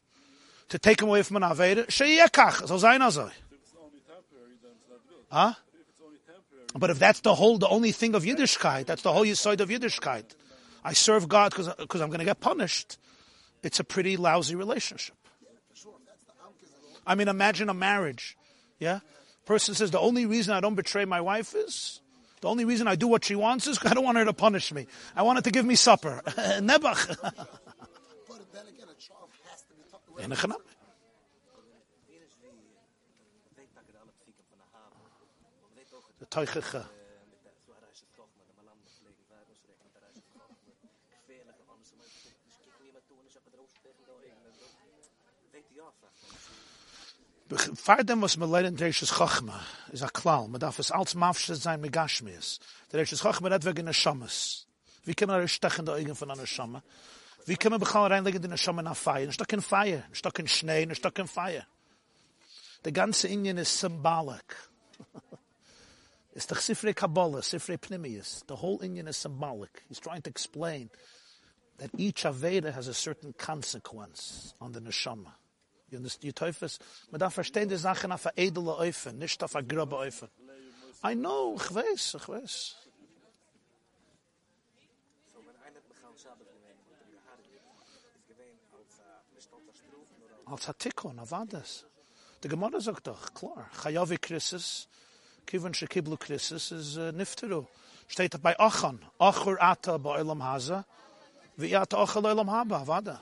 to 0.69 0.79
take 0.79 1.01
him 1.01 1.09
away 1.09 1.23
from 1.23 1.37
an 1.37 1.43
aveda, 1.43 1.87
sheyekach 1.87 2.67
so 2.67 2.75
zayin 2.75 3.01
azay. 3.01 3.27
If 3.27 3.59
it's 3.61 3.75
only 3.81 3.99
temporary, 4.07 4.55
then 4.61 4.71
it's 4.71 4.89
not 4.89 4.99
good. 5.09 5.25
Huh? 5.29 5.53
If 5.73 5.81
it's 5.89 6.01
only 6.03 6.17
temporary, 6.25 6.65
But 6.75 6.89
if 6.89 6.99
that's 6.99 7.19
the 7.21 7.35
whole, 7.35 7.57
the 7.57 7.67
only 7.67 7.91
thing 7.91 8.15
of 8.15 8.23
Yiddishkeit, 8.23 8.85
that's 8.85 9.01
the 9.01 9.11
whole 9.11 9.25
side 9.35 9.59
of 9.61 9.69
Yiddishkeit. 9.69 10.23
I 10.83 10.93
serve 10.93 11.27
God 11.27 11.53
because 11.53 12.01
I'm 12.01 12.07
going 12.07 12.19
to 12.19 12.25
get 12.25 12.39
punished. 12.39 12.97
It's 13.61 13.81
a 13.81 13.83
pretty 13.83 14.15
lousy 14.15 14.55
relationship. 14.55 15.15
I 17.09 17.15
mean, 17.15 17.27
imagine 17.27 17.69
a 17.69 17.73
marriage. 17.73 18.37
Yeah? 18.77 18.99
Person 19.47 19.73
says, 19.73 19.89
the 19.89 19.99
only 19.99 20.27
reason 20.27 20.53
I 20.53 20.59
don't 20.59 20.75
betray 20.75 21.05
my 21.05 21.21
wife 21.21 21.55
is, 21.55 22.01
the 22.41 22.47
only 22.47 22.65
reason 22.65 22.87
I 22.87 22.93
do 22.93 23.07
what 23.07 23.25
she 23.25 23.33
wants 23.35 23.65
is 23.65 23.79
I 23.83 23.95
don't 23.95 24.03
want 24.03 24.19
her 24.19 24.25
to 24.25 24.33
punish 24.33 24.71
me. 24.71 24.85
I 25.15 25.23
want 25.23 25.39
her 25.39 25.41
to 25.41 25.49
give 25.49 25.65
me 25.65 25.73
supper. 25.73 26.21
Nebuch. 26.61 27.01
But 28.29 28.45
then 28.53 28.65
again, 28.69 28.89
a 28.93 28.99
child 29.01 29.29
has 29.49 29.65
to 29.65 29.73
be 29.73 29.81
taught 29.89 30.05
the 30.05 30.13
way. 30.13 30.23
In 30.23 30.31
a 30.31 30.35
chanam. 30.35 30.61
Weet 33.57 33.69
dat 33.73 33.83
ik 33.89 33.95
alle 34.01 34.13
fieken 34.23 34.45
van 34.49 34.57
de 34.61 34.67
haven. 34.71 35.01
Weet 35.73 35.89
ook 35.97 36.05
The 36.19 36.27
teichecha. 36.27 36.77
met 36.77 37.41
de 37.43 37.51
zo 37.65 37.73
reis 37.85 37.99
het 38.05 38.11
toch, 38.19 38.29
maar 38.37 38.45
de 38.45 38.55
malam 38.61 38.77
de 38.85 38.91
vlegen 39.01 39.25
waar 39.31 39.45
ons 39.49 39.61
recht 39.67 39.81
met 39.85 39.93
de 39.95 40.01
reis 40.05 40.17
het 40.21 40.29
toch. 40.37 40.53
Gefeerlijke 41.15 41.63
anders 41.73 41.91
maar 41.97 42.05
dus 42.05 42.57
kijk 42.63 42.77
niet 42.85 42.93
meer 42.93 43.05
toe 43.09 43.17
en 43.21 43.25
is 43.31 43.37
op 43.41 43.45
het 43.49 43.55
roos 43.59 43.73
tegen 43.85 44.03
de 44.05 44.13
eigen. 44.21 44.37
Weet 45.51 45.67
die 45.73 45.81
af. 45.81 45.97
Fardem 47.49 48.21
was 48.21 48.37
me 48.37 48.45
leiden 48.45 48.75
Dreishes 48.77 49.11
Chachma 49.11 49.59
is 49.91 50.03
a 50.03 50.07
klal. 50.07 50.47
Me 50.47 50.59
darf 50.59 50.77
es 50.77 50.91
als 50.91 51.15
mafshes 51.15 51.63
sein 51.63 51.81
mit 51.81 51.91
Gashmias. 51.91 52.59
Dreishes 52.91 53.21
Chachma 53.23 53.49
redt 53.49 53.65
wegen 53.65 53.85
Neshamas. 53.85 54.65
Wie 55.03 55.15
kann 55.15 55.29
man 55.29 55.47
stechen 55.47 55.85
die 55.85 55.91
Augen 55.91 56.15
von 56.15 56.29
einer 56.29 56.41
Neshama? 56.41 56.83
Wie 57.47 57.55
kann 57.55 57.71
man 57.71 57.79
bechal 57.79 58.11
reinlegen 58.11 58.39
die 58.39 58.47
Neshama 58.47 58.83
nach 58.83 58.95
Feier? 58.95 59.27
Ein 59.27 59.31
Stock 59.31 59.51
in 59.51 59.61
Feier, 59.61 60.03
ein 60.07 60.13
Stock 60.13 60.37
in 60.37 60.47
Schnee, 60.47 60.83
ein 60.83 60.93
Stock 60.93 61.17
in 61.17 61.27
Feier. 61.27 61.65
Der 62.85 62.91
ganze 62.91 63.27
Indien 63.27 63.57
ist 63.57 63.79
symbolic. 63.79 64.55
It's 66.35 66.45
the 66.45 66.53
Sifrei 66.53 66.93
Kabbalah, 66.93 67.41
Sifrei 67.41 67.77
Pnimius. 67.77 68.43
The 68.47 68.57
whole 68.57 68.79
Indian 68.83 69.07
is 69.07 69.17
symbolic. 69.17 69.81
He's 69.87 69.99
trying 69.99 70.21
to 70.21 70.29
explain 70.29 70.91
that 71.79 71.89
each 71.97 72.25
Aveda 72.25 72.71
has 72.71 72.87
a 72.87 72.93
certain 72.93 73.33
consequence 73.33 74.53
on 74.61 74.73
the 74.73 74.81
Neshama. 74.81 75.38
You 75.91 75.97
understand? 75.97 76.35
Teufels? 76.35 76.79
Man 77.11 77.19
darf 77.19 77.33
verstehen 77.33 77.69
die 77.69 77.77
Sachen 77.77 78.11
auf 78.11 78.25
eine 78.27 78.37
edle 78.37 78.75
Eufen, 78.77 79.17
nicht 79.17 79.43
auf 79.43 79.55
eine 79.55 79.67
grobe 79.67 79.97
Eufen. 79.97 80.29
I 81.03 81.15
know, 81.15 81.55
ich 81.55 81.73
weiß, 81.73 82.15
ich 82.15 82.27
weiß. 82.27 82.75
Als 88.71 88.99
als 89.33 89.77
stroef 89.77 90.07
nur 90.19 90.53
Als 90.53 90.67
Hatikon, 90.67 91.19
Gemara 92.41 92.79
sagt 92.79 93.07
doch, 93.07 93.33
klar, 93.33 93.69
Chayavi 93.81 94.17
Krisis, 94.17 94.87
Kivan 95.45 95.73
Shekiblu 95.73 96.15
Krisis, 96.15 96.71
is 96.71 96.97
uh, 96.97 97.11
Nifteru. 97.11 97.65
Steht 98.07 98.41
bei 98.41 98.57
Achan, 98.57 98.99
Achur 99.19 99.57
Ata 99.59 99.97
bei 99.97 100.21
Olam 100.21 100.41
Haza, 100.41 100.85
wie 101.57 101.75
Ata 101.75 102.01
Achal 102.01 102.25
Olam 102.25 102.49
Haba, 102.49 102.81
Avada. 102.81 103.19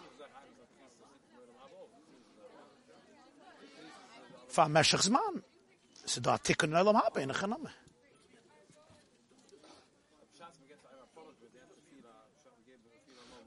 Olam 6.71 7.01
Haba 7.01 7.17
in. 7.17 7.31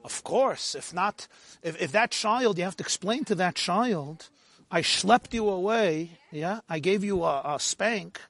Of 0.02 0.24
course, 0.24 0.74
if 0.74 0.94
not, 0.94 1.28
if, 1.62 1.80
if 1.80 1.92
that 1.92 2.10
child, 2.10 2.58
you 2.58 2.64
have 2.64 2.76
to 2.76 2.82
explain 2.82 3.24
to 3.24 3.34
that 3.34 3.55
child, 3.55 4.30
I 4.70 4.80
schlepped 4.82 5.34
you 5.34 5.48
away, 5.48 6.12
yeah, 6.30 6.60
I 6.68 6.78
gave 6.78 7.05
you 7.05 7.22
a, 7.24 7.55
a 7.56 7.60
spank, 7.60 8.20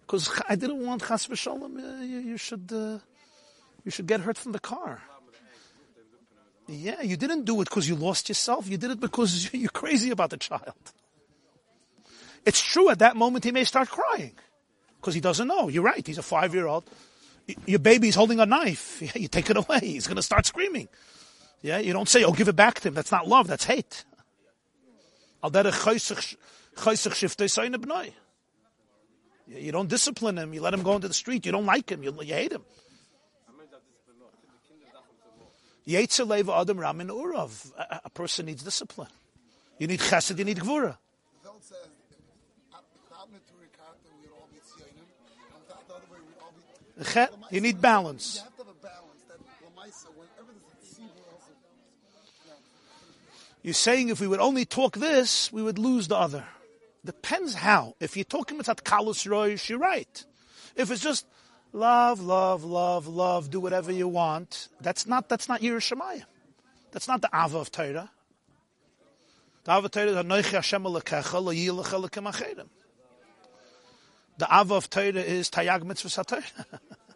because 0.00 0.30
I 0.48 0.56
didn't 0.56 0.84
want 0.84 1.02
chas 1.02 1.26
v'shalom, 1.26 1.76
uh, 1.76 2.02
you, 2.02 2.18
you 2.20 2.36
should, 2.38 2.70
uh, 2.72 2.98
you 3.84 3.90
should 3.90 4.06
get 4.06 4.20
hurt 4.20 4.38
from 4.38 4.52
the 4.52 4.60
car. 4.60 5.02
Yeah, 6.66 7.02
you 7.02 7.16
didn't 7.16 7.44
do 7.44 7.60
it 7.60 7.66
because 7.68 7.86
you 7.88 7.94
lost 7.94 8.28
yourself. 8.30 8.68
You 8.68 8.78
did 8.78 8.92
it 8.92 9.00
because 9.00 9.50
you're 9.52 9.68
crazy 9.68 10.10
about 10.10 10.30
the 10.30 10.38
child. 10.38 10.74
It's 12.46 12.60
true 12.60 12.90
at 12.90 12.98
that 12.98 13.16
moment 13.16 13.44
he 13.44 13.52
may 13.52 13.64
start 13.64 13.88
crying 13.88 14.32
because 15.00 15.14
he 15.14 15.20
doesn't 15.20 15.48
know. 15.48 15.68
You're 15.68 15.82
right. 15.82 16.06
He's 16.06 16.18
a 16.18 16.22
five 16.22 16.54
year 16.54 16.66
old. 16.66 16.84
Your 17.66 17.78
baby's 17.78 18.14
holding 18.14 18.40
a 18.40 18.46
knife. 18.46 19.02
You 19.16 19.28
take 19.28 19.50
it 19.50 19.56
away. 19.56 19.80
He's 19.80 20.06
going 20.06 20.16
to 20.16 20.22
start 20.22 20.46
screaming. 20.46 20.88
Yeah, 21.62 21.78
you 21.78 21.92
don't 21.92 22.08
say, 22.08 22.24
oh, 22.24 22.32
give 22.32 22.48
it 22.48 22.56
back 22.56 22.80
to 22.80 22.88
him. 22.88 22.94
That's 22.94 23.12
not 23.12 23.26
love. 23.26 23.46
That's 23.46 23.64
hate. 23.64 24.04
You 29.46 29.72
don't 29.72 29.88
discipline 29.88 30.38
him. 30.38 30.54
You 30.54 30.60
let 30.60 30.74
him 30.74 30.82
go 30.82 30.94
into 30.94 31.08
the 31.08 31.14
street. 31.14 31.44
You 31.46 31.52
don't 31.52 31.66
like 31.66 31.90
him. 31.90 32.02
You, 32.02 32.16
you 32.22 32.34
hate 32.34 32.52
him. 32.52 32.62
Adam 35.86 36.80
a 38.04 38.10
person 38.10 38.46
needs 38.46 38.62
discipline. 38.62 39.08
You 39.78 39.86
need 39.86 40.00
chesed. 40.00 40.38
You 40.38 40.44
need 40.44 40.58
gvura. 40.58 40.96
You 47.50 47.60
need 47.60 47.80
balance. 47.80 48.42
You're 53.62 53.74
saying 53.74 54.10
if 54.10 54.20
we 54.20 54.26
would 54.26 54.40
only 54.40 54.66
talk 54.66 54.96
this, 54.96 55.50
we 55.52 55.62
would 55.62 55.78
lose 55.78 56.08
the 56.08 56.16
other. 56.16 56.44
Depends 57.04 57.54
how. 57.54 57.94
If 57.98 58.16
you're 58.16 58.24
talking 58.24 58.60
about 58.60 58.84
Kalus 58.84 59.26
Roish, 59.26 59.68
you're 59.68 59.78
right. 59.78 60.24
If 60.76 60.90
it's 60.90 61.02
just 61.02 61.26
love, 61.72 62.20
love, 62.20 62.64
love, 62.64 63.06
love, 63.06 63.50
do 63.50 63.60
whatever 63.60 63.90
you 63.90 64.08
want, 64.08 64.68
that's 64.80 65.06
not 65.06 65.28
that's 65.28 65.48
not 65.48 65.62
Yerushalayim. 65.62 66.24
That's 66.92 67.08
not 67.08 67.22
the 67.22 67.30
Ava 67.34 67.58
of 67.58 67.72
Torah. 67.72 68.10
The 69.64 69.72
Ava 69.72 69.86
of 69.86 69.90
Torah 69.90 70.10
is 70.10 70.46
Hashem 70.50 70.82
the 74.38 74.46
Ava 74.50 74.74
of 74.74 74.90
Torah 74.90 75.20
is 75.20 75.48
Tayag 75.50 75.84
Mitzvah 75.84 76.08
SaTorah. 76.08 76.64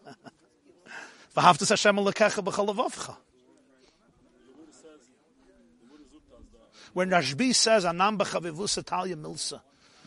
V'havtas 1.36 1.70
Hashem 1.70 1.96
Elokecha 1.96 2.44
B'chol 2.44 2.74
Avavcha. 2.74 3.16
When 6.92 7.10
Rashbi 7.10 7.54
says 7.54 7.84
Anam 7.84 8.18
B'chavivus 8.18 8.84
Talia 8.84 9.16
Milsa, 9.16 9.60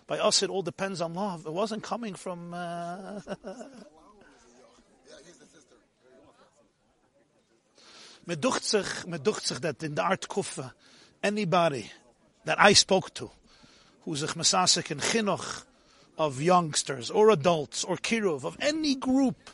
by 0.08 0.20
us 0.20 0.44
it 0.44 0.50
all 0.50 0.62
depends 0.62 1.02
on 1.02 1.14
love. 1.14 1.46
It 1.46 1.54
wasn't 1.54 1.84
coming 1.84 2.16
from. 2.16 2.54
Uh, 2.54 3.22
Meducht 8.28 8.64
sich, 8.64 8.86
meducht 9.08 9.48
sich 9.48 9.60
that 9.62 9.82
in 9.82 9.96
the 9.96 10.04
art 10.04 10.30
kufa, 10.30 10.76
anybody 11.24 11.90
that 12.46 12.60
I 12.60 12.74
spoke 12.74 13.12
to, 13.16 13.32
who's 14.04 14.22
a 14.22 14.28
chmasasik 14.28 14.92
in 14.92 15.00
chinuch 15.00 15.64
of 16.22 16.42
youngsters 16.42 17.10
or 17.10 17.32
adults 17.32 17.84
or 17.84 17.98
kiruv 17.98 18.46
of 18.46 18.56
any 18.62 18.94
group, 18.94 19.50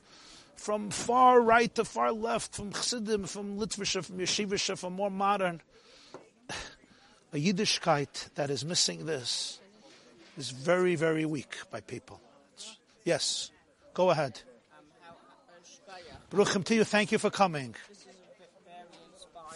from 0.55 0.89
far 0.89 1.39
right 1.39 1.73
to 1.75 1.85
far 1.85 2.11
left, 2.11 2.55
from 2.55 2.73
chassidim, 2.73 3.25
from 3.25 3.57
litvisha, 3.57 4.03
from 4.03 4.17
yeshivisha, 4.17 4.77
from 4.77 4.93
more 4.93 5.09
modern, 5.09 5.61
a 7.31 7.37
Yiddishkeit 7.37 8.33
that 8.35 8.49
is 8.49 8.65
missing 8.65 9.05
this 9.05 9.59
is 10.37 10.51
very, 10.51 10.95
very 10.95 11.25
weak 11.25 11.55
by 11.71 11.79
people. 11.79 12.19
Yes, 13.05 13.51
go 13.93 14.09
ahead. 14.09 14.41
Baruch 16.29 16.65
to 16.65 16.75
you. 16.75 16.83
Thank 16.83 17.13
you 17.13 17.17
for 17.17 17.29
coming. 17.29 17.75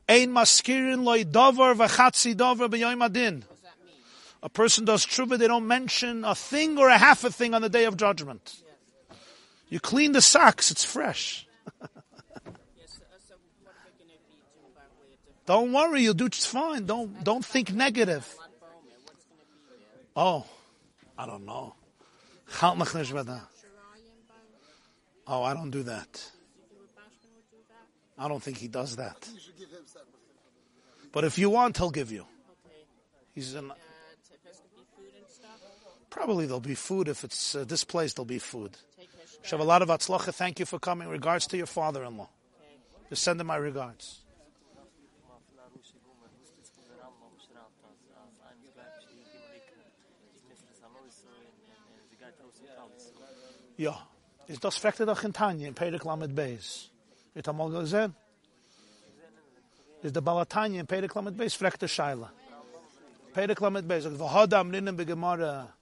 Ein 0.08 0.30
maskirin 0.30 1.04
loy 1.04 1.24
davar 1.24 1.74
v'chatzi 1.76 2.34
b'yoyim 2.34 3.04
adin. 3.04 3.44
A 4.42 4.48
person 4.48 4.84
does 4.86 5.04
tshuva, 5.04 5.38
they 5.38 5.46
don't 5.46 5.66
mention 5.66 6.24
a 6.24 6.34
thing 6.34 6.78
or 6.78 6.88
a 6.88 6.96
half 6.96 7.24
a 7.24 7.30
thing 7.30 7.54
on 7.54 7.60
the 7.60 7.68
day 7.68 7.84
of 7.84 7.96
judgment. 7.96 8.62
You 9.68 9.80
clean 9.80 10.12
the 10.12 10.22
socks, 10.22 10.70
it's 10.70 10.84
fresh. 10.84 11.46
Yes, 12.76 12.98
uh, 12.98 13.16
so 13.28 13.34
what 13.62 13.74
are 13.76 13.92
we 13.98 14.04
going 14.04 14.16
to 14.16 14.24
be 14.26 14.40
doing 14.56 14.72
by 14.74 14.80
way 14.98 15.12
of 15.12 15.20
different 15.20 15.39
Don't 15.50 15.72
worry, 15.72 16.02
you'll 16.02 16.14
do 16.14 16.28
just 16.28 16.46
fine. 16.46 16.86
Don't 16.86 17.24
don't 17.24 17.44
think 17.44 17.72
negative. 17.72 18.24
Oh, 20.14 20.46
I 21.18 21.26
don't 21.26 21.44
know. 21.44 21.74
Oh, 25.26 25.42
I 25.42 25.54
don't 25.54 25.72
do 25.72 25.82
that. 25.82 26.30
I 28.16 28.28
don't 28.28 28.40
think 28.40 28.58
he 28.58 28.68
does 28.68 28.94
that. 28.94 29.28
But 31.10 31.24
if 31.24 31.36
you 31.36 31.50
want, 31.50 31.78
he'll 31.78 31.90
give 31.90 32.12
you. 32.12 32.26
He's 33.34 33.48
stuff, 33.48 33.64
Probably 36.10 36.46
there'll 36.46 36.60
be 36.60 36.76
food. 36.76 37.08
If 37.08 37.24
it's 37.24 37.56
uh, 37.56 37.64
this 37.64 37.82
place, 37.82 38.12
there'll 38.14 38.24
be 38.24 38.38
food. 38.38 38.76
Shav 39.42 39.58
a 39.58 39.64
lot 39.64 39.82
of 39.82 39.88
atzlacha. 39.88 40.32
Thank 40.32 40.60
you 40.60 40.66
for 40.66 40.78
coming. 40.78 41.08
Regards 41.08 41.48
to 41.48 41.56
your 41.56 41.66
father-in-law. 41.66 42.28
Just 43.08 43.24
send 43.24 43.40
him 43.40 43.48
my 43.48 43.56
regards. 43.56 44.20
Ja. 53.80 53.98
Is 54.46 54.60
das 54.60 54.76
fekte 54.76 55.06
doch 55.06 55.24
in 55.24 55.32
Tanje, 55.32 55.66
in 55.66 55.74
Perik 55.74 56.04
Lamed 56.04 56.34
Beis. 56.34 56.90
Wird 57.32 57.48
amal 57.48 57.70
gesehen? 57.70 58.14
Is 60.02 60.12
de 60.12 60.20
Balatanje 60.20 60.80
in 60.80 60.86
Perik 60.86 61.14
Lamed 61.14 61.34
Beis 61.34 61.54
fekte 61.54 61.88
Scheile. 61.88 62.30
Perik 63.32 63.58
Lamed 63.58 63.88
Beis. 63.88 64.04
Ich 64.04 64.18
war 64.18 64.52
am 64.52 64.70
Linnen 64.70 64.98
bei 64.98 65.04
Gemara 65.04 65.72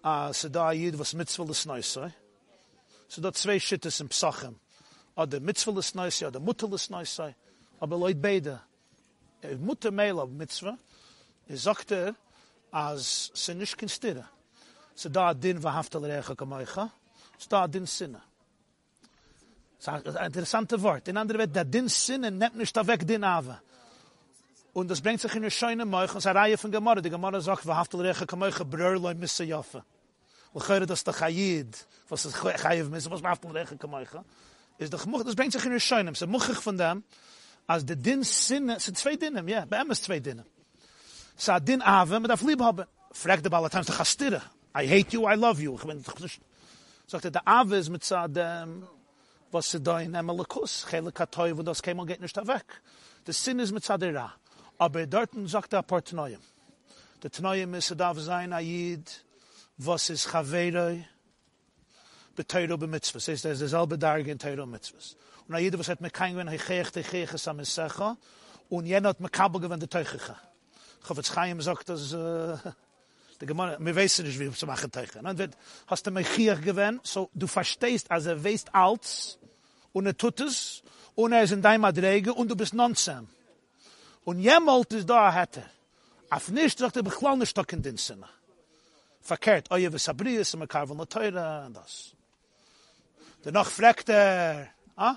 a 0.00 0.32
Seda 0.32 0.68
Ayid, 0.68 0.96
was 0.96 1.12
mitzvill 1.12 1.46
des 1.46 1.66
Neusoi. 1.66 2.06
Eh? 2.06 2.10
So 3.08 3.20
da 3.20 3.32
zwei 3.32 3.58
Schittes 3.58 3.98
im 3.98 4.08
Psachem. 4.10 4.54
A 5.16 5.26
de 5.26 5.40
mitzvill 5.40 5.74
des 5.74 5.92
Neusoi, 5.92 6.28
a 6.28 6.30
de 6.30 6.38
mutter 6.38 6.68
des 6.68 6.88
a 6.92 7.02
eh? 7.02 7.34
Aber 7.80 7.96
leut 7.96 8.22
beide. 8.22 8.60
E 9.42 9.56
mutter 9.56 9.90
meil 9.90 10.24
mitzvah. 10.28 10.78
Sagt 11.52 11.90
er, 11.90 12.14
as 12.70 13.32
se 13.34 13.54
nischkin 13.54 13.88
stirre. 13.88 14.28
Da 15.10 15.34
din 15.34 15.60
wa 15.64 15.72
haftal 15.72 16.04
reiche 16.04 16.36
kamoicha. 16.36 16.92
Da 17.48 17.66
din 17.68 17.86
sinne. 17.86 18.22
Das 19.84 20.02
ist 20.02 20.16
ein 20.16 20.26
interessantes 20.26 20.80
Wort. 20.80 21.08
In 21.08 21.16
anderen 21.16 21.40
Worten, 21.40 21.52
der 21.52 21.64
din 21.64 21.88
sinne 21.88 22.30
nimmt 22.30 22.56
nicht 22.56 22.74
weg 22.86 23.06
din 23.06 23.22
ave. 23.22 23.60
Und 24.72 24.90
das 24.90 25.00
bringt 25.00 25.20
sich 25.20 25.32
in 25.34 25.42
eine 25.42 25.50
schöne 25.50 25.84
und 25.84 25.94
es 25.94 26.14
ist 26.14 26.26
eine 26.26 26.38
Reihe 26.38 26.58
von 26.58 26.70
Gemara. 26.70 27.00
Die 27.00 27.10
Gemara 27.10 27.40
sagt, 27.40 27.64
vahafta 27.64 27.96
l'recha 27.96 28.26
kamoicha, 28.26 28.64
brör 28.64 28.98
loy 28.98 29.14
misse 29.14 29.44
jaffe. 29.44 29.84
L'chöre 30.54 30.86
das 30.86 31.04
der 31.04 31.14
Chayid, 31.14 31.86
was 32.08 32.24
ist 32.24 32.36
Chayiv 32.36 32.88
misse, 32.88 33.10
was 33.10 33.22
vahafta 33.22 33.48
l'recha 33.48 33.76
kamoicha. 33.76 34.24
Is 34.78 34.90
de 34.90 34.98
gemocht, 34.98 35.26
das 35.26 35.36
bringt 35.36 35.52
sich 35.52 35.64
in 35.64 35.70
eine 35.70 35.80
schöne. 35.80 36.14
Se 36.14 36.26
muchig 36.26 36.56
von 36.56 36.76
dem, 36.76 37.04
als 37.68 37.84
de 37.84 37.94
din 37.94 38.24
sinne, 38.24 38.76
es 38.76 38.86
sind 38.86 38.98
zwei 38.98 39.14
dinnen, 39.14 39.46
ja, 39.46 39.64
bei 39.64 39.80
ihm 39.80 39.90
ist 39.92 40.02
zwei 40.02 40.18
dinnen. 40.18 40.44
Sa 41.36 41.60
din 41.60 41.80
ave, 41.82 42.18
mit 42.18 42.30
auf 42.30 42.42
lieb 42.42 42.60
haben. 42.60 42.86
Fragt 43.12 43.44
der 43.44 43.50
Balatans, 43.50 43.86
der 43.86 43.94
Chastire. 43.94 44.42
I 44.76 44.88
hate 44.88 45.12
you, 45.12 45.28
I 45.28 45.34
love 45.34 45.62
you. 45.62 45.76
Ich 45.76 45.84
bin, 45.84 46.02
sagt 47.06 47.24
er, 47.24 47.30
der 47.30 47.46
ave 47.46 47.76
ist 47.76 47.90
mit 47.90 48.08
dem, 48.10 48.86
was 49.50 49.70
sie 49.70 49.80
da 49.80 50.00
in 50.00 50.14
Emelikus, 50.14 50.86
chele 50.88 51.12
katoi, 51.12 51.56
wo 51.56 51.62
das 51.62 51.82
keinmal 51.82 52.06
geht 52.06 52.20
nicht 52.20 52.36
weg. 52.36 52.82
Der 53.26 53.34
Sinn 53.34 53.58
ist 53.58 53.72
mit 53.72 53.88
der. 53.88 54.32
Aber 54.78 55.06
dort 55.06 55.30
sagt 55.46 55.72
er 55.72 55.80
ein 55.80 55.86
paar. 55.86 56.02
Der 57.22 57.30
Tnoim 57.30 57.74
ist, 57.74 57.90
er 57.90 57.96
darf 57.96 58.18
sein, 58.18 58.52
Ayid, 58.52 59.24
was 59.78 60.10
ist 60.10 60.28
Chaveroi, 60.28 61.06
beteiro 62.34 62.76
be 62.76 62.86
mitzvahs. 62.86 63.28
Es 63.28 63.44
ist 63.44 63.60
derselbe 63.60 63.96
Darge 63.96 64.30
in 64.30 64.38
Teiro 64.38 64.66
mitzvahs. 64.66 65.16
Und 65.48 65.54
Ayid, 65.54 65.78
was 65.78 65.88
hat 65.88 66.00
mir 66.00 66.10
kein 66.10 66.34
gewinn, 66.34 66.50
heichech, 66.50 66.94
heichech, 66.94 67.30
sam 67.38 67.64
Secha, 67.64 68.18
und 68.68 68.86
jener 68.86 69.10
hat 69.10 69.20
mir 69.20 69.30
kabel 69.30 69.60
gewinn, 69.60 69.80
der 69.80 69.88
Teuchicha. 69.88 70.36
Chavetz 71.06 71.32
Chaim 71.32 71.60
sagt, 71.62 71.88
dass, 71.88 72.12
äh, 73.34 73.38
der 73.40 73.48
Gemara, 73.48 73.76
wir 73.78 73.96
wissen 73.96 74.26
nicht, 74.26 74.38
wie 74.38 74.50
zu 74.50 74.66
machen 74.66 74.90
Teuchicha. 74.90 75.20
Dann 75.22 75.38
wird, 75.38 75.56
hast 75.86 76.06
du 76.06 76.10
mir 76.10 76.24
Chiach 76.24 76.60
gewinn, 76.60 77.00
so 77.02 77.30
du 77.34 77.46
verstehst, 77.46 78.10
als 78.10 78.26
er 78.26 78.42
weißt 78.42 78.74
alles, 78.74 79.38
und 79.92 80.06
er 80.06 80.16
tut 80.16 80.40
es, 80.40 80.82
und 81.14 81.32
er 81.32 81.42
ist 81.42 81.52
in 81.52 81.62
deinem 81.62 81.84
Adrege, 81.84 82.32
und 82.32 82.48
du 82.48 82.56
bist 82.56 82.74
nonsam. 82.74 83.28
Und 84.24 84.40
jemalt 84.40 84.92
ist 84.92 85.08
da, 85.08 85.32
hat 85.32 85.56
er. 85.56 85.70
Auf 86.30 86.48
nicht, 86.48 86.78
sagt 86.78 86.96
er, 86.96 87.02
bechlall 87.02 87.36
nicht 87.36 87.50
stock 87.50 87.72
in 87.72 87.82
den 87.82 87.96
Sinne. 87.96 88.28
Verkehrt, 89.20 89.70
oje, 89.70 89.92
was 89.92 90.08
Abrius, 90.08 90.54
und 90.54 90.60
wir 90.60 90.66
karven 90.66 90.98
la 90.98 91.04
Teure, 91.04 91.66
und 91.66 91.74
das. 91.74 92.12
Danach 93.42 93.68
fragt 93.68 94.08
er, 94.08 94.68
ah? 94.96 95.16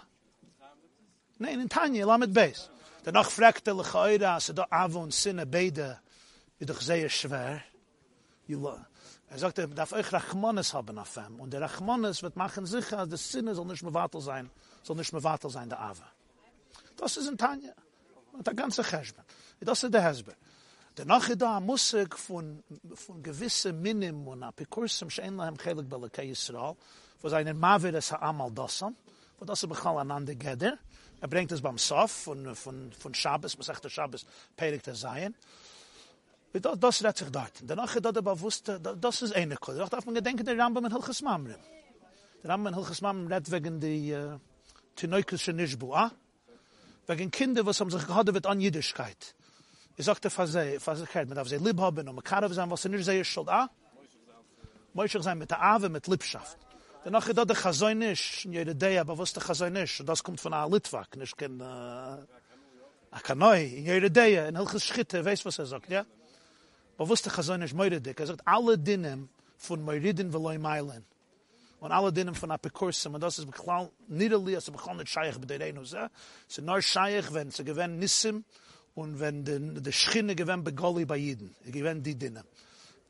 Nein, 1.40 1.62
in 1.62 1.70
Tanya, 1.70 2.06
Lamed 2.06 2.34
Beis. 2.34 2.70
Danach 3.04 3.30
fragt 3.30 3.68
er, 3.68 3.76
lechoira, 3.76 4.40
se 4.40 4.54
da 4.54 4.68
Avo 4.70 5.00
und 5.00 5.14
Sinne 5.14 5.46
beide, 5.46 6.00
wie 6.60 6.66
doch 6.66 6.82
sehr 6.82 7.10
schwer. 7.10 7.62
Er 8.50 9.38
sagt, 9.38 9.60
er 9.60 9.68
darf 9.68 9.92
euch 9.92 10.12
Rachmanes 10.12 10.74
haben 10.74 10.98
auf 10.98 11.18
ihm. 11.18 11.40
Und 11.40 11.52
der 11.52 11.62
Rachmanes 11.62 12.24
wird 12.24 12.36
machen 12.36 12.66
sicher, 12.66 13.06
dass 13.06 13.10
der 13.10 13.18
Sinne 13.18 13.56
soll 13.56 13.66
nicht 13.66 13.84
mehr 13.84 13.94
wartel 13.94 14.22
sein, 14.22 14.50
soll 14.84 14.96
nicht 14.96 15.12
mehr 15.12 15.24
wartel 15.24 15.50
sein, 15.50 15.70
der 15.70 15.82
Ava. 15.82 16.06
Das 16.96 17.18
ist 17.18 17.28
in 17.28 17.38
Tanya. 17.38 17.74
Und 18.32 18.46
der 18.46 18.54
ganze 18.54 18.84
Cheshben. 18.84 19.24
Das 19.60 19.84
ist 19.84 19.94
der 19.94 20.04
Hezber. 20.04 20.34
Danach 20.96 21.30
ist 21.30 21.42
da 21.42 21.58
ein 21.58 21.66
Musik 21.66 22.18
von, 22.18 22.64
von 22.96 23.22
gewissen 23.22 23.82
Minim 23.82 24.28
und 24.28 24.44
Apikursim, 24.44 25.10
schein 25.10 25.36
lahem 25.36 25.58
chelik 25.58 25.88
belekei 25.88 26.26
Yisrael, 26.26 26.76
wo 27.22 27.30
seinen 27.30 27.60
Mavir 27.60 27.94
es 27.94 28.12
ha'amal 28.12 28.52
dassam, 28.52 28.96
wo 29.38 29.46
das 29.46 29.62
ist 29.62 29.70
bechal 29.70 29.98
anande 30.00 30.36
geder. 30.36 30.78
Er 31.20 31.28
bringt 31.28 31.52
es 31.52 31.62
beim 31.62 31.78
Sof 31.78 32.12
von, 32.12 32.56
von, 32.56 32.92
von 32.94 33.14
Shabbos, 33.14 33.58
man 33.58 33.64
sagt 33.64 33.84
der 33.84 33.90
Shabbos, 33.90 34.26
Perik 34.56 34.84
der 34.84 34.96
Zayin. 34.96 35.36
Und 36.54 36.66
Das, 36.66 36.80
das 36.80 37.04
redt 37.04 37.18
sich 37.18 37.30
dort. 37.30 37.52
Danach 37.64 37.96
ist 37.96 38.04
da 38.06 38.12
der 38.12 38.22
bewusste, 38.22 38.80
da- 38.80 38.94
das 38.96 39.22
ist 39.22 39.36
eine 39.36 39.58
Kode. 39.58 39.78
Danach 39.78 39.90
darf 39.90 40.06
man 40.06 40.16
gedenken, 40.16 40.46
der 40.46 40.58
Rambam 40.58 40.86
in 40.86 40.92
Hilches 40.92 41.22
Mamrim. 41.22 41.56
Der 42.44 42.50
Rambam 42.52 42.74
in 42.74 42.80
Hilches 42.80 43.02
Mamrim 43.02 43.28
redt 43.28 43.52
wegen 43.52 43.80
die, 43.80 44.12
äh, 44.12 44.38
Tinoikus 44.96 45.42
Shenishbu, 45.42 45.94
ah? 45.94 46.12
Wegen 47.06 47.30
Kinder, 47.32 47.66
was 47.66 47.80
haben 47.80 47.92
sich 47.92 48.06
gehad 48.08 48.34
wird 48.34 48.46
an 48.48 48.60
Jüdischkeit. 48.60 49.36
Ich 49.96 50.06
sagte 50.06 50.30
Fasei, 50.30 50.80
Fasei, 50.80 51.26
mit 51.26 51.38
auf 51.38 51.48
sie 51.50 51.58
lieb 51.58 51.80
haben 51.80 52.08
und 52.08 52.16
mit 52.16 52.26
Karav 52.26 52.54
sein, 52.54 52.70
was 52.70 52.82
sie 52.82 52.90
nicht 52.90 53.06
sehr 53.06 53.24
schuld, 53.24 53.50
ah? 53.50 53.70
Moishach 54.94 55.22
sein 55.24 55.38
mit 55.38 55.52
der 55.52 55.62
Ave, 55.62 55.90
mit 55.90 56.08
Liebschaft. 56.08 56.58
Danach 57.04 57.32
da 57.34 57.46
der 57.46 57.56
Chazoin 57.56 58.02
ist, 58.02 58.46
in 58.46 58.54
jeder 58.54 58.74
Day, 58.74 58.98
aber 58.98 59.18
was 59.18 59.32
der 59.34 59.44
Chazoin 59.44 59.76
ist, 59.76 60.00
und 60.00 60.08
das 60.08 60.24
kommt 60.24 60.42
von 60.42 60.54
einer 60.54 60.70
Litvak, 60.70 61.16
nicht 61.18 61.38
kein, 61.38 61.60
äh, 61.60 61.64
a 61.64 63.20
Kanoi, 63.24 63.64
in 63.66 63.86
jeder 63.86 64.10
Day, 64.10 64.48
in 64.50 64.56
Hilches 64.58 64.84
Schitte, 64.84 65.24
weißt 65.24 65.46
was 65.46 65.60
er 65.60 65.66
sagt, 65.68 65.90
ja? 65.90 66.02
Aber 66.02 66.08
was 66.98 67.22
der 67.22 67.32
Chazoin 67.32 67.62
ist, 67.62 67.74
Moiridik, 67.74 68.20
er 68.20 68.28
sagt, 68.28 68.42
alle 68.46 68.78
Dinnen 68.78 69.30
von 69.58 69.82
Moiridin 69.82 70.34
veloi 70.34 70.58
Meilen, 70.58 71.06
und 71.80 71.92
alle 71.92 72.12
Dinnen 72.12 72.34
von 72.34 72.52
Apikursim, 72.52 73.14
und 73.14 73.22
das 73.22 73.38
ist 73.38 73.46
beklau, 73.46 73.92
niederli, 74.08 74.56
also 74.56 74.72
beklau 74.72 74.96
nicht 74.96 75.10
Scheich 75.10 75.38
bei 75.38 75.46
der 75.46 75.60
Reino, 75.60 75.84
so, 75.84 75.98
es 76.48 76.58
ist 76.58 76.66
nur 76.66 76.82
Scheich, 76.82 77.32
wenn 77.34 77.52
sie 77.52 77.64
gewähnen 77.64 78.00
Nissim, 78.00 78.44
und 78.96 79.20
wenn 79.20 79.46
die, 79.46 79.82
die 79.82 79.94
Schinne 79.94 80.36
gewähnen 80.36 80.64
Begoli 80.64 81.06
bei 81.06 81.18
Jiden, 81.18 81.56
er 81.66 81.72
gewähnen 81.72 82.02
die 82.02 82.16
Dinnen. 82.16 82.44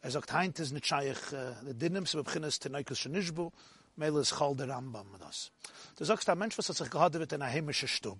Er 0.01 0.11
sagt, 0.11 0.33
heint 0.33 0.59
ist 0.59 0.73
nicht 0.73 0.85
Scheich, 0.85 1.17
äh, 1.31 1.53
die 1.65 1.73
Dinnen, 1.73 2.05
sie 2.05 2.21
beginnen 2.21 2.45
es, 2.45 2.59
Tenoikus 2.59 2.99
Shenishbu, 2.99 3.51
Meile 3.95 4.19
ist 4.19 4.37
Chal 4.37 4.55
der 4.55 4.69
Rambam, 4.69 5.07
das. 5.17 5.51
Du 5.95 6.03
sagst, 6.03 6.29
ein 6.29 6.37
Mensch, 6.37 6.57
was 6.57 6.67
hat 6.69 6.75
sich 6.75 6.89
gehad 6.89 7.13
wird 7.13 7.31
in 7.31 7.41
einer 7.41 7.51
heimische 7.51 7.87
Stub, 7.87 8.19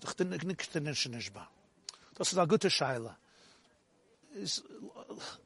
doch 0.00 0.12
den 0.12 0.30
nicht 0.30 0.74
den 0.74 0.94
Shenishba. 0.94 1.48
Das 2.14 2.32
ist 2.32 2.38
eine 2.38 2.48
gute 2.48 2.68
Scheile. 2.68 3.16
is 4.34 4.62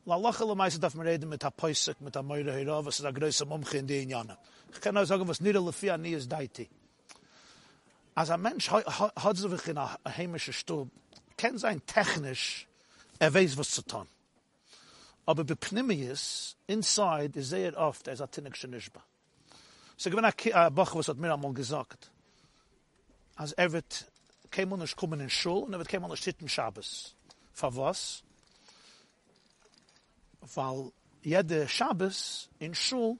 la 0.07 0.17
lachle 0.17 0.57
meise 0.57 0.78
daf 0.78 0.94
mer 0.94 1.05
reden 1.05 1.28
mit 1.28 1.44
a 1.44 1.50
poisik 1.50 2.00
mit 2.00 2.17
a 2.17 2.23
meide 2.23 2.52
hera 2.52 2.83
was 2.84 2.99
da 2.99 3.10
groese 3.10 3.44
mumche 3.44 3.78
in 3.78 3.86
de 3.86 4.05
jana 4.05 4.39
ich 4.70 4.81
kann 4.81 5.07
sagen 5.07 5.28
was 5.28 5.41
nit 5.41 5.55
le 5.55 5.73
fia 5.73 5.97
nie 5.97 6.15
is 6.15 6.26
deite 6.26 6.68
as 8.17 8.31
a 8.31 8.36
mentsh 8.36 8.68
hat 8.68 9.36
so 9.36 9.50
wir 9.50 9.68
in 9.68 9.78
a 9.78 9.99
heimische 10.05 10.52
stub 10.52 10.89
ken 11.36 11.58
sein 11.58 11.81
technisch 11.86 12.67
er 13.20 13.33
weis 13.34 13.57
was 13.57 13.70
zu 13.70 13.83
tun. 13.83 14.08
Aber 15.26 15.44
be 15.44 15.55
pnimius 15.55 16.57
inside 16.67 17.36
is 17.36 17.52
it 17.52 17.76
oft 17.76 18.08
er 18.08 18.12
as 18.12 18.20
a 18.20 18.26
tinikshnishba 18.26 19.02
so 19.97 20.10
gewen 20.10 20.25
a 20.25 20.70
bach 20.70 20.94
was 20.94 21.08
hat 21.08 21.17
mir 21.17 21.33
amol 21.33 21.52
gesagt. 21.52 22.10
As 23.36 23.52
evet 23.57 24.07
kemon 24.50 24.84
kommen 24.97 25.20
in 25.20 25.31
shul 25.31 25.62
und 25.65 25.75
evet 25.75 25.89
kemon 25.89 26.12
es 26.12 26.20
titten 26.20 26.49
shabbes 26.49 27.15
for 27.52 27.75
was? 27.76 28.23
Weil 30.41 30.92
jede 31.23 31.68
Shabbos 31.68 32.49
in 32.58 32.75
Schul 32.75 33.18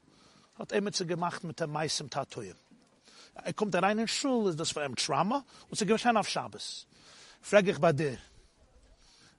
hat 0.59 0.73
er 0.73 0.81
mit 0.81 0.97
sie 0.97 1.07
gemacht 1.07 1.45
mit 1.45 1.61
dem 1.61 1.71
meisten 1.71 2.11
Tatooien. 2.11 2.57
Er 3.35 3.53
kommt 3.53 3.75
rein 3.75 3.99
in 3.99 4.09
Schul, 4.09 4.51
ist 4.51 4.59
das 4.59 4.73
für 4.73 4.85
ihn 4.85 4.97
Trauma 4.97 5.45
und 5.69 5.79
sie 5.79 5.87
gewinnt 5.87 6.17
auf 6.17 6.29
Shabbos. 6.29 6.87
Frag 7.41 7.67
ich 7.69 7.79
bei 7.79 7.93
dir, 7.93 8.19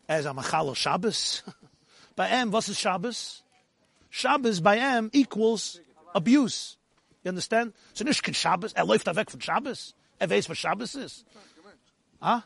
er 0.08 0.20
ist 0.20 0.26
am 0.26 0.40
Achalo 0.40 0.74
Shabbos? 0.74 1.44
bei 2.16 2.30
ihm, 2.42 2.52
was 2.52 2.70
ist 2.70 2.80
Shabbos? 2.80 3.44
Shabbos 4.10 4.62
bei 4.62 4.78
ihm 4.78 5.10
equals 5.14 5.80
abuse. 6.14 6.78
You 7.24 7.30
understand? 7.30 7.76
So 7.94 8.04
nicht 8.04 8.24
kein 8.24 8.34
Shabbos. 8.34 8.74
Er 8.74 8.86
läuft 8.86 9.08
da 9.08 9.16
weg 9.16 9.30
von 9.30 9.42
Shabbos. 9.42 9.94
Er 10.18 10.30
weiß, 10.30 10.50
was 10.50 10.58
Shabbos 10.58 10.96
ist. 10.96 11.26
Ah? 12.20 12.44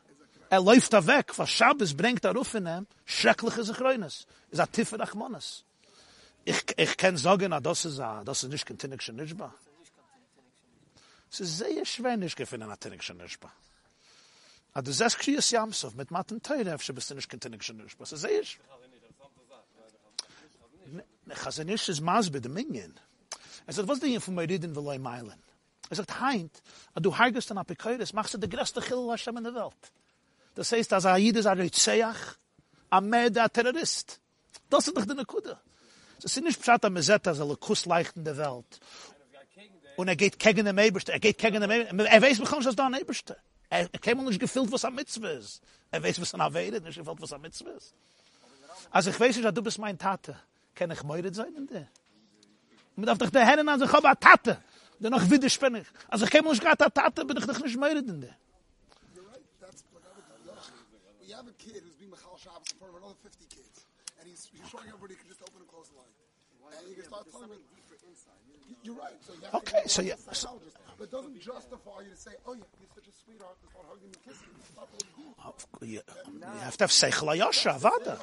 Er 0.53 0.61
läuft 0.61 0.93
da 0.93 1.03
weg. 1.07 1.35
Was 1.39 1.49
Shabbos 1.49 1.97
bringt 1.97 2.23
er 2.23 2.37
auf 2.37 2.53
in 2.53 2.67
ihm. 2.67 2.85
Schreckliche 3.05 3.63
Zechreines. 3.63 4.27
Ist 4.51 4.59
ein 4.59 4.71
Tiffer 4.71 4.99
Achmanes. 4.99 5.63
Ich, 6.45 6.63
ich 6.77 6.95
kann 6.95 7.17
sagen, 7.17 7.49
na, 7.49 7.59
das 7.59 7.85
ist, 7.85 7.99
a, 7.99 8.23
das 8.23 8.43
ist 8.43 8.51
nicht 8.51 8.63
kein 8.63 8.77
Tinnik 8.77 9.01
Shenishba. 9.01 9.51
Es 11.31 11.39
ist 11.39 11.57
sehr 11.57 11.83
schwer 11.85 12.17
nicht 12.17 12.35
gefunden, 12.35 12.69
ein 12.69 12.79
Tinnik 12.79 13.01
Shenishba. 13.03 13.51
Aber 14.73 14.83
du 14.83 14.93
sagst, 14.93 15.17
Kriyas 15.17 15.49
Yamsov, 15.49 15.95
mit 15.95 16.11
Matten 16.11 16.39
Teure, 16.39 16.75
אפשר 16.75 16.93
bist 16.93 17.09
du 17.09 17.15
nicht 17.15 17.29
kein 17.29 17.39
Tinnik 17.39 17.63
Shenishba. 17.63 18.03
Es 18.03 18.11
ist 18.11 18.21
sehr 18.21 18.43
schwer. 18.43 18.65
Chazanish 21.29 21.89
is 21.89 21.99
Masbe, 21.99 22.39
the 22.43 22.49
Minion. 22.49 22.93
Er 23.65 23.73
sagt, 23.73 23.87
was 23.87 23.97
ist 23.97 24.05
die 24.05 24.19
von 24.19 24.35
mir 24.35 24.47
reden 24.47 24.75
will 24.75 24.87
ein 24.89 25.01
Meilen? 25.01 25.41
Er 25.89 25.95
sagt, 25.95 26.19
Heint, 26.19 26.61
a 26.93 26.99
du 26.99 27.17
hargest 27.17 27.49
an 27.49 27.57
Apikoides, 27.57 28.13
machst 28.13 28.35
du 28.35 28.37
die 28.37 28.47
größte 28.47 28.81
Chilul 28.81 29.09
Hashem 29.09 29.37
in 29.37 29.45
der 29.45 29.55
Welt. 29.55 29.73
Das 30.55 30.71
heißt, 30.71 30.91
dass 30.91 31.05
er 31.05 31.17
ist 31.17 31.45
ein 31.45 31.59
Reitzeach, 31.59 32.37
a 32.89 33.01
Mede, 33.01 33.41
a 33.41 33.47
Terrorist. 33.47 34.19
Das 34.69 34.87
ist 34.87 34.95
doch 34.95 35.05
die 35.05 35.13
Nekuda. 35.13 35.59
Das 36.21 36.37
ist 36.37 36.43
nicht 36.43 36.61
Pshat 36.61 36.85
am 36.85 36.93
Mezeta, 36.93 37.33
so 37.33 37.55
Kuss 37.57 37.85
leicht 37.85 38.15
in 38.15 38.23
der 38.23 38.37
Welt. 38.37 38.79
Und 39.97 40.07
er 40.07 40.15
geht 40.15 40.39
gegen 40.39 40.65
den 40.65 40.77
Eberste, 40.77 41.11
er 41.11 41.19
geht 41.19 41.37
gegen 41.37 41.61
den 41.61 41.69
Eberste. 41.69 42.07
Er 42.07 42.21
weiß, 42.21 42.39
bekommst 42.39 42.67
was 42.67 42.75
da 42.75 42.87
ein 42.87 42.93
Eberste. 42.93 43.37
Er, 43.69 43.89
er 43.91 43.99
käme 43.99 44.23
nicht 44.23 44.39
gefüllt, 44.39 44.71
was 44.71 44.85
am 44.85 44.95
Mitzvah 44.95 45.29
ist. 45.31 45.61
Er 45.91 46.01
weiß, 46.01 46.21
was 46.21 46.33
an 46.33 46.41
Avede, 46.41 46.81
nicht 46.81 46.97
gefüllt, 46.97 47.21
was 47.21 47.33
am 47.33 47.41
Mitzvah 47.41 47.71
ist. 47.71 47.93
Also 48.89 49.09
ich 49.09 49.19
weiß 49.19 49.35
nicht, 49.35 49.45
dass 49.45 49.53
du 49.53 49.61
bist 49.61 49.79
mein 49.79 49.97
Tate. 49.97 50.35
Kann 50.75 50.91
ich 50.91 51.03
meuret 51.03 51.35
sein 51.35 51.53
in 51.55 51.67
dir? 51.67 51.87
mit 52.95 53.09
auf 53.09 53.17
der 53.17 53.45
Herren 53.45 53.67
an 53.67 53.79
sich 53.79 53.91
hab 53.91 54.05
a 54.05 54.15
Tate. 54.15 54.57
Der 54.99 55.09
noch 55.09 55.29
wieder. 55.29 55.47
Also 56.07 56.25
ich 56.25 56.31
käme 56.31 56.47
uns 56.47 56.59
gerade 56.59 56.91
Tate, 56.91 57.25
bin 57.25 57.37
ich 57.37 57.45
doch 57.45 57.59
nicht 57.59 57.77
mehr 57.77 57.97
in 57.97 58.21
der. 58.21 58.35
Another 63.03 63.19
50 63.19 63.51
kids, 63.51 63.83
and 64.19 64.23
he's, 64.31 64.47
he's 64.47 64.63
showing 64.71 64.87
everybody 64.87 65.13
he 65.15 65.19
can 65.19 65.27
just 65.27 65.43
open 65.43 65.59
and 65.59 65.67
close 65.67 65.91
the 65.91 65.99
line. 65.99 66.15
And 66.79 66.87
you 66.87 66.95
can 66.95 67.03
start 67.11 67.27
telling 67.27 67.51
him, 67.51 67.59
you're 68.87 68.95
right. 68.95 69.19
So 69.19 69.35
you 69.35 69.43
have 69.51 69.55
Okay, 69.67 69.83
to 69.83 69.89
so 69.91 69.99
yeah, 70.01 70.15
so- 70.31 70.59
but 70.97 71.05
it 71.07 71.11
doesn't 71.11 71.35
justify 71.43 72.07
you 72.07 72.11
to 72.15 72.15
say, 72.15 72.31
oh 72.47 72.55
yeah, 72.55 72.63
he's 72.79 72.87
such 72.95 73.07
a 73.07 73.11
sweetheart, 73.11 73.59
to 73.59 73.67
start 73.67 73.85
hugging 73.91 74.07
oh, 74.07 74.15
and 74.15 74.23
kissing 74.23 74.47
him. 74.47 74.63
What 74.79 74.87
you 74.95 75.03
do. 75.19 75.85
You, 75.85 75.99
you 75.99 76.63
have 76.63 76.77
to 76.79 76.83
have 76.87 76.95
Seichel 76.95 77.35
Ayosha, 77.35 77.75
Avada. 77.75 78.15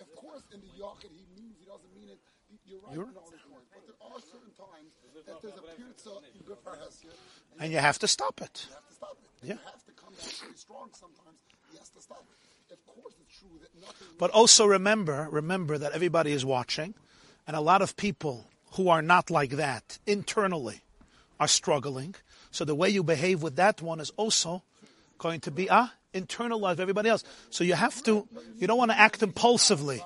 Of 0.00 0.10
course, 0.16 0.44
in 0.52 0.60
the 0.64 0.72
Yachid, 0.80 1.12
he 1.12 1.24
means 1.36 1.60
he 1.60 1.66
doesn't 1.68 1.92
mean 1.92 2.08
it. 2.08 2.20
You're 2.64 2.80
right 2.80 2.96
in 2.96 3.16
all 3.20 3.28
this. 3.28 3.44
But 3.44 3.84
there 3.84 4.00
are 4.00 4.20
certain 4.24 4.54
times 4.56 4.90
that 5.28 5.36
there's 5.44 5.58
a 5.60 5.64
pirza 5.76 6.14
in 6.32 6.40
good 6.48 6.58
for 6.64 6.72
Hesia, 6.80 7.12
and 7.12 7.60
And 7.60 7.72
you 7.72 7.78
have 7.78 7.98
to 8.00 8.08
stop 8.08 8.40
it. 8.40 8.64
you 8.68 8.74
have 8.74 8.88
to 8.88 8.94
stop 8.96 9.16
it. 9.20 9.30
Yeah. 9.44 9.54
You 9.54 9.60
have 9.68 9.84
to 9.84 9.92
come 9.92 10.12
down 10.16 10.32
pretty 10.40 10.56
strong 10.56 10.88
sometimes. 10.96 11.36
He 11.70 11.76
has 11.76 11.88
to 11.90 12.00
stop 12.00 12.24
it. 12.32 12.43
But 14.18 14.30
also 14.30 14.64
remember, 14.66 15.28
remember 15.30 15.76
that 15.78 15.92
everybody 15.92 16.32
is 16.32 16.44
watching, 16.44 16.94
and 17.46 17.56
a 17.56 17.60
lot 17.60 17.82
of 17.82 17.96
people 17.96 18.46
who 18.72 18.88
are 18.88 19.02
not 19.02 19.30
like 19.30 19.50
that 19.50 19.98
internally 20.06 20.82
are 21.40 21.48
struggling. 21.48 22.14
So 22.50 22.64
the 22.64 22.74
way 22.74 22.88
you 22.88 23.02
behave 23.02 23.42
with 23.42 23.56
that 23.56 23.82
one 23.82 24.00
is 24.00 24.10
also 24.16 24.62
going 25.18 25.40
to 25.40 25.50
be 25.50 25.68
ah 25.68 25.92
internalized 26.14 26.78
everybody 26.78 27.08
else. 27.08 27.24
So 27.50 27.64
you 27.64 27.74
have 27.74 28.02
to, 28.04 28.26
you 28.58 28.66
don't 28.66 28.78
want 28.78 28.92
to 28.92 28.98
act 28.98 29.22
impulsively. 29.22 30.02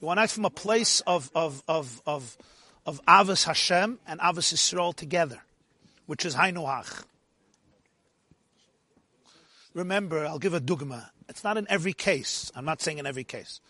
You 0.00 0.06
want 0.06 0.16
to 0.18 0.22
act 0.22 0.32
from 0.32 0.46
a 0.46 0.50
place 0.50 1.02
of 1.06 1.30
of 1.34 1.62
of 1.68 2.00
of 2.06 2.36
of 2.86 3.04
Avos 3.04 3.44
Hashem 3.44 3.98
and 4.06 4.20
Avos 4.20 4.52
Yisrael 4.52 4.94
together, 4.94 5.42
which 6.06 6.24
is 6.24 6.34
Hainuach. 6.34 7.04
Remember, 9.74 10.26
I'll 10.26 10.38
give 10.38 10.54
a 10.54 10.60
dugma. 10.60 11.10
It's 11.28 11.44
not 11.44 11.56
in 11.56 11.66
every 11.70 11.92
case. 11.92 12.50
I'm 12.54 12.64
not 12.64 12.82
saying 12.82 12.98
in 12.98 13.06
every 13.06 13.24
case. 13.24 13.60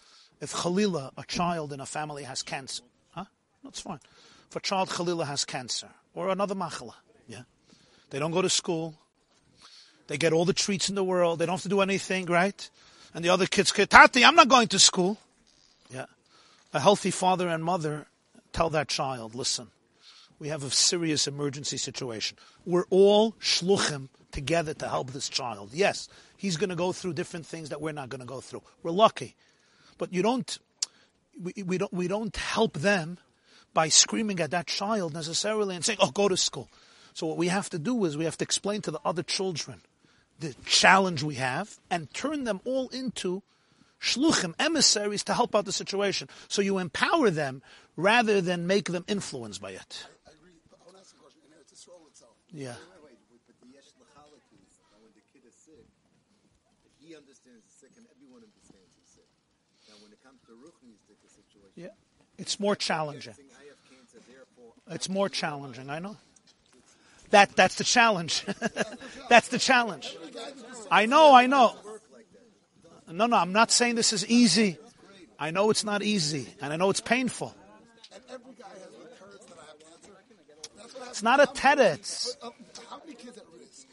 If 0.40 0.52
Khalila, 0.52 1.12
a 1.18 1.24
child 1.24 1.72
in 1.72 1.80
a 1.80 1.86
family, 1.86 2.22
has 2.24 2.42
cancer, 2.42 2.82
huh? 3.10 3.26
That's 3.62 3.80
fine. 3.80 4.00
If 4.48 4.56
a 4.56 4.60
child 4.60 4.88
Khalila 4.88 5.26
has 5.26 5.44
cancer 5.44 5.88
or 6.14 6.30
another 6.30 6.54
machala, 6.54 6.94
yeah, 7.28 7.42
they 8.08 8.18
don't 8.18 8.30
go 8.30 8.40
to 8.40 8.48
school. 8.48 8.94
They 10.06 10.16
get 10.16 10.32
all 10.32 10.44
the 10.44 10.54
treats 10.54 10.88
in 10.88 10.94
the 10.94 11.04
world. 11.04 11.38
They 11.38 11.46
don't 11.46 11.54
have 11.54 11.62
to 11.62 11.68
do 11.68 11.82
anything, 11.82 12.26
right? 12.26 12.70
And 13.14 13.24
the 13.24 13.28
other 13.28 13.46
kids, 13.46 13.70
Tati, 13.70 14.24
I'm 14.24 14.34
not 14.34 14.48
going 14.48 14.68
to 14.68 14.78
school. 14.78 15.18
Yeah. 15.90 16.06
A 16.72 16.80
healthy 16.80 17.10
father 17.10 17.48
and 17.48 17.62
mother 17.62 18.06
tell 18.52 18.70
that 18.70 18.88
child, 18.88 19.34
listen, 19.34 19.68
we 20.38 20.48
have 20.48 20.64
a 20.64 20.70
serious 20.70 21.28
emergency 21.28 21.76
situation. 21.76 22.38
We're 22.64 22.86
all 22.90 23.32
shluchim 23.32 24.08
together 24.32 24.74
to 24.74 24.88
help 24.88 25.10
this 25.12 25.28
child. 25.28 25.70
Yes, 25.72 26.08
he's 26.36 26.56
going 26.56 26.70
to 26.70 26.76
go 26.76 26.92
through 26.92 27.14
different 27.14 27.46
things 27.46 27.68
that 27.70 27.80
we're 27.80 27.92
not 27.92 28.08
going 28.08 28.20
to 28.20 28.26
go 28.26 28.40
through. 28.40 28.62
We're 28.82 28.90
lucky, 28.92 29.34
but 29.98 30.12
you 30.12 30.22
don't. 30.22 30.58
We, 31.40 31.62
we 31.62 31.78
don't. 31.78 31.92
We 31.92 32.08
don't 32.08 32.36
help 32.36 32.74
them 32.74 33.18
by 33.72 33.88
screaming 33.88 34.40
at 34.40 34.50
that 34.50 34.66
child 34.66 35.14
necessarily 35.14 35.74
and 35.76 35.84
saying, 35.84 35.98
"Oh, 36.00 36.10
go 36.10 36.28
to 36.28 36.36
school." 36.36 36.68
So 37.12 37.26
what 37.26 37.36
we 37.38 37.48
have 37.48 37.68
to 37.70 37.78
do 37.78 38.04
is 38.04 38.16
we 38.16 38.24
have 38.24 38.38
to 38.38 38.44
explain 38.44 38.82
to 38.82 38.90
the 38.90 39.00
other 39.04 39.22
children 39.22 39.80
the 40.38 40.54
challenge 40.64 41.22
we 41.22 41.34
have 41.36 41.78
and 41.90 42.12
turn 42.14 42.44
them 42.44 42.60
all 42.64 42.88
into 42.88 43.42
shluchim, 44.00 44.54
emissaries 44.58 45.22
to 45.24 45.34
help 45.34 45.54
out 45.54 45.66
the 45.66 45.72
situation. 45.72 46.28
So 46.48 46.62
you 46.62 46.78
empower 46.78 47.28
them 47.30 47.62
rather 47.96 48.40
than 48.40 48.66
make 48.66 48.88
them 48.88 49.04
influenced 49.08 49.60
by 49.60 49.72
it. 49.72 50.06
I 50.24 50.32
agree. 50.32 50.56
But 50.70 50.80
I 50.80 50.84
want 50.88 50.96
to 50.96 51.02
ask 51.04 51.12
a 51.12 51.20
question. 51.20 51.42
In 51.44 51.52
Eretz 51.52 51.68
Yisrael 51.76 52.00
itself, 52.08 52.32
Yeah. 52.48 52.78
Wait, 52.96 53.12
wait, 53.12 53.18
wait, 53.28 53.42
but 53.44 53.56
the 53.60 53.68
yesh 53.68 53.92
lachalitis, 54.00 54.72
now 54.88 54.96
when 55.04 55.12
the 55.12 55.24
kid 55.28 55.44
is 55.44 55.52
sick, 55.52 55.84
he 57.04 57.12
understands 57.12 57.60
he's 57.68 57.76
sick 57.76 57.92
and 58.00 58.06
everyone 58.08 58.40
understands 58.40 58.96
he's 58.96 59.12
sick. 59.12 59.28
Now 59.92 60.00
when 60.00 60.08
it 60.14 60.22
comes 60.24 60.40
to 60.48 60.56
ruchnistic 60.56 61.20
situation, 61.28 61.76
Yeah. 61.76 61.92
It's 62.40 62.58
more 62.58 62.74
challenging. 62.74 63.34
It's 64.88 65.10
more 65.10 65.28
challenging, 65.28 65.90
I 65.90 65.98
know. 65.98 66.16
That, 67.30 67.54
that's 67.54 67.74
the 67.74 67.84
challenge. 67.84 68.44
that's 69.28 69.48
the 69.48 69.58
challenge. 69.58 70.16
I 70.90 71.04
know, 71.04 71.34
I 71.34 71.46
know. 71.46 71.76
No, 73.08 73.26
no, 73.26 73.36
I'm 73.36 73.52
not 73.52 73.70
saying 73.70 73.96
this 73.96 74.14
is 74.14 74.26
easy. 74.26 74.78
I 75.38 75.50
know 75.50 75.68
it's 75.68 75.84
not 75.84 76.02
easy, 76.02 76.48
and 76.62 76.72
I 76.72 76.76
know 76.76 76.88
it's 76.88 77.00
painful. 77.00 77.54
It's 81.08 81.22
not 81.22 81.40
a. 81.40 81.46
But, 81.46 81.56
uh, 82.42 82.50
how 82.88 82.98
many 83.04 83.14
kids 83.14 83.36
at 83.36 83.44
risk? 83.52 83.86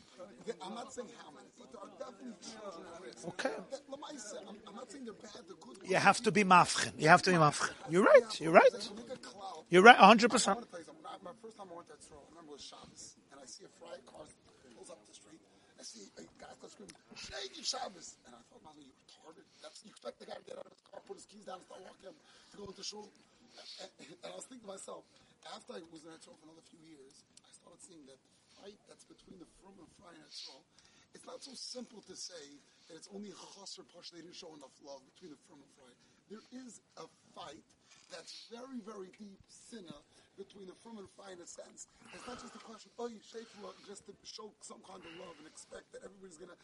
I'm 0.61 0.73
not 0.73 0.93
saying 0.93 1.09
how 1.21 1.31
many, 1.31 1.47
but 1.59 1.71
there 1.73 1.81
are 1.81 1.89
definitely 1.99 2.33
children. 2.41 2.96
Okay. 3.27 3.49
That- 3.71 3.83
Lamaisa, 3.91 4.39
I'm, 4.47 4.55
I'm 4.67 4.75
not 4.75 4.91
saying 4.91 5.05
they're 5.05 5.13
bad, 5.13 5.43
they're 5.47 5.59
good. 5.59 5.77
You 5.89 5.95
have 5.97 6.21
to 6.23 6.31
be 6.31 6.43
mafchin. 6.43 6.91
You 6.97 7.09
have 7.09 7.21
to 7.23 7.31
be 7.31 7.37
mafchin. 7.37 7.73
You're 7.89 8.03
right. 8.03 8.39
You're 8.39 8.51
right. 8.55 8.71
Look 8.95 9.11
at 9.11 9.21
cloud. 9.21 9.63
You're 9.69 9.83
right. 9.83 9.97
100%. 9.97 10.03
I 10.03 10.07
want 10.07 10.23
to 10.23 10.71
tell 10.71 10.79
you 10.79 10.85
something. 10.87 11.05
I- 11.05 11.19
My 11.23 11.35
first 11.43 11.57
time 11.57 11.67
I 11.71 11.75
went 11.75 11.87
to 11.91 11.93
that 11.97 12.03
store, 12.03 12.23
I 12.23 12.29
remember 12.31 12.55
it 12.55 12.63
was 12.63 12.67
Shabbos, 12.67 13.17
and 13.31 13.37
I 13.41 13.45
see 13.45 13.65
a 13.67 13.71
fry 13.81 13.99
car 14.07 14.23
pulls 14.75 14.89
up 14.89 15.01
the 15.07 15.13
street. 15.17 15.41
I 15.75 15.83
see 15.83 16.07
a 16.17 16.23
guy 16.39 16.51
screaming, 16.71 16.95
Shaggy 17.15 17.63
Shabbos. 17.63 18.15
And 18.27 18.31
I 18.37 18.41
thought, 18.47 18.63
man, 18.63 18.75
you 18.79 18.91
retarded. 19.07 19.43
That's, 19.61 19.83
you 19.83 19.91
expect 19.91 20.19
the 20.23 20.27
guy 20.29 20.37
to 20.39 20.45
get 20.47 20.55
out 20.59 20.65
of 20.67 20.73
his 20.73 20.83
car, 20.87 20.99
put 21.03 21.17
his 21.19 21.27
keys 21.27 21.45
down, 21.47 21.59
and 21.61 21.67
start 21.67 21.81
walking 21.83 22.15
to 22.15 22.55
go 22.57 22.65
into 22.69 22.83
shul. 22.85 23.09
And, 23.81 23.89
and 24.23 24.29
I 24.31 24.35
was 24.37 24.45
thinking 24.47 24.63
to 24.67 24.71
myself, 24.71 25.03
after 25.51 25.75
I 25.77 25.81
was 25.91 26.05
in 26.05 26.11
that 26.15 26.21
store 26.23 26.37
for 26.39 26.47
another 26.47 26.63
few 26.69 26.79
years, 26.85 27.25
I 27.43 27.49
started 27.55 27.81
seeing 27.83 28.03
that 28.07 28.19
fight 28.61 28.77
that's 28.89 29.05
between 29.09 29.37
the 29.41 29.49
Frum 29.61 29.73
and 29.81 29.89
Fry 29.97 30.13
in 30.15 30.21
that 30.21 30.33
store, 30.33 30.61
it's 31.17 31.25
not 31.25 31.41
so 31.41 31.57
simple 31.57 32.05
to 32.05 32.13
say 32.13 32.45
that 32.85 32.93
it's 32.93 33.09
only 33.09 33.33
a 33.33 33.39
chasr 33.57 33.81
push 33.89 34.13
they 34.13 34.21
didn't 34.21 34.37
show 34.37 34.53
enough 34.53 34.77
love 34.85 35.01
between 35.09 35.33
the 35.33 35.41
firm 35.49 35.57
and 35.57 35.71
Fry. 35.73 35.89
There 36.29 36.45
is 36.61 36.77
a 37.01 37.09
fight 37.33 37.65
that's 38.13 38.45
very, 38.53 38.77
very 38.85 39.09
deep 39.17 39.41
sinner 39.49 39.97
between 40.37 40.69
the 40.69 40.77
firm 40.85 41.01
and 41.01 41.09
Fry 41.17 41.33
in 41.33 41.41
a 41.41 41.49
sense. 41.49 41.89
It's 42.13 42.21
not 42.29 42.37
just 42.37 42.53
a 42.53 42.61
question, 42.61 42.93
oh, 43.01 43.09
you 43.09 43.17
shake 43.17 43.49
just 43.89 44.05
to 44.05 44.13
show 44.29 44.53
some 44.61 44.77
kind 44.85 45.01
of 45.01 45.09
love 45.17 45.33
and 45.41 45.49
expect 45.49 45.89
that 45.97 46.05
everybody's 46.05 46.37
going 46.37 46.53
to. 46.53 46.59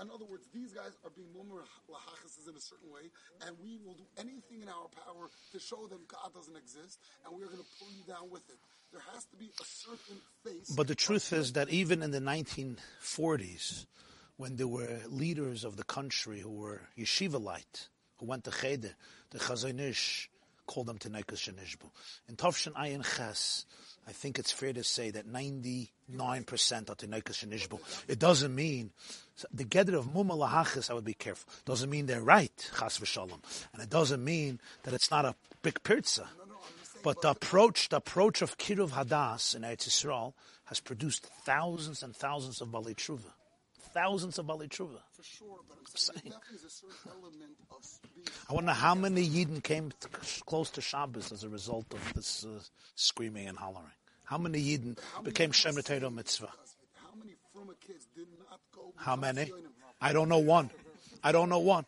In 0.00 0.10
other 0.10 0.26
words, 0.26 0.46
these 0.52 0.72
guys 0.72 0.92
are 1.04 1.10
being 1.10 1.28
mummer 1.32 1.64
lahachas 1.88 2.48
in 2.48 2.54
a 2.54 2.60
certain 2.60 2.92
way, 2.92 3.08
and 3.46 3.56
we 3.62 3.78
will 3.84 3.94
do 3.94 4.04
anything 4.18 4.60
in 4.62 4.68
our 4.68 4.88
power 5.06 5.30
to 5.52 5.58
show 5.58 5.86
them 5.86 6.00
God 6.06 6.34
doesn't 6.34 6.56
exist, 6.56 6.98
and 7.24 7.36
we 7.36 7.42
are 7.42 7.46
going 7.46 7.62
to 7.62 7.70
pull 7.78 7.88
you 7.96 8.04
down 8.06 8.28
with 8.30 8.42
it. 8.50 8.58
There 8.92 9.00
has 9.14 9.24
to 9.26 9.36
be 9.36 9.46
a 9.46 9.64
certain 9.64 10.20
face. 10.44 10.70
But 10.76 10.88
the 10.88 10.94
truth 10.94 11.32
is 11.32 11.54
that 11.54 11.70
even 11.70 12.02
in 12.02 12.10
the 12.10 12.20
1940s, 12.20 13.86
when 14.36 14.56
there 14.56 14.68
were 14.68 15.00
leaders 15.08 15.64
of 15.64 15.76
the 15.76 15.84
country 15.84 16.40
who 16.40 16.50
were 16.50 16.82
yeshiva 16.98 17.40
yeshivalite, 17.40 17.88
who 18.18 18.26
went 18.26 18.44
to 18.44 18.50
Cheder, 18.50 18.94
the 19.30 19.38
Chazon 19.38 19.80
Ish 19.80 20.30
called 20.66 20.86
them 20.86 20.98
to 20.98 21.10
Nekas 21.10 21.48
Shenishbu. 21.48 21.88
In 22.28 22.36
Tovshin 22.36 22.72
Ayin 22.74 23.04
Ches, 23.16 23.66
I 24.06 24.12
think 24.12 24.38
it's 24.38 24.52
fair 24.52 24.72
to 24.72 24.84
say 24.84 25.10
that 25.10 25.26
99% 25.26 25.88
are 26.90 26.94
to 26.94 27.06
Nekas 27.06 27.44
Shenishbu. 27.44 27.80
It 28.08 28.18
doesn't 28.18 28.54
mean, 28.54 28.90
the 29.52 29.64
Gedr 29.64 29.94
of 29.94 30.06
Mumma 30.06 30.36
Lahachis, 30.36 30.90
I 30.90 30.94
would 30.94 31.04
be 31.04 31.14
careful. 31.14 31.52
Doesn't 31.64 31.90
mean 31.90 32.06
they're 32.06 32.20
right, 32.20 32.70
Chas 32.78 32.98
v'shalom. 32.98 33.40
And 33.72 33.82
it 33.82 33.90
doesn't 33.90 34.22
mean 34.22 34.60
that 34.84 34.94
it's 34.94 35.10
not 35.10 35.24
a 35.24 35.34
big 35.62 35.82
pirza. 35.82 36.28
But 37.02 37.22
the 37.22 37.30
approach, 37.30 37.88
the 37.88 37.96
approach 37.96 38.42
of 38.42 38.58
Kiruv 38.58 38.90
Hadas 38.90 39.54
in 39.54 39.62
Eretz 39.62 39.88
Yisrael 39.88 40.34
has 40.64 40.80
produced 40.80 41.26
thousands 41.44 42.02
and 42.02 42.14
thousands 42.16 42.60
of 42.60 42.72
Bali 42.72 42.94
Tshuva. 42.94 43.32
Thousands 43.96 44.38
of 44.38 44.46
Bali 44.46 44.68
Tshuva. 44.68 45.00
For 45.12 45.22
sure, 45.22 45.60
but 45.66 45.78
I'm 45.78 45.86
saying 45.96 46.20
there 46.24 46.32
definitely 46.32 46.56
is 46.56 46.64
a 46.64 46.70
certain 46.70 47.10
element 47.10 47.56
of 47.70 47.82
being 48.14 48.26
I 48.50 48.52
wonder 48.52 48.72
how 48.72 48.94
many 48.94 49.26
Yidden 49.26 49.62
came 49.62 49.90
t- 49.90 50.08
close 50.44 50.70
to 50.72 50.82
Shabbos 50.82 51.32
as 51.32 51.44
a 51.44 51.48
result 51.48 51.86
of 51.94 52.14
this 52.14 52.44
uh, 52.44 52.60
screaming 52.94 53.48
and 53.48 53.56
hollering. 53.56 53.96
How 54.24 54.36
many 54.36 54.60
Yidden 54.60 54.98
became 55.24 55.50
Shem 55.50 55.76
mitzvah? 55.76 56.52
How 57.02 57.14
many 57.18 57.36
Fruma 57.54 57.74
kids 57.80 58.06
did 58.14 58.26
not 58.50 58.60
go? 58.74 58.92
How 58.96 59.16
many? 59.16 59.50
I 60.00 60.12
don't 60.12 60.28
know 60.28 60.38
one. 60.38 60.70
I 61.24 61.32
don't 61.32 61.48
know 61.48 61.60
one. 61.60 61.86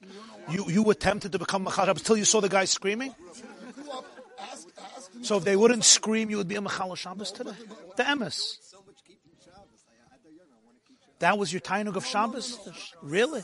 You 0.50 0.64
you 0.70 0.88
attempted 0.90 1.32
to 1.32 1.38
become 1.38 1.64
Machal 1.64 1.84
Shabbos 1.86 2.02
till 2.02 2.16
you 2.16 2.24
saw 2.24 2.40
the 2.40 2.48
guy 2.48 2.64
screaming? 2.64 3.14
You 3.18 3.72
grew 3.72 3.90
up, 3.90 4.06
ask, 4.50 4.66
ask 4.96 5.12
them. 5.12 5.24
So 5.24 5.36
if 5.36 5.44
they 5.44 5.56
wouldn't 5.56 5.84
scream, 5.84 6.30
you 6.30 6.38
would 6.38 6.48
be 6.48 6.56
a 6.56 6.62
Machal 6.62 6.94
Shabbos 6.94 7.32
today? 7.32 7.52
The 7.96 8.02
Emes. 8.04 8.56
So 8.62 8.78
much 8.86 9.04
keeping 9.06 9.32
Shabbos. 9.44 9.84
I, 9.86 10.14
I 10.14 10.16
thought 10.18 10.32
you're 10.32 10.46
gonna 10.46 10.64
want 10.64 10.78
to 10.78 10.84
keep 10.88 10.98
Shabbos. 11.00 11.07
That 11.20 11.38
was 11.38 11.52
your 11.52 11.60
Tainug 11.60 11.96
of 11.96 12.06
Shabbos? 12.06 12.58
Really? 13.02 13.42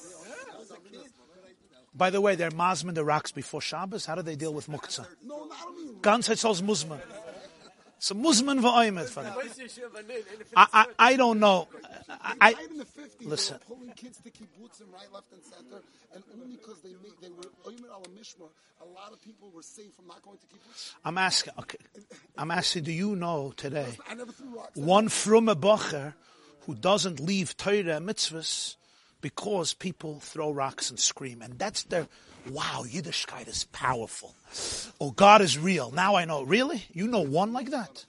By 1.95 2.11
the 2.11 2.21
way, 2.21 2.35
they're 2.35 2.51
Mazman 2.51 2.95
the 2.95 3.05
rocks 3.05 3.31
before 3.31 3.61
Shabbos. 3.61 4.05
How 4.05 4.17
do 4.17 4.23
they 4.23 4.37
deal 4.37 4.53
with 4.53 4.69
Muktzah? 4.69 5.07
No, 5.25 5.45
not 5.45 5.59
only 5.67 5.95
Ganz 6.03 6.29
Hitzol's 6.29 6.61
Muzman. 6.61 7.01
So 8.01 8.15
Muzman 8.15 8.61
v'oimet 8.61 9.09
for 9.09 9.23
them. 9.23 9.35
I, 10.57 10.67
I, 10.73 10.87
I 10.99 11.17
don't 11.17 11.41
know. 11.41 11.69
I, 12.11 12.35
I, 12.41 12.53
right 12.53 12.71
in 12.71 12.77
the 12.77 12.85
50s, 12.85 13.27
Listen. 13.27 13.59
pulling 13.67 13.91
kids 13.93 14.19
to 14.19 14.31
kibbutzim 14.31 14.93
right, 14.93 15.11
left, 15.11 15.33
and 15.33 15.43
center, 15.43 15.83
and 16.15 16.23
only 16.35 16.57
because 16.57 16.83
they 16.83 16.91
made, 17.03 17.13
they 17.23 17.31
were 17.31 17.49
al 17.65 18.03
mishmar, 18.03 18.51
a 18.83 18.85
lot 18.85 19.13
of 19.13 19.23
people 19.23 19.51
were 19.55 19.63
safe 19.63 19.95
from 19.95 20.07
not 20.07 20.21
going 20.23 20.37
to. 20.37 20.45
I'm 21.03 21.17
asking, 21.17 21.55
okay. 21.61 21.79
I'm 22.37 22.51
asking, 22.51 22.83
do 22.85 22.93
you 22.93 23.17
know 23.17 23.55
today 23.57 23.97
I 24.07 24.15
never 24.15 24.33
threw 24.33 24.55
rocks. 24.55 24.77
one 24.77 25.09
from 25.09 25.49
a 25.49 25.57
bocher 25.57 26.13
who 26.67 26.75
doesn't 26.75 27.21
leave 27.21 27.57
Torah 27.57 28.01
mitzvahs 28.01 28.77
because 29.21 29.75
people 29.75 30.21
throw 30.21 30.51
rocks 30.51 30.91
and 30.91 30.99
scream. 30.99 31.43
And 31.43 31.59
that's 31.59 31.85
their, 31.85 32.07
wow, 32.51 32.85
Yiddishkeit 32.87 33.49
is 33.49 33.65
powerful. 33.65 34.35
Oh, 35.01 35.11
God 35.11 35.41
is 35.41 35.59
real. 35.59 35.91
Now 35.91 36.17
I 36.17 36.25
know. 36.25 36.43
Really? 36.43 36.85
You 36.93 37.09
know 37.09 37.21
one 37.21 37.53
like 37.53 37.71
that? 37.71 38.05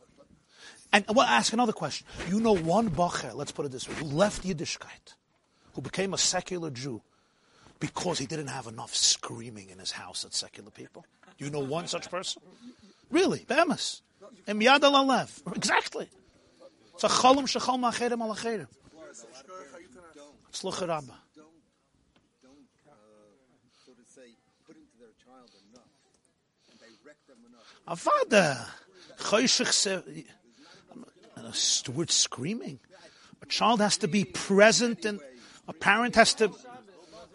And 0.92 1.06
well, 1.14 1.26
ask 1.26 1.52
another 1.54 1.74
question. 1.74 2.08
You 2.30 2.40
know 2.40 2.56
one 2.56 2.90
bocher, 2.90 3.34
let's 3.34 3.52
put 3.52 3.66
it 3.66 3.72
this 3.72 3.88
way, 3.88 3.96
who 3.96 4.06
left 4.06 4.44
Yiddishkeit, 4.44 5.16
who 5.74 5.82
became 5.82 6.14
a 6.14 6.18
secular 6.18 6.70
Jew 6.70 7.02
because 7.80 8.18
he 8.18 8.26
didn't 8.26 8.48
have 8.48 8.68
enough 8.68 8.96
screaming 8.96 9.70
in 9.70 9.80
his 9.80 9.92
house 9.92 10.24
at 10.26 10.34
secular 10.34 10.72
people? 10.72 11.06
Do 11.38 11.46
you 11.46 11.52
know 11.52 11.60
one 11.60 11.88
such 11.88 12.10
person? 12.10 12.42
Really? 13.12 13.40
Alev. 14.94 15.56
Exactly. 15.56 16.10
It's 16.96 17.04
a 17.04 17.08
cholam 17.08 17.44
shechol 17.44 17.80
ma'acherem 17.80 18.22
al 18.22 18.34
acherem. 18.34 18.68
Slucha 20.52 20.88
rabba. 20.88 21.14
Avada. 27.88 28.68
A 31.38 31.54
steward 31.54 32.12
screaming. 32.12 32.80
A 33.42 33.46
child 33.46 33.82
has 33.82 33.98
to 33.98 34.08
be 34.08 34.24
present 34.26 35.06
and 35.06 35.20
a 35.68 35.74
parent 35.74 36.16
has 36.16 36.34
to... 36.36 36.52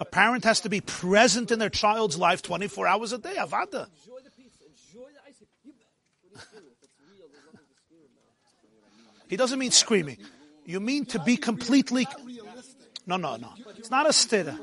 A 0.01 0.05
parent 0.07 0.45
has 0.45 0.61
to 0.63 0.71
be 0.71 0.81
present 0.81 1.51
in 1.51 1.59
their 1.59 1.69
child's 1.69 2.17
life 2.17 2.41
24 2.41 2.87
hours 2.87 3.13
a 3.13 3.19
day. 3.19 3.35
Avada. 3.37 3.85
Enjoy 3.85 4.21
the 4.25 4.31
pizza. 4.31 4.65
Enjoy 4.65 5.09
the 5.13 5.21
ice 5.29 5.37
cream. 5.61 5.75
You, 5.75 5.75
what 6.33 6.49
do 6.51 6.57
you 6.57 6.63
do? 6.63 6.69
If 6.73 6.83
it's 6.83 6.97
real, 7.05 7.29
there's 7.29 7.45
nothing 7.45 7.69
to 7.69 7.77
scream 7.77 8.09
about. 8.09 9.20
He 9.31 9.37
doesn't 9.37 9.59
mean 9.59 9.71
screaming. 9.71 10.19
You 10.67 10.81
mean 10.81 11.07
to 11.07 11.21
be 11.21 11.37
completely. 11.37 12.07
No, 13.07 13.17
no, 13.17 13.37
no. 13.37 13.55
It's 13.79 13.91
not 13.91 14.07
a 14.07 14.11
stira. 14.11 14.59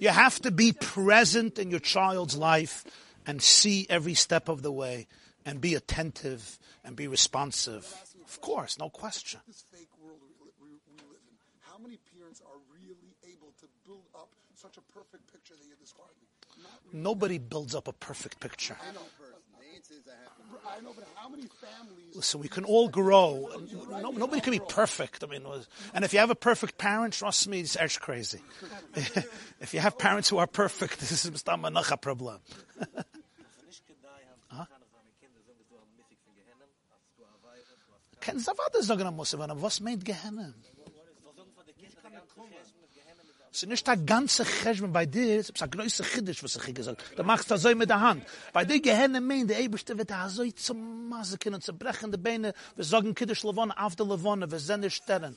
You 0.00 0.08
have 0.08 0.40
to 0.40 0.50
be 0.50 0.72
present 0.72 1.58
in 1.58 1.70
your 1.70 1.80
child's 1.80 2.34
life 2.34 2.84
and 3.26 3.42
see 3.42 3.86
every 3.90 4.14
step 4.14 4.48
of 4.48 4.62
the 4.62 4.72
way 4.72 5.06
and 5.44 5.60
be 5.60 5.74
attentive 5.74 6.58
and 6.82 6.96
be 6.96 7.06
responsive. 7.06 7.84
Of 8.24 8.40
course, 8.40 8.78
no 8.78 8.88
question. 8.88 9.40
This 9.46 9.64
fake 9.70 9.92
world 10.02 10.18
we, 10.22 10.28
li- 10.40 10.52
we, 10.62 10.68
we 10.68 10.96
live 11.04 11.20
in, 11.28 11.36
how 11.60 11.76
many 11.76 11.98
parents 12.16 12.40
are 12.40 12.58
really 12.72 13.14
able 13.28 13.52
to 13.60 13.66
build 13.84 14.08
up 14.14 14.30
such 14.54 14.78
a 14.78 14.84
perfect 14.92 15.30
picture 15.30 15.52
that 15.52 15.66
you're 15.68 15.76
describing? 15.76 16.24
Nobody 16.92 17.38
builds 17.38 17.74
up 17.74 17.86
a 17.86 17.92
perfect 17.92 18.40
picture. 18.40 18.76
Listen, 22.14 22.40
we 22.40 22.48
can 22.48 22.64
all 22.64 22.88
grow. 22.88 23.48
No, 23.90 24.10
nobody 24.10 24.40
can 24.40 24.52
be 24.52 24.60
perfect. 24.60 25.22
I 25.24 25.26
mean, 25.26 25.42
and 25.94 26.04
if 26.04 26.12
you 26.12 26.18
have 26.18 26.30
a 26.30 26.34
perfect 26.34 26.76
parent, 26.78 27.14
trust 27.14 27.48
me, 27.48 27.60
it's 27.60 27.76
edge 27.76 28.00
crazy. 28.00 28.40
if 29.60 29.72
you 29.72 29.80
have 29.80 29.98
parents 29.98 30.28
who 30.28 30.38
are 30.38 30.46
perfect, 30.46 30.98
this 31.00 31.12
is 31.12 31.26
a 31.92 31.96
problem. 31.96 32.40
Es 43.52 43.64
ist 43.64 43.68
nicht 43.68 43.86
der 43.86 43.96
ganze 43.96 44.44
Cheshben 44.44 44.92
bei 44.92 45.06
dir, 45.06 45.40
es 45.40 45.50
ist 45.50 45.60
ein 45.60 45.70
größer 45.70 46.04
Chiddisch, 46.04 46.42
was 46.44 46.54
ich 46.54 46.74
gesagt 46.74 47.02
habe. 47.02 47.16
Du 47.16 47.24
machst 47.24 47.50
das 47.50 47.62
so 47.62 47.74
mit 47.74 47.90
der 47.90 48.00
Hand. 48.00 48.24
Bei 48.52 48.64
dir 48.64 48.80
Gehennen 48.80 49.26
meint, 49.26 49.50
der 49.50 49.58
Eberste 49.58 49.98
wird 49.98 50.10
da 50.10 50.28
so 50.28 50.48
zum 50.52 51.08
Masakin 51.08 51.54
und 51.54 51.64
zerbrechen 51.64 52.12
die 52.12 52.18
Beine, 52.18 52.54
wir 52.76 52.84
sagen 52.84 53.12
Kiddisch 53.12 53.42
Levone 53.42 53.76
auf 53.76 53.96
der 53.96 54.06
Levone, 54.06 54.48
wir 54.50 54.58
sehen 54.60 54.82
die 54.82 54.90
Sterne. 54.90 55.34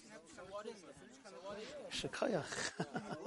Shekayach. 1.90 2.46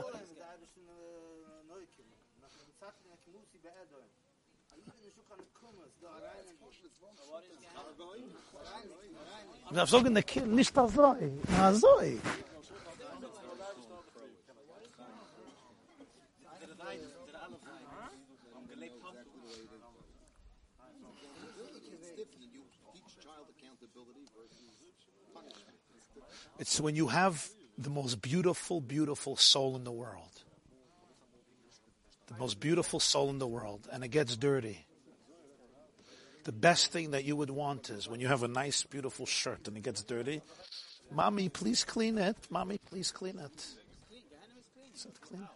Ich 9.69 9.77
darf 9.77 9.91
sagen, 9.91 10.13
nicht 10.55 10.77
das 10.77 10.95
so. 10.95 11.17
Na 11.59 11.75
so. 11.75 11.89
It's 26.59 26.81
when 26.81 26.97
you 26.97 27.09
have 27.09 27.49
the 27.79 27.91
most 27.91 28.23
beautiful, 28.23 28.81
beautiful 28.81 29.37
soul 29.37 29.77
in 29.77 29.85
the 29.85 29.93
world. 29.93 30.31
The 32.29 32.39
most 32.39 32.59
beautiful 32.59 32.99
soul 32.99 33.31
in 33.31 33.39
the 33.39 33.47
world, 33.47 33.87
and 33.93 34.03
it 34.03 34.09
gets 34.09 34.37
dirty. 34.37 34.87
The 36.45 36.53
best 36.53 36.93
thing 36.93 37.11
that 37.11 37.25
you 37.25 37.37
would 37.37 37.51
want 37.51 37.91
is 37.91 38.09
when 38.09 38.21
you 38.21 38.29
have 38.29 38.43
a 38.43 38.49
nice, 38.49 38.85
beautiful 38.85 39.27
shirt 39.27 39.67
and 39.67 39.77
it 39.77 39.83
gets 39.83 40.03
dirty. 40.05 40.43
Mommy, 41.11 41.49
please 41.49 41.85
clean 41.85 42.19
it. 42.19 42.37
Mommy, 42.51 42.79
please 42.79 43.11
clean 43.11 43.39
it. 43.39 43.67
Is 44.95 45.07
it 45.07 45.21
clean? 45.21 45.47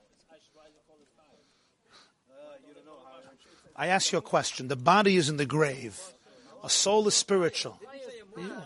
I 3.76 3.86
ask 3.86 4.12
you 4.12 4.18
a 4.18 4.22
question. 4.22 4.68
The 4.68 4.76
body 4.76 5.16
is 5.16 5.28
in 5.28 5.36
the 5.36 5.46
grave. 5.46 5.98
A 6.62 6.68
soul 6.68 7.06
is 7.08 7.14
spiritual. 7.14 7.80
Yeah. 8.36 8.60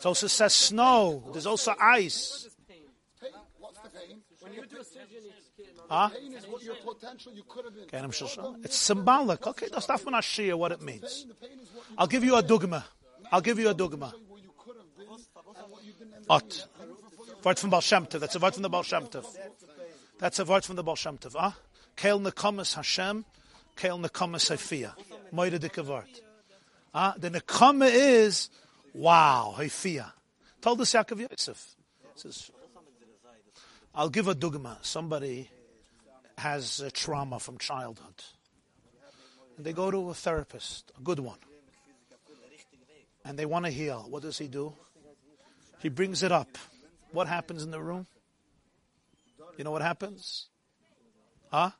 It 0.00 0.06
also 0.06 0.28
says 0.28 0.54
snow. 0.54 1.22
There's 1.30 1.44
also 1.46 1.74
ice. 1.78 2.48
Pain. 2.66 2.78
What's 3.58 3.78
the 3.80 3.90
pain? 3.90 4.22
When 4.40 4.54
you 4.54 4.64
do 4.64 4.78
a 4.78 4.84
surgery, 4.84 5.28
it's 5.36 5.50
getting 5.54 5.74
Huh? 5.90 6.08
Pain 6.08 6.32
is 6.32 6.46
what 6.46 6.62
your 6.62 6.76
potential 6.76 7.34
you 7.34 7.42
could 7.46 7.66
have 7.66 7.74
been. 7.74 7.84
Okay, 7.84 7.98
I'm 7.98 8.10
sure. 8.10 8.56
It's 8.64 8.76
symbolic. 8.76 9.46
Okay, 9.46 9.66
that's 9.70 9.88
not 9.88 10.14
I 10.14 10.20
share 10.20 10.56
what 10.56 10.72
it 10.72 10.80
means. 10.80 11.24
Pain, 11.24 11.28
the 11.28 11.34
pain 11.34 11.58
is 11.60 11.68
what 11.74 11.84
you 11.90 11.96
I'll 11.98 12.06
give 12.06 12.24
you 12.24 12.34
a 12.34 12.42
dogma. 12.42 12.86
I'll 13.30 13.42
give 13.42 13.58
you 13.58 13.68
a 13.68 13.74
dogma. 13.74 14.14
where 14.28 14.40
you 14.40 14.50
could 14.56 14.76
have 14.76 14.96
been 14.96 15.06
and 15.06 15.70
what 15.70 15.84
you 15.84 15.92
didn't 15.92 16.14
end 16.14 16.24
up 16.30 16.44
Ot. 16.44 16.66
Word 17.44 17.58
from 17.58 17.68
Baal 17.68 17.82
Shem 17.82 18.06
Tov. 18.06 18.20
That's 18.20 18.36
a 18.36 18.38
word 18.38 18.54
from 18.54 18.62
the 18.62 18.70
Baal 18.70 18.82
Shem 18.82 19.06
Tov. 19.06 19.26
That's 20.18 20.38
a 20.38 20.46
word 20.46 20.64
from 20.64 20.76
the 20.76 20.82
Baal 20.82 20.96
Shem 20.96 21.18
Tov. 21.18 21.34
Ah? 21.38 21.54
Kael 21.94 22.74
Hashem, 22.74 23.24
kael. 23.76 24.94
Moide 25.32 25.60
dike 25.60 25.76
word. 25.86 26.04
Ah? 26.94 27.14
The 27.18 27.30
nekama 27.30 27.90
is, 27.92 28.48
wow, 28.94 29.54
Hafiyah. 29.56 30.12
Told 30.60 30.80
us 30.80 30.92
Yaakov 30.92 31.20
Yosef. 31.30 31.76
Says, 32.14 32.50
I'll 33.94 34.10
give 34.10 34.28
a 34.28 34.34
dogma. 34.34 34.78
Somebody 34.82 35.50
has 36.38 36.80
a 36.80 36.90
trauma 36.90 37.40
from 37.40 37.58
childhood. 37.58 38.24
And 39.56 39.66
they 39.66 39.72
go 39.72 39.90
to 39.90 40.10
a 40.10 40.14
therapist, 40.14 40.90
a 40.98 41.02
good 41.02 41.18
one. 41.18 41.38
And 43.24 43.38
they 43.38 43.46
want 43.46 43.66
to 43.66 43.70
heal. 43.70 44.06
What 44.08 44.22
does 44.22 44.38
he 44.38 44.48
do? 44.48 44.72
He 45.80 45.88
brings 45.88 46.22
it 46.22 46.32
up. 46.32 46.58
What 47.12 47.26
happens 47.26 47.62
in 47.62 47.70
the 47.70 47.80
room? 47.80 48.06
You 49.56 49.64
know 49.64 49.70
what 49.70 49.82
happens? 49.82 50.46
Huh? 51.50 51.70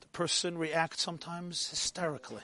The 0.00 0.08
person 0.08 0.58
reacts 0.58 1.02
sometimes 1.02 1.68
hysterically, 1.70 2.42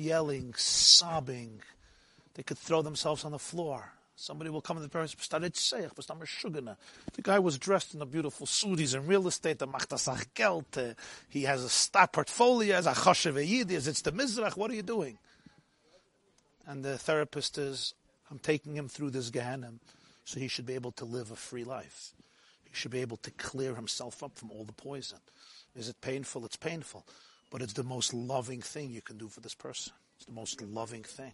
yelling, 0.00 0.54
sobbing. 0.56 1.62
They 2.34 2.42
could 2.42 2.58
throw 2.58 2.82
themselves 2.82 3.24
on 3.24 3.32
the 3.32 3.38
floor. 3.38 3.92
Somebody 4.16 4.50
will 4.50 4.60
come 4.60 4.76
to 4.76 4.86
the 4.86 5.50
saying, 5.54 5.90
The 5.94 6.76
guy 7.22 7.38
was 7.38 7.58
dressed 7.58 7.94
in 7.94 8.02
a 8.02 8.06
beautiful 8.06 8.46
suit. 8.46 8.78
He's 8.78 8.92
in 8.92 9.06
real 9.06 9.26
estate. 9.26 9.58
The 9.58 9.66
uh, 9.66 10.94
He 11.30 11.44
has 11.44 11.64
a 11.64 11.70
stock 11.70 12.12
portfolio. 12.12 12.76
As 12.76 12.86
a 12.86 12.92
choshev. 12.92 13.38
It's 13.88 14.02
the 14.02 14.12
mizrach. 14.12 14.58
What 14.58 14.70
are 14.70 14.74
you 14.74 14.82
doing? 14.82 15.18
And 16.66 16.84
the 16.84 16.98
therapist 16.98 17.56
is, 17.56 17.94
I'm 18.30 18.38
taking 18.38 18.76
him 18.76 18.88
through 18.88 19.10
this 19.10 19.30
Gehenna, 19.30 19.72
so 20.24 20.38
he 20.38 20.48
should 20.48 20.66
be 20.66 20.74
able 20.74 20.92
to 20.92 21.06
live 21.06 21.30
a 21.30 21.36
free 21.36 21.64
life. 21.64 22.12
He 22.64 22.70
should 22.74 22.90
be 22.90 23.00
able 23.00 23.16
to 23.18 23.30
clear 23.32 23.74
himself 23.74 24.22
up 24.22 24.36
from 24.36 24.50
all 24.50 24.64
the 24.64 24.72
poison. 24.72 25.18
Is 25.74 25.88
it 25.88 26.00
painful? 26.00 26.44
It's 26.44 26.56
painful. 26.56 27.06
But 27.50 27.62
it's 27.62 27.72
the 27.72 27.84
most 27.84 28.14
loving 28.14 28.62
thing 28.62 28.90
you 28.90 29.02
can 29.02 29.18
do 29.18 29.28
for 29.28 29.40
this 29.40 29.54
person. 29.54 29.92
It's 30.16 30.26
the 30.26 30.32
most 30.32 30.62
loving 30.62 31.02
thing. 31.02 31.32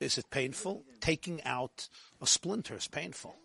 Is 0.00 0.18
it 0.18 0.30
painful? 0.30 0.84
Taking 1.00 1.42
out 1.44 1.88
a 2.20 2.26
splinter 2.26 2.74
is 2.74 2.88
painful. 2.88 3.36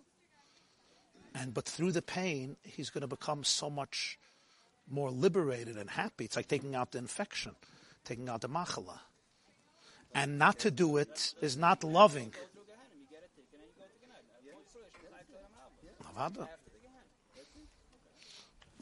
And 1.36 1.54
but 1.54 1.66
through 1.66 1.92
the 1.92 2.02
pain, 2.02 2.58
he's 2.64 2.90
going 2.90 3.02
to 3.02 3.08
become 3.08 3.44
so 3.44 3.70
much 3.70 4.20
more 4.90 5.10
liberated 5.12 5.78
and 5.78 5.90
happy. 5.90 6.26
It's 6.26 6.36
like 6.36 6.48
taking 6.48 6.76
out 6.76 6.92
the 6.92 7.00
infection, 7.00 7.56
taking 8.06 8.30
out 8.30 8.42
the 8.42 8.50
machala. 8.50 9.00
And 10.14 10.38
not 10.38 10.60
to 10.60 10.72
do 10.72 10.98
it 10.98 11.34
is 11.42 11.58
not 11.58 11.84
loving. 11.84 12.34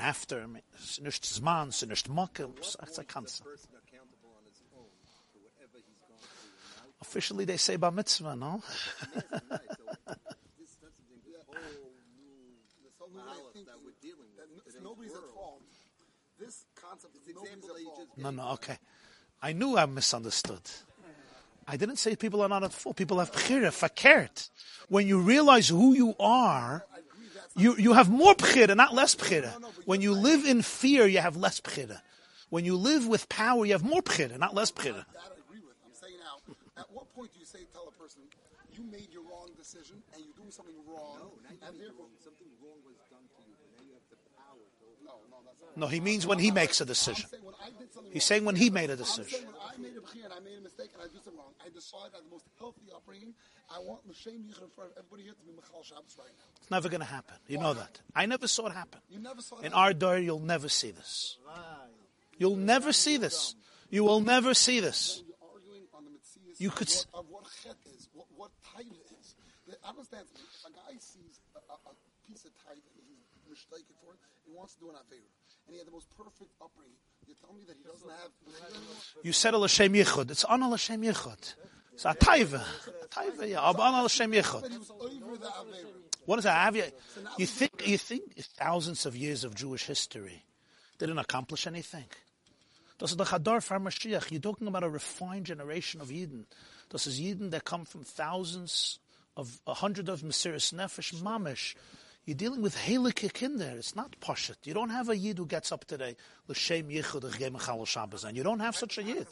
After, 0.02 0.48
es 0.76 0.84
ist 0.92 1.02
nicht 1.02 1.24
Zman, 1.26 1.70
es 1.70 1.82
ist 1.84 1.90
nicht 1.90 2.10
Mokke, 2.10 2.50
es 2.60 2.76
ist 2.76 3.00
ein 3.00 3.08
Kanzer. 3.08 3.46
On 3.46 3.52
his 4.46 4.64
own 4.74 4.90
for 5.32 5.40
whatever 5.42 5.78
he's 5.78 6.02
gone 6.08 6.18
through. 6.18 6.84
And 6.84 6.94
Officially 7.02 7.46
they 7.46 7.58
say 7.58 7.76
bar 7.78 7.92
mitzvah, 7.92 8.36
no? 8.36 8.36
now, 8.36 8.62
right, 9.50 9.62
so 9.78 9.84
this, 10.58 10.76
that's 10.82 10.98
the 10.98 11.06
thing. 11.08 11.22
This 11.24 11.44
whole 11.46 11.56
new 12.18 12.58
This 12.84 12.94
whole 12.98 13.10
new 13.10 13.18
way 13.18 13.22
of 13.22 13.28
malach 13.28 13.54
thinking 13.54 13.66
that 13.66 13.78
we're 13.84 14.00
dealing 14.02 14.30
that 14.38 14.50
with. 14.50 14.58
n- 14.58 14.66
today's 14.66 14.84
nobody's 14.84 15.12
at 15.14 15.22
world. 15.22 15.36
fault. 15.36 15.62
This 16.40 16.66
concept 16.76 17.16
is 17.16 17.22
nobody's 17.36 17.54
example 17.54 17.70
at 17.70 17.76
that 17.76 18.18
you 18.18 18.24
No, 18.24 18.30
no, 18.32 18.50
okay. 18.54 18.78
I 19.42 19.54
knew 19.54 19.78
I 19.78 19.86
misunderstood. 19.86 20.62
I 21.68 21.78
didn't 21.78 21.98
say 21.98 22.16
people 22.16 22.42
are 22.42 22.50
not 22.50 22.64
at 22.64 22.74
fault. 22.74 22.96
People 22.98 23.20
have 23.20 23.32
bchira, 23.32 23.70
fakert. 23.72 24.50
When 24.90 25.06
you 25.08 25.20
realize 25.22 25.68
who 25.70 25.94
you 25.94 26.16
are, 26.20 26.86
you, 27.56 27.76
you 27.78 27.94
have 27.94 28.10
more 28.10 28.34
bchira, 28.36 28.76
not 28.76 28.94
less 28.94 29.16
bchira. 29.16 29.52
When 29.86 30.02
you 30.02 30.14
live 30.14 30.46
in 30.46 30.62
fear, 30.62 31.08
you 31.08 31.20
have 31.20 31.36
less 31.36 31.60
bchira. 31.60 32.02
When 32.50 32.66
you 32.66 32.76
live 32.76 33.08
with 33.08 33.30
power, 33.30 33.66
you 33.66 33.74
have 33.74 33.84
more 33.84 34.02
bchira, 34.02 34.38
not 34.38 34.54
less 34.54 34.72
bchira. 34.72 35.06
That 35.14 35.32
I 35.32 35.40
agree 35.48 35.60
with. 35.66 35.76
I'm 35.86 35.94
saying 35.94 36.16
now, 36.20 36.54
at 36.78 36.92
what 36.92 37.14
point 37.16 37.32
do 37.34 37.40
you 37.40 37.46
say 37.46 37.60
tell 37.74 37.88
a 37.88 38.02
person 38.02 38.22
you 38.72 38.84
made 38.90 39.08
your 39.12 39.24
wrong 39.24 39.50
decision 39.58 40.02
and 40.14 40.24
you're 40.24 40.36
doing 40.36 40.52
something 40.52 40.76
wrong, 40.88 41.18
No, 41.20 41.32
and 41.68 41.80
therefore 41.80 42.08
wrong. 42.08 42.24
Something 42.24 42.48
wrong 42.64 42.80
was 42.88 42.96
done 43.12 43.24
to 43.36 43.42
you, 43.44 43.54
but 43.60 43.68
now 43.76 43.84
you 43.84 43.94
have 43.94 44.08
the 44.12 44.20
power 44.36 44.64
to 44.64 44.86
no, 45.04 45.16
no, 45.30 45.38
that's 45.46 45.60
not. 45.60 45.78
No, 45.78 45.88
he 45.88 46.00
means 46.00 46.26
when 46.28 46.40
he 46.40 46.52
makes 46.52 46.80
a 46.82 46.86
decision. 46.86 47.24
I'm 47.28 47.30
saying 47.32 47.44
when 47.44 47.56
I 47.60 47.70
did 47.78 47.94
something 47.94 48.12
He's 48.12 48.24
saying 48.26 48.44
when 48.46 48.56
he 48.56 48.70
made 48.70 48.90
a 48.90 48.94
I'm 48.96 49.04
saying 49.04 49.28
decision. 49.28 49.48
when 49.48 49.60
I 49.60 49.76
made 49.80 49.96
a 49.96 50.04
bchir 50.04 50.24
and 50.26 50.34
I 50.34 50.40
made 50.40 50.58
a 50.58 50.64
mistake 50.64 50.92
and 50.96 51.02
I 51.04 51.08
do 51.12 51.20
something 51.24 51.40
wrong, 51.40 51.54
I 51.60 51.68
decide 51.72 52.12
I 52.16 52.20
have 52.20 52.26
the 52.28 52.32
most 52.32 52.48
healthy 52.60 52.88
upbringing. 52.96 53.34
I 53.74 53.80
want 53.80 54.02
L'Shem 54.08 54.44
Yichud 54.44 54.72
for 54.76 54.90
everybody 54.98 55.24
here 55.24 55.34
to 55.34 55.44
be 55.46 55.52
Michal 55.56 55.84
Shabbos 55.84 56.16
right 56.20 56.28
now. 56.38 56.46
It's 56.60 56.70
never 56.72 56.90
going 56.90 57.00
to 57.02 57.08
happen. 57.08 57.36
You 57.48 57.58
know 57.60 57.74
that. 57.74 58.02
I 58.16 58.26
never 58.26 58.48
saw 58.48 58.68
it 58.68 58.74
happen. 58.74 59.00
You 59.10 59.20
never 59.20 59.42
saw 59.42 59.60
it 59.60 59.66
In 59.66 59.72
that. 59.72 59.78
our 59.78 59.94
door, 59.94 60.18
you'll 60.20 60.40
never 60.40 60.68
see 60.70 60.92
this. 60.92 61.38
You'll 62.38 62.56
never 62.58 62.92
see 62.92 63.18
this. 63.18 63.56
You 63.90 64.04
will 64.04 64.20
never 64.22 64.54
see 64.54 64.80
this. 64.80 65.22
You're 65.28 65.36
arguing 65.52 65.84
on 65.94 66.06
the 66.06 66.12
mitzvahs 66.12 66.60
You 66.60 66.70
of 66.70 66.76
could 66.76 66.88
s- 66.88 67.06
of 67.14 67.26
what 67.30 67.44
chet 67.64 67.76
is, 67.96 68.08
what, 68.14 68.28
what 68.36 68.52
type 68.76 68.88
it 68.88 69.08
is. 69.20 69.36
The, 69.68 69.76
understand, 69.88 70.26
if 70.36 70.66
a 70.66 70.72
guy 70.74 70.96
sees 71.00 71.40
a, 71.56 71.60
a, 71.72 71.76
a 71.92 71.94
piece 72.28 72.44
of 72.46 72.52
type 72.66 72.80
and 72.98 73.04
he's 73.08 73.28
mistaken 73.50 73.94
for 74.04 74.14
it, 74.14 74.20
he 74.48 74.52
wants 74.56 74.74
to 74.76 74.80
do 74.80 74.90
an 74.90 74.96
Avera, 74.96 75.28
and 75.68 75.72
he 75.76 75.78
had 75.78 75.88
the 75.88 75.92
most 75.92 76.08
perfect 76.18 76.52
upbringing, 76.64 76.96
you 77.28 77.36
tell 77.40 77.54
me 77.54 77.64
that 77.68 77.76
he 77.78 77.84
doesn't 77.84 78.10
have... 78.10 78.32
You 79.24 79.34
said 79.34 79.54
al 79.54 79.62
Hashem 79.62 79.94
Yichud. 79.94 80.32
It's 80.32 80.44
on 80.46 80.64
al 80.64 80.72
Hashem 80.72 81.02
Yichud. 81.04 81.54
It's 82.04 82.06
a 82.06 82.16
taiva. 82.16 82.64
Taiva, 83.12 83.48
yeah. 83.48 83.72
What 86.26 86.40
is 86.40 86.46
that? 86.46 86.76
You, 86.76 86.84
you 87.38 87.46
think, 87.46 87.88
you 87.88 87.98
think 88.00 88.36
thousands 88.58 89.06
of 89.06 89.16
years 89.16 89.44
of 89.44 89.54
Jewish 89.54 89.86
history 89.86 90.44
didn't 90.98 91.20
accomplish 91.20 91.68
anything? 91.68 92.06
Das 92.98 93.14
the 93.14 93.24
Chadar 93.24 93.60
Mashiach. 93.80 94.32
You're 94.32 94.42
talking 94.42 94.68
about 94.68 94.84
a 94.84 94.90
refined 94.90 95.46
generation 95.46 96.02
of 96.02 96.08
Yidden. 96.08 96.46
Das 96.90 97.06
is 97.06 97.22
Yidden 97.22 97.52
that 97.52 97.66
come 97.66 97.86
from 97.86 98.04
thousands 98.04 98.98
of, 99.38 99.62
a 99.68 99.76
hundred 99.76 100.10
of 100.10 100.22
Mesiris 100.22 100.74
Nefesh 100.74 101.14
Mamish. 101.22 101.76
You're 102.26 102.36
dealing 102.36 102.64
with 102.64 102.76
Helike 102.76 103.58
there. 103.60 103.78
It's 103.78 103.96
not 103.96 104.16
Pashat. 104.20 104.58
You 104.64 104.74
don't 104.74 104.90
have 104.90 105.10
a 105.10 105.16
Yid 105.16 105.38
who 105.38 105.46
gets 105.46 105.72
up 105.72 105.86
today, 105.86 106.16
L'Shem 106.48 106.90
Yichud 106.90 107.22
Mechal 107.22 107.86
Shabbos, 107.86 108.24
and 108.24 108.36
you 108.36 108.42
don't 108.42 108.60
have 108.60 108.76
such 108.76 108.98
a 108.98 109.04
Yid. 109.04 109.28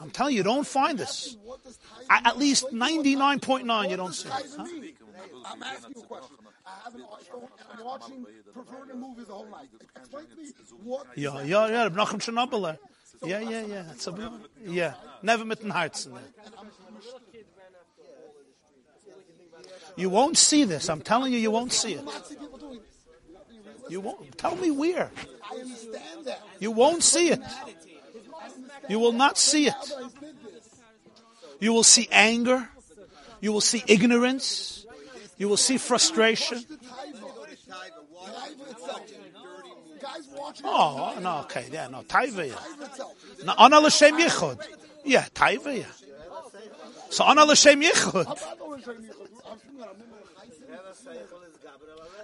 I'm 0.00 0.10
telling 0.10 0.32
you, 0.32 0.38
you 0.38 0.42
don't 0.42 0.66
find 0.66 0.98
this. 0.98 1.36
Taiva 1.36 2.26
At, 2.26 2.38
least 2.38 2.64
Explain 2.64 3.02
to 3.02 3.08
me 3.08 3.16
what 3.16 3.40
99.9 3.40 3.90
you 3.90 3.96
don't 3.96 4.14
see. 4.14 4.28
Taiva 4.28 4.56
Huh? 4.56 4.66
I'm 5.46 5.62
asking 5.62 5.92
you 5.96 6.02
a 6.02 6.06
question. 6.06 6.36
I 6.66 6.70
have 6.84 6.94
an 6.94 7.00
iPhone 7.02 7.48
and 7.70 7.78
I'm 7.78 7.84
watching 7.84 8.26
perverted 8.54 8.96
movies 8.96 9.26
the 9.26 9.34
whole 9.34 9.46
night. 9.46 9.68
Explain 9.96 10.26
to 10.26 10.36
me 10.36 10.48
what... 10.82 11.06
Ja, 11.16 11.40
ja, 11.40 11.88
Nachum 11.88 12.20
Chernobyl. 12.20 12.64
Uh, 12.64 12.76
yeah, 13.26 13.40
yeah, 13.40 13.66
yeah. 13.66 13.90
It's 13.92 14.06
a, 14.06 14.32
yeah. 14.66 14.94
Never 15.22 15.44
mit 15.44 15.60
in 15.60 15.70
Herzen. 15.70 16.18
You 19.96 20.10
won't 20.10 20.36
see 20.36 20.64
this. 20.64 20.88
I'm 20.88 21.02
telling 21.02 21.32
you, 21.32 21.38
you 21.38 21.50
won't 21.50 21.72
see 21.72 21.94
it. 21.94 22.04
I 22.06 22.20
see 22.22 22.36
people 22.36 22.58
doing... 22.58 22.80
You 23.88 24.00
won't. 24.00 24.36
Tell 24.38 24.56
me 24.56 24.70
where. 24.70 25.10
I 25.50 25.56
understand 25.56 26.24
that. 26.24 26.42
You 26.58 26.70
won't 26.70 27.02
see 27.02 27.28
it. 27.28 27.40
You 28.88 28.98
will 28.98 29.12
not 29.12 29.38
see 29.38 29.66
it. 29.68 29.74
You 31.60 31.72
will 31.72 31.84
see 31.84 32.08
anger. 32.10 32.68
You 33.40 33.52
will 33.52 33.60
see 33.60 33.82
ignorance. 33.86 34.86
You 35.36 35.48
will 35.48 35.56
see 35.56 35.78
frustration. 35.78 36.64
Oh, 40.64 41.18
no, 41.20 41.38
okay, 41.40 41.66
yeah, 41.72 41.88
no, 41.88 42.02
taiva. 42.02 42.52
No, 43.44 43.54
ana 43.58 43.80
l'shem 43.80 44.18
yichud. 44.18 44.60
Yeah, 45.04 45.26
taiva. 45.34 45.84
So 47.10 47.24
ana 47.24 47.44
l'shem 47.44 47.82
yichud. 47.82 48.26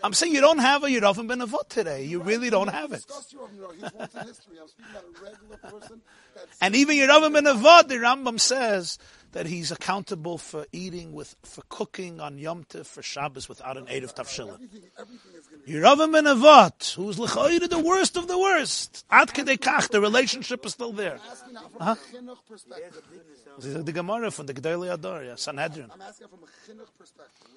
I'm 0.02 0.14
saying 0.14 0.34
you 0.34 0.40
don't 0.40 0.58
have 0.58 0.82
a 0.84 0.88
Yerovim 0.88 1.28
ben 1.28 1.40
Avot 1.40 1.68
today. 1.68 2.04
You 2.04 2.22
really 2.22 2.50
don't 2.50 2.68
have 2.68 2.92
it. 2.92 3.06
Discuss 3.06 3.32
your 3.32 3.48
you 3.54 3.60
know, 3.60 3.70
he's 3.70 3.92
once 3.92 4.14
in 4.14 4.26
history. 4.26 4.56
I'm 4.60 4.68
speaking 4.68 4.90
about 4.90 5.04
a 5.04 5.24
regular 5.24 5.56
person 5.78 6.00
that's 6.34 6.56
And 6.60 6.74
even 6.74 6.96
Yerovim 6.96 7.34
ben 7.34 7.44
Avot, 7.44 7.88
the 7.88 7.96
Rambam 7.96 8.40
says 8.40 8.98
that 9.32 9.46
he's 9.46 9.70
accountable 9.70 10.38
for 10.38 10.66
eating 10.72 11.12
with, 11.12 11.36
for 11.42 11.62
cooking 11.68 12.18
on 12.18 12.38
Yom 12.38 12.64
Tov 12.64 12.86
for 12.86 13.02
Shabbos 13.02 13.48
without 13.48 13.76
an 13.76 13.86
aid 13.88 14.02
of 14.02 14.14
tafshillah. 14.14 14.54
everything, 14.54 14.82
everything 14.98 15.32
is 15.38 15.46
going 15.46 15.60
to 15.60 15.66
be 15.66 15.72
Yerovim 15.72 16.12
ben 16.12 16.24
Avot, 16.24 16.94
who's 16.94 17.18
l'chayir 17.18 17.68
the 17.68 17.78
worst 17.78 18.16
of 18.16 18.26
the 18.26 18.38
worst. 18.38 19.04
Ad 19.10 19.28
kedei 19.28 19.58
kach, 19.58 19.90
the 19.90 20.00
relationship 20.00 20.64
is 20.64 20.72
still 20.72 20.92
there. 20.92 21.18
asking 21.30 21.54
now 21.54 21.68
from 21.68 21.88
a 21.88 21.96
chinuch 21.96 22.38
perspective. 22.48 23.02
This 23.58 23.66
is 23.66 23.84
the 23.84 23.92
Gemara 23.92 24.30
from 24.30 24.46
the 24.46 24.54
Gedolei 24.54 24.92
Ador, 24.92 25.24
yeah, 25.24 25.34
Sanhedrin. 25.36 25.90
I'm 25.92 26.00
asking 26.00 26.28
from 26.28 26.40
a 26.40 26.46
chinuch 26.66 26.88
perspective. 26.98 27.48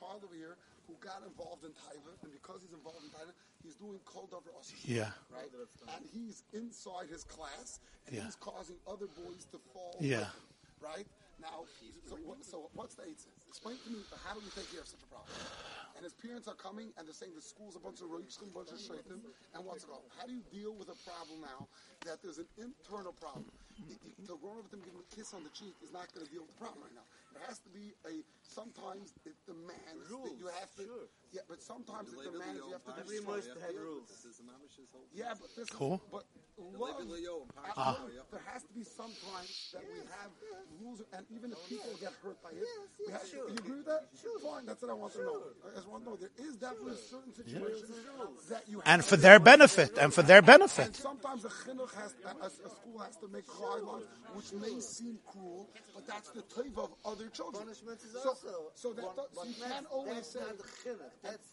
We 0.00 0.06
have 0.06 0.16
a 0.16 0.20
child 0.20 0.24
over 0.24 0.34
here 0.34 0.56
who 0.88 0.94
got 1.00 1.22
involved 1.26 1.64
in 1.64 1.70
Taiva, 1.70 2.12
and 2.22 2.32
because 2.32 2.62
he's 2.62 2.72
involved 2.72 3.04
in 3.04 3.10
Taiva, 3.10 3.32
he's 3.62 3.74
doing 3.76 4.00
cold 4.04 4.30
davar 4.30 4.52
osir. 4.58 4.74
Yeah. 4.84 5.10
Right? 5.30 5.48
And 5.94 6.04
he's 6.12 6.42
inside 6.52 7.08
his 7.08 7.24
class, 7.24 7.80
and 8.06 8.16
Yeah. 8.16 8.24
he's 8.24 8.36
causing 8.36 8.76
other 8.86 9.06
boys 9.06 9.44
to 9.52 9.58
fall. 9.72 9.96
Yeah. 10.00 10.26
Right? 10.80 11.06
Now, 11.40 11.64
so, 12.08 12.16
what, 12.24 12.44
so 12.44 12.70
what's 12.74 12.94
the 12.94 13.04
eight 13.04 13.20
Explain 13.50 13.74
to 13.82 13.90
me, 13.90 13.98
how 14.22 14.38
do 14.38 14.40
we 14.46 14.50
take 14.54 14.70
care 14.70 14.78
of 14.78 14.86
such 14.86 15.02
a 15.02 15.10
problem? 15.10 15.34
And 15.98 16.06
his 16.06 16.14
parents 16.14 16.46
are 16.46 16.54
coming, 16.54 16.94
and 16.96 17.02
they're 17.02 17.18
saying 17.18 17.34
the 17.34 17.42
school's 17.42 17.74
a 17.74 17.82
bunch 17.82 17.98
of 17.98 18.06
roichim, 18.14 18.54
bunch 18.54 18.70
of 18.70 18.78
shaitim, 18.78 19.18
and 19.52 19.58
what's 19.66 19.82
it 19.82 19.90
called? 19.90 20.06
How 20.16 20.24
do 20.24 20.32
you 20.32 20.46
deal 20.54 20.70
with 20.78 20.86
a 20.86 20.96
problem 21.02 21.42
now 21.42 21.66
that 22.06 22.22
there's 22.22 22.38
an 22.38 22.46
internal 22.56 23.12
problem? 23.12 23.50
It- 23.90 23.98
it- 24.06 24.26
To 24.30 24.36
run 24.38 24.54
over 24.62 24.68
them, 24.70 24.80
give 24.86 24.92
them 24.94 25.02
a 25.02 25.14
kiss 25.16 25.34
on 25.34 25.42
the 25.42 25.50
cheek 25.50 25.74
is 25.82 25.90
not 25.90 26.06
going 26.14 26.24
to 26.24 26.30
deal 26.30 26.42
with 26.46 26.52
the 26.54 26.60
problem 26.62 26.84
right 26.86 26.94
now. 26.94 27.02
There 27.34 27.42
has 27.50 27.58
to 27.66 27.70
be 27.70 27.90
a, 28.06 28.22
sometimes 28.46 29.12
it 29.26 29.34
demands 29.46 30.06
that 30.30 30.36
you 30.38 30.46
have 30.46 30.70
to, 30.76 31.08
yeah, 31.32 31.40
but 31.48 31.58
sometimes 31.60 32.12
it 32.12 32.22
demands 32.30 32.60
you 32.68 32.72
have 32.72 32.84
to 32.84 32.92
do 33.02 33.08
something. 33.18 33.50
Yeah, 35.12 35.34
but 35.34 35.50
this 35.56 35.68
Cool. 35.70 35.94
is, 35.96 36.00
but 36.12 36.24
love, 36.56 37.02
Ah. 37.76 38.06
there 38.30 38.40
has 38.52 38.62
to 38.62 38.72
be 38.74 38.84
some 38.84 39.12
times 39.32 39.70
that 39.72 39.82
we 39.88 39.98
have 40.20 40.30
rules, 40.80 41.00
and 41.12 41.26
even 41.30 41.50
if 41.52 41.58
people 41.66 41.90
get 41.98 42.12
hurt 42.22 42.40
by 42.42 42.50
it, 42.52 42.66
we 42.98 43.10
have, 43.12 43.26
you 43.48 43.54
agree 43.58 43.76
with 43.76 43.86
that? 43.86 44.04
Fine, 44.42 44.66
that's 44.66 44.82
what 44.82 44.90
I 44.90 44.94
want 44.94 45.12
to 45.12 45.22
know. 45.22 45.42
I 45.66 45.74
just 45.74 45.88
want 45.88 46.04
to 46.04 46.10
know 46.10 46.16
there 46.16 46.30
is 46.38 46.56
definitely 46.56 46.96
certain 46.96 47.34
situations 47.34 47.90
that 48.48 48.64
you 48.68 48.82
And 48.86 49.04
for 49.04 49.16
their 49.16 49.38
benefit, 49.38 49.98
and 49.98 50.12
for 50.14 50.22
their 50.22 50.38
and 50.38 50.46
benefit. 50.46 50.96
sometimes 50.96 51.44
a 51.44 51.48
chinuch 51.48 51.94
has, 51.94 52.14
a, 52.24 52.28
a, 52.42 52.46
a 52.46 52.70
school 52.70 52.98
has 53.04 53.16
to 53.16 53.28
make 53.28 53.46
guidelines, 53.46 54.06
which 54.34 54.52
may 54.54 54.80
seem 54.80 55.18
cruel, 55.30 55.68
but 55.94 56.06
that's 56.06 56.30
the 56.30 56.42
taiva 56.42 56.84
of 56.84 56.90
other 57.04 57.28
children. 57.28 57.64
Punishment 57.64 58.00
is 58.02 58.12
so, 58.22 58.30
also. 58.30 58.72
so 58.74 58.92
that 58.92 59.04
but, 59.16 59.28
so 59.34 59.44
you 59.44 59.54
can't 59.68 59.86
always 59.90 60.26
say. 60.26 60.40
the 60.40 60.64
chinuch. 60.64 61.12
That's 61.22 61.48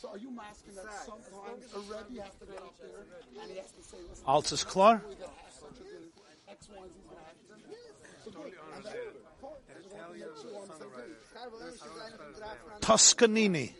So 0.00 0.08
are 0.10 0.18
you 0.18 0.30
masking 0.30 0.74
that 0.74 0.86
sometimes 1.04 1.64
a 1.74 1.80
rebbe 1.80 2.22
has 2.22 2.34
to 2.40 2.46
get 2.46 2.58
up 2.58 2.74
there 2.80 3.04
and 3.42 3.50
he 3.50 3.56
has 3.58 3.72
to 3.72 3.82
say, 3.82 3.98
listen, 4.08 4.24
Alt 4.26 4.52
is 4.52 4.64
klar. 4.64 4.98
boy 4.98 5.14
that 5.20 5.30
has 5.44 5.54
such 5.54 5.80
a 5.80 5.84
thing, 5.84 6.08
X, 6.48 6.68
Y, 6.70 6.84
and 8.76 8.84
Z 8.84 8.90
Toscanini. 12.80 13.74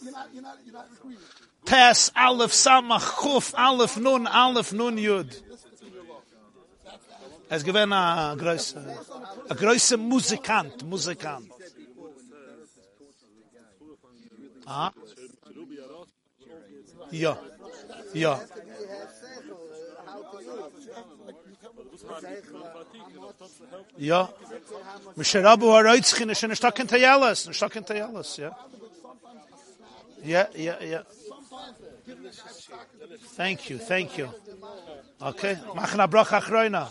You're 0.00 0.12
not, 0.12 0.28
you're 0.32 0.42
not, 0.42 0.58
you're 0.64 0.74
not 0.74 0.88
agreeing. 0.96 1.18
Tes 1.64 2.10
Aleph 2.16 2.52
Samach 2.52 3.00
Chuf 3.20 3.54
Aleph 3.56 3.96
Nun 3.98 4.26
Aleph 4.26 4.72
Nun 4.72 4.96
Yud. 4.96 5.42
Es 7.50 7.62
gewinn 7.64 7.92
a 7.92 8.36
groisse, 8.36 8.76
a 9.48 9.54
groisse 9.54 9.96
Musikant, 9.96 10.84
Musikant. 10.84 11.48
Ah? 14.66 14.92
Ja. 17.10 17.38
Ja. 18.12 18.38
Ja. 23.96 24.28
Misher 25.16 25.42
Rabu 25.42 25.66
Haroitzchin 25.72 26.30
is 26.30 26.42
in 26.42 26.54
stock 26.56 26.78
in 26.78 26.86
Tayalas, 26.86 27.46
in 27.46 27.52
in 27.76 27.84
Tayalas, 27.84 28.38
yeah. 28.38 28.50
Yeah, 30.24 30.46
yeah, 30.54 30.82
yeah. 30.82 31.02
Thank 33.36 33.70
you, 33.70 33.78
thank 33.78 34.18
you. 34.18 34.28
Okay, 35.20 35.58
machen 35.74 36.00
a 36.00 36.08
broch 36.08 36.30
achroina. 36.30 36.88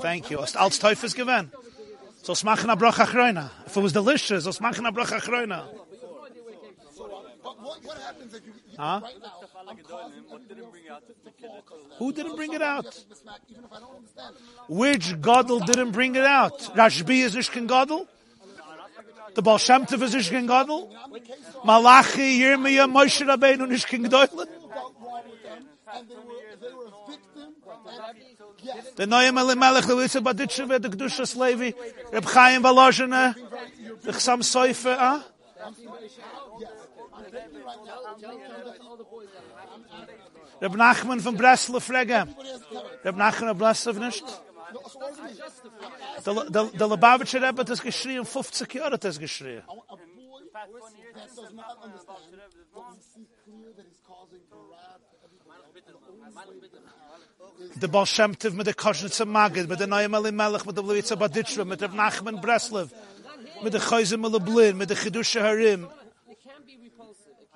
Thank 0.00 0.30
you. 0.30 0.38
Als 0.38 0.78
teufels 0.78 1.14
gewen. 1.14 1.52
So 2.22 2.32
es 2.32 2.42
machen 2.42 2.70
a 2.70 2.76
broch 2.76 2.98
achroina. 2.98 3.50
If 3.66 3.76
it 3.76 3.82
was 3.82 3.92
delicious, 3.92 4.46
es 4.46 4.60
machen 4.60 4.86
a 4.86 4.92
broch 4.92 5.10
achroina. 5.10 5.64
What, 7.42 7.82
what 7.84 7.98
happens 7.98 8.34
if 8.34 8.46
you 8.46 8.52
Huh? 8.78 9.00
right 9.02 9.14
now, 9.22 9.40
I'm 9.68 9.76
causing 9.78 10.18
everybody 10.50 10.88
else 10.88 11.04
to 11.06 11.30
fall 11.40 11.62
because 11.64 11.98
Who 11.98 12.12
didn't 12.12 12.36
bring 12.36 12.52
it 12.52 12.62
out? 12.62 12.84
mismatch, 12.84 13.38
even 13.48 13.64
if 13.64 13.72
I 13.72 13.80
don't 13.80 13.96
understand 13.96 14.36
it. 14.36 14.42
Which 14.68 15.14
Godel 15.20 15.64
didn't 15.64 15.92
bring 15.92 16.14
it 16.14 16.24
out? 16.24 16.58
Rashbi 16.74 17.24
is 17.24 17.34
nicht 17.34 17.52
kein 17.52 17.66
Godel? 17.66 18.06
The 19.34 19.42
Baal 19.42 19.58
Shem 19.58 19.86
Tov 19.86 20.02
is 20.02 20.14
nicht 20.14 20.30
kein 20.30 20.46
Godel? 20.46 20.90
Malachi, 21.64 22.40
Yirmiyah, 22.40 22.90
Moshe 22.90 23.24
Rabbeinu 23.26 23.66
nicht 23.66 23.88
kein 23.88 24.04
Gdoile? 24.04 24.46
felt 24.76 24.94
wrong 25.00 25.22
with 25.30 25.42
them, 25.42 25.64
and 25.94 26.08
they 26.08 26.14
were, 26.14 26.56
they 26.60 26.72
were 26.74 26.86
a 26.86 27.10
victim. 27.10 27.54
Yes, 28.62 28.90
The 28.96 29.06
Noyim 29.06 29.38
Elimelech, 29.40 29.84
the 29.86 29.94
Witzer 29.94 30.20
the 30.20 30.88
Kedushas 30.88 31.36
Levi, 31.36 31.72
Reb 32.12 32.24
Chaim 32.24 32.62
Balozhene, 32.62 33.34
the 34.02 34.12
Chasam 34.12 34.40
Soifer, 34.42 34.96
huh? 34.96 35.22
Reb 40.60 40.74
Nachman 40.74 41.20
von 41.20 41.36
Breslau, 41.36 41.80
frage. 41.80 42.26
Reb 43.04 43.16
Nachman 43.16 43.50
of 43.50 43.58
Breslau 43.58 43.92
nicht? 43.92 44.24
Der 46.26 46.34
der- 46.50 46.64
der 46.80 46.88
Lubavitcher 46.88 47.40
Rebbe 47.42 47.60
hat 47.60 47.68
das 47.68 47.80
geschrien, 47.82 48.24
50 48.24 48.74
Jahre 48.74 48.92
hat 48.94 49.04
das 49.04 49.18
geschrien. 49.18 49.62
a 50.58 50.66
boy 50.66 50.80
that 51.14 51.28
does 51.36 51.52
not 51.52 51.76
understand, 51.84 52.32
but 52.74 52.82
we 52.88 52.96
see 53.12 53.26
clear 53.44 53.72
that 53.76 53.84
he's 53.86 54.00
causing 54.06 54.40
parad 54.50 55.00
to 55.10 55.16
everybody. 55.26 55.52
else. 55.52 55.84
The 55.86 55.92
only 56.48 56.60
way 56.60 56.68
to 56.68 56.78
have 57.74 57.80
Der 57.80 57.88
Baal 57.88 58.06
Shem 58.06 58.38
Tov 58.38 58.52
mit 58.54 58.66
der 58.66 58.74
Koschnitzer 58.74 59.26
Magid, 59.26 59.68
mit 59.68 59.78
der 59.78 59.86
Noyim 59.86 60.14
Elimelech, 60.14 60.64
mit 60.64 60.76
der 60.76 60.82
Levitzer 60.84 61.16
Baditsheve, 61.16 61.64
mit 61.66 61.80
Reb 61.82 61.92
Nachman 61.92 62.40
Breslau, 62.40 62.86
mit 63.62 63.72
der 63.74 63.80
Chayzim 63.80 64.24
Leblin, 64.24 64.76
mit 64.78 64.88
der 64.90 64.96
Chidusha 64.96 65.40
Harim. 65.42 65.84
It 66.28 66.38
can 66.42 66.64
be 66.64 66.72
repulsive. 66.82 67.36
It 67.40 67.52
can 67.52 67.55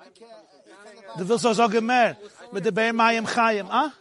Du 1.17 1.27
willst 1.27 1.45
auch 1.45 1.53
sagen 1.53 1.85
mehr, 1.85 2.17
mit 2.51 2.65
der 2.65 2.71
Beir 2.71 2.93
Mayim 2.93 3.25
Chayim, 3.25 3.69
ah? 3.69 3.91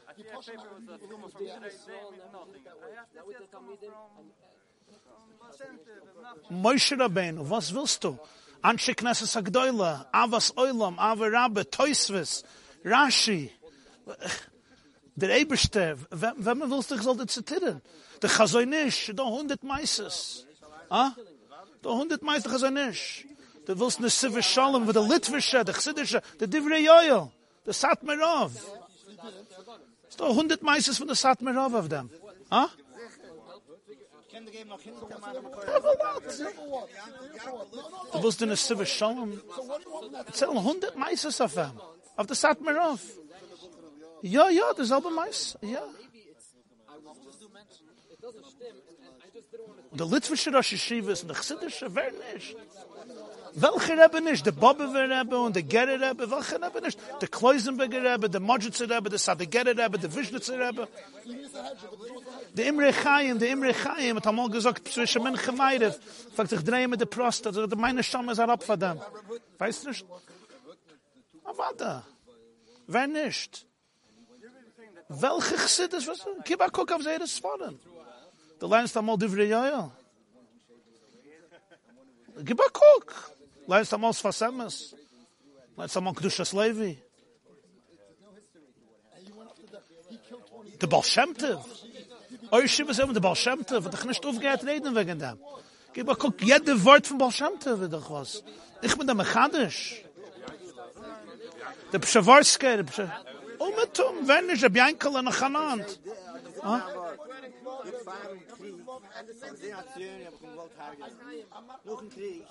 Moshe 6.48 6.98
Rabbeinu, 6.98 7.48
was 7.48 7.72
willst 7.74 8.02
du? 8.04 8.18
Anshe 8.62 8.94
Knesses 8.94 9.36
Agdoila, 9.36 10.06
Avas 10.12 10.56
Oilam, 10.56 10.98
Ava 10.98 11.26
Rabbe, 11.26 11.68
Toisves, 11.70 12.44
Rashi. 12.84 13.50
Der 15.16 15.38
Eberste, 15.38 15.96
wenn 16.10 16.58
man 16.58 16.70
willst, 16.70 16.92
ich 16.92 17.02
soll 17.02 17.16
das 17.16 17.28
zitieren. 17.28 17.80
Der 18.20 18.28
Chazoinisch, 18.28 19.12
da 19.14 19.24
hundert 19.24 19.62
Meises. 19.62 20.46
Ah? 20.88 21.12
Da 21.82 21.90
hundert 21.90 22.22
Meises, 22.22 22.44
der 22.44 22.52
Chazoinisch. 22.52 23.26
Willst 23.78 24.00
ne 24.00 24.08
Siver 24.08 24.42
Shalom, 24.42 24.86
wo 24.86 24.92
der 24.92 25.02
Litwische, 25.02 25.64
der 25.64 25.74
Chsidische, 25.74 26.22
der 26.38 26.48
Divrei 26.48 26.80
Yoel, 26.80 27.30
der 27.66 27.72
Satmerov. 27.72 28.52
Ist 30.08 30.20
da 30.20 30.26
hundert 30.28 30.62
Meises 30.62 30.98
von 30.98 31.06
der 31.06 31.16
Satmerov 31.16 31.72
dem. 31.88 32.10
Ah? 32.50 32.68
Du 38.12 38.22
willst 38.22 38.40
ne 38.40 38.56
Siver 38.56 38.86
Shalom, 38.86 39.40
Satmerov. 42.34 43.00
It's. 45.30 45.56
I 46.88 46.96
will 47.04 47.14
just 47.24 47.40
do 47.40 47.48
mention. 47.48 47.86
It 48.10 48.20
doesn't 48.20 48.46
stem. 48.46 48.76
I 49.24 49.30
just 49.32 49.50
didn't 49.50 49.68
want 49.68 49.90
to. 49.90 49.96
Der 49.96 50.06
Litwische 50.06 50.52
Rosh 50.52 50.72
Yeshivas 50.72 51.22
und 51.22 51.28
der 51.28 51.36
Chassidische, 51.36 51.94
wer 51.94 52.12
nicht? 52.34 52.56
Welcher 53.54 54.04
Rebbe 54.04 54.20
nicht? 54.20 54.46
Der 54.46 54.52
Bobbewer 54.52 55.08
Rebbe 55.08 55.38
und 55.38 55.56
der 55.56 55.62
Gerre 55.62 56.00
Rebbe, 56.00 56.30
welcher 56.30 56.62
Rebbe 56.62 56.80
nicht? 56.80 56.98
Der 57.20 57.28
Kloisenberger 57.28 58.02
Rebbe, 58.02 58.30
der 58.30 58.40
Modjitzer 58.40 58.88
Rebbe, 58.88 59.10
der 59.10 59.18
Sadegerre 59.18 59.76
Rebbe, 59.76 59.98
der 59.98 60.14
Wischnitzer 60.14 60.58
Rebbe. 60.58 60.88
Der 62.54 62.66
Imre 62.66 62.92
Chaim, 62.92 63.38
der 63.38 63.50
Imre 63.50 63.72
Chaim 63.74 64.16
hat 64.16 64.26
einmal 64.26 64.48
gesagt, 64.50 64.88
zwischen 64.88 65.22
Menchen 65.22 65.56
Meirev, 65.56 65.98
fragt 66.34 66.50
sich 66.50 66.62
drehen 66.62 66.90
mit 66.90 67.00
der 67.00 67.06
Prostat, 67.06 67.56
oder 67.56 67.76
meine 67.76 68.02
Stamme 68.02 68.32
ist 68.32 68.38
herab 68.38 68.62
von 68.62 68.78
dem. 68.78 69.00
Weißt 69.58 69.86
nicht? 69.86 70.06
Aber 71.44 71.58
warte. 71.58 72.02
Wer 72.86 73.06
nicht? 73.06 73.66
Welche 75.08 75.56
Chassidus, 75.56 76.06
was? 76.06 76.24
Gib 76.44 76.60
a 76.62 76.68
guck 76.68 76.92
auf 76.92 77.02
seine 77.02 77.26
Sforen. 77.26 77.80
Du 78.60 78.68
lernst 78.68 78.96
einmal 78.96 79.18
Divrei 79.18 79.46
Yoel. 79.46 79.90
Gib 82.44 82.60
a 82.60 82.66
guck. 82.72 83.32
Lernst 83.70 83.94
einmal 83.94 84.12
Sfasemes. 84.12 84.96
Lernst 85.76 85.96
einmal 85.96 86.12
Kedushas 86.12 86.52
Levi. 86.52 87.00
Der 90.80 90.88
Baal 90.88 91.04
Shem 91.04 91.36
Tov. 91.38 91.64
Euer 92.50 92.66
Schimmel 92.66 92.94
sagen, 92.94 93.14
der 93.14 93.20
Baal 93.20 93.36
Shem 93.36 93.64
Tov, 93.64 93.84
hat 93.84 93.94
doch 93.94 94.04
nicht 94.04 94.26
aufgehört 94.26 94.64
reden 94.66 94.92
wegen 94.96 95.20
dem. 95.20 95.38
Gib 95.92 96.08
a 96.08 96.14
guck, 96.14 96.42
jede 96.42 96.84
Wort 96.84 97.06
von 97.06 97.18
Baal 97.18 97.30
Shem 97.30 97.60
Tov 97.60 97.78
wird 97.78 97.92
doch 97.92 98.10
was. 98.10 98.42
Ich 98.82 98.96
bin 98.98 99.06
der 99.06 99.14
Mechadisch. 99.14 100.02
Der 101.92 102.00
Pshavarske, 102.00 102.76
der 102.78 102.84
Pshavarske. 102.90 103.26
Oh, 103.60 103.70
mit 103.78 103.94
Tom, 103.94 104.26
wenn 104.26 104.46
nicht, 104.46 104.62
der 104.64 104.70
Biankel 104.70 105.14
in 105.16 105.26
der 105.26 105.34
Chanant. 105.34 106.00
Ah? 106.62 106.80
Dit 107.84 108.04
waren 108.04 108.40
Krieg. 112.10 112.46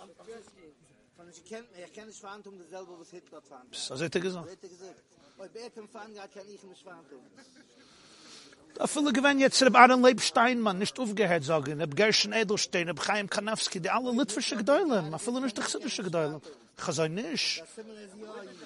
Wenn 1.19 1.29
ich 1.29 1.43
kenne, 1.43 1.67
ich 1.85 1.93
kenne 1.93 2.07
nicht 2.07 2.19
Verhandlung, 2.19 2.57
dasselbe, 2.57 2.97
was 2.97 3.09
Hitler 3.09 3.37
hat 3.37 3.45
Verhandlung. 3.45 3.73
So 3.73 3.95
seht 3.95 4.15
ihr 4.15 4.21
gesagt. 4.21 4.49
Seht 4.49 4.63
ihr 4.63 4.69
er 4.69 4.75
gesagt. 4.77 5.03
Bei 5.37 5.47
Beten 5.49 5.87
fahren, 5.89 6.15
ja, 6.15 6.25
kann 6.27 6.43
ich 6.47 6.63
nicht 6.63 6.81
Verhandlung. 6.81 7.21
Da 8.75 8.87
fülle 8.87 9.11
gewen 9.11 9.39
jetzt, 9.39 9.61
ob 9.61 9.75
Aaron 9.75 10.01
Leib 10.01 10.21
Steinmann, 10.21 10.77
nicht 10.77 10.97
aufgehört, 10.97 11.43
sagen, 11.43 11.81
ich, 11.81 11.95
Gershon 11.95 12.31
Edelstein, 12.31 12.89
ob 12.89 12.99
Chaim 13.01 13.29
Kanavski, 13.29 13.81
die 13.81 13.89
alle 13.89 14.11
Litwische 14.11 14.55
Gedeulen, 14.55 15.09
ma 15.09 15.17
fülle 15.17 15.41
nicht 15.41 15.57
die 15.57 15.61
Chsidische 15.61 16.03
Gedeulen. 16.03 16.41
Chazoi 16.77 17.09
nisch. 17.09 17.61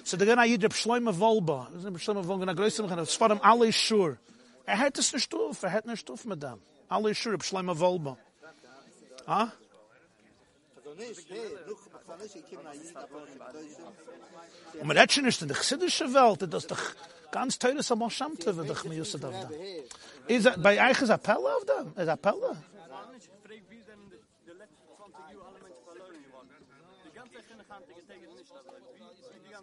So 0.04 0.16
da 0.16 0.24
gönn 0.24 0.38
a 0.38 0.44
jidre 0.44 0.70
Schleume 0.72 1.18
Wolba, 1.18 1.68
das 1.72 1.80
ist 1.80 1.86
ein 1.86 1.94
bschleume 1.94 2.26
Wolba, 2.28 2.44
gönn 2.44 2.48
a 2.50 2.54
größe 2.54 2.86
das 2.86 3.20
war 3.20 3.32
ihm 3.32 3.40
alle 3.42 3.72
Schur. 3.72 4.16
Er 4.66 4.78
hat 4.78 4.96
es 4.98 5.12
nicht 5.12 5.34
auf, 5.34 5.62
er 5.62 5.72
hat 5.72 5.86
nicht 5.86 6.08
auf 6.10 6.24
mit 6.24 6.42
dem. 6.42 6.60
Alle 6.88 7.14
Schur, 7.14 7.36
bschleume 7.38 7.78
Wolba. 7.78 8.16
Ha? 9.26 9.52
Chazoi 10.76 10.94
nisch, 10.94 11.24
hey, 11.28 11.56
ruch, 11.68 11.93
Und 14.80 14.86
man 14.86 14.98
redet 14.98 15.22
nicht 15.22 15.42
in 15.42 15.48
der 15.48 15.56
chsidische 15.56 16.12
Welt, 16.12 16.52
das 16.52 16.64
ist 16.64 16.70
doch 16.70 16.82
ganz 17.30 17.58
teuer, 17.58 17.82
so 17.82 17.96
man 17.96 18.10
schamt, 18.10 18.44
wenn 18.46 18.70
ich 18.70 18.84
mir 18.84 18.94
jüsse 18.96 19.18
darf 19.18 19.34
da. 19.40 19.50
Er, 20.28 20.58
bei 20.58 20.90
euch 20.90 21.02
ist 21.02 21.08
er 21.08 21.14
Appelle 21.14 21.56
auf 21.56 21.64
da? 21.64 21.80
Ist 22.00 22.08
er 22.08 22.12
Appelle? 22.12 22.56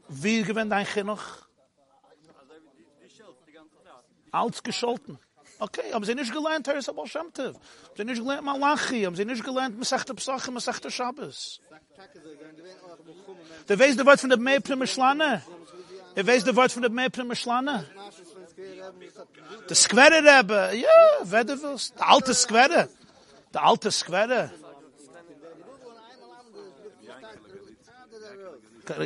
Wie 0.10 0.44
gewinnt 0.44 0.74
ein 0.74 0.86
Kind 0.86 1.08
noch? 1.08 1.48
Als 4.32 4.64
gescholten. 4.64 5.20
Okay, 5.62 5.94
haben 5.94 6.04
sie 6.06 6.16
nicht 6.16 6.34
gelernt, 6.34 6.68
Herr 6.68 6.82
Sabal 6.82 7.06
Shem 7.06 7.32
Tov. 7.34 7.56
Haben 7.56 7.96
sie 7.98 8.04
nicht 8.06 8.22
gelernt 8.22 8.44
Malachi, 8.44 9.04
haben 9.04 9.16
sie 9.16 9.26
nicht 9.26 9.44
gelernt 9.44 9.78
Masechta 9.78 10.14
Pesachim, 10.14 10.56
Masechta 10.56 10.90
Shabbos. 10.90 11.60
Der 13.70 13.78
weiß 13.80 13.96
der 13.96 14.06
Wort 14.08 14.20
von 14.20 14.30
der 14.30 14.40
Meipne 14.40 14.76
Mishlane. 14.76 15.44
Er 16.16 16.26
weiß 16.26 16.44
der 16.46 16.56
Wort 16.56 16.72
von 16.72 16.82
der 16.82 16.90
Meipne 16.92 17.24
Mishlane. 17.26 17.86
Der 19.70 19.76
Skver 19.76 20.12
Rebbe, 20.12 20.72
ja, 20.76 20.90
wer 21.24 21.44
du 21.44 21.62
willst. 21.62 21.94
Der 22.00 22.10
alte 22.10 22.34
Skver. 22.34 22.88
Der 23.54 23.64
alte 23.64 23.92
Skver. 23.92 24.50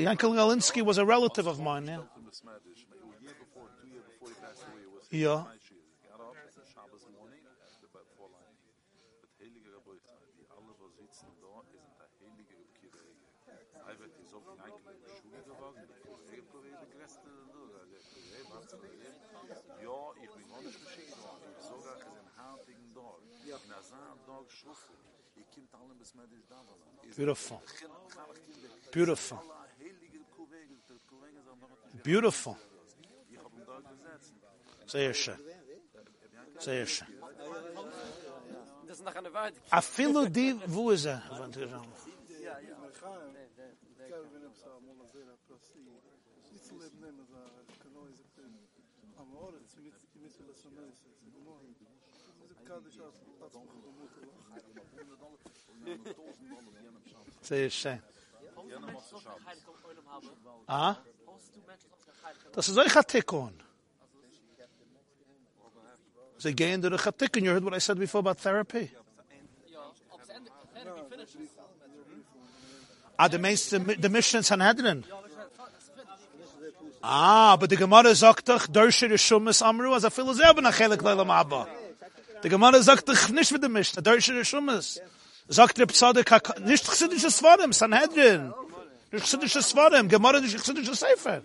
Yankel 0.08 0.34
Galinsky 0.34 0.82
was 0.84 0.98
a 0.98 1.06
relative 1.06 1.48
of 1.48 1.60
mine, 1.60 1.86
yeah. 1.86 1.98
From 2.14 2.26
the 2.26 2.32
Smadish, 2.32 2.86
a 2.90 3.22
year 3.22 3.36
before, 3.38 3.68
two 3.82 3.88
years 3.94 4.06
before 4.08 4.30
he 4.30 4.36
passed 4.42 4.64
away, 4.66 4.82
it 4.82 4.90
was 4.90 5.06
Ja. 5.12 5.46
night 5.46 5.62
shift. 5.62 5.86
Got 6.10 6.22
up 6.22 6.34
on 6.34 6.66
Shabbos 6.74 7.06
morning, 7.14 7.44
the 7.84 7.90
bed 7.94 8.08
for 8.18 8.28
line. 8.34 8.58
Mit 9.22 9.30
heiliger 9.38 9.72
Gebräuchheit, 9.78 10.26
die 10.40 10.48
alle, 10.50 10.74
wo 10.80 10.90
sitzen 10.90 11.30
da, 11.38 11.54
ist 11.70 11.86
der 12.10 12.34
heilige 12.34 12.58
Kirege. 12.82 13.14
Er 13.86 14.00
wird 14.00 14.14
die 14.18 14.26
so 14.26 14.42
Yankel 14.42 14.90
in 14.90 15.02
die 15.06 15.14
Schule 15.22 15.40
geworden, 15.46 15.82
der 15.86 16.00
Kirege, 16.02 16.42
Kirege, 16.50 16.82
der 16.82 17.00
Rest 17.06 17.20
der 17.22 17.36
Lura, 17.54 17.82
der 17.86 18.02
Kirege, 18.10 18.50
was 18.58 18.66
zu 18.66 18.76
reden. 18.82 19.06
Ja, 19.86 20.02
ich 20.18 20.32
bin 20.34 20.46
auch 20.50 20.64
nicht 20.66 20.80
geschickt 20.82 21.14
worden. 21.22 21.46
Ich 21.60 21.66
sogar 21.70 21.94
ist 22.02 22.10
ein 22.10 22.32
hartigen 22.42 22.90
Tag. 22.96 23.22
In 23.46 23.54
a 23.54 23.82
Zahn 23.86 24.18
Tag 24.26 24.42
schuffen. 24.42 24.42
Ich 24.42 24.42
kommt 24.42 24.42
alle 24.42 24.42
bis 24.42 24.42
Smadish 24.42 24.42
da, 24.42 24.42
was 24.42 24.42
ist 24.42 24.44
Beautiful. 24.44 24.44
Beautiful. 24.44 24.44
Beautiful. 24.44 24.44
heilige 24.44 24.44
Kuwege, 24.44 24.44
der 24.44 24.44
Kuwege 24.44 24.44
sind 24.44 24.44
noch 24.44 24.44
nicht 24.44 24.44
Beautiful. 24.44 24.44
Ich 24.44 24.44
hab 24.44 24.45
ihn 25.58 25.68
Beautiful. 28.92 29.40
Beautiful. 32.04 32.56
Sehr 34.88 35.14
schön. 35.14 35.40
Sehr 36.60 36.86
schön. 36.86 37.08
Das. 38.88 39.02
A 39.72 39.82
filo 39.82 40.26
di, 40.26 40.56
wo 40.68 40.92
is 40.92 41.06
Sehr 57.42 57.70
schön. 57.70 58.02
Hoeveel 58.56 58.80
mensen 58.80 59.08
zoals 59.08 59.26
een 59.26 59.46
heilige 59.46 59.70
op 59.70 59.78
oorlog 59.88 60.04
hebben? 60.12 60.30
Ah? 60.66 60.96
Hoeveel 61.26 61.64
mensen 61.66 61.90
zoals 61.90 62.06
een 62.08 62.14
heilige 62.22 62.50
Das 62.52 62.68
ist 62.68 62.78
euch 62.78 62.96
a 62.96 63.04
Tikkun. 63.04 63.62
So 66.38 66.50
again, 66.50 66.82
the 66.82 66.90
Tikkun, 66.90 67.44
you 67.44 67.52
heard 67.52 67.64
what 67.64 67.76
I 67.76 67.80
said 67.80 67.98
before 67.98 68.22
about 68.22 68.42
therapy? 68.42 68.90
Ja, 69.66 69.80
op 70.10 70.22
zijn 70.26 70.38
einde. 70.38 70.52
Verder, 70.74 70.96
die 70.96 71.04
finishes. 71.10 71.50
Ah, 73.16 73.30
the 73.30 73.40
meeste, 73.40 74.00
the 74.00 74.10
Mishnah 74.10 74.40
in 74.40 74.44
Sanhedrin. 74.44 75.06
Ah, 77.02 77.58
but 77.58 77.70
the 77.70 77.78
Gemara 77.78 78.16
sagt 78.16 78.48
doch, 78.48 78.68
Dorshe 78.68 79.08
Rishumis 79.08 79.62
Amru, 79.62 79.94
also 79.94 80.10
viele 80.10 80.34
selber 80.34 80.62
nach 80.62 80.76
Chelik 80.76 81.02
Leilam 81.02 81.30
Abba. 81.30 81.68
Die 82.46 82.50
Gemara 82.50 82.80
sagt 82.80 83.10
doch 83.10 83.28
nicht 83.30 83.52
mit 83.52 83.64
der 83.64 83.70
Mishnah, 83.70 84.02
Dorshe 84.04 84.32
Rishumis. 84.36 85.02
Sagt 85.48 85.80
der 85.80 85.88
Psadik, 85.88 86.30
hak- 86.30 86.60
nicht 86.60 86.86
chsidische 86.88 87.32
Svarim, 87.32 87.74
Sanhedrin. 87.74 88.54
Nicht 89.12 89.26
chsidische 89.26 89.64
Svarim, 89.64 90.08
Gemara 90.08 90.40
nicht 90.40 90.56
chsidische 90.64 90.94
Sefer. 90.94 91.42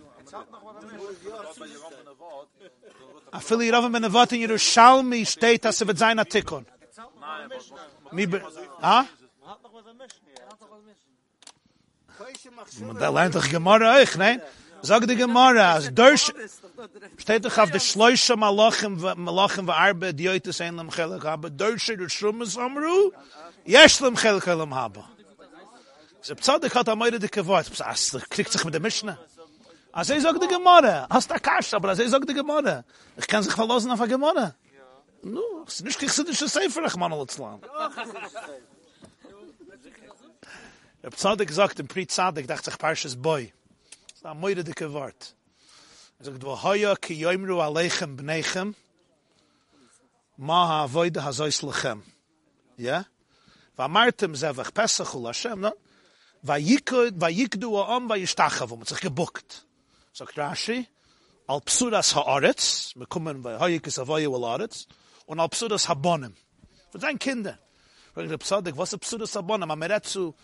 A 3.31 3.39
fili 3.39 3.71
Rav 3.71 3.89
ben 3.91 4.05
Avat 4.05 4.31
in 4.33 4.41
Yerushalmi 4.41 5.25
steht, 5.25 5.65
dass 5.65 5.81
er 5.81 5.87
wird 5.87 5.97
sein. 5.97 6.21
Mi 8.11 8.27
be- 8.27 8.43
Ah? 8.79 9.05
Da 12.99 13.09
lernt 13.09 13.33
doch 13.33 13.49
Gemara 13.49 13.95
euch, 13.95 14.15
nein? 14.17 14.39
Sag 14.83 15.07
die 15.07 15.15
Gemara, 15.15 15.75
as 15.75 15.93
dörsch, 15.93 16.33
steht 17.17 17.45
doch 17.45 17.57
auf 17.57 17.69
der 17.69 17.79
Schleuche 17.79 18.35
Malachim, 18.35 18.99
Malachim 19.15 19.67
wa 19.67 19.73
Arbe, 19.73 20.13
die 20.13 20.29
heute 20.29 20.51
sein 20.51 20.79
am 20.79 20.89
Chelik 20.89 21.23
habe, 21.23 21.51
dörsch 21.51 21.89
er 21.89 21.97
der 21.97 22.09
Schumme 22.09 22.45
Samru, 22.45 23.11
jesch 23.65 23.99
lem 23.99 24.15
Chelik 24.15 24.47
alam 24.47 24.73
habe. 24.73 25.03
Ze 26.21 26.35
bezahlt 26.35 26.63
dich 26.63 26.73
hat 26.73 26.89
am 26.89 26.99
de 26.99 27.19
dicke 27.19 27.45
Wort, 27.45 27.69
bis 27.69 27.81
as, 27.81 28.17
kriegt 28.29 28.51
sich 28.51 28.63
mit 28.63 28.73
der 28.73 28.81
Mischna. 28.81 29.17
As 29.91 30.09
er 30.09 30.17
ich 30.17 30.23
sag 30.23 30.39
die 30.39 30.47
Gemara, 30.47 31.05
as 31.09 31.27
da 31.27 31.37
Kasch, 31.37 31.73
aber 31.73 31.89
as 31.89 31.99
er 31.99 32.05
ich 32.05 32.11
sag 32.11 32.25
die 32.25 32.33
Gemara, 32.33 32.83
ich 33.17 33.27
kann 33.27 33.43
sich 33.43 33.53
verlassen 33.53 33.91
auf 33.91 33.99
der 33.99 34.07
Gemara. 34.07 34.55
Nu, 35.23 35.41
es 35.67 35.75
ist 35.75 35.85
nicht 35.85 35.99
kichsidische 35.99 36.47
Seifer, 36.47 36.81
ach 36.85 36.95
man, 36.95 37.13
alatzlan. 37.13 37.61
Ja, 41.03 41.09
bezahlt 41.09 41.39
dich 41.39 41.47
gesagt, 41.47 41.79
im 41.79 41.87
Pri-Zadig, 41.87 42.47
dachte 42.47 42.69
ich, 42.71 42.77
Parshas 42.77 43.15
Boy. 43.15 43.53
Ist 44.21 44.27
ein 44.27 44.39
moire 44.39 44.63
dicke 44.63 44.93
Wort. 44.93 45.35
Er 46.19 46.25
sagt, 46.25 46.43
wo 46.43 46.55
ki 47.01 47.15
yoimru 47.15 47.59
aleichem 47.59 48.15
bneichem, 48.15 48.75
ma 50.37 50.67
ha 50.67 50.83
avoide 50.83 51.23
ha 51.23 51.31
lechem. 51.63 52.03
Ja? 52.77 53.05
Va 53.75 53.87
martem 53.87 54.35
zevach 54.35 54.75
Pesach 54.75 55.15
ul 55.15 55.25
Hashem, 55.25 55.59
no? 55.61 55.73
Rashi, 60.35 60.87
al 61.49 61.61
psuras 61.61 62.13
ha'aretz, 62.13 62.95
wal 64.27 64.45
aretz, 64.45 64.85
al 65.27 65.49
psuras 65.49 65.87
ha'bonim. 65.87 66.35
Kinder. 67.17 67.57
Redt 68.15 70.05
zu, 70.05 70.35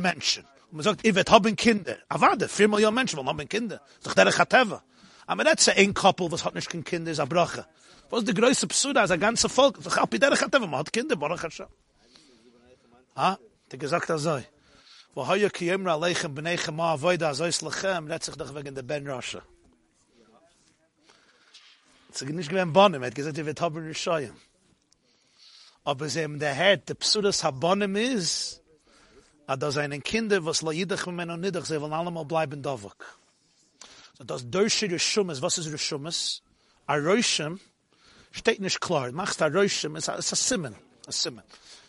Menschen. 0.00 0.44
Und 0.70 0.76
man 0.76 0.84
sagt, 0.84 1.04
ich 1.04 1.14
wird 1.14 1.30
haben 1.30 1.56
Kinder. 1.56 1.96
Aber 2.08 2.28
warte, 2.28 2.48
vier 2.48 2.68
Millionen 2.68 2.94
Menschen 2.94 3.16
wollen 3.16 3.28
haben 3.28 3.48
Kinder. 3.48 3.80
Das 4.02 4.14
ist 4.14 4.38
doch 4.38 4.44
der. 4.44 4.82
Aber 5.26 5.44
redt 5.44 5.60
zu 5.60 5.76
ein 5.76 5.94
Koppel, 5.94 6.30
was 6.30 6.44
hat 6.44 6.54
nicht 6.54 6.70
kein 6.70 6.84
Kinder, 6.84 7.10
ist 7.10 7.20
Abrache. 7.20 7.66
Was 8.08 8.20
ist 8.20 8.28
die 8.28 8.34
größte 8.34 8.66
Psuda, 8.66 9.04
ist 9.04 9.10
ein 9.10 9.20
ganzer 9.20 9.48
Volk. 9.48 9.76
Das 9.76 9.92
ist 9.92 9.98
auch 9.98 10.06
bei 10.06 10.18
der 10.18 10.36
Chateva, 10.36 10.66
man 10.66 10.80
hat 10.80 10.92
Kinder, 10.92 11.16
Baruch 11.16 11.42
Hashem. 11.42 11.66
Ah, 13.14 13.36
der 13.70 13.78
gesagt 13.78 14.10
das 14.10 14.22
so. 14.22 14.42
Wo 15.14 15.26
hoye 15.26 15.50
kiyemra 15.50 15.94
aleichem 15.94 16.34
b'nei 16.34 16.56
chema 16.56 16.94
avoida 16.94 17.30
azois 17.30 17.60
lechem, 17.62 18.06
redt 18.06 18.24
sich 18.24 18.36
doch 18.36 18.54
wegen 18.54 18.74
der 18.74 18.82
Ben 18.82 19.06
Rasha. 19.08 19.42
Es 22.12 22.22
ist 22.22 22.28
nicht 22.28 22.48
gewinn 22.48 22.72
Bonim, 22.72 23.04
hat 23.04 23.14
gesagt, 23.14 23.38
er 23.38 23.46
wird 23.46 23.60
haben 23.60 23.84
Rishoyim. 23.84 24.34
Aber 25.84 26.06
es 26.06 26.16
ihm 26.16 26.38
der 26.38 26.54
Herd, 26.54 26.88
der 26.88 26.96
Habonim 26.96 27.96
ist, 27.96 28.59
a 29.50 29.56
da 29.56 29.72
seinen 29.72 30.00
Kinder, 30.00 30.44
was 30.44 30.62
la 30.62 30.70
jidach 30.70 31.06
mit 31.06 31.28
und 31.28 31.40
nidach, 31.40 31.64
sie 31.64 31.80
wollen 31.80 31.92
allemal 31.92 32.24
bleiben 32.24 32.62
dovak. 32.62 33.18
So 34.16 34.22
das 34.22 34.48
Dörsche 34.48 34.88
Rishumis, 34.88 35.42
was 35.42 35.58
ist 35.58 35.72
Rishumis? 35.72 36.40
A 36.86 36.94
Rishum, 36.94 37.58
steht 38.30 38.60
nicht 38.60 38.80
klar, 38.80 39.10
machst 39.10 39.42
a 39.42 39.46
Rishum, 39.46 39.96
es 39.96 40.06
ist 40.06 40.32
a 40.32 40.36
Simen, 40.36 40.76
a 41.04 41.10
Simen. 41.10 41.42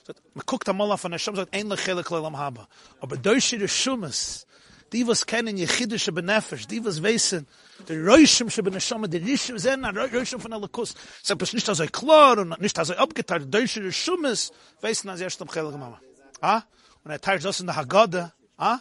So, 0.07 0.13
man 0.33 0.43
guckt 0.47 0.67
einmal 0.69 0.91
auf 0.91 1.05
an 1.05 1.11
Hashem, 1.11 1.35
sagt, 1.35 1.53
ein 1.53 1.67
lechele 1.67 2.03
klelam 2.03 2.35
haba. 2.35 2.67
Aber 2.99 3.15
Dörsche 3.15 3.61
Rishumis, 3.61 4.47
die 4.91 5.05
was 5.05 5.23
kennen 5.23 5.55
jechidische 5.55 6.11
benefesh, 6.11 6.65
die 6.65 6.83
was 6.83 7.03
wissen, 7.03 7.45
der 7.87 8.03
Reuschem 8.03 8.49
she 8.49 8.63
beneshama, 8.63 9.05
der 9.05 9.21
Rishim 9.21 9.59
sehen, 9.59 9.83
der 9.83 10.11
Reuschem 10.11 10.39
von 10.39 10.51
Alakus. 10.51 10.95
Es 11.23 11.29
ist 11.29 11.53
nicht 11.53 11.67
so 11.67 11.85
klar 11.85 12.39
und 12.39 12.59
nicht 12.59 12.83
so 12.83 12.93
abgeteilt, 12.95 13.53
der 13.53 13.61
Deutsche 13.61 13.83
Rishumis, 13.83 14.51
wissen, 14.81 15.09
als 15.09 15.21
erst 15.21 15.39
am 15.43 15.47
Chelige 15.47 15.77
Mama. 15.77 16.01
Ah? 16.41 16.63
Und 17.03 17.11
er 17.11 17.19
teilt 17.19 17.43
das 17.43 17.59
in 17.59 17.67
der 17.67 17.75
Haggadah, 17.75 18.33
ah? 18.57 18.79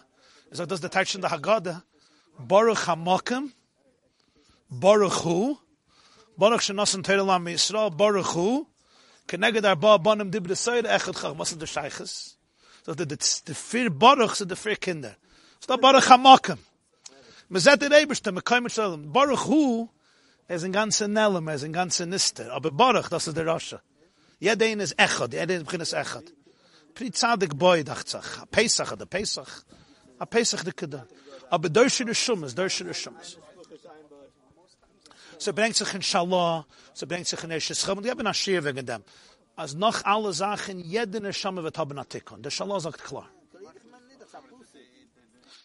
Er 0.50 0.56
sagt, 0.56 0.70
das 0.70 0.78
ist 0.78 0.82
der 0.82 0.90
Teil 0.90 1.06
in 1.14 1.20
der 1.20 1.30
Haggadah. 1.30 1.82
Baruch 2.38 2.86
HaMokim, 2.86 3.52
Baruch 4.68 5.24
Hu, 5.24 5.56
Baruch 6.36 6.60
Shenosan 6.60 7.02
Teirelam 7.02 7.46
Yisrael, 7.46 7.90
Baruch 7.90 8.34
Hu, 8.34 8.66
Keneged 9.26 9.64
Arba 9.64 9.98
Bonim 9.98 10.30
Dibri 10.30 10.56
Seir, 10.56 10.84
Echad 10.84 11.16
Chach, 11.16 11.38
ist 11.40 11.60
der 11.60 11.66
Scheiches? 11.66 12.36
So, 12.84 12.94
die, 12.94 13.06
die, 13.06 13.16
die 13.46 13.54
vier 13.54 13.90
Baruch 13.90 14.34
sind 14.34 14.50
die 14.50 14.56
vier 14.56 14.76
Kinder. 14.76 15.16
Ist 15.60 15.68
der 15.68 15.76
Baruch 15.76 16.08
HaMokim. 16.08 16.58
Man 17.48 17.60
sagt 17.60 17.82
der 17.82 18.00
Eberste, 18.00 18.32
man 18.32 18.70
Shalom. 18.70 19.12
Baruch 19.12 19.46
Hu, 19.46 19.88
er 20.46 20.56
ist 20.56 20.64
ein 20.64 20.72
ganzer 20.72 21.08
Nelem, 21.08 21.48
er 21.48 21.54
ist 21.54 22.00
Nister. 22.00 22.52
Aber 22.52 22.70
Baruch, 22.70 23.08
das 23.08 23.28
ist 23.28 23.36
der 23.36 23.46
Rasha. 23.46 23.80
Jeder 24.38 24.66
ist 24.66 24.98
Echad, 24.98 25.32
jeder 25.32 25.54
ein 25.54 25.66
Echad. 25.66 26.24
Pri 26.94 27.10
Tzadik 27.10 27.56
Boy, 27.56 27.84
dacht 27.84 28.08
sich. 28.08 28.38
A 28.40 28.46
Pesach, 28.46 28.92
a 28.92 29.06
Pesach. 29.06 29.64
A 30.18 30.26
Pesach, 30.26 30.64
de 30.64 30.72
Kedar. 30.72 31.06
Aber 31.50 31.68
Deutsche 31.68 32.04
der 32.04 32.14
Schummes, 32.14 32.54
Deutsche. 32.54 32.84
Sie 35.38 35.52
bringt 35.52 35.74
sich 35.74 35.94
in 35.94 36.02
Shalom, 36.02 36.64
sie 36.92 37.06
bringt 37.06 37.26
sich 37.26 37.42
in 37.42 37.50
Eshes 37.50 37.82
Chum, 37.82 37.98
und 37.98 38.04
ich 38.04 38.10
habe 38.10 38.20
eine 38.20 38.34
Schir 38.34 38.62
wegen 38.62 38.84
dem. 38.84 39.02
Als 39.56 39.74
noch 39.74 40.04
alle 40.04 40.32
Sachen, 40.34 40.80
jeder 40.80 41.20
Neshama 41.20 41.62
wird 41.62 41.78
haben 41.78 41.98
Atikon. 41.98 42.42
Der 42.42 42.50
Shalom 42.50 42.78
sagt 42.78 43.02
klar. 43.02 43.28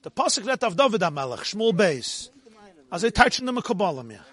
Der 0.03 0.09
Pasuk 0.11 0.45
redt 0.47 0.63
auf 0.63 0.75
David 0.75 1.03
HaMelech, 1.03 1.43
Shmuel 1.45 1.73
Beis. 1.73 2.31
Also 2.89 3.07
ich 3.07 3.13
teitsch 3.13 3.39
in 3.39 3.47
dem 3.47 3.61
Kabbalah 3.61 4.03
mir. 4.03 4.23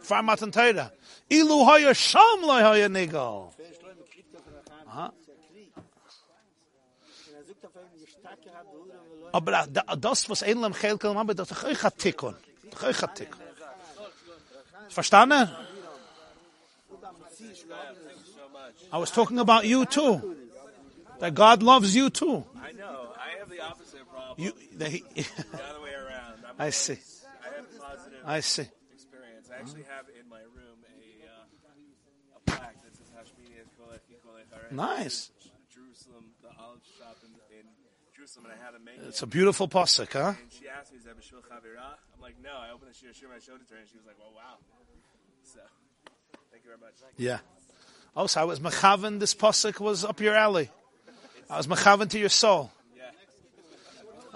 Farmat 0.00 0.42
und 0.42 0.52
Teira. 0.52 0.90
Ilu 1.28 1.66
hoya 1.66 1.94
sham 1.94 2.40
loy 2.42 2.62
hoya 2.62 2.88
nigal. 2.88 3.50
Aber 9.32 9.66
das, 9.98 10.28
was 10.28 10.42
Chelkel 10.74 11.14
haben, 11.14 11.36
das 11.36 11.50
ist 11.50 11.62
doch 11.62 11.68
euch 11.68 11.82
hat 11.82 11.98
Tikkun. 11.98 12.36
Doch 12.70 12.82
euch 12.84 13.02
hat 13.02 13.14
Tikkun. 13.16 13.40
Verstanden? 14.88 15.50
I 18.92 18.96
was 18.98 19.10
talking 19.10 19.38
about 19.38 19.64
you 19.64 19.84
too. 19.84 20.36
That 21.18 21.34
God 21.34 21.62
loves 21.62 21.94
you 21.94 22.10
too. 22.10 22.44
I 22.62 22.72
know. 22.72 23.12
I 23.16 23.38
have 23.38 23.50
the 23.50 23.60
opposite 23.60 24.06
problem. 24.10 24.38
You, 24.38 24.52
he, 24.88 25.02
the 25.14 25.62
other 25.62 25.80
way 25.82 25.94
around. 25.94 26.44
I'm 26.48 26.54
I 26.66 26.70
see. 26.70 26.92
I 26.92 27.56
have 27.56 27.78
positive 27.78 28.20
I 28.24 28.40
see. 28.40 28.68
experience. 28.94 29.50
I 29.50 29.60
actually 29.60 29.84
have 29.84 30.06
in 30.18 30.28
my 30.28 30.42
room 30.54 30.78
a 30.86 31.26
uh, 31.26 32.36
a 32.36 32.40
plaque 32.46 32.82
that 32.82 32.94
says 32.96 33.10
Hashmini 33.14 33.58
et 33.58 33.66
Kolech 33.78 34.02
Yikolech 34.10 34.46
Harei. 34.52 34.53
Nice. 34.70 35.30
Jerusalem, 35.72 36.24
the 36.42 36.48
olive 36.60 36.80
shop 36.98 37.16
in, 37.22 37.30
in 37.58 37.66
Jerusalem, 38.14 38.46
and 38.46 38.54
I 38.54 38.64
had 38.64 38.72
to 38.72 38.78
make 38.78 38.96
It's 39.08 39.22
a 39.22 39.26
beautiful 39.26 39.68
pasuk, 39.68 40.12
huh? 40.12 40.34
And 40.40 40.52
she 40.52 40.68
asked 40.68 40.92
me, 40.92 40.98
"Is 40.98 41.04
that 41.04 41.16
Bashul 41.18 41.42
Chavira?" 41.42 41.98
I'm 42.14 42.20
like, 42.20 42.34
"No." 42.42 42.50
I 42.50 42.70
opened 42.70 42.90
the 42.90 42.94
shir, 42.94 43.12
shir, 43.12 43.28
I 43.34 43.38
showed 43.38 43.60
it 43.60 43.68
to 43.68 43.74
her, 43.74 43.80
and 43.80 43.88
she 43.88 43.96
was 43.96 44.06
like, 44.06 44.18
"Well, 44.18 44.32
wow." 44.34 44.58
So, 45.44 45.60
thank 46.50 46.64
you 46.64 46.70
very 46.70 46.80
much. 46.80 46.94
Yeah. 47.16 47.38
Oh, 48.16 48.26
so 48.26 48.40
I 48.40 48.44
was 48.44 48.60
mechaven, 48.60 49.18
this 49.18 49.34
pasuk 49.34 49.80
was 49.80 50.04
up 50.04 50.20
your 50.20 50.34
alley. 50.34 50.70
I 51.50 51.56
was 51.56 51.66
mechaven 51.66 52.08
to 52.10 52.18
your 52.18 52.28
soul. 52.28 52.70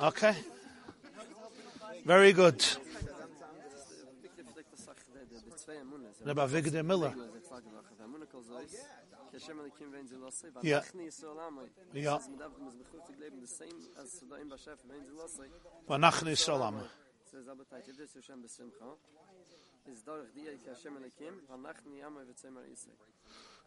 Okay. 0.01 0.35
Very 2.05 2.33
good. 2.33 2.65
Rabbi 6.25 6.47
Vigdor 6.47 6.85
Miller. 6.85 7.15
Vanachni 15.89 16.37
Salam. 16.37 16.75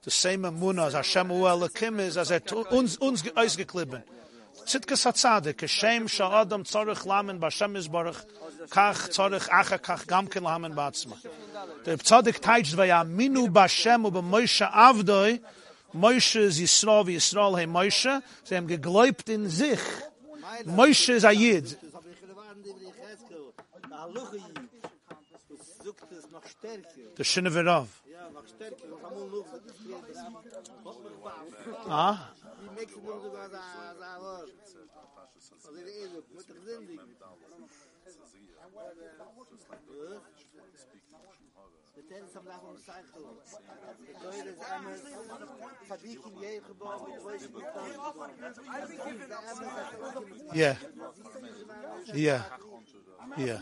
The 0.04 0.12
same 0.12 0.42
Emunah 0.42 0.88
as 0.88 0.94
Hashem 0.94 1.28
Hu 1.28 1.42
Elokim 1.44 2.00
is 2.00 2.18
as 2.18 2.32
tu- 2.46 2.66
uns, 2.72 2.98
uns 2.98 3.22
ge- 3.22 3.32
ausgeklippen. 3.36 4.04
Tzidkas 4.66 5.06
HaTzadik, 5.06 5.62
Hashem 5.62 6.08
Sha'adam 6.08 6.64
Tzorich 6.64 7.06
Lamen 7.06 7.40
B'Hashem 7.40 7.76
Yisbarach, 7.78 8.26
Kach 8.70 9.10
Tzorich 9.10 9.48
Acha 9.50 9.80
Kach 9.80 10.06
Gamken 10.06 10.44
Lamen 10.44 10.74
B'Atzma. 10.74 11.16
Der 11.86 11.98
Tzadik 11.98 12.42
teitsch 12.42 12.76
Vayaminu 12.76 13.48
B'Hashem 13.50 14.06
U 14.06 14.12
B'Moshe 14.12 14.70
Avdoi, 14.72 15.40
Moshe 15.94 16.40
is 16.40 16.60
Yisrael, 16.60 17.08
wie 17.08 17.16
Yisrael 17.16 17.60
he 17.60 17.66
Moshe, 17.68 18.22
sie 18.44 18.56
haben 18.56 18.68
gegläubt 18.68 19.30
in 19.30 19.50
sich. 19.50 19.80
Moshe 20.66 21.14
is 21.14 21.24
a 21.24 21.32
yid 21.32 21.78
da 24.02 24.08
lukh 24.08 24.34
ah 27.18 27.86
ah? 31.88 32.18
Die 42.02 42.14
Mexen 42.14 42.44
noch 42.44 42.58
sogar 42.58 42.62
so 42.62 42.92
ein 42.92 43.06
Wort. 43.14 43.44
Also 43.44 43.62
der 43.62 43.62
Esel, 43.62 43.62
mit 43.62 43.62
der 43.62 43.62
Gesindung. 43.62 43.62
Der 43.62 43.68
Tennis 43.68 43.76
am 43.76 43.76
Lach 43.78 43.84
und 43.84 43.92
Zeichel. 43.94 44.02
Der 44.08 44.20
Teure 44.20 44.50
ist 44.50 44.72
einmal 44.72 44.98
Fadik 45.88 46.26
im 46.26 46.42
Jäh 46.42 46.60
geboren, 46.60 47.12
mit 47.12 47.24
Rösch 47.24 47.50
mit 47.50 47.64
yeah. 50.56 50.76
Yeah. 52.14 52.44
Yeah. 53.38 53.62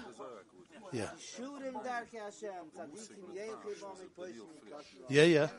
Yeah. 0.91 1.17
Shurim 1.17 1.83
Darke 1.83 2.19
Hashem, 2.19 2.71
Fadik 2.71 3.09
im 3.17 3.33
Jäh 3.33 3.51
geboren, 3.63 3.97
mit 4.01 4.17
Rösch 4.17 4.93
mit 4.93 5.09
Yeah, 5.09 5.25
yeah. 5.25 5.49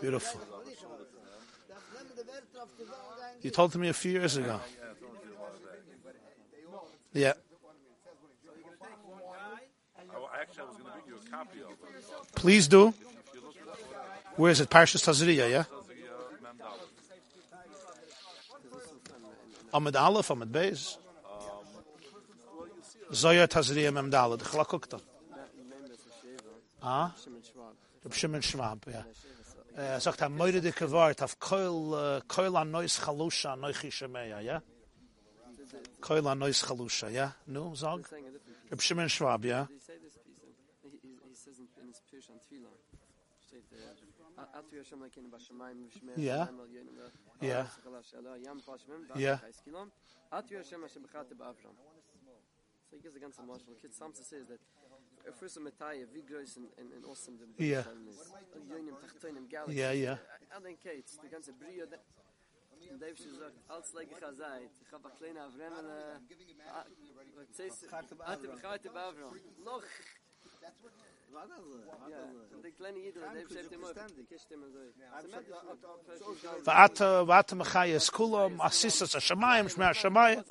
Beautiful. 0.00 0.40
Das 1.68 1.78
nehmen 1.94 2.10
die 2.14 2.26
Welt 2.26 2.44
auf 2.60 2.68
die 2.78 2.86
Welt 2.86 3.44
You 3.44 3.50
told 3.50 3.74
me 3.76 3.88
a 3.88 3.92
few 3.92 4.12
years 4.12 4.36
ago. 4.36 4.60
Yeah. 7.14 7.34
Actually, 10.40 10.62
I 10.62 10.66
was 10.66 10.76
going 10.76 10.86
to 10.86 10.92
bring 10.92 11.06
you 11.06 11.16
a 11.16 11.30
copy 11.30 11.60
of 11.62 11.70
it. 11.70 12.34
Please 12.34 12.66
do. 12.68 12.88
If 12.88 12.94
you 13.34 13.40
look 13.42 13.56
at 13.56 13.66
that, 13.66 14.38
Where 14.38 14.50
is 14.50 14.60
it? 14.60 14.70
Parshas 14.70 15.02
Tazria, 15.04 15.48
yeah? 15.48 15.64
Tazria 15.64 16.42
Mem 16.42 16.56
Dalet. 16.58 16.90
Amud 19.72 19.96
Aleph, 20.00 20.28
Amud 20.28 20.50
Beis. 20.50 20.98
Zoya 23.12 23.46
Tazria 23.46 23.92
Mem 23.92 24.10
Dalet. 24.10 24.40
Ah? 26.82 27.14
Reb 28.04 28.14
Shimon 28.14 28.42
Schwab, 28.42 28.86
yeah. 28.86 29.04
Er 29.74 30.00
sagt 30.00 30.20
er 30.20 30.28
moide 30.28 30.60
dicke 30.60 30.90
Wort 30.90 31.22
auf 31.22 31.38
Keul 31.38 32.56
an 32.56 32.70
neus 32.70 33.00
Chalusha 33.00 33.56
neuchi 33.56 33.90
Shemeya? 33.90 34.60
Keul 36.00 36.26
an 36.26 36.40
Chalusha. 36.62 37.32
Reb 38.70 38.82
Shimon 38.82 39.08
uh, 39.08 39.68
Yeah. 46.16 46.46
Yeah. 47.40 47.66
Yeah. 49.14 49.38
B'Avram. 51.34 51.76
So 52.90 52.98
ganze 53.20 53.42
Marshal. 53.46 53.74
Kid 53.80 53.92
Samsa 53.94 54.22
says 54.22 54.46
that 54.48 54.60
a 55.28 55.32
first 55.32 55.60
Messiah, 55.60 56.06
wie 56.12 56.22
groß 56.22 56.56
and, 56.56 56.68
and, 56.78 56.92
and 56.92 57.04
awesome 57.06 57.38
the 57.38 57.46
Yeah. 57.64 57.82
Hashem 57.82 58.08
is. 58.08 58.18
Yonim, 58.70 58.96
Tachtonim, 59.02 59.48
Galaxy. 59.50 59.76
Yeah, 59.76 59.92
yeah. 59.92 60.16
I 60.56 60.60
think 60.60 60.78
it's 60.84 61.16
the 61.18 61.28
ganze 61.28 61.52
Brio, 61.58 61.86
that 61.86 62.00
Und 62.90 63.00
Dave 63.00 63.16
sagt, 63.16 63.56
als 63.68 63.94
lege 63.94 64.10
ich 64.16 64.26
azait, 64.26 64.70
ich 64.80 64.92
hab 64.92 65.06
a 65.06 65.10
kleine 65.10 65.40
Avremel, 65.42 65.86
äh, 65.86 66.18
uh, 66.18 66.66
hatte 68.26 68.48
mich 68.48 68.64
heute 68.64 68.90
bei 68.90 69.00
Avram. 69.00 69.32
Noch, 69.64 69.82
Warte 71.32 71.48
so, 71.62 71.78
ja, 71.78 72.18
warte 72.18 72.56
so. 72.56 72.62
die 72.62 72.72
kleine 72.72 72.98
Jidl, 72.98 73.20
Dave 73.20 73.34
Danke, 73.34 73.54
schreibt 73.54 73.72
immer, 73.72 73.86
verständig. 73.86 74.28
kischt 74.28 74.50
immer 74.50 74.66
so. 74.68 74.78
Va'ata 76.64 77.24
va'ata 77.24 77.54
mechayes 77.56 78.10
kulam 78.12 78.60
asisas 78.60 79.14
hashamayim 79.14 79.68
shmei 79.68 79.88
hashamayim. 79.94 80.44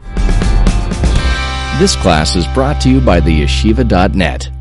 This 1.79 1.95
class 1.97 2.35
is 2.35 2.47
brought 2.55 2.81
to 2.81 2.89
you 2.89 2.99
by 3.01 3.19
theyeshiva.net. 3.21 4.60